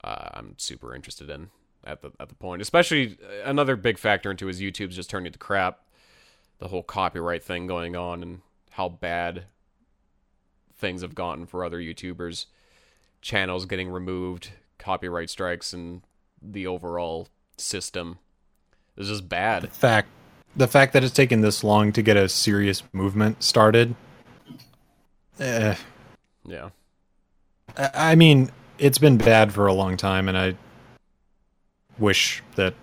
uh, 0.03 0.29
I'm 0.33 0.55
super 0.57 0.95
interested 0.95 1.29
in 1.29 1.49
at 1.83 2.01
the 2.01 2.11
at 2.19 2.29
the 2.29 2.35
point. 2.35 2.61
Especially 2.61 3.17
uh, 3.23 3.49
another 3.49 3.75
big 3.75 3.97
factor 3.97 4.31
into 4.31 4.49
is 4.49 4.59
YouTube's 4.59 4.95
just 4.95 5.09
turning 5.09 5.31
to 5.31 5.39
crap. 5.39 5.79
The 6.59 6.67
whole 6.67 6.83
copyright 6.83 7.43
thing 7.43 7.67
going 7.67 7.95
on 7.95 8.21
and 8.21 8.41
how 8.71 8.89
bad 8.89 9.45
things 10.75 11.01
have 11.01 11.15
gotten 11.15 11.45
for 11.45 11.63
other 11.63 11.79
YouTubers, 11.79 12.45
channels 13.21 13.65
getting 13.65 13.89
removed, 13.89 14.51
copyright 14.77 15.29
strikes, 15.29 15.73
and 15.73 16.01
the 16.41 16.67
overall 16.67 17.27
system 17.57 18.19
is 18.97 19.07
just 19.07 19.29
bad. 19.29 19.69
fact 19.71 20.09
the 20.55 20.67
fact 20.67 20.93
that 20.93 21.03
it's 21.03 21.13
taken 21.13 21.41
this 21.41 21.63
long 21.63 21.91
to 21.93 22.01
get 22.01 22.17
a 22.17 22.27
serious 22.27 22.83
movement 22.91 23.43
started 23.43 23.95
eh, 25.39 25.75
Yeah. 26.45 26.69
I 27.77 28.15
mean 28.15 28.49
it's 28.79 28.97
been 28.97 29.17
bad 29.17 29.53
for 29.53 29.67
a 29.67 29.73
long 29.73 29.97
time 29.97 30.27
and 30.27 30.37
i 30.37 30.55
wish 31.97 32.41
that 32.55 32.73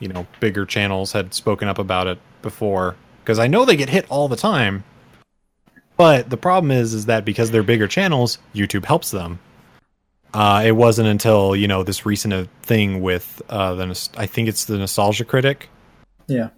you 0.00 0.08
know 0.08 0.26
bigger 0.40 0.64
channels 0.64 1.12
had 1.12 1.34
spoken 1.34 1.68
up 1.68 1.78
about 1.78 2.06
it 2.06 2.18
before 2.42 2.96
because 3.22 3.38
i 3.38 3.46
know 3.46 3.64
they 3.64 3.76
get 3.76 3.88
hit 3.88 4.06
all 4.08 4.28
the 4.28 4.36
time 4.36 4.84
but 5.96 6.30
the 6.30 6.36
problem 6.36 6.70
is 6.70 6.94
is 6.94 7.06
that 7.06 7.24
because 7.24 7.50
they're 7.50 7.62
bigger 7.62 7.88
channels 7.88 8.38
youtube 8.54 8.84
helps 8.84 9.10
them 9.10 9.38
uh, 10.32 10.64
it 10.66 10.72
wasn't 10.72 11.06
until 11.06 11.54
you 11.54 11.68
know 11.68 11.84
this 11.84 12.04
recent 12.04 12.34
uh, 12.34 12.44
thing 12.62 13.00
with 13.00 13.40
uh, 13.50 13.74
the 13.74 14.08
i 14.16 14.26
think 14.26 14.48
it's 14.48 14.64
the 14.64 14.76
nostalgia 14.76 15.24
critic 15.24 15.68
Yeah. 16.26 16.48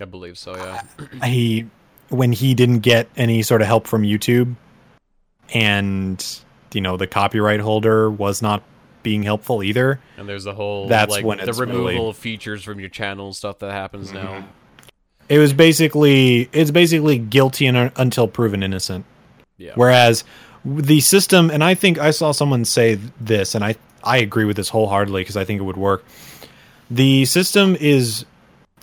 I 0.00 0.04
believe 0.04 0.36
so, 0.36 0.56
yeah. 0.56 0.82
he 1.24 1.66
when 2.10 2.32
he 2.32 2.54
didn't 2.54 2.80
get 2.80 3.08
any 3.16 3.42
sort 3.42 3.62
of 3.62 3.66
help 3.66 3.86
from 3.86 4.02
YouTube 4.02 4.54
and 5.54 6.40
you 6.76 6.80
know 6.82 6.96
the 6.96 7.08
copyright 7.08 7.60
holder 7.60 8.08
was 8.08 8.40
not 8.40 8.62
being 9.02 9.22
helpful 9.22 9.62
either. 9.62 10.00
And 10.16 10.28
there's 10.28 10.44
the 10.44 10.54
whole 10.54 10.88
That's 10.88 11.10
like 11.10 11.24
when 11.24 11.38
the 11.38 11.48
it's 11.48 11.58
removal 11.58 11.86
really- 11.86 12.08
of 12.08 12.16
features 12.16 12.62
from 12.62 12.78
your 12.78 12.88
channel 12.88 13.32
stuff 13.32 13.58
that 13.60 13.72
happens 13.72 14.12
now. 14.12 14.26
Mm-hmm. 14.26 14.46
It 15.28 15.38
was 15.38 15.52
basically 15.52 16.48
it's 16.52 16.70
basically 16.70 17.18
guilty 17.18 17.66
un- 17.66 17.76
uh, 17.76 17.90
until 17.96 18.28
proven 18.28 18.62
innocent. 18.62 19.04
Yeah. 19.58 19.72
Whereas 19.74 20.22
the 20.64 21.00
system 21.00 21.50
and 21.50 21.64
I 21.64 21.74
think 21.74 21.98
I 21.98 22.10
saw 22.10 22.32
someone 22.32 22.64
say 22.64 22.98
this 23.20 23.54
and 23.54 23.64
I 23.64 23.76
I 24.04 24.18
agree 24.18 24.44
with 24.44 24.56
this 24.56 24.68
wholeheartedly 24.68 25.22
because 25.22 25.36
I 25.36 25.44
think 25.44 25.60
it 25.60 25.64
would 25.64 25.76
work. 25.76 26.04
The 26.90 27.24
system 27.24 27.76
is 27.80 28.24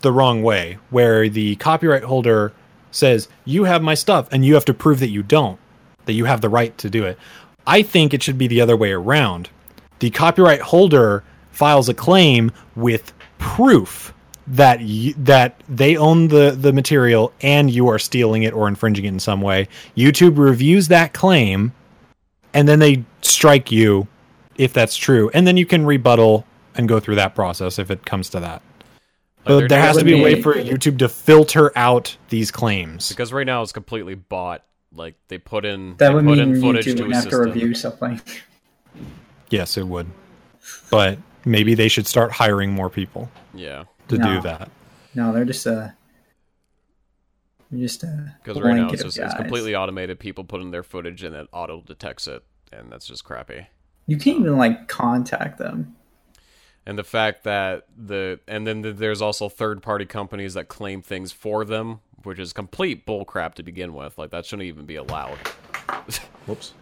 the 0.02 0.12
wrong 0.12 0.42
way 0.44 0.80
where 0.90 1.30
the 1.30 1.56
copyright 1.58 2.04
holder 2.04 2.52
says 2.92 3.30
you 3.46 3.64
have 3.66 3.82
my 3.82 3.94
stuff 3.94 4.28
and 4.32 4.46
you 4.46 4.54
have 4.56 4.66
to 4.66 4.74
prove 4.74 5.00
that 5.00 5.10
you 5.10 5.24
don't 5.24 5.60
that 6.06 6.14
you 6.14 6.26
have 6.26 6.42
the 6.42 6.50
right 6.50 6.78
to 6.78 6.90
do 6.90 7.06
it. 7.06 7.18
I 7.66 7.82
think 7.82 8.14
it 8.14 8.22
should 8.24 8.38
be 8.38 8.48
the 8.48 8.62
other 8.62 8.76
way 8.78 8.92
around. 8.92 9.50
The 10.00 10.10
copyright 10.10 10.62
holder 10.62 11.24
files 11.52 11.88
a 11.90 11.94
claim 11.94 12.52
with 12.76 13.14
proof 13.38 14.14
that 14.48 14.80
y- 14.82 15.14
that 15.18 15.56
they 15.70 15.96
own 15.96 16.28
the 16.28 16.52
the 16.52 16.74
material 16.74 17.32
and 17.42 17.70
you 17.70 17.88
are 17.88 18.00
stealing 18.00 18.44
it 18.44 18.54
or 18.54 18.68
infringing 18.68 19.06
it 19.06 19.10
in 19.10 19.20
some 19.20 19.40
way. 19.42 19.68
YouTube 19.96 20.38
reviews 20.38 20.90
that 20.90 21.14
claim 21.14 21.72
and 22.54 22.68
then 22.68 22.80
they 22.80 23.04
strike 23.22 23.72
you 23.72 24.08
if 24.58 24.74
that's 24.74 24.98
true. 24.98 25.32
And 25.34 25.48
then 25.48 25.56
you 25.58 25.66
can 25.66 25.86
rebuttal 25.86 26.46
and 26.76 26.88
go 26.88 27.00
through 27.00 27.16
that 27.16 27.36
process 27.36 27.80
if 27.80 27.90
it 27.90 28.06
comes 28.06 28.30
to 28.32 28.40
that. 28.42 28.62
Like, 29.46 29.46
But 29.46 29.70
there 29.70 29.82
has 29.82 29.98
to 29.98 30.06
be 30.06 30.20
a 30.20 30.24
way 30.24 30.42
for 30.42 30.54
YouTube 30.54 31.00
to 31.00 31.10
filter 31.10 31.72
out 31.78 32.16
these 32.30 32.52
claims. 32.52 33.10
because 33.10 33.32
right 33.34 33.46
now 33.46 33.62
it's 33.62 33.72
completely 33.72 34.16
bought. 34.16 34.64
Like 34.96 35.16
they 35.28 35.38
put 35.38 35.66
in 35.66 35.96
That 35.98 36.14
would 36.14 36.24
mean 36.26 36.40
in 36.40 36.62
footage 36.62 36.86
YouTube 36.86 36.98
to 36.98 37.04
would 37.04 37.16
have 37.16 37.30
to 37.30 37.38
review 37.40 37.74
something. 37.74 38.22
Yes, 39.50 39.78
it 39.78 39.88
would. 39.88 40.08
But 40.92 41.18
maybe 41.46 41.74
they 41.76 41.88
should 41.88 42.08
start 42.08 42.32
hiring 42.32 42.72
more 42.72 42.90
people 42.90 43.30
Yeah. 43.54 43.86
to 44.08 44.18
No. 44.18 44.36
do 44.36 44.42
that. 44.42 44.70
No, 45.16 45.34
they're 45.34 45.46
just 45.46 45.66
a 45.66 45.94
they're 47.72 47.80
just 47.82 48.04
a 48.04 48.36
Because 48.44 48.62
right 48.62 48.76
now 48.76 48.90
it's 48.90 49.04
just 49.04 49.18
it's 49.18 49.34
completely 49.34 49.76
automated. 49.76 50.20
People 50.20 50.44
put 50.44 50.62
in 50.62 50.72
their 50.72 50.84
footage 50.84 51.24
and 51.24 51.36
it 51.36 51.48
auto 51.52 51.82
detects 51.82 52.28
it, 52.28 52.44
and 52.72 52.92
that's 52.92 53.08
just 53.08 53.24
crappy. 53.24 53.68
You 54.06 54.18
can't 54.18 54.40
even 54.42 54.58
like 54.58 54.88
contact 54.88 55.58
them. 55.58 55.96
and 56.86 56.98
the 57.00 57.04
fact 57.04 57.44
that 57.46 57.86
the 57.98 58.40
and 58.48 58.68
then 58.68 58.84
th- 58.84 58.98
there's 58.98 59.22
also 59.22 59.48
third 59.50 59.82
party 59.82 60.06
companies 60.06 60.54
that 60.56 60.68
claim 60.68 61.02
things 61.02 61.32
for 61.32 61.64
them 61.66 62.02
which 62.24 62.40
is 62.40 62.54
complete 62.54 63.06
bullcrap 63.06 63.54
to 63.54 63.64
begin 63.64 63.94
with 63.94 64.18
like 64.18 64.32
that 64.32 64.46
shouldn't 64.46 64.68
even 64.68 64.86
be 64.86 64.96
allowed 64.96 65.38
Whoops. 66.46 66.74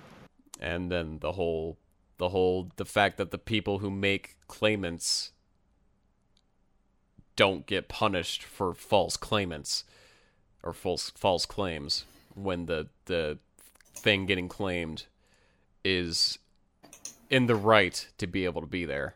and 0.60 0.92
then 0.92 1.20
the 1.20 1.34
whole 1.34 1.78
the 2.18 2.30
whole 2.30 2.70
the 2.76 2.86
fact 2.86 3.18
that 3.18 3.32
the 3.32 3.38
people 3.38 3.80
who 3.80 3.90
make 3.90 4.38
claimants 4.48 5.32
don't 7.36 7.66
get 7.66 7.88
punished 7.90 8.44
for 8.44 8.74
false 8.74 9.18
claimants 9.18 9.84
or 10.64 10.74
false 10.74 11.10
false 11.12 11.46
claims 11.46 12.06
when 12.36 12.66
the 12.66 12.88
the 13.06 13.40
thing 13.96 14.26
getting 14.26 14.48
claimed 14.48 15.06
is 15.84 16.38
in 17.30 17.48
the 17.48 17.56
right 17.56 18.08
to 18.18 18.28
be 18.28 18.46
able 18.46 18.62
to 18.62 18.68
be 18.68 18.86
there 18.86 19.16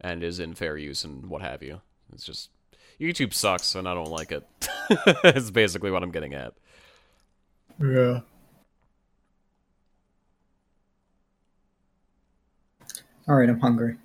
and 0.00 0.22
is 0.22 0.38
in 0.38 0.54
fair 0.54 0.76
use 0.76 1.04
and 1.04 1.26
what 1.26 1.40
have 1.40 1.62
you. 1.62 1.80
It's 2.12 2.24
just 2.24 2.50
YouTube 3.00 3.32
sucks 3.34 3.74
and 3.74 3.88
I 3.88 3.94
don't 3.94 4.10
like 4.10 4.32
it. 4.32 4.46
it's 5.24 5.50
basically 5.50 5.90
what 5.90 6.02
I'm 6.02 6.10
getting 6.10 6.34
at. 6.34 6.54
Yeah. 7.80 8.20
All 13.26 13.34
right, 13.36 13.48
I'm 13.48 13.60
hungry. 13.60 13.96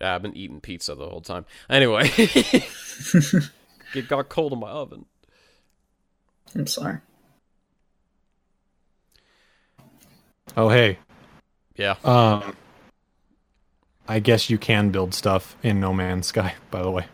Yeah, 0.00 0.14
I've 0.14 0.22
been 0.22 0.36
eating 0.36 0.60
pizza 0.60 0.94
the 0.94 1.08
whole 1.08 1.20
time. 1.22 1.46
Anyway, 1.70 2.10
it 2.16 2.68
got 4.08 4.28
cold 4.28 4.52
in 4.52 4.58
my 4.60 4.68
oven. 4.68 5.06
I'm 6.54 6.66
sorry. 6.66 6.98
Oh 10.56 10.68
hey, 10.68 10.98
Yeah. 11.76 11.96
um, 12.04 12.54
I 14.06 14.20
guess 14.20 14.50
you 14.50 14.58
can 14.58 14.90
build 14.90 15.14
stuff 15.14 15.56
in 15.62 15.80
No 15.80 15.92
Man's 15.92 16.26
Sky. 16.28 16.54
By 16.70 16.82
the 16.82 16.90
way, 16.90 17.06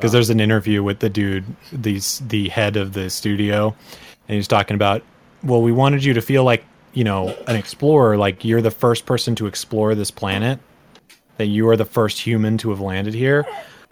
because 0.00 0.12
there's 0.12 0.30
an 0.30 0.40
interview 0.40 0.82
with 0.82 1.00
the 1.00 1.10
dude, 1.10 1.44
the 1.72 2.00
the 2.28 2.48
head 2.48 2.76
of 2.76 2.94
the 2.94 3.10
studio, 3.10 3.76
and 4.28 4.36
he's 4.36 4.48
talking 4.48 4.74
about, 4.74 5.02
well, 5.42 5.60
we 5.60 5.72
wanted 5.72 6.02
you 6.02 6.14
to 6.14 6.22
feel 6.22 6.42
like 6.42 6.64
you 6.94 7.04
know 7.04 7.36
an 7.46 7.54
explorer, 7.54 8.16
like 8.16 8.42
you're 8.42 8.62
the 8.62 8.70
first 8.70 9.04
person 9.04 9.34
to 9.34 9.46
explore 9.46 9.94
this 9.94 10.10
planet, 10.10 10.58
that 11.36 11.46
you 11.46 11.68
are 11.68 11.76
the 11.76 11.84
first 11.84 12.18
human 12.18 12.56
to 12.58 12.70
have 12.70 12.80
landed 12.80 13.12
here, 13.12 13.44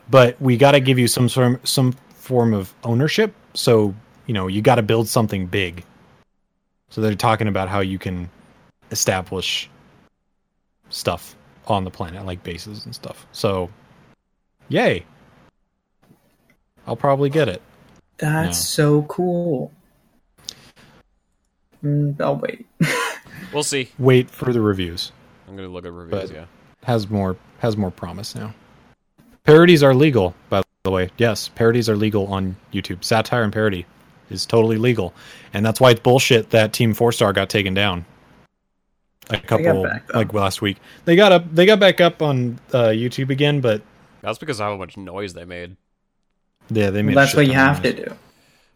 but 0.09 0.41
we 0.41 0.57
got 0.57 0.73
to 0.73 0.81
give 0.81 0.99
you 0.99 1.09
some 1.09 1.29
sort 1.29 1.69
some 1.69 1.93
form 2.15 2.55
of 2.55 2.73
ownership. 2.85 3.35
So 3.53 3.95
you 4.27 4.33
know 4.33 4.47
you 4.47 4.63
got 4.63 4.77
to 4.77 4.83
build 4.83 5.09
something 5.09 5.47
big. 5.47 5.85
So 6.89 7.03
they're 7.03 7.15
talking 7.15 7.49
about 7.49 7.69
how 7.69 7.81
you 7.81 7.99
can 7.99 8.31
establish 8.91 9.69
stuff 10.89 11.37
on 11.67 11.85
the 11.85 11.91
planet, 11.91 12.25
like 12.25 12.43
bases 12.43 12.87
and 12.87 12.95
stuff. 12.95 13.27
So, 13.33 13.69
yay! 14.71 15.05
I'll 16.89 16.97
probably 16.97 17.29
get 17.31 17.49
it. 17.49 17.61
That's 18.17 18.59
No. 18.79 19.01
so 19.01 19.03
cool. 19.03 19.73
Mm, 21.85 22.21
I'll 22.21 22.37
wait. 22.37 22.67
We'll 23.53 23.63
see. 23.63 23.89
Wait 23.99 24.29
for 24.29 24.53
the 24.53 24.61
reviews. 24.61 25.11
I'm 25.49 25.57
gonna 25.57 25.69
look 25.69 25.87
at 25.87 25.93
reviews. 25.93 26.29
But- 26.29 26.35
yeah. 26.37 26.45
Has 26.85 27.09
more 27.09 27.37
has 27.61 27.77
more 27.79 27.91
promise 27.91 28.35
now. 28.35 28.53
Parodies 29.45 29.83
are 29.83 29.95
legal, 29.95 30.35
by 30.51 30.61
the 30.85 30.91
way. 30.91 31.09
Yes, 31.17 31.49
parodies 31.49 31.89
are 31.89 31.97
legal 31.97 32.27
on 32.27 32.57
YouTube. 32.75 33.03
Satire 33.05 33.43
and 33.43 33.53
parody 33.53 33.87
is 34.29 34.45
totally 34.45 34.77
legal, 34.77 35.15
and 35.55 35.65
that's 35.65 35.81
why 35.81 35.93
it's 35.93 36.01
bullshit 36.01 36.51
that 36.51 36.75
Team 36.75 36.93
Four 36.93 37.11
Star 37.13 37.33
got 37.33 37.49
taken 37.49 37.73
down. 37.73 38.05
A 39.31 39.39
couple 39.41 39.83
back 39.85 40.13
like 40.15 40.35
last 40.35 40.61
week, 40.61 40.77
they 41.07 41.17
got 41.17 41.33
up. 41.33 41.55
They 41.55 41.65
got 41.65 41.81
back 41.81 42.03
up 42.03 42.21
on 42.21 42.59
uh, 42.75 42.89
YouTube 42.89 43.31
again, 43.31 43.63
but 43.63 43.81
That's 44.21 44.39
because 44.39 44.61
of 44.61 44.65
how 44.67 44.77
much 44.77 44.99
noise 44.99 45.33
they 45.33 45.45
made. 45.47 45.77
Yeah, 46.71 46.91
they 46.91 47.03
made. 47.03 47.15
Well, 47.17 47.25
that's 47.25 47.35
what 47.35 47.43
what 47.43 47.47
you 47.49 47.55
have 47.55 47.83
to 47.83 47.93
do. 47.93 48.15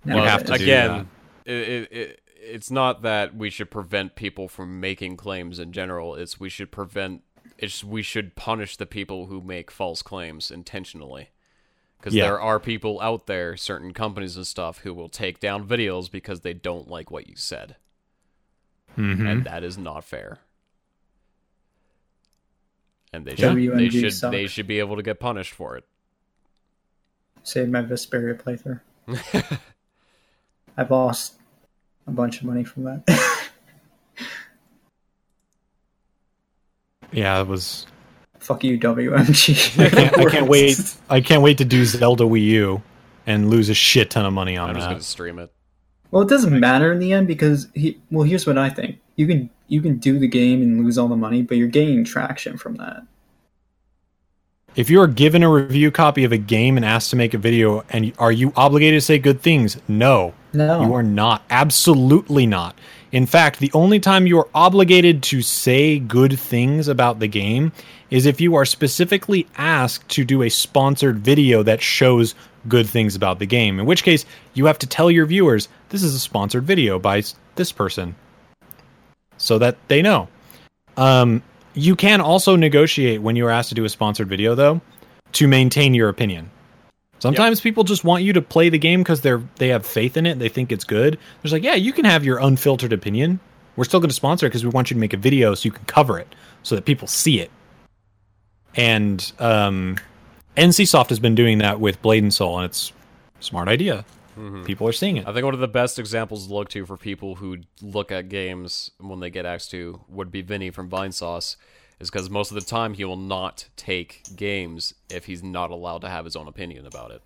You 0.04 0.16
have 0.16 0.44
to 0.44 0.56
do 0.58 0.62
again, 0.62 1.08
it, 1.44 1.52
it, 1.52 1.92
it, 1.92 2.20
it's 2.36 2.70
not 2.70 3.02
that 3.02 3.36
we 3.36 3.50
should 3.50 3.70
prevent 3.70 4.16
people 4.16 4.48
from 4.48 4.80
making 4.80 5.16
claims 5.16 5.58
in 5.58 5.72
general. 5.72 6.14
It's 6.16 6.40
we 6.40 6.48
should 6.48 6.70
prevent. 6.72 7.22
It's 7.58 7.84
we 7.84 8.02
should 8.02 8.34
punish 8.34 8.76
the 8.76 8.86
people 8.86 9.26
who 9.26 9.40
make 9.40 9.70
false 9.70 10.02
claims 10.02 10.50
intentionally. 10.50 11.30
Because 11.98 12.14
Yeah. 12.14 12.24
there 12.24 12.40
are 12.40 12.58
people 12.58 13.00
out 13.00 13.28
there, 13.28 13.56
certain 13.56 13.92
companies 13.94 14.36
and 14.36 14.44
stuff, 14.44 14.78
who 14.78 14.92
will 14.92 15.08
take 15.08 15.38
down 15.38 15.68
videos 15.68 16.10
because 16.10 16.40
they 16.40 16.52
don't 16.52 16.88
like 16.88 17.12
what 17.12 17.28
you 17.28 17.36
said, 17.36 17.76
Mhm. 18.98 19.30
and 19.30 19.44
that 19.44 19.62
is 19.62 19.78
not 19.78 20.02
fair. 20.02 20.38
And 23.12 23.24
they 23.24 23.36
should 23.36 23.54
they 23.56 23.88
should 23.90 24.12
suck. 24.14 24.32
they 24.32 24.46
should 24.48 24.66
be 24.66 24.80
able 24.80 24.96
to 24.96 25.02
get 25.02 25.20
punished 25.20 25.52
for 25.52 25.76
it. 25.76 25.84
Save 27.42 27.68
my 27.68 27.82
Vesperia 27.82 28.40
playthrough. 28.40 28.80
I've 30.76 30.90
lost 30.90 31.34
a 32.06 32.10
bunch 32.10 32.40
of 32.40 32.46
money 32.46 32.64
from 32.64 32.84
that. 32.84 33.48
Yeah, 37.12 37.40
it 37.40 37.46
was. 37.46 37.86
Fuck 38.38 38.64
you, 38.64 38.78
WMG. 38.78 39.78
I 39.78 39.90
can't, 39.90 40.18
I 40.18 40.24
can't 40.30 40.48
wait. 40.48 40.78
I 41.08 41.20
can't 41.20 41.42
wait 41.42 41.58
to 41.58 41.64
do 41.64 41.84
Zelda 41.84 42.24
Wii 42.24 42.42
U 42.42 42.82
and 43.26 43.50
lose 43.50 43.68
a 43.68 43.74
shit 43.74 44.10
ton 44.10 44.26
of 44.26 44.32
money 44.32 44.56
on 44.56 44.70
I'm 44.70 44.74
just 44.74 44.88
gonna 44.88 45.00
stream 45.00 45.38
it. 45.38 45.52
Well, 46.10 46.22
it 46.22 46.28
doesn't 46.28 46.58
matter 46.58 46.92
in 46.92 46.98
the 46.98 47.12
end 47.12 47.28
because 47.28 47.68
he. 47.74 48.00
Well, 48.10 48.24
here's 48.24 48.46
what 48.46 48.58
I 48.58 48.68
think. 48.68 48.98
You 49.16 49.26
can 49.26 49.50
you 49.68 49.80
can 49.80 49.98
do 49.98 50.18
the 50.18 50.26
game 50.26 50.62
and 50.62 50.82
lose 50.84 50.98
all 50.98 51.08
the 51.08 51.16
money, 51.16 51.42
but 51.42 51.56
you're 51.56 51.68
gaining 51.68 52.04
traction 52.04 52.56
from 52.56 52.76
that. 52.76 53.02
If 54.74 54.88
you 54.88 55.02
are 55.02 55.06
given 55.06 55.42
a 55.42 55.50
review 55.50 55.90
copy 55.90 56.24
of 56.24 56.32
a 56.32 56.38
game 56.38 56.78
and 56.78 56.84
asked 56.84 57.10
to 57.10 57.16
make 57.16 57.34
a 57.34 57.38
video, 57.38 57.84
and 57.90 58.10
are 58.18 58.32
you 58.32 58.54
obligated 58.56 59.00
to 59.00 59.04
say 59.04 59.18
good 59.18 59.42
things? 59.42 59.76
No, 59.86 60.32
No, 60.54 60.82
you 60.82 60.94
are 60.94 61.02
not. 61.02 61.42
Absolutely 61.50 62.46
not. 62.46 62.78
In 63.10 63.26
fact, 63.26 63.58
the 63.58 63.70
only 63.74 64.00
time 64.00 64.26
you 64.26 64.38
are 64.38 64.48
obligated 64.54 65.22
to 65.24 65.42
say 65.42 65.98
good 65.98 66.38
things 66.38 66.88
about 66.88 67.18
the 67.18 67.28
game 67.28 67.72
is 68.08 68.24
if 68.24 68.40
you 68.40 68.54
are 68.54 68.64
specifically 68.64 69.46
asked 69.58 70.08
to 70.10 70.24
do 70.24 70.42
a 70.42 70.48
sponsored 70.48 71.18
video 71.18 71.62
that 71.62 71.82
shows 71.82 72.34
good 72.66 72.88
things 72.88 73.14
about 73.14 73.38
the 73.38 73.46
game. 73.46 73.78
In 73.78 73.84
which 73.84 74.02
case, 74.02 74.24
you 74.54 74.64
have 74.64 74.78
to 74.78 74.86
tell 74.86 75.10
your 75.10 75.26
viewers 75.26 75.68
this 75.90 76.02
is 76.02 76.14
a 76.14 76.18
sponsored 76.18 76.64
video 76.64 76.98
by 76.98 77.22
this 77.56 77.72
person 77.72 78.14
so 79.36 79.58
that 79.58 79.76
they 79.88 80.00
know. 80.00 80.28
Um, 80.96 81.42
you 81.74 81.96
can 81.96 82.20
also 82.20 82.56
negotiate 82.56 83.22
when 83.22 83.36
you 83.36 83.46
are 83.46 83.50
asked 83.50 83.70
to 83.70 83.74
do 83.74 83.84
a 83.84 83.88
sponsored 83.88 84.28
video, 84.28 84.54
though, 84.54 84.80
to 85.32 85.48
maintain 85.48 85.94
your 85.94 86.08
opinion. 86.08 86.50
Sometimes 87.18 87.60
people 87.60 87.84
just 87.84 88.02
want 88.02 88.24
you 88.24 88.32
to 88.32 88.42
play 88.42 88.68
the 88.68 88.78
game 88.78 89.00
because 89.00 89.20
they're 89.20 89.42
they 89.56 89.68
have 89.68 89.86
faith 89.86 90.16
in 90.16 90.26
it. 90.26 90.40
They 90.40 90.48
think 90.48 90.72
it's 90.72 90.84
good. 90.84 91.18
There's 91.40 91.52
like, 91.52 91.62
yeah, 91.62 91.76
you 91.76 91.92
can 91.92 92.04
have 92.04 92.24
your 92.24 92.38
unfiltered 92.38 92.92
opinion. 92.92 93.38
We're 93.76 93.84
still 93.84 94.00
going 94.00 94.10
to 94.10 94.14
sponsor 94.14 94.46
it 94.46 94.50
because 94.50 94.64
we 94.64 94.70
want 94.70 94.90
you 94.90 94.94
to 94.94 95.00
make 95.00 95.12
a 95.12 95.16
video 95.16 95.54
so 95.54 95.66
you 95.66 95.70
can 95.70 95.84
cover 95.84 96.18
it 96.18 96.34
so 96.64 96.74
that 96.74 96.84
people 96.84 97.06
see 97.06 97.40
it. 97.40 97.50
And 98.74 99.32
um, 99.38 99.98
NCSoft 100.56 101.10
has 101.10 101.20
been 101.20 101.34
doing 101.34 101.58
that 101.58 101.78
with 101.78 102.02
Blade 102.02 102.22
and 102.22 102.34
Soul, 102.34 102.58
and 102.58 102.66
it's 102.66 102.92
a 103.40 103.42
smart 103.44 103.68
idea. 103.68 104.04
People 104.64 104.88
are 104.88 104.92
seeing 104.92 105.16
it. 105.16 105.26
I 105.26 105.32
think 105.32 105.44
one 105.44 105.54
of 105.54 105.60
the 105.60 105.68
best 105.68 105.98
examples 105.98 106.46
to 106.48 106.54
look 106.54 106.68
to 106.70 106.84
for 106.86 106.96
people 106.96 107.36
who 107.36 107.58
look 107.80 108.10
at 108.10 108.28
games 108.28 108.90
when 108.98 109.20
they 109.20 109.30
get 109.30 109.46
asked 109.46 109.70
to 109.72 110.00
would 110.08 110.30
be 110.30 110.42
Vinny 110.42 110.70
from 110.70 110.88
Vinesauce, 110.90 111.56
is 112.00 112.10
because 112.10 112.28
most 112.30 112.50
of 112.50 112.54
the 112.56 112.60
time 112.62 112.94
he 112.94 113.04
will 113.04 113.16
not 113.16 113.68
take 113.76 114.22
games 114.34 114.94
if 115.10 115.26
he's 115.26 115.42
not 115.42 115.70
allowed 115.70 116.00
to 116.00 116.08
have 116.08 116.24
his 116.24 116.34
own 116.36 116.48
opinion 116.48 116.86
about 116.86 117.10
it. 117.12 117.22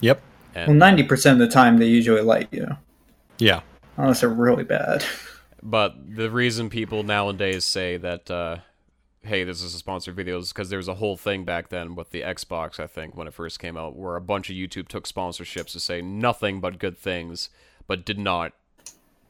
Yep. 0.00 0.20
well, 0.54 0.72
ninety 0.72 1.02
percent 1.02 1.40
of 1.40 1.48
the 1.48 1.52
time 1.52 1.78
they 1.78 1.86
usually 1.86 2.22
like 2.22 2.48
you, 2.52 2.66
Yeah. 3.38 3.60
unless 3.96 4.20
they're 4.20 4.28
really 4.30 4.64
bad. 4.64 5.04
but 5.62 5.94
the 6.16 6.30
reason 6.30 6.68
people 6.70 7.02
nowadays 7.02 7.64
say 7.64 7.96
that, 7.98 8.30
uh, 8.30 8.56
hey, 9.26 9.44
this 9.44 9.62
is 9.62 9.74
a 9.74 9.78
sponsored 9.78 10.14
video 10.14 10.38
is 10.38 10.52
because 10.52 10.70
there 10.70 10.78
was 10.78 10.88
a 10.88 10.94
whole 10.94 11.16
thing 11.16 11.44
back 11.44 11.68
then 11.68 11.94
with 11.94 12.10
the 12.10 12.22
Xbox, 12.22 12.80
I 12.80 12.86
think, 12.86 13.16
when 13.16 13.26
it 13.26 13.34
first 13.34 13.58
came 13.58 13.76
out, 13.76 13.96
where 13.96 14.16
a 14.16 14.20
bunch 14.20 14.50
of 14.50 14.56
YouTube 14.56 14.88
took 14.88 15.06
sponsorships 15.06 15.72
to 15.72 15.80
say 15.80 16.00
nothing 16.00 16.60
but 16.60 16.78
good 16.78 16.96
things, 16.96 17.50
but 17.86 18.04
did 18.04 18.18
not 18.18 18.52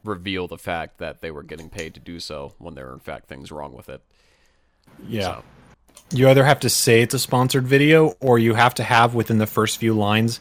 reveal 0.05 0.47
the 0.47 0.59
fact 0.59 0.99
that 0.99 1.21
they 1.21 1.31
were 1.31 1.43
getting 1.43 1.69
paid 1.69 1.95
to 1.95 2.01
do 2.01 2.21
so 2.21 2.55
when 2.59 2.75
there 2.75 2.87
were 2.87 2.93
in 2.93 3.01
fact 3.01 3.29
things 3.29 3.51
wrong 3.51 3.75
with 3.75 3.89
it. 3.89 4.01
Yeah. 5.07 5.23
So, 5.23 5.45
You 6.13 6.29
either 6.29 6.45
have 6.45 6.61
to 6.61 6.71
say 6.71 7.03
it's 7.03 7.15
a 7.15 7.19
sponsored 7.19 7.67
video 7.67 8.15
or 8.21 8.39
you 8.39 8.55
have 8.55 8.75
to 8.75 8.85
have 8.85 9.15
within 9.15 9.39
the 9.39 9.47
first 9.47 9.79
few 9.79 9.95
lines 9.95 10.41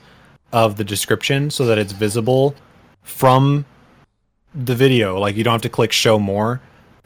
of 0.53 0.77
the 0.77 0.83
description 0.83 1.49
so 1.49 1.65
that 1.65 1.77
it's 1.77 1.93
visible 1.93 2.55
from 3.01 3.65
the 4.53 4.75
video. 4.75 5.19
Like 5.19 5.35
you 5.35 5.43
don't 5.43 5.53
have 5.53 5.61
to 5.63 5.69
click 5.69 5.91
show 5.91 6.19
more 6.19 6.61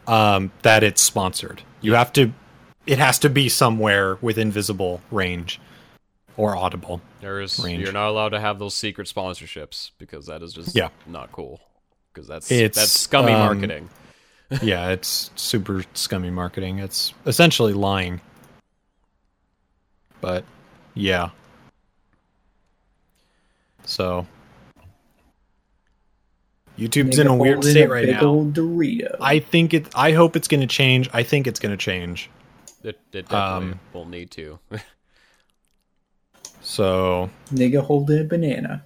um, 0.08 0.52
that 0.64 0.84
it's 0.84 1.02
sponsored. 1.02 1.62
You 1.82 1.94
have 1.94 2.12
to 2.14 2.34
it 2.90 2.98
has 2.98 3.20
to 3.20 3.30
be 3.30 3.48
somewhere 3.48 4.18
within 4.20 4.52
visible 4.52 5.00
range 5.12 5.62
or 6.38 6.56
audible. 6.58 7.02
There 7.22 7.40
is 7.40 7.60
range. 7.60 7.84
you're 7.84 7.92
not 7.92 8.10
allowed 8.10 8.30
to 8.30 8.40
have 8.40 8.58
those 8.58 8.76
secret 8.76 9.08
sponsorships 9.08 9.92
because 10.00 10.26
that 10.26 10.42
is 10.42 10.54
just 10.54 10.76
Yeah. 10.76 10.90
not 11.06 11.32
cool. 11.32 11.62
Because 12.12 12.28
that's 12.28 12.50
It's, 12.50 12.76
that's 12.76 12.92
scummy 12.92 13.34
um, 13.34 13.40
marketing. 13.42 13.90
yeah, 14.64 14.90
it's 14.90 15.30
super 15.36 15.86
scummy 15.94 16.32
marketing. 16.32 16.80
It's 16.80 17.14
essentially 17.28 17.74
lying. 17.74 18.22
But 20.20 20.44
yeah. 20.96 21.30
So 23.86 24.26
YouTube's 26.80 27.20
in 27.20 27.28
a 27.28 27.34
Make 27.34 27.40
weird 27.40 27.64
state 27.64 27.84
a 27.86 27.88
right 27.88 28.10
now. 28.10 28.22
Dorito. 28.22 29.16
I 29.22 29.38
think 29.38 29.76
it 29.76 29.88
I 29.94 30.14
hope 30.14 30.36
it's 30.36 30.48
going 30.48 30.62
to 30.62 30.68
change. 30.68 31.08
I 31.14 31.22
think 31.22 31.46
it's 31.46 31.60
going 31.60 31.72
to 31.72 31.78
change. 31.78 32.32
It, 32.84 33.00
it 33.12 33.28
definitely 33.28 33.74
um, 33.74 33.80
will 33.94 34.06
need 34.06 34.32
to. 34.32 34.60
So, 36.62 37.30
Nigga 37.52 37.82
holding 37.84 38.20
a 38.20 38.24
banana. 38.26 38.84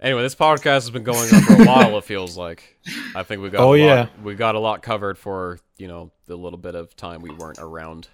anyway, 0.00 0.22
this 0.22 0.34
podcast 0.34 0.62
has 0.64 0.90
been 0.90 1.04
going 1.04 1.34
on 1.34 1.42
for 1.42 1.62
a 1.62 1.64
while. 1.64 1.98
It 1.98 2.04
feels 2.04 2.36
like. 2.36 2.78
I 3.14 3.22
think 3.22 3.42
we 3.42 3.50
got. 3.50 3.60
Oh, 3.62 3.74
a 3.74 3.76
lot, 3.76 3.76
yeah. 3.78 4.06
we 4.22 4.34
got 4.34 4.54
a 4.54 4.58
lot 4.60 4.82
covered 4.82 5.16
for 5.18 5.58
you 5.78 5.88
know 5.88 6.10
the 6.26 6.36
little 6.36 6.58
bit 6.58 6.74
of 6.74 6.94
time 6.96 7.22
we 7.22 7.30
weren't 7.30 7.58
around. 7.58 8.08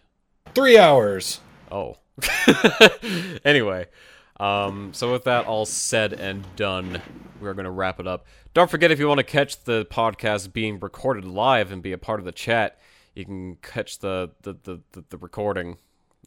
3 0.55 0.79
hours. 0.79 1.41
Oh. 1.71 1.97
anyway, 3.45 3.87
um, 4.39 4.95
so 4.95 5.13
with 5.13 5.25
that 5.25 5.47
all 5.47 5.67
said 5.67 6.13
and 6.13 6.47
done, 6.57 7.03
we're 7.41 7.53
going 7.53 7.65
to 7.65 7.71
wrap 7.71 8.01
it 8.01 8.07
up. 8.07 8.27
Don't 8.55 8.71
forget 8.71 8.91
if 8.91 8.99
you 8.99 9.09
want 9.09 9.19
to 9.19 9.25
catch 9.25 9.65
the 9.65 9.85
podcast 9.87 10.53
being 10.53 10.79
recorded 10.79 11.25
live 11.25 11.73
and 11.73 11.83
be 11.83 11.93
a 11.93 11.99
part 11.99 12.21
of 12.21 12.25
the 12.25 12.33
chat, 12.33 12.79
You 13.17 13.25
can 13.25 13.57
catch 13.57 13.99
the 13.99 14.31
the, 14.43 14.55
the, 14.63 14.81
the, 14.93 15.05
the 15.09 15.17
recording. 15.17 15.79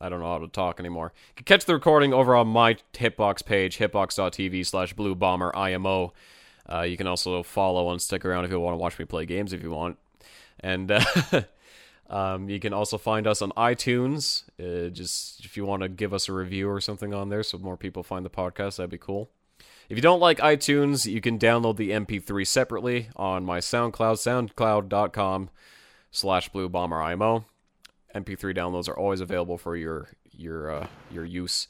I 0.02 0.10
don't 0.10 0.20
know 0.22 0.28
how 0.28 0.40
to 0.40 0.48
talk 0.48 0.80
anymore. 0.80 1.14
You 1.30 1.44
can 1.44 1.46
catch 1.46 1.66
the 1.66 1.74
recording 1.74 2.14
over 2.14 2.36
on 2.36 2.48
my 2.48 2.78
Hitbox 2.94 3.46
page, 3.46 3.78
hitbox.tv 3.78 4.66
slash 4.66 4.94
blue 4.94 5.14
bomber 5.14 5.56
IMO. 5.56 6.14
Uh, 6.72 6.82
you 6.82 6.98
can 6.98 7.06
also 7.06 7.44
follow 7.44 7.92
and 7.92 8.02
stick 8.02 8.26
around 8.26 8.46
if 8.46 8.52
you 8.52 8.60
want 8.60 8.74
to 8.74 8.78
watch 8.78 8.98
me 8.98 9.06
play 9.06 9.26
games 9.26 9.54
if 9.54 9.62
you 9.62 9.70
want. 9.70 9.98
And 10.62 10.92
uh, 11.32 11.42
um, 12.10 12.50
you 12.50 12.60
can 12.60 12.74
also 12.74 12.98
find 12.98 13.28
us 13.28 13.42
on 13.42 13.52
iTunes. 13.52 14.44
Uh, 14.60 14.90
just 14.90 15.46
if 15.46 15.56
you 15.56 15.66
want 15.66 15.84
to 15.84 15.90
give 15.90 16.14
us 16.14 16.28
a 16.28 16.34
review 16.34 16.70
or 16.70 16.82
something 16.82 17.14
on 17.14 17.30
there 17.30 17.44
so 17.44 17.60
more 17.60 17.78
people 17.78 18.02
find 18.02 18.26
the 18.26 18.30
podcast, 18.32 18.78
that'd 18.78 18.90
be 18.90 18.98
cool. 18.98 19.30
If 19.90 19.98
you 19.98 20.02
don't 20.02 20.20
like 20.20 20.40
iTunes, 20.40 21.12
you 21.12 21.22
can 21.22 21.38
download 21.38 21.78
the 21.78 21.92
MP3 21.92 22.48
separately 22.48 23.10
on 23.16 23.44
my 23.44 23.60
SoundCloud, 23.60 24.54
soundcloud.com 24.54 25.50
slash 26.12 26.50
blue 26.50 26.70
bomber 26.70 27.02
IMO. 27.02 27.46
MP3 28.16 28.56
downloads 28.56 28.90
are 28.90 28.98
always 28.98 29.22
available 29.22 29.58
for 29.58 29.76
your 29.76 30.10
your 30.32 30.72
uh, 30.72 30.88
your 31.12 31.26
use. 31.26 31.68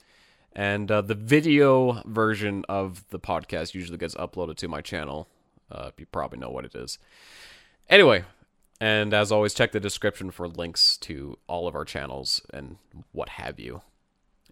And 0.53 0.91
uh, 0.91 1.01
the 1.01 1.15
video 1.15 2.01
version 2.05 2.65
of 2.67 3.03
the 3.09 3.19
podcast 3.19 3.73
usually 3.73 3.97
gets 3.97 4.15
uploaded 4.15 4.57
to 4.57 4.67
my 4.67 4.81
channel. 4.81 5.27
Uh, 5.71 5.91
you 5.97 6.05
probably 6.07 6.39
know 6.39 6.49
what 6.49 6.65
it 6.65 6.73
is. 6.73 6.97
Anyway, 7.89 8.23
and 8.81 9.13
as 9.13 9.31
always, 9.31 9.53
check 9.53 9.71
the 9.71 9.79
description 9.79 10.31
for 10.31 10.47
links 10.47 10.97
to 10.97 11.37
all 11.47 11.67
of 11.67 11.75
our 11.75 11.85
channels 11.85 12.41
and 12.53 12.77
what 13.11 13.29
have 13.29 13.59
you, 13.59 13.81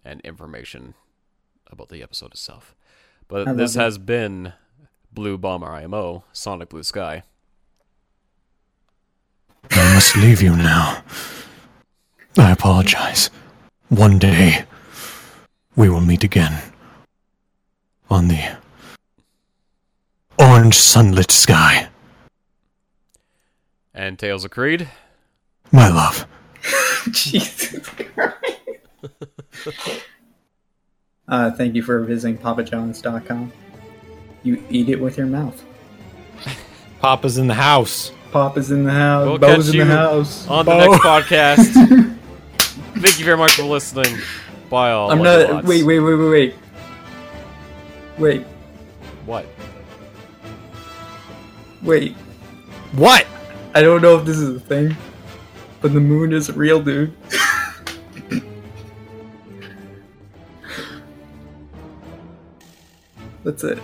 and 0.04 0.20
information 0.20 0.94
about 1.70 1.88
the 1.88 2.02
episode 2.02 2.32
itself. 2.32 2.74
But 3.26 3.56
this 3.56 3.74
it. 3.74 3.80
has 3.80 3.98
been 3.98 4.52
Blue 5.12 5.36
Bomber 5.36 5.66
IMO, 5.66 6.24
Sonic 6.32 6.68
Blue 6.68 6.82
Sky. 6.82 7.22
I 9.70 9.94
must 9.94 10.16
leave 10.16 10.42
you 10.42 10.56
now. 10.56 11.02
I 12.36 12.52
apologize. 12.52 13.30
One 13.88 14.18
day, 14.18 14.64
we 15.76 15.88
will 15.88 16.00
meet 16.00 16.24
again. 16.24 16.62
On 18.10 18.28
the 18.28 18.56
orange 20.38 20.76
sunlit 20.76 21.30
sky. 21.30 21.88
And 23.92 24.18
Tales 24.18 24.44
of 24.44 24.50
Creed. 24.50 24.88
My 25.72 25.88
love. 25.88 26.26
Jesus 27.10 27.88
Christ. 27.88 28.36
uh, 31.28 31.50
thank 31.52 31.74
you 31.74 31.82
for 31.82 32.00
visiting 32.00 32.38
papajohns.com. 32.38 33.52
You 34.42 34.62
eat 34.70 34.88
it 34.88 35.00
with 35.00 35.18
your 35.18 35.26
mouth. 35.26 35.64
Papa's 37.00 37.38
in 37.38 37.46
the 37.46 37.54
house. 37.54 38.12
Papa's 38.32 38.70
in 38.70 38.84
the 38.84 38.90
house. 38.92 39.26
We'll 39.26 39.38
Bo's 39.38 39.68
in 39.74 39.78
the 39.78 39.84
house. 39.86 40.46
On 40.48 40.64
the 40.64 40.76
next 40.76 41.02
podcast. 41.02 41.72
Thank 43.00 43.18
you 43.18 43.24
very 43.24 43.36
much 43.36 43.52
for 43.52 43.62
listening. 43.62 44.18
Bye 44.70 44.90
all. 44.90 45.10
I'm 45.10 45.22
not. 45.22 45.50
lots. 45.50 45.66
Wait, 45.66 45.84
wait, 45.84 46.00
wait, 46.00 46.14
wait, 46.14 46.28
wait. 46.30 46.54
Wait, 48.18 48.42
What? 49.24 49.46
wait. 51.82 52.14
What? 52.92 53.26
I 53.74 53.80
don't 53.82 54.02
know 54.02 54.18
if 54.18 54.24
this 54.26 54.38
is 54.38 54.56
a 54.56 54.60
thing, 54.60 54.96
but 55.80 55.92
the 55.92 56.00
moon 56.00 56.32
is 56.32 56.50
real, 56.52 56.82
dude. 56.82 57.14
That's 63.44 63.64
it. 63.64 63.78